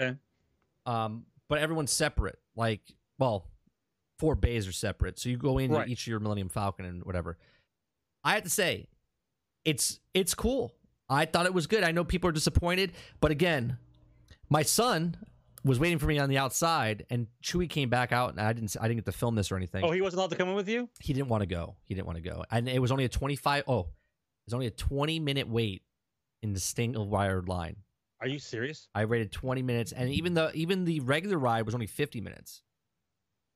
Okay. 0.00 0.16
Um 0.86 1.26
but 1.48 1.58
everyone's 1.58 1.92
separate. 1.92 2.38
Like 2.56 2.80
well, 3.18 3.46
four 4.18 4.34
bays 4.34 4.66
are 4.66 4.72
separate. 4.72 5.18
So 5.18 5.28
you 5.28 5.36
go 5.36 5.58
into 5.58 5.76
Right. 5.76 5.88
each 5.88 6.02
of 6.02 6.06
your 6.08 6.20
Millennium 6.20 6.48
Falcon 6.48 6.84
and 6.84 7.04
whatever. 7.04 7.38
I 8.24 8.34
have 8.34 8.42
to 8.44 8.50
say, 8.50 8.88
it's 9.64 10.00
it's 10.12 10.34
cool. 10.34 10.74
I 11.08 11.26
thought 11.26 11.46
it 11.46 11.54
was 11.54 11.66
good. 11.66 11.84
I 11.84 11.92
know 11.92 12.04
people 12.04 12.28
are 12.28 12.32
disappointed, 12.32 12.92
but 13.20 13.30
again, 13.30 13.78
my 14.48 14.62
son 14.62 15.16
was 15.64 15.78
waiting 15.78 15.98
for 15.98 16.06
me 16.06 16.18
on 16.18 16.28
the 16.28 16.38
outside, 16.38 17.06
and 17.10 17.26
Chewie 17.42 17.68
came 17.68 17.88
back 17.88 18.12
out, 18.12 18.30
and 18.30 18.40
I 18.40 18.52
didn't 18.52 18.76
I 18.80 18.88
didn't 18.88 18.98
get 18.98 19.06
to 19.06 19.12
film 19.12 19.34
this 19.34 19.50
or 19.50 19.56
anything. 19.56 19.84
Oh, 19.84 19.90
he 19.92 20.00
wasn't 20.00 20.18
allowed 20.20 20.30
to 20.30 20.36
come 20.36 20.48
in 20.48 20.54
with 20.54 20.68
you. 20.68 20.88
he 21.00 21.12
didn't 21.12 21.28
want 21.28 21.42
to 21.42 21.46
go. 21.46 21.76
He 21.84 21.94
didn't 21.94 22.06
want 22.06 22.16
to 22.16 22.22
go, 22.22 22.44
and 22.50 22.68
it 22.68 22.80
was 22.80 22.92
only 22.92 23.04
a 23.04 23.08
twenty 23.08 23.36
five. 23.36 23.64
Oh, 23.66 23.80
it 23.80 24.46
was 24.46 24.54
only 24.54 24.66
a 24.66 24.70
twenty 24.70 25.20
minute 25.20 25.48
wait 25.48 25.82
in 26.42 26.52
the 26.52 26.60
single 26.60 27.08
wired 27.08 27.48
line. 27.48 27.76
Are 28.20 28.28
you 28.28 28.38
serious? 28.38 28.88
I 28.94 29.02
rated 29.02 29.32
twenty 29.32 29.62
minutes, 29.62 29.92
and 29.92 30.10
even 30.10 30.34
the 30.34 30.52
even 30.54 30.84
the 30.84 31.00
regular 31.00 31.38
ride 31.38 31.66
was 31.66 31.74
only 31.74 31.86
fifty 31.86 32.20
minutes. 32.20 32.62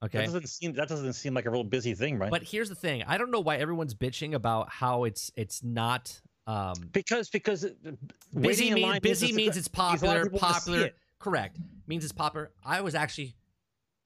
Okay, 0.05 0.19
That 0.19 0.27
doesn't 0.27 0.49
seem 0.49 0.73
that 0.75 0.89
doesn't 0.89 1.12
seem 1.15 1.35
like 1.35 1.47
a 1.47 1.51
real 1.51 1.65
busy 1.65 1.93
thing, 1.95 2.19
right? 2.19 2.31
But 2.31 2.45
here's 2.45 2.69
the 2.69 2.75
thing: 2.77 3.03
I 3.07 3.19
don't 3.19 3.31
know 3.33 3.41
why 3.41 3.57
everyone's 3.57 3.95
bitching 3.95 4.35
about 4.35 4.70
how 4.70 5.05
it's 5.05 5.33
it's 5.35 5.65
not 5.65 6.20
um, 6.47 6.75
because 6.93 7.29
because 7.31 7.66
busy. 8.39 8.73
Mean, 8.73 9.01
busy 9.03 9.33
means 9.33 9.57
it's 9.57 9.66
because 9.69 10.03
a 10.03 10.07
lot 10.07 10.16
of 10.19 10.23
popular. 10.23 10.25
people 10.25 10.39
wanna 10.41 10.55
see 10.55 10.61
Popular, 10.70 10.87
it. 10.87 10.97
correct? 11.19 11.59
Means 11.89 12.05
it's 12.05 12.12
popular. 12.12 12.53
I 12.65 12.81
was 12.81 12.95
actually, 12.95 13.35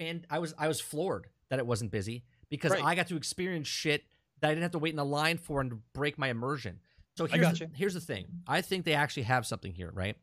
and 0.01 0.27
I 0.31 0.39
was 0.39 0.55
I 0.59 0.66
was 0.66 0.81
floored 0.81 1.27
that 1.51 1.59
it 1.59 1.66
wasn't 1.66 1.90
busy 1.90 2.24
because 2.48 2.70
Right. 2.73 2.82
I 2.82 2.94
got 2.94 3.09
to 3.09 3.16
experience 3.16 3.69
shit 3.69 4.05
that 4.40 4.48
I 4.48 4.51
didn't 4.52 4.62
have 4.62 4.73
to 4.73 4.78
wait 4.78 4.94
in 4.94 4.98
a 4.98 5.05
line 5.05 5.36
for 5.36 5.60
and 5.60 5.81
break 5.93 6.19
my 6.19 6.28
immersion. 6.28 6.81
So 7.19 7.27
here's 7.27 7.59
the, 7.59 7.70
here's 7.74 7.94
the 7.94 8.01
thing: 8.01 8.24
I 8.47 8.62
think 8.62 8.86
they 8.86 8.94
actually 8.94 9.24
have 9.24 9.47
something 9.47 9.73
here, 9.74 9.90
right? 9.93 10.16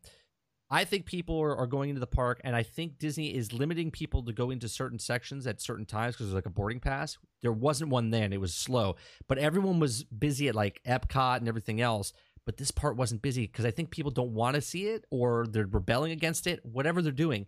I 0.70 0.84
think 0.84 1.04
people 1.04 1.40
are, 1.40 1.56
are 1.56 1.66
going 1.66 1.90
into 1.90 2.00
the 2.00 2.06
park, 2.06 2.40
and 2.44 2.54
I 2.54 2.62
think 2.62 2.98
Disney 2.98 3.34
is 3.34 3.52
limiting 3.52 3.90
people 3.90 4.22
to 4.22 4.32
go 4.32 4.50
into 4.50 4.68
certain 4.68 5.00
sections 5.00 5.46
at 5.46 5.60
certain 5.60 5.84
times 5.84 6.14
because 6.14 6.28
there's 6.28 6.34
like 6.34 6.46
a 6.46 6.50
boarding 6.50 6.78
pass. 6.78 7.18
There 7.42 7.52
wasn't 7.52 7.90
one 7.90 8.10
then; 8.10 8.32
it 8.32 8.40
was 8.40 8.54
slow, 8.54 8.94
but 9.26 9.38
everyone 9.38 9.80
was 9.80 10.04
busy 10.04 10.48
at 10.48 10.54
like 10.54 10.80
Epcot 10.86 11.38
and 11.38 11.48
everything 11.48 11.80
else. 11.80 12.12
But 12.46 12.56
this 12.56 12.70
part 12.70 12.96
wasn't 12.96 13.22
busy 13.22 13.46
because 13.46 13.64
I 13.64 13.70
think 13.70 13.90
people 13.90 14.10
don't 14.10 14.32
want 14.32 14.54
to 14.54 14.60
see 14.60 14.86
it 14.86 15.04
or 15.10 15.46
they're 15.46 15.66
rebelling 15.66 16.12
against 16.12 16.46
it. 16.46 16.64
Whatever 16.64 17.02
they're 17.02 17.12
doing, 17.12 17.46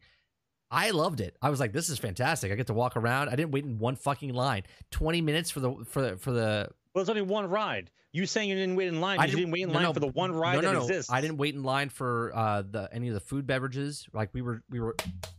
I 0.71 0.91
loved 0.91 1.21
it. 1.21 1.37
I 1.41 1.49
was 1.49 1.61
like, 1.61 1.73
"This 1.73 1.89
is 1.89 1.99
fantastic! 1.99 2.51
I 2.51 2.57
get 2.57 2.67
to 2.67 2.75
walk 2.75 2.97
around. 2.97 3.29
I 3.29 3.37
didn't 3.37 3.53
wait 3.53 3.65
in 3.65 3.79
one 3.79 3.95
fucking 3.95 4.35
line. 4.35 4.65
Twenty 4.91 5.21
minutes 5.21 5.51
for 5.51 5.61
the 5.61 5.85
for 5.87 6.03
the, 6.03 6.17
for 6.17 6.33
the 6.33 6.71
Well, 6.95 7.05
there's 7.05 7.09
only 7.09 7.23
one 7.23 7.49
ride. 7.49 7.91
You 8.13 8.27
saying 8.27 8.51
you 8.51 8.55
didn't 8.55 8.77
wait 8.77 8.89
in 8.89 9.01
line? 9.01 9.19
I 9.19 9.25
you 9.25 9.37
didn't 9.37 9.53
wait 9.53 9.63
in 9.63 9.69
no, 9.69 9.75
line 9.75 9.83
no, 9.85 9.93
for 9.95 10.01
the 10.01 10.09
one 10.09 10.33
ride 10.33 10.57
no, 10.57 10.61
no, 10.61 10.69
that 10.69 10.75
no. 10.75 10.81
exists. 10.83 11.11
I 11.11 11.23
didn't 11.23 11.39
wait 11.39 11.55
in 11.55 11.63
line 11.63 11.89
for 11.89 12.31
uh, 12.35 12.63
the 12.63 12.89
any 12.93 13.09
of 13.09 13.15
the 13.15 13.21
food 13.21 13.47
beverages. 13.47 14.07
Like 14.13 14.31
we 14.35 14.43
were 14.43 14.63
we 14.69 14.81
were 14.81 14.97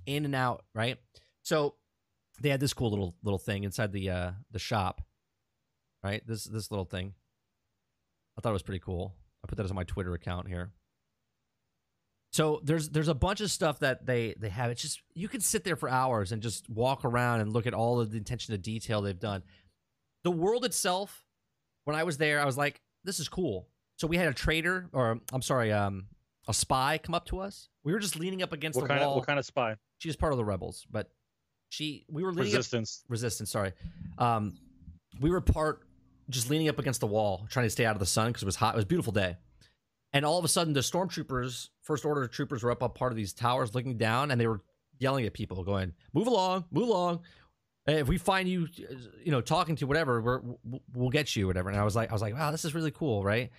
in 0.07 0.25
and 0.25 0.33
out, 0.33 0.63
right? 0.73 0.97
So 1.43 1.75
they 2.41 2.49
had 2.49 2.59
this 2.59 2.73
cool 2.73 2.89
little 2.89 3.15
little 3.21 3.37
thing 3.37 3.63
inside 3.63 3.91
the 3.91 4.09
uh, 4.09 4.31
the 4.51 4.59
shop, 4.59 5.01
right? 6.03 6.25
This 6.25 6.45
this 6.45 6.71
little 6.71 6.85
thing. 6.85 7.13
I 8.37 8.41
thought 8.41 8.49
it 8.49 8.53
was 8.53 8.63
pretty 8.63 8.79
cool. 8.79 9.13
I 9.43 9.47
put 9.47 9.57
that 9.57 9.65
as 9.65 9.71
on 9.71 9.75
my 9.75 9.83
Twitter 9.83 10.13
account 10.15 10.47
here. 10.47 10.71
So 12.31 12.61
there's 12.63 12.89
there's 12.89 13.09
a 13.09 13.13
bunch 13.13 13.41
of 13.41 13.51
stuff 13.51 13.79
that 13.79 14.07
they 14.07 14.33
they 14.39 14.49
have. 14.49 14.71
It's 14.71 14.81
just 14.81 15.01
you 15.13 15.27
can 15.27 15.41
sit 15.41 15.63
there 15.63 15.75
for 15.75 15.87
hours 15.87 16.31
and 16.31 16.41
just 16.41 16.67
walk 16.67 17.05
around 17.05 17.41
and 17.41 17.53
look 17.53 17.67
at 17.67 17.75
all 17.75 17.99
of 17.99 18.09
the 18.09 18.17
attention 18.17 18.53
to 18.53 18.57
detail 18.57 19.01
they've 19.01 19.19
done. 19.19 19.43
The 20.23 20.31
world 20.31 20.65
itself, 20.65 21.23
when 21.85 21.95
I 21.95 22.03
was 22.03 22.17
there, 22.17 22.39
I 22.41 22.45
was 22.45 22.57
like, 22.57 22.81
this 23.03 23.19
is 23.19 23.27
cool. 23.29 23.67
So 23.97 24.07
we 24.07 24.17
had 24.17 24.27
a 24.27 24.33
trader, 24.33 24.89
or 24.93 25.19
I'm 25.31 25.41
sorry, 25.41 25.71
um, 25.71 26.07
a 26.47 26.53
spy 26.53 26.97
come 27.01 27.13
up 27.15 27.25
to 27.27 27.39
us. 27.39 27.69
We 27.83 27.93
were 27.93 27.99
just 27.99 28.17
leaning 28.19 28.41
up 28.41 28.53
against 28.53 28.75
What 28.77 28.83
the 28.83 28.87
kind 28.89 29.01
wall. 29.01 29.11
of 29.11 29.15
what 29.17 29.27
kind 29.27 29.39
of 29.39 29.45
spy? 29.45 29.75
She 29.99 30.09
was 30.09 30.15
part 30.15 30.33
of 30.33 30.37
the 30.37 30.45
rebels, 30.45 30.85
but 30.89 31.09
she 31.69 32.05
we 32.09 32.23
were 32.23 32.29
leaning 32.31 32.53
up 32.53 32.57
Resistance. 32.57 33.03
resistance. 33.09 33.51
Sorry, 33.51 33.73
um, 34.17 34.57
we 35.21 35.29
were 35.29 35.41
part 35.41 35.87
just 36.29 36.49
leaning 36.49 36.69
up 36.69 36.79
against 36.79 36.99
the 37.01 37.07
wall, 37.07 37.45
trying 37.49 37.65
to 37.65 37.69
stay 37.69 37.85
out 37.85 37.95
of 37.95 37.99
the 37.99 38.05
sun 38.05 38.27
because 38.29 38.43
it 38.43 38.45
was 38.45 38.55
hot. 38.55 38.73
It 38.73 38.77
was 38.77 38.83
a 38.85 38.87
beautiful 38.87 39.13
day, 39.13 39.37
and 40.11 40.25
all 40.25 40.37
of 40.37 40.45
a 40.45 40.47
sudden, 40.49 40.73
the 40.73 40.79
stormtroopers, 40.81 41.69
first 41.81 42.05
order 42.05 42.27
troopers, 42.27 42.63
were 42.63 42.71
up 42.71 42.83
on 42.83 42.91
part 42.91 43.11
of 43.11 43.15
these 43.15 43.33
towers, 43.33 43.73
looking 43.75 43.97
down, 43.97 44.31
and 44.31 44.39
they 44.39 44.47
were 44.47 44.61
yelling 44.99 45.25
at 45.25 45.33
people, 45.33 45.63
going, 45.63 45.93
"Move 46.13 46.27
along, 46.27 46.65
move 46.71 46.87
along." 46.89 47.21
If 47.85 48.07
we 48.07 48.17
find 48.17 48.47
you, 48.47 48.67
you 49.23 49.31
know, 49.31 49.41
talking 49.41 49.75
to 49.77 49.85
whatever, 49.87 50.21
we're, 50.21 50.41
we'll- 50.93 51.09
get 51.09 51.35
you, 51.35 51.47
whatever. 51.47 51.69
And 51.69 51.77
I 51.77 51.83
was 51.83 51.95
like, 51.95 52.09
I 52.09 52.13
was 52.13 52.21
like, 52.21 52.33
wow, 52.33 52.49
this 52.49 52.63
is 52.63 52.73
really 52.73 52.91
cool, 52.91 53.23
right? 53.23 53.51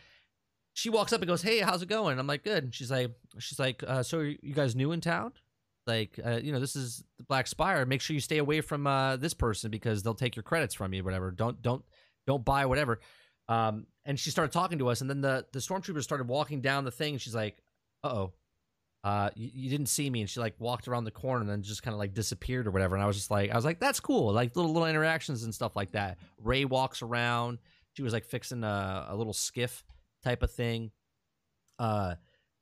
She 0.72 0.90
walks 0.90 1.12
up 1.12 1.20
and 1.20 1.28
goes, 1.28 1.40
"Hey, 1.40 1.60
how's 1.60 1.82
it 1.82 1.88
going?" 1.88 2.18
I'm 2.18 2.26
like, 2.26 2.42
"Good." 2.42 2.64
And 2.64 2.74
she's 2.74 2.90
like, 2.90 3.12
"She's 3.38 3.60
like, 3.60 3.84
uh, 3.86 4.02
so 4.02 4.20
you 4.20 4.54
guys 4.54 4.74
new 4.74 4.90
in 4.90 5.00
town? 5.00 5.32
Like, 5.86 6.18
uh, 6.24 6.40
you 6.42 6.50
know, 6.50 6.58
this 6.58 6.74
is 6.74 7.04
the 7.16 7.22
Black 7.24 7.46
Spire. 7.46 7.86
Make 7.86 8.00
sure 8.00 8.14
you 8.14 8.20
stay 8.20 8.38
away 8.38 8.60
from 8.60 8.84
uh, 8.86 9.16
this 9.16 9.34
person 9.34 9.70
because 9.70 10.02
they'll 10.02 10.14
take 10.14 10.34
your 10.34 10.42
credits 10.42 10.74
from 10.74 10.92
you, 10.92 11.04
whatever. 11.04 11.30
Don't, 11.30 11.62
don't, 11.62 11.84
don't 12.26 12.44
buy 12.44 12.66
whatever." 12.66 12.98
Um, 13.48 13.86
and 14.04 14.18
she 14.18 14.30
started 14.30 14.50
talking 14.50 14.78
to 14.78 14.88
us, 14.88 15.00
and 15.00 15.08
then 15.08 15.20
the 15.20 15.46
the 15.52 15.60
stormtroopers 15.60 16.02
started 16.02 16.26
walking 16.26 16.60
down 16.60 16.84
the 16.84 16.90
thing, 16.90 17.14
and 17.14 17.22
she's 17.22 17.36
like, 17.36 17.62
"Uh 18.02 18.08
oh." 18.08 18.32
Uh, 19.04 19.28
you, 19.36 19.50
you 19.52 19.70
didn't 19.70 19.88
see 19.90 20.08
me, 20.08 20.22
and 20.22 20.30
she 20.30 20.40
like 20.40 20.54
walked 20.58 20.88
around 20.88 21.04
the 21.04 21.10
corner 21.10 21.42
and 21.42 21.50
then 21.50 21.62
just 21.62 21.82
kind 21.82 21.92
of 21.92 21.98
like 21.98 22.14
disappeared 22.14 22.66
or 22.66 22.70
whatever. 22.70 22.96
And 22.96 23.04
I 23.04 23.06
was 23.06 23.16
just 23.16 23.30
like, 23.30 23.50
I 23.50 23.54
was 23.54 23.64
like, 23.64 23.78
that's 23.78 24.00
cool, 24.00 24.32
like 24.32 24.56
little 24.56 24.72
little 24.72 24.88
interactions 24.88 25.44
and 25.44 25.54
stuff 25.54 25.76
like 25.76 25.92
that. 25.92 26.18
Rey 26.42 26.64
walks 26.64 27.02
around. 27.02 27.58
She 27.92 28.02
was 28.02 28.14
like 28.14 28.24
fixing 28.24 28.64
a, 28.64 29.06
a 29.10 29.14
little 29.14 29.34
skiff 29.34 29.84
type 30.24 30.42
of 30.42 30.50
thing. 30.50 30.90
Uh, 31.78 32.14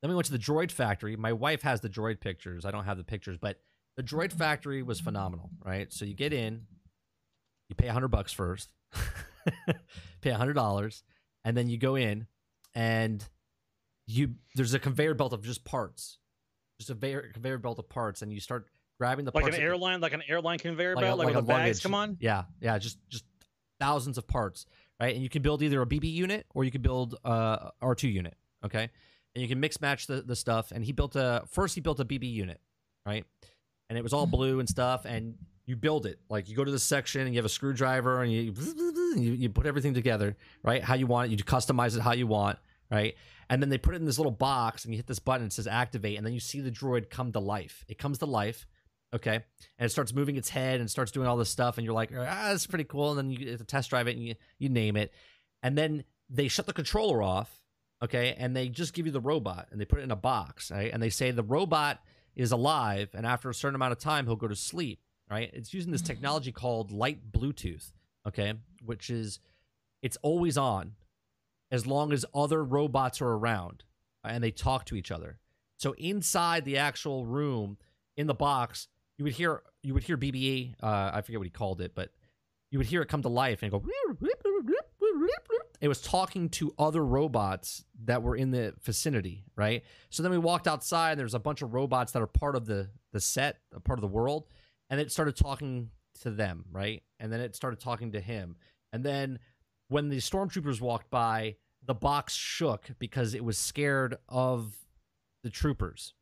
then 0.03 0.11
we 0.11 0.17
went 0.17 0.27
to 0.27 0.33
the 0.33 0.39
droid 0.39 0.73
factory. 0.73 1.15
My 1.15 1.33
wife 1.33 1.63
has 1.63 1.81
the 1.81 1.89
droid 1.89 2.21
pictures. 2.21 2.65
I 2.65 2.73
don't 2.73 2.85
have 2.85 2.99
the 2.99 3.05
pictures, 3.05 3.39
but 3.41 3.61
the 3.97 4.03
droid 4.03 4.33
factory 4.33 4.83
was 4.83 5.01
phenomenal, 5.01 5.51
right? 5.65 5.93
So 5.93 6.05
you 6.05 6.15
get 6.15 6.33
in, 6.33 6.63
you 7.69 7.77
pay 7.77 7.87
a 7.87 7.93
hundred 7.93 8.09
bucks 8.09 8.33
first, 8.33 8.73
pay 10.21 10.31
a 10.31 10.37
hundred 10.37 10.55
dollars, 10.55 11.05
and 11.45 11.57
then 11.57 11.69
you 11.69 11.79
go 11.79 11.95
in, 11.95 12.27
and 12.75 13.25
you 14.07 14.35
there's 14.57 14.75
a 14.75 14.79
conveyor 14.81 15.15
belt 15.15 15.33
of 15.33 15.43
just 15.43 15.65
parts, 15.65 16.19
just 16.83 16.91
a 16.91 16.95
conveyor, 16.95 17.31
conveyor 17.33 17.59
belt 17.59 17.79
of 17.79 17.89
parts, 17.89 18.23
and 18.23 18.33
you 18.33 18.41
start 18.41 18.67
grabbing 18.99 19.25
the 19.25 19.33
like 19.35 19.43
parts 19.43 19.57
an 19.57 19.63
airline, 19.63 20.01
like 20.01 20.13
an 20.13 20.23
airline 20.29 20.59
conveyor 20.59 20.95
like 20.95 21.05
a- 21.05 21.07
belt, 21.09 21.19
like, 21.19 21.27
like 21.27 21.35
when 21.35 21.45
a 21.45 21.47
the 21.47 21.53
bags 21.53 21.79
luggage. 21.79 21.83
come 21.83 21.95
on. 21.95 22.17
Yeah, 22.21 22.45
yeah, 22.61 22.79
just 22.79 22.99
just 23.09 23.25
thousands 23.83 24.17
of 24.17 24.27
parts, 24.29 24.65
right? 25.01 25.15
And 25.15 25.23
you 25.23 25.29
can 25.29 25.43
build 25.43 25.63
either 25.63 25.83
a 25.83 25.87
BB 25.87 26.13
unit 26.13 26.47
or 26.55 26.65
you 26.65 26.71
can 26.71 26.83
build 26.83 27.17
uh, 27.25 27.71
a 27.81 27.85
R2 27.85 28.13
unit, 28.13 28.37
okay? 28.65 28.89
And 29.35 29.43
you 29.43 29.49
can 29.49 29.59
mix 29.59 29.81
match 29.81 30.07
the, 30.07 30.23
the 30.23 30.37
stuff. 30.37 30.71
And 30.71 30.85
he 30.85 30.93
built 30.93 31.17
a 31.17 31.43
first 31.49 31.75
he 31.75 31.81
built 31.81 31.99
a 31.99 32.05
BB 32.05 32.33
unit, 32.33 32.61
right? 33.05 33.25
And 33.89 33.99
it 33.99 34.03
was 34.03 34.13
all 34.13 34.27
blue 34.27 34.61
and 34.61 34.69
stuff. 34.69 35.05
And 35.05 35.35
you 35.67 35.77
build 35.77 36.07
it 36.07 36.19
like 36.29 36.49
you 36.49 36.57
go 36.57 36.65
to 36.65 36.71
the 36.71 36.79
section 36.79 37.23
and 37.23 37.35
you 37.35 37.39
have 37.39 37.45
a 37.45 37.49
screwdriver 37.49 38.23
and 38.23 38.33
you 38.33 38.55
you, 39.17 39.33
you 39.33 39.49
put 39.49 39.67
everything 39.67 39.95
together, 39.95 40.37
right? 40.63 40.83
How 40.83 40.95
you 40.95 41.07
want 41.07 41.33
it. 41.33 41.39
You 41.39 41.45
customize 41.45 41.97
it 41.97 42.03
how 42.03 42.13
you 42.13 42.27
want, 42.27 42.59
right? 42.91 43.15
And 43.53 43.61
then 43.61 43.69
they 43.69 43.77
put 43.77 43.95
it 43.95 44.01
in 44.01 44.07
this 44.07 44.19
little 44.19 44.33
box 44.33 44.85
and 44.85 44.95
you 44.95 44.99
hit 44.99 45.07
this 45.07 45.19
button. 45.19 45.47
It 45.47 45.53
says 45.53 45.67
activate, 45.67 46.17
and 46.17 46.25
then 46.25 46.33
you 46.33 46.41
see 46.41 46.61
the 46.61 46.71
droid 46.71 47.11
come 47.11 47.33
to 47.33 47.39
life. 47.39 47.85
It 47.87 47.99
comes 47.99 48.17
to 48.19 48.27
life, 48.27 48.67
okay? 49.15 49.43
and 49.79 49.87
it 49.87 49.91
starts 49.91 50.15
moving 50.15 50.37
its 50.37 50.49
head 50.49 50.81
and 50.81 50.91
starts 50.91 51.11
doing 51.11 51.27
all 51.27 51.37
this 51.37 51.51
stuff 51.51 51.77
and 51.77 51.85
you're 51.85 51.93
like 51.93 52.13
ah 52.17 52.49
that's 52.51 52.67
pretty 52.67 52.85
cool. 52.85 53.11
And 53.11 53.19
then 53.19 53.31
you 53.31 53.39
get 53.39 53.59
to 53.59 53.65
test 53.65 53.91
drive 53.91 54.09
it 54.09 54.17
and 54.17 54.25
you, 54.25 54.35
you 54.59 54.69
name 54.69 54.97
it. 54.97 55.13
And 55.63 55.77
then 55.77 56.05
they 56.31 56.49
shut 56.49 56.67
the 56.67 56.73
controller 56.73 57.23
off 57.23 57.51
okay? 58.03 58.35
And 58.39 58.57
they 58.57 58.69
just 58.69 58.95
give 58.95 59.07
you 59.07 59.13
the 59.13 59.21
robot 59.21 59.69
and 59.71 59.81
they 59.81 59.85
put 59.85 59.99
it 59.99 60.03
in 60.03 60.11
a 60.11 60.17
box 60.17 60.71
right? 60.71 60.93
And 60.93 61.03
they 61.03 61.11
say 61.11 61.31
the 61.31 61.43
robot 61.43 62.01
is 62.37 62.53
alive 62.53 63.11
and 63.13 63.27
after 63.27 63.51
a 63.51 63.55
certain 63.55 63.75
amount 63.75 63.93
of 63.93 63.99
time 63.99 64.27
he'll 64.27 64.37
go 64.37 64.49
to 64.49 64.57
sleep 64.57 65.01
right? 65.31 65.51
It's 65.53 65.75
using 65.75 65.93
this 65.93 66.03
technology 66.03 66.53
called 66.53 66.91
light 66.91 67.33
bluetooth 67.33 67.93
okay? 68.27 68.55
Which 68.85 69.11
is 69.11 69.41
it's 70.01 70.17
always 70.23 70.57
on 70.57 70.93
as 71.73 71.87
long 71.87 72.13
as 72.13 72.25
other 72.33 72.63
robots 72.63 73.21
are 73.21 73.33
around 73.33 73.83
and 74.23 74.45
they 74.45 74.53
talk 74.53 74.85
to 74.85 74.95
each 74.95 75.11
other 75.11 75.41
so 75.77 75.93
inside 75.99 76.65
the 76.65 76.79
actual 76.79 77.27
room 77.27 77.77
in 78.17 78.29
the 78.29 78.35
box 78.35 78.87
you 79.19 79.25
would 79.25 79.35
hear 79.35 79.63
you 79.83 79.95
would 79.95 80.03
hear 80.03 80.17
BBE. 80.17 80.75
Uh, 80.83 81.11
I 81.15 81.21
forget 81.23 81.39
what 81.39 81.47
he 81.47 81.51
called 81.51 81.81
it, 81.81 81.95
but 81.95 82.11
you 82.71 82.79
would 82.79 82.87
hear 82.87 83.03
it 83.03 83.09
come 83.09 83.23
to 83.23 83.29
life 83.29 83.63
and 83.63 83.71
go. 83.71 83.79
It 85.81 85.89
was 85.89 86.01
talking 86.01 86.49
to 86.51 86.75
other 86.79 87.05
robots 87.05 87.85
that 88.05 88.23
were 88.23 88.37
in 88.37 88.51
the 88.51 88.75
vicinity, 88.83 89.45
right? 89.57 89.85
So 90.11 90.23
then 90.23 90.33
we 90.33 90.39
walked 90.39 90.67
outside. 90.67 91.13
And 91.13 91.21
there's 91.21 91.35
a 91.35 91.41
bunch 91.41 91.63
of 91.63 91.75
robots 91.75 92.13
that 92.13 92.23
are 92.23 92.27
part 92.27 92.57
of 92.57 92.67
the 92.67 92.91
the 93.13 93.21
set, 93.21 93.59
a 93.75 93.81
part 93.81 93.99
of 93.99 94.01
the 94.01 94.09
world, 94.09 94.47
and 94.91 95.01
it 95.01 95.13
started 95.13 95.37
talking 95.37 95.91
to 96.23 96.31
them, 96.31 96.65
right? 96.71 97.03
And 97.21 97.33
then 97.33 97.41
it 97.41 97.55
started 97.55 97.81
talking 97.81 98.13
to 98.13 98.21
him. 98.21 98.57
And 98.93 99.05
then 99.05 99.39
when 99.93 100.09
the 100.09 100.17
stormtroopers 100.19 100.81
walked 100.81 101.11
by, 101.11 101.57
the 101.85 101.95
box 101.95 102.35
shook 102.35 102.89
because 102.99 103.35
it 103.35 103.45
was 103.45 103.59
scared 103.59 104.17
of 104.29 104.75
the 105.43 105.51
troopers. 105.51 106.15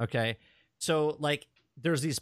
Okay, 0.00 0.38
so 0.78 1.16
like 1.18 1.46
there's 1.80 2.02
these 2.02 2.20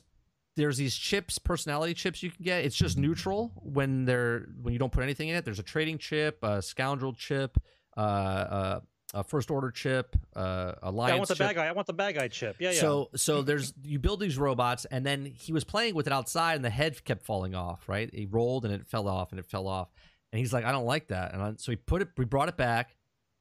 there's 0.57 0.79
these 0.79 0.97
chips, 0.97 1.39
personality 1.39 1.93
chips 1.93 2.23
you 2.23 2.31
can 2.31 2.43
get. 2.43 2.65
It's 2.65 2.77
just 2.77 2.97
neutral 2.97 3.53
when 3.57 4.07
they're 4.07 4.47
when 4.63 4.73
you 4.73 4.79
don't 4.79 4.93
put 4.93 5.03
anything 5.03 5.29
in 5.29 5.37
it. 5.37 5.45
There's 5.45 5.59
a 5.59 5.63
trading 5.63 5.99
chip, 5.99 6.39
a 6.43 6.63
scoundrel 6.63 7.13
chip, 7.13 7.59
uh, 7.97 8.01
uh, 8.01 8.81
a 9.13 9.23
first 9.23 9.51
order 9.51 9.71
chip, 9.71 10.17
uh, 10.35 10.73
Yeah, 10.83 10.89
alliance 10.89 11.13
I 11.15 11.17
want 11.19 11.29
the 11.29 11.35
chip. 11.35 11.47
bad 11.47 11.55
guy. 11.57 11.67
I 11.67 11.73
want 11.73 11.87
the 11.87 11.93
bad 11.93 12.15
guy 12.15 12.29
chip. 12.29 12.57
Yeah, 12.59 12.71
yeah. 12.71 12.81
So 12.81 13.11
so 13.15 13.43
there's 13.43 13.75
you 13.85 13.99
build 13.99 14.21
these 14.21 14.39
robots 14.39 14.87
and 14.87 15.05
then 15.05 15.27
he 15.27 15.53
was 15.53 15.65
playing 15.65 15.95
with 15.95 16.07
it 16.07 16.13
outside 16.15 16.55
and 16.55 16.65
the 16.65 16.71
head 16.71 17.05
kept 17.05 17.23
falling 17.27 17.55
off, 17.55 17.87
right? 17.89 18.09
He 18.15 18.25
rolled 18.25 18.65
and 18.65 18.73
it 18.73 18.87
fell 18.87 19.07
off 19.09 19.33
and 19.33 19.39
it 19.39 19.45
fell 19.47 19.69
off. 19.69 19.89
And 20.37 20.41
he's 20.43 20.53
like, 20.53 20.67
I 20.67 20.71
don't 20.73 20.85
like 20.85 21.09
that. 21.09 21.33
And 21.33 21.43
I, 21.43 21.55
so 21.57 21.73
he 21.73 21.77
put 21.77 22.03
it 22.03 22.09
we 22.19 22.27
brought 22.27 22.51
it 22.51 22.59
back 22.59 22.95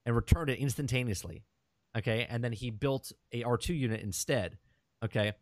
and 0.06 0.16
returned 0.16 0.50
it 0.50 0.60
instantaneously. 0.60 1.44
Okay? 1.98 2.26
And 2.30 2.42
then 2.42 2.54
he 2.54 2.70
built 2.70 3.12
a 3.34 3.44
R2 3.44 3.78
unit 3.78 4.00
instead. 4.00 4.58
Okay? 5.04 5.34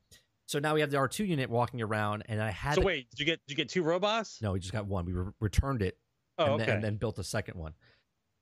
So 0.47 0.57
now 0.57 0.73
we 0.73 0.81
have 0.81 0.89
the 0.89 0.97
R2 0.97 1.27
unit 1.27 1.51
walking 1.51 1.79
around 1.83 2.23
and 2.27 2.41
I 2.41 2.49
had 2.49 2.73
so 2.73 2.81
the- 2.81 2.87
wait, 2.87 3.07
did 3.11 3.19
you 3.19 3.25
get 3.27 3.39
did 3.45 3.51
you 3.51 3.55
get 3.55 3.69
two 3.69 3.83
robots? 3.83 4.41
No, 4.41 4.53
we 4.53 4.59
just 4.61 4.73
got 4.73 4.87
one. 4.87 5.05
We 5.05 5.13
re- 5.13 5.31
returned 5.39 5.83
it 5.83 5.95
Oh, 6.39 6.45
and, 6.45 6.53
okay. 6.55 6.65
then, 6.65 6.75
and 6.77 6.83
then 6.83 6.95
built 6.95 7.19
a 7.19 7.23
second 7.23 7.59
one. 7.59 7.73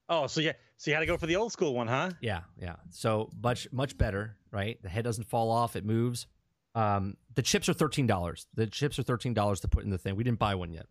oh, 0.07 0.27
so 0.27 0.39
yeah, 0.39 0.53
so 0.77 0.89
you 0.89 0.95
had 0.95 1.01
to 1.01 1.05
go 1.05 1.17
for 1.17 1.25
the 1.27 1.35
old 1.35 1.51
school 1.51 1.73
one, 1.73 1.87
huh? 1.89 2.11
Yeah, 2.21 2.41
yeah. 2.57 2.77
So 2.91 3.29
much 3.43 3.67
much 3.73 3.97
better, 3.97 4.37
right? 4.51 4.81
The 4.81 4.87
head 4.87 5.03
doesn't 5.03 5.25
fall 5.25 5.51
off; 5.51 5.75
it 5.75 5.83
moves. 5.83 6.27
Um, 6.75 7.17
the 7.35 7.41
chips 7.41 7.67
are 7.67 7.73
thirteen 7.73 8.07
dollars. 8.07 8.47
The 8.53 8.67
chips 8.67 8.97
are 8.97 9.03
thirteen 9.03 9.33
dollars 9.33 9.59
to 9.61 9.67
put 9.67 9.83
in 9.83 9.89
the 9.89 9.97
thing. 9.97 10.15
We 10.15 10.23
didn't 10.23 10.39
buy 10.39 10.55
one 10.55 10.71
yet, 10.71 10.85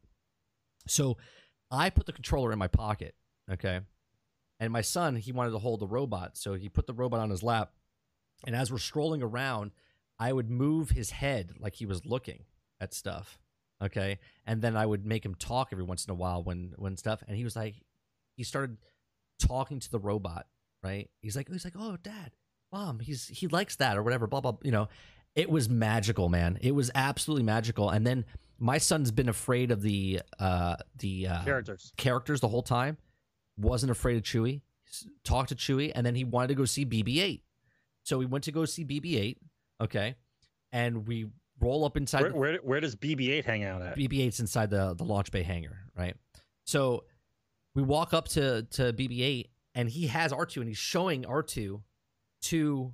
so 0.87 1.17
I 1.71 1.91
put 1.91 2.07
the 2.07 2.13
controller 2.13 2.53
in 2.53 2.59
my 2.59 2.69
pocket. 2.69 3.15
Okay, 3.51 3.81
and 4.59 4.73
my 4.73 4.81
son 4.81 5.17
he 5.17 5.33
wanted 5.33 5.51
to 5.53 5.59
hold 5.59 5.81
the 5.81 5.87
robot, 5.87 6.37
so 6.37 6.55
he 6.55 6.69
put 6.69 6.87
the 6.87 6.95
robot 6.95 7.21
on 7.21 7.31
his 7.31 7.43
lap. 7.43 7.73
And 8.47 8.57
as 8.57 8.73
we're 8.73 8.79
strolling 8.79 9.23
around, 9.23 9.73
I 10.19 10.33
would 10.33 10.51
move 10.51 10.91
his 10.91 11.11
head 11.11 11.53
like 11.59 11.75
he 11.75 11.87
was 11.87 12.07
looking 12.07 12.45
at 12.81 12.95
stuff. 12.95 13.39
Okay, 13.83 14.19
and 14.47 14.63
then 14.63 14.77
I 14.77 14.87
would 14.87 15.07
make 15.07 15.25
him 15.25 15.35
talk 15.35 15.69
every 15.73 15.85
once 15.85 16.05
in 16.05 16.11
a 16.11 16.15
while 16.15 16.43
when 16.43 16.75
when 16.77 16.97
stuff. 16.97 17.23
And 17.27 17.37
he 17.37 17.45
was 17.45 17.57
like, 17.57 17.77
he 18.37 18.45
started 18.45 18.77
talking 19.39 19.81
to 19.81 19.91
the 19.91 19.99
robot 19.99 20.47
right? 20.83 21.11
He's 21.21 21.37
like, 21.37 21.49
he's 21.51 21.65
like, 21.65 21.75
oh, 21.79 21.97
dad, 22.03 22.33
mom, 22.73 23.01
he's 23.01 23.27
he 23.29 23.47
likes 23.49 23.77
that 23.77 23.97
or 23.97 24.03
whatever, 24.03 24.27
blah 24.27 24.41
blah. 24.41 24.57
You 24.63 24.73
know, 24.73 24.89
it 25.35 25.48
was 25.51 25.69
magical, 25.69 26.28
man. 26.28 26.59
It 26.61 26.74
was 26.74 26.90
absolutely 26.94 27.44
magical. 27.44 27.90
And 27.90 28.07
then 28.07 28.24
my 28.59 28.78
son's 28.78 29.11
been 29.11 29.28
afraid 29.28 29.70
of 29.70 29.81
the 29.82 30.20
uh 30.39 30.77
the 30.98 31.28
uh, 31.28 31.44
Characters. 31.44 31.93
characters 31.97 32.40
the 32.40 32.48
whole 32.48 32.62
time. 32.62 32.97
Wasn't 33.57 33.90
afraid 33.90 34.16
of 34.16 34.23
Chewie. 34.23 34.62
Talked 35.24 35.51
to 35.51 35.55
Chewie, 35.55 35.93
and 35.94 36.05
then 36.05 36.15
he 36.15 36.24
wanted 36.24 36.48
to 36.48 36.55
go 36.55 36.65
see 36.65 36.85
BB-8. 36.85 37.43
So 38.02 38.19
we 38.19 38.27
went 38.27 38.44
to 38.44 38.52
go 38.52 38.65
see 38.65 38.85
BB-8. 38.85 39.36
Okay, 39.81 40.16
and 40.73 41.07
we 41.07 41.27
roll 41.61 41.85
up 41.85 41.97
inside. 41.97 42.23
Where, 42.23 42.31
the- 42.31 42.36
where 42.39 42.57
where 42.62 42.81
does 42.81 42.97
BB-8 42.97 43.44
hang 43.44 43.62
out 43.65 43.82
at? 43.82 43.97
BB-8's 43.97 44.40
inside 44.40 44.70
the 44.70 44.94
the 44.94 45.05
launch 45.05 45.31
bay 45.31 45.43
hangar, 45.43 45.78
right? 45.97 46.16
So 46.65 47.05
we 47.74 47.82
walk 47.82 48.12
up 48.12 48.28
to 48.28 48.65
to 48.73 48.93
BB-8 48.93 49.47
and 49.77 49.89
he 49.89 50.09
has 50.09 50.32
R2 50.32 50.57
and 50.57 50.69
he's 50.69 50.77
showing 50.78 51.23
R2 51.23 51.81
to 52.43 52.93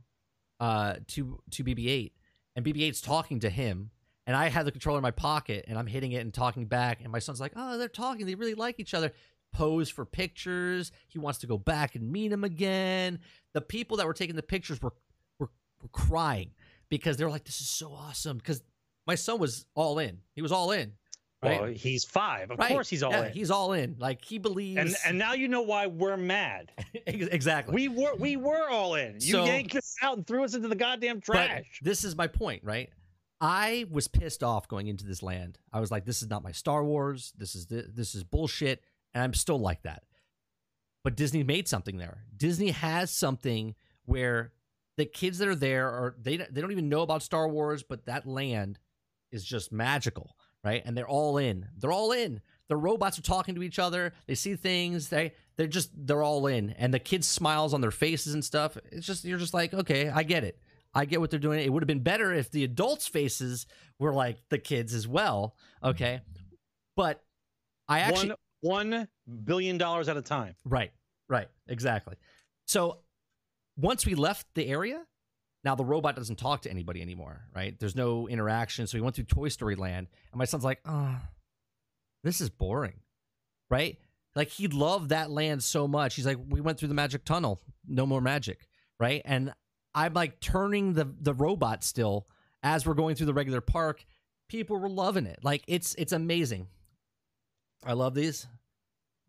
uh 0.60 0.94
to 1.08 1.40
to 1.52 1.64
BB-8 1.64 2.12
and 2.56 2.64
BB-8's 2.64 3.00
talking 3.00 3.38
to 3.40 3.50
him 3.50 3.90
and 4.26 4.34
I 4.34 4.48
have 4.48 4.64
the 4.64 4.72
controller 4.72 4.98
in 4.98 5.02
my 5.02 5.12
pocket 5.12 5.66
and 5.68 5.78
I'm 5.78 5.86
hitting 5.86 6.12
it 6.12 6.22
and 6.22 6.34
talking 6.34 6.66
back 6.66 7.00
and 7.02 7.12
my 7.12 7.20
son's 7.20 7.40
like, 7.40 7.52
"Oh, 7.54 7.78
they're 7.78 7.88
talking. 7.88 8.26
They 8.26 8.34
really 8.34 8.54
like 8.54 8.80
each 8.80 8.94
other." 8.94 9.12
Pose 9.52 9.88
for 9.88 10.04
pictures. 10.04 10.90
He 11.06 11.18
wants 11.18 11.38
to 11.38 11.46
go 11.46 11.56
back 11.56 11.94
and 11.94 12.10
meet 12.10 12.32
him 12.32 12.44
again. 12.44 13.20
The 13.54 13.60
people 13.60 13.96
that 13.98 14.06
were 14.06 14.12
taking 14.12 14.36
the 14.36 14.42
pictures 14.42 14.82
were 14.82 14.92
were, 15.38 15.50
were 15.80 15.88
crying 15.90 16.50
because 16.88 17.16
they 17.16 17.24
were 17.24 17.30
like, 17.30 17.44
"This 17.44 17.60
is 17.60 17.68
so 17.68 17.92
awesome." 17.92 18.38
Because 18.38 18.62
my 19.06 19.14
son 19.14 19.38
was 19.38 19.66
all 19.74 19.98
in. 19.98 20.18
He 20.34 20.42
was 20.42 20.52
all 20.52 20.72
in. 20.72 20.94
Right? 21.46 21.60
Well, 21.60 21.70
he's 21.70 22.04
five. 22.04 22.50
Of 22.50 22.58
Right. 22.58 22.68
course, 22.68 22.88
he's 22.88 23.02
all 23.02 23.12
Yeah, 23.12 23.26
in. 23.26 23.32
He's 23.32 23.50
all 23.50 23.72
in. 23.72 23.96
Like 23.98 24.24
he 24.24 24.38
believes. 24.38 24.78
and 24.78 24.96
and 25.06 25.18
now 25.18 25.32
you 25.34 25.48
know 25.48 25.62
why 25.62 25.86
we're 25.86 26.16
mad. 26.16 26.72
Exactly. 27.06 27.74
We 27.74 27.88
were 27.88 28.14
we 28.16 28.36
were 28.36 28.68
all 28.68 28.94
in. 28.96 29.14
You 29.14 29.20
So- 29.32 29.44
yanked 29.44 29.76
us 29.76 29.94
out 30.02 30.16
and 30.16 30.26
threw 30.26 30.44
us 30.44 30.54
into 30.54 30.68
the 30.68 30.74
goddamn 30.74 31.20
trash. 31.20 31.78
this 31.82 32.02
is 32.04 32.16
my 32.16 32.26
point, 32.26 32.64
right? 32.64 32.90
I 33.40 33.84
was 33.90 34.08
pissed 34.08 34.42
off 34.42 34.66
going 34.66 34.86
into 34.88 35.04
this 35.06 35.22
land. 35.22 35.58
I 35.72 35.80
was 35.80 35.90
like, 35.90 36.04
"This 36.06 36.22
is 36.22 36.28
not 36.28 36.42
my 36.42 36.52
Star 36.52 36.82
Wars. 36.84 37.32
This 37.36 37.54
is 37.54 37.66
th- 37.66 37.86
this 37.90 38.14
is 38.14 38.24
bullshit," 38.24 38.82
and 39.14 39.22
I'm 39.22 39.34
still 39.34 39.58
like 39.58 39.82
that. 39.82 40.04
But 41.04 41.16
Disney 41.16 41.42
made 41.44 41.68
something 41.68 41.98
there. 41.98 42.24
Disney 42.36 42.70
has 42.70 43.10
something 43.10 43.74
where 44.06 44.52
the 44.96 45.04
kids 45.04 45.38
that 45.38 45.48
are 45.48 45.54
there 45.54 45.88
are 45.88 46.16
they 46.18 46.38
they 46.38 46.60
don't 46.60 46.72
even 46.72 46.88
know 46.88 47.02
about 47.02 47.22
Star 47.22 47.46
Wars, 47.48 47.82
but 47.82 48.06
that 48.06 48.26
land 48.26 48.78
is 49.30 49.44
just 49.44 49.70
magical, 49.70 50.35
right? 50.66 50.82
And 50.84 50.96
they're 50.96 51.08
all 51.08 51.38
in. 51.38 51.68
They're 51.78 51.92
all 51.92 52.12
in. 52.12 52.40
The 52.68 52.76
robots 52.76 53.18
are 53.18 53.22
talking 53.22 53.54
to 53.54 53.62
each 53.62 53.78
other. 53.78 54.12
They 54.26 54.34
see 54.34 54.56
things. 54.56 55.08
They 55.08 55.32
they're 55.56 55.68
just 55.68 55.90
they're 55.94 56.22
all 56.22 56.46
in. 56.48 56.70
And 56.70 56.92
the 56.92 56.98
kids' 56.98 57.28
smiles 57.28 57.72
on 57.72 57.80
their 57.80 57.92
faces 57.92 58.34
and 58.34 58.44
stuff. 58.44 58.76
It's 58.90 59.06
just 59.06 59.24
you're 59.24 59.38
just 59.38 59.54
like, 59.54 59.72
okay, 59.72 60.08
I 60.08 60.24
get 60.24 60.42
it. 60.42 60.58
I 60.92 61.04
get 61.04 61.20
what 61.20 61.30
they're 61.30 61.38
doing. 61.38 61.60
It 61.60 61.72
would 61.72 61.82
have 61.82 61.88
been 61.88 62.02
better 62.02 62.32
if 62.32 62.50
the 62.50 62.64
adults' 62.64 63.06
faces 63.06 63.66
were 63.98 64.12
like 64.12 64.38
the 64.48 64.58
kids 64.58 64.94
as 64.94 65.06
well. 65.06 65.54
Okay. 65.84 66.22
But 66.96 67.22
I 67.88 68.00
actually 68.00 68.32
one 68.60 68.90
one 68.90 69.08
billion 69.44 69.78
dollars 69.78 70.08
at 70.08 70.16
a 70.16 70.22
time. 70.22 70.56
Right, 70.64 70.90
right, 71.28 71.48
exactly. 71.68 72.16
So 72.66 72.98
once 73.76 74.04
we 74.04 74.14
left 74.14 74.46
the 74.54 74.66
area, 74.66 75.02
now 75.66 75.74
the 75.74 75.84
robot 75.84 76.14
doesn't 76.14 76.36
talk 76.36 76.62
to 76.62 76.70
anybody 76.70 77.02
anymore, 77.02 77.42
right? 77.52 77.78
There's 77.78 77.96
no 77.96 78.28
interaction. 78.28 78.86
So 78.86 78.96
we 78.96 79.02
went 79.02 79.16
through 79.16 79.24
Toy 79.24 79.48
Story 79.48 79.74
Land, 79.74 80.06
and 80.30 80.38
my 80.38 80.44
son's 80.44 80.62
like, 80.62 80.78
oh, 80.86 81.18
this 82.22 82.40
is 82.40 82.48
boring, 82.48 83.00
right? 83.68 83.98
Like 84.36 84.48
he 84.48 84.68
loved 84.68 85.08
that 85.08 85.28
land 85.28 85.64
so 85.64 85.88
much. 85.88 86.14
He's 86.14 86.24
like, 86.24 86.38
we 86.48 86.60
went 86.60 86.78
through 86.78 86.88
the 86.88 86.94
magic 86.94 87.24
tunnel, 87.24 87.60
no 87.84 88.06
more 88.06 88.20
magic, 88.20 88.68
right? 89.00 89.22
And 89.24 89.52
I'm 89.92 90.14
like 90.14 90.38
turning 90.38 90.92
the 90.92 91.12
the 91.20 91.34
robot 91.34 91.82
still 91.82 92.28
as 92.62 92.86
we're 92.86 92.94
going 92.94 93.16
through 93.16 93.26
the 93.26 93.34
regular 93.34 93.60
park. 93.60 94.04
People 94.48 94.78
were 94.78 94.88
loving 94.88 95.26
it. 95.26 95.40
Like 95.42 95.64
it's 95.66 95.96
it's 95.96 96.12
amazing. 96.12 96.68
I 97.84 97.94
love 97.94 98.14
these. 98.14 98.46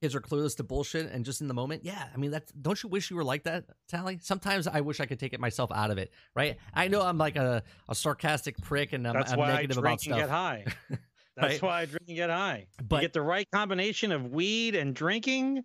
Kids 0.02 0.14
are 0.16 0.22
clueless 0.22 0.56
to 0.58 0.64
bullshit 0.64 1.12
and 1.12 1.26
just 1.26 1.42
in 1.42 1.48
the 1.48 1.54
moment. 1.54 1.84
Yeah, 1.84 2.04
I 2.14 2.18
mean 2.18 2.32
that's 2.32 2.52
don't 2.52 2.82
you 2.82 2.90
wish 2.90 3.10
you 3.10 3.16
were 3.18 3.24
like 3.24 3.44
that, 3.44 3.66
Tally? 3.88 4.20
Sometimes 4.22 4.68
I 4.68 4.82
wish 4.82 5.00
I 5.00 5.06
could 5.06 5.20
take 5.20 5.34
it 5.34 5.40
myself 5.40 5.72
out 5.72 5.92
of 5.92 5.98
it, 5.98 6.12
right? 6.36 6.58
I 6.74 6.88
know 6.88 7.02
I'm 7.02 7.18
like 7.18 7.36
a, 7.36 7.64
a 7.90 7.96
sarcastic 7.96 8.58
prick 8.62 8.94
and 8.94 9.08
I'm, 9.08 9.14
That's 9.14 9.32
I'm 9.34 9.40
why 9.40 9.52
I 9.52 9.56
negative 9.56 9.78
drink 9.78 10.02
about 10.06 10.06
and 10.06 10.22
get 10.22 10.30
high. 10.30 10.66
That's 11.36 11.54
Right. 11.54 11.62
why 11.62 11.82
I 11.82 11.86
drink 11.86 12.06
and 12.08 12.16
get 12.18 12.30
high. 12.32 12.68
But- 12.82 12.96
you 12.98 13.02
get 13.04 13.14
the 13.14 13.22
right 13.22 13.48
combination 13.52 14.12
of 14.12 14.32
weed 14.32 14.74
and 14.76 14.96
drinking. 14.96 15.64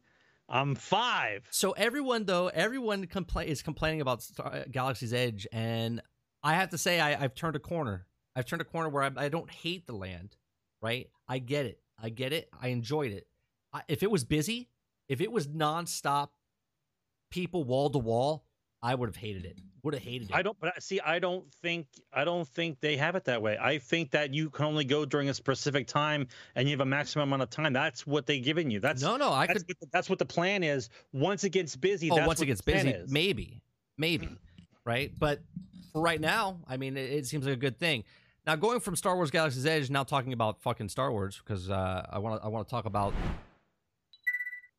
I'm 0.49 0.75
five. 0.75 1.47
So 1.51 1.73
everyone 1.73 2.25
though, 2.27 2.49
everyone 2.49 3.07
compla- 3.07 3.47
is 3.47 3.63
complaining 3.63 4.03
about 4.03 4.23
Star- 4.23 4.53
uh, 4.53 4.65
Galaxy's 4.71 5.15
Edge, 5.15 5.47
and 5.51 6.03
I 6.43 6.55
have 6.55 6.71
to 6.71 6.79
say 6.79 7.01
I, 7.01 7.23
I've 7.25 7.35
turned 7.35 7.57
a 7.57 7.61
corner. 7.61 8.07
I've 8.37 8.45
turned 8.45 8.61
a 8.61 8.67
corner 8.67 8.89
where 8.91 9.03
I, 9.03 9.11
I 9.17 9.29
don't 9.31 9.51
hate 9.51 9.87
the 9.87 9.95
land, 9.95 10.37
right? 10.83 11.09
I 11.29 11.39
get 11.39 11.65
it. 11.65 11.81
I 11.99 12.11
get 12.11 12.33
it. 12.35 12.51
I 12.61 12.69
enjoyed 12.69 13.13
it. 13.13 13.27
If 13.89 14.03
it 14.03 14.11
was 14.11 14.25
busy, 14.25 14.69
if 15.09 15.21
it 15.21 15.31
was 15.31 15.49
nonstop, 15.49 16.29
people 17.31 17.65
wall 17.65 17.91
to 17.91 17.99
wall, 17.99 18.45
I 18.83 18.95
would 18.95 19.09
have 19.09 19.17
hated 19.17 19.45
it. 19.45 19.59
Would 19.85 19.95
have 19.95 20.03
hated 20.03 20.31
it. 20.31 20.35
I 20.35 20.43
don't, 20.43 20.59
but 20.61 20.81
see, 20.83 21.01
I 21.01 21.19
don't 21.19 21.51
think, 21.55 21.87
I 22.13 22.25
don't 22.25 22.47
think 22.47 22.81
they 22.81 22.97
have 22.97 23.17
it 23.17 23.25
that 23.25 23.41
way. 23.43 23.57
I 23.61 23.79
think 23.79 24.11
that 24.13 24.35
you 24.35 24.51
can 24.51 24.65
only 24.67 24.85
go 24.85 25.05
during 25.05 25.29
a 25.29 25.35
specific 25.35 25.87
time, 25.87 26.29
and 26.55 26.69
you 26.69 26.73
have 26.73 26.81
a 26.81 26.85
maximum 26.87 27.29
amount 27.29 27.43
of 27.43 27.51
time. 27.51 27.73
That's 27.73 28.07
what 28.07 28.27
they 28.27 28.41
given 28.41 28.71
you. 28.71 28.81
That's 28.81 29.03
no, 29.03 29.17
no. 29.17 29.33
I 29.33 29.47
that's, 29.47 29.61
could. 29.61 29.69
what 29.69 29.81
the, 29.81 29.87
that's 29.93 30.11
what 30.11 30.19
the 30.19 30.27
plan 30.27 30.63
is. 30.63 30.89
Once 31.13 31.45
it 31.45 31.51
gets 31.51 31.75
busy, 31.77 32.11
Oh, 32.11 32.17
that's 32.17 32.27
once 32.27 32.41
it 32.43 32.47
gets 32.47 32.61
busy, 32.61 32.91
is. 32.91 33.11
maybe, 33.11 33.63
maybe, 33.99 34.29
right? 34.85 35.13
But 35.19 35.41
for 35.93 36.01
right 36.01 36.21
now, 36.21 36.61
I 36.69 36.77
mean, 36.77 36.97
it, 36.97 37.11
it 37.11 37.27
seems 37.27 37.47
like 37.47 37.55
a 37.55 37.61
good 37.61 37.79
thing. 37.79 38.05
Now, 38.47 38.57
going 38.57 38.81
from 38.81 38.97
Star 38.97 39.15
Wars 39.15 39.31
Galaxy's 39.31 39.67
Edge, 39.67 39.91
now 39.91 40.03
talking 40.03 40.33
about 40.33 40.61
fucking 40.61 40.89
Star 40.89 41.13
Wars 41.13 41.41
because 41.45 41.71
uh, 41.71 42.07
I 42.11 42.19
want 42.19 42.41
to 42.41 42.45
I 42.45 42.49
want 42.49 42.67
to 42.67 42.71
talk 42.71 42.85
about 42.87 43.15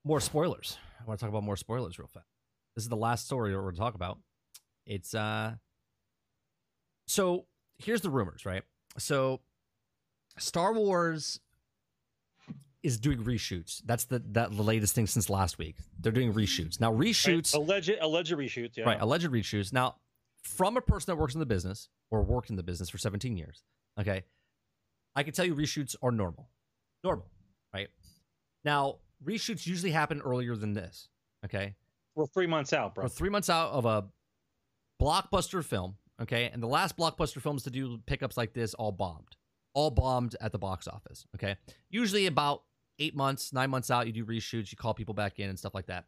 more 0.04 0.20
spoilers. 0.20 0.78
I 1.00 1.06
want 1.06 1.20
to 1.20 1.24
talk 1.26 1.30
about 1.30 1.44
more 1.44 1.58
spoilers 1.58 2.00
real 2.00 2.08
fast. 2.08 2.28
This 2.76 2.84
is 2.84 2.90
the 2.90 2.96
last 2.96 3.26
story 3.26 3.56
we're 3.56 3.62
going 3.62 3.76
to 3.76 3.80
talk 3.80 3.96
about. 3.96 4.20
It's 4.86 5.14
uh, 5.14 5.54
so 7.08 7.46
here's 7.78 8.02
the 8.02 8.10
rumors, 8.10 8.46
right? 8.46 8.64
So 8.98 9.42
Star 10.38 10.74
Wars 10.74 11.40
is 12.82 13.00
doing 13.00 13.20
reshoots. 13.24 13.82
That's 13.86 14.06
the 14.06 14.22
that 14.32 14.56
the 14.56 14.64
latest 14.64 14.94
thing 14.94 15.08
since 15.08 15.30
last 15.30 15.58
week. 15.58 15.76
They're 16.00 16.12
doing 16.12 16.34
reshoots 16.34 16.80
now. 16.80 16.92
Right? 16.92 17.10
Reshoots, 17.10 17.54
Alleged, 17.54 17.98
alleged 18.02 18.34
reshoots. 18.34 18.78
Yeah. 18.78 18.86
right? 18.86 19.02
Alleged 19.02 19.28
reshoots. 19.30 19.72
Now, 19.72 19.96
from 20.44 20.76
a 20.76 20.82
person 20.82 21.12
that 21.12 21.20
works 21.20 21.34
in 21.34 21.40
the 21.40 21.46
business 21.46 21.90
or 22.12 22.22
worked 22.24 22.50
in 22.50 22.58
the 22.58 22.64
business 22.64 22.90
for 22.90 22.98
17 22.98 23.38
years, 23.38 23.64
okay, 24.00 24.24
I 25.16 25.24
can 25.24 25.34
tell 25.34 25.46
you 25.46 25.56
reshoots 25.56 25.96
are 26.02 26.12
normal, 26.12 26.50
normal, 27.04 27.28
right? 27.74 27.88
Now, 28.66 28.98
reshoots 29.26 29.66
usually 29.66 29.92
happen 29.92 30.22
earlier 30.22 30.56
than 30.56 30.74
this, 30.74 31.10
okay? 31.46 31.76
We're 32.16 32.28
three 32.28 32.48
months 32.48 32.74
out, 32.74 32.96
bro. 32.96 33.06
We're 33.06 33.10
three 33.10 33.30
months 33.30 33.50
out 33.50 33.72
of 33.72 33.86
a 33.86 34.06
blockbuster 35.02 35.64
film, 35.64 35.96
okay? 36.22 36.50
And 36.54 36.62
the 36.62 36.68
last 36.68 36.98
blockbuster 36.98 37.42
films 37.42 37.64
to 37.64 37.70
do 37.70 38.00
pickups 38.06 38.38
like 38.38 38.54
this 38.54 38.74
all 38.74 38.92
bombed, 38.92 39.36
all 39.74 39.90
bombed 39.90 40.36
at 40.42 40.52
the 40.52 40.60
box 40.60 40.88
office, 40.88 41.26
okay? 41.36 41.58
Usually 41.90 42.28
about 42.28 42.64
eight 43.00 43.16
months, 43.16 43.52
nine 43.54 43.70
months 43.70 43.90
out, 43.90 44.08
you 44.08 44.14
do 44.14 44.26
reshoots, 44.26 44.72
you 44.72 44.78
call 44.78 44.94
people 44.94 45.14
back 45.14 45.40
in 45.40 45.50
and 45.50 45.58
stuff 45.58 45.74
like 45.74 45.88
that. 45.88 46.06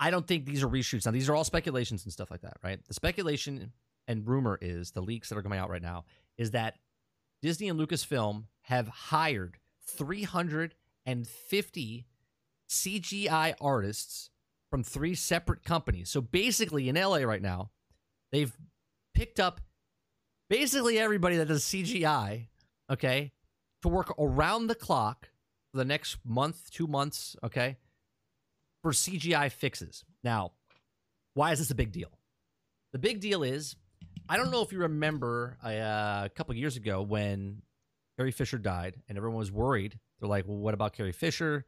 I 0.00 0.10
don't 0.10 0.26
think 0.26 0.44
these 0.46 0.62
are 0.62 0.68
reshoots. 0.68 1.06
Now, 1.06 1.12
these 1.12 1.28
are 1.28 1.34
all 1.34 1.44
speculations 1.44 2.04
and 2.04 2.12
stuff 2.12 2.30
like 2.30 2.42
that, 2.42 2.56
right? 2.62 2.78
The 2.86 2.94
speculation 2.94 3.72
and 4.06 4.26
rumor 4.26 4.58
is 4.60 4.92
the 4.92 5.00
leaks 5.00 5.28
that 5.28 5.38
are 5.38 5.42
coming 5.42 5.58
out 5.58 5.70
right 5.70 5.82
now 5.82 6.04
is 6.36 6.52
that 6.52 6.76
Disney 7.42 7.68
and 7.68 7.78
Lucasfilm 7.78 8.44
have 8.62 8.88
hired 8.88 9.58
350 9.86 10.76
CGI 12.68 13.54
artists 13.60 14.30
from 14.70 14.82
three 14.84 15.14
separate 15.14 15.64
companies. 15.64 16.10
So 16.10 16.20
basically, 16.20 16.88
in 16.88 16.96
LA 16.96 17.18
right 17.18 17.42
now, 17.42 17.70
they've 18.32 18.52
picked 19.14 19.40
up 19.40 19.60
basically 20.50 20.98
everybody 20.98 21.36
that 21.36 21.48
does 21.48 21.64
CGI, 21.64 22.48
okay, 22.90 23.32
to 23.82 23.88
work 23.88 24.12
around 24.18 24.66
the 24.66 24.74
clock 24.74 25.30
for 25.70 25.78
the 25.78 25.84
next 25.84 26.18
month, 26.24 26.70
two 26.70 26.86
months, 26.86 27.36
okay, 27.42 27.76
for 28.82 28.92
CGI 28.92 29.50
fixes. 29.50 30.04
Now, 30.22 30.52
why 31.34 31.52
is 31.52 31.58
this 31.58 31.70
a 31.70 31.74
big 31.74 31.92
deal? 31.92 32.10
The 32.92 32.98
big 32.98 33.20
deal 33.20 33.42
is, 33.42 33.76
I 34.28 34.36
don't 34.36 34.50
know 34.50 34.62
if 34.62 34.72
you 34.72 34.80
remember 34.80 35.58
uh, 35.64 36.24
a 36.24 36.30
couple 36.34 36.54
years 36.54 36.76
ago 36.76 37.02
when 37.02 37.62
Carrie 38.16 38.32
Fisher 38.32 38.58
died 38.58 38.96
and 39.08 39.16
everyone 39.16 39.38
was 39.38 39.52
worried. 39.52 39.98
They're 40.20 40.28
like, 40.28 40.46
well, 40.46 40.56
what 40.56 40.74
about 40.74 40.92
Carrie 40.92 41.12
Fisher? 41.12 41.64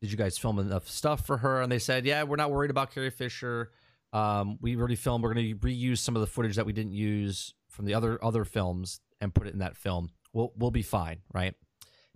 Did 0.00 0.10
you 0.10 0.16
guys 0.16 0.38
film 0.38 0.58
enough 0.58 0.88
stuff 0.88 1.26
for 1.26 1.38
her? 1.38 1.60
And 1.60 1.72
they 1.72 1.78
said, 1.78 2.06
yeah, 2.06 2.22
we're 2.22 2.36
not 2.36 2.50
worried 2.50 2.70
about 2.70 2.92
Carrie 2.92 3.10
Fisher. 3.10 3.72
Um, 4.12 4.58
we 4.60 4.76
already 4.76 4.94
filmed. 4.94 5.24
We're 5.24 5.34
going 5.34 5.58
to 5.58 5.66
reuse 5.66 5.98
some 5.98 6.16
of 6.16 6.20
the 6.20 6.26
footage 6.26 6.56
that 6.56 6.66
we 6.66 6.72
didn't 6.72 6.92
use 6.92 7.54
from 7.68 7.84
the 7.84 7.94
other 7.94 8.22
other 8.24 8.44
films 8.44 9.00
and 9.20 9.34
put 9.34 9.46
it 9.46 9.52
in 9.52 9.58
that 9.58 9.76
film. 9.76 10.10
We'll 10.32 10.52
we'll 10.56 10.70
be 10.70 10.82
fine, 10.82 11.18
right? 11.32 11.54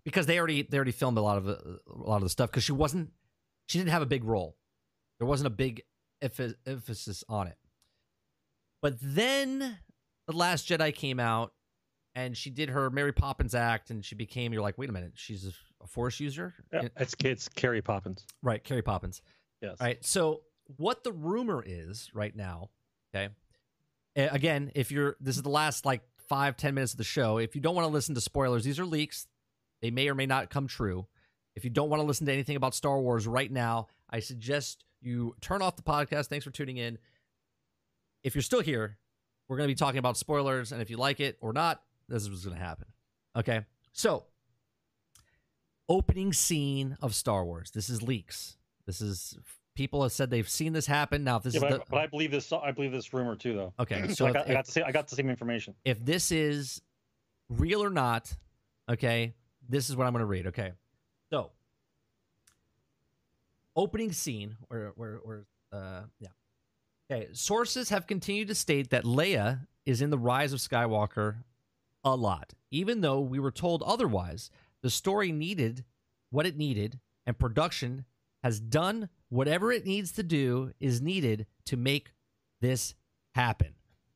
Because 0.05 0.27
they 0.27 0.39
already 0.39 0.63
they 0.63 0.77
already 0.77 0.93
filmed 0.93 1.19
a 1.19 1.23
lot 1.23 1.39
of 1.39 1.49
a 1.49 1.79
lot 1.89 2.17
of 2.17 2.23
the 2.23 2.29
stuff 2.29 2.51
because 2.51 2.65
she 2.65 2.73
wasn't 2.73 3.11
she 3.69 3.79
didn't 3.79 3.91
have 3.91 4.03
a 4.03 4.07
big 4.07 4.25
role. 4.25 4.57
There 5.19 5.27
wasn't 5.27 5.49
a 5.49 5.51
big 5.51 5.83
emph- 6.23 6.55
emphasis 6.67 7.25
on 7.29 7.47
it. 7.47 7.57
But 8.81 8.97
then 9.01 9.79
the 10.27 10.37
Last 10.37 10.69
Jedi 10.69 10.95
came 10.95 11.21
out, 11.21 11.53
and 12.15 12.37
she 12.37 12.51
did 12.51 12.71
her 12.71 12.91
Mary 12.91 13.13
Poppins 13.13 13.55
act, 13.55 13.91
and 13.91 14.05
she 14.05 14.15
became. 14.15 14.53
You're 14.53 14.63
like, 14.63 14.79
wait 14.79 14.91
a 14.91 14.93
minute, 14.93 15.13
she's 15.15 15.53
a, 15.83 15.87
Force 15.87 16.21
user, 16.21 16.55
Yeah, 16.73 16.89
it's 16.97 17.15
kids. 17.15 17.49
Carrie 17.55 17.83
Poppins. 17.83 18.27
right? 18.43 18.63
Carrie 18.63 18.83
Poppins. 18.83 19.23
Yes. 19.61 19.77
All 19.81 19.87
right. 19.87 20.05
So 20.05 20.43
what 20.77 21.05
the 21.05 21.13
rumor 21.13 21.63
is 21.65 22.11
right 22.15 22.35
now, 22.35 22.71
okay? 23.15 23.33
Again, 24.17 24.71
if 24.75 24.91
you're 24.91 25.17
this 25.21 25.37
is 25.37 25.43
the 25.43 25.49
last 25.49 25.85
like 25.87 26.03
five, 26.29 26.57
ten 26.57 26.75
minutes 26.75 26.93
of 26.93 26.99
the 26.99 27.05
show. 27.05 27.39
If 27.39 27.55
you 27.55 27.61
don't 27.61 27.75
want 27.75 27.87
to 27.87 27.93
listen 27.93 28.15
to 28.15 28.21
spoilers, 28.21 28.65
these 28.65 28.79
are 28.79 28.87
leaks. 28.87 29.27
They 29.81 29.91
may 29.91 30.09
or 30.09 30.15
may 30.15 30.27
not 30.27 30.51
come 30.51 30.67
true. 30.67 31.07
If 31.55 31.65
you 31.65 31.71
don't 31.71 31.91
want 31.91 32.01
to 32.01 32.07
listen 32.07 32.27
to 32.27 32.33
anything 32.33 32.57
about 32.57 32.75
Star 32.75 32.99
Wars 33.01 33.27
right 33.27 33.51
now, 33.51 33.89
I 34.09 34.21
suggest 34.21 34.85
you 35.01 35.35
turn 35.41 35.61
off 35.61 35.77
the 35.77 35.83
podcast. 35.83 36.27
Thanks 36.29 36.45
for 36.45 36.51
tuning 36.51 36.77
in. 36.79 36.99
If 38.23 38.35
you're 38.35 38.43
still 38.43 38.61
here, 38.61 38.97
we're 39.49 39.57
going 39.57 39.69
to 39.69 39.75
be 39.75 39.79
talking 39.79 39.99
about 39.99 40.17
spoilers, 40.17 40.73
and 40.73 40.81
if 40.81 40.89
you 40.89 40.97
like 40.97 41.21
it 41.21 41.37
or 41.41 41.53
not, 41.53 41.83
this 42.09 42.23
is 42.23 42.31
what's 42.31 42.45
going 42.45 42.57
to 42.57 42.63
happen. 42.63 42.87
Okay. 43.37 43.63
So, 43.93 44.25
opening 45.93 46.33
scene 46.33 46.97
of 47.03 47.15
Star 47.15 47.45
Wars. 47.45 47.71
This 47.71 47.91
is 47.91 48.03
leaks. 48.03 48.57
This 48.87 49.01
is 49.03 49.39
people 49.75 50.03
have 50.03 50.13
said 50.13 50.31
they've 50.31 50.49
seen 50.49 50.73
this 50.73 50.87
happen. 50.87 51.23
Now, 51.23 51.37
if 51.37 51.43
this 51.43 51.55
Yeah, 51.55 51.59
is 51.59 51.63
but, 51.63 51.71
the 51.71 51.81
I, 51.83 51.85
but 51.91 52.01
I 52.01 52.07
believe 52.07 52.31
this. 52.31 52.51
I 52.53 52.73
believe 52.73 52.93
this 52.93 53.13
rumor 53.13 53.37
too, 53.37 53.55
though. 53.55 53.73
okay, 53.79 54.09
So 54.15 54.25
I 54.27 54.29
if, 54.31 54.35
got, 54.35 54.49
I 54.51 54.53
got 54.55 54.65
the 54.67 54.73
same. 54.73 54.85
I 54.87 54.93
got 54.93 55.09
the 55.09 55.17
same 55.17 55.29
information. 55.29 55.75
if 55.85 56.03
this 56.05 56.33
is 56.33 56.81
real 57.51 57.85
or 57.85 57.91
not, 57.91 58.35
okay, 58.89 59.35
this 59.69 59.91
is 59.91 59.97
what 59.97 60.07
I'm 60.07 60.13
going 60.15 60.21
to 60.21 60.27
read. 60.27 60.47
Okay, 60.49 60.73
so 61.31 61.51
opening 63.77 64.13
scene 64.13 64.57
where 64.69 64.93
where 64.97 65.17
where 65.25 65.45
uh 65.73 66.03
yeah. 66.21 66.29
Okay, 67.11 67.29
sources 67.33 67.91
have 67.91 68.07
continued 68.07 68.49
to 68.49 68.55
state 68.55 68.89
that 68.91 69.05
Leia 69.05 69.67
is 69.85 70.01
in 70.01 70.09
the 70.09 70.17
Rise 70.19 70.55
of 70.55 70.61
Skywalker 70.61 71.37
a 72.05 72.17
lot, 72.17 72.55
even 72.71 73.03
though 73.03 73.21
we 73.21 73.39
were 73.39 73.51
told 73.51 73.83
otherwise. 73.83 74.51
The 74.83 74.91
story 74.91 75.33
needed 75.33 75.85
what 76.31 76.47
it 76.47 76.57
needed, 76.57 76.99
and 77.27 77.39
production 77.39 78.05
has 78.43 78.59
done 78.59 79.09
whatever 79.29 79.71
it 79.71 79.87
needs 79.87 80.13
to 80.13 80.23
do 80.23 80.73
is 80.81 81.01
needed 81.01 81.47
to 81.67 81.77
make 81.77 82.13
this 82.61 82.95
happen. 83.35 83.75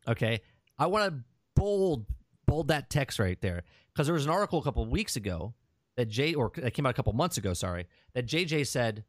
Okay, 0.08 0.40
I 0.78 0.86
want 0.86 1.12
to 1.12 1.24
bold 1.54 2.06
bold 2.46 2.68
that 2.68 2.90
text 2.90 3.18
right 3.18 3.40
there 3.40 3.64
because 3.92 4.06
there 4.06 4.14
was 4.14 4.24
an 4.24 4.30
article 4.30 4.58
a 4.58 4.62
couple 4.62 4.82
of 4.82 4.88
weeks 4.90 5.16
ago 5.16 5.54
that 5.96 6.08
J 6.08 6.34
or 6.34 6.50
that 6.56 6.72
came 6.72 6.86
out 6.86 6.90
a 6.90 6.94
couple 6.94 7.12
months 7.12 7.36
ago. 7.36 7.52
Sorry, 7.54 7.86
that 8.14 8.26
JJ 8.26 8.66
said, 8.66 9.04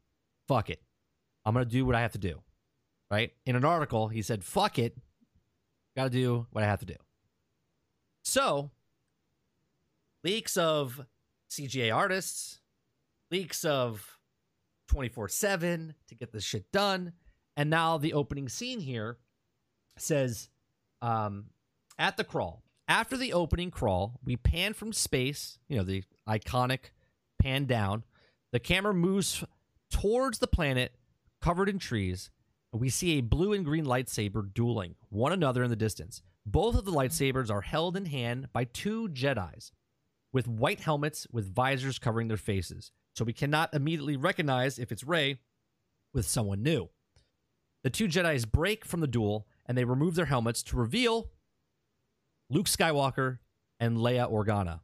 "Fuck 0.46 0.70
it, 0.70 0.82
I'm 1.44 1.54
gonna 1.54 1.64
do 1.64 1.84
what 1.84 1.94
I 1.94 2.00
have 2.00 2.12
to 2.12 2.18
do." 2.18 2.42
Right 3.10 3.32
in 3.46 3.56
an 3.56 3.64
article, 3.64 4.08
he 4.08 4.22
said, 4.22 4.44
"Fuck 4.44 4.78
it, 4.78 4.96
got 5.96 6.04
to 6.04 6.10
do 6.10 6.46
what 6.50 6.62
I 6.62 6.66
have 6.66 6.80
to 6.80 6.86
do." 6.86 6.96
So, 8.22 8.70
leaks 10.22 10.56
of 10.56 11.06
CGI 11.50 11.94
artists, 11.94 12.60
leaks 13.30 13.64
of 13.64 14.18
24 14.88 15.28
7 15.28 15.94
to 16.08 16.14
get 16.14 16.32
this 16.32 16.44
shit 16.44 16.70
done. 16.72 17.12
And 17.56 17.70
now 17.70 17.98
the 17.98 18.12
opening 18.12 18.48
scene 18.48 18.80
here 18.80 19.18
says 19.96 20.48
um, 21.02 21.46
at 21.98 22.16
the 22.16 22.24
crawl, 22.24 22.62
after 22.86 23.16
the 23.16 23.32
opening 23.32 23.70
crawl, 23.70 24.18
we 24.24 24.36
pan 24.36 24.72
from 24.72 24.92
space, 24.92 25.58
you 25.68 25.76
know, 25.76 25.84
the 25.84 26.04
iconic 26.28 26.90
pan 27.40 27.66
down. 27.66 28.04
The 28.52 28.60
camera 28.60 28.94
moves 28.94 29.44
towards 29.90 30.38
the 30.38 30.46
planet 30.46 30.92
covered 31.40 31.68
in 31.68 31.78
trees. 31.78 32.30
and 32.72 32.80
We 32.80 32.88
see 32.88 33.18
a 33.18 33.22
blue 33.22 33.52
and 33.52 33.64
green 33.64 33.84
lightsaber 33.84 34.52
dueling 34.52 34.94
one 35.10 35.32
another 35.32 35.62
in 35.62 35.70
the 35.70 35.76
distance. 35.76 36.22
Both 36.46 36.76
of 36.76 36.86
the 36.86 36.92
lightsabers 36.92 37.50
are 37.50 37.60
held 37.60 37.96
in 37.96 38.06
hand 38.06 38.48
by 38.52 38.64
two 38.64 39.08
Jedi's. 39.10 39.70
With 40.32 40.46
white 40.48 40.80
helmets 40.80 41.26
with 41.32 41.52
visors 41.52 41.98
covering 41.98 42.28
their 42.28 42.36
faces. 42.36 42.92
So 43.14 43.24
we 43.24 43.32
cannot 43.32 43.74
immediately 43.74 44.16
recognize 44.16 44.78
if 44.78 44.92
it's 44.92 45.04
Rey 45.04 45.38
with 46.12 46.26
someone 46.26 46.62
new. 46.62 46.88
The 47.82 47.90
two 47.90 48.08
Jedi's 48.08 48.44
break 48.44 48.84
from 48.84 49.00
the 49.00 49.06
duel 49.06 49.46
and 49.66 49.76
they 49.76 49.84
remove 49.84 50.14
their 50.14 50.26
helmets 50.26 50.62
to 50.64 50.76
reveal 50.76 51.30
Luke 52.50 52.66
Skywalker 52.66 53.38
and 53.78 53.98
Leia 53.98 54.30
Organa, 54.30 54.80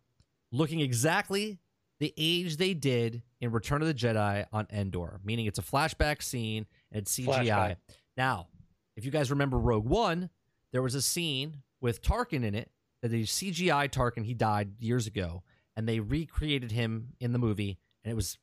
looking 0.53 0.81
exactly 0.81 1.59
the 2.01 2.13
age 2.17 2.57
they 2.57 2.75
did 2.75 3.23
in 3.41 3.51
Return 3.51 3.83
of 3.83 3.89
the 3.89 3.95
Jedi 3.95 4.45
on 4.53 4.67
Endor, 4.71 5.21
meaning 5.25 5.47
it's 5.47 5.59
a 5.59 5.63
flashback 5.63 6.23
scene 6.23 6.67
and 6.93 7.03
it's 7.03 7.19
CGI. 7.19 7.47
Flashback. 7.47 7.77
Now, 8.17 8.49
if 8.97 9.05
you 9.05 9.11
guys 9.11 9.31
remember 9.31 9.59
Rogue 9.59 9.87
One, 9.87 10.31
there 10.73 10.83
was 10.83 10.95
a 10.95 11.03
scene 11.03 11.63
with 11.81 12.03
Tarkin 12.03 12.45
in 12.45 12.55
it 12.55 12.71
that 13.05 13.11
they 13.11 13.21
CGI 13.21 13.91
Tarkin. 13.91 14.25
He 14.25 14.33
died 14.33 14.81
years 14.81 15.07
ago, 15.07 15.43
and 15.77 15.87
they 15.87 16.01
recreated 16.01 16.73
him 16.73 17.09
in 17.21 17.35
the 17.35 17.39
movie, 17.39 17.79
and 18.03 18.11
it 18.11 18.15
was 18.15 18.39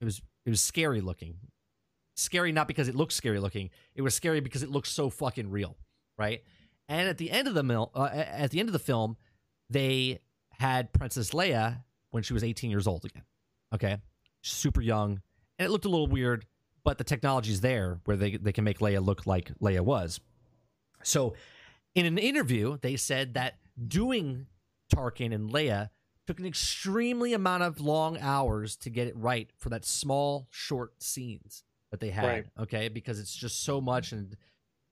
it 0.00 0.04
was 0.04 0.22
it 0.46 0.50
was 0.50 0.60
scary 0.60 1.00
looking. 1.00 1.34
Scary 2.14 2.52
not 2.52 2.68
because 2.68 2.86
it 2.86 2.94
looked 2.94 3.12
scary 3.12 3.40
looking. 3.40 3.68
It 3.96 4.02
was 4.02 4.14
scary 4.14 4.38
because 4.38 4.62
it 4.62 4.70
looked 4.70 4.86
so 4.86 5.10
fucking 5.10 5.50
real, 5.50 5.76
right? 6.16 6.44
And 6.88 7.08
at 7.08 7.18
the 7.18 7.32
end 7.32 7.48
of 7.48 7.54
the 7.54 7.64
mil- 7.64 7.90
uh, 7.96 8.08
at 8.12 8.52
the 8.52 8.60
end 8.60 8.68
of 8.68 8.72
the 8.74 8.78
film, 8.78 9.16
they 9.70 10.20
had 10.52 10.92
Princess 10.92 11.30
Leia 11.30 11.82
when 12.12 12.22
she 12.22 12.32
was 12.32 12.44
18 12.44 12.70
years 12.70 12.86
old 12.86 13.04
again. 13.04 13.24
Okay, 13.74 13.96
super 14.44 14.82
young, 14.82 15.20
and 15.58 15.66
it 15.66 15.70
looked 15.72 15.84
a 15.84 15.88
little 15.88 16.06
weird, 16.06 16.46
but 16.84 16.96
the 16.96 17.04
technology's 17.04 17.60
there 17.60 17.98
where 18.04 18.16
they 18.16 18.36
they 18.36 18.52
can 18.52 18.62
make 18.62 18.78
Leia 18.78 19.04
look 19.04 19.26
like 19.26 19.50
Leia 19.58 19.80
was. 19.80 20.20
So, 21.02 21.34
in 21.96 22.06
an 22.06 22.18
interview, 22.18 22.78
they 22.80 22.94
said 22.94 23.34
that 23.34 23.56
doing 23.86 24.46
Tarkin 24.94 25.34
and 25.34 25.50
Leia 25.50 25.90
took 26.26 26.38
an 26.40 26.46
extremely 26.46 27.32
amount 27.32 27.62
of 27.62 27.80
long 27.80 28.18
hours 28.18 28.76
to 28.76 28.90
get 28.90 29.06
it 29.06 29.16
right 29.16 29.50
for 29.56 29.68
that 29.68 29.84
small, 29.84 30.48
short 30.50 31.02
scenes 31.02 31.62
that 31.90 32.00
they 32.00 32.10
had. 32.10 32.24
Right. 32.24 32.44
Okay, 32.60 32.88
because 32.88 33.20
it's 33.20 33.34
just 33.34 33.62
so 33.62 33.80
much, 33.80 34.12
and 34.12 34.36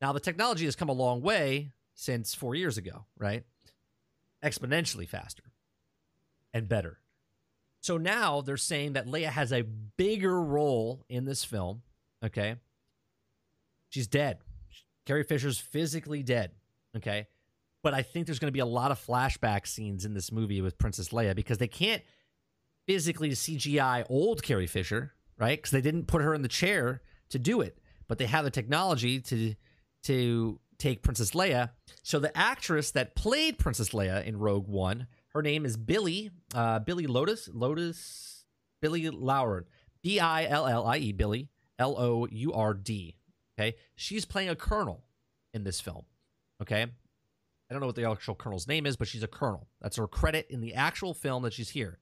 now 0.01 0.13
the 0.13 0.21
technology 0.21 0.65
has 0.65 0.77
come 0.77 0.89
a 0.89 0.93
long 0.93 1.23
way 1.23 1.73
since 1.95 2.35
four 2.35 2.55
years 2.55 2.79
ago, 2.79 3.07
right? 3.19 3.45
Exponentially 4.45 5.09
faster 5.09 5.45
and 6.53 6.69
better. 6.69 6.99
So 7.81 7.99
now 7.99 8.41
they're 8.41 8.57
saying 8.57 8.95
that 8.95 9.07
Leia 9.07 9.27
has 9.27 9.53
a 9.53 9.63
bigger 9.63 10.41
role 10.41 11.05
in 11.09 11.25
this 11.25 11.45
film. 11.45 11.83
Okay. 12.25 12.57
She's 13.91 14.07
dead. 14.07 14.39
Carrie 15.05 15.25
Fisher's 15.25 15.59
physically 15.59 16.23
dead. 16.23 16.53
Okay. 16.97 17.27
But 17.85 17.93
I 17.93 18.01
think 18.03 18.25
there's 18.25 18.39
going 18.39 18.49
to 18.49 18.53
be 18.53 18.61
a 18.61 18.67
lot 18.67 18.91
of 18.91 18.99
flashback 18.99 19.67
scenes 19.67 20.07
in 20.07 20.15
this 20.15 20.33
movie 20.33 20.63
with 20.63 20.79
Princess 20.79 21.11
Leia 21.11 21.37
because 21.37 21.59
they 21.59 21.69
can't 21.69 22.03
physically 22.87 23.29
CGI 23.31 24.07
old 24.09 24.43
Carrie 24.43 24.67
Fisher, 24.67 25.13
right? 25.39 25.59
Because 25.59 25.71
they 25.71 25.83
didn't 25.83 26.07
put 26.07 26.23
her 26.23 26.33
in 26.35 26.41
the 26.41 26.49
chair 26.49 27.03
to 27.29 27.39
do 27.39 27.61
it, 27.61 27.79
but 28.09 28.17
they 28.17 28.25
have 28.25 28.45
the 28.45 28.51
technology 28.51 29.21
to 29.21 29.55
to 30.05 30.59
take 30.79 31.03
Princess 31.03 31.33
Leia. 31.33 31.71
So 32.03 32.19
the 32.19 32.37
actress 32.37 32.91
that 32.93 33.15
played 33.15 33.59
Princess 33.59 33.91
Leia 33.91 34.25
in 34.25 34.39
Rogue 34.39 34.67
One, 34.67 35.07
her 35.35 35.43
name 35.43 35.67
is 35.67 35.77
Billie, 35.77 36.31
uh, 36.55 36.79
Billie 36.79 37.07
Lotus, 37.07 37.51
Lotus, 37.53 38.45
Billie 38.81 39.11
Lourd, 39.11 39.67
B 40.03 40.21
I 40.21 40.47
L 40.47 40.67
L 40.67 40.87
I 40.87 40.97
E, 40.97 41.13
Billie 41.13 41.51
L 41.79 41.97
O 41.99 42.27
U 42.31 42.53
R 42.55 42.73
D. 42.73 43.19
Okay, 43.59 43.77
she's 43.95 44.25
playing 44.25 44.49
a 44.49 44.57
colonel 44.57 45.05
in 45.53 45.65
this 45.65 45.83
film. 45.83 46.05
Okay, 46.63 46.87
don't 47.75 47.81
know 47.81 47.89
what 47.89 47.97
the 47.97 48.11
actual 48.11 48.35
colonel's 48.35 48.69
name 48.69 48.87
is, 48.87 48.97
but 48.97 49.09
she's 49.09 49.23
a 49.23 49.29
colonel. 49.29 49.69
That's 49.81 49.97
her 49.97 50.07
credit 50.07 50.47
in 50.49 50.61
the 50.61 50.75
actual 50.75 51.13
film 51.13 51.43
that 51.43 51.53
she's 51.53 51.71
here. 51.71 51.99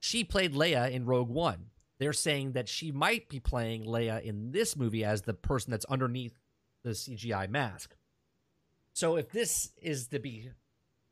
She 0.00 0.24
played 0.24 0.54
Leia 0.54 0.90
in 0.90 1.06
Rogue 1.06 1.28
One. 1.28 1.66
They're 1.98 2.12
saying 2.12 2.52
that 2.52 2.68
she 2.68 2.90
might 2.90 3.28
be 3.28 3.38
playing 3.38 3.84
Leia 3.84 4.22
in 4.22 4.52
this 4.52 4.76
movie 4.76 5.04
as 5.04 5.22
the 5.22 5.34
person 5.34 5.70
that's 5.70 5.84
underneath 5.84 6.38
the 6.82 6.90
CGI 6.90 7.48
mask. 7.48 7.94
So 8.92 9.16
if 9.16 9.30
this 9.30 9.72
is 9.80 10.08
to 10.08 10.18
be 10.18 10.50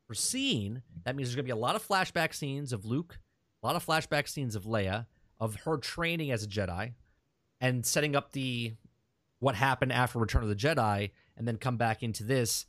foreseen, 0.07 0.81
that 1.05 1.15
means 1.15 1.29
there's 1.29 1.35
going 1.35 1.45
to 1.45 1.53
be 1.53 1.57
a 1.57 1.61
lot 1.61 1.75
of 1.75 1.87
flashback 1.87 2.33
scenes 2.33 2.73
of 2.73 2.85
Luke, 2.85 3.19
a 3.61 3.65
lot 3.67 3.75
of 3.75 3.85
flashback 3.85 4.27
scenes 4.27 4.55
of 4.55 4.63
Leia, 4.63 5.05
of 5.39 5.55
her 5.65 5.77
training 5.77 6.31
as 6.31 6.43
a 6.43 6.47
Jedi, 6.47 6.93
and 7.61 7.85
setting 7.85 8.15
up 8.15 8.31
the 8.31 8.73
what 9.39 9.55
happened 9.55 9.93
after 9.93 10.19
Return 10.19 10.43
of 10.43 10.49
the 10.49 10.55
Jedi, 10.55 11.11
and 11.37 11.47
then 11.47 11.57
come 11.57 11.77
back 11.77 12.03
into 12.03 12.23
this 12.23 12.65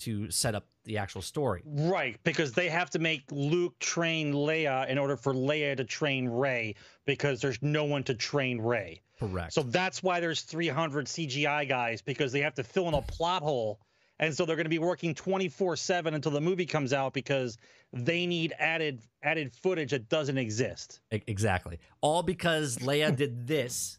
to 0.00 0.30
set 0.30 0.54
up 0.54 0.66
the 0.84 0.98
actual 0.98 1.22
story. 1.22 1.62
Right, 1.66 2.18
because 2.24 2.52
they 2.52 2.68
have 2.68 2.90
to 2.90 2.98
make 2.98 3.24
Luke 3.30 3.78
train 3.78 4.32
Leia 4.32 4.88
in 4.88 4.98
order 4.98 5.16
for 5.16 5.34
Leia 5.34 5.76
to 5.76 5.84
train 5.84 6.28
Rey, 6.28 6.74
because 7.04 7.40
there's 7.40 7.60
no 7.62 7.84
one 7.84 8.04
to 8.04 8.14
train 8.14 8.60
Rey. 8.60 9.02
Correct. 9.18 9.52
So 9.52 9.62
that's 9.62 10.02
why 10.02 10.20
there's 10.20 10.42
300 10.42 11.06
CGI 11.06 11.68
guys 11.68 12.00
because 12.02 12.32
they 12.32 12.40
have 12.40 12.54
to 12.54 12.64
fill 12.64 12.88
in 12.88 12.94
a 12.94 13.02
plot 13.02 13.42
hole. 13.42 13.80
And 14.20 14.34
so 14.34 14.44
they're 14.44 14.56
going 14.56 14.64
to 14.64 14.70
be 14.70 14.78
working 14.78 15.14
24/7 15.14 16.14
until 16.14 16.32
the 16.32 16.40
movie 16.40 16.66
comes 16.66 16.92
out 16.92 17.12
because 17.12 17.56
they 17.92 18.26
need 18.26 18.52
added 18.58 19.02
added 19.22 19.52
footage 19.52 19.90
that 19.90 20.08
doesn't 20.08 20.38
exist. 20.38 21.00
Exactly. 21.10 21.78
All 22.00 22.22
because 22.22 22.78
Leia 22.78 23.14
did 23.14 23.46
this 23.46 23.98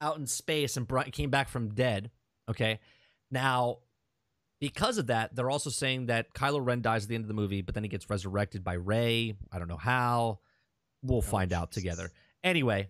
out 0.00 0.18
in 0.18 0.26
space 0.26 0.76
and 0.76 0.86
brought, 0.86 1.10
came 1.12 1.30
back 1.30 1.48
from 1.48 1.74
dead. 1.74 2.10
Okay. 2.50 2.80
Now, 3.30 3.78
because 4.60 4.98
of 4.98 5.06
that, 5.06 5.34
they're 5.34 5.50
also 5.50 5.70
saying 5.70 6.06
that 6.06 6.34
Kylo 6.34 6.64
Ren 6.64 6.82
dies 6.82 7.04
at 7.04 7.08
the 7.08 7.14
end 7.14 7.24
of 7.24 7.28
the 7.28 7.34
movie, 7.34 7.62
but 7.62 7.74
then 7.74 7.82
he 7.82 7.88
gets 7.88 8.08
resurrected 8.10 8.62
by 8.62 8.74
Rey. 8.74 9.34
I 9.50 9.58
don't 9.58 9.68
know 9.68 9.78
how. 9.78 10.40
We'll 11.02 11.18
oh, 11.18 11.22
find 11.22 11.52
out 11.52 11.72
together. 11.72 12.12
Anyway, 12.44 12.88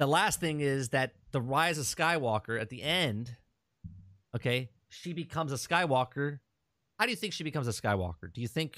the 0.00 0.06
last 0.06 0.40
thing 0.40 0.60
is 0.60 0.88
that 0.88 1.12
the 1.30 1.40
rise 1.40 1.78
of 1.78 1.84
Skywalker 1.84 2.60
at 2.60 2.68
the 2.68 2.82
end, 2.82 3.36
okay, 4.34 4.70
she 4.88 5.12
becomes 5.12 5.52
a 5.52 5.56
Skywalker. 5.56 6.40
How 6.98 7.04
do 7.06 7.10
you 7.10 7.16
think 7.16 7.32
she 7.32 7.44
becomes 7.44 7.68
a 7.68 7.70
Skywalker? 7.70 8.32
Do 8.34 8.40
you 8.40 8.48
think 8.48 8.76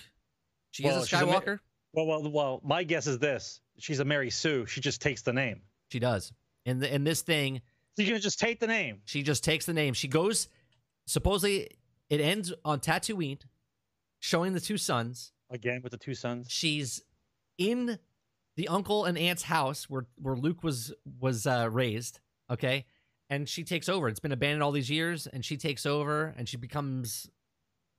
she 0.73 0.85
Well, 0.85 0.98
is 0.98 1.05
a 1.05 1.06
she's 1.06 1.20
a 1.20 1.24
Skywalker? 1.24 1.59
Well, 1.94 2.06
well, 2.06 2.31
well. 2.31 2.60
My 2.64 2.85
guess 2.85 3.06
is 3.06 3.19
this: 3.19 3.60
she's 3.78 4.01
a 4.01 4.05
Mary 4.05 4.31
Sue. 4.31 4.66
She 4.66 4.81
just 4.81 5.01
takes 5.01 5.23
the 5.23 5.32
name. 5.32 5.62
She 5.90 5.98
does. 5.98 6.32
In 6.66 6.78
the 6.81 6.94
in 6.94 7.05
this 7.05 7.23
thing, 7.23 7.62
So 7.97 8.02
you're 8.02 8.10
gonna 8.10 8.20
just 8.20 8.39
take 8.39 8.60
the 8.60 8.66
name. 8.66 9.01
she 9.05 9.23
just 9.23 9.43
takes 9.43 9.64
the 9.64 9.73
name. 9.73 9.94
She 9.94 10.09
goes. 10.09 10.48
Supposedly, 11.07 11.69
it 12.09 12.20
ends 12.20 12.53
on 12.65 12.81
Tatooine, 12.81 13.41
showing 14.20 14.53
the 14.53 14.61
two 14.61 14.77
suns. 14.79 15.33
again 15.51 15.81
with 15.83 15.93
the 15.93 15.99
two 15.99 16.15
suns. 16.15 16.47
She's 16.51 17.03
in 17.59 17.99
the 18.57 18.69
uncle 18.69 19.05
and 19.05 19.16
aunt's 19.19 19.43
house 19.45 19.89
where 19.89 20.07
where 20.16 20.37
Luke 20.37 20.62
was 20.62 20.93
was 21.20 21.47
uh, 21.47 21.69
raised. 21.70 22.20
Okay, 22.51 22.87
and 23.31 23.49
she 23.49 23.65
takes 23.65 23.89
over. 23.89 24.09
It's 24.09 24.20
been 24.20 24.33
abandoned 24.33 24.62
all 24.62 24.73
these 24.73 24.91
years, 24.91 25.27
and 25.27 25.45
she 25.45 25.57
takes 25.57 25.87
over, 25.87 26.35
and 26.37 26.49
she 26.49 26.57
becomes 26.57 27.29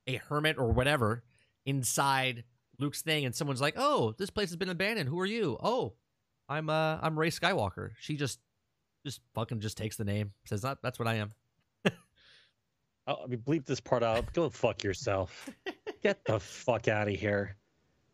a 0.06 0.16
hermit 0.16 0.58
or 0.58 0.70
whatever 0.72 1.24
inside 1.66 2.44
Luke's 2.78 3.02
thing. 3.02 3.24
And 3.24 3.34
someone's 3.34 3.60
like, 3.60 3.74
"Oh, 3.76 4.14
this 4.18 4.30
place 4.30 4.50
has 4.50 4.56
been 4.56 4.68
abandoned. 4.68 5.08
Who 5.08 5.18
are 5.20 5.26
you? 5.26 5.56
Oh, 5.62 5.94
I'm 6.48 6.70
uh 6.70 6.98
I'm 7.02 7.18
Rey 7.18 7.30
Skywalker." 7.30 7.90
She 7.98 8.16
just 8.16 8.38
just 9.04 9.20
fucking 9.34 9.60
just 9.60 9.76
takes 9.76 9.96
the 9.96 10.04
name. 10.04 10.32
Says 10.46 10.62
that 10.62 10.78
that's 10.82 10.98
what 10.98 11.08
I 11.08 11.14
am. 11.14 11.30
Oh, 13.06 13.16
I 13.24 13.26
mean, 13.26 13.40
bleep 13.40 13.66
this 13.66 13.80
part 13.80 14.02
out. 14.02 14.32
Go 14.32 14.48
fuck 14.48 14.82
yourself. 14.82 15.50
Get 16.02 16.24
the 16.24 16.40
fuck 16.40 16.88
out 16.88 17.08
of 17.08 17.14
here. 17.14 17.56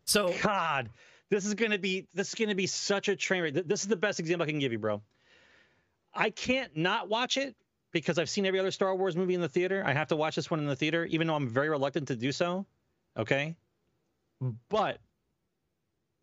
So 0.05 0.35
God, 0.43 0.91
this 1.29 1.47
is 1.47 1.55
gonna 1.55 1.79
be 1.79 2.09
this 2.15 2.29
is 2.29 2.35
gonna 2.35 2.55
be 2.57 2.67
such 2.67 3.09
a 3.09 3.15
train 3.15 3.43
wreck. 3.43 3.55
This 3.55 3.83
is 3.83 3.89
the 3.89 3.97
best 3.97 4.19
example 4.19 4.45
I 4.45 4.51
can 4.51 4.59
give 4.59 4.73
you, 4.73 4.79
bro. 4.79 5.03
I 6.13 6.31
can't 6.31 6.77
not 6.77 7.09
watch 7.09 7.37
it 7.37 7.55
because 7.93 8.19
I've 8.19 8.29
seen 8.29 8.47
every 8.47 8.59
other 8.59 8.73
Star 8.73 8.95
Wars 8.97 9.17
movie 9.17 9.35
in 9.35 9.41
the 9.41 9.49
theater. 9.49 9.83
I 9.87 9.93
have 9.93 10.09
to 10.09 10.17
watch 10.17 10.35
this 10.35 10.51
one 10.51 10.59
in 10.59 10.67
the 10.67 10.75
theater, 10.75 11.05
even 11.07 11.29
though 11.29 11.37
I'm 11.37 11.49
very 11.49 11.69
reluctant 11.69 12.09
to 12.09 12.17
do 12.17 12.33
so. 12.33 12.67
Okay, 13.17 13.57
but 14.69 14.99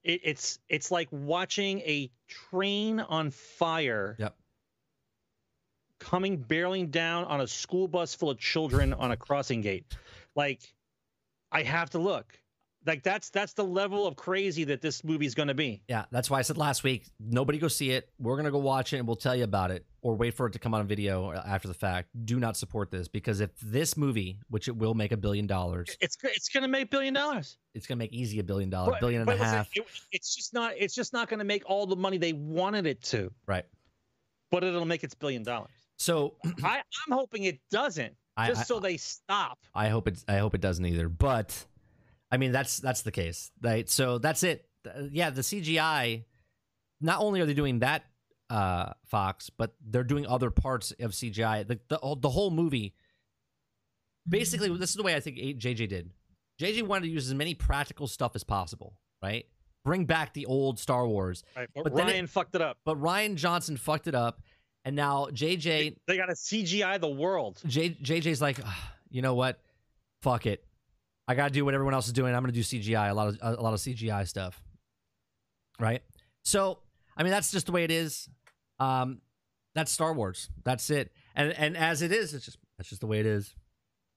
it, 0.04 0.22
it's 0.24 0.60
it's 0.68 0.92
like 0.92 1.08
watching 1.12 1.80
a 1.80 2.12
train 2.28 3.00
on 3.00 3.32
fire. 3.32 4.16
Yep. 4.20 4.36
Coming 6.00 6.38
barreling 6.44 6.92
down 6.92 7.26
on 7.26 7.42
a 7.42 7.48
school 7.48 7.88
bus 7.88 8.14
full 8.14 8.30
of 8.30 8.38
children 8.40 8.94
on 8.94 9.12
a 9.12 9.18
crossing 9.18 9.62
gate. 9.62 9.86
Like, 10.36 10.62
I 11.52 11.64
have 11.64 11.90
to 11.92 12.00
look. 12.00 12.38
Like 12.86 13.04
that's 13.04 13.30
that's 13.32 13.52
the 13.52 13.66
level 13.66 14.08
of 14.08 14.16
crazy 14.16 14.64
that 14.66 14.80
this 14.82 15.04
movie's 15.04 15.36
going 15.36 15.50
to 15.50 15.54
be. 15.54 15.82
Yeah, 15.90 16.06
that's 16.10 16.30
why 16.30 16.40
I 16.40 16.42
said 16.44 16.56
last 16.58 16.84
week, 16.86 17.06
nobody 17.20 17.58
go 17.58 17.68
see 17.68 17.92
it. 17.92 18.08
We're 18.18 18.38
gonna 18.38 18.52
go 18.52 18.60
watch 18.60 18.94
it 18.94 18.98
and 19.00 19.08
we'll 19.08 19.18
tell 19.18 19.36
you 19.36 19.44
about 19.44 19.72
it, 19.72 19.86
or 20.02 20.16
wait 20.16 20.36
for 20.36 20.46
it 20.46 20.54
to 20.54 20.60
come 20.60 20.74
out 20.74 20.80
on 20.80 20.88
video 20.88 21.34
after 21.34 21.68
the 21.68 21.74
fact. 21.74 22.10
Do 22.24 22.40
not 22.40 22.56
support 22.56 22.90
this 22.90 23.10
because 23.10 23.42
if 23.42 23.50
this 23.62 23.98
movie, 23.98 24.40
which 24.50 24.70
it 24.70 24.78
will 24.78 24.94
make 24.94 25.12
a 25.12 25.18
billion 25.18 25.48
dollars, 25.48 25.98
It's 26.00 26.16
it's 26.24 26.48
going 26.48 26.62
to 26.62 26.70
make 26.70 26.90
billion 26.90 27.14
dollars. 27.14 27.58
it's 27.74 27.88
gonna 27.88 28.00
make 28.00 28.14
easy 28.14 28.40
a 28.40 28.44
billion 28.44 28.70
dollars, 28.70 28.92
But- 28.94 29.00
billion 29.02 29.22
and 29.22 29.30
a 29.32 29.36
half. 29.38 29.68
it- 29.76 29.84
it's 30.14 30.34
just 30.34 30.54
not 30.54 30.74
it's 30.78 30.96
just 30.96 31.12
not 31.12 31.28
going 31.28 31.40
to 31.40 31.46
make 31.46 31.64
all 31.66 31.88
the 31.88 31.96
money 31.98 32.18
they 32.18 32.32
wanted 32.34 32.86
it 32.86 33.02
to, 33.06 33.34
Right. 33.48 33.66
but 34.50 34.64
it'll 34.64 34.86
make 34.86 35.04
its 35.04 35.16
billion 35.16 35.44
dollars. 35.44 35.72
So 35.98 36.36
I 36.64 36.78
I'm 37.08 37.12
hoping 37.14 37.44
it 37.44 37.60
doesn't, 37.72 38.14
I, 38.36 38.48
just 38.50 38.62
I, 38.62 38.64
so 38.66 38.80
they 38.80 38.98
stop. 38.98 39.58
I 39.74 39.90
hope 39.90 40.08
it. 40.08 40.24
I 40.28 40.38
hope 40.38 40.54
it 40.56 40.62
doesn't 40.62 40.86
either. 40.86 41.10
But 41.10 41.66
I 42.32 42.38
mean, 42.38 42.52
that's 42.52 42.80
that's 42.80 43.02
the 43.02 43.12
case, 43.12 43.52
right? 43.62 43.90
So 43.90 44.18
that's 44.18 44.44
it. 44.44 44.68
Yeah, 45.12 45.32
the 45.32 45.42
CGI. 45.42 46.24
Not 47.02 47.20
only 47.22 47.42
are 47.42 47.46
they 47.46 47.54
doing 47.54 47.80
that, 47.80 48.04
uh, 48.50 48.94
Fox, 49.06 49.50
but 49.50 49.76
they're 49.86 50.04
doing 50.04 50.26
other 50.26 50.50
parts 50.52 50.94
of 51.00 51.12
CGI. 51.12 51.68
The 51.68 51.80
the, 51.88 52.16
the 52.20 52.30
whole 52.30 52.52
movie. 52.52 52.94
Basically, 54.30 54.76
this 54.78 54.90
is 54.90 54.96
the 54.96 55.04
way 55.04 55.16
I 55.16 55.20
think 55.20 55.38
JJ 55.38 55.88
did. 55.90 56.12
JJ 56.62 56.84
wanted 56.84 57.04
to 57.06 57.12
use 57.12 57.28
as 57.28 57.34
many 57.34 57.54
practical 57.54 58.08
stuff 58.08 58.34
as 58.36 58.44
possible, 58.44 58.98
right? 59.24 59.46
Bring 59.86 60.06
back 60.06 60.34
the 60.34 60.46
old 60.48 60.80
Star 60.80 61.08
Wars, 61.08 61.44
Right, 61.56 61.70
but, 61.74 61.86
But 61.86 61.94
Rian 61.94 62.28
fucked 62.28 62.56
it 62.56 62.62
up. 62.62 62.78
but 62.84 63.00
Rian 63.00 63.36
Johnson 63.36 63.78
fucked 63.78 64.08
it 64.08 64.16
up, 64.16 64.42
and 64.88 64.96
now 64.96 65.28
JJ 65.32 65.98
They 66.08 66.18
got 66.18 66.28
to 66.28 66.34
CGI 66.34 67.00
the 67.02 67.10
world. 67.10 67.62
J, 67.68 67.90
JJ's 67.90 68.42
like, 68.42 68.58
"Ah, 68.64 68.94
you 69.10 69.22
know 69.22 69.36
what? 69.36 69.60
Fuck 70.22 70.46
it. 70.46 70.64
I 71.28 71.36
gotta 71.36 71.54
do 71.54 71.66
what 71.66 71.74
everyone 71.74 71.94
else 71.94 72.08
is 72.08 72.14
doing. 72.14 72.34
I'm 72.34 72.42
gonna 72.42 72.54
do 72.54 72.62
CGI, 72.62 73.10
a 73.10 73.14
lot 73.14 73.28
of 73.28 73.38
a, 73.42 73.62
lot 73.62 73.74
of 73.74 73.82
CGI 73.82 74.26
stuff. 74.26 74.64
Right. 75.78 76.02
So, 76.46 76.80
I 77.18 77.24
mean, 77.24 77.32
that's 77.32 77.52
just 77.52 77.66
the 77.66 77.74
way 77.74 77.84
it 77.84 77.92
is. 77.92 78.30
Um, 78.80 79.20
that's 79.76 79.92
Star 79.92 80.14
Wars. 80.14 80.50
That's 80.64 80.90
it. 80.90 81.12
And 81.36 81.52
and 81.52 81.76
as 81.76 82.02
it 82.02 82.14
is, 82.14 82.34
it's 82.34 82.46
just 82.46 82.58
that's 82.78 82.88
just 82.88 83.02
the 83.02 83.08
way 83.08 83.20
it 83.20 83.26
is. 83.26 83.54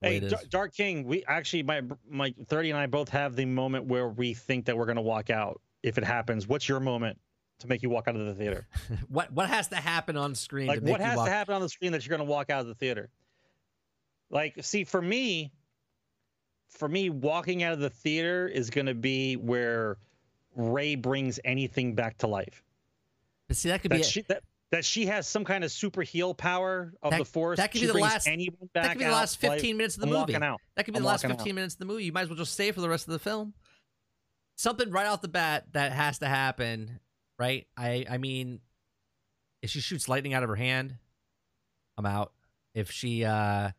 Hey, 0.00 0.18
it 0.18 0.22
is. 0.22 0.34
Dark 0.50 0.72
King, 0.72 1.04
we 1.04 1.24
actually 1.26 1.64
my 1.64 1.82
my 2.08 2.32
30 2.46 2.70
and 2.70 2.78
I 2.78 2.86
both 2.86 3.08
have 3.08 3.34
the 3.34 3.44
moment 3.44 3.86
where 3.86 4.08
we 4.08 4.34
think 4.34 4.66
that 4.66 4.78
we're 4.78 4.86
going 4.86 4.96
to 4.96 5.02
walk 5.02 5.30
out 5.30 5.60
if 5.82 5.98
it 5.98 6.04
happens. 6.04 6.46
What's 6.46 6.68
your 6.68 6.78
moment 6.78 7.18
to 7.60 7.66
make 7.68 7.82
you 7.82 7.90
walk 7.90 8.08
out 8.08 8.16
of 8.16 8.26
the 8.26 8.34
theater? 8.34 8.66
what 9.08 9.32
what 9.32 9.48
has 9.48 9.68
to 9.68 9.76
happen 9.76 10.16
on 10.16 10.34
screen? 10.34 10.66
Like 10.66 10.78
to 10.80 10.84
make 10.84 10.92
what 10.92 11.00
has 11.00 11.16
walk- 11.16 11.26
to 11.26 11.32
happen 11.32 11.54
on 11.54 11.60
the 11.62 11.68
screen 11.68 11.92
that 11.92 12.04
you're 12.06 12.16
going 12.16 12.26
to 12.26 12.30
walk 12.30 12.50
out 12.50 12.60
of 12.60 12.66
the 12.66 12.74
theater? 12.74 13.10
Like 14.30 14.54
see 14.62 14.84
for 14.84 15.00
me 15.02 15.52
for 16.68 16.88
me 16.88 17.10
walking 17.10 17.62
out 17.62 17.72
of 17.72 17.80
the 17.80 17.90
theater 17.90 18.46
is 18.46 18.70
going 18.70 18.86
to 18.86 18.94
be 18.94 19.36
where 19.36 19.96
Rey 20.54 20.94
brings 20.94 21.40
anything 21.44 21.94
back 21.94 22.18
to 22.18 22.26
life. 22.26 22.62
But 23.48 23.56
see, 23.56 23.68
that 23.70 23.82
could 23.82 23.90
be 23.90 23.96
That 23.98 24.06
it. 24.06 24.08
she 24.10 24.22
that, 24.22 24.42
that 24.70 24.84
she 24.84 25.06
has 25.06 25.26
some 25.26 25.44
kind 25.44 25.64
of 25.64 25.72
super 25.72 26.02
heal 26.02 26.32
power 26.32 26.92
of 27.02 27.10
That- 27.10 27.18
the 27.18 27.24
force. 27.24 27.56
that 27.58 27.72
could 27.72 27.80
she 27.80 27.86
be 27.88 27.92
the 27.92 27.98
last- 27.98 28.26
that 28.26 28.88
could 28.90 28.98
be 28.98 29.04
the 29.04 29.10
last 29.10 29.42
life. 29.42 29.54
15 29.54 29.76
minutes 29.76 29.96
of 29.96 30.02
the 30.02 30.06
I'm 30.06 30.12
movie. 30.12 30.32
That 30.34 30.58
could 30.84 30.94
be 30.94 30.98
I'm 30.98 31.02
the 31.02 31.08
last 31.08 31.22
15 31.22 31.40
out. 31.40 31.54
minutes 31.54 31.74
of 31.74 31.80
the 31.80 31.86
movie. 31.86 32.04
You 32.04 32.12
might 32.12 32.22
as 32.22 32.28
well 32.28 32.38
just 32.38 32.52
stay 32.52 32.70
for 32.70 32.80
the 32.80 32.88
rest 32.88 33.08
of 33.08 33.12
the 33.12 33.18
film. 33.18 33.52
Something 34.54 34.90
right 34.90 35.06
off 35.06 35.22
the 35.22 35.28
bat 35.28 35.64
that 35.72 35.90
has 35.92 36.18
to 36.18 36.26
happen, 36.26 37.00
right? 37.40 37.66
I 37.76 38.04
I 38.08 38.18
mean, 38.18 38.60
if 39.62 39.70
she 39.70 39.80
shoots 39.80 40.08
lightning 40.08 40.34
out 40.34 40.42
of 40.44 40.48
her 40.50 40.56
hand, 40.56 40.96
I'm 41.96 42.06
out. 42.06 42.32
If 42.74 42.90
she 42.92 43.24
uh 43.24 43.70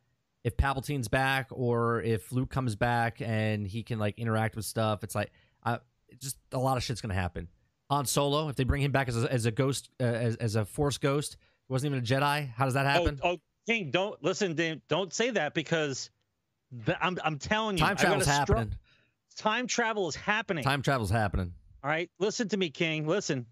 if 0.43 0.57
Palpatine's 0.57 1.07
back 1.07 1.47
or 1.51 2.01
if 2.01 2.31
Luke 2.31 2.49
comes 2.49 2.75
back 2.75 3.21
and 3.21 3.65
he 3.67 3.83
can 3.83 3.99
like 3.99 4.17
interact 4.17 4.55
with 4.55 4.65
stuff, 4.65 5.03
it's 5.03 5.15
like 5.15 5.31
uh 5.63 5.77
just 6.19 6.37
a 6.51 6.57
lot 6.57 6.75
of 6.75 6.83
shit's 6.83 6.99
gonna 6.99 7.13
happen. 7.13 7.47
Han 7.91 8.05
Solo, 8.05 8.49
if 8.49 8.55
they 8.55 8.63
bring 8.63 8.81
him 8.81 8.91
back 8.91 9.07
as 9.07 9.23
a, 9.23 9.31
as 9.31 9.45
a 9.45 9.51
ghost, 9.51 9.89
uh, 9.99 10.05
as, 10.05 10.37
as 10.37 10.55
a 10.55 10.65
Force 10.65 10.97
ghost, 10.97 11.37
wasn't 11.67 11.93
even 11.93 12.03
a 12.03 12.05
Jedi. 12.05 12.49
How 12.53 12.65
does 12.65 12.73
that 12.73 12.85
happen? 12.85 13.19
Oh, 13.21 13.33
oh, 13.33 13.37
King, 13.67 13.91
don't 13.91 14.21
listen. 14.23 14.55
Dave, 14.55 14.81
Don't 14.87 15.13
say 15.13 15.29
that 15.31 15.53
because 15.53 16.09
the, 16.85 16.97
I'm 17.03 17.17
I'm 17.23 17.37
telling 17.37 17.77
you, 17.77 17.83
Time 17.83 17.97
I 17.99 18.01
travel's 18.01 18.23
stru- 18.25 18.31
happening. 18.31 18.75
time 19.35 19.67
travel 19.67 20.07
is 20.07 20.15
happening. 20.15 20.63
Time 20.63 20.81
travel's 20.81 21.11
happening. 21.11 21.53
All 21.83 21.89
right, 21.89 22.09
listen 22.19 22.47
to 22.49 22.57
me, 22.57 22.69
King. 22.69 23.07
Listen. 23.07 23.45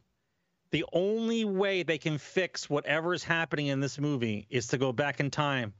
The 0.71 0.85
only 0.93 1.45
way 1.45 1.81
they 1.81 1.97
can 1.97 2.19
fix 2.19 2.69
whatever 2.69 3.15
is 3.15 3.23
happening 3.23 3.67
in 3.67 3.79
this 3.79 3.97
movie 3.97 4.45
is 4.51 4.67
to 4.67 4.77
go 4.77 4.91
back 4.93 5.19
in 5.19 5.31
time. 5.31 5.73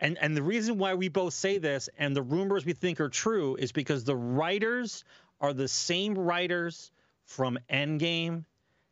And 0.00 0.18
and 0.20 0.36
the 0.36 0.42
reason 0.42 0.78
why 0.78 0.94
we 0.94 1.06
both 1.08 1.32
say 1.32 1.58
this 1.58 1.88
and 1.96 2.16
the 2.16 2.22
rumors 2.22 2.64
we 2.66 2.72
think 2.72 3.00
are 3.00 3.08
true 3.08 3.54
is 3.54 3.70
because 3.70 4.02
the 4.02 4.16
writers 4.16 5.04
are 5.40 5.52
the 5.52 5.68
same 5.68 6.18
writers 6.18 6.90
from 7.24 7.56
Endgame, 7.72 8.44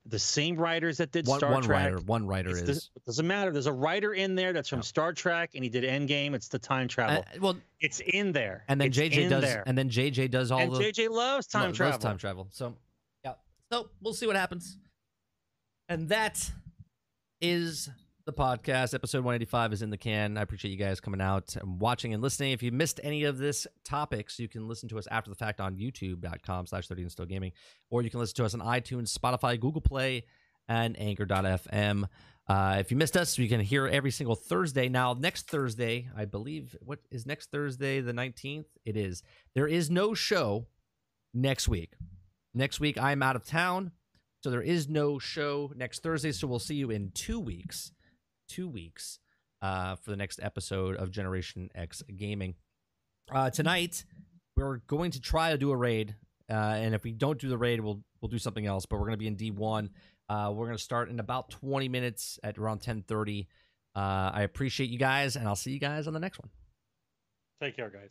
the 0.07 0.21
same 0.21 0.55
writers 0.57 0.99
that 0.99 1.11
did 1.11 1.27
One, 1.27 1.41
Star 1.41 1.51
one 1.51 1.63
Trek. 1.65 1.83
writer, 1.85 1.99
one 1.99 2.29
writer 2.29 2.51
It's 2.51 2.61
is. 2.61 2.67
the- 2.67 3.01
it 3.01 3.05
doesn't 3.07 3.27
matter. 3.27 3.51
There's 3.51 3.67
a 3.67 3.73
writer 3.73 4.15
in 4.15 4.37
there 4.37 4.53
that's 4.53 4.69
from. 4.69 4.83
Star 4.83 5.13
Trek, 5.13 5.51
and 5.57 5.65
he 5.65 5.69
did 5.69 5.83
Endgame. 5.83 6.33
It's 6.35 6.47
the 6.47 6.61
time 6.61 6.87
travel. 6.87 7.25
Uh, 7.27 7.39
well, 7.41 7.57
it's 7.81 7.99
in 7.99 8.31
there. 8.31 8.63
and 8.69 8.81
then 8.81 8.87
It's 8.87 8.97
JJ 8.97 9.29
does, 9.29 9.43
there. 9.43 9.65
and 9.67 9.77
then 9.77 9.91
JJ 9.91 10.31
does 10.31 10.53
all 10.53 10.61
and 10.61 10.73
the 10.73 10.79
JJ 10.79 11.09
loves 11.11 11.49
time 11.49 11.65
loves 11.71 11.77
travel. 11.77 11.99
time 11.99 12.19
travel. 12.19 12.47
So. 12.53 12.77
So 13.73 13.89
we'll 14.01 14.15
see 14.15 14.27
what 14.27 14.37
happens. 14.37 14.79
And 15.89 16.09
that 16.09 16.51
is 17.41 17.89
the 18.27 18.33
podcast. 18.33 18.95
Episode 18.95 19.19
185 19.19 19.73
is 19.73 19.83
in 19.83 19.91
the 19.91 19.97
can. 19.97 20.37
I 20.37 20.43
appreciate 20.43 20.73
you 20.73 20.77
guys 20.77 21.01
coming 21.01 21.21
out 21.21 21.57
and 21.57 21.81
watching 21.81 22.13
and 22.13 22.23
listening. 22.23 22.53
If 22.53 22.63
you 22.63 22.73
missed 22.73 23.01
any 23.03 23.25
of 23.25 23.39
this 23.39 23.67
topics, 23.85 24.39
you 24.39 24.49
can 24.49 24.69
listen 24.69 24.89
to 24.91 24.99
us 24.99 25.07
after 25.11 25.31
the 25.31 25.37
fact 25.37 25.61
on 25.61 25.77
youtube.com 25.77 26.67
slash 26.67 26.89
30 26.89 27.03
and 27.03 27.13
still 27.13 27.27
gaming, 27.27 27.53
or 27.91 28.03
you 28.03 28.11
can 28.11 28.21
listen 28.21 28.37
to 28.37 28.45
us 28.45 28.55
on 28.55 28.61
iTunes, 28.61 29.17
Spotify, 29.17 29.59
Google 29.59 29.81
Play, 29.81 30.25
and 30.69 30.99
anchor.fm. 31.01 32.09
Uh, 32.49 32.77
if 32.81 32.91
you 32.91 32.97
missed 32.97 33.17
us, 33.17 33.39
you 33.39 33.49
can 33.49 33.61
hear 33.61 33.87
every 33.87 34.11
single 34.11 34.35
Thursday. 34.35 34.89
Now, 34.89 35.15
next 35.15 35.49
Thursday, 35.49 36.09
I 36.17 36.25
believe, 36.25 36.77
what 36.81 36.99
is 37.11 37.25
next 37.25 37.53
Thursday, 37.53 38.01
the 38.01 38.13
19th? 38.13 38.67
It 38.85 38.97
is. 38.97 39.23
There 39.55 39.69
is 39.69 39.91
no 39.91 40.15
show 40.15 40.67
next 41.33 41.69
week. 41.69 41.93
Next 42.55 42.81
week, 42.81 42.99
I'm 42.99 43.23
out 43.23 43.37
of 43.37 43.45
town. 43.47 43.93
So 44.43 44.51
there 44.51 44.63
is 44.63 44.89
no 44.89 45.19
show 45.19 45.71
next 45.77 46.03
Thursday. 46.03 46.33
So 46.33 46.47
we'll 46.47 46.59
see 46.59 46.75
you 46.75 46.91
in 46.91 47.11
two 47.13 47.39
weeks. 47.39 47.93
Two 48.49 48.69
weeks 48.69 49.19
uh, 49.63 49.97
for 49.97 50.11
the 50.11 50.17
next 50.17 50.41
episode 50.43 50.97
of 50.97 51.11
Generation 51.11 51.71
X 51.75 52.03
Gaming. 52.17 52.55
Uh, 53.33 53.51
tonight, 53.51 54.05
we're 54.57 54.79
going 54.89 55.13
to 55.13 55.21
try 55.21 55.53
to 55.53 55.59
do 55.59 55.71
a 55.71 55.77
raid. 55.77 56.17
Uh, 56.51 56.55
and 56.55 56.95
if 56.95 57.05
we 57.05 57.13
don't 57.13 57.39
do 57.39 57.49
the 57.49 57.59
raid, 57.59 57.81
we'll 57.81 58.03
we'll 58.21 58.29
do 58.29 58.39
something 58.39 58.67
else. 58.67 58.87
But 58.87 58.97
we're 58.97 59.07
going 59.07 59.13
to 59.13 59.17
be 59.19 59.29
in 59.29 59.37
D1. 59.37 59.91
Uh, 60.29 60.53
we're 60.53 60.67
going 60.67 60.77
to 60.77 60.83
start 60.83 61.11
in 61.11 61.21
about 61.21 61.51
20 61.51 61.89
minutes 61.89 62.39
at 62.43 62.59
around 62.59 62.81
10:30. 62.81 63.47
Uh, 63.95 64.31
I 64.33 64.43
appreciate 64.43 64.91
you 64.91 64.99
guys, 64.99 65.37
and 65.37 65.47
I'll 65.47 65.57
see 65.57 65.73
you 65.73 65.81
guys 65.81 66.07
on 66.07 66.13
the 66.13 66.21
next 66.21 66.39
one. 66.41 66.51
Take 67.63 67.77
care, 67.77 67.91
guys. 67.91 68.11